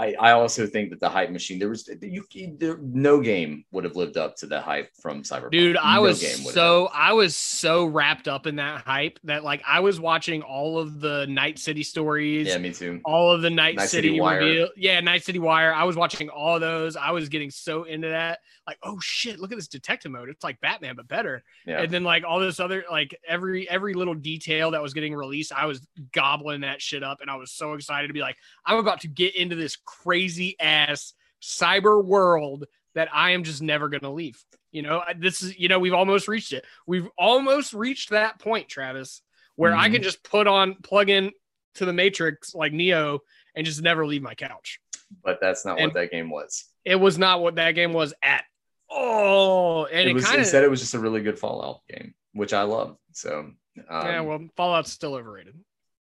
I, 0.00 0.14
I 0.18 0.30
also 0.32 0.66
think 0.66 0.88
that 0.90 0.98
the 0.98 1.10
hype 1.10 1.28
machine 1.30 1.58
there 1.58 1.68
was 1.68 1.86
you 2.00 2.24
there, 2.58 2.78
no 2.78 3.20
game 3.20 3.66
would 3.70 3.84
have 3.84 3.96
lived 3.96 4.16
up 4.16 4.34
to 4.36 4.46
the 4.46 4.58
hype 4.58 4.96
from 4.96 5.22
Cyberpunk. 5.22 5.50
Dude, 5.50 5.76
I 5.76 5.96
No 5.96 6.02
was 6.02 6.22
game 6.22 6.38
would 6.38 6.46
have. 6.46 6.54
so 6.54 6.88
I 6.94 7.12
was 7.12 7.36
so 7.36 7.84
wrapped 7.84 8.26
up 8.26 8.46
in 8.46 8.56
that 8.56 8.80
hype 8.80 9.18
that 9.24 9.44
like 9.44 9.62
I 9.68 9.80
was 9.80 10.00
watching 10.00 10.40
all 10.40 10.78
of 10.78 11.00
the 11.00 11.26
Night 11.26 11.58
City 11.58 11.82
stories, 11.82 12.46
yeah, 12.46 12.56
me 12.56 12.72
too. 12.72 13.02
all 13.04 13.30
of 13.30 13.42
the 13.42 13.50
Night, 13.50 13.76
Night 13.76 13.90
City, 13.90 14.08
City 14.08 14.20
Wire. 14.20 14.38
reveal. 14.40 14.68
Yeah, 14.74 15.00
Night 15.00 15.22
City 15.22 15.38
Wire. 15.38 15.74
I 15.74 15.84
was 15.84 15.96
watching 15.96 16.30
all 16.30 16.54
of 16.54 16.62
those. 16.62 16.96
I 16.96 17.10
was 17.10 17.28
getting 17.28 17.50
so 17.50 17.84
into 17.84 18.08
that. 18.08 18.38
Like, 18.66 18.78
oh 18.82 18.98
shit, 19.02 19.38
look 19.38 19.52
at 19.52 19.58
this 19.58 19.68
detective 19.68 20.12
mode. 20.12 20.30
It's 20.30 20.44
like 20.44 20.60
Batman, 20.62 20.96
but 20.96 21.08
better. 21.08 21.42
Yeah, 21.66 21.82
And 21.82 21.92
then 21.92 22.04
like 22.04 22.24
all 22.24 22.38
this 22.40 22.58
other 22.58 22.84
like 22.90 23.14
every 23.28 23.68
every 23.68 23.92
little 23.92 24.14
detail 24.14 24.70
that 24.70 24.80
was 24.80 24.94
getting 24.94 25.14
released, 25.14 25.52
I 25.52 25.66
was 25.66 25.86
gobbling 26.12 26.62
that 26.62 26.80
shit 26.80 27.02
up, 27.02 27.20
and 27.20 27.30
I 27.30 27.36
was 27.36 27.52
so 27.52 27.74
excited 27.74 28.06
to 28.08 28.14
be 28.14 28.20
like, 28.20 28.36
I'm 28.64 28.78
about 28.78 29.00
to 29.00 29.08
get 29.08 29.34
into 29.36 29.56
this 29.56 29.76
crazy 30.02 30.56
ass 30.60 31.14
cyber 31.42 32.04
world 32.04 32.66
that 32.94 33.08
I 33.12 33.30
am 33.30 33.44
just 33.44 33.62
never 33.62 33.88
gonna 33.88 34.12
leave. 34.12 34.42
You 34.72 34.82
know, 34.82 35.02
this 35.18 35.42
is 35.42 35.58
you 35.58 35.68
know 35.68 35.78
we've 35.78 35.94
almost 35.94 36.28
reached 36.28 36.52
it. 36.52 36.64
We've 36.86 37.08
almost 37.18 37.72
reached 37.72 38.10
that 38.10 38.38
point, 38.38 38.68
Travis, 38.68 39.22
where 39.56 39.74
I 39.74 39.88
Mhm. 39.88 39.94
can 39.94 40.02
just 40.02 40.22
put 40.22 40.46
on 40.46 40.74
plug 40.76 41.08
in 41.10 41.32
to 41.76 41.84
the 41.84 41.92
Matrix 41.92 42.54
like 42.54 42.72
Neo 42.72 43.20
and 43.54 43.64
just 43.66 43.82
never 43.82 44.06
leave 44.06 44.22
my 44.22 44.34
couch. 44.34 44.80
but 45.24 45.40
that's 45.40 45.64
not 45.64 45.78
and- 45.80 45.88
what 45.88 45.94
that 45.94 46.10
game 46.12 46.30
was. 46.30 46.66
It 46.84 46.94
was 46.96 47.18
not 47.18 47.40
what 47.42 47.56
that 47.56 47.72
game 47.72 47.92
was 47.92 48.14
at 48.22 48.44
all, 48.88 49.86
and 49.86 50.00
it 50.00 50.08
it, 50.08 50.14
was 50.14 50.24
kind 50.24 50.36
of 50.36 50.40
instead 50.42 50.62
it 50.64 50.70
was 50.70 50.80
just 50.80 50.94
a 50.94 50.98
really 51.00 51.20
good 51.20 51.38
Fallout 51.38 51.80
game, 51.88 52.14
which 52.32 52.52
I 52.52 52.62
love. 52.62 52.96
So 53.12 53.38
um, 53.40 53.56
yeah. 53.88 54.20
Well, 54.20 54.46
Fallout's 54.56 54.92
still 54.92 55.14
overrated. 55.14 55.56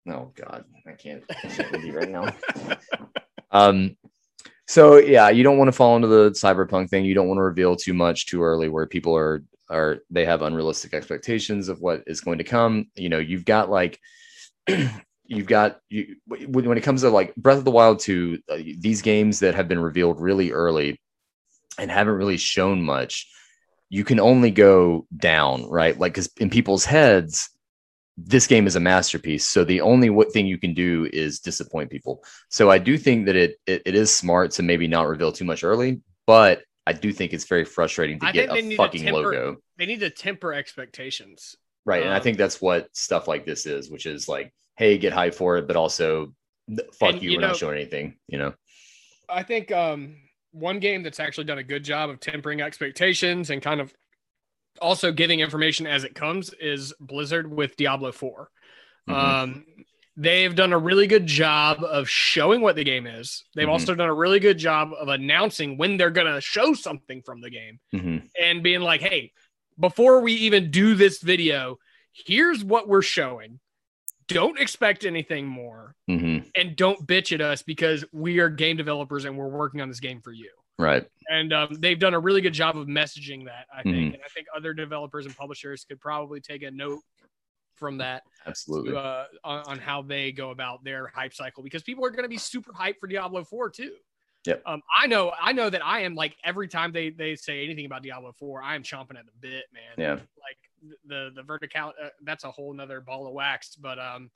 oh 0.08 0.32
god, 0.34 0.64
I 0.86 0.92
can't, 0.92 1.24
I 1.30 1.34
can't 1.48 1.72
with 1.72 1.84
you 1.84 1.92
right 1.98 2.08
now. 2.08 2.34
um, 3.56 3.96
so 4.66 4.96
yeah, 4.96 5.28
you 5.28 5.42
don't 5.42 5.58
want 5.58 5.68
to 5.68 5.72
fall 5.72 5.96
into 5.96 6.08
the 6.08 6.30
cyberpunk 6.30 6.90
thing. 6.90 7.04
You 7.04 7.14
don't 7.14 7.28
want 7.28 7.38
to 7.38 7.42
reveal 7.42 7.76
too 7.76 7.94
much 7.94 8.26
too 8.26 8.42
early, 8.42 8.68
where 8.68 8.86
people 8.86 9.16
are 9.16 9.42
are 9.68 9.98
they 10.10 10.24
have 10.24 10.42
unrealistic 10.42 10.94
expectations 10.94 11.68
of 11.68 11.80
what 11.80 12.02
is 12.06 12.20
going 12.20 12.38
to 12.38 12.44
come. 12.44 12.86
You 12.94 13.08
know, 13.08 13.18
you've 13.18 13.44
got 13.44 13.70
like. 13.70 13.98
You've 15.28 15.48
got 15.48 15.80
you 15.88 16.14
when 16.28 16.78
it 16.78 16.84
comes 16.84 17.00
to 17.00 17.10
like 17.10 17.34
Breath 17.34 17.58
of 17.58 17.64
the 17.64 17.72
Wild 17.72 17.98
2, 17.98 18.38
uh, 18.48 18.56
these 18.78 19.02
games 19.02 19.40
that 19.40 19.56
have 19.56 19.66
been 19.66 19.80
revealed 19.80 20.20
really 20.20 20.52
early 20.52 21.00
and 21.80 21.90
haven't 21.90 22.14
really 22.14 22.36
shown 22.36 22.80
much, 22.80 23.28
you 23.88 24.04
can 24.04 24.20
only 24.20 24.52
go 24.52 25.04
down, 25.16 25.68
right? 25.68 25.98
Like, 25.98 26.12
because 26.12 26.30
in 26.38 26.48
people's 26.48 26.84
heads, 26.84 27.50
this 28.16 28.46
game 28.46 28.66
is 28.66 28.76
a 28.76 28.80
masterpiece. 28.80 29.44
So 29.44 29.64
the 29.64 29.80
only 29.80 30.10
what 30.10 30.32
thing 30.32 30.46
you 30.46 30.58
can 30.58 30.74
do 30.74 31.08
is 31.12 31.40
disappoint 31.40 31.90
people. 31.90 32.24
So 32.48 32.70
I 32.70 32.78
do 32.78 32.96
think 32.96 33.26
that 33.26 33.36
it 33.36 33.56
it, 33.66 33.82
it 33.84 33.94
is 33.94 34.14
smart 34.14 34.52
to 34.52 34.62
maybe 34.62 34.86
not 34.86 35.08
reveal 35.08 35.32
too 35.32 35.44
much 35.44 35.64
early, 35.64 36.00
but 36.26 36.62
I 36.86 36.92
do 36.92 37.12
think 37.12 37.32
it's 37.32 37.44
very 37.44 37.64
frustrating 37.64 38.20
to 38.20 38.26
I 38.26 38.32
get 38.32 38.50
a 38.50 38.76
fucking 38.76 39.02
temper- 39.02 39.22
logo. 39.22 39.56
They 39.76 39.86
need 39.86 40.00
to 40.00 40.10
temper 40.10 40.54
expectations. 40.54 41.56
Right. 41.84 42.02
and 42.02 42.12
I 42.12 42.16
um, 42.16 42.22
think 42.22 42.36
that's 42.36 42.60
what 42.60 42.88
stuff 42.96 43.28
like 43.28 43.46
this 43.46 43.64
is, 43.64 43.90
which 43.90 44.06
is 44.06 44.28
like, 44.28 44.52
hey, 44.76 44.98
get 44.98 45.12
hype 45.12 45.34
for 45.34 45.56
it, 45.56 45.68
but 45.68 45.76
also 45.76 46.34
fuck 46.98 47.14
And, 47.14 47.22
you, 47.22 47.30
you 47.30 47.36
we're 47.38 47.46
not 47.46 47.56
showing 47.56 47.76
anything, 47.76 48.16
you 48.26 48.38
know? 48.38 48.54
I 49.28 49.44
think 49.44 49.70
um, 49.70 50.16
one 50.50 50.80
game 50.80 51.02
that's 51.02 51.20
actually 51.20 51.44
done 51.44 51.58
a 51.58 51.62
good 51.62 51.84
job 51.84 52.10
of 52.10 52.18
tempering 52.18 52.60
expectations 52.60 53.50
and 53.50 53.62
kind 53.62 53.80
of 53.80 53.94
also 54.80 55.12
giving 55.12 55.40
information 55.40 55.86
as 55.86 56.04
it 56.04 56.14
comes 56.14 56.52
is 56.54 56.92
Blizzard 57.00 57.50
with 57.50 57.76
Diablo 57.76 58.12
4. 58.12 58.50
Mhm. 59.08 59.14
Um, 59.14 59.66
they've 60.16 60.54
done 60.54 60.72
a 60.72 60.78
really 60.78 61.06
good 61.06 61.26
job 61.26 61.84
of 61.84 62.08
showing 62.08 62.60
what 62.60 62.76
the 62.76 62.84
game 62.84 63.06
is. 63.06 63.44
They've 63.54 63.66
Mhm. 63.68 63.72
also 63.72 63.94
done 63.94 64.08
a 64.08 64.14
really 64.14 64.40
good 64.40 64.58
job 64.58 64.92
of 64.98 65.08
announcing 65.08 65.76
when 65.76 65.96
they're 65.96 66.10
going 66.10 66.32
to 66.32 66.40
show 66.40 66.72
something 66.74 67.22
from 67.22 67.40
the 67.40 67.50
game 67.50 67.80
Mhm. 67.94 68.28
and 68.40 68.62
being 68.62 68.80
like, 68.80 69.00
hey, 69.02 69.32
before 69.78 70.20
we 70.22 70.32
even 70.32 70.70
do 70.70 70.94
this 70.94 71.20
video, 71.20 71.78
here's 72.12 72.64
what 72.64 72.88
we're 72.88 73.02
showing. 73.02 73.60
Don't 74.26 74.58
expect 74.58 75.04
anything 75.04 75.46
more 75.46 75.94
Mhm. 76.08 76.50
and 76.56 76.74
don't 76.74 77.06
bitch 77.06 77.32
at 77.32 77.40
us 77.40 77.62
because 77.62 78.04
we 78.10 78.38
are 78.40 78.48
game 78.48 78.76
developers 78.76 79.24
and 79.24 79.36
we're 79.36 79.46
working 79.48 79.80
on 79.80 79.88
this 79.88 80.00
game 80.00 80.20
for 80.22 80.32
you. 80.32 80.50
Right. 80.78 81.08
And 81.30 81.52
um, 81.52 81.76
they've 81.80 81.98
done 81.98 82.14
a 82.14 82.20
really 82.20 82.40
good 82.40 82.52
job 82.52 82.76
of 82.76 82.86
messaging 82.86 83.46
that, 83.46 83.66
I 83.74 83.82
think. 83.82 83.96
Mhm. 83.96 84.14
And 84.14 84.22
I 84.24 84.28
think 84.28 84.46
other 84.54 84.74
developers 84.74 85.26
and 85.26 85.34
publishers 85.36 85.84
could 85.84 86.00
probably 86.00 86.40
take 86.40 86.62
a 86.62 86.70
note 86.70 87.00
from 87.74 87.98
that 87.98 88.22
Absolutely. 88.46 88.92
to, 88.92 88.98
uh, 88.98 89.24
on, 89.44 89.62
on 89.66 89.78
how 89.78 90.02
they 90.02 90.32
go 90.32 90.50
about 90.50 90.84
their 90.84 91.08
hype 91.08 91.34
cycle 91.34 91.62
because 91.62 91.82
people 91.82 92.04
are 92.04 92.10
going 92.10 92.24
to 92.24 92.28
be 92.28 92.38
super 92.38 92.72
hyped 92.72 92.98
for 93.00 93.06
Diablo 93.06 93.44
4 93.44 93.70
too. 93.70 93.92
Yep. 94.46 94.62
Um, 94.64 94.80
I 94.96 95.06
know, 95.08 95.32
I 95.40 95.52
know 95.52 95.68
that 95.70 95.84
I 95.84 96.00
am 96.02 96.14
like 96.14 96.36
every 96.44 96.68
time 96.68 96.92
they 96.92 97.10
they 97.10 97.34
say 97.34 97.64
anything 97.64 97.84
about 97.84 98.02
Diablo 98.04 98.32
4, 98.32 98.62
I 98.62 98.76
am 98.76 98.82
chomping 98.84 99.18
at 99.18 99.26
the 99.26 99.32
bit, 99.40 99.64
man. 99.72 99.94
Yeah. 99.98 100.12
Like 100.14 100.96
the 101.04 101.32
the 101.34 101.42
vertical, 101.42 101.92
uh, 102.00 102.08
that's 102.22 102.44
a 102.44 102.50
whole 102.50 102.72
nother 102.72 103.00
ball 103.00 103.26
of 103.26 103.32
wax. 103.32 103.74
But 103.74 103.98
um, 103.98 104.30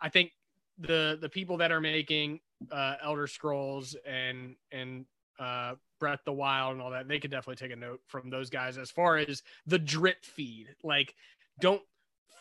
I 0.00 0.08
think 0.08 0.32
the 0.78 1.18
the 1.20 1.28
people 1.28 1.56
that 1.58 1.70
are 1.70 1.80
making 1.80 2.40
uh, 2.72 2.96
Elder 3.00 3.28
Scrolls 3.28 3.94
and 4.04 4.56
and 4.72 5.06
uh, 5.38 5.74
Breath 6.00 6.20
of 6.20 6.24
the 6.26 6.32
Wild 6.32 6.72
and 6.72 6.82
all 6.82 6.90
that, 6.90 7.08
they 7.08 7.18
could 7.18 7.30
definitely 7.30 7.66
take 7.66 7.76
a 7.76 7.80
note 7.80 8.00
from 8.08 8.30
those 8.30 8.50
guys 8.50 8.78
as 8.78 8.90
far 8.90 9.16
as 9.16 9.42
the 9.66 9.78
drip 9.78 10.24
feed. 10.24 10.68
Like, 10.82 11.14
don't 11.60 11.82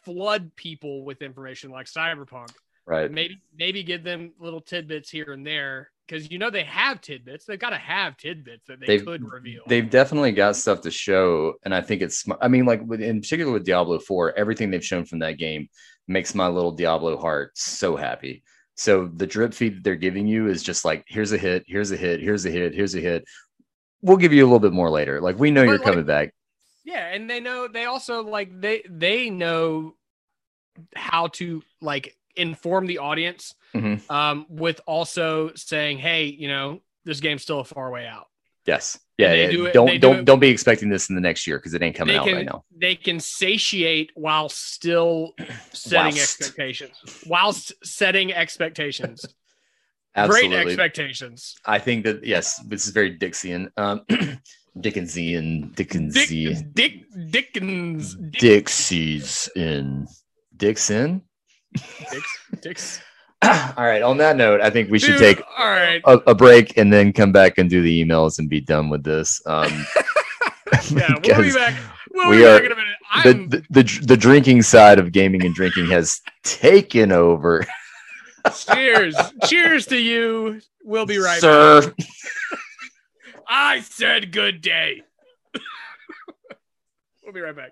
flood 0.04 0.56
people 0.56 1.06
with 1.06 1.22
information 1.22 1.72
like 1.72 1.86
Cyberpunk. 1.88 2.50
Right. 2.86 3.10
Maybe 3.10 3.42
maybe 3.58 3.82
give 3.84 4.04
them 4.04 4.34
little 4.40 4.60
tidbits 4.60 5.10
here 5.10 5.32
and 5.32 5.48
there 5.48 5.90
because 6.06 6.30
you 6.30 6.38
know 6.38 6.50
they 6.50 6.66
have 6.66 7.00
tidbits. 7.00 7.46
They've 7.46 7.58
got 7.58 7.70
to 7.70 7.78
have 7.78 8.18
tidbits 8.18 8.68
that 8.68 8.82
they 8.82 8.86
They've- 8.88 9.06
could 9.06 9.24
reveal. 9.24 9.62
They've 9.68 9.90
definitely 9.90 10.34
got 10.34 10.58
stuff 10.58 10.82
to 10.82 10.92
show, 10.92 11.54
and 11.64 11.74
I 11.74 11.80
think 11.80 12.02
it's. 12.02 12.26
I 12.42 12.50
mean, 12.50 12.66
like 12.66 12.82
with, 12.86 13.02
in 13.02 13.22
particular 13.22 13.54
with 13.54 13.64
Diablo 13.66 14.00
Four, 14.00 14.38
everything 14.38 14.70
they've 14.70 14.84
shown 14.84 15.06
from 15.06 15.20
that 15.20 15.38
game 15.38 15.70
makes 16.10 16.36
my 16.36 16.48
little 16.48 16.72
Diablo 16.74 17.16
heart 17.18 17.52
so 17.58 17.96
happy. 17.96 18.44
So 18.76 19.08
the 19.08 19.28
drip 19.28 19.54
feed 19.54 19.76
that 19.78 19.84
they're 19.84 19.96
giving 19.96 20.28
you 20.28 20.48
is 20.48 20.64
just 20.64 20.84
like, 20.84 21.06
here's 21.08 21.32
a 21.32 21.38
hit, 21.38 21.64
here's 21.68 21.92
a 21.92 21.98
hit, 21.98 22.20
here's 22.22 22.46
a 22.46 22.50
hit, 22.52 22.74
here's 22.74 22.96
a 22.96 23.00
hit. 23.00 23.26
We'll 24.02 24.18
give 24.18 24.34
you 24.34 24.44
a 24.44 24.48
little 24.48 24.60
bit 24.60 24.74
more 24.74 24.90
later. 24.90 25.22
Like 25.22 25.38
we 25.40 25.52
know 25.52 25.62
But, 25.62 25.70
you're 25.70 25.78
like, 25.78 25.86
coming 25.86 26.06
back. 26.06 26.34
Yeah, 26.84 27.08
and 27.08 27.30
they 27.30 27.40
know 27.40 27.68
they 27.68 27.86
also 27.86 28.24
like 28.24 28.60
they 28.60 28.84
they 28.90 29.30
know 29.30 29.96
how 30.96 31.28
to 31.28 31.62
like 31.82 32.18
inform 32.36 32.88
the 32.88 32.98
audience 32.98 33.54
Mhm. 33.76 34.02
um 34.12 34.46
with 34.50 34.82
also 34.88 35.54
saying, 35.56 36.00
hey, 36.00 36.26
you 36.26 36.48
know, 36.48 36.82
this 37.06 37.20
game's 37.20 37.44
still 37.44 37.60
a 37.60 37.64
far 37.64 37.92
way 37.92 38.06
out. 38.08 38.26
Yes. 38.66 39.00
Yeah. 39.18 39.34
yeah. 39.34 39.52
do 39.52 39.66
it- 39.68 39.74
don't 39.74 39.88
do 39.92 40.00
don't 40.00 40.16
it- 40.20 40.26
don't 40.26 40.40
be 40.40 40.50
expecting 40.50 40.90
this 40.90 41.10
in 41.10 41.16
the 41.16 41.22
next 41.22 41.46
year 41.46 41.58
because 41.60 41.74
it 41.74 41.82
ain't 41.82 41.96
coming 41.96 42.14
They 42.14 42.20
out 42.20 42.26
can 42.26 42.36
right 42.36 42.46
now. 42.46 42.64
they 42.76 42.96
can 42.96 43.20
satiate 43.20 44.12
while 44.16 44.50
still 44.50 45.34
setting 45.74 46.16
Whilst. 46.16 46.18
expectations. 46.42 47.24
Whilst 47.28 47.74
setting 47.86 48.34
expectations. 48.34 49.26
Absolutely. 50.16 50.50
Great 50.50 50.68
expectations. 50.68 51.56
I 51.66 51.80
think 51.80 52.04
that 52.06 52.24
yes, 52.26 52.60
this 52.68 52.86
is 52.86 52.92
very 52.94 53.18
Dixian. 53.18 53.70
Um, 53.78 54.02
Dickensian, 54.80 55.72
Dick, 55.76 55.90
Dickensian, 55.90 56.72
Dick 56.74 57.04
Dickens 57.30 58.16
Dick, 58.16 58.40
Dixie's 58.40 59.50
in 59.56 60.08
Dixon. 60.58 61.22
Dicks, 62.12 62.38
Dicks. 62.62 63.02
All 63.78 63.84
right. 63.86 64.02
On 64.02 64.18
that 64.18 64.36
note, 64.38 64.62
I 64.62 64.70
think 64.70 64.90
we 64.90 65.00
should 65.00 65.18
Dude, 65.18 65.20
take 65.20 65.42
all 65.60 65.70
right. 65.70 66.02
a, 66.06 66.14
a 66.28 66.36
break 66.36 66.78
and 66.78 66.92
then 66.94 67.12
come 67.14 67.32
back 67.32 67.58
and 67.58 67.70
do 67.70 67.82
the 67.82 68.04
emails 68.04 68.40
and 68.40 68.50
be 68.50 68.62
done 68.62 68.90
with 68.90 69.04
this. 69.04 69.42
Um, 69.46 69.86
Yeah, 70.92 71.16
we'll 71.24 71.42
be 71.42 71.54
back. 71.54 71.80
We'll 72.12 72.30
we 72.32 72.38
be 72.38 72.46
are- 72.46 72.58
back 72.60 72.66
in 72.66 72.72
a 72.72 72.76
minute. 72.76 72.98
the, 73.24 73.30
I'm 73.30 73.50
the, 73.50 73.64
the 73.70 74.06
the 74.08 74.18
drinking 74.18 74.64
side 74.64 74.98
of 75.00 75.12
gaming 75.12 75.46
and 75.46 75.54
drinking 75.54 75.88
has 75.92 76.20
taken 76.44 77.12
over. 77.12 77.66
cheers. 78.74 79.16
cheers 79.46 79.86
to 79.88 79.98
you. 79.98 80.62
We'll 80.84 81.06
be 81.06 81.18
right 81.20 81.42
back. 81.42 81.84
Sir. 81.84 81.94
I 83.48 83.82
said 83.82 84.32
good 84.32 84.62
day. 84.62 85.04
We'll 87.24 87.34
be 87.34 87.40
right 87.42 87.56
back. 87.56 87.72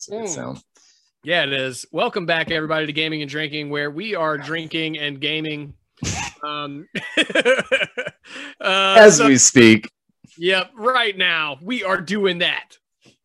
It's 0.00 0.08
a 0.08 0.12
good 0.12 0.20
Mm. 0.22 0.28
sound. 0.34 0.62
Yeah, 1.24 1.42
it 1.42 1.52
is. 1.52 1.84
Welcome 1.92 2.24
back, 2.24 2.50
everybody, 2.50 2.86
to 2.86 2.92
Gaming 2.94 3.20
and 3.20 3.30
Drinking, 3.30 3.68
where 3.68 3.90
we 3.90 4.14
are 4.14 4.38
drinking 4.38 4.98
and 4.98 5.20
gaming. 5.20 5.74
Um, 6.42 6.88
uh, 7.18 8.94
As 8.96 9.18
so- 9.18 9.28
we 9.28 9.36
speak, 9.36 9.90
Yep, 10.38 10.70
right 10.74 11.14
now 11.14 11.58
we 11.60 11.84
are 11.84 12.00
doing 12.00 12.38
that. 12.38 12.78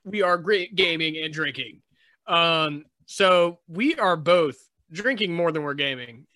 We 0.04 0.22
are 0.22 0.38
great 0.38 0.76
gaming 0.76 1.16
and 1.24 1.34
drinking. 1.34 1.82
Um, 2.28 2.84
so 3.06 3.60
we 3.70 3.96
are 3.96 4.18
both 4.18 4.58
drinking 4.92 5.34
more 5.34 5.54
than 5.54 5.64
we're 5.64 5.76
gaming. 5.76 6.28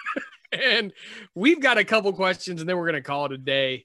and 0.52 0.94
we've 1.34 1.60
got 1.60 1.76
a 1.76 1.84
couple 1.84 2.10
questions 2.14 2.62
and 2.62 2.70
then 2.70 2.78
we're 2.78 2.86
gonna 2.86 3.02
call 3.02 3.26
it 3.26 3.32
a 3.32 3.36
day. 3.36 3.84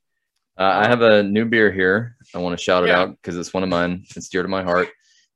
uh, 0.57 0.63
I 0.63 0.88
have 0.88 1.01
a 1.01 1.23
new 1.23 1.43
beer 1.43 1.69
here. 1.69 2.15
I 2.34 2.38
want 2.38 2.57
to 2.57 2.63
shout 2.63 2.85
it 2.85 2.91
out 2.91 3.09
because 3.09 3.35
it's 3.35 3.53
one 3.53 3.63
of 3.63 3.67
mine. 3.69 4.05
It's 4.15 4.29
dear 4.29 4.41
to 4.43 4.47
my 4.47 4.63
heart. 4.63 4.88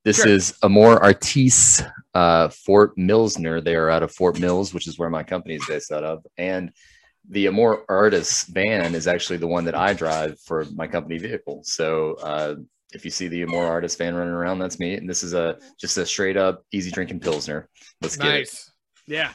This 0.03 0.18
Sure. 0.18 0.28
is 0.30 0.57
Amor 0.64 1.02
Artis 1.03 1.84
uh, 2.14 2.49
Fort 2.49 2.98
Millsner. 2.98 3.61
They 3.61 3.76
are 3.76 3.90
out 3.90 4.03
of 4.03 4.11
Fort 4.11 4.40
Mills, 4.40 4.73
which 4.73 4.88
is 4.88 4.98
where 4.98 5.10
my 5.10 5.23
company 5.23 5.56
is 5.56 5.65
based 5.68 5.91
out 5.91 6.03
of. 6.03 6.26
And 6.38 6.72
the 7.30 7.48
Amor 7.48 7.86
Artis 7.88 8.45
van 8.45 8.95
is 8.95 9.07
actually 9.07 9.38
the 9.38 9.48
one 9.48 9.65
that 9.65 9.76
I 9.76 9.94
drive 9.94 10.40
for 10.41 10.65
my 10.73 10.88
company 10.88 11.19
vehicle. 11.19 11.61
So 11.64 12.15
uh, 12.15 12.56
if 12.94 13.06
you 13.06 13.11
see 13.11 13.28
the 13.28 13.44
Amor 13.44 13.65
Artis 13.65 13.95
van 13.95 14.15
running 14.15 14.34
around, 14.34 14.57
that's 14.60 14.80
me. 14.80 14.95
And 14.95 15.07
this 15.07 15.22
is 15.22 15.34
a 15.36 15.60
just 15.80 15.98
a 15.98 16.06
straight 16.06 16.36
up 16.36 16.65
easy 16.72 16.90
drinking 16.90 17.19
pilsner. 17.19 17.69
Let's 18.02 18.18
get 18.18 18.28
it. 18.28 18.32
Nice. 18.40 18.72
Yeah. 19.07 19.34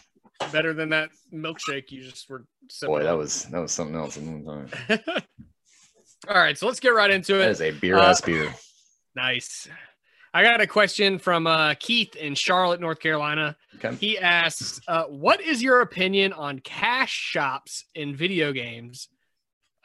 Better 0.53 0.75
than 0.75 0.91
that 0.91 1.11
milkshake 1.33 1.91
you 1.91 2.03
just 2.05 2.29
were 2.29 2.45
Boy, 2.83 3.05
that 3.05 3.17
was 3.17 3.45
that 3.45 3.61
was 3.61 3.71
something 3.73 3.95
else. 3.95 4.19
All 6.29 6.35
right, 6.35 6.59
so 6.59 6.67
let's 6.67 6.81
get 6.81 6.89
right 6.89 7.11
into 7.11 7.35
That 7.35 7.49
it. 7.49 7.53
is 7.53 7.61
a 7.61 7.71
beer 7.71 7.97
Uh, 7.97 8.15
beer. 8.25 8.53
Nice. 9.15 9.69
I 10.37 10.43
got 10.43 10.61
a 10.61 10.67
question 10.67 11.19
from 11.19 11.47
uh, 11.47 11.73
Keith 11.81 12.15
in 12.15 12.35
Charlotte, 12.35 12.79
North 12.79 13.01
Carolina. 13.01 13.57
Okay. 13.77 13.95
He 13.95 14.19
asks, 14.19 14.83
uh, 14.87 15.05
"What 15.05 15.41
is 15.41 15.63
your 15.63 15.81
opinion 15.81 16.35
on 16.35 16.59
cash 16.59 17.11
shops 17.11 17.87
in 17.95 18.15
video 18.15 18.53
games? 18.53 19.09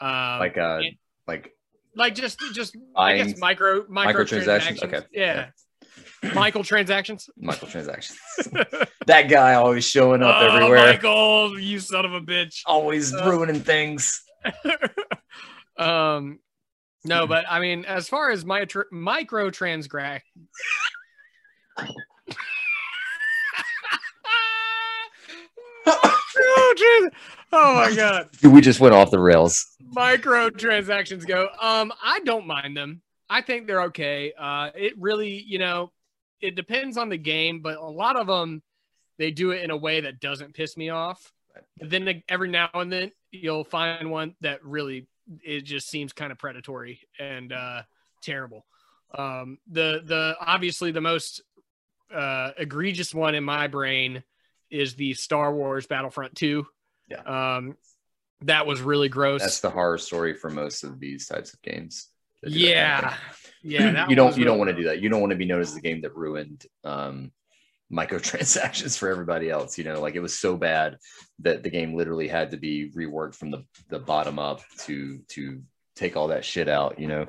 Um, 0.01 0.39
Like 0.39 0.57
uh 0.57 0.81
and- 0.83 0.97
like 1.25 1.53
like 1.95 2.15
just 2.15 2.37
just 2.53 2.75
I 2.97 3.15
guess 3.15 3.37
micro 3.37 3.85
micro 3.87 4.25
transactions. 4.25 4.83
Okay. 4.83 5.03
Yeah. 5.13 5.51
Michael 6.35 6.65
transactions. 6.65 7.29
Michael 7.37 7.69
microtransactions. 7.69 8.89
that 9.05 9.29
guy 9.29 9.53
always 9.53 9.85
showing 9.85 10.21
up 10.21 10.35
oh, 10.37 10.47
everywhere. 10.47 10.87
Michael, 10.87 11.57
you 11.57 11.79
son 11.79 12.03
of 12.03 12.11
a 12.11 12.19
bitch. 12.19 12.59
Always 12.65 13.13
Uh, 13.13 13.23
ruining 13.25 13.61
things. 13.61 14.21
um, 15.77 16.39
no, 17.05 17.27
but 17.27 17.45
I 17.49 17.59
mean, 17.59 17.85
as 17.85 18.07
far 18.07 18.31
as 18.31 18.45
my 18.45 18.65
tr- 18.65 18.81
micro 18.91 19.49
transgra- 19.49 20.21
oh, 25.87 27.09
oh 27.53 27.73
my 27.75 27.95
god, 27.95 28.29
Dude, 28.41 28.53
we 28.53 28.61
just 28.61 28.79
went 28.79 28.93
off 28.93 29.11
the 29.11 29.19
rails. 29.19 29.65
microtransactions 29.95 31.27
go. 31.27 31.49
Um, 31.61 31.91
I 32.03 32.19
don't 32.21 32.47
mind 32.47 32.77
them. 32.77 33.01
I 33.29 33.41
think 33.41 33.67
they're 33.67 33.83
okay. 33.83 34.33
Uh, 34.37 34.71
it 34.75 34.93
really, 34.97 35.41
you 35.41 35.57
know, 35.59 35.91
it 36.41 36.55
depends 36.55 36.97
on 36.97 37.09
the 37.09 37.17
game, 37.17 37.61
but 37.61 37.77
a 37.77 37.85
lot 37.85 38.15
of 38.17 38.27
them 38.27 38.61
they 39.17 39.31
do 39.31 39.51
it 39.51 39.63
in 39.63 39.71
a 39.71 39.77
way 39.77 40.01
that 40.01 40.19
doesn't 40.19 40.53
piss 40.53 40.75
me 40.75 40.89
off. 40.89 41.31
But 41.79 41.89
then 41.89 42.23
every 42.27 42.49
now 42.49 42.69
and 42.73 42.91
then 42.91 43.11
you'll 43.31 43.63
find 43.63 44.09
one 44.09 44.35
that 44.41 44.63
really 44.65 45.07
it 45.43 45.61
just 45.61 45.89
seems 45.89 46.13
kind 46.13 46.31
of 46.31 46.37
predatory 46.37 46.99
and 47.19 47.53
uh, 47.53 47.81
terrible. 48.21 48.65
Um, 49.13 49.57
the 49.69 50.01
the 50.05 50.35
obviously 50.39 50.91
the 50.91 51.01
most 51.01 51.41
uh, 52.13 52.51
egregious 52.57 53.13
one 53.13 53.35
in 53.35 53.43
my 53.43 53.67
brain 53.67 54.23
is 54.69 54.95
the 54.95 55.13
Star 55.13 55.53
Wars 55.53 55.85
Battlefront 55.85 56.35
2. 56.35 56.65
Yeah. 57.09 57.55
Um, 57.57 57.77
that 58.43 58.65
was 58.65 58.81
really 58.81 59.09
gross. 59.09 59.41
That's 59.41 59.59
the 59.59 59.69
horror 59.69 59.97
story 59.97 60.33
for 60.33 60.49
most 60.49 60.83
of 60.83 60.99
these 60.99 61.27
types 61.27 61.53
of 61.53 61.61
games. 61.61 62.07
that 62.41 62.51
do 62.51 62.59
that 62.59 63.01
kind 63.01 63.05
of 63.05 63.39
yeah. 63.63 63.79
Yeah. 63.79 63.91
that 63.91 64.09
you 64.09 64.15
don't 64.15 64.37
you 64.37 64.45
don't 64.45 64.57
want 64.57 64.69
to 64.69 64.75
do 64.75 64.83
that. 64.85 65.01
You 65.01 65.09
don't 65.09 65.21
want 65.21 65.31
to 65.31 65.37
be 65.37 65.45
known 65.45 65.61
as 65.61 65.75
the 65.75 65.81
game 65.81 66.01
that 66.01 66.15
ruined 66.15 66.65
um 66.83 67.31
microtransactions 67.91 68.97
for 68.99 69.09
everybody 69.09 69.49
else. 69.49 69.77
You 69.77 69.83
know, 69.83 70.01
like 70.01 70.15
it 70.15 70.21
was 70.21 70.37
so 70.37 70.55
bad 70.55 70.97
that 71.39 71.63
the 71.63 71.69
game 71.69 71.95
literally 71.95 72.27
had 72.27 72.51
to 72.51 72.57
be 72.57 72.91
reworked 72.91 73.35
from 73.35 73.51
the, 73.51 73.63
the 73.89 73.99
bottom 73.99 74.39
up 74.39 74.61
to 74.79 75.19
to 75.29 75.61
take 75.95 76.15
all 76.15 76.29
that 76.29 76.45
shit 76.45 76.67
out, 76.67 76.99
you 76.99 77.07
know. 77.07 77.27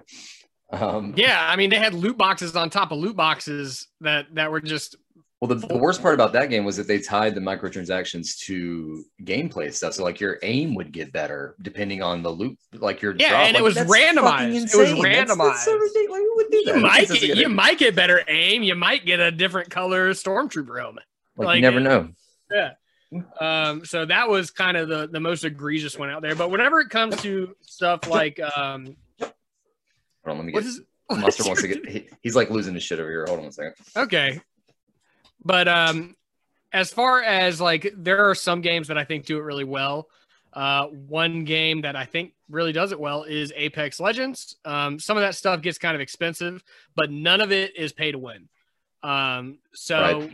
Um 0.73 1.15
Yeah, 1.17 1.45
I 1.49 1.57
mean 1.57 1.71
they 1.71 1.79
had 1.79 1.95
loot 1.95 2.17
boxes 2.17 2.57
on 2.57 2.71
top 2.71 2.93
of 2.93 2.99
loot 2.99 3.17
boxes 3.17 3.89
that 4.01 4.27
that 4.35 4.51
were 4.51 4.61
just 4.61 4.97
Well, 5.43 5.49
the, 5.59 5.67
the 5.67 5.77
worst 5.77 6.01
part 6.01 6.15
about 6.15 6.33
that 6.35 6.51
game 6.51 6.65
was 6.65 6.77
that 6.77 6.87
they 6.87 7.01
tied 7.01 7.35
the 7.35 7.41
microtransactions 7.41 8.39
to 8.45 9.05
gameplay 9.25 9.75
stuff. 9.75 9.95
So 9.95 10.05
like 10.05 10.21
your 10.21 10.39
aim 10.45 10.77
would 10.77 10.93
get 10.93 11.13
better 11.13 11.57
depending 11.61 12.01
on 12.01 12.23
the 12.23 12.31
loop, 12.31 12.59
like 12.75 13.03
your 13.03 13.17
Yeah, 13.19 13.31
drop. 13.31 13.41
and 13.49 13.57
it 13.57 13.63
was 13.65 13.75
randomized. 13.75 14.51
It 14.51 14.77
was 14.79 14.91
insane. 14.93 15.03
That's- 15.03 15.37
that's 15.37 15.65
so 15.65 15.73
randomized. 15.77 15.81
ridiculous. 15.81 16.19
Who 16.21 16.33
would 16.37 16.51
do 16.53 16.63
that? 16.67 16.77
you 16.77 16.81
might 16.83 16.93
thinks 16.95 17.09
that's 17.11 17.23
a 17.25 17.27
get, 17.27 17.37
you 17.39 17.43
idea? 17.47 17.49
might 17.49 17.79
get 17.79 17.97
better 17.97 18.23
aim. 18.29 18.63
You 18.63 18.77
might 18.77 19.05
get 19.05 19.19
a 19.19 19.33
different 19.33 19.71
color 19.71 20.11
stormtrooper 20.13 20.81
helmet. 20.81 21.03
like, 21.37 21.47
like 21.47 21.57
you 21.57 21.63
never 21.63 21.79
it- 21.79 21.83
know. 21.83 22.09
Yeah. 22.53 22.71
Um, 23.41 23.85
so 23.85 24.07
that 24.07 24.29
was 24.29 24.53
kind 24.53 24.77
of 24.77 24.89
the 24.89 25.09
the 25.09 25.19
most 25.21 25.45
egregious 25.45 25.99
one 25.99 26.09
out 26.09 26.23
there. 26.23 26.37
But 26.37 26.51
whenever 26.53 26.79
it 26.81 26.89
comes 26.89 27.17
to 27.23 27.57
stuff 27.63 28.07
like 28.09 28.39
um, 28.57 28.97
Hold 29.21 29.33
on, 30.25 30.37
let 30.37 30.45
me 30.47 30.53
get. 30.53 30.63
is 30.63 30.81
Monster 31.11 31.43
wants 31.45 31.63
to 31.63 31.69
get. 31.69 31.87
He, 31.89 32.09
he's 32.23 32.37
like 32.37 32.49
losing 32.49 32.75
his 32.75 32.85
shit 32.85 33.01
over 33.01 33.11
here. 33.11 33.25
Hold 33.27 33.41
on 33.41 33.47
a 33.47 33.53
second. 33.53 33.75
Okay. 33.97 34.41
But 35.45 35.69
um 35.69 36.17
as 36.73 36.91
far 36.91 37.23
as 37.23 37.61
like 37.61 37.93
there 37.97 38.29
are 38.31 38.35
some 38.35 38.61
games 38.61 38.89
that 38.89 38.99
I 38.99 39.05
think 39.05 39.27
do 39.27 39.39
it 39.39 39.43
really 39.43 39.65
well. 39.65 40.09
Uh 40.53 40.87
one 40.87 41.45
game 41.45 41.83
that 41.83 41.97
I 41.97 42.05
think 42.05 42.33
really 42.49 42.73
does 42.73 42.93
it 42.93 43.01
well 43.01 43.25
is 43.25 43.53
Apex 43.57 44.01
Legends. 44.01 44.57
Um 44.65 44.99
some 44.99 45.17
of 45.17 45.23
that 45.23 45.35
stuff 45.35 45.63
gets 45.63 45.79
kind 45.79 45.95
of 45.95 46.01
expensive, 46.01 46.63
but 46.95 47.11
none 47.11 47.41
of 47.41 47.53
it 47.53 47.77
is 47.77 47.93
pay 47.93 48.13
to 48.13 48.19
win. 48.19 48.49
Um 49.03 49.59
so 49.73 50.29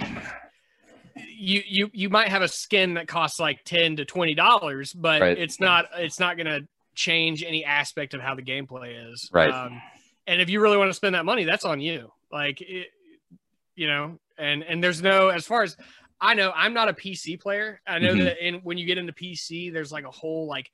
you 1.16 1.62
you 1.66 1.90
you 1.92 2.10
might 2.10 2.28
have 2.28 2.42
a 2.42 2.48
skin 2.48 2.94
that 2.94 3.08
costs 3.08 3.40
like 3.40 3.64
10 3.64 3.96
to 3.96 4.04
20 4.04 4.34
dollars, 4.34 4.92
but 4.92 5.20
Right. 5.20 5.38
it's 5.38 5.58
not 5.60 5.86
it's 5.96 6.20
not 6.20 6.36
going 6.36 6.46
to 6.46 6.66
change 6.94 7.42
any 7.44 7.64
aspect 7.64 8.14
of 8.14 8.20
how 8.20 8.34
the 8.34 8.42
gameplay 8.42 9.12
is. 9.12 9.30
Right. 9.32 9.50
Um, 9.52 9.80
and 10.26 10.40
if 10.40 10.50
you 10.50 10.60
really 10.60 10.76
want 10.76 10.90
to 10.90 10.94
spend 10.94 11.14
that 11.14 11.24
money, 11.24 11.44
that's 11.44 11.64
on 11.64 11.80
you. 11.80 12.12
Like, 12.30 12.60
it, 12.60 12.88
you 13.78 13.86
know, 13.86 14.18
and 14.38 14.62
and 14.64 14.82
there's 14.82 15.00
no 15.00 15.28
as 15.28 15.46
far 15.46 15.62
as 15.62 15.76
I 16.20 16.34
know, 16.34 16.52
I'm 16.54 16.74
not 16.74 16.88
a 16.88 16.92
PC 16.92 17.40
player. 17.40 17.80
I 17.86 18.00
know 18.00 18.14
Mhm. 18.14 18.24
that 18.24 18.44
in 18.46 18.54
when 18.56 18.76
you 18.76 18.86
get 18.86 18.98
into 18.98 19.12
PC, 19.12 19.70
there's 19.72 19.92
like 19.92 20.04
a 20.04 20.10
whole 20.10 20.48
like 20.48 20.70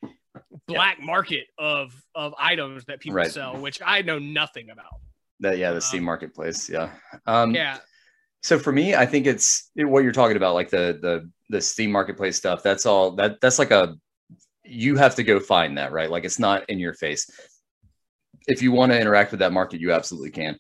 black 0.67 1.01
market 1.01 1.47
of 1.59 1.95
of 2.15 2.35
items 2.39 2.87
that 2.87 3.01
people 3.01 3.17
Right. 3.17 3.31
sell, 3.31 3.61
which 3.61 3.81
I 3.85 4.01
know 4.03 4.19
nothing 4.19 4.71
about. 4.71 4.95
That 5.41 5.59
yeah, 5.59 5.73
the 5.73 5.81
Steam 5.83 6.01
Um, 6.01 6.07
Marketplace. 6.07 6.71
Yeah. 6.71 6.91
Um, 7.27 7.55
Yeah, 7.55 7.79
So 8.43 8.59
for 8.59 8.73
me, 8.73 8.95
I 8.95 9.05
think 9.07 9.27
it's 9.27 9.71
what 9.75 10.03
you're 10.03 10.13
talking 10.13 10.37
about, 10.39 10.55
like 10.55 10.71
the 10.71 10.99
the 11.01 11.31
the 11.51 11.61
Steam 11.61 11.93
Marketplace 11.93 12.37
stuff. 12.37 12.63
That's 12.63 12.87
all. 12.87 13.11
That 13.17 13.41
that's 13.43 13.59
like 13.59 13.71
a 13.71 13.97
you 14.65 14.97
have 14.97 15.15
to 15.17 15.23
go 15.23 15.41
find 15.41 15.77
that, 15.77 15.93
right? 15.93 16.11
Like 16.11 16.25
it's 16.25 16.39
not 16.39 16.69
in 16.71 16.79
your 16.79 16.95
face. 16.95 17.29
If 18.47 18.63
you 18.63 18.73
want 18.73 18.93
to 18.93 18.99
interact 19.01 19.31
with 19.31 19.41
that 19.41 19.53
market, 19.53 19.79
you 19.81 19.93
absolutely 19.93 20.31
can. 20.31 20.59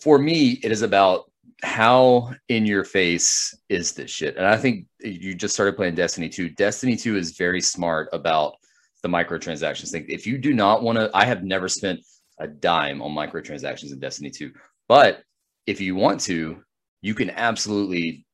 For 0.00 0.18
me, 0.18 0.60
it 0.62 0.70
is 0.72 0.82
about 0.82 1.30
how 1.62 2.34
in 2.48 2.66
your 2.66 2.84
face 2.84 3.56
is 3.68 3.92
this 3.92 4.10
shit. 4.10 4.36
And 4.36 4.46
I 4.46 4.56
think 4.56 4.86
you 5.00 5.34
just 5.34 5.54
started 5.54 5.76
playing 5.76 5.94
Destiny 5.94 6.28
2. 6.28 6.50
Destiny 6.50 6.96
2 6.96 7.16
is 7.16 7.36
very 7.36 7.60
smart 7.60 8.08
about 8.12 8.54
the 9.02 9.08
microtransactions 9.08 9.90
thing. 9.90 10.06
If 10.08 10.26
you 10.26 10.38
do 10.38 10.52
not 10.54 10.82
want 10.82 10.98
to, 10.98 11.10
I 11.14 11.24
have 11.24 11.42
never 11.42 11.68
spent 11.68 12.00
a 12.38 12.46
dime 12.46 13.02
on 13.02 13.12
microtransactions 13.12 13.92
in 13.92 13.98
Destiny 13.98 14.30
2. 14.30 14.52
But 14.88 15.22
if 15.66 15.80
you 15.80 15.96
want 15.96 16.20
to, 16.22 16.62
you 17.00 17.14
can 17.14 17.30
absolutely 17.30 18.26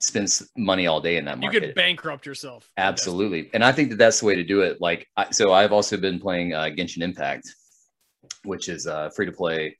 spend 0.00 0.30
money 0.56 0.86
all 0.86 1.00
day 1.00 1.16
in 1.16 1.24
that 1.26 1.38
market. 1.38 1.54
you 1.54 1.60
could 1.60 1.74
bankrupt 1.74 2.24
yourself. 2.24 2.70
Absolutely. 2.76 3.50
And 3.52 3.62
I 3.62 3.72
think 3.72 3.90
that 3.90 3.96
that's 3.96 4.20
the 4.20 4.26
way 4.26 4.36
to 4.36 4.44
do 4.44 4.62
it. 4.62 4.80
Like, 4.80 5.06
I, 5.16 5.30
so 5.30 5.52
I've 5.52 5.72
also 5.72 5.96
been 5.96 6.18
playing 6.18 6.54
uh, 6.54 6.64
Genshin 6.64 7.02
Impact, 7.02 7.46
which 8.44 8.68
is 8.68 8.86
uh, 8.86 9.10
free 9.10 9.26
to 9.26 9.32
play, 9.32 9.76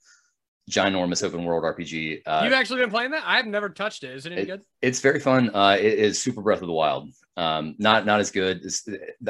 ginormous 0.70 1.22
open 1.22 1.44
world 1.44 1.62
RPG. 1.64 2.22
Uh, 2.26 2.40
You've 2.44 2.52
actually 2.52 2.80
been 2.80 2.90
playing 2.90 3.12
that? 3.12 3.22
I've 3.24 3.47
never 3.47 3.68
touched 3.68 4.02
it. 4.05 4.10
Is 4.16 4.26
it 4.26 4.32
any 4.32 4.43
it- 4.43 4.47
good? 4.47 4.62
it's 4.82 5.01
very 5.01 5.20
fun. 5.20 5.51
Uh, 5.55 5.76
it 5.78 5.98
is 5.98 6.20
super 6.20 6.43
Breath 6.43 6.60
of 6.60 6.66
the 6.66 6.72
Wild. 6.72 7.10
Um, 7.38 7.74
not 7.78 8.06
not 8.06 8.18
as 8.18 8.30
good. 8.30 8.62
It's, 8.64 8.88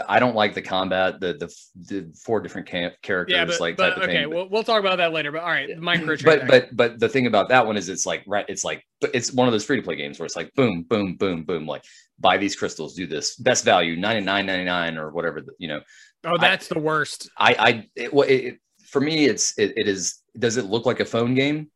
I 0.08 0.20
don't 0.20 0.36
like 0.36 0.54
the 0.54 0.62
combat, 0.62 1.18
the 1.18 1.32
the, 1.34 1.54
the 1.88 2.14
four 2.24 2.40
different 2.40 2.68
cam- 2.68 2.92
characters, 3.02 3.34
Yeah, 3.34 3.44
but, 3.44 3.60
like 3.60 3.76
but 3.76 3.88
type 3.88 3.96
of 3.96 4.02
okay, 4.04 4.12
thing. 4.22 4.30
we'll, 4.30 4.48
we'll 4.48 4.62
talk 4.62 4.78
about 4.78 4.98
that 4.98 5.12
later. 5.12 5.32
But 5.32 5.42
all 5.42 5.48
right, 5.48 5.68
microtransactions. 5.70 6.24
but 6.24 6.46
but 6.46 6.68
but 6.76 7.00
the 7.00 7.08
thing 7.08 7.26
about 7.26 7.48
that 7.48 7.66
one 7.66 7.76
is 7.76 7.88
it's 7.88 8.06
like 8.06 8.22
right 8.28 8.44
it's 8.48 8.62
like 8.64 8.84
it's 9.12 9.32
one 9.32 9.48
of 9.48 9.52
those 9.52 9.64
free 9.64 9.76
to 9.76 9.82
play 9.82 9.96
games 9.96 10.18
where 10.20 10.24
it's 10.26 10.36
like 10.36 10.52
boom 10.54 10.84
boom 10.84 11.16
boom 11.16 11.42
boom 11.42 11.66
like 11.66 11.82
buy 12.20 12.36
these 12.38 12.54
crystals 12.54 12.94
do 12.94 13.06
this 13.08 13.34
best 13.36 13.64
value 13.64 13.96
99.99 13.96 14.96
or 14.98 15.10
whatever 15.10 15.40
the- 15.40 15.52
you 15.58 15.66
know 15.68 15.80
oh, 16.24 16.38
that's 16.38 16.68
the 16.68 16.78
worst. 16.78 17.28
i 17.36 17.54
i 17.58 17.88
it, 17.96 18.14
well, 18.14 18.26
it- 18.28 18.58
for 18.86 19.00
me 19.00 19.24
it's 19.26 19.58
it, 19.58 19.72
it 19.76 19.88
is 19.88 20.22
does 20.38 20.56
it 20.56 20.66
look 20.66 20.86
like 20.86 21.00
a 21.00 21.04
phone 21.04 21.34
game 21.34 21.70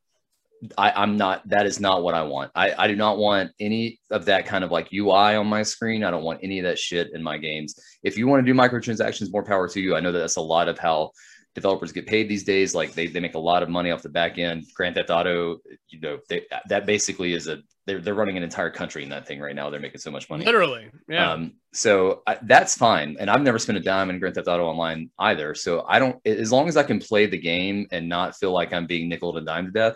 I, 0.76 0.90
I'm 0.90 1.16
not. 1.16 1.48
That 1.48 1.66
is 1.66 1.80
not 1.80 2.02
what 2.02 2.14
I 2.14 2.22
want. 2.22 2.50
I, 2.54 2.74
I 2.76 2.86
do 2.86 2.96
not 2.96 3.18
want 3.18 3.52
any 3.60 3.98
of 4.10 4.26
that 4.26 4.46
kind 4.46 4.62
of 4.62 4.70
like 4.70 4.92
UI 4.92 5.34
on 5.36 5.46
my 5.46 5.62
screen. 5.62 6.04
I 6.04 6.10
don't 6.10 6.22
want 6.22 6.40
any 6.42 6.58
of 6.58 6.64
that 6.64 6.78
shit 6.78 7.12
in 7.14 7.22
my 7.22 7.38
games. 7.38 7.74
If 8.02 8.18
you 8.18 8.26
want 8.26 8.44
to 8.44 8.52
do 8.52 8.58
microtransactions, 8.58 9.32
more 9.32 9.44
power 9.44 9.68
to 9.68 9.80
you. 9.80 9.96
I 9.96 10.00
know 10.00 10.12
that 10.12 10.18
that's 10.18 10.36
a 10.36 10.42
lot 10.42 10.68
of 10.68 10.78
how 10.78 11.12
developers 11.54 11.92
get 11.92 12.06
paid 12.06 12.28
these 12.28 12.44
days. 12.44 12.74
Like 12.74 12.92
they, 12.92 13.06
they 13.06 13.20
make 13.20 13.34
a 13.34 13.38
lot 13.38 13.62
of 13.62 13.68
money 13.68 13.90
off 13.90 14.02
the 14.02 14.08
back 14.08 14.38
end. 14.38 14.66
Grand 14.74 14.94
Theft 14.94 15.10
Auto, 15.10 15.58
you 15.88 16.00
know, 16.00 16.18
they, 16.28 16.46
that 16.68 16.86
basically 16.86 17.32
is 17.32 17.48
a 17.48 17.58
they're 17.86 18.00
they're 18.00 18.14
running 18.14 18.36
an 18.36 18.42
entire 18.42 18.70
country 18.70 19.02
in 19.02 19.08
that 19.08 19.26
thing 19.26 19.40
right 19.40 19.54
now. 19.54 19.70
They're 19.70 19.80
making 19.80 20.00
so 20.00 20.10
much 20.10 20.28
money. 20.30 20.44
Literally, 20.44 20.90
yeah. 21.08 21.32
Um, 21.32 21.54
so 21.72 22.22
I, 22.26 22.38
that's 22.42 22.76
fine. 22.76 23.16
And 23.18 23.30
I've 23.30 23.42
never 23.42 23.58
spent 23.58 23.78
a 23.78 23.80
dime 23.80 24.10
in 24.10 24.18
Grand 24.18 24.34
Theft 24.34 24.48
Auto 24.48 24.64
Online 24.64 25.10
either. 25.18 25.54
So 25.54 25.84
I 25.88 25.98
don't, 25.98 26.24
as 26.26 26.52
long 26.52 26.68
as 26.68 26.76
I 26.76 26.82
can 26.82 27.00
play 27.00 27.26
the 27.26 27.38
game 27.38 27.86
and 27.90 28.08
not 28.08 28.36
feel 28.36 28.52
like 28.52 28.72
I'm 28.72 28.86
being 28.86 29.08
nickel 29.08 29.36
and 29.36 29.46
dime 29.46 29.66
to 29.66 29.72
death. 29.72 29.94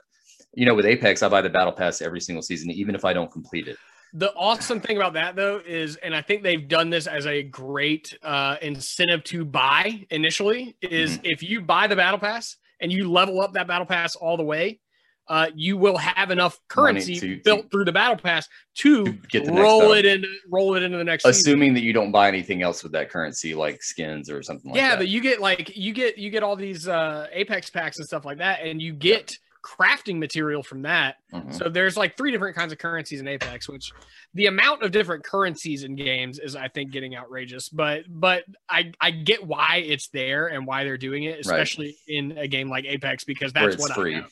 You 0.54 0.66
know, 0.66 0.74
with 0.74 0.86
Apex, 0.86 1.22
I 1.22 1.28
buy 1.28 1.42
the 1.42 1.50
battle 1.50 1.72
pass 1.72 2.00
every 2.00 2.20
single 2.20 2.42
season, 2.42 2.70
even 2.70 2.94
if 2.94 3.04
I 3.04 3.12
don't 3.12 3.30
complete 3.30 3.66
it. 3.68 3.76
The 4.16 4.32
awesome 4.34 4.80
thing 4.80 4.96
about 4.96 5.14
that 5.14 5.34
though 5.34 5.60
is, 5.66 5.96
and 5.96 6.14
I 6.14 6.22
think 6.22 6.44
they've 6.44 6.68
done 6.68 6.88
this 6.88 7.06
as 7.08 7.26
a 7.26 7.42
great 7.42 8.16
uh, 8.22 8.56
incentive 8.62 9.24
to 9.24 9.44
buy 9.44 10.06
initially, 10.10 10.76
is 10.80 11.18
Mm-hmm. 11.18 11.26
if 11.26 11.42
you 11.42 11.60
buy 11.60 11.88
the 11.88 11.96
battle 11.96 12.20
pass 12.20 12.56
and 12.80 12.92
you 12.92 13.10
level 13.10 13.40
up 13.40 13.54
that 13.54 13.66
battle 13.66 13.86
pass 13.86 14.14
all 14.14 14.36
the 14.36 14.44
way, 14.44 14.78
uh, 15.26 15.46
you 15.56 15.76
will 15.76 15.96
have 15.96 16.30
enough 16.30 16.60
currency 16.68 17.18
to- 17.18 17.40
built 17.42 17.62
to- 17.62 17.68
through 17.70 17.84
the 17.86 17.92
battle 17.92 18.16
pass 18.16 18.46
to, 18.76 19.04
to 19.04 19.12
get 19.30 19.46
the 19.46 19.52
roll 19.52 19.92
it 19.94 20.04
into 20.04 20.28
roll 20.48 20.76
it 20.76 20.82
into 20.84 20.96
the 20.98 21.02
next. 21.04 21.24
season. 21.24 21.40
Assuming 21.52 21.74
that 21.74 21.82
you 21.82 21.92
don't 21.92 22.12
buy 22.12 22.28
anything 22.28 22.62
else 22.62 22.82
with 22.84 22.92
that 22.92 23.10
currency, 23.10 23.52
like 23.54 23.82
skins 23.82 24.30
or 24.30 24.42
something 24.44 24.70
like 24.70 24.78
that. 24.80 24.84
yeah, 24.84 24.90
that. 24.90 24.98
but 24.98 25.08
you 25.08 25.20
get 25.20 25.40
like 25.40 25.76
you 25.76 25.92
get 25.92 26.18
you 26.18 26.30
get 26.30 26.42
all 26.44 26.54
these 26.56 26.86
uh, 26.86 27.26
Apex 27.32 27.68
packs 27.70 27.98
and 27.98 28.06
stuff 28.06 28.24
like 28.24 28.38
that, 28.38 28.60
and 28.64 28.80
you 28.82 28.92
get 28.92 29.34
crafting 29.64 30.18
material 30.18 30.62
from 30.62 30.82
that. 30.82 31.16
Mhm. 31.32 31.54
So 31.54 31.68
there's 31.70 31.96
like 31.96 32.16
three 32.18 32.30
different 32.30 32.54
kinds 32.54 32.72
of 32.72 32.78
currencies 32.78 33.20
in 33.20 33.26
Apex, 33.28 33.66
which 33.68 33.90
the 34.34 34.46
amount 34.46 34.82
of 34.82 34.90
different 34.90 35.24
currencies 35.24 35.84
in 35.84 35.96
games 35.96 36.38
is 36.38 36.54
I 36.54 36.68
think 36.68 36.90
getting 36.92 37.16
outrageous. 37.16 37.68
But 37.70 38.04
but 38.08 38.44
I 38.68 38.92
I 39.00 39.10
get 39.10 39.44
why 39.46 39.82
it's 39.86 40.08
there 40.08 40.48
and 40.48 40.66
why 40.66 40.84
they're 40.84 40.98
doing 40.98 41.24
it, 41.24 41.40
especially 41.40 41.96
in 42.06 42.36
a 42.36 42.46
game 42.46 42.68
like 42.68 42.84
Apex 42.84 43.24
because 43.24 43.52
that's 43.54 43.78
what 43.78 43.92
free. 43.92 44.16
I 44.16 44.20
know. 44.20 44.26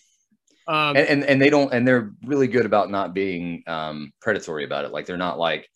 Um, 0.68 0.96
and, 0.96 1.08
and 1.08 1.24
and 1.24 1.42
they 1.42 1.50
don't 1.50 1.72
and 1.72 1.88
they're 1.88 2.12
really 2.24 2.46
good 2.46 2.66
about 2.66 2.90
not 2.90 3.14
being 3.14 3.64
um 3.66 4.12
predatory 4.20 4.64
about 4.64 4.84
it 4.84 4.92
like 4.92 5.06
they're 5.06 5.16
not 5.16 5.36
like 5.38 5.68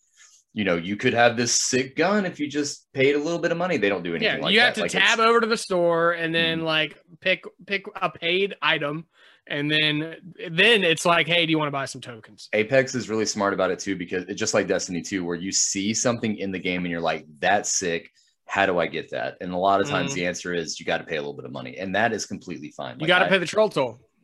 you 0.53 0.63
know 0.63 0.77
you 0.77 0.95
could 0.95 1.13
have 1.13 1.35
this 1.35 1.51
sick 1.61 1.95
gun 1.97 2.25
if 2.25 2.39
you 2.39 2.47
just 2.47 2.87
paid 2.93 3.13
a 3.15 3.19
little 3.19 3.37
bit 3.37 3.51
of 3.51 3.57
money 3.57 3.75
they 3.75 3.89
don't 3.89 4.01
do 4.03 4.15
anything 4.15 4.37
yeah, 4.37 4.41
like 4.41 4.53
you 4.53 4.59
that. 4.59 4.65
have 4.67 4.73
to 4.75 4.81
Like, 4.83 4.91
tab 4.91 5.19
it's- 5.19 5.27
over 5.27 5.41
to 5.41 5.47
the 5.47 5.57
store 5.57 6.13
and 6.13 6.33
then 6.33 6.61
Mhm. 6.61 6.63
like 6.63 6.97
pick 7.19 7.43
pick 7.65 7.85
a 8.01 8.09
paid 8.09 8.55
item, 8.61 9.05
and 9.49 9.69
then 9.71 10.15
then 10.51 10.83
it's 10.83 11.05
like, 11.05 11.27
hey, 11.27 11.45
do 11.45 11.51
you 11.51 11.57
want 11.57 11.67
to 11.67 11.71
buy 11.71 11.85
some 11.85 12.01
tokens? 12.01 12.49
apex 12.53 12.95
is 12.95 13.09
really 13.09 13.25
smart 13.25 13.53
about 13.53 13.71
it 13.71 13.79
too 13.79 13.95
because 13.95 14.23
it's 14.25 14.39
just 14.39 14.53
like 14.53 14.67
destiny 14.67 15.01
2 15.01 15.23
where 15.25 15.35
you 15.35 15.51
see 15.51 15.93
something 15.93 16.37
in 16.37 16.51
the 16.51 16.59
game 16.59 16.83
and 16.83 16.91
you're 16.91 17.01
like 17.01 17.25
that's 17.39 17.71
sick 17.73 18.09
how 18.45 18.65
do 18.65 18.79
i 18.79 18.87
get 18.87 19.09
that 19.11 19.35
and 19.41 19.51
a 19.51 19.57
lot 19.57 19.81
of 19.81 19.87
times 19.89 20.11
Mhm. 20.11 20.15
the 20.15 20.25
answer 20.27 20.53
is 20.53 20.79
you 20.79 20.85
got 20.85 20.99
to 20.99 21.03
pay 21.03 21.15
a 21.17 21.19
little 21.21 21.33
bit 21.35 21.45
of 21.45 21.51
money 21.51 21.77
and 21.77 21.93
that 21.95 22.13
is 22.13 22.25
completely 22.25 22.71
fine 22.71 22.95
You 22.99 23.01
Like, 23.01 23.07
got 23.09 23.19
to 23.19 23.27
pay 23.27 23.37
the 23.37 23.45
troll 23.45 23.69
toll. 23.69 23.99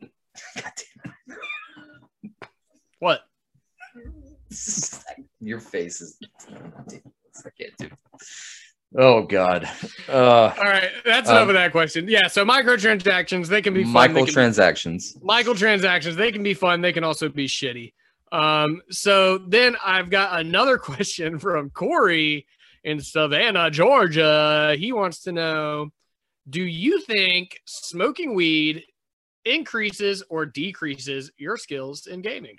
God 0.56 0.72
damn 0.76 2.34
What? 3.00 3.20
your 5.40 5.60
face 5.60 6.00
is 6.00 6.18
I 6.50 7.50
can't 7.58 7.76
do 7.78 7.88
oh 8.98 9.22
god. 9.22 9.68
Uh 10.08 10.52
All 10.56 10.64
right, 10.64 10.90
that's 11.04 11.28
Um, 11.28 11.36
enough 11.36 11.48
of 11.48 11.54
that 11.54 11.72
question. 11.72 12.08
Yeah, 12.08 12.26
so 12.28 12.44
microtransactions 12.44 13.48
they 13.48 13.62
can 13.62 13.74
be 13.74 13.84
fun. 13.84 13.92
they 13.92 14.20
can 14.20 14.26
be- 14.26 14.32
microtransactions 14.32 15.18
microtransactions 15.22 16.14
they 16.16 16.32
can 16.32 16.42
be 16.42 16.54
fun 16.54 16.80
they 16.80 16.92
can 16.92 17.04
also 17.04 17.28
be 17.28 17.46
shitty. 17.46 17.92
Um 18.32 18.82
so 18.90 19.38
then 19.38 19.76
i've 19.84 20.10
got 20.10 20.38
another 20.40 20.78
question 20.90 21.38
from 21.38 21.70
corey 21.70 22.46
in 22.82 23.00
savannah 23.00 23.70
georgia. 23.70 24.74
He 24.78 24.92
wants 24.92 25.22
to 25.22 25.32
know 25.32 25.90
do 26.48 26.62
you 26.62 27.00
think 27.00 27.58
smoking 27.64 28.34
weed 28.34 28.84
increases 29.46 30.22
or 30.28 30.44
decreases 30.46 31.30
your 31.38 31.56
skills 31.56 32.06
in 32.06 32.20
gaming? 32.22 32.58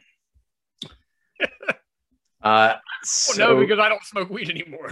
Uh 2.44 2.74
so 3.03 3.38
no 3.38 3.60
because 3.60 3.80
i 3.80 3.90
don't 3.90 4.03
smoke 4.03 4.30
weed 4.30 4.49
anymore 4.49 4.91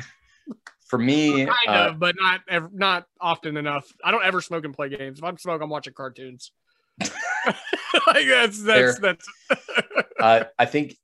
for 0.93 0.99
me 0.99 1.45
kind 1.45 1.49
uh, 1.67 1.89
of 1.89 1.99
but 1.99 2.15
not 2.19 2.41
not 2.71 3.05
often 3.19 3.57
enough 3.57 3.91
i 4.03 4.11
don't 4.11 4.23
ever 4.23 4.41
smoke 4.41 4.63
and 4.63 4.75
play 4.75 4.89
games 4.89 5.17
if 5.17 5.23
i'm 5.23 5.37
smoking 5.37 5.63
i'm 5.63 5.69
watching 5.69 5.93
cartoons 5.93 6.51
like 8.07 8.27
that's 8.27 8.63
that's 8.63 8.99
that's 8.99 9.27
uh, 10.19 10.43
I 10.59 10.65
think 10.65 10.95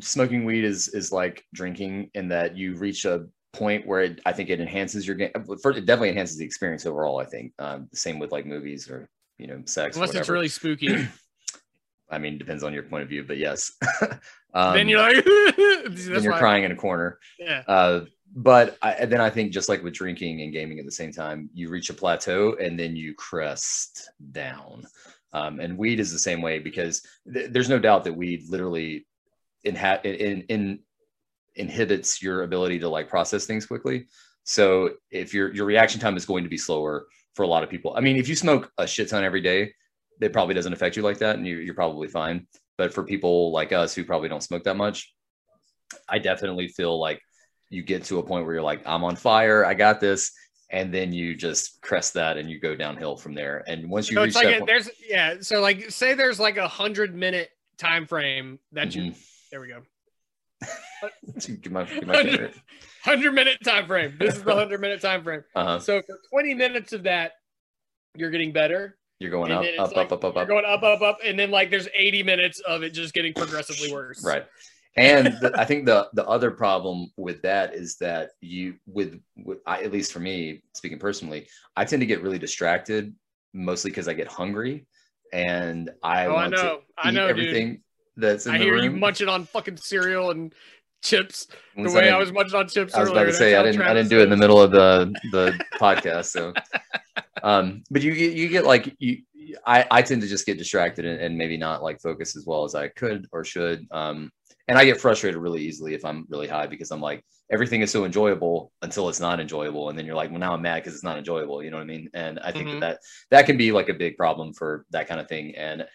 smoking 0.00 0.44
weed 0.44 0.64
is 0.64 0.88
is 0.88 1.12
like 1.12 1.44
drinking 1.52 2.10
in 2.14 2.28
that 2.28 2.56
you 2.56 2.74
reach 2.76 3.04
a 3.04 3.26
point 3.52 3.86
where 3.86 4.02
it, 4.02 4.20
I 4.24 4.32
think 4.32 4.50
it 4.50 4.60
enhances 4.60 5.06
your 5.06 5.16
game. 5.16 5.30
First, 5.62 5.78
it 5.78 5.86
definitely 5.86 6.10
enhances 6.10 6.36
the 6.36 6.44
experience 6.44 6.86
overall. 6.86 7.18
I 7.18 7.24
think 7.24 7.52
um, 7.58 7.88
same 7.92 8.18
with 8.18 8.32
like 8.32 8.46
movies 8.46 8.88
or 8.88 9.08
you 9.38 9.46
know 9.46 9.62
sex. 9.64 9.96
unless 9.96 10.14
it's 10.14 10.28
really 10.28 10.48
spooky 10.48 11.08
I 12.10 12.18
mean, 12.18 12.38
depends 12.38 12.62
on 12.62 12.72
your 12.72 12.84
point 12.84 13.02
of 13.02 13.08
view, 13.08 13.24
but 13.24 13.36
yes. 13.36 13.72
um, 14.54 14.74
then 14.74 14.88
you're 14.88 15.00
like, 15.00 15.24
then 15.24 16.22
you're 16.22 16.38
crying 16.38 16.64
in 16.64 16.72
a 16.72 16.76
corner. 16.76 17.18
Yeah. 17.38 17.62
Uh, 17.68 18.00
but 18.38 18.78
I, 18.82 19.04
then 19.04 19.20
I 19.20 19.30
think 19.30 19.50
just 19.50 19.68
like 19.68 19.82
with 19.82 19.94
drinking 19.94 20.42
and 20.42 20.52
gaming 20.52 20.78
at 20.78 20.84
the 20.84 20.92
same 20.92 21.10
time, 21.10 21.50
you 21.54 21.68
reach 21.68 21.90
a 21.90 21.94
plateau 21.94 22.54
and 22.60 22.78
then 22.78 22.94
you 22.94 23.12
crest 23.14 24.12
down. 24.30 24.86
Um, 25.32 25.58
and 25.58 25.76
weed 25.76 25.98
is 25.98 26.12
the 26.12 26.20
same 26.20 26.40
way 26.40 26.60
because 26.60 27.02
th- 27.32 27.50
there's 27.50 27.68
no 27.68 27.80
doubt 27.80 28.04
that 28.04 28.12
weed 28.12 28.44
literally 28.48 29.08
inha- 29.66 30.04
in, 30.04 30.42
in, 30.42 30.78
inhibits 31.56 32.22
your 32.22 32.44
ability 32.44 32.78
to 32.78 32.88
like 32.88 33.08
process 33.08 33.44
things 33.44 33.66
quickly. 33.66 34.06
So 34.44 34.90
if 35.10 35.34
your 35.34 35.52
your 35.52 35.66
reaction 35.66 36.00
time 36.00 36.16
is 36.16 36.24
going 36.24 36.44
to 36.44 36.48
be 36.48 36.56
slower 36.56 37.06
for 37.34 37.42
a 37.42 37.48
lot 37.48 37.64
of 37.64 37.70
people. 37.70 37.92
I 37.96 38.00
mean, 38.00 38.16
if 38.16 38.28
you 38.28 38.36
smoke 38.36 38.70
a 38.78 38.86
shit 38.86 39.08
ton 39.08 39.24
every 39.24 39.40
day, 39.40 39.72
it 40.20 40.32
probably 40.32 40.54
doesn't 40.54 40.72
affect 40.72 40.96
you 40.96 41.02
like 41.02 41.18
that, 41.18 41.36
and 41.36 41.46
you, 41.46 41.56
you're 41.56 41.74
probably 41.74 42.06
fine. 42.06 42.46
But 42.76 42.94
for 42.94 43.02
people 43.02 43.50
like 43.50 43.72
us 43.72 43.96
who 43.96 44.04
probably 44.04 44.28
don't 44.28 44.42
smoke 44.42 44.62
that 44.62 44.76
much, 44.76 45.12
I 46.08 46.20
definitely 46.20 46.68
feel 46.68 46.98
like 47.00 47.20
you 47.70 47.82
get 47.82 48.04
to 48.04 48.18
a 48.18 48.22
point 48.22 48.44
where 48.46 48.54
you're 48.54 48.62
like, 48.62 48.82
I'm 48.86 49.04
on 49.04 49.16
fire, 49.16 49.64
I 49.64 49.74
got 49.74 50.00
this, 50.00 50.32
and 50.70 50.92
then 50.92 51.12
you 51.12 51.34
just 51.34 51.80
crest 51.82 52.14
that 52.14 52.36
and 52.36 52.50
you 52.50 52.60
go 52.60 52.74
downhill 52.74 53.16
from 53.16 53.34
there. 53.34 53.64
And 53.66 53.90
once 53.90 54.10
you 54.10 54.16
So 54.16 54.22
reach 54.22 54.28
it's 54.28 54.36
like 54.36 54.46
that 54.46 54.54
a, 54.54 54.58
point, 54.60 54.66
there's 54.66 54.90
yeah. 55.08 55.36
So 55.40 55.60
like 55.60 55.90
say 55.90 56.14
there's 56.14 56.38
like 56.40 56.56
a 56.56 56.68
hundred 56.68 57.14
minute 57.14 57.50
time 57.78 58.06
frame 58.06 58.58
that 58.72 58.94
you. 58.94 59.12
Mhm. 59.12 59.24
There 59.50 59.60
we 59.60 59.68
go. 59.68 59.82
My- 61.70 61.84
my 62.04 62.22
favorite. 62.22 62.54
Hundred 63.04 63.32
minute 63.32 63.58
time 63.64 63.86
frame. 63.86 64.16
This 64.18 64.36
is 64.36 64.42
the 64.42 64.54
hundred 64.54 64.80
minute 64.80 65.00
time 65.00 65.22
frame. 65.22 65.44
Uh-huh. 65.54 65.78
So 65.78 66.02
for 66.02 66.18
twenty 66.30 66.54
minutes 66.54 66.92
of 66.92 67.04
that, 67.04 67.32
you're 68.16 68.30
getting 68.30 68.52
better. 68.52 68.98
You're 69.20 69.30
going 69.30 69.50
up, 69.50 69.64
up, 69.78 69.96
like 69.96 70.12
up, 70.12 70.12
up, 70.12 70.24
up, 70.24 70.34
You're 70.36 70.46
going 70.46 70.64
up, 70.64 70.82
up, 70.82 71.00
up, 71.02 71.18
and 71.24 71.38
then 71.38 71.50
like 71.50 71.70
there's 71.70 71.88
eighty 71.94 72.22
minutes 72.22 72.60
of 72.60 72.82
it 72.82 72.90
just 72.90 73.14
getting 73.14 73.32
progressively 73.32 73.92
worse. 73.92 74.24
Right. 74.24 74.44
And 74.98 75.26
the, 75.40 75.52
I 75.56 75.64
think 75.64 75.86
the 75.86 76.08
the 76.14 76.26
other 76.26 76.50
problem 76.50 77.10
with 77.16 77.42
that 77.42 77.74
is 77.74 77.96
that 77.98 78.30
you 78.40 78.74
with, 78.86 79.20
with 79.36 79.58
I, 79.66 79.82
at 79.82 79.92
least 79.92 80.12
for 80.12 80.20
me 80.20 80.62
speaking 80.74 80.98
personally, 80.98 81.46
I 81.76 81.84
tend 81.84 82.00
to 82.00 82.06
get 82.06 82.22
really 82.22 82.38
distracted 82.38 83.14
mostly 83.54 83.90
because 83.90 84.08
I 84.08 84.14
get 84.14 84.28
hungry 84.28 84.86
and 85.32 85.90
I 86.02 86.26
Oh, 86.26 86.30
I 86.30 86.34
want 86.34 86.50
know. 86.52 86.62
to 86.62 86.78
I 86.98 87.08
eat 87.10 87.14
know, 87.14 87.28
dude. 87.28 87.30
everything 87.30 87.82
that's 88.16 88.46
in 88.46 88.54
I 88.54 88.58
the 88.58 88.64
hear 88.64 88.74
room. 88.74 88.84
you 88.84 88.90
munching 88.92 89.28
on 89.28 89.44
fucking 89.44 89.76
cereal 89.76 90.30
and 90.32 90.52
chips 91.02 91.46
the 91.76 91.82
Once 91.82 91.94
way 91.94 92.10
I 92.10 92.16
I- 92.16 92.18
was 92.18 92.32
munching 92.32 92.58
on 92.58 92.66
chips 92.68 92.94
I 92.94 93.00
was 93.00 93.10
about 93.10 93.20
earlier. 93.20 93.30
to 93.32 93.36
say 93.38 93.54
I 93.56 93.62
didn't 93.62 93.80
I 93.82 93.94
didn't 93.94 94.10
do 94.10 94.18
it 94.20 94.24
in 94.24 94.30
the 94.30 94.36
middle 94.36 94.60
of 94.60 94.70
the 94.72 95.14
the 95.32 95.58
podcast. 95.80 96.26
So, 96.26 96.52
um, 97.42 97.84
but 97.90 98.02
you 98.02 98.14
get 98.14 98.32
you 98.32 98.48
get 98.48 98.64
like 98.64 98.94
you 98.98 99.18
I 99.66 99.86
I 99.90 100.02
tend 100.02 100.22
to 100.22 100.28
just 100.28 100.44
get 100.46 100.58
distracted 100.58 101.04
and, 101.04 101.20
and 101.20 101.38
maybe 101.38 101.56
not 101.56 101.82
like 101.82 102.00
focus 102.00 102.36
as 102.36 102.44
well 102.46 102.64
as 102.64 102.74
I 102.74 102.88
could 102.88 103.28
or 103.32 103.44
should. 103.44 103.86
Um, 103.90 104.30
and 104.68 104.78
I 104.78 104.84
get 104.84 105.00
frustrated 105.00 105.40
really 105.40 105.62
easily 105.62 105.94
if 105.94 106.04
I'm 106.04 106.26
really 106.28 106.46
high 106.48 106.66
because 106.66 106.90
I'm 106.90 107.00
like 107.00 107.24
everything 107.50 107.80
is 107.82 107.90
so 107.90 108.04
enjoyable 108.04 108.72
until 108.82 109.08
it's 109.08 109.20
not 109.20 109.40
enjoyable, 109.40 109.88
and 109.88 109.98
then 109.98 110.04
you're 110.06 110.14
like, 110.14 110.30
well, 110.30 110.38
now 110.40 110.52
I'm 110.54 110.62
mad 110.62 110.76
because 110.82 110.94
it's 110.94 111.04
not 111.04 111.18
enjoyable. 111.18 111.62
You 111.62 111.70
know 111.70 111.78
what 111.78 111.84
I 111.84 111.86
mean? 111.86 112.10
And 112.14 112.38
I 112.40 112.52
think 112.52 112.68
Mhm. 112.68 112.80
that, 112.80 112.80
that 112.80 112.98
that 113.30 113.46
can 113.46 113.56
be 113.56 113.72
like 113.72 113.88
a 113.88 113.94
big 113.94 114.16
problem 114.16 114.52
for 114.54 114.84
that 114.90 115.08
kind 115.08 115.20
of 115.20 115.28
thing. 115.28 115.54
And 115.56 115.86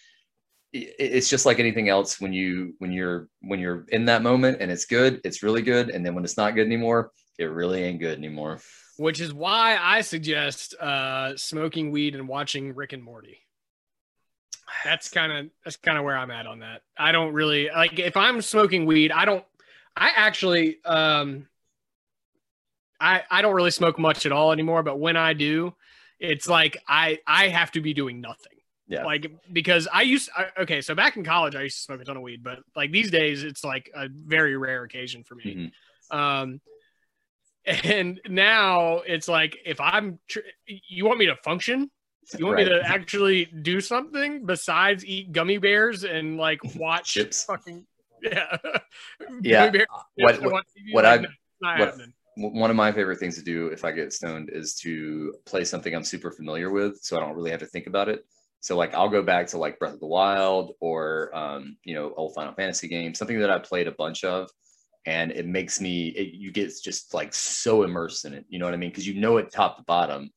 it- 0.74 0.96
it's 1.00 1.30
just 1.30 1.46
like 1.46 1.60
anything 1.60 1.90
else 1.90 2.20
when 2.20 2.34
you 2.34 2.74
when 2.80 2.92
you're 2.92 3.30
when 3.42 3.60
you're 3.60 3.86
in 3.90 4.06
that 4.06 4.22
moment 4.24 4.58
and 4.60 4.72
it's 4.72 4.86
good 4.86 5.22
it's 5.24 5.44
really 5.44 5.62
good 5.62 5.90
and 5.90 6.06
then 6.06 6.16
when 6.16 6.24
it's 6.24 6.38
not 6.38 6.56
good 6.56 6.66
anymore 6.66 7.12
it 7.38 7.46
really 7.46 7.84
ain't 7.84 8.00
good 8.00 8.18
anymore 8.18 8.60
Which 8.98 9.20
is 9.22 9.34
why 9.34 9.78
I 9.80 10.02
suggest 10.02 10.76
uh, 10.76 11.36
smoking 11.38 11.92
weed 11.92 12.16
and 12.16 12.28
watching 12.28 12.76
Rick 12.76 12.94
and 12.94 13.04
Morty. 13.04 13.40
That's 14.84 15.10
kind 15.10 15.32
of 15.32 15.52
that's 15.64 15.76
kind 15.78 15.98
of 15.98 16.04
where 16.04 16.18
I'm 16.18 16.32
at 16.32 16.48
on 16.48 16.60
that. 16.60 16.82
I 16.98 17.12
don't 17.12 17.34
really 17.34 17.70
like 17.70 18.00
if 18.00 18.18
I'm 18.18 18.42
smoking 18.42 18.86
weed. 18.86 19.12
I 19.12 19.26
don't. 19.26 19.44
I 19.96 20.12
actually 20.16 20.84
um. 20.84 21.48
I 23.00 23.24
I 23.30 23.42
don't 23.42 23.54
really 23.54 23.72
smoke 23.72 24.00
much 24.00 24.26
at 24.26 24.32
all 24.32 24.52
anymore. 24.52 24.84
But 24.84 25.00
when 25.00 25.18
I 25.18 25.34
do, 25.34 25.74
it's 26.20 26.48
like 26.48 26.78
I 26.88 27.20
I 27.28 27.50
have 27.50 27.72
to 27.72 27.82
be 27.82 27.94
doing 27.94 28.22
nothing. 28.22 28.54
Yeah. 28.88 29.06
Like 29.06 29.32
because 29.52 29.88
I 29.92 30.02
used 30.04 30.30
I, 30.36 30.48
okay, 30.60 30.82
so 30.82 30.94
back 30.96 31.18
in 31.18 31.24
college 31.24 31.56
I 31.56 31.64
used 31.64 31.78
to 31.78 31.84
smoke 31.84 32.02
a 32.02 32.06
ton 32.06 32.18
of 32.18 32.24
weed, 32.24 32.44
but 32.44 32.60
like 32.76 32.92
these 32.92 33.12
days 33.12 33.44
it's 33.44 33.64
like 33.64 33.90
a 33.96 34.08
very 34.10 34.58
rare 34.58 34.84
occasion 34.84 35.24
for 35.24 35.36
me. 35.36 35.72
Mhm. 36.12 36.16
Um, 36.16 36.62
and 37.66 38.20
now 38.28 38.98
it's 39.00 39.28
like 39.28 39.58
if 39.66 39.80
I'm, 39.80 40.20
tr- 40.28 40.40
you 40.66 41.06
want 41.06 41.18
me 41.18 41.28
to 41.28 41.36
function, 41.38 41.90
you 42.38 42.46
want 42.46 42.58
me 42.58 42.66
to 42.66 42.82
actually 42.86 43.46
do 43.46 43.82
something 43.82 44.46
besides 44.46 45.06
eat 45.06 45.32
gummy 45.32 45.58
bears 45.58 46.04
and 46.04 46.38
like 46.38 46.60
watch 46.76 47.14
Chips. 47.14 47.44
fucking 47.44 47.86
yeah, 48.22 48.58
Yeah. 49.42 49.66
Gummy 49.68 49.78
bear 49.80 49.88
what 50.16 50.42
what, 50.44 50.64
what 50.92 51.06
I- 51.06 51.18
no, 51.18 51.24
it's 51.24 51.32
not 51.62 51.80
what- 51.80 51.98
one 52.36 52.72
of 52.72 52.76
my 52.76 52.92
favorite 52.92 53.20
things 53.20 53.36
to 53.36 53.44
do 53.44 53.68
if 53.68 53.86
I 53.86 53.92
get 53.92 54.12
stoned 54.12 54.50
is 54.52 54.74
to 54.76 55.36
play 55.46 55.64
something 55.64 55.94
I'm 55.94 56.04
super 56.04 56.32
familiar 56.32 56.72
with, 56.72 56.98
so 57.04 57.16
I 57.16 57.20
don't 57.20 57.36
really 57.36 57.52
have 57.52 57.60
to 57.60 57.68
think 57.68 57.86
about 57.86 58.10
it. 58.10 58.26
So 58.60 58.76
like 58.76 58.96
I'll 58.96 59.10
go 59.10 59.22
back 59.22 59.46
to 59.48 59.60
like 59.60 59.78
Breath 59.78 59.94
of 59.94 60.00
the 60.00 60.08
Wild 60.08 60.74
or 60.80 61.30
um, 61.36 61.78
you 61.84 61.94
know 61.94 62.12
old 62.18 62.34
Final 62.34 62.54
Fantasy 62.54 62.88
games, 62.88 63.20
something 63.20 63.40
that 63.40 63.52
I 63.52 63.60
played 63.60 63.88
a 63.88 63.92
bunch 63.92 64.24
of, 64.24 64.50
and 65.06 65.32
it 65.32 65.46
makes 65.46 65.80
me 65.80 66.08
it, 66.08 66.34
you 66.34 66.52
get 66.52 66.72
just 66.84 67.14
like 67.14 67.36
so 67.36 67.84
immersed 67.84 68.26
in 68.26 68.34
it. 68.34 68.46
You 68.50 68.58
know 68.58 68.66
what 68.66 68.74
I 68.74 68.78
mean? 68.78 68.90
Because 68.90 69.06
you 69.06 69.14
know 69.20 69.38
it 69.38 69.52
top 69.52 69.78
to 69.78 69.84
bottom, 69.84 70.32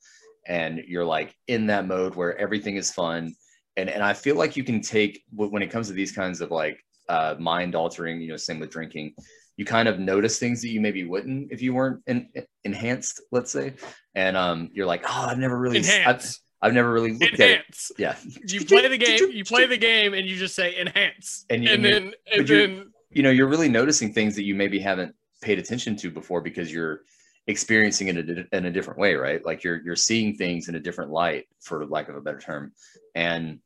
and 0.47 0.79
you're 0.87 1.05
like 1.05 1.35
in 1.49 1.67
that 1.67 1.87
mode 1.87 2.15
where 2.15 2.37
everything 2.39 2.77
is 2.77 2.91
fun. 2.93 3.35
And 3.77 3.91
and 3.91 4.03
I 4.03 4.13
feel 4.15 4.37
like 4.37 4.57
you 4.57 4.65
can 4.65 4.81
take 4.81 5.23
when 5.33 5.63
it 5.63 5.71
comes 5.71 5.89
to 5.89 5.93
these 5.93 6.13
kinds 6.13 6.41
of 6.41 6.51
like 6.51 6.79
uh, 7.09 7.37
mind 7.39 7.75
altering, 7.75 8.21
you 8.21 8.29
know, 8.29 8.37
same 8.37 8.61
with 8.61 8.71
drinking 8.71 9.15
you 9.57 9.65
kind 9.65 9.89
of 9.89 9.99
notice 9.99 10.39
things 10.39 10.61
that 10.63 10.69
you 10.69 10.81
maybe 10.81 11.05
wouldn't 11.05 11.51
if 11.51 11.63
you 11.63 11.73
weren't 11.75 12.03
in, 12.07 12.29
enhanced, 12.65 13.23
let's 13.33 13.51
say. 13.51 13.75
And 14.15 14.37
um, 14.37 14.71
you're 14.73 14.87
like, 14.87 15.03
oh, 15.09 15.27
I've 15.31 15.39
never 15.39 15.59
really, 15.59 15.79
I've, 16.07 16.37
I've 16.61 16.75
never 16.75 16.93
really 16.93 17.13
looked 17.13 17.35
at 17.35 17.41
it. 17.41 17.65
Yeah, 17.99 18.17
You 18.47 18.65
play 18.65 18.87
the 18.89 18.99
game, 18.99 19.31
you 19.33 19.45
play 19.45 19.67
the 19.67 19.77
game, 19.79 20.15
and 20.15 20.27
you 20.27 20.37
just 20.37 20.55
say 20.55 20.79
enhance, 20.79 21.45
And 21.51 21.67
and, 21.67 21.83
you- 21.83 21.91
then 21.91 22.13
and 22.33 22.47
then 22.47 22.93
you 23.11 23.23
know, 23.23 23.31
you're 23.31 23.47
really 23.47 23.69
noticing 23.69 24.13
things 24.13 24.35
that 24.37 24.43
you 24.43 24.55
maybe 24.55 24.79
haven't 24.79 25.15
paid 25.41 25.59
attention 25.59 25.97
to 25.97 26.11
before 26.11 26.43
because 26.43 26.71
you're 26.71 27.01
experiencing 27.47 28.09
it 28.09 28.19
in 28.19 28.49
a, 28.53 28.57
in 28.57 28.67
a 28.67 28.71
different 28.71 28.99
way, 28.99 29.15
right? 29.15 29.45
Like 29.45 29.63
you're 29.63 29.81
you're 29.83 29.97
seeing 29.97 30.35
things 30.37 30.69
in 30.69 30.75
a 30.75 30.81
different 30.81 31.11
light, 31.11 31.47
for 31.61 31.87
lack 31.87 32.09
of 32.09 32.17
a 32.17 32.21
better 32.21 32.41
term, 32.41 32.73
and 33.15 33.61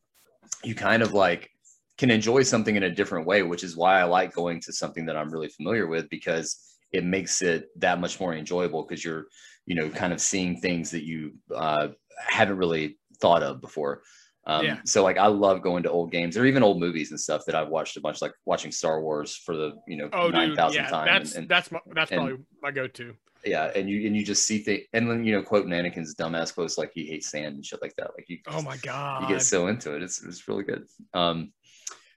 you 0.63 0.75
kind 0.75 1.03
of 1.03 1.13
like 1.15 1.51
can 1.99 2.11
enjoy 2.11 2.43
something 2.43 2.77
in 2.77 2.83
a 2.83 2.91
different 2.91 3.27
way, 3.27 3.43
which 3.43 3.65
is 3.65 3.77
why 3.77 4.01
I 4.01 4.05
like 4.05 4.35
going 4.35 4.61
to 4.63 4.73
something 4.73 5.07
that 5.07 5.17
I'm 5.17 5.31
really 5.31 5.49
familiar 5.49 5.87
with 5.87 6.09
because 6.11 6.77
it 6.93 7.05
makes 7.05 7.43
it 7.43 7.69
that 7.77 8.01
much 8.01 8.19
more 8.21 8.35
enjoyable 8.35 8.83
because 8.83 9.05
you're 9.05 9.27
you 9.67 9.75
know 9.75 9.89
kind 9.89 10.13
of 10.13 10.21
seeing 10.21 10.61
things 10.61 10.91
that 10.91 11.05
you 11.05 11.35
uh, 11.55 11.89
haven't 12.19 12.57
really 12.57 12.99
thought 13.21 13.43
of 13.43 13.61
before. 13.61 14.03
Um, 14.47 14.65
Yeah. 14.65 14.79
So 14.85 15.03
like 15.03 15.19
I 15.19 15.27
love 15.27 15.63
going 15.63 15.83
to 15.85 15.91
old 15.91 16.11
games 16.11 16.37
or 16.37 16.45
even 16.47 16.63
old 16.63 16.81
movies 16.81 17.11
and 17.11 17.21
stuff 17.21 17.45
that 17.47 17.55
I've 17.55 17.69
watched 17.69 17.97
a 17.97 18.01
bunch, 18.01 18.21
like 18.23 18.33
watching 18.47 18.73
Star 18.73 19.01
Wars 19.01 19.37
for 19.37 19.57
the 19.57 19.73
you 19.87 19.97
know 19.97 20.09
oh, 20.13 20.29
nine 20.29 20.55
thousand 20.55 20.85
yeah, 20.85 20.91
times. 20.91 21.07
that's 21.07 21.35
and, 21.37 21.49
that's 21.49 21.71
my, 21.71 21.81
that's 21.95 22.11
and- 22.11 22.19
probably 22.19 22.45
my 22.63 22.71
go-to. 22.71 23.15
Yeah, 23.45 23.71
and 23.75 23.89
you 23.89 24.07
and 24.07 24.17
you 24.17 24.25
just 24.25 24.47
see 24.47 24.59
things, 24.59 24.83
and 24.93 25.11
then 25.11 25.25
you 25.25 25.33
know 25.33 25.43
quoting 25.43 25.71
Anakin's 25.71 26.15
dumbass 26.15 26.55
quotes 26.55 26.79
like 26.79 26.93
he 26.95 27.07
hates 27.07 27.31
sand 27.31 27.55
and 27.55 27.65
shit 27.65 27.83
like 27.83 27.95
that. 27.97 28.11
Like 28.17 28.29
you, 28.29 28.39
Oh 28.49 28.63
my 28.63 28.77
god, 28.79 29.23
you 29.23 29.29
get 29.29 29.43
so 29.43 29.69
into 29.69 29.95
it. 29.95 30.03
It's 30.03 30.23
it's 30.23 30.47
really 30.49 30.65
good. 30.65 30.87
Um, 31.15 31.53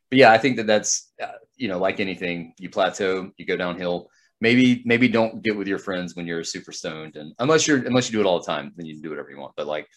but 0.09 0.19
yeah, 0.19 0.31
I 0.31 0.37
think 0.37 0.57
that 0.57 0.67
that's 0.67 1.11
uh, 1.21 1.39
you 1.55 1.67
know 1.67 1.79
like 1.79 1.99
anything, 1.99 2.53
you 2.57 2.69
plateau, 2.69 3.31
you 3.37 3.45
go 3.45 3.57
downhill. 3.57 4.09
Maybe 4.41 4.81
maybe 4.85 5.07
don't 5.07 5.41
get 5.41 5.55
with 5.55 5.67
your 5.67 5.79
friends 5.79 6.15
when 6.15 6.27
you're 6.27 6.43
super 6.43 6.71
stoned, 6.71 7.15
and 7.15 7.33
unless 7.39 7.67
you're 7.67 7.85
unless 7.85 8.09
you 8.09 8.13
do 8.13 8.21
it 8.21 8.29
all 8.29 8.39
the 8.39 8.45
time, 8.45 8.73
then 8.75 8.85
you 8.85 8.95
can 8.95 9.01
do 9.01 9.09
whatever 9.09 9.31
you 9.31 9.39
want. 9.39 9.53
But 9.55 9.67
like 9.67 9.87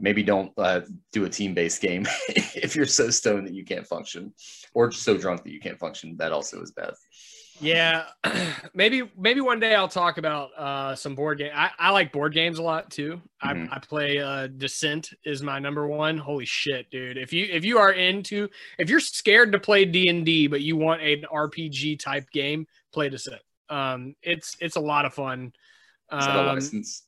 maybe 0.00 0.22
don't 0.22 0.52
uh, 0.56 0.80
do 1.12 1.24
a 1.26 1.28
team 1.28 1.54
based 1.54 1.82
game 1.82 2.06
if 2.28 2.74
you're 2.74 2.86
so 2.86 3.10
stoned 3.10 3.46
that 3.46 3.54
you 3.54 3.64
can't 3.64 3.86
function, 3.86 4.32
or 4.74 4.90
so 4.90 5.16
drunk 5.16 5.44
that 5.44 5.52
you 5.52 5.60
can't 5.60 5.78
function. 5.78 6.16
That 6.16 6.32
also 6.32 6.60
is 6.62 6.72
bad. 6.72 6.94
Yeah, 7.60 8.06
maybe 8.74 9.10
maybe 9.18 9.40
one 9.40 9.60
day 9.60 9.74
I'll 9.74 9.88
talk 9.88 10.18
about 10.18 10.50
uh, 10.56 10.94
some 10.96 11.14
board 11.14 11.38
game. 11.38 11.52
I, 11.54 11.70
I 11.78 11.90
like 11.90 12.12
board 12.12 12.32
games 12.32 12.58
a 12.58 12.62
lot 12.62 12.90
too. 12.90 13.20
Mhm. 13.44 13.68
I, 13.70 13.76
I 13.76 13.78
play 13.78 14.18
uh, 14.18 14.46
Descent 14.46 15.10
is 15.24 15.42
my 15.42 15.58
number 15.58 15.86
one. 15.86 16.16
Holy 16.18 16.46
shit, 16.46 16.90
dude! 16.90 17.16
If 17.18 17.32
you 17.32 17.46
if 17.50 17.64
you 17.64 17.78
are 17.78 17.92
into 17.92 18.48
if 18.78 18.88
you're 18.88 19.00
scared 19.00 19.52
to 19.52 19.58
play 19.58 19.84
D 19.84 20.08
and 20.08 20.24
D 20.24 20.46
but 20.46 20.62
you 20.62 20.76
want 20.76 21.02
an 21.02 21.24
RPG 21.32 21.98
type 21.98 22.30
game, 22.30 22.66
play 22.92 23.08
Descent. 23.08 23.42
Um, 23.68 24.14
it's 24.22 24.56
it's 24.60 24.76
a 24.76 24.80
lot 24.80 25.04
of 25.04 25.14
fun. 25.14 25.52
Is 26.12 26.26
that 26.26 26.36
a 26.36 26.40
Um, 26.40 26.46
license? 26.46 27.04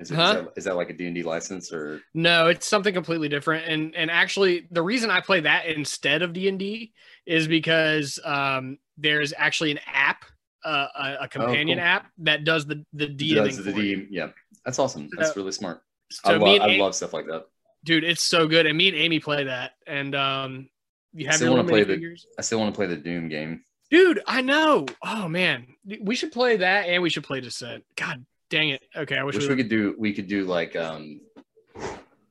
Is, 0.00 0.10
it, 0.10 0.16
huh? 0.16 0.22
is, 0.22 0.32
that, 0.34 0.52
is 0.56 0.64
that 0.64 0.74
like 0.76 0.90
a 0.90 0.92
D&D 0.92 1.22
license 1.22 1.72
or 1.72 2.02
No, 2.14 2.48
it's 2.48 2.66
something 2.66 2.92
completely 2.92 3.28
different. 3.28 3.66
And 3.68 3.94
and 3.94 4.10
actually, 4.10 4.66
the 4.72 4.82
reason 4.82 5.08
I 5.08 5.20
play 5.20 5.40
that 5.40 5.66
instead 5.66 6.22
of 6.22 6.32
D 6.32 6.48
and 6.48 6.58
D 6.58 6.92
is 7.26 7.48
because 7.48 8.18
um, 8.24 8.78
there's 8.98 9.32
actually 9.36 9.70
an 9.72 9.80
app, 9.92 10.24
uh, 10.64 10.86
a, 10.96 11.16
a 11.22 11.28
companion 11.28 11.78
cool. 11.78 11.86
app 11.86 12.10
that 12.18 12.44
does 12.44 12.66
the 12.66 12.84
the 12.92 13.06
D 13.06 13.34
does 13.34 13.62
the 13.62 13.72
D? 13.72 14.06
Yeah, 14.10 14.28
that's 14.64 14.78
awesome. 14.78 15.08
That's 15.16 15.30
So- 15.30 15.36
really 15.36 15.52
smart. 15.52 15.82
So 16.10 16.34
I, 16.34 16.36
lo- 16.36 16.56
I 16.58 16.66
Amy- 16.68 16.78
love 16.78 16.94
stuff 16.94 17.12
like 17.12 17.26
that. 17.26 17.46
dude, 17.84 18.04
it's 18.04 18.22
so 18.22 18.46
good. 18.46 18.66
And 18.66 18.76
me 18.76 18.88
and 18.88 18.96
Amy 18.96 19.18
play 19.20 19.44
that. 19.44 19.72
And 19.86 20.14
um, 20.14 20.68
you 21.12 21.26
have 21.26 21.36
Still 21.36 21.50
wanna 21.52 21.62
little 21.62 21.84
play 21.84 21.84
the- 21.84 22.00
minifigures? 22.00 22.22
I 22.38 22.42
still 22.42 22.58
want 22.60 22.72
to 22.72 22.76
play 22.76 22.86
the 22.86 22.96
Doom 22.96 23.28
game. 23.28 23.64
dude. 23.90 24.20
I 24.26 24.40
know. 24.42 24.86
Oh 25.02 25.28
man, 25.28 25.66
we 26.00 26.14
should 26.14 26.30
play 26.32 26.58
that, 26.58 26.86
and 26.88 27.02
we 27.02 27.10
should 27.10 27.24
play 27.24 27.40
Descent. 27.40 27.84
God 27.96 28.24
dang 28.50 28.68
it. 28.70 28.82
Okay, 28.94 29.16
I 29.16 29.24
wish, 29.24 29.34
Wish 29.36 29.44
we 29.48 29.54
we 29.54 29.62
could 29.62 29.70
do. 29.70 29.94
We 29.98 30.12
could 30.12 30.28
do 30.28 30.44
like. 30.44 30.76
um 30.76 31.20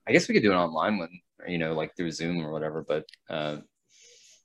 I 0.06 0.12
guess 0.12 0.28
we 0.28 0.34
could 0.34 0.44
do 0.44 0.52
an 0.52 0.58
online 0.58 0.98
one, 0.98 1.10
you 1.48 1.58
know, 1.58 1.74
like 1.74 1.96
through 1.96 2.12
Zoom 2.12 2.46
or 2.46 2.52
whatever. 2.52 2.84
But 2.88 3.06
uh, 3.30 3.58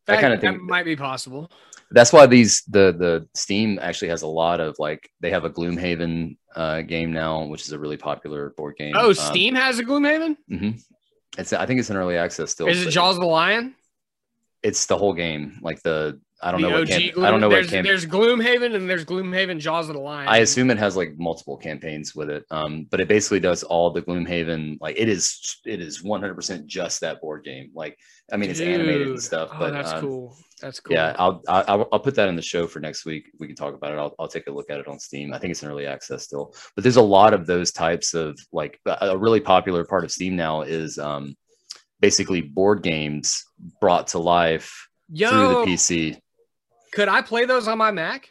that 0.09 0.21
kind 0.21 0.33
of 0.33 0.41
thing. 0.41 0.67
might 0.67 0.85
be 0.85 0.97
possible. 0.97 1.51
That's 1.91 2.13
why 2.13 2.27
these 2.27 2.63
the 2.69 2.93
the 2.93 3.29
Steam 3.35 3.79
actually 3.81 4.09
has 4.09 4.23
a 4.23 4.27
lot 4.27 4.61
of 4.61 4.77
like 4.79 5.11
they 5.21 5.31
have 5.31 5.45
a 5.45 5.51
Gloomhaven 5.51 6.37
uh, 6.55 6.83
game 6.83 7.13
now, 7.13 7.45
which 7.45 7.63
is 7.63 7.73
a 7.73 7.79
really 7.79 7.97
popular 7.97 8.51
board 8.57 8.77
game. 8.77 8.95
Oh, 8.97 9.09
Um, 9.09 9.15
Steam 9.15 9.55
has 9.55 9.79
a 9.79 9.85
Gloomhaven. 9.85 10.37
Mm-hmm. 10.51 10.71
It's 11.39 11.53
I 11.53 11.65
think 11.67 11.81
it's 11.81 11.91
in 11.91 11.97
early 11.97 12.17
access 12.17 12.51
still. 12.51 12.67
Is 12.67 12.87
it 12.87 12.91
Jaws 12.91 13.15
of 13.17 13.21
the 13.21 13.27
Lion? 13.27 13.75
It's 14.63 14.87
the 14.87 14.99
whole 14.99 15.15
game, 15.15 15.61
like 15.63 15.81
the 15.83 16.21
I 16.41 16.53
don't 16.53 16.63
The 16.63 16.69
know 16.69 16.79
what 16.81 16.93
OG 16.93 17.13
Gloom- 17.15 17.25
I 17.27 17.31
don't 17.33 17.41
know 17.41 17.49
there's, 17.49 17.67
what 17.67 17.73
camp- 17.73 17.87
There's 17.87 18.07
Gloomhaven 18.07 18.75
and 18.77 18.89
there's 18.89 19.05
Gloomhaven 19.05 19.59
Jaws 19.59 19.89
of 19.89 19.95
the 19.97 20.01
Lion. 20.01 20.29
I 20.29 20.39
assume 20.39 20.71
it 20.71 20.79
has 20.79 20.97
like 20.97 21.19
multiple 21.19 21.57
campaigns 21.57 22.15
with 22.15 22.31
it, 22.31 22.45
um, 22.53 22.87
but 22.91 23.01
it 23.01 23.09
basically 23.09 23.41
does 23.41 23.65
all 23.65 23.91
the 23.91 24.03
Gloomhaven. 24.03 24.79
Like 24.81 24.97
it 24.99 25.09
is, 25.09 25.59
it 25.67 25.81
is 25.81 26.03
one 26.05 26.21
hundred 26.21 26.35
percent 26.37 26.67
just 26.69 27.01
that 27.01 27.21
board 27.21 27.43
game. 27.45 27.71
Like 27.75 27.99
I 28.33 28.37
mean, 28.37 28.51
it's 28.51 28.61
animated 28.61 29.03
and 29.09 29.17
Dude. 29.17 29.23
stuff, 29.23 29.49
Oh, 29.53 29.59
but 29.59 29.73
that's 29.73 29.91
um, 29.93 30.01
cool. 30.01 30.37
That's 30.61 30.79
cool. 30.81 30.95
yeah, 30.95 31.15
I'll, 31.19 31.43
I'll 31.49 31.89
I'll 31.93 32.01
put 32.01 32.15
that 32.17 32.29
in 32.29 32.37
the 32.37 32.43
show 32.43 32.67
for 32.69 32.79
next 32.81 33.05
week. 33.05 33.31
We 33.41 33.47
can 33.49 33.57
talk 33.57 33.75
about 33.75 33.93
it. 33.93 33.99
I'll 33.99 34.15
I'll 34.21 34.29
take 34.29 34.47
a 34.47 34.53
look 34.53 34.71
at 34.71 34.79
it 34.79 34.87
on 34.87 34.99
Steam. 35.01 35.33
I 35.35 35.39
think 35.39 35.51
it's 35.53 35.63
in 35.65 35.69
early 35.71 35.87
access 35.87 36.23
still, 36.25 36.55
but 36.77 36.83
there's 36.85 36.97
a 36.97 37.03
lot 37.03 37.35
of 37.35 37.47
those 37.47 37.73
types 37.73 38.15
of 38.15 38.39
like 38.53 38.79
a 38.87 38.97
a 39.09 39.17
really 39.17 39.41
popular 39.41 39.85
part 39.85 40.05
of 40.05 40.13
Steam 40.13 40.37
now 40.37 40.63
is 40.63 40.99
um, 40.99 41.37
basically 42.01 42.43
board 42.43 42.83
games 42.83 43.45
brought 43.81 44.09
to 44.09 44.19
life 44.19 44.89
Yo, 45.11 45.31
through 45.31 45.49
the 45.65 45.73
PC. 45.73 46.19
Could 46.99 47.09
I 47.09 47.23
play 47.23 47.45
those 47.45 47.69
on 47.69 47.79
my 47.79 47.93
Mac? 47.93 48.29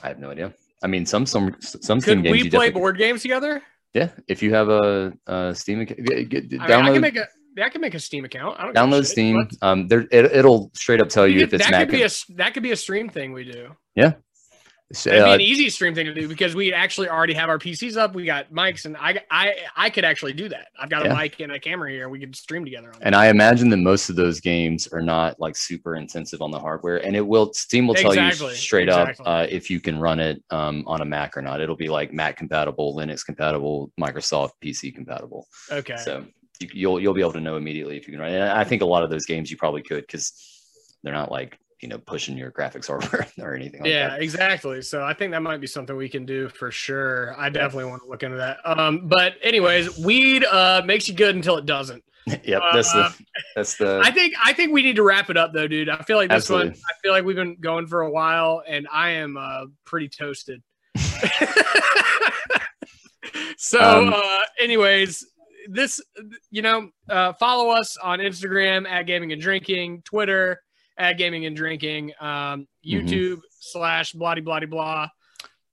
I 0.00 0.06
have 0.08 0.20
no 0.20 0.30
idea. 0.30 0.54
I 0.84 0.86
mean, 0.86 1.04
some 1.04 1.26
some 1.26 1.56
some 1.60 2.00
Steam 2.00 2.22
Could 2.22 2.30
we 2.30 2.48
play 2.48 2.70
board 2.70 2.96
games 2.96 3.22
together? 3.22 3.60
Yeah, 3.92 4.10
if 4.28 4.40
you 4.40 4.54
have 4.54 4.68
a, 4.68 5.12
a 5.26 5.52
Steam 5.52 5.80
account, 5.80 6.04
get- 6.28 6.44
I, 6.60 6.66
mean, 6.68 6.70
I 6.70 6.92
can 6.92 7.00
make 7.00 7.16
a. 7.16 7.26
I 7.60 7.68
can 7.70 7.80
make 7.80 7.94
a 7.94 7.98
Steam 7.98 8.24
account. 8.24 8.60
I 8.60 8.66
don't 8.66 8.76
download. 8.76 9.04
Steam. 9.06 9.48
Um, 9.62 9.88
there 9.88 10.02
it, 10.12 10.26
it'll 10.26 10.70
straight 10.74 11.00
up 11.00 11.08
tell 11.08 11.26
you 11.26 11.40
could- 11.40 11.48
if 11.48 11.54
it's 11.54 11.64
that 11.64 11.70
Mac. 11.72 11.88
could 11.88 11.96
be 11.96 12.02
a 12.02 12.10
that 12.36 12.54
could 12.54 12.62
be 12.62 12.70
a 12.70 12.76
stream 12.76 13.08
thing 13.08 13.32
we 13.32 13.50
do. 13.50 13.74
And- 14.88 14.96
That'd 15.04 15.24
be 15.24 15.30
uh, 15.30 15.34
an 15.34 15.40
easy 15.40 15.68
stream 15.68 15.94
thing 15.94 16.06
to 16.06 16.14
do 16.14 16.28
because 16.28 16.54
we 16.54 16.72
actually 16.72 17.08
already 17.08 17.34
have 17.34 17.48
our 17.48 17.58
PCs 17.58 17.96
up. 17.96 18.14
We 18.14 18.24
got 18.24 18.52
mics, 18.52 18.84
and 18.84 18.96
I 18.96 19.20
I 19.30 19.56
I 19.76 19.90
could 19.90 20.04
actually 20.04 20.32
do 20.32 20.48
that. 20.50 20.68
I've 20.78 20.88
got 20.88 21.04
a 21.04 21.12
mic 21.12 21.40
and 21.40 21.50
a 21.50 21.58
camera 21.58 21.90
here. 21.90 22.08
We 22.08 22.20
could 22.20 22.36
stream 22.36 22.64
together 22.64 22.92
on. 22.94 23.02
and 23.02 23.14
I 23.16 23.26
imagine 23.26 23.68
that 23.70 23.78
most 23.78 24.08
of 24.10 24.16
those 24.16 24.38
games 24.40 24.86
are 24.88 25.02
not 25.02 25.40
like 25.40 25.56
super 25.56 25.96
intensive 25.96 26.40
on 26.40 26.52
the 26.52 26.60
hardware, 26.60 27.04
and 27.04 27.16
it 27.16 27.26
will 27.26 27.52
Steam 27.52 27.88
will 27.88 27.94
tell 27.94 28.12
Exactly, 28.12 28.50
you 28.50 28.54
straight 28.54 28.88
exactly. 28.88 29.26
up 29.26 29.28
uh, 29.42 29.46
if 29.50 29.70
you 29.70 29.80
can 29.80 29.98
run 29.98 30.20
it 30.20 30.40
um, 30.50 30.84
on 30.86 31.00
a 31.00 31.04
Mac 31.04 31.36
or 31.36 31.42
not. 31.42 31.60
It'll 31.60 31.74
be 31.76 31.88
like 31.88 32.12
Mac 32.12 32.36
compatible, 32.36 32.96
Linux 32.96 33.24
compatible, 33.26 33.90
Microsoft 34.00 34.50
PC 34.62 34.94
compatible. 34.94 35.48
Okay. 35.72 35.96
So 35.96 36.24
you, 36.60 36.68
you'll 36.72 37.00
you'll 37.00 37.14
be 37.14 37.22
able 37.22 37.32
to 37.32 37.40
know 37.40 37.56
immediately 37.56 37.96
if 37.96 38.06
you 38.06 38.12
can 38.12 38.20
run. 38.20 38.30
it. 38.30 38.36
And 38.36 38.50
I 38.50 38.62
think 38.62 38.82
a 38.82 38.86
lot 38.86 39.02
of 39.02 39.10
those 39.10 39.26
games 39.26 39.50
you 39.50 39.56
probably 39.56 39.82
could 39.82 40.06
because 40.06 40.32
they're 41.02 41.12
not 41.12 41.30
like 41.30 41.58
you 41.82 41.88
know 41.88 41.98
pushing 41.98 42.36
your 42.38 42.50
graphics 42.50 42.86
hardware 42.88 43.26
or 43.38 43.54
anything. 43.54 43.80
Like 43.82 43.90
yeah, 43.90 44.10
that. 44.10 44.22
exactly. 44.22 44.80
So 44.82 45.02
I 45.04 45.12
think 45.14 45.32
that 45.32 45.42
might 45.42 45.60
be 45.60 45.66
something 45.66 45.94
we 45.96 46.08
can 46.08 46.24
do 46.24 46.48
for 46.48 46.70
sure. 46.70 47.34
I 47.38 47.48
definitely 47.50 47.90
want 47.90 48.02
to 48.02 48.08
look 48.08 48.22
into 48.22 48.36
that. 48.38 48.58
Um, 48.64 49.06
but 49.08 49.34
anyways, 49.42 49.98
weed 49.98 50.44
uh 50.44 50.82
makes 50.84 51.08
you 51.08 51.14
good 51.14 51.34
until 51.36 51.56
it 51.56 51.66
doesn't. 51.66 52.02
yep. 52.44 52.62
That's 52.72 52.92
Uh, 52.94 53.10
the 53.10 53.24
that's 53.54 53.76
the 53.76 54.00
I 54.04 54.10
think 54.10 54.34
I 54.42 54.52
think 54.52 54.72
we 54.72 54.82
need 54.82 54.96
to 54.96 55.02
wrap 55.02 55.30
it 55.30 55.36
up 55.36 55.52
though, 55.52 55.68
dude. 55.68 55.88
I 55.88 55.98
feel 56.02 56.16
like 56.16 56.30
this 56.30 56.48
one. 56.50 56.70
I 56.70 56.92
feel 57.02 57.12
like 57.12 57.24
we've 57.24 57.36
been 57.36 57.56
going 57.60 57.86
for 57.86 58.00
a 58.02 58.10
while, 58.10 58.62
and 58.66 58.88
I 58.92 59.10
am 59.10 59.36
uh, 59.36 59.66
pretty 59.84 60.08
toasted. 60.08 60.62
so, 63.56 63.80
Um, 63.80 64.12
uh, 64.14 64.38
anyways, 64.60 65.24
this 65.68 66.00
you 66.50 66.62
know, 66.62 66.90
uh, 67.08 67.32
follow 67.34 67.70
us 67.70 67.96
on 67.96 68.18
Instagram 68.20 68.88
at 68.88 69.02
Gaming 69.06 69.32
and 69.32 69.40
Drinking, 69.42 70.02
Twitter 70.04 70.62
at 70.98 71.14
Gaming 71.18 71.46
and 71.46 71.56
Drinking, 71.56 72.12
um, 72.20 72.66
Mhm. 72.86 73.08
YouTube 73.08 73.40
slash 73.58 74.12
bloody 74.12 74.40
bloody 74.40 74.66
blah. 74.66 75.08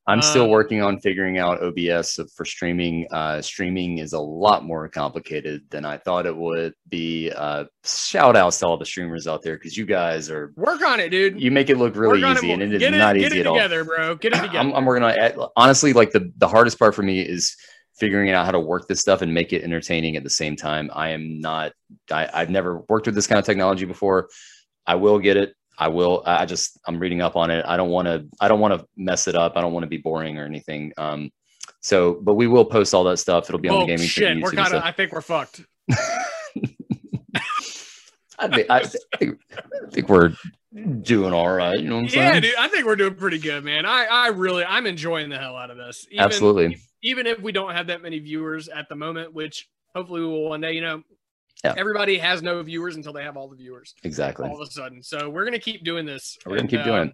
I'm 0.06 0.22
still 0.22 0.44
Um, 0.44 0.50
working 0.50 0.82
on 0.82 1.00
figuring 1.00 1.38
out 1.38 1.64
OBS 1.64 2.20
for 2.36 2.44
streaming. 2.44 3.08
Uh, 3.10 3.42
streaming 3.42 4.00
is 4.00 4.12
a 4.12 4.20
lot 4.20 4.66
more 4.66 4.90
complicated 4.90 5.62
than 5.70 5.86
I 5.86 5.96
thought 5.96 6.26
it 6.26 6.36
would 6.36 6.74
be. 6.90 7.32
Uh, 7.34 7.64
shout 7.86 8.36
outs 8.36 8.60
to 8.60 8.68
all 8.68 8.76
the 8.78 8.86
streamers 8.86 9.28
out 9.28 9.44
there 9.44 9.56
because 9.56 9.78
you 9.78 9.86
guys 9.86 10.30
are 10.30 10.52
Work 10.58 10.82
on 10.82 11.00
it, 11.00 11.08
dude. 11.08 11.40
you 11.42 11.52
make 11.52 11.70
it 11.70 11.78
look 11.78 11.96
really 11.96 12.20
easy, 12.22 12.52
it. 12.52 12.54
and 12.56 12.62
it 12.62 12.74
is 12.74 12.80
get 12.80 12.92
not 12.92 13.16
it, 13.16 13.20
easy 13.22 13.30
get 13.30 13.38
it 13.38 13.40
at 13.42 13.48
all. 13.48 13.56
together, 13.56 13.86
bro. 13.86 14.16
Get 14.16 14.34
it 14.34 14.42
together. 14.42 14.60
I'm, 14.60 14.74
I'm 14.74 14.84
working 14.84 15.04
on 15.06 15.12
it. 15.12 15.38
Honestly, 15.56 15.94
like 15.94 16.12
the 16.12 16.30
the 16.36 16.50
hardest 16.50 16.78
part 16.78 16.94
for 16.96 17.02
me 17.04 17.22
is 17.22 17.56
figuring 17.98 18.30
out 18.32 18.44
how 18.46 18.52
to 18.52 18.60
work 18.60 18.90
this 18.90 19.00
stuff 19.00 19.22
and 19.22 19.34
make 19.34 19.54
it 19.54 19.64
entertaining 19.64 20.18
at 20.18 20.24
the 20.26 20.30
same 20.30 20.58
time. 20.58 20.92
I 20.94 21.12
am 21.12 21.40
not. 21.40 21.72
I, 22.12 22.28
I've 22.34 22.50
never 22.50 22.80
worked 22.90 23.06
with 23.06 23.16
this 23.16 23.28
kind 23.28 23.40
of 23.40 23.46
technology 23.46 23.86
before. 23.86 24.28
I 24.86 24.96
will 24.96 25.20
get 25.20 25.38
it. 25.38 25.56
I 25.78 25.88
will. 25.88 26.24
I 26.26 26.46
just 26.46 26.80
I'm 26.86 27.00
reading 27.00 27.22
up 27.22 27.36
on 27.36 27.50
it. 27.50 27.66
I 27.68 27.78
don't 27.78 27.90
want 27.90 28.08
to. 28.08 28.26
I 28.40 28.48
don't 28.48 28.60
want 28.60 28.80
to 28.80 28.88
mess 28.96 29.28
it 29.28 29.36
up. 29.36 29.54
I 29.56 29.62
don't 29.62 29.74
want 29.74 29.84
to 29.84 29.90
be 29.90 29.98
boring 29.98 30.38
or 30.38 30.46
anything. 30.46 30.94
Um. 30.98 31.32
So, 31.82 32.20
but 32.22 32.36
we 32.36 32.48
will 32.48 32.66
post 32.66 32.94
all 32.94 33.04
that 33.06 33.18
stuff. 33.18 33.50
It'll 33.50 33.60
be 33.60 33.70
on 33.70 33.78
oh 33.78 33.80
the 33.82 33.88
gaming 33.88 34.08
shit, 34.08 34.42
we're 34.42 34.52
kind 34.52 34.74
of. 34.74 34.84
I 34.84 34.92
think 34.92 35.12
we're 35.12 35.22
fucked. 35.22 35.66
I 38.40 38.48
think, 38.48 38.70
I, 38.70 38.84
think, 39.18 39.40
I 39.56 39.90
think 39.92 40.10
we're 40.10 40.34
doing 41.02 41.34
all 41.34 41.50
right. 41.50 41.80
You 41.80 41.88
know 41.88 41.96
what 41.96 42.02
I'm 42.02 42.06
Yeah, 42.06 42.12
saying? 42.12 42.34
Yeah, 42.34 42.40
dude, 42.40 42.56
I 42.60 42.68
think 42.68 42.86
we're 42.86 42.96
doing 42.96 43.16
pretty 43.16 43.38
good, 43.38 43.64
man. 43.64 43.86
I, 43.86 44.06
I 44.06 44.28
really, 44.30 44.66
I'm 44.66 44.86
enjoying 44.86 45.30
the 45.30 45.38
hell 45.38 45.56
out 45.56 45.70
of 45.70 45.78
this. 45.78 46.08
Even, 46.12 46.26
Absolutely. 46.26 46.78
Even 47.04 47.28
if 47.28 47.40
we 47.40 47.52
don't 47.52 47.74
have 47.74 47.88
that 47.88 48.02
many 48.02 48.20
viewers 48.20 48.68
at 48.70 48.90
the 48.90 48.96
moment, 48.96 49.34
which 49.34 49.70
hopefully 49.96 50.22
we 50.22 50.28
will 50.28 50.50
one 50.50 50.62
day. 50.62 50.74
You 50.74 50.82
know, 50.82 51.04
Yeah. 51.64 51.74
everybody 51.78 52.18
has 52.18 52.42
no 52.42 52.62
viewers 52.64 52.96
until 52.98 53.14
they 53.14 53.24
have 53.24 53.38
all 53.38 53.48
the 53.48 53.56
viewers 53.56 53.96
Exactly. 54.04 54.50
all 54.50 54.62
of 54.62 54.68
a 54.68 54.72
sudden. 54.72 55.02
So 55.02 55.30
we're 55.30 55.46
gonna 55.46 55.60
keep 55.60 55.84
doing 55.84 56.06
this. 56.06 56.38
We're 56.46 56.52
gonna 56.58 56.62
And, 56.62 56.70
keep 56.70 56.84
doing 56.84 57.08
it. 57.10 57.14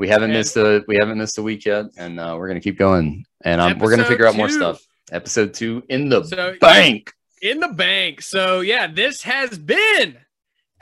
We 0.00 0.08
haven't 0.08 0.30
and- 0.30 0.38
missed 0.38 0.56
a 0.56 0.82
we 0.88 0.96
haven't 0.96 1.18
missed 1.18 1.38
a 1.38 1.42
week 1.42 1.64
yet, 1.64 1.86
and 1.96 2.18
uh, 2.18 2.34
we're 2.38 2.48
gonna 2.48 2.60
keep 2.60 2.78
going. 2.78 3.24
And 3.42 3.60
um, 3.60 3.78
we're 3.78 3.90
gonna 3.90 4.04
figure 4.04 4.26
out 4.26 4.34
more 4.36 4.48
stuff. 4.48 4.82
Episode 5.12 5.54
two 5.54 5.82
in 5.88 6.08
the 6.08 6.24
So 6.24 6.56
bank. 6.60 7.12
in 7.42 7.60
the 7.60 7.68
bank. 7.68 8.22
So 8.22 8.60
yeah, 8.60 8.86
this 8.88 9.22
has 9.22 9.56
been 9.58 10.16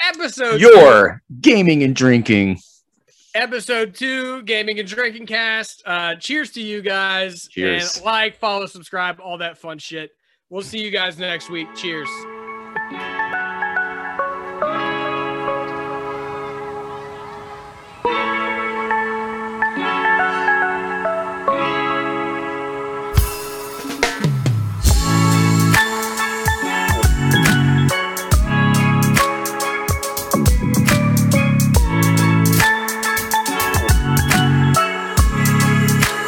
episode 0.00 0.60
Your 0.60 1.22
gaming 1.40 1.82
and 1.82 1.94
drinking. 1.94 2.58
episode 3.34 3.94
two 3.94 4.42
gaming 4.42 4.78
and 4.80 4.88
drinking 4.88 5.26
cast 5.26 5.82
uh 5.86 6.14
cheers 6.16 6.50
to 6.52 6.60
you 6.62 6.80
guys 6.82 7.48
Cheers. 7.48 7.96
and 7.96 8.04
like 8.06 8.36
follow 8.38 8.66
subscribe 8.66 9.20
all 9.20 9.38
that 9.38 9.56
fun 9.58 9.78
shit 9.78 10.10
we'll 10.50 10.62
see 10.62 10.78
you 10.78 10.90
guys 10.90 11.16
next 11.18 11.48
week 11.50 11.68
cheers 11.76 12.08
Thank 12.74 12.92
you. 12.92 13.13